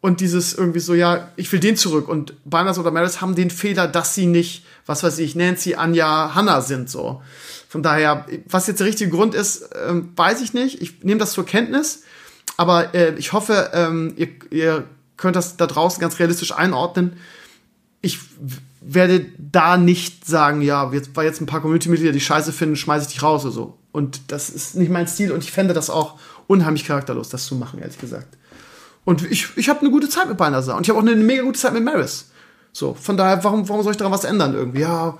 Und 0.00 0.20
dieses 0.20 0.52
irgendwie 0.52 0.80
so, 0.80 0.92
ja, 0.92 1.30
ich 1.36 1.50
will 1.50 1.60
den 1.60 1.76
zurück. 1.76 2.08
Und 2.08 2.34
Barnas 2.44 2.78
oder 2.78 2.90
Maris 2.90 3.22
haben 3.22 3.34
den 3.34 3.48
Fehler, 3.48 3.88
dass 3.88 4.14
sie 4.14 4.26
nicht, 4.26 4.66
was 4.84 5.02
weiß 5.02 5.18
ich, 5.18 5.34
Nancy, 5.34 5.76
Anja, 5.76 6.34
Hannah 6.34 6.60
sind 6.60 6.90
so. 6.90 7.22
Von 7.70 7.82
daher, 7.82 8.26
was 8.46 8.66
jetzt 8.66 8.80
der 8.80 8.86
richtige 8.86 9.10
Grund 9.10 9.34
ist, 9.34 9.70
ähm, 9.88 10.12
weiß 10.14 10.42
ich 10.42 10.52
nicht. 10.52 10.82
Ich 10.82 11.02
nehme 11.02 11.20
das 11.20 11.32
zur 11.32 11.46
Kenntnis. 11.46 12.02
Aber 12.58 12.94
äh, 12.94 13.14
ich 13.16 13.32
hoffe, 13.32 13.70
ähm, 13.72 14.12
ihr, 14.16 14.28
ihr 14.50 14.84
könnt 15.16 15.36
das 15.36 15.56
da 15.56 15.66
draußen 15.66 16.00
ganz 16.00 16.18
realistisch 16.18 16.52
einordnen. 16.52 17.14
Ich 18.00 18.18
werde 18.80 19.26
da 19.38 19.76
nicht 19.76 20.26
sagen, 20.26 20.60
ja, 20.60 20.92
jetzt, 20.92 21.10
weil 21.14 21.26
jetzt 21.26 21.40
ein 21.40 21.46
paar 21.46 21.60
Community-Mitglieder 21.60 22.12
die 22.12 22.20
Scheiße 22.20 22.52
finden, 22.52 22.76
schmeiße 22.76 23.06
ich 23.06 23.14
dich 23.14 23.22
raus 23.22 23.44
oder 23.44 23.52
so. 23.52 23.78
Und 23.92 24.20
das 24.28 24.50
ist 24.50 24.74
nicht 24.74 24.90
mein 24.90 25.06
Stil 25.06 25.32
und 25.32 25.42
ich 25.42 25.52
fände 25.52 25.72
das 25.72 25.88
auch 25.88 26.18
unheimlich 26.46 26.84
charakterlos, 26.84 27.28
das 27.28 27.46
zu 27.46 27.54
machen, 27.54 27.80
ehrlich 27.80 27.98
gesagt. 27.98 28.36
Und 29.04 29.30
ich, 29.30 29.56
ich 29.56 29.68
habe 29.68 29.80
eine 29.80 29.90
gute 29.90 30.08
Zeit 30.08 30.28
mit 30.28 30.36
Balnasar 30.36 30.76
und 30.76 30.82
ich 30.82 30.90
habe 30.90 30.98
auch 30.98 31.06
eine 31.06 31.14
mega 31.16 31.42
gute 31.42 31.58
Zeit 31.58 31.72
mit 31.72 31.84
Maris. 31.84 32.30
So, 32.72 32.94
von 32.94 33.16
daher, 33.16 33.42
warum, 33.44 33.68
warum 33.68 33.82
soll 33.82 33.92
ich 33.92 33.98
daran 33.98 34.12
was 34.12 34.24
ändern 34.24 34.54
irgendwie? 34.54 34.80
Ja, 34.80 35.16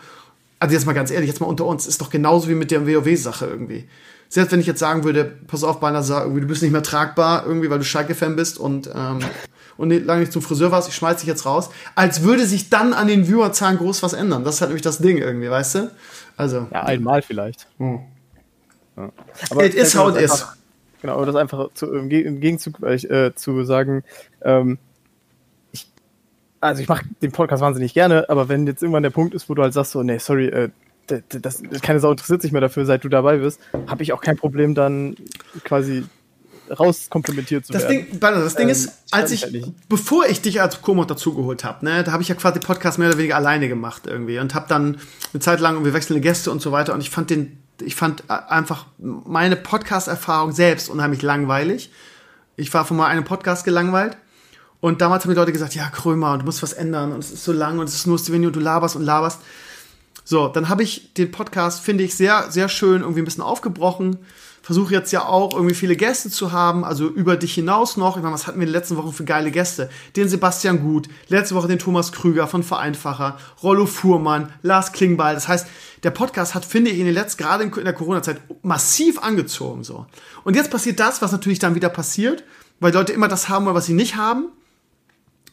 also 0.58 0.74
jetzt 0.74 0.86
mal 0.86 0.92
ganz 0.92 1.10
ehrlich, 1.10 1.28
jetzt 1.28 1.40
mal 1.40 1.46
unter 1.46 1.66
uns, 1.66 1.86
ist 1.86 2.00
doch 2.00 2.10
genauso 2.10 2.48
wie 2.48 2.54
mit 2.54 2.70
der 2.70 2.86
WoW-Sache 2.86 3.46
irgendwie. 3.46 3.88
Selbst 4.28 4.50
wenn 4.50 4.60
ich 4.60 4.66
jetzt 4.66 4.80
sagen 4.80 5.04
würde, 5.04 5.24
pass 5.46 5.62
auf, 5.62 5.78
Balnasar, 5.78 6.22
irgendwie, 6.22 6.40
du 6.40 6.46
bist 6.46 6.62
nicht 6.62 6.72
mehr 6.72 6.82
tragbar, 6.82 7.46
irgendwie, 7.46 7.70
weil 7.70 7.78
du 7.78 7.84
Schalke-Fan 7.84 8.34
bist 8.34 8.58
und 8.58 8.90
ähm, 8.92 9.20
und 9.76 9.90
lange 9.90 10.20
nicht 10.20 10.32
zum 10.32 10.42
Friseur 10.42 10.70
warst, 10.70 10.88
ich 10.88 10.94
schmeiß 10.94 11.18
dich 11.18 11.26
jetzt 11.26 11.46
raus, 11.46 11.70
als 11.94 12.22
würde 12.22 12.46
sich 12.46 12.70
dann 12.70 12.92
an 12.92 13.06
den 13.06 13.26
Viewerzahlen 13.26 13.78
groß 13.78 14.02
was 14.02 14.12
ändern. 14.12 14.44
Das 14.44 14.56
ist 14.56 14.60
halt 14.60 14.70
nämlich 14.70 14.82
das 14.82 14.98
Ding 14.98 15.18
irgendwie, 15.18 15.50
weißt 15.50 15.74
du? 15.76 15.90
Also. 16.36 16.66
Ja, 16.72 16.82
einmal 16.84 17.22
vielleicht. 17.22 17.66
Hm. 17.78 18.00
Ja. 18.96 19.10
Aber 19.50 19.64
it 19.64 19.74
is 19.74 19.96
how 19.96 20.14
it 20.14 20.22
is. 20.22 20.46
Genau, 21.00 21.16
aber 21.16 21.26
das 21.26 21.36
einfach 21.36 21.70
zu, 21.74 21.92
im, 21.92 22.08
Gegenzug 22.08 22.82
äh, 22.82 23.34
zu 23.34 23.64
sagen, 23.64 24.04
ähm, 24.40 24.78
ich, 25.72 25.86
also 26.60 26.80
ich 26.80 26.88
mache 26.88 27.04
den 27.20 27.30
Podcast 27.30 27.62
wahnsinnig 27.62 27.92
gerne, 27.92 28.30
aber 28.30 28.48
wenn 28.48 28.66
jetzt 28.66 28.82
irgendwann 28.82 29.02
der 29.02 29.10
Punkt 29.10 29.34
ist, 29.34 29.48
wo 29.50 29.54
du 29.54 29.62
halt 29.62 29.74
sagst, 29.74 29.92
so, 29.92 30.02
nee, 30.02 30.16
sorry, 30.16 30.46
äh, 30.46 30.70
das, 31.06 31.22
das, 31.28 31.62
keine 31.82 32.00
Sau 32.00 32.10
interessiert 32.10 32.40
sich 32.40 32.52
mehr 32.52 32.62
dafür, 32.62 32.86
seit 32.86 33.04
du 33.04 33.10
dabei 33.10 33.36
bist, 33.36 33.60
habe 33.86 34.02
ich 34.02 34.14
auch 34.14 34.22
kein 34.22 34.38
Problem, 34.38 34.74
dann 34.74 35.16
quasi 35.64 36.04
rauskomplimentiert 36.70 37.66
zu 37.66 37.72
das 37.72 37.82
werden. 37.82 38.10
Ding, 38.10 38.20
das 38.20 38.54
Ding 38.54 38.68
ähm, 38.68 38.72
ist, 38.72 38.92
als 39.10 39.30
ich, 39.30 39.42
halt 39.42 39.88
bevor 39.88 40.26
ich 40.26 40.40
dich 40.40 40.60
als 40.60 40.82
Co-Mod 40.82 41.10
dazugeholt 41.10 41.64
habe, 41.64 41.84
ne, 41.84 42.04
da 42.04 42.12
habe 42.12 42.22
ich 42.22 42.28
ja 42.28 42.34
quasi 42.34 42.60
Podcast 42.60 42.98
mehr 42.98 43.08
oder 43.08 43.18
weniger 43.18 43.36
alleine 43.36 43.68
gemacht 43.68 44.02
irgendwie 44.06 44.38
und 44.38 44.54
habe 44.54 44.66
dann 44.68 44.98
eine 45.32 45.40
Zeit 45.40 45.60
lang 45.60 45.74
irgendwie 45.74 45.92
wechselnde 45.92 46.20
Gäste 46.20 46.50
und 46.50 46.62
so 46.62 46.72
weiter 46.72 46.94
und 46.94 47.00
ich 47.00 47.10
fand 47.10 47.30
den, 47.30 47.58
ich 47.82 47.94
fand 47.94 48.28
einfach 48.28 48.86
meine 48.98 49.56
Podcast-Erfahrung 49.56 50.52
selbst 50.52 50.88
unheimlich 50.88 51.22
langweilig. 51.22 51.90
Ich 52.56 52.72
war 52.72 52.84
von 52.84 52.96
mal 52.96 53.06
einem 53.06 53.24
Podcast 53.24 53.64
gelangweilt 53.64 54.16
und 54.80 55.00
damals 55.00 55.24
haben 55.24 55.30
die 55.30 55.36
Leute 55.36 55.52
gesagt, 55.52 55.74
ja 55.74 55.88
Krömer, 55.88 56.38
du 56.38 56.44
musst 56.44 56.62
was 56.62 56.72
ändern 56.72 57.12
und 57.12 57.20
es 57.20 57.32
ist 57.32 57.44
so 57.44 57.52
lang 57.52 57.78
und 57.78 57.88
es 57.88 57.94
ist 57.94 58.06
nur 58.06 58.18
Stevenio 58.18 58.50
du 58.50 58.60
laberst 58.60 58.96
und 58.96 59.02
laberst. 59.02 59.40
So, 60.26 60.48
dann 60.48 60.70
habe 60.70 60.82
ich 60.82 61.12
den 61.14 61.30
Podcast, 61.30 61.80
finde 61.80 62.04
ich, 62.04 62.14
sehr, 62.14 62.50
sehr 62.50 62.70
schön 62.70 63.02
irgendwie 63.02 63.20
ein 63.20 63.26
bisschen 63.26 63.42
aufgebrochen 63.42 64.18
versuche 64.64 64.94
jetzt 64.94 65.12
ja 65.12 65.26
auch 65.26 65.52
irgendwie 65.52 65.74
viele 65.74 65.94
Gäste 65.94 66.30
zu 66.30 66.50
haben, 66.50 66.84
also 66.84 67.06
über 67.06 67.36
dich 67.36 67.52
hinaus 67.52 67.98
noch. 67.98 68.16
Ich 68.16 68.22
meine, 68.22 68.32
was 68.34 68.46
hatten 68.46 68.58
wir 68.58 68.66
in 68.66 68.72
den 68.72 68.80
letzten 68.80 68.96
Wochen 68.96 69.12
für 69.12 69.24
geile 69.24 69.50
Gäste? 69.50 69.90
Den 70.16 70.26
Sebastian 70.26 70.80
Gut, 70.80 71.08
letzte 71.28 71.54
Woche 71.54 71.68
den 71.68 71.78
Thomas 71.78 72.12
Krüger 72.12 72.46
von 72.46 72.62
Vereinfacher, 72.62 73.36
Rollo 73.62 73.84
Fuhrmann, 73.84 74.50
Lars 74.62 74.92
Klingbeil. 74.92 75.34
Das 75.34 75.48
heißt, 75.48 75.66
der 76.02 76.12
Podcast 76.12 76.54
hat, 76.54 76.64
finde 76.64 76.90
ich, 76.90 76.98
in 76.98 77.04
den 77.04 77.12
letzten, 77.12 77.42
gerade 77.42 77.64
in 77.64 77.84
der 77.84 77.92
Corona-Zeit, 77.92 78.40
massiv 78.62 79.18
angezogen, 79.18 79.84
so. 79.84 80.06
Und 80.44 80.56
jetzt 80.56 80.70
passiert 80.70 80.98
das, 80.98 81.20
was 81.20 81.32
natürlich 81.32 81.58
dann 81.58 81.74
wieder 81.74 81.90
passiert, 81.90 82.42
weil 82.80 82.94
Leute 82.94 83.12
immer 83.12 83.28
das 83.28 83.50
haben 83.50 83.66
wollen, 83.66 83.76
was 83.76 83.84
sie 83.84 83.92
nicht 83.92 84.16
haben. 84.16 84.46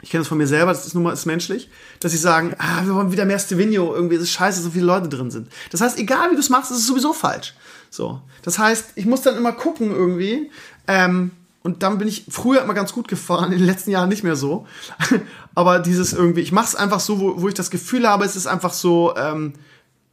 Ich 0.02 0.10
kenne 0.10 0.22
das 0.22 0.30
von 0.30 0.38
mir 0.38 0.48
selber, 0.48 0.72
das 0.72 0.88
ist 0.88 0.94
nun 0.94 1.04
mal 1.04 1.12
ist 1.12 1.26
menschlich, 1.26 1.70
dass 2.00 2.14
sie 2.14 2.18
sagen, 2.18 2.56
ah, 2.60 2.86
wir 2.86 2.96
wollen 2.96 3.12
wieder 3.12 3.26
mehr 3.26 3.38
Stevino, 3.38 3.94
irgendwie 3.94 4.16
ist 4.16 4.22
es 4.22 4.32
scheiße, 4.32 4.62
so 4.62 4.70
viele 4.72 4.86
Leute 4.86 5.10
drin 5.10 5.32
sind. 5.32 5.50
Das 5.70 5.82
heißt, 5.82 6.00
egal 6.00 6.32
wie 6.32 6.36
du 6.36 6.40
es 6.40 6.50
machst, 6.50 6.72
ist 6.72 6.78
es 6.78 6.88
sowieso 6.88 7.12
falsch. 7.12 7.54
So. 7.91 8.22
Das 8.41 8.57
heißt, 8.57 8.93
ich 8.95 9.05
muss 9.05 9.22
dann 9.22 9.38
immer 9.38 9.51
gucken 9.51 9.91
irgendwie. 9.91 10.49
Ähm, 10.88 11.31
und 11.61 11.84
dann 11.84 11.99
bin 11.99 12.07
ich 12.07 12.26
früher 12.30 12.63
immer 12.63 12.73
ganz 12.73 12.91
gut 12.93 13.07
gefahren, 13.07 13.51
in 13.51 13.59
den 13.59 13.68
letzten 13.68 13.91
Jahren 13.91 14.09
nicht 14.09 14.23
mehr 14.23 14.35
so. 14.35 14.65
Aber 15.55 15.77
dieses 15.77 16.13
irgendwie, 16.13 16.41
ich 16.41 16.51
mache 16.51 16.65
es 16.65 16.76
einfach 16.76 16.99
so, 16.99 17.19
wo, 17.19 17.41
wo 17.41 17.47
ich 17.47 17.53
das 17.53 17.69
Gefühl 17.69 18.07
habe, 18.07 18.26
es 18.26 18.35
ist 18.35 18.47
einfach 18.47 18.73
so, 18.73 19.15
ähm, 19.15 19.53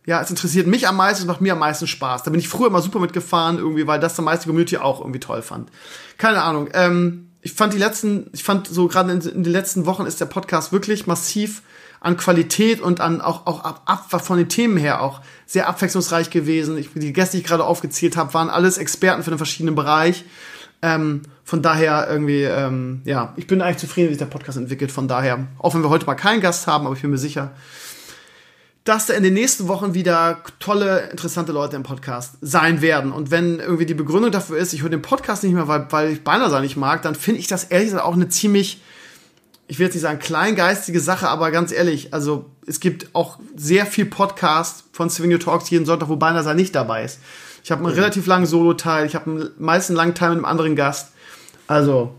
ja, 0.04 0.20
es 0.20 0.28
interessiert 0.28 0.66
mich 0.66 0.88
am 0.88 0.96
meisten, 0.96 1.22
es 1.22 1.26
macht 1.26 1.40
mir 1.40 1.52
am 1.52 1.60
meisten 1.60 1.86
Spaß. 1.86 2.24
Da 2.24 2.30
bin 2.30 2.40
ich 2.40 2.48
früher 2.48 2.66
immer 2.66 2.82
super 2.82 2.98
mitgefahren, 2.98 3.58
irgendwie, 3.58 3.86
weil 3.86 4.00
das 4.00 4.16
der 4.16 4.24
meiste 4.24 4.46
Community 4.46 4.76
auch 4.76 5.00
irgendwie 5.00 5.20
toll 5.20 5.40
fand. 5.40 5.70
Keine 6.18 6.42
Ahnung. 6.42 6.68
Ähm, 6.74 7.30
ich 7.40 7.52
fand 7.52 7.72
die 7.72 7.78
letzten, 7.78 8.28
ich 8.32 8.42
fand 8.42 8.66
so 8.66 8.88
gerade 8.88 9.12
in, 9.12 9.20
in, 9.20 9.44
den 9.44 9.52
letzten 9.52 9.86
Wochen 9.86 10.04
ist 10.04 10.20
der 10.20 10.26
Podcast 10.26 10.72
wirklich 10.72 11.06
massiv 11.06 11.62
an 12.00 12.16
Qualität 12.16 12.80
und 12.80 13.00
an 13.00 13.20
auch, 13.20 13.46
auch 13.46 13.64
ab, 13.64 13.82
ab 13.86 14.24
von 14.24 14.38
den 14.38 14.48
Themen 14.48 14.76
her 14.76 15.02
auch 15.02 15.20
sehr 15.46 15.68
abwechslungsreich 15.68 16.30
gewesen. 16.30 16.78
Ich, 16.78 16.90
die 16.94 17.12
Gäste, 17.12 17.36
die 17.36 17.42
ich 17.42 17.48
gerade 17.48 17.64
aufgezählt 17.64 18.16
habe, 18.16 18.34
waren 18.34 18.50
alles 18.50 18.78
Experten 18.78 19.22
für 19.22 19.30
einen 19.30 19.38
verschiedenen 19.38 19.74
Bereich. 19.74 20.24
Ähm, 20.80 21.22
von 21.42 21.62
daher 21.62 22.06
irgendwie, 22.08 22.42
ähm, 22.42 23.00
ja, 23.04 23.32
ich 23.36 23.46
bin 23.46 23.60
eigentlich 23.62 23.78
zufrieden, 23.78 24.08
wie 24.08 24.12
sich 24.12 24.18
der 24.18 24.26
Podcast 24.26 24.58
entwickelt. 24.58 24.92
Von 24.92 25.08
daher, 25.08 25.46
auch 25.58 25.74
wenn 25.74 25.82
wir 25.82 25.90
heute 25.90 26.06
mal 26.06 26.14
keinen 26.14 26.40
Gast 26.40 26.66
haben, 26.66 26.86
aber 26.86 26.94
ich 26.94 27.02
bin 27.02 27.10
mir 27.10 27.18
sicher, 27.18 27.52
dass 28.84 29.06
da 29.06 29.14
in 29.14 29.22
den 29.22 29.34
nächsten 29.34 29.68
Wochen 29.68 29.92
wieder 29.92 30.42
tolle, 30.60 31.10
interessante 31.10 31.52
Leute 31.52 31.76
im 31.76 31.82
Podcast 31.82 32.36
sein 32.40 32.80
werden. 32.80 33.12
Und 33.12 33.30
wenn 33.30 33.58
irgendwie 33.58 33.86
die 33.86 33.94
Begründung 33.94 34.30
dafür 34.30 34.56
ist, 34.56 34.72
ich 34.72 34.82
höre 34.82 34.88
den 34.88 35.02
Podcast 35.02 35.42
nicht 35.42 35.52
mehr, 35.52 35.68
weil, 35.68 35.86
weil 35.90 36.12
ich 36.12 36.24
beinahe 36.24 36.60
nicht 36.60 36.76
mag, 36.76 37.02
dann 37.02 37.14
finde 37.14 37.40
ich 37.40 37.48
das 37.48 37.64
ehrlich 37.64 37.88
gesagt 37.88 38.04
auch 38.04 38.14
eine 38.14 38.28
ziemlich 38.28 38.80
ich 39.68 39.78
will 39.78 39.86
jetzt 39.86 39.94
nicht 39.94 40.02
sagen 40.02 40.18
kleingeistige 40.18 40.98
Sache, 40.98 41.28
aber 41.28 41.50
ganz 41.50 41.72
ehrlich, 41.72 42.14
also 42.14 42.46
es 42.66 42.80
gibt 42.80 43.14
auch 43.14 43.38
sehr 43.54 43.86
viel 43.86 44.06
Podcast 44.06 44.84
von 44.92 45.10
Swing 45.10 45.38
Talks 45.38 45.70
jeden 45.70 45.84
Sonntag, 45.84 46.08
wo 46.08 46.16
Balnasar 46.16 46.54
nicht 46.54 46.74
dabei 46.74 47.04
ist. 47.04 47.20
Ich 47.62 47.70
habe 47.70 47.84
einen 47.84 47.92
mhm. 47.92 47.98
relativ 47.98 48.26
langen 48.26 48.46
Solo-Teil, 48.46 49.06
ich 49.06 49.14
habe 49.14 49.30
einen 49.30 49.50
meisten 49.58 49.94
langen 49.94 50.14
Teil 50.14 50.30
mit 50.30 50.38
einem 50.38 50.46
anderen 50.46 50.74
Gast. 50.74 51.12
Also, 51.66 52.14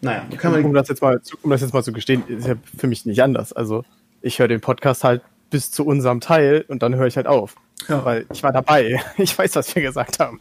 naja, 0.00 0.24
kann 0.36 0.52
man 0.52 0.64
um 0.64 0.74
das 0.74 0.88
jetzt 0.88 1.02
mal, 1.02 1.20
um 1.42 1.50
das 1.50 1.60
jetzt 1.60 1.74
mal 1.74 1.82
zu 1.82 1.92
gestehen, 1.92 2.22
ist 2.28 2.46
ja 2.46 2.54
für 2.76 2.86
mich 2.86 3.04
nicht 3.04 3.22
anders. 3.22 3.52
Also 3.52 3.84
ich 4.20 4.38
höre 4.38 4.48
den 4.48 4.60
Podcast 4.60 5.02
halt 5.02 5.22
bis 5.50 5.72
zu 5.72 5.84
unserem 5.84 6.20
Teil 6.20 6.64
und 6.68 6.82
dann 6.82 6.94
höre 6.94 7.06
ich 7.08 7.16
halt 7.16 7.26
auf. 7.26 7.56
Ja. 7.88 8.04
Weil 8.04 8.26
ich 8.32 8.42
war 8.42 8.52
dabei. 8.52 9.00
Ich 9.18 9.36
weiß, 9.36 9.56
was 9.56 9.74
wir 9.74 9.82
gesagt 9.82 10.20
haben. 10.20 10.40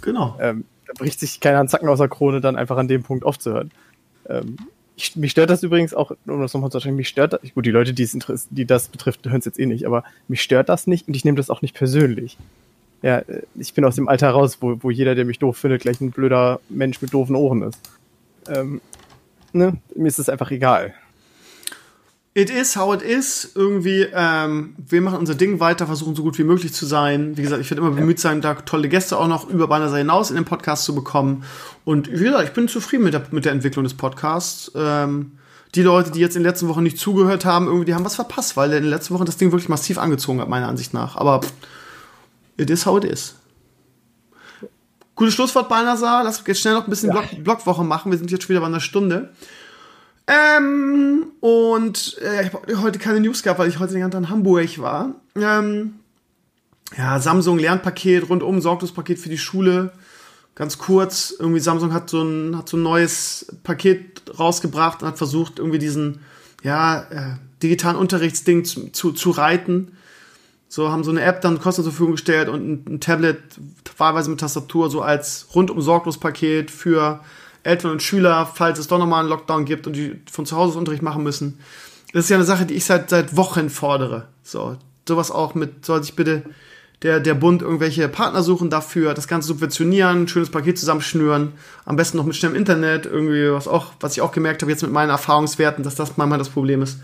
Genau. 0.00 0.38
Ähm, 0.40 0.64
da 0.86 0.94
bricht 0.94 1.20
sich 1.20 1.40
keiner 1.40 1.60
einen 1.60 1.68
Zacken 1.68 1.88
aus 1.88 1.98
der 1.98 2.08
Krone, 2.08 2.40
dann 2.40 2.56
einfach 2.56 2.78
an 2.78 2.88
dem 2.88 3.02
Punkt 3.02 3.24
aufzuhören. 3.24 3.70
Ähm, 4.28 4.56
ich, 5.00 5.16
mich 5.16 5.30
stört 5.32 5.50
das 5.50 5.62
übrigens 5.62 5.94
auch, 5.94 6.12
um 6.26 6.40
das 6.40 6.54
nochmal 6.54 6.70
zu 6.70 6.78
sagen, 6.78 6.96
mich 6.96 7.08
stört 7.08 7.32
das, 7.32 7.40
gut, 7.54 7.66
die 7.66 7.70
Leute, 7.70 7.92
die, 7.92 8.02
es 8.02 8.48
die 8.50 8.66
das 8.66 8.88
betrifft, 8.88 9.26
hören 9.26 9.38
es 9.38 9.44
jetzt 9.44 9.58
eh 9.58 9.66
nicht, 9.66 9.86
aber 9.86 10.04
mich 10.28 10.42
stört 10.42 10.68
das 10.68 10.86
nicht 10.86 11.08
und 11.08 11.14
ich 11.14 11.24
nehme 11.24 11.36
das 11.36 11.50
auch 11.50 11.62
nicht 11.62 11.74
persönlich. 11.74 12.36
Ja, 13.02 13.18
äh, 13.18 13.42
ich 13.54 13.74
bin 13.74 13.84
aus 13.84 13.96
dem 13.96 14.08
Alter 14.08 14.30
raus, 14.30 14.58
wo, 14.60 14.76
wo 14.82 14.90
jeder, 14.90 15.14
der 15.14 15.24
mich 15.24 15.38
doof 15.38 15.56
findet, 15.56 15.82
gleich 15.82 16.00
ein 16.00 16.10
blöder 16.10 16.60
Mensch 16.68 17.00
mit 17.00 17.12
doofen 17.12 17.34
Ohren 17.34 17.62
ist. 17.62 17.80
Ähm, 18.48 18.80
ne? 19.52 19.78
Mir 19.94 20.08
ist 20.08 20.18
es 20.18 20.28
einfach 20.28 20.50
egal. 20.50 20.94
It 22.32 22.48
is 22.48 22.76
how 22.76 22.94
it 22.94 23.02
is. 23.02 23.52
Irgendwie, 23.56 24.06
ähm, 24.12 24.76
wir 24.78 25.00
machen 25.00 25.18
unser 25.18 25.34
Ding 25.34 25.58
weiter, 25.58 25.86
versuchen 25.86 26.14
so 26.14 26.22
gut 26.22 26.38
wie 26.38 26.44
möglich 26.44 26.72
zu 26.72 26.86
sein. 26.86 27.36
Wie 27.36 27.42
gesagt, 27.42 27.60
ich 27.60 27.70
werde 27.70 27.82
immer 27.82 27.90
bemüht 27.90 28.20
sein, 28.20 28.40
da 28.40 28.54
tolle 28.54 28.88
Gäste 28.88 29.18
auch 29.18 29.26
noch 29.26 29.48
über 29.48 29.66
Banner 29.66 29.94
hinaus 29.94 30.30
in 30.30 30.36
den 30.36 30.44
Podcast 30.44 30.84
zu 30.84 30.94
bekommen. 30.94 31.42
Und 31.84 32.08
wie 32.08 32.24
gesagt, 32.24 32.44
ich 32.44 32.52
bin 32.52 32.68
zufrieden 32.68 33.02
mit 33.02 33.14
der, 33.14 33.24
mit 33.32 33.44
der 33.44 33.52
Entwicklung 33.52 33.82
des 33.82 33.94
Podcasts. 33.94 34.70
Ähm, 34.76 35.32
die 35.74 35.82
Leute, 35.82 36.12
die 36.12 36.20
jetzt 36.20 36.36
in 36.36 36.42
den 36.42 36.50
letzten 36.50 36.68
Wochen 36.68 36.84
nicht 36.84 36.98
zugehört 36.98 37.44
haben, 37.44 37.66
irgendwie, 37.66 37.86
die 37.86 37.94
haben 37.94 38.04
was 38.04 38.14
verpasst, 38.14 38.56
weil 38.56 38.72
in 38.72 38.82
den 38.82 38.90
letzten 38.90 39.14
Wochen 39.14 39.24
das 39.24 39.36
Ding 39.36 39.50
wirklich 39.50 39.68
massiv 39.68 39.98
angezogen 39.98 40.40
hat, 40.40 40.48
meiner 40.48 40.68
Ansicht 40.68 40.94
nach. 40.94 41.16
Aber 41.16 41.40
pff, 41.42 41.52
it 42.56 42.70
is 42.70 42.86
how 42.86 42.96
it 42.96 43.04
is. 43.04 43.34
Gutes 45.16 45.34
Schlusswort, 45.34 45.68
Balnasar. 45.68 46.22
Lass 46.24 46.38
uns 46.38 46.46
jetzt 46.46 46.60
schnell 46.60 46.74
noch 46.74 46.84
ein 46.84 46.90
bisschen 46.90 47.10
ja. 47.10 47.20
Block, 47.20 47.44
Blockwoche 47.44 47.84
machen. 47.84 48.10
Wir 48.10 48.18
sind 48.18 48.30
jetzt 48.30 48.44
schon 48.44 48.50
wieder 48.50 48.60
bei 48.60 48.66
einer 48.66 48.80
Stunde. 48.80 49.30
Ähm, 50.30 51.32
und 51.40 52.18
äh, 52.22 52.46
ich 52.46 52.52
habe 52.52 52.80
heute 52.82 52.98
keine 53.00 53.18
News 53.20 53.42
gehabt, 53.42 53.58
weil 53.58 53.68
ich 53.68 53.80
heute 53.80 53.94
den 53.94 54.02
ganzen 54.02 54.22
Tag 54.22 54.22
in 54.22 54.30
Hamburg 54.30 54.78
war. 54.78 55.14
Ähm, 55.34 55.94
ja, 56.96 57.18
Samsung 57.18 57.58
Lernpaket, 57.58 58.28
rundum 58.28 58.60
Sorglospaket 58.60 59.18
für 59.18 59.28
die 59.28 59.38
Schule. 59.38 59.92
Ganz 60.54 60.78
kurz, 60.78 61.34
irgendwie 61.36 61.58
Samsung 61.58 61.92
hat 61.92 62.10
so 62.10 62.22
ein, 62.22 62.56
hat 62.56 62.68
so 62.68 62.76
ein 62.76 62.82
neues 62.82 63.46
Paket 63.64 64.22
rausgebracht 64.38 65.02
und 65.02 65.08
hat 65.08 65.18
versucht, 65.18 65.58
irgendwie 65.58 65.78
diesen 65.78 66.20
ja, 66.62 67.00
äh, 67.10 67.36
digitalen 67.62 67.96
Unterrichtsding 67.96 68.64
zu, 68.64 68.88
zu, 68.90 69.12
zu 69.12 69.30
reiten. 69.30 69.96
So 70.68 70.92
haben 70.92 71.02
so 71.02 71.10
eine 71.10 71.22
App 71.22 71.40
dann 71.40 71.60
kostenlos 71.60 71.86
zur 71.86 71.92
Verfügung 71.92 72.12
gestellt 72.12 72.48
und 72.48 72.68
ein, 72.68 72.94
ein 72.94 73.00
Tablet 73.00 73.42
wahlweise 73.96 74.30
mit 74.30 74.38
Tastatur 74.38 74.90
so 74.90 75.02
als 75.02 75.48
rundum 75.56 75.80
sorglos 75.80 76.18
Paket 76.18 76.70
für 76.70 77.20
Eltern 77.62 77.90
und 77.92 78.02
Schüler, 78.02 78.50
falls 78.52 78.78
es 78.78 78.88
doch 78.88 78.98
nochmal 78.98 79.20
einen 79.20 79.28
Lockdown 79.28 79.64
gibt 79.64 79.86
und 79.86 79.94
die 79.94 80.20
von 80.30 80.46
zu 80.46 80.56
Hause 80.56 80.78
Unterricht 80.78 81.02
machen 81.02 81.22
müssen. 81.22 81.58
Das 82.12 82.24
ist 82.24 82.30
ja 82.30 82.36
eine 82.36 82.44
Sache, 82.44 82.66
die 82.66 82.74
ich 82.74 82.84
seit, 82.84 83.10
seit 83.10 83.36
Wochen 83.36 83.70
fordere. 83.70 84.28
So, 84.42 84.76
sowas 85.06 85.30
auch 85.30 85.54
mit, 85.54 85.84
soll 85.84 86.02
sich 86.02 86.16
bitte 86.16 86.42
der, 87.02 87.20
der 87.20 87.34
Bund 87.34 87.62
irgendwelche 87.62 88.08
Partner 88.08 88.42
suchen 88.42 88.68
dafür, 88.68 89.14
das 89.14 89.26
Ganze 89.26 89.48
subventionieren, 89.48 90.28
schönes 90.28 90.50
Paket 90.50 90.78
zusammenschnüren, 90.78 91.52
am 91.86 91.96
besten 91.96 92.18
noch 92.18 92.26
mit 92.26 92.36
schnellem 92.36 92.56
Internet, 92.56 93.06
irgendwie, 93.06 93.50
was 93.52 93.68
auch, 93.68 93.92
was 94.00 94.12
ich 94.12 94.20
auch 94.20 94.32
gemerkt 94.32 94.62
habe 94.62 94.70
jetzt 94.70 94.82
mit 94.82 94.92
meinen 94.92 95.10
Erfahrungswerten, 95.10 95.82
dass 95.82 95.94
das 95.94 96.16
manchmal 96.16 96.38
das 96.38 96.50
Problem 96.50 96.82
ist. 96.82 96.98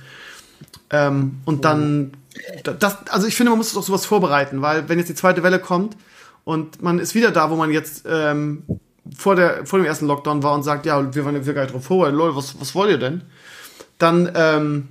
Ähm, 0.90 1.40
und 1.46 1.64
dann, 1.64 2.12
das, 2.62 3.08
also 3.08 3.26
ich 3.26 3.36
finde, 3.36 3.50
man 3.50 3.58
muss 3.58 3.72
doch 3.72 3.82
sowas 3.82 4.04
vorbereiten, 4.04 4.60
weil 4.60 4.88
wenn 4.88 4.98
jetzt 4.98 5.08
die 5.08 5.14
zweite 5.14 5.42
Welle 5.42 5.58
kommt 5.58 5.96
und 6.44 6.82
man 6.82 6.98
ist 6.98 7.14
wieder 7.14 7.30
da, 7.30 7.50
wo 7.50 7.56
man 7.56 7.70
jetzt 7.70 8.04
ähm, 8.06 8.64
vor, 9.16 9.36
der, 9.36 9.66
vor 9.66 9.78
dem 9.78 9.86
ersten 9.86 10.06
Lockdown 10.06 10.42
war 10.42 10.54
und 10.54 10.62
sagt, 10.62 10.86
ja, 10.86 11.14
wir 11.14 11.24
waren 11.24 11.46
wir 11.46 11.54
gar 11.54 11.62
nicht 11.62 11.74
drauf 11.74 11.84
vorbereitet, 11.84 12.18
lol, 12.18 12.36
was, 12.36 12.60
was 12.60 12.74
wollt 12.74 12.90
ihr 12.90 12.98
denn? 12.98 13.22
Dann, 13.98 14.30
ähm, 14.34 14.88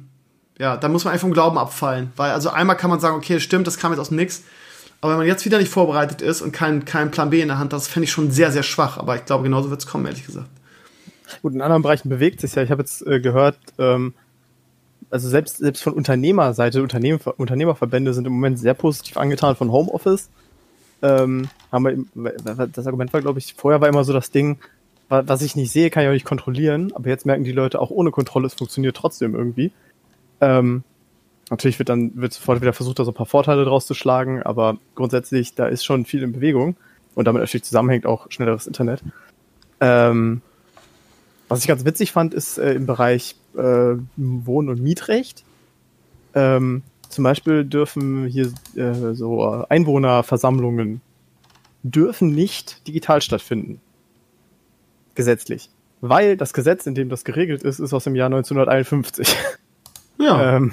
ja, 0.57 0.77
dann 0.77 0.91
muss 0.91 1.03
man 1.03 1.13
einfach 1.13 1.25
vom 1.25 1.33
Glauben 1.33 1.57
abfallen. 1.57 2.11
Weil, 2.15 2.31
also 2.31 2.49
einmal 2.49 2.77
kann 2.77 2.89
man 2.89 2.99
sagen, 2.99 3.15
okay, 3.15 3.39
stimmt, 3.39 3.67
das 3.67 3.77
kam 3.77 3.91
jetzt 3.91 3.99
aus 3.99 4.09
dem 4.09 4.17
Nix. 4.17 4.43
Aber 5.01 5.11
wenn 5.11 5.19
man 5.19 5.27
jetzt 5.27 5.45
wieder 5.45 5.59
nicht 5.59 5.69
vorbereitet 5.69 6.21
ist 6.21 6.41
und 6.41 6.51
keinen 6.51 6.85
kein 6.85 7.11
Plan 7.11 7.29
B 7.29 7.41
in 7.41 7.49
der 7.49 7.59
Hand 7.59 7.73
hat, 7.73 7.79
das 7.79 7.87
fände 7.87 8.05
ich 8.05 8.11
schon 8.11 8.31
sehr, 8.31 8.51
sehr 8.51 8.63
schwach. 8.63 8.97
Aber 8.97 9.15
ich 9.15 9.25
glaube, 9.25 9.43
genauso 9.43 9.69
wird 9.69 9.81
es 9.81 9.87
kommen, 9.87 10.05
ehrlich 10.05 10.25
gesagt. 10.25 10.47
Gut, 11.41 11.53
in 11.53 11.61
anderen 11.61 11.81
Bereichen 11.81 12.09
bewegt 12.09 12.41
sich 12.41 12.55
ja. 12.55 12.63
Ich 12.63 12.71
habe 12.71 12.81
jetzt 12.81 13.05
äh, 13.05 13.19
gehört, 13.19 13.57
ähm, 13.77 14.13
also 15.09 15.29
selbst, 15.29 15.57
selbst 15.57 15.83
von 15.83 15.93
Unternehmerseite, 15.93 16.81
Unternehmen, 16.81 17.19
Unternehmerverbände 17.37 18.13
sind 18.13 18.25
im 18.25 18.33
Moment 18.33 18.59
sehr 18.59 18.73
positiv 18.73 19.17
angetan 19.17 19.55
von 19.55 19.71
Homeoffice. 19.71 20.29
Ähm, 21.01 21.49
haben 21.71 22.07
wir, 22.13 22.67
das 22.67 22.87
Argument 22.87 23.13
war, 23.13 23.21
glaube 23.21 23.39
ich, 23.39 23.53
vorher 23.55 23.81
war 23.81 23.89
immer 23.89 24.03
so 24.03 24.13
das 24.13 24.31
Ding, 24.31 24.59
was 25.07 25.41
ich 25.41 25.55
nicht 25.55 25.71
sehe, 25.71 25.89
kann 25.89 26.03
ich 26.03 26.09
auch 26.09 26.13
nicht 26.13 26.25
kontrollieren, 26.25 26.91
aber 26.95 27.09
jetzt 27.09 27.25
merken 27.25 27.43
die 27.43 27.51
Leute 27.51 27.79
auch 27.79 27.91
ohne 27.91 28.11
Kontrolle, 28.11 28.47
es 28.47 28.55
funktioniert 28.55 28.97
trotzdem 28.97 29.35
irgendwie. 29.35 29.71
Ähm, 30.41 30.83
natürlich 31.49 31.77
wird 31.77 31.89
dann 31.89 32.15
wird 32.15 32.33
sofort 32.33 32.61
wieder 32.61 32.73
versucht, 32.73 32.97
da 32.97 33.05
so 33.05 33.11
ein 33.11 33.15
paar 33.15 33.27
Vorteile 33.27 33.65
draus 33.65 33.85
zu 33.85 33.93
schlagen, 33.93 34.41
aber 34.41 34.77
grundsätzlich, 34.95 35.53
da 35.53 35.67
ist 35.67 35.85
schon 35.85 36.05
viel 36.05 36.23
in 36.23 36.33
Bewegung 36.33 36.75
und 37.13 37.25
damit 37.25 37.41
natürlich 37.41 37.65
zusammenhängt 37.65 38.05
auch 38.05 38.31
schnelleres 38.31 38.65
Internet. 38.65 39.03
Ähm, 39.79 40.41
was 41.47 41.59
ich 41.59 41.67
ganz 41.67 41.85
witzig 41.85 42.11
fand, 42.11 42.33
ist 42.33 42.57
äh, 42.57 42.73
im 42.73 42.87
Bereich 42.87 43.35
äh, 43.55 43.95
Wohn- 44.15 44.69
und 44.69 44.81
Mietrecht. 44.81 45.43
Ähm, 46.33 46.81
zum 47.15 47.23
Beispiel 47.23 47.65
dürfen 47.65 48.27
hier 48.27 48.51
äh, 48.75 49.13
so 49.13 49.65
Einwohnerversammlungen 49.69 51.01
dürfen 51.83 52.29
nicht 52.29 52.85
digital 52.87 53.21
stattfinden. 53.21 53.79
Gesetzlich. 55.13 55.69
Weil 56.01 56.35
das 56.35 56.53
Gesetz, 56.53 56.85
in 56.87 56.95
dem 56.95 57.09
das 57.09 57.23
geregelt 57.23 57.63
ist, 57.63 57.79
ist 57.79 57.93
aus 57.93 58.03
dem 58.03 58.15
Jahr 58.15 58.27
1951. 58.27 59.35
Ja. 60.17 60.55
ähm, 60.55 60.71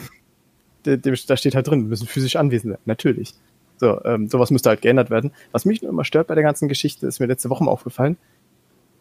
da 0.84 1.36
steht 1.36 1.56
halt 1.56 1.66
drin, 1.66 1.80
wir 1.80 1.88
müssen 1.88 2.06
physisch 2.06 2.36
anwesend 2.36 2.74
sein. 2.74 2.82
Natürlich. 2.84 3.34
So, 3.76 4.00
ähm, 4.04 4.28
sowas 4.28 4.52
müsste 4.52 4.68
halt 4.68 4.82
geändert 4.82 5.10
werden. 5.10 5.32
Was 5.50 5.64
mich 5.64 5.82
nur 5.82 5.90
immer 5.90 6.04
stört 6.04 6.28
bei 6.28 6.36
der 6.36 6.44
ganzen 6.44 6.68
Geschichte, 6.68 7.08
ist 7.08 7.18
mir 7.18 7.26
letzte 7.26 7.50
Woche 7.50 7.64
mal 7.64 7.72
aufgefallen. 7.72 8.16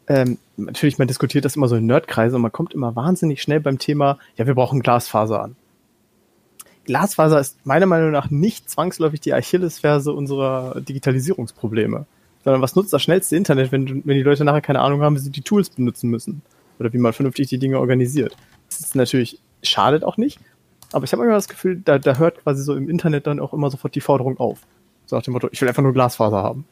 Ähm, 0.07 0.39
natürlich, 0.57 0.97
man 0.97 1.07
diskutiert 1.07 1.45
das 1.45 1.55
immer 1.55 1.67
so 1.67 1.75
in 1.75 1.85
Nerdkreise 1.85 2.37
und 2.37 2.41
man 2.41 2.51
kommt 2.51 2.73
immer 2.73 2.95
wahnsinnig 2.95 3.43
schnell 3.43 3.59
beim 3.59 3.77
Thema, 3.77 4.17
ja, 4.35 4.47
wir 4.47 4.55
brauchen 4.55 4.81
Glasfaser 4.81 5.43
an. 5.43 5.55
Glasfaser 6.91 7.39
ist 7.39 7.65
meiner 7.65 7.85
Meinung 7.85 8.11
nach 8.11 8.29
nicht 8.29 8.69
zwangsläufig 8.69 9.21
die 9.21 9.33
Achillesferse 9.33 10.11
unserer 10.11 10.81
Digitalisierungsprobleme. 10.81 12.05
Sondern 12.43 12.61
was 12.61 12.75
nutzt 12.75 12.91
das 12.91 13.01
schnellste 13.01 13.37
Internet, 13.37 13.71
wenn, 13.71 14.05
wenn 14.05 14.17
die 14.17 14.23
Leute 14.23 14.43
nachher 14.43 14.59
keine 14.59 14.81
Ahnung 14.81 15.01
haben, 15.01 15.15
wie 15.15 15.19
sie 15.19 15.29
die 15.29 15.41
Tools 15.41 15.69
benutzen 15.69 16.09
müssen? 16.09 16.41
Oder 16.79 16.91
wie 16.91 16.97
man 16.97 17.13
vernünftig 17.13 17.47
die 17.47 17.59
Dinge 17.59 17.79
organisiert. 17.79 18.35
Das 18.69 18.81
ist 18.81 18.95
natürlich, 18.95 19.39
schadet 19.63 20.03
auch 20.03 20.17
nicht. 20.17 20.41
Aber 20.91 21.05
ich 21.05 21.13
habe 21.13 21.23
immer 21.23 21.31
das 21.31 21.47
Gefühl, 21.47 21.81
da, 21.81 21.97
da 21.97 22.17
hört 22.17 22.43
quasi 22.43 22.61
so 22.61 22.75
im 22.75 22.89
Internet 22.89 23.25
dann 23.25 23.39
auch 23.39 23.53
immer 23.53 23.69
sofort 23.69 23.95
die 23.95 24.01
Forderung 24.01 24.37
auf. 24.37 24.59
So 25.05 25.15
nach 25.15 25.23
dem 25.23 25.31
Motto, 25.31 25.47
ich 25.49 25.61
will 25.61 25.69
einfach 25.69 25.83
nur 25.83 25.93
Glasfaser 25.93 26.43
haben. 26.43 26.65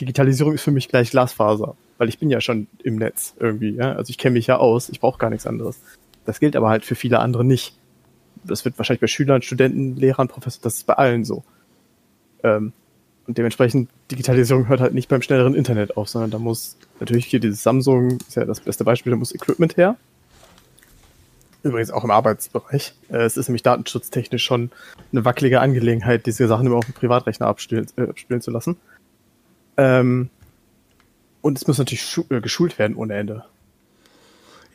Digitalisierung 0.00 0.54
ist 0.54 0.62
für 0.62 0.72
mich 0.72 0.88
gleich 0.88 1.12
Glasfaser, 1.12 1.76
weil 1.98 2.08
ich 2.08 2.18
bin 2.18 2.28
ja 2.28 2.40
schon 2.40 2.66
im 2.82 2.96
Netz 2.96 3.36
irgendwie. 3.38 3.76
Ja? 3.76 3.92
Also 3.92 4.10
ich 4.10 4.18
kenne 4.18 4.32
mich 4.32 4.48
ja 4.48 4.56
aus, 4.56 4.88
ich 4.88 4.98
brauche 4.98 5.18
gar 5.18 5.30
nichts 5.30 5.46
anderes. 5.46 5.80
Das 6.24 6.40
gilt 6.40 6.56
aber 6.56 6.70
halt 6.70 6.84
für 6.84 6.96
viele 6.96 7.20
andere 7.20 7.44
nicht 7.44 7.76
das 8.44 8.64
wird 8.64 8.78
wahrscheinlich 8.78 9.00
bei 9.00 9.06
Schülern, 9.06 9.42
Studenten, 9.42 9.96
Lehrern, 9.96 10.28
Professoren, 10.28 10.62
das 10.62 10.76
ist 10.76 10.86
bei 10.86 10.94
allen 10.94 11.24
so. 11.24 11.44
Ähm, 12.42 12.72
und 13.26 13.38
dementsprechend, 13.38 13.90
Digitalisierung 14.10 14.68
hört 14.68 14.80
halt 14.80 14.94
nicht 14.94 15.08
beim 15.08 15.22
schnelleren 15.22 15.54
Internet 15.54 15.96
auf, 15.96 16.08
sondern 16.08 16.30
da 16.30 16.38
muss 16.38 16.76
natürlich 16.98 17.26
hier 17.26 17.40
dieses 17.40 17.62
Samsung, 17.62 18.18
ist 18.26 18.34
ja 18.34 18.44
das 18.44 18.60
beste 18.60 18.84
Beispiel, 18.84 19.10
da 19.10 19.16
muss 19.16 19.34
Equipment 19.34 19.76
her. 19.76 19.96
Übrigens 21.62 21.90
auch 21.90 22.04
im 22.04 22.10
Arbeitsbereich. 22.10 22.94
Äh, 23.10 23.18
es 23.18 23.36
ist 23.36 23.48
nämlich 23.48 23.62
datenschutztechnisch 23.62 24.42
schon 24.42 24.70
eine 25.12 25.24
wackelige 25.24 25.60
Angelegenheit, 25.60 26.26
diese 26.26 26.48
Sachen 26.48 26.66
immer 26.66 26.76
auf 26.76 26.86
dem 26.86 26.94
Privatrechner 26.94 27.46
abspielen, 27.46 27.86
äh, 27.96 28.02
abspielen 28.02 28.40
zu 28.40 28.50
lassen. 28.50 28.76
Ähm, 29.76 30.30
und 31.42 31.58
es 31.58 31.66
muss 31.66 31.78
natürlich 31.78 32.18
äh, 32.30 32.40
geschult 32.40 32.78
werden 32.78 32.96
ohne 32.96 33.14
Ende. 33.14 33.44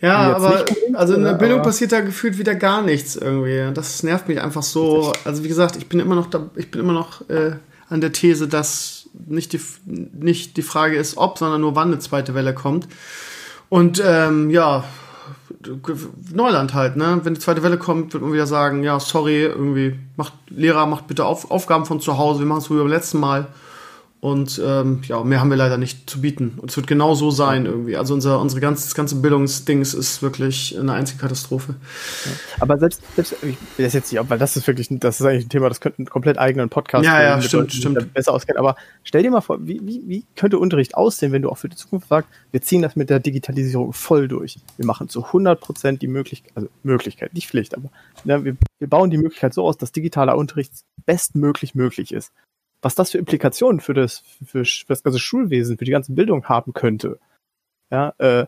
Ja, 0.05 0.35
aber 0.35 0.65
also 0.93 1.15
in 1.15 1.23
der 1.23 1.33
Bildung 1.33 1.63
passiert 1.63 1.91
da 1.91 2.01
gefühlt 2.01 2.37
wieder 2.37 2.53
gar 2.53 2.83
nichts 2.83 3.15
irgendwie. 3.15 3.73
Das 3.73 4.03
nervt 4.03 4.27
mich 4.27 4.39
einfach 4.39 4.61
so. 4.61 5.11
Also 5.23 5.43
wie 5.43 5.47
gesagt, 5.47 5.77
ich 5.77 5.87
bin 5.87 5.99
immer 5.99 6.13
noch 6.13 6.27
da, 6.27 6.49
ich 6.55 6.69
bin 6.69 6.81
immer 6.81 6.93
noch 6.93 7.27
äh, 7.29 7.53
an 7.89 8.01
der 8.01 8.11
These, 8.11 8.47
dass 8.47 9.09
nicht 9.27 9.53
die, 9.53 9.61
nicht 9.85 10.57
die 10.57 10.61
Frage 10.61 10.95
ist, 10.95 11.17
ob, 11.17 11.39
sondern 11.39 11.61
nur 11.61 11.75
wann 11.75 11.87
eine 11.87 11.99
zweite 11.99 12.35
Welle 12.35 12.53
kommt. 12.53 12.87
Und 13.69 14.01
ähm, 14.05 14.51
ja, 14.51 14.83
Neuland 16.31 16.75
halt, 16.75 16.97
ne? 16.97 17.21
Wenn 17.23 17.33
die 17.33 17.39
zweite 17.39 17.63
Welle 17.63 17.77
kommt, 17.79 18.13
wird 18.13 18.21
man 18.21 18.31
wieder 18.31 18.45
sagen, 18.45 18.83
ja, 18.83 18.99
sorry, 18.99 19.43
irgendwie, 19.45 19.99
macht, 20.17 20.33
Lehrer, 20.49 20.85
macht 20.85 21.07
bitte 21.07 21.25
Auf, 21.25 21.49
Aufgaben 21.49 21.85
von 21.85 21.99
zu 21.99 22.19
Hause, 22.19 22.39
wir 22.41 22.45
machen 22.45 22.59
es 22.59 22.69
wie 22.69 22.75
beim 22.75 22.87
letzten 22.87 23.19
Mal. 23.19 23.47
Und 24.21 24.59
ähm, 24.63 25.01
ja, 25.07 25.23
mehr 25.23 25.39
haben 25.39 25.51
wir 25.51 25.57
leider 25.57 25.77
nicht 25.77 26.09
zu 26.09 26.21
bieten. 26.21 26.53
Und 26.57 26.71
es 26.71 26.77
wird 26.77 26.87
genau 26.87 27.13
so 27.13 27.29
sein 27.29 27.67
irgendwie. 27.67 27.95
Also 27.95 28.15
unser, 28.15 28.39
unsere 28.39 28.59
ganze, 28.59 28.83
das 28.83 28.95
ganze 28.95 29.17
Bildungsdings 29.17 29.93
ist 29.93 30.23
wirklich 30.23 30.75
eine 30.79 30.93
einzige 30.93 31.21
Katastrophe. 31.21 31.75
Ja. 32.25 32.31
Aber 32.59 32.79
selbst, 32.79 33.03
selbst, 33.15 33.33
ich 33.43 33.55
will 33.77 33.85
das 33.85 33.93
jetzt 33.93 34.11
nicht, 34.11 34.29
weil 34.29 34.39
das 34.39 34.57
ist 34.57 34.65
wirklich, 34.65 34.87
das 34.89 35.19
ist 35.19 35.25
eigentlich 35.27 35.45
ein 35.45 35.49
Thema, 35.49 35.69
das 35.69 35.79
könnte 35.79 35.99
einen 35.99 36.07
komplett 36.07 36.39
eigenen 36.39 36.69
Podcast 36.69 37.05
ja, 37.05 37.21
ja, 37.21 37.41
stimmt, 37.41 37.71
stimmt. 37.71 38.13
besser 38.15 38.33
auskennen. 38.33 38.57
Aber 38.57 38.75
stell 39.03 39.21
dir 39.21 39.29
mal 39.29 39.41
vor, 39.41 39.59
wie, 39.61 39.79
wie, 39.83 40.01
wie 40.07 40.25
könnte 40.35 40.57
Unterricht 40.57 40.95
aussehen, 40.95 41.31
wenn 41.31 41.43
du 41.43 41.51
auch 41.51 41.59
für 41.59 41.69
die 41.69 41.75
Zukunft 41.75 42.07
sagst, 42.07 42.29
wir 42.51 42.61
ziehen 42.63 42.81
das 42.81 42.95
mit 42.95 43.11
der 43.11 43.19
Digitalisierung 43.19 43.93
voll 43.93 44.27
durch. 44.27 44.57
Wir 44.77 44.87
machen 44.87 45.07
zu 45.07 45.23
100 45.23 45.59
Prozent 45.59 46.01
die 46.01 46.07
Möglichkeit, 46.07 46.51
also 46.55 46.69
Möglichkeit, 46.81 47.35
nicht 47.35 47.47
Pflicht, 47.47 47.75
aber 47.75 47.91
ja, 48.23 48.43
wir, 48.43 48.55
wir 48.79 48.89
bauen 48.89 49.11
die 49.11 49.17
Möglichkeit 49.17 49.53
so 49.53 49.63
aus, 49.63 49.77
dass 49.77 49.91
digitaler 49.91 50.35
Unterricht 50.35 50.71
bestmöglich 51.05 51.75
möglich 51.75 52.11
ist 52.11 52.31
was 52.85 52.93
das 52.93 53.09
für 53.09 53.17
Implikationen 53.17 53.79
für 53.79 53.95
das, 53.95 54.19
für, 54.45 54.63
für 54.63 54.85
das 54.89 55.01
ganze 55.01 55.17
Schulwesen, 55.17 55.75
für 55.75 55.85
die 55.85 55.91
ganze 55.91 56.13
Bildung 56.13 56.45
haben 56.45 56.71
könnte. 56.71 57.17
Ja, 57.89 58.13
äh, 58.19 58.45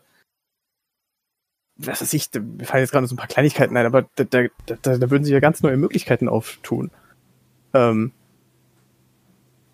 was 1.74 2.00
weiß 2.00 2.12
ich, 2.12 2.30
mir 2.34 2.64
fallen 2.64 2.84
jetzt 2.84 2.92
gerade 2.92 3.08
so 3.08 3.16
ein 3.16 3.18
paar 3.18 3.26
Kleinigkeiten 3.26 3.76
ein, 3.76 3.84
aber 3.84 4.02
da, 4.14 4.22
da, 4.22 4.44
da, 4.66 4.96
da 4.96 5.10
würden 5.10 5.24
sich 5.24 5.32
ja 5.32 5.40
ganz 5.40 5.60
neue 5.64 5.76
Möglichkeiten 5.76 6.28
auftun. 6.28 6.92
Ähm, 7.74 8.12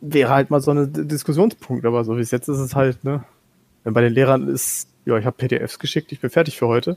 wäre 0.01 0.31
halt 0.31 0.49
mal 0.49 0.63
so 0.63 0.71
ein 0.71 1.09
Diskussionspunkt, 1.09 1.85
aber 1.85 2.03
so 2.05 2.17
wie 2.17 2.23
es 2.23 2.31
jetzt 2.31 2.49
ist, 2.49 2.57
ist 2.57 2.65
es 2.65 2.75
halt, 2.75 3.05
ne? 3.05 3.23
Wenn 3.83 3.93
bei 3.93 4.01
den 4.01 4.15
Lehrern 4.15 4.49
ist, 4.49 4.89
ja, 5.05 5.19
ich 5.19 5.27
habe 5.27 5.37
PDFs 5.37 5.79
geschickt, 5.79 6.11
ich 6.11 6.21
bin 6.21 6.31
fertig 6.31 6.57
für 6.57 6.69
heute. 6.69 6.97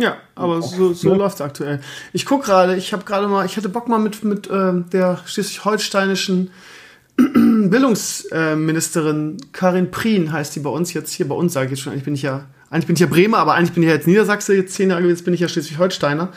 Ja, 0.00 0.16
aber 0.34 0.62
so, 0.62 0.92
so 0.92 1.10
ja. 1.10 1.16
läuft 1.16 1.40
aktuell. 1.40 1.80
Ich 2.12 2.24
guck 2.24 2.44
gerade, 2.44 2.76
ich 2.76 2.92
habe 2.92 3.04
gerade 3.04 3.26
mal, 3.26 3.44
ich 3.46 3.56
hätte 3.56 3.68
Bock 3.68 3.88
mal 3.88 3.98
mit, 3.98 4.22
mit 4.22 4.48
äh, 4.48 4.72
der 4.92 5.18
schleswig-holsteinischen 5.26 6.50
Bildungsministerin 7.16 9.38
Karin 9.52 9.90
Prien 9.90 10.32
heißt 10.32 10.54
die 10.54 10.60
bei 10.60 10.70
uns 10.70 10.92
jetzt 10.92 11.12
hier 11.12 11.26
bei 11.26 11.34
uns 11.34 11.52
sage 11.52 11.66
ich 11.66 11.72
jetzt 11.72 11.80
schon 11.80 11.92
eigentlich 11.92 12.04
bin 12.04 12.14
ich 12.14 12.22
ja 12.22 12.46
eigentlich 12.70 12.86
bin 12.86 12.94
ich 12.94 13.00
ja 13.00 13.08
Bremer 13.08 13.38
aber 13.38 13.54
eigentlich 13.54 13.72
bin 13.72 13.82
ich 13.82 13.88
ja 13.88 13.96
jetzt 13.96 14.06
Niedersachse 14.06 14.54
jetzt 14.54 14.74
zehn 14.74 14.90
Jahre 14.90 15.02
jetzt 15.08 15.24
bin 15.24 15.34
ich 15.34 15.40
ja 15.40 15.48
Schleswig-Holsteiner. 15.48 16.28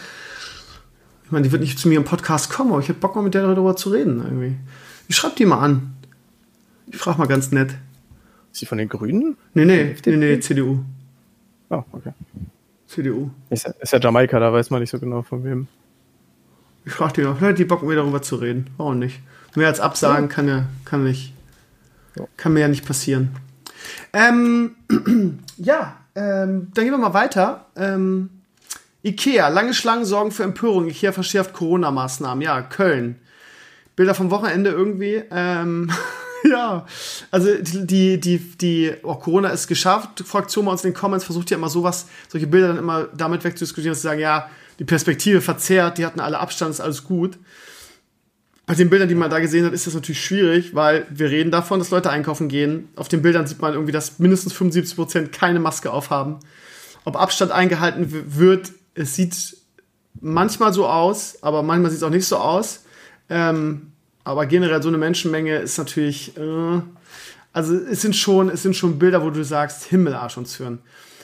Ich 1.25 1.31
meine 1.31 1.43
die 1.43 1.51
wird 1.51 1.61
nicht 1.61 1.77
zu 1.77 1.87
mir 1.87 1.97
im 1.97 2.03
Podcast 2.03 2.51
kommen 2.51 2.71
aber 2.71 2.81
ich 2.81 2.89
hätte 2.89 2.99
Bock 2.99 3.15
mal 3.15 3.21
mit 3.21 3.35
der 3.35 3.43
darüber 3.43 3.75
zu 3.75 3.91
reden 3.91 4.23
irgendwie. 4.23 4.55
Ich 5.07 5.15
schreib 5.15 5.35
die 5.35 5.45
mal 5.45 5.59
an. 5.59 5.93
Ich 6.87 6.97
frage 6.97 7.19
mal 7.19 7.27
ganz 7.27 7.51
nett. 7.51 7.75
Ist 8.51 8.59
sie 8.59 8.65
von 8.65 8.79
den 8.79 8.89
Grünen? 8.89 9.37
Nee 9.53 9.65
nee 9.65 9.95
nee, 10.03 10.17
nee 10.17 10.39
CDU 10.39 10.79
oh 11.69 11.83
okay 11.93 12.13
CDU. 12.91 13.31
Ist, 13.49 13.67
ist 13.79 13.93
ja 13.93 13.99
Jamaika, 13.99 14.39
da 14.39 14.51
weiß 14.51 14.69
man 14.69 14.81
nicht 14.81 14.89
so 14.89 14.99
genau 14.99 15.21
von 15.21 15.43
wem. 15.43 15.67
Ich 16.85 16.93
frage 16.93 17.13
die 17.13 17.21
noch, 17.21 17.37
vielleicht 17.37 17.59
die 17.59 17.65
Bock 17.65 17.83
mir 17.83 17.95
darüber 17.95 18.21
zu 18.21 18.35
reden. 18.35 18.69
Warum 18.77 18.99
nicht? 18.99 19.21
Mehr 19.55 19.67
als 19.67 19.79
Absagen 19.79 20.29
ja. 20.29 20.35
kann 20.35 20.47
ja, 20.47 20.65
kann 20.85 21.03
nicht, 21.03 21.33
kann 22.37 22.53
mir 22.53 22.61
ja 22.61 22.67
nicht 22.67 22.85
passieren. 22.85 23.35
Ähm, 24.13 24.75
ja, 25.57 25.97
ähm, 26.15 26.67
dann 26.73 26.83
gehen 26.83 26.93
wir 26.93 26.97
mal 26.97 27.13
weiter. 27.13 27.67
Ähm, 27.75 28.29
Ikea, 29.03 29.47
lange 29.47 29.73
Schlangen 29.73 30.05
sorgen 30.05 30.31
für 30.31 30.43
Empörung. 30.43 30.87
Ikea 30.87 31.11
verschärft 31.11 31.53
Corona-Maßnahmen. 31.53 32.41
Ja, 32.41 32.61
Köln. 32.61 33.19
Bilder 33.95 34.15
vom 34.15 34.31
Wochenende 34.31 34.69
irgendwie. 34.69 35.23
Ähm, 35.31 35.91
ja, 36.49 36.85
also 37.29 37.49
die, 37.59 38.19
die, 38.19 38.37
die, 38.39 38.93
oh, 39.03 39.15
Corona 39.15 39.49
ist 39.49 39.67
geschafft. 39.67 40.23
Fraktion 40.25 40.65
bei 40.65 40.71
uns 40.71 40.83
in 40.83 40.91
den 40.91 40.97
Comments 40.97 41.23
versucht 41.23 41.49
ja 41.51 41.57
immer 41.57 41.69
sowas, 41.69 42.07
solche 42.29 42.47
Bilder 42.47 42.69
dann 42.69 42.77
immer 42.77 43.07
damit 43.15 43.43
wegzudiskutieren, 43.43 43.91
dass 43.91 44.01
sie 44.01 44.07
sagen, 44.07 44.19
ja, 44.19 44.49
die 44.79 44.85
Perspektive 44.85 45.41
verzerrt, 45.41 45.97
die 45.97 46.05
hatten 46.05 46.19
alle 46.19 46.39
Abstand, 46.39 46.71
ist 46.71 46.79
alles 46.79 47.03
gut. 47.03 47.37
Bei 48.65 48.75
den 48.75 48.89
Bildern, 48.89 49.09
die 49.09 49.15
man 49.15 49.29
da 49.29 49.39
gesehen 49.39 49.65
hat, 49.65 49.73
ist 49.73 49.85
das 49.85 49.93
natürlich 49.93 50.23
schwierig, 50.23 50.73
weil 50.75 51.05
wir 51.09 51.29
reden 51.29 51.51
davon, 51.51 51.79
dass 51.79 51.89
Leute 51.89 52.09
einkaufen 52.09 52.47
gehen. 52.47 52.89
Auf 52.95 53.07
den 53.07 53.21
Bildern 53.21 53.45
sieht 53.45 53.61
man 53.61 53.73
irgendwie, 53.73 53.91
dass 53.91 54.19
mindestens 54.19 54.53
75 54.53 54.95
Prozent 54.95 55.31
keine 55.31 55.59
Maske 55.59 55.91
aufhaben. 55.91 56.39
Ob 57.03 57.15
Abstand 57.15 57.51
eingehalten 57.51 58.07
wird, 58.37 58.71
es 58.93 59.15
sieht 59.15 59.57
manchmal 60.19 60.73
so 60.73 60.87
aus, 60.87 61.37
aber 61.41 61.63
manchmal 61.63 61.91
sieht 61.91 61.97
es 61.97 62.03
auch 62.03 62.11
nicht 62.11 62.25
so 62.25 62.37
aus. 62.37 62.83
Ähm, 63.29 63.90
aber 64.23 64.45
generell 64.45 64.81
so 64.81 64.89
eine 64.89 64.97
Menschenmenge 64.97 65.57
ist 65.57 65.77
natürlich, 65.77 66.37
äh, 66.37 66.81
also 67.53 67.75
es 67.75 68.01
sind 68.01 68.15
schon, 68.15 68.49
es 68.49 68.63
sind 68.63 68.75
schon 68.75 68.99
Bilder, 68.99 69.23
wo 69.23 69.29
du 69.29 69.43
sagst, 69.43 69.85
Himmelarsch 69.85 70.37
uns 70.37 70.55
führen. 70.55 70.79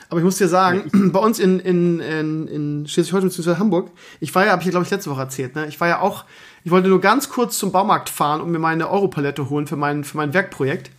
Aber 0.10 0.20
ich 0.20 0.24
muss 0.24 0.38
dir 0.38 0.48
sagen, 0.48 0.90
bei 1.12 1.20
uns 1.20 1.40
in, 1.40 1.60
in, 1.60 2.00
in, 2.00 2.48
in 2.48 2.88
Schleswig-Holstein 2.88 3.30
bzw. 3.30 3.60
Hamburg, 3.60 3.92
ich 4.20 4.34
war 4.34 4.46
ja, 4.46 4.52
habe 4.52 4.64
ich 4.64 4.70
glaube 4.70 4.86
ich 4.86 4.92
letzte 4.92 5.10
Woche 5.10 5.22
erzählt, 5.22 5.56
ne? 5.56 5.68
Ich 5.68 5.80
war 5.80 5.88
ja 5.88 6.00
auch, 6.00 6.26
ich 6.64 6.72
wollte 6.72 6.88
nur 6.90 7.02
ganz 7.02 7.30
kurz 7.30 7.58
zum 7.58 7.72
Baumarkt 7.72 8.10
fahren 8.10 8.42
und 8.42 8.52
mir 8.52 8.60
meine 8.60 8.90
Europalette 8.90 9.50
holen 9.50 9.68
für 9.68 9.76
mein, 9.76 10.04
für 10.04 10.18
mein 10.18 10.34
Werkprojekt. 10.34 10.92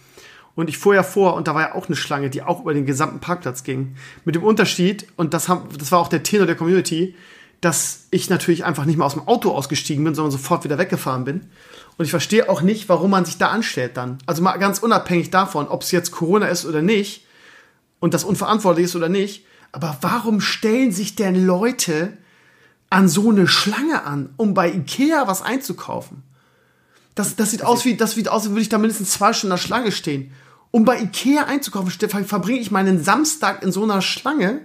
Und 0.55 0.69
ich 0.69 0.77
fuhr 0.77 0.95
ja 0.95 1.05
vor 1.05 1.35
und 1.35 1.47
da 1.47 1.55
war 1.55 1.63
ja 1.63 1.75
auch 1.77 1.87
eine 1.87 1.95
Schlange, 1.95 2.31
die 2.31 2.43
auch 2.43 2.63
über 2.63 2.75
den 2.75 2.85
gesamten 2.85 3.21
Parkplatz 3.21 3.63
ging. 3.63 3.95
Mit 4.25 4.35
dem 4.35 4.43
Unterschied, 4.43 5.07
und 5.15 5.33
das, 5.33 5.49
haben, 5.49 5.69
das 5.79 5.93
war 5.93 6.01
auch 6.01 6.09
der 6.09 6.25
Tenor 6.25 6.47
der 6.47 6.57
Community, 6.57 7.15
dass 7.61 8.05
ich 8.11 8.31
natürlich 8.31 8.65
einfach 8.65 8.85
nicht 8.85 8.97
mehr 8.97 9.07
aus 9.07 9.15
dem 9.15 9.27
Auto 9.27 9.51
ausgestiegen 9.51 10.05
bin, 10.05 10.15
sondern 10.15 10.31
sofort 10.31 10.65
wieder 10.65 10.79
weggefahren 10.79 11.25
bin. 11.25 11.51
Und 11.97 12.05
ich 12.05 12.11
verstehe 12.11 12.49
auch 12.49 12.63
nicht, 12.63 12.89
warum 12.89 13.11
man 13.11 13.25
sich 13.25 13.39
da 13.39 13.49
anstellt 13.49 13.97
dann. 13.97 14.19
Also 14.27 14.43
mal 14.43 14.57
ganz 14.59 14.79
unabhängig 14.79 15.31
davon, 15.31 15.67
ob 15.67 15.83
es 15.83 15.91
jetzt 15.91 16.13
Corona 16.13 16.47
ist 16.47 16.65
oder 16.65 16.83
nicht 16.83 17.27
und 17.99 18.15
das 18.15 18.25
unverantwortlich 18.25 18.85
ist 18.85 18.97
oder 18.97 19.09
nicht. 19.09 19.45
Aber 19.73 19.99
warum 20.01 20.41
stellen 20.41 20.93
sich 20.93 21.17
denn 21.17 21.45
Leute 21.45 22.17
an 22.91 23.09
so 23.09 23.31
eine 23.31 23.49
Schlange 23.49 24.05
an, 24.05 24.31
um 24.37 24.55
bei 24.55 24.73
Ikea 24.73 25.27
was 25.27 25.43
einzukaufen? 25.43 26.23
Das, 27.17 27.35
das 27.35 27.51
sieht 27.51 27.65
aus 27.65 27.85
wie, 27.85 27.97
das 27.97 28.13
sieht 28.13 28.29
aus, 28.29 28.43
als 28.43 28.51
würde 28.51 28.63
ich 28.63 28.69
da 28.69 28.79
mindestens 28.79 29.11
zwei 29.11 29.33
Stunden 29.33 29.53
in 29.53 29.57
der 29.57 29.67
Schlange 29.67 29.91
stehen. 29.91 30.33
Um 30.71 30.85
bei 30.85 31.01
Ikea 31.01 31.45
einzukaufen, 31.45 31.91
verbringe 31.91 32.61
ich 32.61 32.71
meinen 32.71 33.03
Samstag 33.03 33.65
in 33.65 33.73
so 33.73 33.83
einer 33.83 34.03
Schlange. 34.03 34.61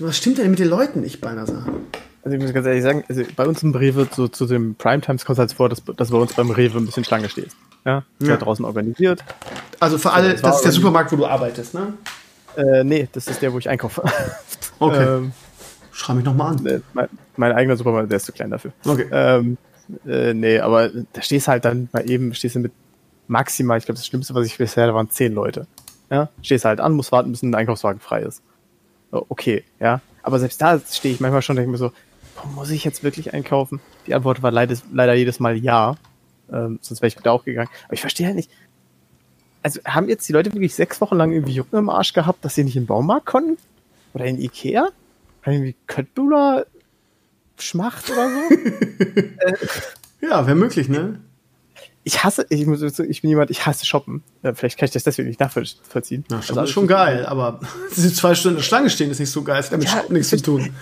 Was 0.00 0.16
stimmt 0.16 0.38
denn 0.38 0.50
mit 0.50 0.58
den 0.58 0.68
Leuten 0.68 1.00
nicht 1.02 1.20
beinahe 1.20 1.46
sagen? 1.46 1.86
Also 2.28 2.36
ich 2.36 2.42
muss 2.42 2.52
ganz 2.52 2.66
ehrlich 2.66 2.82
sagen, 2.82 3.04
also 3.08 3.22
bei 3.36 3.46
uns 3.46 3.62
im 3.62 3.74
Rewe 3.74 4.06
so 4.14 4.28
zu 4.28 4.44
dem 4.44 4.74
Primetimes 4.74 5.24
kommt 5.24 5.38
es 5.38 5.40
halt 5.40 5.52
vor, 5.54 5.70
dass, 5.70 5.82
dass 5.82 6.10
bei 6.10 6.18
uns 6.18 6.34
beim 6.34 6.50
Rewe 6.50 6.76
ein 6.76 6.84
bisschen 6.84 7.02
Schlange 7.04 7.30
steht. 7.30 7.48
Ja, 7.86 8.04
ja. 8.18 8.36
draußen 8.36 8.66
organisiert. 8.66 9.24
Also 9.80 9.96
für 9.96 10.12
alle, 10.12 10.32
das, 10.32 10.42
das 10.42 10.56
ist 10.56 10.64
der 10.66 10.72
Supermarkt, 10.72 11.10
wo 11.10 11.16
du 11.16 11.24
arbeitest, 11.24 11.72
ne? 11.72 11.94
Äh, 12.54 12.84
nee, 12.84 13.08
das 13.10 13.28
ist 13.28 13.40
der, 13.40 13.50
wo 13.54 13.58
ich 13.58 13.68
einkaufe. 13.68 14.02
Okay. 14.80 15.02
ähm, 15.02 15.32
Schreib 15.90 16.16
mich 16.16 16.24
nochmal 16.24 16.52
an. 16.52 16.66
Äh, 16.66 16.80
mein, 16.92 17.08
mein, 17.36 17.50
eigener 17.50 17.76
Supermarkt, 17.76 18.10
der 18.12 18.18
ist 18.18 18.26
zu 18.26 18.32
klein 18.32 18.50
dafür. 18.50 18.72
Okay. 18.84 19.06
Ähm, 19.10 19.56
äh, 20.06 20.34
nee, 20.34 20.60
aber 20.60 20.90
da 21.12 21.20
stehst 21.20 21.48
halt 21.48 21.64
dann 21.64 21.88
mal 21.92 22.08
eben, 22.08 22.32
stehst 22.34 22.54
du 22.54 22.60
mit 22.60 22.72
maximal, 23.26 23.78
ich 23.78 23.86
glaube, 23.86 23.96
das 23.96 24.06
Schlimmste, 24.06 24.34
was 24.34 24.46
ich 24.46 24.56
bisher, 24.56 24.86
da 24.86 24.94
waren 24.94 25.10
zehn 25.10 25.32
Leute. 25.32 25.66
Ja, 26.10 26.28
stehst 26.42 26.64
halt 26.64 26.78
an, 26.78 26.92
musst 26.92 27.10
warten, 27.10 27.32
bis 27.32 27.42
ein 27.42 27.54
Einkaufswagen 27.54 28.00
frei 28.00 28.20
ist. 28.20 28.42
Okay, 29.10 29.64
ja. 29.80 30.00
Aber 30.22 30.38
selbst 30.38 30.60
da 30.60 30.78
stehe 30.78 31.14
ich 31.14 31.20
manchmal 31.20 31.42
schon, 31.42 31.56
denke 31.56 31.70
ich 31.70 31.72
mir 31.72 31.78
so, 31.78 31.92
muss 32.54 32.70
ich 32.70 32.84
jetzt 32.84 33.02
wirklich 33.02 33.34
einkaufen? 33.34 33.80
Die 34.06 34.14
Antwort 34.14 34.42
war 34.42 34.50
leider, 34.50 34.76
leider 34.92 35.14
jedes 35.14 35.40
Mal 35.40 35.56
ja. 35.56 35.96
Ähm, 36.52 36.78
sonst 36.80 37.00
wäre 37.00 37.08
ich 37.08 37.16
da 37.16 37.30
auch 37.30 37.44
gegangen. 37.44 37.68
Aber 37.84 37.94
ich 37.94 38.00
verstehe 38.00 38.26
halt 38.26 38.36
nicht. 38.36 38.50
Also 39.62 39.80
haben 39.84 40.08
jetzt 40.08 40.28
die 40.28 40.32
Leute 40.32 40.52
wirklich 40.52 40.74
sechs 40.74 41.00
Wochen 41.00 41.16
lang 41.16 41.32
irgendwie 41.32 41.52
Jucken 41.52 41.78
im 41.78 41.90
Arsch 41.90 42.12
gehabt, 42.12 42.44
dass 42.44 42.54
sie 42.54 42.64
nicht 42.64 42.76
in 42.76 42.82
den 42.82 42.86
Baumarkt 42.86 43.26
konnten? 43.26 43.58
Oder 44.14 44.26
in 44.26 44.40
Ikea? 44.40 44.88
Oder 45.42 45.52
irgendwie 45.52 45.76
Köttbühler 45.86 46.66
Schmacht 47.58 48.10
oder 48.10 48.30
so? 48.30 48.54
äh, 49.04 49.56
ja, 50.20 50.46
wäre 50.46 50.56
möglich, 50.56 50.88
ne? 50.88 51.20
Ich 52.04 52.24
hasse, 52.24 52.46
ich, 52.48 52.64
muss, 52.64 52.80
ich 52.80 53.20
bin 53.20 53.28
jemand, 53.28 53.50
ich 53.50 53.66
hasse 53.66 53.84
Shoppen. 53.84 54.22
Äh, 54.42 54.54
vielleicht 54.54 54.78
kann 54.78 54.86
ich 54.86 54.92
das 54.92 55.02
deswegen 55.02 55.28
nicht 55.28 55.40
nachvollziehen. 55.40 56.24
Ja, 56.30 56.40
Shoppen 56.40 56.58
also, 56.58 56.68
ist 56.68 56.70
schon 56.70 56.86
geil, 56.86 57.26
aber 57.26 57.60
diese 57.96 58.12
zwei 58.12 58.34
Stunden 58.34 58.62
Schlange 58.62 58.88
stehen 58.88 59.10
ist 59.10 59.18
nicht 59.18 59.30
so 59.30 59.42
geil. 59.42 59.60
Es 59.60 59.70
hat 59.70 59.78
mit 59.78 59.88
ja, 59.88 59.96
Shoppen 59.96 60.14
nichts 60.14 60.30
zu 60.30 60.40
tun 60.40 60.72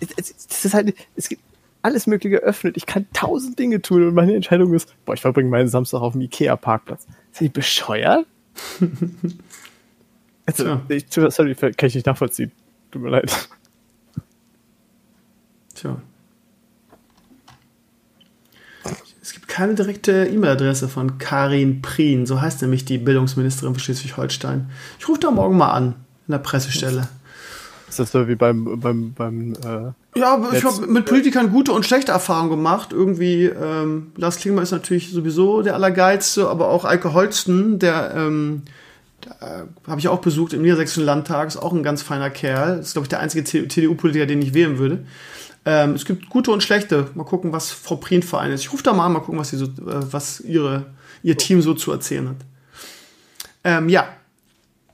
das 0.00 0.64
ist 0.64 0.74
halt, 0.74 0.94
es 1.16 1.28
gibt 1.28 1.42
alles 1.82 2.06
Mögliche 2.06 2.40
geöffnet. 2.40 2.76
Ich 2.76 2.86
kann 2.86 3.06
tausend 3.12 3.58
Dinge 3.58 3.80
tun 3.82 4.06
und 4.06 4.14
meine 4.14 4.34
Entscheidung 4.34 4.74
ist, 4.74 4.94
boah, 5.04 5.14
ich 5.14 5.20
verbringe 5.20 5.48
meinen 5.48 5.68
Samstag 5.68 6.00
auf 6.00 6.12
dem 6.12 6.22
Ikea-Parkplatz. 6.22 7.06
Sind 7.32 7.46
die 7.46 7.52
bescheuert? 7.52 8.26
also, 10.46 10.64
ja. 10.64 10.82
ich, 10.88 11.06
sorry, 11.08 11.54
kann 11.54 11.74
ich 11.82 11.94
nicht 11.94 12.06
nachvollziehen. 12.06 12.52
Tut 12.90 13.02
mir 13.02 13.10
leid. 13.10 13.48
Tja. 15.74 16.00
Es 19.22 19.34
gibt 19.34 19.46
keine 19.46 19.74
direkte 19.74 20.26
E-Mail-Adresse 20.26 20.88
von 20.88 21.18
Karin 21.18 21.82
Prien, 21.82 22.24
so 22.24 22.40
heißt 22.40 22.62
nämlich 22.62 22.86
die 22.86 22.96
Bildungsministerin 22.96 23.74
von 23.74 23.80
Schleswig-Holstein. 23.80 24.70
Ich 24.98 25.06
rufe 25.06 25.20
da 25.20 25.30
morgen 25.30 25.58
mal 25.58 25.70
an, 25.70 25.94
in 26.26 26.32
der 26.32 26.38
Pressestelle. 26.38 27.08
Ist 27.88 27.98
das 27.98 28.12
so 28.12 28.28
wie 28.28 28.34
beim, 28.34 28.80
beim, 28.80 29.12
beim 29.14 29.54
äh, 29.54 30.18
Ja, 30.18 30.42
ich 30.52 30.64
habe 30.64 30.86
mit 30.86 31.06
Politikern 31.06 31.50
gute 31.50 31.72
und 31.72 31.86
schlechte 31.86 32.12
Erfahrungen 32.12 32.50
gemacht. 32.50 32.92
Irgendwie, 32.92 33.46
ähm, 33.46 34.12
Lars 34.16 34.36
Klingmann 34.36 34.62
ist 34.62 34.72
natürlich 34.72 35.10
sowieso 35.10 35.62
der 35.62 35.74
Allergeilste, 35.74 36.48
aber 36.48 36.68
auch 36.68 36.84
Eike 36.84 37.14
Holsten, 37.14 37.78
der 37.78 38.12
ähm, 38.14 38.62
äh, 39.40 39.88
habe 39.88 40.00
ich 40.00 40.08
auch 40.08 40.20
besucht 40.20 40.52
im 40.52 40.62
Niedersächsischen 40.62 41.04
Landtag, 41.04 41.48
ist 41.48 41.56
auch 41.56 41.72
ein 41.72 41.82
ganz 41.82 42.02
feiner 42.02 42.30
Kerl. 42.30 42.76
Das 42.78 42.88
ist, 42.88 42.92
glaube 42.92 43.06
ich, 43.06 43.08
der 43.08 43.20
einzige 43.20 43.44
CDU-Politiker, 43.44 44.26
den 44.26 44.42
ich 44.42 44.54
wählen 44.54 44.78
würde. 44.78 45.04
Ähm, 45.64 45.92
es 45.92 46.04
gibt 46.04 46.28
gute 46.28 46.50
und 46.50 46.62
schlechte. 46.62 47.08
Mal 47.14 47.24
gucken, 47.24 47.52
was 47.52 47.70
Frau 47.70 47.96
Prien 47.96 48.22
vereint 48.22 48.54
ist. 48.54 48.62
Ich 48.62 48.72
rufe 48.72 48.82
da 48.82 48.92
mal 48.92 49.06
an, 49.06 49.12
mal 49.12 49.20
gucken, 49.20 49.38
was, 49.38 49.50
sie 49.50 49.56
so, 49.56 49.66
äh, 49.66 50.12
was 50.12 50.40
ihre, 50.40 50.86
ihr 51.22 51.36
Team 51.36 51.62
so 51.62 51.74
zu 51.74 51.90
erzählen 51.90 52.28
hat. 52.28 52.36
Ähm, 53.64 53.88
ja. 53.88 54.08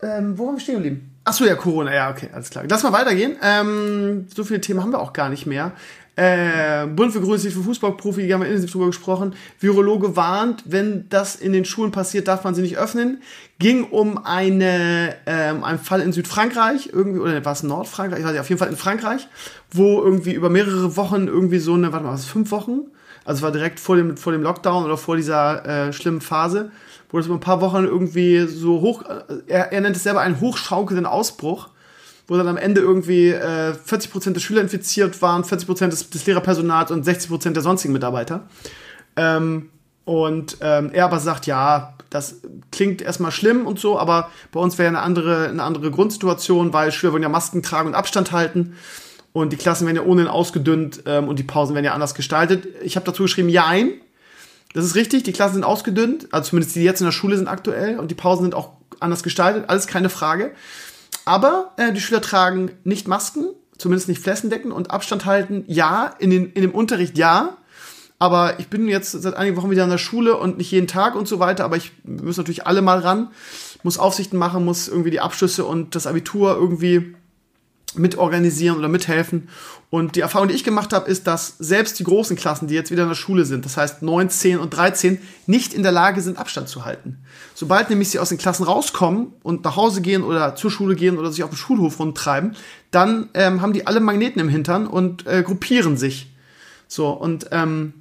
Ähm, 0.02 0.36
wo 0.38 0.48
haben 0.48 0.56
wir 0.56 0.60
stehen 0.60 0.76
geblieben? 0.76 1.14
Achso, 1.26 1.44
ja, 1.44 1.55
Corona, 1.55 1.94
ja, 1.94 2.10
okay, 2.10 2.28
alles 2.32 2.51
klar. 2.51 2.64
Lass 2.68 2.82
mal 2.82 2.92
weitergehen. 2.92 3.36
Ähm, 3.42 4.26
so 4.34 4.44
viele 4.44 4.60
Themen 4.60 4.82
haben 4.82 4.92
wir 4.92 5.01
auch 5.01 5.14
gar 5.14 5.30
nicht 5.30 5.46
mehr. 5.46 5.72
Äh, 6.16 6.86
Bund 6.86 7.12
für 7.12 7.20
Grüße 7.20 7.51
für 7.51 7.62
Fußballprofi, 7.62 8.28
haben 8.28 8.42
wir 8.42 8.46
intensiv 8.46 8.70
drüber 8.70 8.86
gesprochen. 8.86 9.34
Virologe 9.59 10.14
warnt, 10.16 10.62
wenn 10.66 11.09
das 11.09 11.34
in 11.34 11.52
den 11.52 11.64
Schulen 11.64 11.90
passiert, 11.90 12.28
darf 12.28 12.44
man 12.44 12.55
sie 12.55 12.62
nicht 12.62 12.76
öffnen. 12.76 13.22
Ging 13.59 13.84
um 13.84 14.24
eine, 14.24 15.16
ähm, 15.26 15.64
einen 15.64 15.78
Fall 15.78 16.02
in 16.02 16.12
Südfrankreich, 16.12 16.90
irgendwie, 16.92 17.20
oder 17.20 17.44
war 17.44 17.52
es 17.52 17.62
Nordfrankreich, 17.64 18.20
ich 18.20 18.24
weiß 18.24 18.32
nicht, 18.32 18.40
auf 18.40 18.48
jeden 18.48 18.59
Fall 18.60 18.68
in 18.68 18.76
Frankreich, 18.76 19.26
wo 19.72 20.02
irgendwie 20.02 20.34
über 20.34 20.51
mehrere 20.51 20.96
Wochen 20.96 21.26
irgendwie 21.26 21.59
so 21.59 21.74
eine, 21.74 21.92
warte 21.92 22.05
mal, 22.05 22.12
was, 22.12 22.26
fünf 22.26 22.51
Wochen? 22.52 22.82
Also 23.24 23.38
es 23.38 23.42
war 23.42 23.52
direkt 23.52 23.80
vor 23.80 23.96
dem, 23.96 24.16
vor 24.16 24.32
dem 24.32 24.42
Lockdown 24.42 24.84
oder 24.84 24.98
vor 24.98 25.16
dieser 25.16 25.88
äh, 25.88 25.92
schlimmen 25.92 26.20
Phase 26.20 26.70
wo 27.15 27.19
das 27.19 27.27
über 27.27 27.36
ein 27.36 27.41
paar 27.41 27.61
Wochen 27.61 27.85
irgendwie 27.85 28.45
so 28.49 28.81
hoch, 28.81 29.05
er, 29.47 29.73
er 29.73 29.81
nennt 29.81 29.95
es 29.95 30.03
selber 30.03 30.20
einen 30.20 30.41
hochschaukelnden 30.41 31.07
Ausbruch, 31.07 31.69
wo 32.27 32.36
dann 32.36 32.49
am 32.49 32.57
Ende 32.57 32.81
irgendwie 32.81 33.28
äh, 33.28 33.73
40% 33.86 34.32
der 34.32 34.41
Schüler 34.41 34.62
infiziert 34.62 35.23
waren, 35.23 35.45
40% 35.45 35.91
des, 35.91 36.11
des 36.11 36.27
Lehrerpersonals 36.27 36.91
und 36.91 37.07
60% 37.07 37.53
der 37.53 37.62
sonstigen 37.62 37.93
Mitarbeiter. 37.93 38.49
Ähm, 39.15 39.70
und 40.05 40.57
ähm, 40.61 40.91
er 40.93 41.05
aber 41.05 41.20
sagt, 41.20 41.47
ja, 41.47 41.95
das 42.11 42.41
klingt 42.73 43.01
erstmal 43.01 43.31
schlimm 43.31 43.65
und 43.65 43.78
so, 43.78 43.97
aber 43.97 44.28
bei 44.51 44.59
uns 44.59 44.77
wäre 44.78 44.89
eine 44.89 45.01
andere, 45.01 45.47
eine 45.47 45.62
andere 45.62 45.93
Grundsituation, 45.93 46.73
weil 46.73 46.91
Schüler 46.91 47.12
wollen 47.12 47.23
ja 47.23 47.28
Masken 47.28 47.62
tragen 47.62 47.86
und 47.86 47.95
Abstand 47.95 48.32
halten. 48.32 48.74
Und 49.32 49.53
die 49.53 49.57
Klassen 49.57 49.86
werden 49.86 49.99
ja 49.99 50.03
ohnehin 50.03 50.27
ausgedünnt 50.27 51.05
ähm, 51.07 51.28
und 51.28 51.39
die 51.39 51.45
Pausen 51.45 51.77
werden 51.77 51.85
ja 51.85 51.95
anders 51.95 52.16
gestaltet. 52.16 52.66
Ich 52.82 52.97
habe 52.97 53.07
dazu 53.07 53.23
geschrieben, 53.23 53.51
ja, 53.51 53.69
ein. 53.69 53.93
Das 54.74 54.84
ist 54.84 54.96
richtig, 54.96 55.22
die 55.22 55.32
Klassen 55.32 55.55
sind 55.55 55.64
ausgedünnt, 55.64 56.28
also 56.32 56.51
zumindest 56.51 56.74
die, 56.74 56.82
jetzt 56.82 57.01
in 57.01 57.06
der 57.06 57.12
Schule 57.12 57.36
sind 57.36 57.46
aktuell 57.46 57.98
und 57.98 58.10
die 58.10 58.16
Pausen 58.16 58.42
sind 58.42 58.55
auch 58.55 58.72
anders 58.98 59.22
gestaltet, 59.22 59.64
alles 59.68 59.86
keine 59.86 60.10
Frage. 60.10 60.52
Aber 61.24 61.72
äh, 61.76 61.92
die 61.92 62.01
Schüler 62.01 62.20
tragen 62.20 62.72
nicht 62.82 63.06
Masken, 63.06 63.46
zumindest 63.78 64.09
nicht 64.09 64.20
flächendecken 64.20 64.72
und 64.72 64.90
Abstand 64.90 65.26
halten, 65.26 65.64
ja, 65.68 66.14
in, 66.18 66.30
den, 66.30 66.52
in 66.52 66.62
dem 66.62 66.74
Unterricht 66.74 67.16
ja. 67.16 67.56
Aber 68.18 68.59
ich 68.59 68.68
bin 68.68 68.88
jetzt 68.88 69.12
seit 69.12 69.34
einigen 69.34 69.56
Wochen 69.56 69.70
wieder 69.70 69.84
in 69.84 69.90
der 69.90 69.98
Schule 69.98 70.36
und 70.36 70.59
nicht 70.59 70.72
jeden 70.72 70.88
Tag 70.88 71.14
und 71.14 71.28
so 71.28 71.38
weiter, 71.38 71.64
aber 71.64 71.76
ich 71.76 71.92
muss 72.02 72.36
natürlich 72.36 72.66
alle 72.66 72.82
mal 72.82 72.98
ran, 72.98 73.28
muss 73.84 73.98
Aufsichten 73.98 74.38
machen, 74.38 74.64
muss 74.64 74.88
irgendwie 74.88 75.10
die 75.10 75.20
Abschlüsse 75.20 75.64
und 75.64 75.94
das 75.94 76.09
Abitur 76.09 76.55
irgendwie 76.56 77.14
mitorganisieren 77.96 78.78
oder 78.78 78.88
mithelfen. 78.88 79.48
Und 79.90 80.16
die 80.16 80.20
Erfahrung, 80.20 80.48
die 80.48 80.54
ich 80.54 80.64
gemacht 80.64 80.92
habe, 80.92 81.08
ist, 81.08 81.26
dass 81.26 81.56
selbst 81.58 81.98
die 81.98 82.04
großen 82.04 82.36
Klassen, 82.36 82.66
die 82.66 82.74
jetzt 82.74 82.90
wieder 82.90 83.04
in 83.04 83.08
der 83.08 83.14
Schule 83.14 83.44
sind, 83.44 83.64
das 83.64 83.76
heißt 83.76 84.02
9, 84.02 84.28
10 84.28 84.58
und 84.58 84.70
13, 84.70 85.20
nicht 85.46 85.72
in 85.72 85.82
der 85.82 85.92
Lage 85.92 86.20
sind, 86.20 86.38
Abstand 86.38 86.68
zu 86.68 86.84
halten. 86.84 87.18
Sobald 87.54 87.90
nämlich 87.90 88.10
sie 88.10 88.18
aus 88.18 88.30
den 88.30 88.38
Klassen 88.38 88.64
rauskommen 88.64 89.28
und 89.42 89.64
nach 89.64 89.76
Hause 89.76 90.02
gehen 90.02 90.22
oder 90.24 90.56
zur 90.56 90.70
Schule 90.70 90.96
gehen 90.96 91.18
oder 91.18 91.30
sich 91.30 91.44
auf 91.44 91.50
dem 91.50 91.56
Schulhof 91.56 92.00
rumtreiben, 92.00 92.56
dann 92.90 93.28
ähm, 93.34 93.62
haben 93.62 93.72
die 93.72 93.86
alle 93.86 94.00
Magneten 94.00 94.40
im 94.40 94.48
Hintern 94.48 94.86
und 94.86 95.26
äh, 95.26 95.42
gruppieren 95.42 95.96
sich. 95.96 96.34
So, 96.88 97.10
und 97.10 97.48
ähm, 97.52 97.94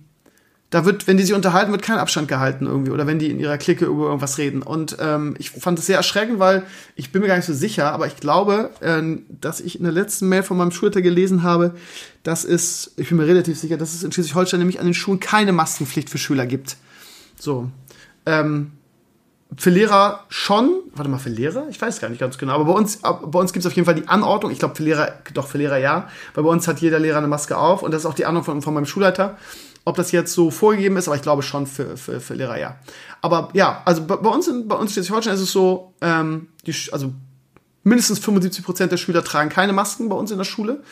da 0.73 0.85
wird, 0.85 1.05
wenn 1.05 1.17
die 1.17 1.23
sich 1.23 1.35
unterhalten, 1.35 1.71
wird 1.71 1.83
kein 1.83 1.99
Abstand 1.99 2.27
gehalten 2.27 2.65
irgendwie 2.65 2.89
oder 2.89 3.05
wenn 3.05 3.19
die 3.19 3.29
in 3.29 3.39
ihrer 3.39 3.59
Clique 3.59 3.85
über 3.85 4.05
irgendwas 4.05 4.39
reden. 4.39 4.63
Und 4.63 4.97
ähm, 4.99 5.35
ich 5.37 5.51
fand 5.51 5.77
es 5.77 5.85
sehr 5.85 5.97
erschreckend, 5.97 6.39
weil 6.39 6.63
ich 6.95 7.11
bin 7.11 7.21
mir 7.21 7.27
gar 7.27 7.35
nicht 7.35 7.45
so 7.45 7.53
sicher, 7.53 7.91
aber 7.91 8.07
ich 8.07 8.15
glaube, 8.15 8.71
ähm, 8.81 9.23
dass 9.29 9.59
ich 9.59 9.77
in 9.77 9.83
der 9.83 9.93
letzten 9.93 10.29
Mail 10.29 10.41
von 10.41 10.57
meinem 10.57 10.71
Schulter 10.71 11.03
gelesen 11.03 11.43
habe, 11.43 11.75
dass 12.23 12.43
es, 12.43 12.91
ich 12.97 13.07
bin 13.07 13.19
mir 13.19 13.27
relativ 13.27 13.59
sicher, 13.59 13.77
dass 13.77 13.93
es 13.93 14.01
in 14.01 14.11
Schleswig-Holstein 14.11 14.59
nämlich 14.59 14.79
an 14.79 14.85
den 14.85 14.95
Schulen 14.95 15.19
keine 15.19 15.51
Maskenpflicht 15.51 16.09
für 16.09 16.17
Schüler 16.17 16.47
gibt. 16.47 16.77
So. 17.39 17.69
Ähm, 18.25 18.71
für 19.55 19.69
Lehrer 19.69 20.25
schon, 20.29 20.71
warte 20.95 21.11
mal, 21.11 21.19
für 21.19 21.29
Lehrer? 21.29 21.67
Ich 21.69 21.79
weiß 21.79 22.01
gar 22.01 22.09
nicht 22.09 22.19
ganz 22.19 22.39
genau, 22.39 22.55
aber 22.55 22.65
bei 22.65 22.73
uns, 22.73 22.97
bei 22.97 23.39
uns 23.39 23.53
gibt 23.53 23.63
es 23.63 23.67
auf 23.67 23.75
jeden 23.75 23.85
Fall 23.85 23.93
die 23.93 24.07
Anordnung, 24.07 24.51
ich 24.51 24.57
glaube 24.57 24.73
für 24.73 24.81
Lehrer, 24.81 25.13
doch 25.35 25.45
für 25.45 25.59
Lehrer 25.59 25.77
ja, 25.77 26.07
weil 26.33 26.43
bei 26.43 26.49
uns 26.49 26.67
hat 26.67 26.79
jeder 26.79 26.97
Lehrer 26.97 27.19
eine 27.19 27.27
Maske 27.27 27.57
auf 27.57 27.83
und 27.83 27.93
das 27.93 28.01
ist 28.01 28.05
auch 28.07 28.15
die 28.15 28.25
Anordnung 28.25 28.55
von, 28.55 28.61
von 28.63 28.73
meinem 28.73 28.87
Schulleiter. 28.87 29.37
Ob 29.85 29.97
das 29.97 30.11
jetzt 30.11 30.33
so 30.33 30.49
vorgegeben 30.49 30.95
ist, 30.95 31.07
aber 31.07 31.17
ich 31.17 31.21
glaube 31.21 31.43
schon 31.43 31.67
für, 31.67 31.97
für, 31.97 32.21
für 32.21 32.33
Lehrer 32.35 32.57
ja. 32.57 32.77
Aber 33.21 33.49
ja, 33.53 33.81
also 33.85 34.05
bei, 34.05 34.15
bei 34.15 34.29
uns 34.29 34.47
in, 34.47 34.67
bei 34.67 34.75
uns 34.75 34.91
in 34.91 34.93
Schleswig-Holstein 34.93 35.33
ist 35.33 35.41
es 35.41 35.51
so, 35.51 35.93
ähm, 36.01 36.47
die, 36.65 36.73
also 36.91 37.13
mindestens 37.83 38.19
75 38.19 38.63
Prozent 38.63 38.91
der 38.91 38.97
Schüler 38.97 39.23
tragen 39.23 39.49
keine 39.49 39.73
Masken 39.73 40.09
bei 40.09 40.15
uns 40.15 40.31
in 40.31 40.37
der 40.37 40.45
Schule. 40.45 40.83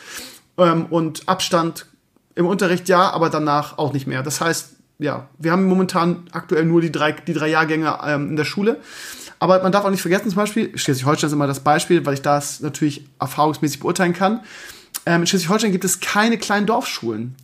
Ähm, 0.58 0.86
und 0.86 1.26
Abstand 1.26 1.86
im 2.34 2.46
Unterricht 2.46 2.88
ja, 2.88 3.10
aber 3.10 3.30
danach 3.30 3.78
auch 3.78 3.92
nicht 3.92 4.06
mehr. 4.06 4.22
Das 4.22 4.40
heißt, 4.40 4.76
ja, 4.98 5.28
wir 5.38 5.52
haben 5.52 5.66
momentan 5.66 6.24
aktuell 6.32 6.64
nur 6.64 6.80
die 6.80 6.92
drei, 6.92 7.12
die 7.12 7.32
drei 7.32 7.48
Jahrgänge 7.48 7.98
ähm, 8.04 8.30
in 8.30 8.36
der 8.36 8.44
Schule. 8.44 8.80
Aber 9.38 9.60
man 9.62 9.72
darf 9.72 9.84
auch 9.84 9.90
nicht 9.90 10.02
vergessen, 10.02 10.28
zum 10.28 10.36
Beispiel, 10.36 10.76
Schleswig-Holstein 10.78 11.28
ist 11.28 11.32
immer 11.32 11.46
das 11.46 11.60
Beispiel, 11.60 12.06
weil 12.06 12.14
ich 12.14 12.22
das 12.22 12.60
natürlich 12.60 13.06
erfahrungsmäßig 13.18 13.80
beurteilen 13.80 14.12
kann. 14.12 14.40
Ähm, 15.04 15.22
in 15.22 15.26
Schleswig-Holstein 15.26 15.72
gibt 15.72 15.84
es 15.84 16.00
keine 16.00 16.38
kleinen 16.38 16.66
Dorfschulen 16.66 17.34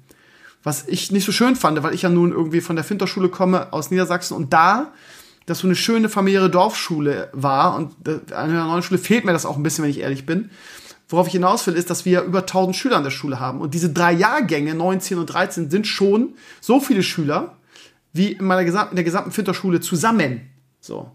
was 0.62 0.86
ich 0.86 1.10
nicht 1.12 1.24
so 1.24 1.32
schön 1.32 1.56
fand, 1.56 1.82
weil 1.82 1.94
ich 1.94 2.02
ja 2.02 2.08
nun 2.08 2.32
irgendwie 2.32 2.60
von 2.60 2.76
der 2.76 2.84
Finterschule 2.84 3.28
komme 3.28 3.72
aus 3.72 3.90
Niedersachsen 3.90 4.36
und 4.36 4.52
da 4.52 4.92
das 5.46 5.60
so 5.60 5.66
eine 5.66 5.76
schöne 5.76 6.08
familiäre 6.08 6.50
Dorfschule 6.50 7.30
war 7.32 7.74
und 7.74 7.92
an 8.32 8.50
der 8.50 8.64
neuen 8.64 8.82
Schule 8.82 8.98
fehlt 8.98 9.24
mir 9.24 9.32
das 9.32 9.46
auch 9.46 9.56
ein 9.56 9.62
bisschen, 9.62 9.82
wenn 9.82 9.90
ich 9.90 10.00
ehrlich 10.00 10.26
bin. 10.26 10.50
Worauf 11.08 11.26
ich 11.26 11.32
hinaus 11.32 11.66
will, 11.66 11.74
ist, 11.74 11.88
dass 11.88 12.04
wir 12.04 12.20
über 12.20 12.40
1000 12.40 12.76
Schüler 12.76 12.96
an 12.96 13.04
der 13.04 13.10
Schule 13.10 13.40
haben 13.40 13.62
und 13.62 13.72
diese 13.72 13.90
drei 13.90 14.12
Jahrgänge, 14.12 14.74
9, 14.74 15.00
10 15.00 15.18
und 15.18 15.26
13, 15.26 15.70
sind 15.70 15.86
schon 15.86 16.34
so 16.60 16.80
viele 16.80 17.02
Schüler 17.02 17.56
wie 18.12 18.32
in 18.32 18.44
meiner 18.44 18.64
gesamten, 18.64 18.92
in 18.92 18.96
der 18.96 19.04
gesamten 19.04 19.30
Finterschule 19.30 19.80
zusammen. 19.80 20.50
So. 20.80 21.10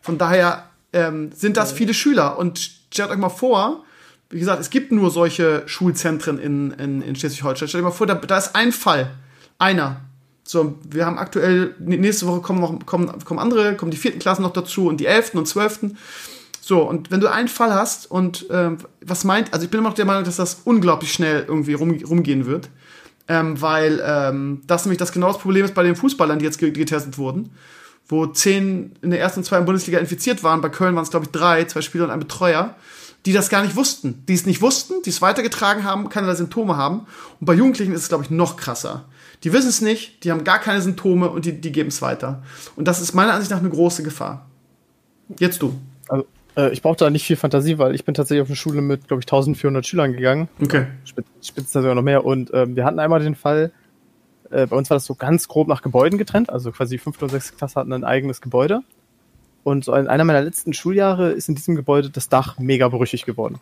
Von 0.00 0.16
daher 0.16 0.70
ähm, 0.94 1.30
sind 1.32 1.58
das 1.58 1.72
viele 1.72 1.92
Schüler 1.92 2.38
und 2.38 2.58
stellt 2.58 3.10
euch 3.10 3.18
mal 3.18 3.28
vor, 3.28 3.84
wie 4.30 4.38
gesagt, 4.38 4.60
es 4.60 4.70
gibt 4.70 4.92
nur 4.92 5.10
solche 5.10 5.62
Schulzentren 5.66 6.38
in, 6.38 6.72
in, 6.72 7.02
in 7.02 7.16
Schleswig-Holstein. 7.16 7.68
Stell 7.68 7.80
dir 7.80 7.86
mal 7.86 7.92
vor, 7.92 8.06
da, 8.06 8.14
da 8.14 8.38
ist 8.38 8.54
ein 8.54 8.72
Fall. 8.72 9.10
Einer. 9.58 10.00
So, 10.42 10.78
wir 10.88 11.06
haben 11.06 11.18
aktuell, 11.18 11.74
nächste 11.78 12.26
Woche 12.26 12.40
kommen 12.40 12.60
noch, 12.60 12.84
kommen, 12.84 13.24
kommen 13.24 13.40
andere, 13.40 13.76
kommen 13.76 13.90
die 13.90 13.96
vierten 13.96 14.18
Klassen 14.18 14.42
noch 14.42 14.52
dazu 14.52 14.88
und 14.88 14.98
die 14.98 15.06
elften 15.06 15.38
und 15.38 15.46
zwölften. 15.46 15.96
So, 16.60 16.82
und 16.82 17.10
wenn 17.10 17.20
du 17.20 17.30
einen 17.30 17.48
Fall 17.48 17.74
hast 17.74 18.10
und 18.10 18.46
ähm, 18.50 18.78
was 19.02 19.24
meint, 19.24 19.52
also 19.52 19.64
ich 19.64 19.70
bin 19.70 19.80
immer 19.80 19.90
noch 19.90 19.96
der 19.96 20.06
Meinung, 20.06 20.24
dass 20.24 20.36
das 20.36 20.62
unglaublich 20.64 21.12
schnell 21.12 21.44
irgendwie 21.46 21.74
rum, 21.74 21.98
rumgehen 22.04 22.46
wird. 22.46 22.70
Ähm, 23.26 23.60
weil 23.60 24.02
ähm, 24.04 24.62
das 24.66 24.84
nämlich 24.84 24.98
das 24.98 25.12
genau 25.12 25.32
Problem 25.32 25.64
ist 25.64 25.74
bei 25.74 25.82
den 25.82 25.96
Fußballern, 25.96 26.38
die 26.38 26.44
jetzt 26.44 26.58
getestet 26.58 27.16
wurden, 27.16 27.50
wo 28.06 28.26
zehn 28.26 28.96
in 29.00 29.10
der 29.10 29.20
ersten 29.20 29.40
und 29.40 29.44
zweiten 29.44 29.64
Bundesliga 29.64 29.98
infiziert 29.98 30.42
waren. 30.42 30.60
Bei 30.60 30.68
Köln 30.68 30.94
waren 30.94 31.04
es, 31.04 31.10
glaube 31.10 31.26
ich, 31.26 31.32
drei, 31.32 31.64
zwei 31.64 31.80
Spieler 31.80 32.04
und 32.04 32.10
ein 32.10 32.20
Betreuer 32.20 32.74
die 33.26 33.32
das 33.32 33.48
gar 33.48 33.62
nicht 33.62 33.76
wussten. 33.76 34.24
Die 34.28 34.34
es 34.34 34.46
nicht 34.46 34.60
wussten, 34.60 34.94
die 35.04 35.10
es 35.10 35.22
weitergetragen 35.22 35.84
haben, 35.84 36.08
keinerlei 36.08 36.34
Symptome 36.34 36.76
haben. 36.76 37.06
Und 37.40 37.46
bei 37.46 37.54
Jugendlichen 37.54 37.92
ist 37.92 38.02
es, 38.02 38.08
glaube 38.08 38.24
ich, 38.24 38.30
noch 38.30 38.56
krasser. 38.56 39.06
Die 39.42 39.52
wissen 39.52 39.68
es 39.68 39.80
nicht, 39.80 40.24
die 40.24 40.30
haben 40.30 40.44
gar 40.44 40.58
keine 40.58 40.80
Symptome 40.80 41.30
und 41.30 41.44
die, 41.44 41.60
die 41.60 41.72
geben 41.72 41.88
es 41.88 42.00
weiter. 42.02 42.42
Und 42.76 42.88
das 42.88 43.00
ist 43.00 43.14
meiner 43.14 43.34
Ansicht 43.34 43.50
nach 43.50 43.60
eine 43.60 43.70
große 43.70 44.02
Gefahr. 44.02 44.46
Jetzt 45.38 45.62
du. 45.62 45.78
Also, 46.08 46.26
äh, 46.56 46.70
ich 46.72 46.82
brauche 46.82 46.96
da 46.96 47.10
nicht 47.10 47.26
viel 47.26 47.36
Fantasie, 47.36 47.78
weil 47.78 47.94
ich 47.94 48.04
bin 48.04 48.14
tatsächlich 48.14 48.42
auf 48.42 48.48
eine 48.48 48.56
Schule 48.56 48.82
mit, 48.82 49.08
glaube 49.08 49.20
ich, 49.20 49.26
1400 49.26 49.86
Schülern 49.86 50.12
gegangen. 50.12 50.48
Okay. 50.62 50.86
Spitz 51.42 51.72
sogar 51.72 51.94
noch 51.94 52.02
mehr. 52.02 52.24
Und 52.24 52.50
ähm, 52.54 52.76
wir 52.76 52.84
hatten 52.84 52.98
einmal 52.98 53.20
den 53.20 53.34
Fall, 53.34 53.72
äh, 54.50 54.66
bei 54.66 54.76
uns 54.76 54.90
war 54.90 54.96
das 54.96 55.04
so 55.06 55.14
ganz 55.14 55.48
grob 55.48 55.68
nach 55.68 55.82
Gebäuden 55.82 56.18
getrennt. 56.18 56.50
Also 56.50 56.72
quasi 56.72 56.98
5. 56.98 57.22
und 57.22 57.30
6. 57.30 57.56
Klasse 57.56 57.80
hatten 57.80 57.92
ein 57.92 58.04
eigenes 58.04 58.40
Gebäude. 58.40 58.80
Und 59.64 59.84
so 59.84 59.94
in 59.94 60.06
einer 60.06 60.24
meiner 60.24 60.42
letzten 60.42 60.74
Schuljahre 60.74 61.32
ist 61.32 61.48
in 61.48 61.54
diesem 61.54 61.74
Gebäude 61.74 62.10
das 62.10 62.28
Dach 62.28 62.58
mega 62.58 62.88
brüchig 62.88 63.24
geworden. 63.24 63.58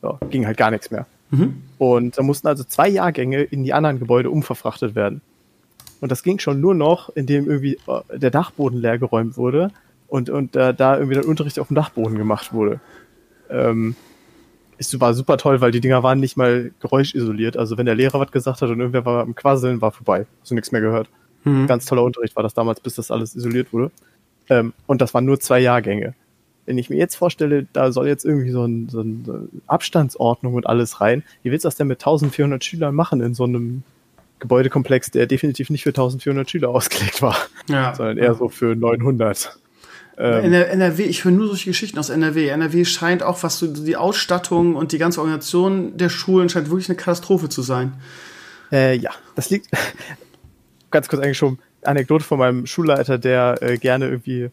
So, 0.00 0.18
ging 0.30 0.46
halt 0.46 0.56
gar 0.56 0.70
nichts 0.70 0.90
mehr. 0.90 1.06
Mhm. 1.30 1.62
Und 1.78 2.16
da 2.16 2.22
mussten 2.22 2.46
also 2.46 2.64
zwei 2.64 2.88
Jahrgänge 2.88 3.42
in 3.42 3.64
die 3.64 3.72
anderen 3.72 3.98
Gebäude 3.98 4.30
umverfrachtet 4.30 4.94
werden. 4.94 5.20
Und 6.00 6.12
das 6.12 6.22
ging 6.22 6.38
schon 6.38 6.60
nur 6.60 6.74
noch, 6.74 7.10
indem 7.14 7.46
irgendwie 7.46 7.78
äh, 7.86 8.18
der 8.18 8.30
Dachboden 8.30 8.80
leer 8.80 8.98
geräumt 8.98 9.36
wurde 9.36 9.70
und, 10.08 10.30
und 10.30 10.54
äh, 10.54 10.72
da 10.72 10.96
irgendwie 10.96 11.14
der 11.14 11.26
Unterricht 11.26 11.58
auf 11.58 11.68
dem 11.68 11.74
Dachboden 11.74 12.16
gemacht 12.16 12.52
wurde. 12.52 12.80
Ähm, 13.50 13.96
es 14.78 14.98
war 15.00 15.14
super 15.14 15.38
toll, 15.38 15.60
weil 15.60 15.70
die 15.70 15.80
Dinger 15.80 16.02
waren 16.02 16.20
nicht 16.20 16.36
mal 16.36 16.70
geräuschisoliert. 16.80 17.56
Also 17.56 17.78
wenn 17.78 17.86
der 17.86 17.94
Lehrer 17.94 18.20
was 18.20 18.30
gesagt 18.30 18.60
hat 18.60 18.68
und 18.68 18.78
irgendwer 18.78 19.04
war 19.06 19.22
am 19.22 19.34
Quasseln, 19.34 19.80
war 19.80 19.90
vorbei. 19.90 20.26
Hast 20.40 20.50
du 20.50 20.54
nichts 20.54 20.70
mehr 20.70 20.82
gehört. 20.82 21.08
Mhm. 21.44 21.66
Ganz 21.66 21.86
toller 21.86 22.02
Unterricht 22.02 22.36
war 22.36 22.42
das 22.42 22.54
damals, 22.54 22.80
bis 22.80 22.94
das 22.94 23.10
alles 23.10 23.34
isoliert 23.34 23.72
wurde. 23.72 23.90
Ähm, 24.48 24.72
und 24.86 25.00
das 25.00 25.14
waren 25.14 25.24
nur 25.24 25.40
zwei 25.40 25.60
Jahrgänge. 25.60 26.14
Wenn 26.66 26.78
ich 26.78 26.90
mir 26.90 26.96
jetzt 26.96 27.14
vorstelle, 27.14 27.66
da 27.72 27.92
soll 27.92 28.08
jetzt 28.08 28.24
irgendwie 28.24 28.50
so, 28.50 28.64
ein, 28.64 28.88
so 28.88 29.00
eine 29.00 29.48
Abstandsordnung 29.66 30.54
und 30.54 30.66
alles 30.66 31.00
rein, 31.00 31.22
wie 31.42 31.52
willst 31.52 31.64
du 31.64 31.68
das 31.68 31.76
denn 31.76 31.86
mit 31.86 32.00
1400 32.00 32.64
Schülern 32.64 32.94
machen 32.94 33.20
in 33.20 33.34
so 33.34 33.44
einem 33.44 33.84
Gebäudekomplex, 34.40 35.12
der 35.12 35.26
definitiv 35.26 35.70
nicht 35.70 35.84
für 35.84 35.90
1400 35.90 36.50
Schüler 36.50 36.68
ausgelegt 36.70 37.22
war, 37.22 37.36
ja. 37.68 37.94
sondern 37.94 38.18
eher 38.18 38.34
so 38.34 38.48
für 38.48 38.74
900. 38.74 39.58
Ähm, 40.18 40.52
NRW, 40.52 41.02
ich 41.02 41.24
höre 41.24 41.32
nur 41.32 41.46
solche 41.48 41.70
Geschichten 41.70 41.98
aus 41.98 42.08
NRW. 42.08 42.48
NRW 42.48 42.84
scheint 42.84 43.22
auch, 43.22 43.42
was 43.42 43.58
so 43.58 43.66
die 43.66 43.96
Ausstattung 43.96 44.74
und 44.74 44.92
die 44.92 44.98
ganze 44.98 45.20
Organisation 45.20 45.96
der 45.96 46.08
Schulen 46.08 46.48
scheint 46.48 46.70
wirklich 46.70 46.88
eine 46.88 46.96
Katastrophe 46.96 47.48
zu 47.48 47.62
sein. 47.62 47.94
Äh, 48.72 48.96
ja, 48.96 49.10
das 49.34 49.50
liegt 49.50 49.68
ganz 50.90 51.08
kurz 51.08 51.22
eigentlich 51.22 51.38
schon 51.38 51.58
Anekdote 51.86 52.24
von 52.24 52.38
meinem 52.38 52.66
Schulleiter, 52.66 53.18
der 53.18 53.56
äh, 53.60 53.78
gerne 53.78 54.08
irgendwie 54.08 54.50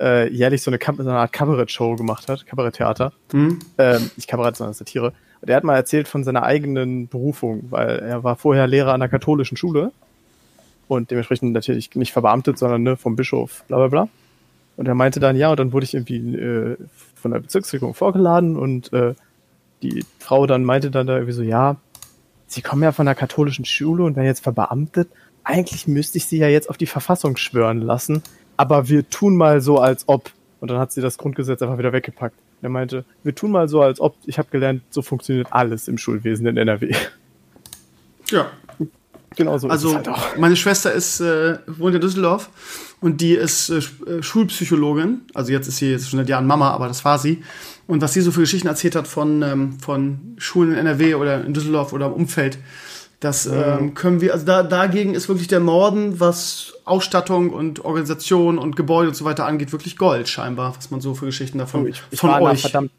äh, 0.00 0.32
jährlich 0.32 0.62
so 0.62 0.70
eine, 0.70 0.78
so 0.82 1.02
eine 1.02 1.18
Art 1.18 1.32
Kabarett-Show 1.32 1.96
gemacht 1.96 2.28
hat, 2.28 2.46
Kabaretttheater. 2.46 3.12
Mhm. 3.32 3.58
Ähm, 3.78 4.10
nicht 4.16 4.28
Kabarett, 4.28 4.56
sondern 4.56 4.74
Satire. 4.74 5.12
Und 5.40 5.50
er 5.50 5.56
hat 5.56 5.64
mal 5.64 5.76
erzählt 5.76 6.08
von 6.08 6.24
seiner 6.24 6.44
eigenen 6.44 7.08
Berufung, 7.08 7.64
weil 7.70 7.98
er 7.98 8.24
war 8.24 8.36
vorher 8.36 8.66
Lehrer 8.66 8.94
an 8.94 9.02
einer 9.02 9.08
katholischen 9.08 9.56
Schule 9.56 9.92
und 10.88 11.10
dementsprechend 11.10 11.52
natürlich 11.52 11.94
nicht 11.94 12.12
verbeamtet, 12.12 12.58
sondern 12.58 12.82
ne, 12.82 12.96
vom 12.96 13.16
Bischof, 13.16 13.64
bla 13.68 13.78
bla 13.78 13.88
bla. 13.88 14.08
Und 14.76 14.88
er 14.88 14.94
meinte 14.94 15.20
dann, 15.20 15.36
ja, 15.36 15.50
und 15.50 15.60
dann 15.60 15.72
wurde 15.72 15.84
ich 15.84 15.94
irgendwie 15.94 16.36
äh, 16.36 16.76
von 17.14 17.32
der 17.32 17.40
Bezirksregierung 17.40 17.94
vorgeladen 17.94 18.56
und 18.56 18.92
äh, 18.92 19.14
die 19.82 20.04
Frau 20.18 20.46
dann 20.46 20.64
meinte 20.64 20.90
dann 20.90 21.06
da 21.06 21.14
irgendwie 21.14 21.32
so, 21.32 21.42
ja, 21.42 21.76
Sie 22.46 22.60
kommen 22.60 22.82
ja 22.82 22.92
von 22.92 23.06
der 23.06 23.14
katholischen 23.14 23.64
Schule 23.64 24.04
und 24.04 24.14
werden 24.14 24.26
jetzt 24.26 24.42
verbeamtet 24.42 25.08
eigentlich 25.44 25.88
müsste 25.88 26.18
ich 26.18 26.26
sie 26.26 26.38
ja 26.38 26.48
jetzt 26.48 26.70
auf 26.70 26.76
die 26.76 26.86
Verfassung 26.86 27.36
schwören 27.36 27.80
lassen, 27.80 28.22
aber 28.56 28.88
wir 28.88 29.08
tun 29.08 29.36
mal 29.36 29.60
so, 29.60 29.78
als 29.78 30.08
ob. 30.08 30.30
Und 30.60 30.70
dann 30.70 30.78
hat 30.78 30.92
sie 30.92 31.00
das 31.00 31.18
Grundgesetz 31.18 31.62
einfach 31.62 31.78
wieder 31.78 31.92
weggepackt. 31.92 32.36
Er 32.62 32.68
meinte, 32.68 33.04
wir 33.24 33.34
tun 33.34 33.50
mal 33.50 33.68
so, 33.68 33.82
als 33.82 34.00
ob. 34.00 34.14
Ich 34.26 34.38
habe 34.38 34.48
gelernt, 34.50 34.82
so 34.90 35.02
funktioniert 35.02 35.48
alles 35.50 35.88
im 35.88 35.98
Schulwesen 35.98 36.46
in 36.46 36.56
NRW. 36.56 36.94
Ja. 38.30 38.50
Genau 39.36 39.58
so. 39.58 39.68
Also, 39.68 39.94
halt 39.94 40.08
meine 40.38 40.56
Schwester 40.56 40.92
ist, 40.92 41.20
äh, 41.20 41.58
wohnt 41.66 41.94
in 41.94 42.00
Düsseldorf 42.00 42.50
und 43.00 43.20
die 43.20 43.34
ist 43.34 43.70
äh, 43.70 43.78
äh, 43.78 44.22
Schulpsychologin. 44.22 45.22
Also 45.34 45.52
jetzt 45.52 45.68
ist 45.68 45.78
sie 45.78 45.90
jetzt 45.90 46.08
schon 46.08 46.18
seit 46.18 46.28
Jahren 46.28 46.46
Mama, 46.46 46.70
aber 46.70 46.88
das 46.88 47.04
war 47.04 47.18
sie. 47.18 47.42
Und 47.86 48.02
was 48.02 48.12
sie 48.12 48.20
so 48.20 48.30
für 48.30 48.40
Geschichten 48.40 48.68
erzählt 48.68 48.94
hat 48.94 49.08
von, 49.08 49.42
ähm, 49.42 49.78
von 49.80 50.34
Schulen 50.38 50.72
in 50.72 50.78
NRW 50.78 51.14
oder 51.14 51.44
in 51.44 51.54
Düsseldorf 51.54 51.92
oder 51.92 52.06
im 52.06 52.12
Umfeld, 52.12 52.58
das 53.22 53.46
ähm, 53.46 53.94
können 53.94 54.20
wir, 54.20 54.32
also 54.32 54.44
da, 54.44 54.64
dagegen 54.64 55.14
ist 55.14 55.28
wirklich 55.28 55.46
der 55.46 55.60
Norden, 55.60 56.18
was 56.18 56.74
Ausstattung 56.84 57.50
und 57.50 57.84
Organisation 57.84 58.58
und 58.58 58.74
Gebäude 58.74 59.08
und 59.08 59.14
so 59.14 59.24
weiter 59.24 59.46
angeht, 59.46 59.70
wirklich 59.70 59.96
Gold 59.96 60.28
scheinbar, 60.28 60.74
was 60.76 60.90
man 60.90 61.00
so 61.00 61.14
für 61.14 61.26
Geschichten 61.26 61.58
davon 61.58 61.84
oh, 61.84 61.86
ich, 61.86 62.02
ich 62.10 62.18
von 62.18 62.30
war 62.30 62.42
euch. 62.42 62.62
Verdammt, 62.62 62.90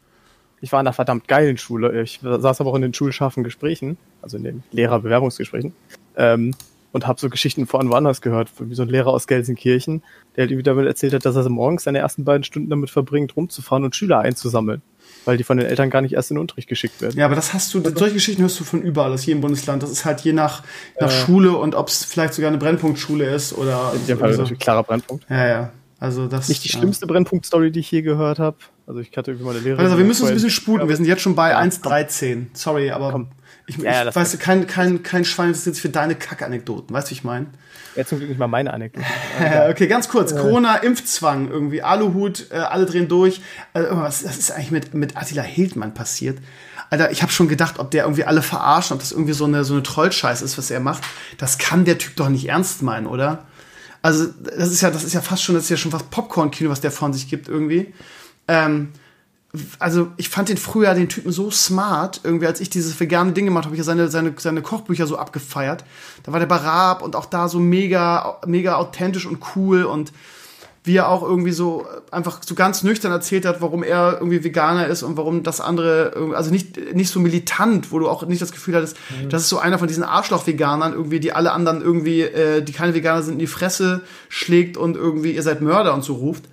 ich 0.62 0.72
war 0.72 0.80
in 0.80 0.86
einer 0.86 0.94
verdammt 0.94 1.28
geilen 1.28 1.58
Schule. 1.58 2.00
Ich 2.00 2.20
saß 2.22 2.62
aber 2.62 2.70
auch 2.70 2.74
in 2.74 2.80
den 2.80 2.94
schulscharfen 2.94 3.44
Gesprächen, 3.44 3.98
also 4.22 4.38
in 4.38 4.44
den 4.44 4.62
Lehrerbewerbungsgesprächen, 4.72 5.74
ähm, 6.16 6.54
und 6.92 7.06
habe 7.06 7.20
so 7.20 7.28
Geschichten 7.28 7.66
von 7.66 7.90
woanders 7.90 8.22
gehört, 8.22 8.50
wie 8.60 8.74
so 8.74 8.82
ein 8.82 8.88
Lehrer 8.88 9.08
aus 9.08 9.26
Gelsenkirchen, 9.26 10.02
der 10.36 10.44
halt 10.44 10.52
irgendwie 10.52 10.62
damit 10.62 10.86
erzählt 10.86 11.12
hat, 11.12 11.26
dass 11.26 11.36
er 11.36 11.46
morgens 11.50 11.82
seine 11.84 11.98
ersten 11.98 12.24
beiden 12.24 12.44
Stunden 12.44 12.70
damit 12.70 12.88
verbringt, 12.88 13.36
rumzufahren 13.36 13.84
und 13.84 13.94
Schüler 13.94 14.20
einzusammeln. 14.20 14.80
Weil 15.24 15.36
die 15.36 15.44
von 15.44 15.56
den 15.56 15.66
Eltern 15.66 15.90
gar 15.90 16.00
nicht 16.02 16.14
erst 16.14 16.30
in 16.30 16.36
den 16.36 16.40
Unterricht 16.42 16.68
geschickt 16.68 17.00
werden. 17.00 17.18
Ja, 17.18 17.26
aber 17.26 17.34
das 17.34 17.54
hast 17.54 17.72
du, 17.74 17.82
solche 17.82 18.14
Geschichten 18.14 18.42
hörst 18.42 18.58
du 18.60 18.64
von 18.64 18.82
überall, 18.82 19.12
aus 19.12 19.26
jedem 19.26 19.40
Bundesland. 19.40 19.82
Das 19.82 19.90
ist 19.90 20.04
halt 20.04 20.20
je 20.22 20.32
nach, 20.32 20.62
nach 21.00 21.10
Schule 21.10 21.56
und 21.56 21.74
ob 21.74 21.88
es 21.88 22.04
vielleicht 22.04 22.34
sogar 22.34 22.48
eine 22.48 22.58
Brennpunktschule 22.58 23.26
ist 23.26 23.52
oder. 23.56 23.92
In 23.94 24.06
dem 24.06 24.18
Fall 24.18 24.32
so. 24.34 24.42
natürlich 24.42 24.60
klarer 24.60 24.82
Brennpunkt. 24.82 25.24
Ja, 25.30 25.46
ja. 25.46 25.72
Also 26.00 26.26
das. 26.26 26.48
Nicht 26.48 26.64
die 26.64 26.68
ja. 26.68 26.78
schlimmste 26.78 27.06
Brennpunkt-Story, 27.06 27.70
die 27.70 27.80
ich 27.80 27.90
je 27.90 28.02
gehört 28.02 28.38
habe. 28.38 28.56
Also 28.86 29.00
ich 29.00 29.16
hatte 29.16 29.30
irgendwie 29.30 29.46
meine 29.46 29.60
Lehrerin. 29.60 29.84
Also 29.84 29.96
wir 29.96 30.04
müssen 30.04 30.22
uns 30.22 30.30
ein 30.30 30.34
bisschen 30.34 30.50
sputen. 30.50 30.88
Wir 30.88 30.96
sind 30.96 31.06
jetzt 31.06 31.22
schon 31.22 31.34
bei 31.34 31.50
Ja, 31.50 31.60
1,13. 31.60 32.48
Sorry, 32.52 32.90
aber 32.90 33.12
Komm. 33.12 33.28
ich, 33.66 33.78
Ja, 33.78 33.84
ja, 33.84 33.98
ich 34.00 34.04
das- 34.06 34.16
weiß, 34.16 34.38
kein, 34.38 34.66
kein, 34.66 35.02
kein 35.02 35.24
Schwein 35.24 35.48
interessiert 35.48 35.76
sich 35.76 35.82
für 35.82 35.88
deine 35.88 36.14
Kackanekdoten. 36.14 36.94
Weißt 36.94 37.08
du, 37.08 37.10
wie 37.12 37.14
ich 37.14 37.24
meine? 37.24 37.46
Ja, 37.96 38.04
zum 38.04 38.18
Glück 38.18 38.28
nicht 38.30 38.38
mal 38.38 38.48
meine 38.48 38.72
Anekdote. 38.72 39.06
Okay, 39.70 39.86
ganz 39.86 40.08
kurz. 40.08 40.34
Corona, 40.34 40.76
Impfzwang, 40.76 41.50
irgendwie 41.50 41.82
Aluhut, 41.82 42.50
äh, 42.50 42.56
alle 42.56 42.86
drehen 42.86 43.08
durch. 43.08 43.40
Also, 43.72 43.96
was, 43.96 44.24
was 44.24 44.36
ist 44.36 44.50
eigentlich 44.50 44.70
mit, 44.70 44.94
mit 44.94 45.16
Attila 45.16 45.42
Hildmann 45.42 45.94
passiert? 45.94 46.38
Alter, 46.90 47.10
ich 47.10 47.22
habe 47.22 47.32
schon 47.32 47.48
gedacht, 47.48 47.78
ob 47.78 47.90
der 47.90 48.04
irgendwie 48.04 48.24
alle 48.24 48.42
verarschen, 48.42 48.94
ob 48.94 49.00
das 49.00 49.12
irgendwie 49.12 49.32
so 49.32 49.44
eine, 49.44 49.64
so 49.64 49.74
eine 49.74 49.82
Trollscheiß 49.82 50.42
ist, 50.42 50.58
was 50.58 50.70
er 50.70 50.80
macht. 50.80 51.02
Das 51.38 51.58
kann 51.58 51.84
der 51.84 51.98
Typ 51.98 52.16
doch 52.16 52.28
nicht 52.28 52.48
ernst 52.48 52.82
meinen, 52.82 53.06
oder? 53.06 53.46
Also, 54.02 54.26
das 54.26 54.70
ist 54.70 54.82
ja, 54.82 54.90
das 54.90 55.04
ist 55.04 55.14
ja 55.14 55.20
fast 55.20 55.42
schon, 55.42 55.54
das 55.54 55.64
ist 55.64 55.70
ja 55.70 55.76
schon 55.76 55.90
fast 55.90 56.10
Popcorn-Kino, 56.10 56.70
was 56.70 56.80
der 56.80 56.90
von 56.90 57.12
sich 57.12 57.28
gibt, 57.28 57.48
irgendwie. 57.48 57.94
Ähm, 58.48 58.92
also 59.78 60.08
ich 60.16 60.28
fand 60.28 60.48
den 60.48 60.56
früher 60.56 60.94
den 60.94 61.08
Typen 61.08 61.30
so 61.32 61.50
smart, 61.50 62.20
irgendwie 62.24 62.46
als 62.46 62.60
ich 62.60 62.70
dieses 62.70 62.98
vegane 62.98 63.32
Ding 63.32 63.44
gemacht 63.44 63.64
habe, 63.64 63.70
habe 63.70 63.76
ich 63.76 63.80
ja 63.80 63.84
seine, 63.84 64.08
seine, 64.08 64.34
seine 64.36 64.62
Kochbücher 64.62 65.06
so 65.06 65.16
abgefeiert. 65.16 65.84
Da 66.22 66.32
war 66.32 66.40
der 66.40 66.46
bei 66.46 66.56
Raab 66.56 67.02
und 67.02 67.16
auch 67.16 67.26
da 67.26 67.48
so 67.48 67.58
mega, 67.58 68.40
mega 68.46 68.76
authentisch 68.76 69.26
und 69.26 69.38
cool 69.54 69.84
und 69.84 70.12
wie 70.86 70.96
er 70.96 71.08
auch 71.08 71.22
irgendwie 71.22 71.52
so 71.52 71.86
einfach 72.10 72.42
so 72.44 72.54
ganz 72.54 72.82
nüchtern 72.82 73.10
erzählt 73.10 73.46
hat, 73.46 73.62
warum 73.62 73.82
er 73.82 74.18
irgendwie 74.20 74.44
Veganer 74.44 74.86
ist 74.86 75.02
und 75.02 75.16
warum 75.16 75.42
das 75.42 75.62
andere, 75.62 76.34
also 76.34 76.50
nicht, 76.50 76.94
nicht 76.94 77.08
so 77.08 77.20
militant, 77.20 77.90
wo 77.90 77.98
du 77.98 78.08
auch 78.08 78.26
nicht 78.26 78.42
das 78.42 78.52
Gefühl 78.52 78.76
hattest, 78.76 78.98
das 79.30 79.42
ist 79.42 79.48
so 79.48 79.58
einer 79.58 79.78
von 79.78 79.88
diesen 79.88 80.04
Arschloch-Veganern 80.04 80.92
irgendwie, 80.92 81.20
die 81.20 81.32
alle 81.32 81.52
anderen 81.52 81.80
irgendwie, 81.80 82.20
äh, 82.20 82.60
die 82.60 82.72
keine 82.72 82.92
Veganer 82.92 83.22
sind, 83.22 83.34
in 83.34 83.38
die 83.38 83.46
Fresse 83.46 84.02
schlägt 84.28 84.76
und 84.76 84.96
irgendwie 84.96 85.32
ihr 85.32 85.42
seid 85.42 85.62
Mörder 85.62 85.94
und 85.94 86.04
so 86.04 86.14
ruft. 86.14 86.44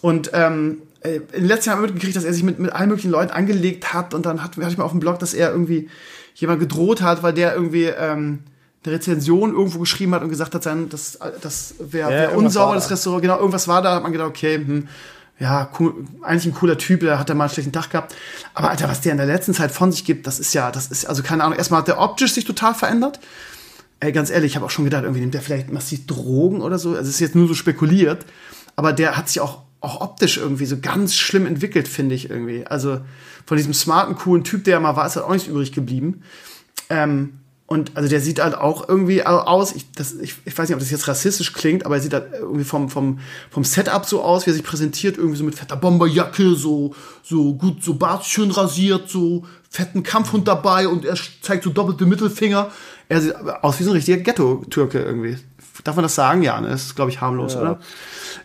Und 0.00 0.30
ähm, 0.32 0.78
äh, 1.00 1.16
in 1.16 1.40
den 1.40 1.46
letzten 1.46 1.70
Jahren 1.70 1.82
mitgekriegt, 1.82 2.16
dass 2.16 2.24
er 2.24 2.32
sich 2.32 2.42
mit, 2.42 2.58
mit 2.58 2.72
allen 2.72 2.88
möglichen 2.88 3.10
Leuten 3.10 3.30
angelegt 3.30 3.92
hat 3.92 4.14
und 4.14 4.26
dann 4.26 4.42
hat, 4.42 4.56
hatte 4.56 4.68
ich 4.68 4.78
mal 4.78 4.84
auf 4.84 4.92
dem 4.92 5.00
Blog, 5.00 5.18
dass 5.18 5.34
er 5.34 5.50
irgendwie 5.50 5.88
jemand 6.34 6.60
gedroht 6.60 7.02
hat, 7.02 7.22
weil 7.22 7.32
der 7.32 7.54
irgendwie 7.54 7.84
ähm, 7.84 8.40
eine 8.84 8.94
Rezension 8.94 9.52
irgendwo 9.52 9.80
geschrieben 9.80 10.14
hat 10.14 10.22
und 10.22 10.28
gesagt 10.28 10.54
hat, 10.54 10.62
sein, 10.62 10.88
das, 10.88 11.18
das 11.42 11.74
wäre 11.78 12.10
Ja, 12.10 12.16
wär 12.16 12.22
irgendwas 12.30 12.44
unsauber, 12.44 12.74
das 12.74 12.88
da. 12.88 12.94
Restaurant, 12.94 13.22
genau, 13.22 13.38
irgendwas 13.38 13.68
war 13.68 13.82
da, 13.82 13.94
hat 13.94 14.02
man 14.02 14.12
gedacht, 14.12 14.28
okay, 14.28 14.56
hm, 14.56 14.88
ja, 15.40 15.70
cool, 15.78 15.94
eigentlich 16.22 16.46
ein 16.46 16.54
cooler 16.54 16.78
Typ, 16.78 17.00
der 17.00 17.18
hat 17.18 17.30
da 17.30 17.34
mal 17.34 17.44
einen 17.44 17.52
schlechten 17.52 17.72
Tag 17.72 17.90
gehabt. 17.90 18.14
Aber 18.54 18.70
Alter, 18.70 18.88
was 18.88 19.00
der 19.00 19.12
in 19.12 19.18
der 19.18 19.26
letzten 19.26 19.54
Zeit 19.54 19.70
von 19.70 19.92
sich 19.92 20.04
gibt, 20.04 20.26
das 20.26 20.40
ist 20.40 20.52
ja, 20.52 20.70
das 20.72 20.88
ist, 20.88 21.06
also 21.06 21.22
keine 21.22 21.44
Ahnung, 21.44 21.56
erstmal 21.56 21.80
hat 21.80 21.88
der 21.88 22.00
optisch 22.00 22.34
sich 22.34 22.44
total 22.44 22.74
verändert. 22.74 23.20
Ey, 24.00 24.12
ganz 24.12 24.30
ehrlich, 24.30 24.52
ich 24.52 24.56
habe 24.56 24.66
auch 24.66 24.70
schon 24.70 24.84
gedacht, 24.84 25.04
irgendwie 25.04 25.20
nimmt 25.20 25.34
der 25.34 25.42
vielleicht 25.42 25.72
massiv 25.72 26.06
Drogen 26.06 26.60
oder 26.60 26.78
so. 26.78 26.90
Also 26.90 27.02
es 27.02 27.08
ist 27.08 27.20
jetzt 27.20 27.34
nur 27.34 27.48
so 27.48 27.54
spekuliert, 27.54 28.26
aber 28.76 28.92
der 28.92 29.16
hat 29.16 29.28
sich 29.28 29.40
auch, 29.40 29.62
auch 29.80 30.00
optisch 30.00 30.38
irgendwie 30.38 30.66
so 30.66 30.78
ganz 30.80 31.16
schlimm 31.16 31.46
entwickelt, 31.46 31.88
finde 31.88 32.14
ich 32.14 32.30
irgendwie. 32.30 32.66
Also 32.66 33.00
von 33.46 33.56
diesem 33.56 33.74
smarten, 33.74 34.16
coolen 34.16 34.44
Typ, 34.44 34.64
der 34.64 34.74
er 34.74 34.80
mal 34.80 34.96
war, 34.96 35.06
ist 35.06 35.16
halt 35.16 35.26
auch 35.26 35.32
nichts 35.32 35.48
übrig 35.48 35.72
geblieben. 35.72 36.22
Ähm, 36.90 37.38
und 37.70 37.98
also 37.98 38.08
der 38.08 38.22
sieht 38.22 38.40
halt 38.40 38.54
auch 38.54 38.88
irgendwie 38.88 39.26
aus, 39.26 39.74
ich, 39.74 39.92
das, 39.92 40.14
ich, 40.14 40.36
ich 40.46 40.56
weiß 40.56 40.68
nicht, 40.68 40.74
ob 40.74 40.80
das 40.80 40.90
jetzt 40.90 41.06
rassistisch 41.06 41.52
klingt, 41.52 41.84
aber 41.84 41.96
er 41.96 42.00
sieht 42.00 42.14
halt 42.14 42.32
irgendwie 42.32 42.64
vom, 42.64 42.88
vom, 42.88 43.18
vom 43.50 43.62
Setup 43.62 44.06
so 44.06 44.22
aus, 44.22 44.46
wie 44.46 44.50
er 44.50 44.54
sich 44.54 44.62
präsentiert, 44.62 45.18
irgendwie 45.18 45.36
so 45.36 45.44
mit 45.44 45.54
fetter 45.54 45.76
Bomberjacke, 45.76 46.54
so, 46.54 46.94
so 47.22 47.54
gut, 47.54 47.84
so 47.84 47.92
Bart 47.92 48.24
schön 48.24 48.50
rasiert, 48.50 49.10
so 49.10 49.44
fetten 49.68 50.02
Kampfhund 50.02 50.48
dabei 50.48 50.88
und 50.88 51.04
er 51.04 51.18
zeigt 51.42 51.62
so 51.62 51.68
doppelte 51.68 52.06
Mittelfinger. 52.06 52.70
Er 53.10 53.20
sieht 53.20 53.36
aus 53.36 53.78
wie 53.78 53.84
so 53.84 53.90
ein 53.90 53.96
richtiger 53.96 54.16
Ghetto-Türke 54.16 55.02
irgendwie. 55.02 55.36
Darf 55.84 55.96
man 55.96 56.02
das 56.02 56.14
sagen? 56.14 56.42
Ja, 56.42 56.60
ne? 56.60 56.68
Das 56.68 56.84
ist, 56.86 56.96
glaube 56.96 57.10
ich, 57.10 57.20
harmlos, 57.20 57.54
Ja. 57.54 57.60
oder? 57.60 57.78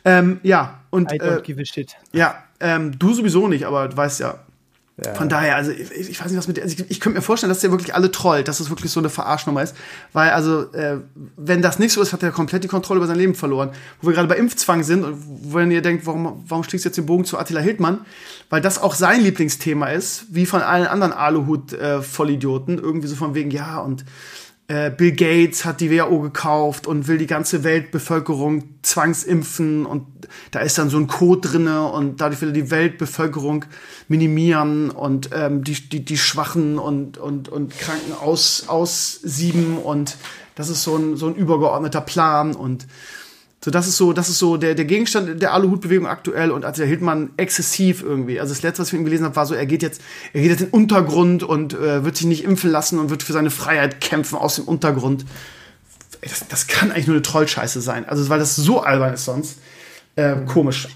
Ähm, 0.05 0.39
ja, 0.43 0.79
und 0.89 1.11
I 1.11 1.19
don't 1.19 1.39
äh, 1.39 1.41
give 1.41 1.61
a 1.61 1.65
shit. 1.65 1.93
ja, 2.11 2.35
ähm, 2.59 2.97
du 2.97 3.13
sowieso 3.13 3.47
nicht, 3.47 3.65
aber 3.65 3.87
du 3.87 3.97
weißt 3.97 4.19
ja, 4.19 4.35
Ja. 5.03 5.15
von 5.15 5.27
daher, 5.27 5.55
also 5.55 5.71
ich, 5.71 5.91
ich 6.09 6.19
weiß 6.21 6.27
nicht, 6.27 6.37
was 6.37 6.47
mit 6.47 6.61
also 6.61 6.75
ich, 6.77 6.91
ich 6.91 6.99
könnte 6.99 7.17
mir 7.17 7.23
vorstellen, 7.23 7.49
dass 7.49 7.61
der 7.61 7.71
wirklich 7.71 7.95
alle 7.95 8.11
trollt, 8.11 8.47
dass 8.47 8.59
das 8.59 8.69
wirklich 8.69 8.91
so 8.91 8.99
eine 8.99 9.09
Verarschnummer 9.09 9.63
ist. 9.63 9.75
Weil, 10.13 10.29
also, 10.29 10.71
äh, 10.73 10.97
wenn 11.35 11.63
das 11.63 11.79
nicht 11.79 11.93
so 11.93 12.01
ist, 12.01 12.13
hat 12.13 12.21
er 12.21 12.29
komplett 12.31 12.63
die 12.63 12.67
Kontrolle 12.67 12.99
über 12.99 13.07
sein 13.07 13.17
Leben 13.17 13.33
verloren. 13.33 13.71
Wo 14.01 14.09
wir 14.09 14.13
gerade 14.13 14.27
bei 14.27 14.35
Impfzwang 14.37 14.83
sind 14.83 15.03
und 15.03 15.17
wenn 15.53 15.71
ihr 15.71 15.81
denkt, 15.81 16.05
warum, 16.05 16.43
warum 16.47 16.63
schließt 16.63 16.85
jetzt 16.85 16.97
den 16.97 17.07
Bogen 17.07 17.25
zu 17.25 17.39
Attila 17.39 17.59
Hildmann? 17.59 18.01
Weil 18.51 18.61
das 18.61 18.79
auch 18.79 18.93
sein 18.93 19.21
Lieblingsthema 19.21 19.87
ist, 19.87 20.25
wie 20.29 20.45
von 20.45 20.61
allen 20.61 20.85
anderen 20.85 21.11
Aluhut-Vollidioten. 21.11 22.77
Irgendwie 22.77 23.07
so 23.07 23.15
von 23.15 23.33
wegen, 23.33 23.49
ja, 23.49 23.79
und 23.79 24.05
äh, 24.73 24.89
Bill 24.89 25.11
Gates 25.11 25.65
hat 25.65 25.81
die 25.81 25.91
WHO 25.91 26.19
gekauft 26.19 26.87
und 26.87 27.07
will 27.07 27.19
die 27.19 27.27
ganze 27.27 27.63
Weltbevölkerung 27.63 28.63
zwangsimpfen 28.81 29.85
und 29.85 30.07
da 30.49 30.61
ist 30.61 30.79
dann 30.79 30.89
so 30.89 30.97
ein 30.97 31.05
Code 31.05 31.47
drinne 31.47 31.83
und 31.91 32.21
dadurch 32.21 32.41
will 32.41 32.49
er 32.49 32.53
die 32.53 32.71
Weltbevölkerung 32.71 33.65
minimieren 34.07 34.89
und 34.89 35.29
ähm, 35.31 35.63
die, 35.63 35.73
die, 35.73 36.03
die 36.03 36.17
Schwachen 36.17 36.79
und, 36.79 37.19
und, 37.19 37.49
und 37.49 37.77
Kranken 37.77 38.13
aus, 38.13 38.65
aussieben 38.67 39.77
und 39.77 40.17
das 40.55 40.69
ist 40.69 40.83
so 40.83 40.97
ein, 40.97 41.17
so 41.17 41.27
ein 41.27 41.35
übergeordneter 41.35 42.01
Plan 42.01 42.55
und 42.55 42.87
so, 43.63 43.71
das 43.71 43.87
ist 43.87 43.95
so, 43.95 44.11
das 44.11 44.27
ist 44.27 44.39
so 44.39 44.57
der, 44.57 44.75
der 44.75 44.83
Gegenstand 44.83 45.41
der 45.41 45.53
Aluhutbewegung 45.53 46.05
aktuell 46.05 46.51
und 46.51 46.65
als 46.65 46.75
der 46.75 46.85
Hildmann 46.85 47.29
exzessiv 47.37 48.03
irgendwie. 48.03 48.37
Also 48.41 48.53
das 48.53 48.61
letzte, 48.61 48.81
was 48.81 48.89
ich 48.89 48.91
von 48.91 48.99
ihm 48.99 49.05
gelesen 49.05 49.23
habe, 49.23 49.37
war 49.37 49.45
so, 49.45 49.53
er 49.53 49.65
geht 49.65 49.81
jetzt, 49.81 50.01
er 50.33 50.41
geht 50.41 50.51
jetzt 50.51 50.59
in 50.59 50.67
den 50.67 50.73
Untergrund 50.73 51.43
und 51.43 51.73
äh, 51.73 52.03
wird 52.03 52.17
sich 52.17 52.27
nicht 52.27 52.43
impfen 52.43 52.69
lassen 52.69 52.99
und 52.99 53.09
wird 53.09 53.23
für 53.23 53.31
seine 53.31 53.51
Freiheit 53.51 54.01
kämpfen 54.01 54.35
aus 54.35 54.57
dem 54.57 54.65
Untergrund. 54.65 55.23
Das, 56.19 56.45
das 56.49 56.67
kann 56.67 56.91
eigentlich 56.91 57.07
nur 57.07 57.15
eine 57.15 57.21
Trollscheiße 57.21 57.79
sein. 57.79 58.03
Also, 58.03 58.27
weil 58.27 58.39
das 58.39 58.57
so 58.57 58.81
albern 58.81 59.13
ist 59.13 59.23
sonst. 59.23 59.59
Äh, 60.17 60.35
komisch. 60.45 60.89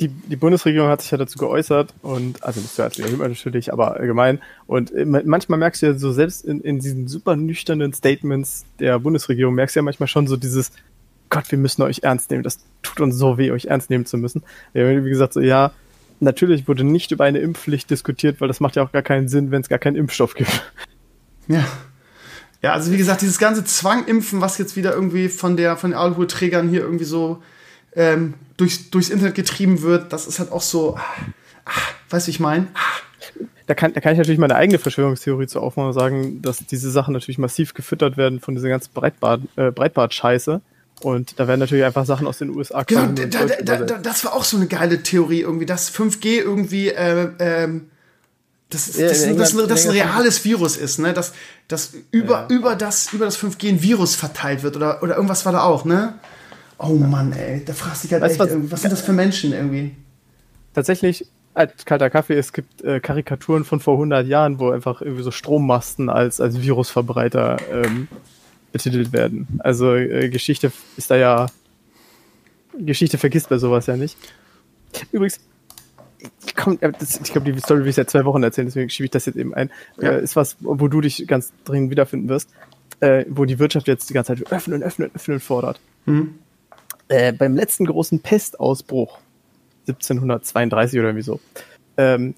die, 0.00 0.08
die 0.08 0.36
Bundesregierung 0.36 0.88
hat 0.88 1.02
sich 1.02 1.12
ja 1.12 1.16
dazu 1.16 1.38
geäußert 1.38 1.94
und 2.02 2.42
also 2.42 2.60
nicht 2.60 2.74
zuerst 2.74 2.96
Hilmer 2.96 3.28
natürlich, 3.28 3.72
aber 3.72 3.94
allgemein. 3.94 4.40
Und 4.66 4.90
äh, 4.90 5.04
manchmal 5.04 5.60
merkst 5.60 5.82
du 5.82 5.86
ja 5.86 5.94
so 5.94 6.10
selbst 6.10 6.44
in, 6.44 6.60
in 6.60 6.80
diesen 6.80 7.06
super 7.06 7.36
nüchternen 7.36 7.92
Statements 7.92 8.64
der 8.80 8.98
Bundesregierung 8.98 9.54
merkst 9.54 9.76
du 9.76 9.78
ja 9.78 9.84
manchmal 9.84 10.08
schon 10.08 10.26
so 10.26 10.36
dieses 10.36 10.72
Gott, 11.30 11.50
wir 11.50 11.58
müssen 11.58 11.82
euch 11.82 12.00
ernst 12.02 12.30
nehmen. 12.30 12.42
Das 12.42 12.58
tut 12.82 13.00
uns 13.00 13.16
so 13.16 13.38
weh, 13.38 13.50
euch 13.50 13.66
ernst 13.66 13.88
nehmen 13.88 14.04
zu 14.04 14.18
müssen. 14.18 14.42
Wie 14.72 15.08
gesagt, 15.08 15.32
so 15.32 15.40
ja, 15.40 15.72
natürlich 16.18 16.68
wurde 16.68 16.84
nicht 16.84 17.10
über 17.12 17.24
eine 17.24 17.38
Impfpflicht 17.38 17.88
diskutiert, 17.88 18.40
weil 18.40 18.48
das 18.48 18.60
macht 18.60 18.76
ja 18.76 18.82
auch 18.82 18.92
gar 18.92 19.02
keinen 19.02 19.28
Sinn, 19.28 19.50
wenn 19.50 19.62
es 19.62 19.68
gar 19.68 19.78
keinen 19.78 19.96
Impfstoff 19.96 20.34
gibt. 20.34 20.62
Ja. 21.48 21.64
Ja, 22.62 22.74
also 22.74 22.92
wie 22.92 22.98
gesagt, 22.98 23.22
dieses 23.22 23.38
ganze 23.38 23.64
Zwangimpfen, 23.64 24.42
was 24.42 24.58
jetzt 24.58 24.76
wieder 24.76 24.92
irgendwie 24.92 25.28
von 25.30 25.56
der 25.56 25.76
von 25.78 25.92
den 25.92 25.98
Aluhutträgern 25.98 26.68
hier 26.68 26.82
irgendwie 26.82 27.06
so 27.06 27.42
ähm, 27.94 28.34
durchs, 28.58 28.90
durchs 28.90 29.08
Internet 29.08 29.34
getrieben 29.34 29.80
wird, 29.80 30.12
das 30.12 30.26
ist 30.26 30.38
halt 30.38 30.52
auch 30.52 30.60
so, 30.60 30.96
ah, 30.96 31.02
ah, 31.64 31.70
weißt 32.10 32.26
du, 32.26 32.28
wie 32.28 32.34
ich 32.34 32.40
meine? 32.40 32.66
Ah, 32.74 33.00
Da 33.66 33.74
kann, 33.74 33.92
da 33.92 34.00
kann 34.00 34.12
ich 34.12 34.18
natürlich 34.18 34.40
meine 34.40 34.56
eigene 34.56 34.78
Verschwörungstheorie 34.78 35.46
zu 35.46 35.60
aufmachen 35.60 35.88
und 35.88 35.94
sagen, 35.94 36.42
dass 36.42 36.58
diese 36.58 36.90
Sachen 36.90 37.14
natürlich 37.14 37.38
massiv 37.38 37.72
gefüttert 37.72 38.16
werden 38.16 38.40
von 38.40 38.54
dieser 38.54 38.68
ganzen 38.68 38.92
Breitbart, 38.92 39.42
äh, 39.56 39.70
Breitbart-Scheiße. 39.70 40.60
Und 41.02 41.38
da 41.40 41.48
werden 41.48 41.60
natürlich 41.60 41.84
einfach 41.84 42.04
Sachen 42.06 42.26
aus 42.26 42.38
den 42.38 42.50
USA 42.50 42.82
Genau, 42.82 43.06
da, 43.12 43.24
da, 43.62 43.76
da, 43.76 43.98
das 43.98 44.24
war 44.24 44.34
auch 44.34 44.44
so 44.44 44.56
eine 44.58 44.66
geile 44.66 45.02
Theorie 45.02 45.40
irgendwie, 45.40 45.66
dass 45.66 45.90
5G 45.92 46.26
irgendwie 46.40 46.88
äh, 46.90 47.28
ähm, 47.38 47.90
das, 48.68 48.88
ist, 48.88 48.98
Ja, 48.98 49.08
das, 49.08 49.22
in 49.22 49.36
das, 49.36 49.38
das, 49.38 49.50
England- 49.52 49.70
das 49.70 49.84
ein 49.86 49.90
reales 49.92 50.44
Virus 50.44 50.76
ist, 50.76 50.98
ne? 50.98 51.12
Dass, 51.12 51.32
dass 51.68 51.92
über, 52.10 52.46
über, 52.50 52.76
das, 52.76 53.12
über 53.12 53.24
das 53.24 53.38
5G 53.38 53.68
ein 53.70 53.82
Virus 53.82 54.14
verteilt 54.14 54.62
wird 54.62 54.76
oder, 54.76 55.02
oder 55.02 55.16
irgendwas 55.16 55.44
war 55.46 55.52
da 55.52 55.62
auch, 55.62 55.84
ne? 55.84 56.14
Oh 56.78 56.88
Mann, 56.94 57.32
ey, 57.32 57.64
da 57.64 57.72
fragst 57.72 58.04
du 58.04 58.08
dich 58.08 58.12
halt 58.14 58.22
Weißt 58.22 58.40
echt, 58.40 58.62
was- 58.62 58.70
was 58.70 58.82
sind 58.82 58.92
das 58.92 59.00
für 59.00 59.12
Menschen 59.12 59.52
irgendwie? 59.52 59.94
Tatsächlich, 60.74 61.26
als 61.52 61.84
kalter 61.84 62.10
Kaffee, 62.10 62.38
es 62.38 62.52
gibt 62.52 62.82
äh, 62.84 63.00
Karikaturen 63.00 63.64
von 63.64 63.80
vor 63.80 63.94
100 63.94 64.26
Jahren, 64.26 64.58
wo 64.60 64.70
einfach 64.70 65.00
irgendwie 65.02 65.22
so 65.24 65.30
Strommasten 65.32 66.08
als, 66.08 66.40
als 66.40 66.62
Virusverbreiter 66.62 67.56
ähm, 67.72 68.06
betitelt 68.72 69.12
werden. 69.12 69.60
Also 69.60 69.94
äh, 69.94 70.28
Geschichte 70.28 70.72
ist 70.96 71.10
da 71.10 71.16
ja, 71.16 71.46
Geschichte 72.78 73.18
vergisst 73.18 73.48
bei 73.48 73.58
sowas 73.58 73.86
ja 73.86 73.96
nicht. 73.96 74.16
Übrigens, 75.12 75.40
ich, 76.46 76.54
komm, 76.54 76.78
äh, 76.80 76.92
das, 76.98 77.20
ich 77.20 77.32
glaube, 77.32 77.52
die 77.52 77.58
Story 77.60 77.80
will 77.80 77.88
ich 77.88 77.96
seit 77.96 78.10
zwei 78.10 78.24
Wochen 78.24 78.42
erzählen, 78.42 78.66
deswegen 78.66 78.90
schiebe 78.90 79.06
ich 79.06 79.10
das 79.10 79.26
jetzt 79.26 79.36
eben 79.36 79.54
ein. 79.54 79.70
Ja. 80.00 80.12
Äh, 80.12 80.22
ist 80.22 80.36
was, 80.36 80.56
wo 80.60 80.88
du 80.88 81.00
dich 81.00 81.26
ganz 81.26 81.52
dringend 81.64 81.90
wiederfinden 81.90 82.28
wirst, 82.28 82.50
äh, 83.00 83.24
wo 83.28 83.44
die 83.44 83.58
Wirtschaft 83.58 83.88
jetzt 83.88 84.10
die 84.10 84.14
ganze 84.14 84.34
Zeit 84.34 84.52
öffnen, 84.52 84.82
öffnen, 84.82 85.10
öffnen 85.14 85.40
fordert. 85.40 85.80
Mhm. 86.06 86.38
Äh, 87.08 87.32
beim 87.32 87.54
letzten 87.54 87.86
großen 87.86 88.20
Pestausbruch, 88.20 89.18
1732 89.88 90.98
oder 90.98 91.08
irgendwie 91.08 91.24
so, 91.24 91.40
ähm, 91.96 92.34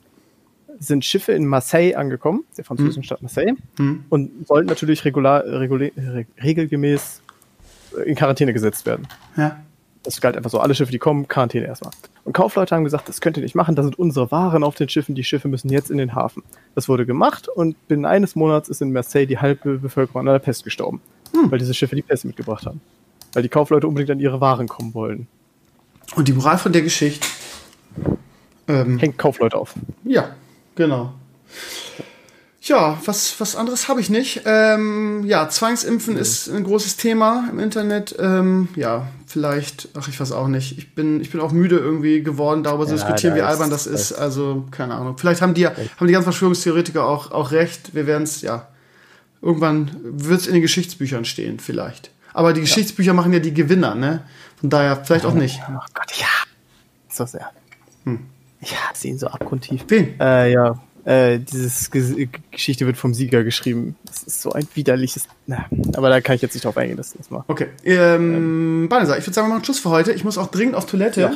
sind 0.78 1.04
Schiffe 1.04 1.32
in 1.32 1.46
Marseille 1.46 1.94
angekommen, 1.96 2.44
der 2.56 2.64
französischen 2.64 3.02
Stadt 3.04 3.22
Marseille, 3.22 3.54
Mhm. 3.78 4.04
und 4.08 4.46
sollten 4.46 4.68
natürlich 4.68 5.04
regular, 5.04 5.44
regula- 5.44 5.90
re- 5.96 6.26
regelgemäß 6.42 7.22
äh, 7.98 8.02
in 8.08 8.14
Quarantäne 8.16 8.52
gesetzt 8.52 8.86
werden. 8.86 9.06
Ja. 9.36 9.60
Das 10.04 10.20
galt 10.20 10.36
einfach 10.36 10.50
so, 10.50 10.58
alle 10.58 10.74
Schiffe, 10.74 10.90
die 10.90 10.98
kommen, 10.98 11.28
Quarantäne 11.28 11.66
erstmal. 11.66 11.92
Und 12.24 12.32
Kaufleute 12.32 12.74
haben 12.74 12.82
gesagt, 12.82 13.08
das 13.08 13.20
könnt 13.20 13.36
ihr 13.36 13.42
nicht 13.44 13.54
machen, 13.54 13.76
da 13.76 13.84
sind 13.84 13.96
unsere 13.98 14.32
Waren 14.32 14.64
auf 14.64 14.74
den 14.74 14.88
Schiffen, 14.88 15.14
die 15.14 15.22
Schiffe 15.22 15.46
müssen 15.46 15.68
jetzt 15.70 15.90
in 15.92 15.98
den 15.98 16.14
Hafen. 16.16 16.42
Das 16.74 16.88
wurde 16.88 17.06
gemacht 17.06 17.46
und 17.48 17.76
binnen 17.86 18.04
eines 18.04 18.34
Monats 18.34 18.68
ist 18.68 18.82
in 18.82 18.92
Marseille 18.92 19.26
die 19.26 19.38
halbe 19.38 19.78
Bevölkerung 19.78 20.20
an 20.20 20.26
der 20.26 20.38
Pest 20.40 20.64
gestorben. 20.64 21.00
Weil 21.48 21.58
diese 21.60 21.72
Schiffe 21.72 21.94
die 21.96 22.02
Pest 22.02 22.24
mitgebracht 22.24 22.66
haben. 22.66 22.80
Weil 23.32 23.42
die 23.44 23.48
Kaufleute 23.48 23.86
unbedingt 23.86 24.10
an 24.10 24.20
ihre 24.20 24.40
Waren 24.40 24.66
kommen 24.68 24.92
wollen. 24.92 25.28
Und 26.16 26.26
die 26.28 26.32
Moral 26.32 26.58
von 26.58 26.72
der 26.72 26.82
Geschichte. 26.82 27.26
Ähm, 28.68 28.98
Hängt 28.98 29.18
Kaufleute 29.18 29.56
auf. 29.56 29.74
Ja, 30.04 30.34
genau. 30.74 31.12
Ja, 32.64 32.96
was, 33.06 33.40
was 33.40 33.56
anderes 33.56 33.88
habe 33.88 34.00
ich 34.00 34.08
nicht. 34.08 34.42
Ähm, 34.44 35.24
ja, 35.24 35.48
Zwangsimpfen 35.48 36.16
ist 36.16 36.48
ein 36.48 36.62
großes 36.62 36.96
Thema 36.96 37.48
im 37.50 37.58
Internet. 37.58 38.14
Ähm, 38.20 38.68
ja, 38.76 39.08
vielleicht, 39.26 39.88
ach, 39.98 40.06
ich 40.06 40.20
weiß 40.20 40.30
auch 40.30 40.46
nicht. 40.46 40.78
Ich 40.78 40.94
bin, 40.94 41.20
ich 41.20 41.30
bin 41.30 41.40
auch 41.40 41.50
müde 41.50 41.76
irgendwie 41.76 42.22
geworden, 42.22 42.62
darüber 42.62 42.86
zu 42.86 42.92
Ja, 42.92 42.98
diskutieren, 42.98 43.34
da 43.34 43.40
wie 43.40 43.42
albern 43.42 43.68
das 43.68 43.88
ist. 43.88 44.12
Also, 44.12 44.64
keine 44.70 44.94
Ahnung. 44.94 45.18
Vielleicht 45.18 45.42
haben 45.42 45.54
die, 45.54 45.66
haben 45.66 46.06
die 46.06 46.12
ganzen 46.12 46.26
Verschwörungstheoretiker 46.26 47.04
auch, 47.04 47.32
auch 47.32 47.50
recht. 47.50 47.96
Wir 47.96 48.06
werden 48.06 48.22
es, 48.22 48.42
ja, 48.42 48.68
irgendwann 49.40 49.90
wird 50.00 50.42
es 50.42 50.46
in 50.46 50.52
den 50.52 50.62
Geschichtsbüchern 50.62 51.24
stehen, 51.24 51.58
vielleicht. 51.58 52.12
Aber 52.32 52.52
die 52.52 52.60
Geschichtsbücher 52.60 53.12
machen 53.12 53.32
ja 53.32 53.40
die 53.40 53.52
Gewinner, 53.52 53.96
ne? 53.96 54.22
Von 54.60 54.70
daher 54.70 55.04
vielleicht 55.04 55.26
auch 55.26 55.34
nicht. 55.34 55.60
Oh 55.68 55.80
Gott, 55.94 56.12
ja. 56.16 56.26
So 57.08 57.26
sehr. 57.26 57.50
Ich 58.62 58.74
hasse 58.80 59.08
ihn 59.08 59.18
so 59.18 59.26
abgrundtief. 59.26 59.84
Wen? 59.88 60.18
Äh, 60.20 60.52
ja. 60.52 60.80
Äh, 61.04 61.40
dieses 61.40 61.90
Ges 61.90 62.14
Geschichte 62.52 62.86
wird 62.86 62.96
vom 62.96 63.12
Sieger 63.12 63.42
geschrieben. 63.42 63.96
Das 64.04 64.22
ist 64.22 64.40
so 64.40 64.52
ein 64.52 64.66
widerliches. 64.74 65.26
Na, 65.48 65.66
aber 65.96 66.08
da 66.10 66.20
kann 66.20 66.36
ich 66.36 66.42
jetzt 66.42 66.54
nicht 66.54 66.64
drauf 66.64 66.76
eingehen, 66.76 66.96
das, 66.96 67.12
das 67.12 67.28
mal. 67.28 67.44
Okay. 67.48 67.66
Ähm, 67.84 68.86
Banesa, 68.88 69.18
ich 69.18 69.26
würde 69.26 69.34
sagen, 69.34 69.48
wir 69.48 69.54
machen 69.54 69.64
Schluss 69.64 69.80
für 69.80 69.90
heute. 69.90 70.12
Ich 70.12 70.22
muss 70.22 70.38
auch 70.38 70.46
dringend 70.46 70.76
auf 70.76 70.86
Toilette. 70.86 71.20
Ja. 71.20 71.32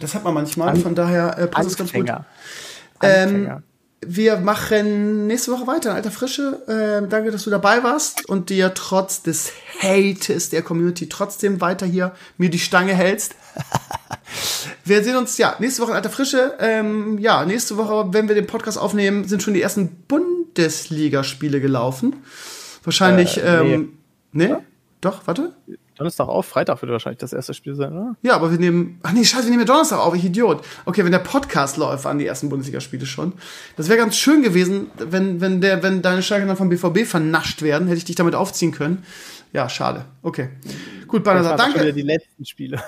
Das 0.00 0.14
hat 0.14 0.22
man 0.22 0.34
manchmal, 0.34 0.68
An- 0.68 0.76
von 0.76 0.94
daher 0.94 1.38
äh, 1.38 1.46
passt 1.46 1.70
es 1.70 1.76
ganz 1.78 1.92
gut. 1.94 2.08
Anfänger. 2.10 2.26
Ähm. 3.02 3.62
Wir 4.08 4.36
machen 4.38 5.26
nächste 5.26 5.52
Woche 5.52 5.66
weiter 5.66 5.90
in 5.90 5.96
alter 5.96 6.10
Frische. 6.10 6.62
Ähm, 6.68 7.08
danke, 7.08 7.30
dass 7.30 7.44
du 7.44 7.50
dabei 7.50 7.82
warst 7.82 8.28
und 8.28 8.50
dir 8.50 8.72
trotz 8.74 9.22
des 9.22 9.52
Hates 9.80 10.50
der 10.50 10.62
Community 10.62 11.08
trotzdem 11.08 11.60
weiter 11.60 11.86
hier 11.86 12.14
mir 12.38 12.50
die 12.50 12.58
Stange 12.58 12.94
hältst. 12.94 13.34
wir 14.84 15.02
sehen 15.04 15.16
uns 15.16 15.38
ja 15.38 15.56
nächste 15.58 15.82
Woche 15.82 15.90
in 15.90 15.96
alter 15.96 16.10
Frische. 16.10 16.54
Ähm, 16.60 17.18
ja, 17.18 17.44
nächste 17.44 17.76
Woche, 17.76 18.12
wenn 18.12 18.28
wir 18.28 18.34
den 18.34 18.46
Podcast 18.46 18.78
aufnehmen, 18.78 19.26
sind 19.28 19.42
schon 19.42 19.54
die 19.54 19.62
ersten 19.62 19.88
Bundesligaspiele 20.08 21.60
gelaufen. 21.60 22.16
Wahrscheinlich, 22.82 23.38
Äh, 23.42 23.62
nee. 23.62 23.74
ähm, 23.74 23.98
nee. 24.32 24.54
Doch, 25.00 25.26
warte. 25.26 25.52
Donnerstag 25.96 26.28
auf, 26.28 26.46
Freitag 26.46 26.82
wird 26.82 26.90
wahrscheinlich 26.90 27.18
das 27.18 27.32
erste 27.32 27.54
Spiel 27.54 27.74
sein, 27.74 27.92
oder? 27.92 28.16
Ja, 28.22 28.34
aber 28.34 28.50
wir 28.50 28.58
nehmen. 28.58 28.98
Ach 29.02 29.12
nee, 29.12 29.24
scheiße, 29.24 29.44
wir 29.44 29.50
nehmen 29.50 29.62
ja 29.62 29.66
Donnerstag 29.66 29.98
auf, 29.98 30.14
ich 30.14 30.24
Idiot. 30.24 30.64
Okay, 30.84 31.04
wenn 31.04 31.12
der 31.12 31.20
Podcast 31.20 31.76
läuft, 31.76 32.04
waren 32.04 32.18
die 32.18 32.26
ersten 32.26 32.48
Bundesligaspiele 32.48 33.06
schon. 33.06 33.32
Das 33.76 33.88
wäre 33.88 33.98
ganz 33.98 34.16
schön 34.16 34.42
gewesen, 34.42 34.88
wenn, 34.98 35.40
wenn, 35.40 35.60
der, 35.60 35.82
wenn 35.82 36.02
deine 36.02 36.22
Stärke 36.22 36.46
dann 36.46 36.56
vom 36.56 36.68
BVB 36.68 37.06
vernascht 37.06 37.62
werden, 37.62 37.86
hätte 37.86 37.98
ich 37.98 38.04
dich 38.04 38.16
damit 38.16 38.34
aufziehen 38.34 38.72
können. 38.72 39.04
Ja, 39.52 39.68
schade. 39.68 40.04
Okay. 40.22 40.48
Gut, 41.06 41.22
Banasa, 41.22 41.50
Das 41.50 41.60
waren 41.60 41.72
schon 41.72 41.80
wieder 41.82 41.92
danke. 41.92 42.00
die 42.02 42.06
letzten 42.06 42.44
Spiele. 42.44 42.82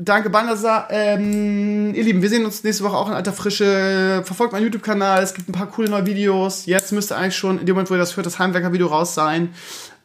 Danke, 0.00 0.30
Banasa. 0.30 0.86
Ähm, 0.90 1.92
ihr 1.92 2.04
Lieben, 2.04 2.22
wir 2.22 2.28
sehen 2.28 2.44
uns 2.44 2.62
nächste 2.62 2.84
Woche 2.84 2.96
auch 2.96 3.08
in 3.08 3.14
alter 3.14 3.32
Frische. 3.32 4.22
Verfolgt 4.24 4.52
meinen 4.52 4.62
YouTube-Kanal, 4.62 5.24
es 5.24 5.34
gibt 5.34 5.48
ein 5.48 5.52
paar 5.52 5.66
coole 5.66 5.88
neue 5.88 6.06
Videos. 6.06 6.66
Jetzt 6.66 6.92
müsste 6.92 7.16
eigentlich 7.16 7.36
schon, 7.36 7.58
in 7.58 7.66
dem 7.66 7.74
Moment, 7.74 7.90
wo 7.90 7.94
ihr 7.94 7.98
das 7.98 8.16
hört, 8.16 8.24
das 8.24 8.38
Heimwerker-Video 8.38 8.86
raus 8.86 9.14
sein. 9.16 9.52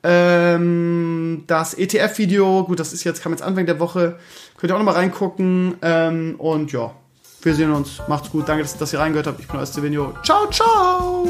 Ähm, 0.03 1.43
das 1.47 1.73
ETF-Video, 1.73 2.65
gut, 2.65 2.79
das 2.79 2.93
ist 2.93 3.03
jetzt, 3.03 3.21
kam 3.21 3.31
jetzt 3.31 3.41
Anfang 3.41 3.65
der 3.65 3.79
Woche. 3.79 4.17
Könnt 4.57 4.71
ihr 4.71 4.75
auch 4.75 4.79
noch 4.79 4.85
mal 4.85 4.93
reingucken. 4.93 5.75
Ähm, 5.81 6.35
und 6.37 6.71
ja, 6.71 6.93
wir 7.41 7.55
sehen 7.55 7.71
uns. 7.71 8.01
Macht's 8.07 8.29
gut. 8.29 8.47
Danke, 8.47 8.63
dass, 8.63 8.77
dass 8.77 8.93
ihr 8.93 8.99
reingehört 8.99 9.27
habt. 9.27 9.39
Ich 9.39 9.47
bin 9.47 9.57
euer 9.57 9.65
Stevenio. 9.65 10.13
Ciao, 10.23 10.49
ciao. 10.49 11.27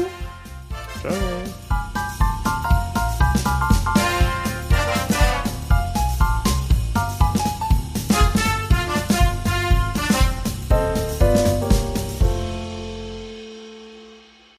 Ciao. 1.00 1.12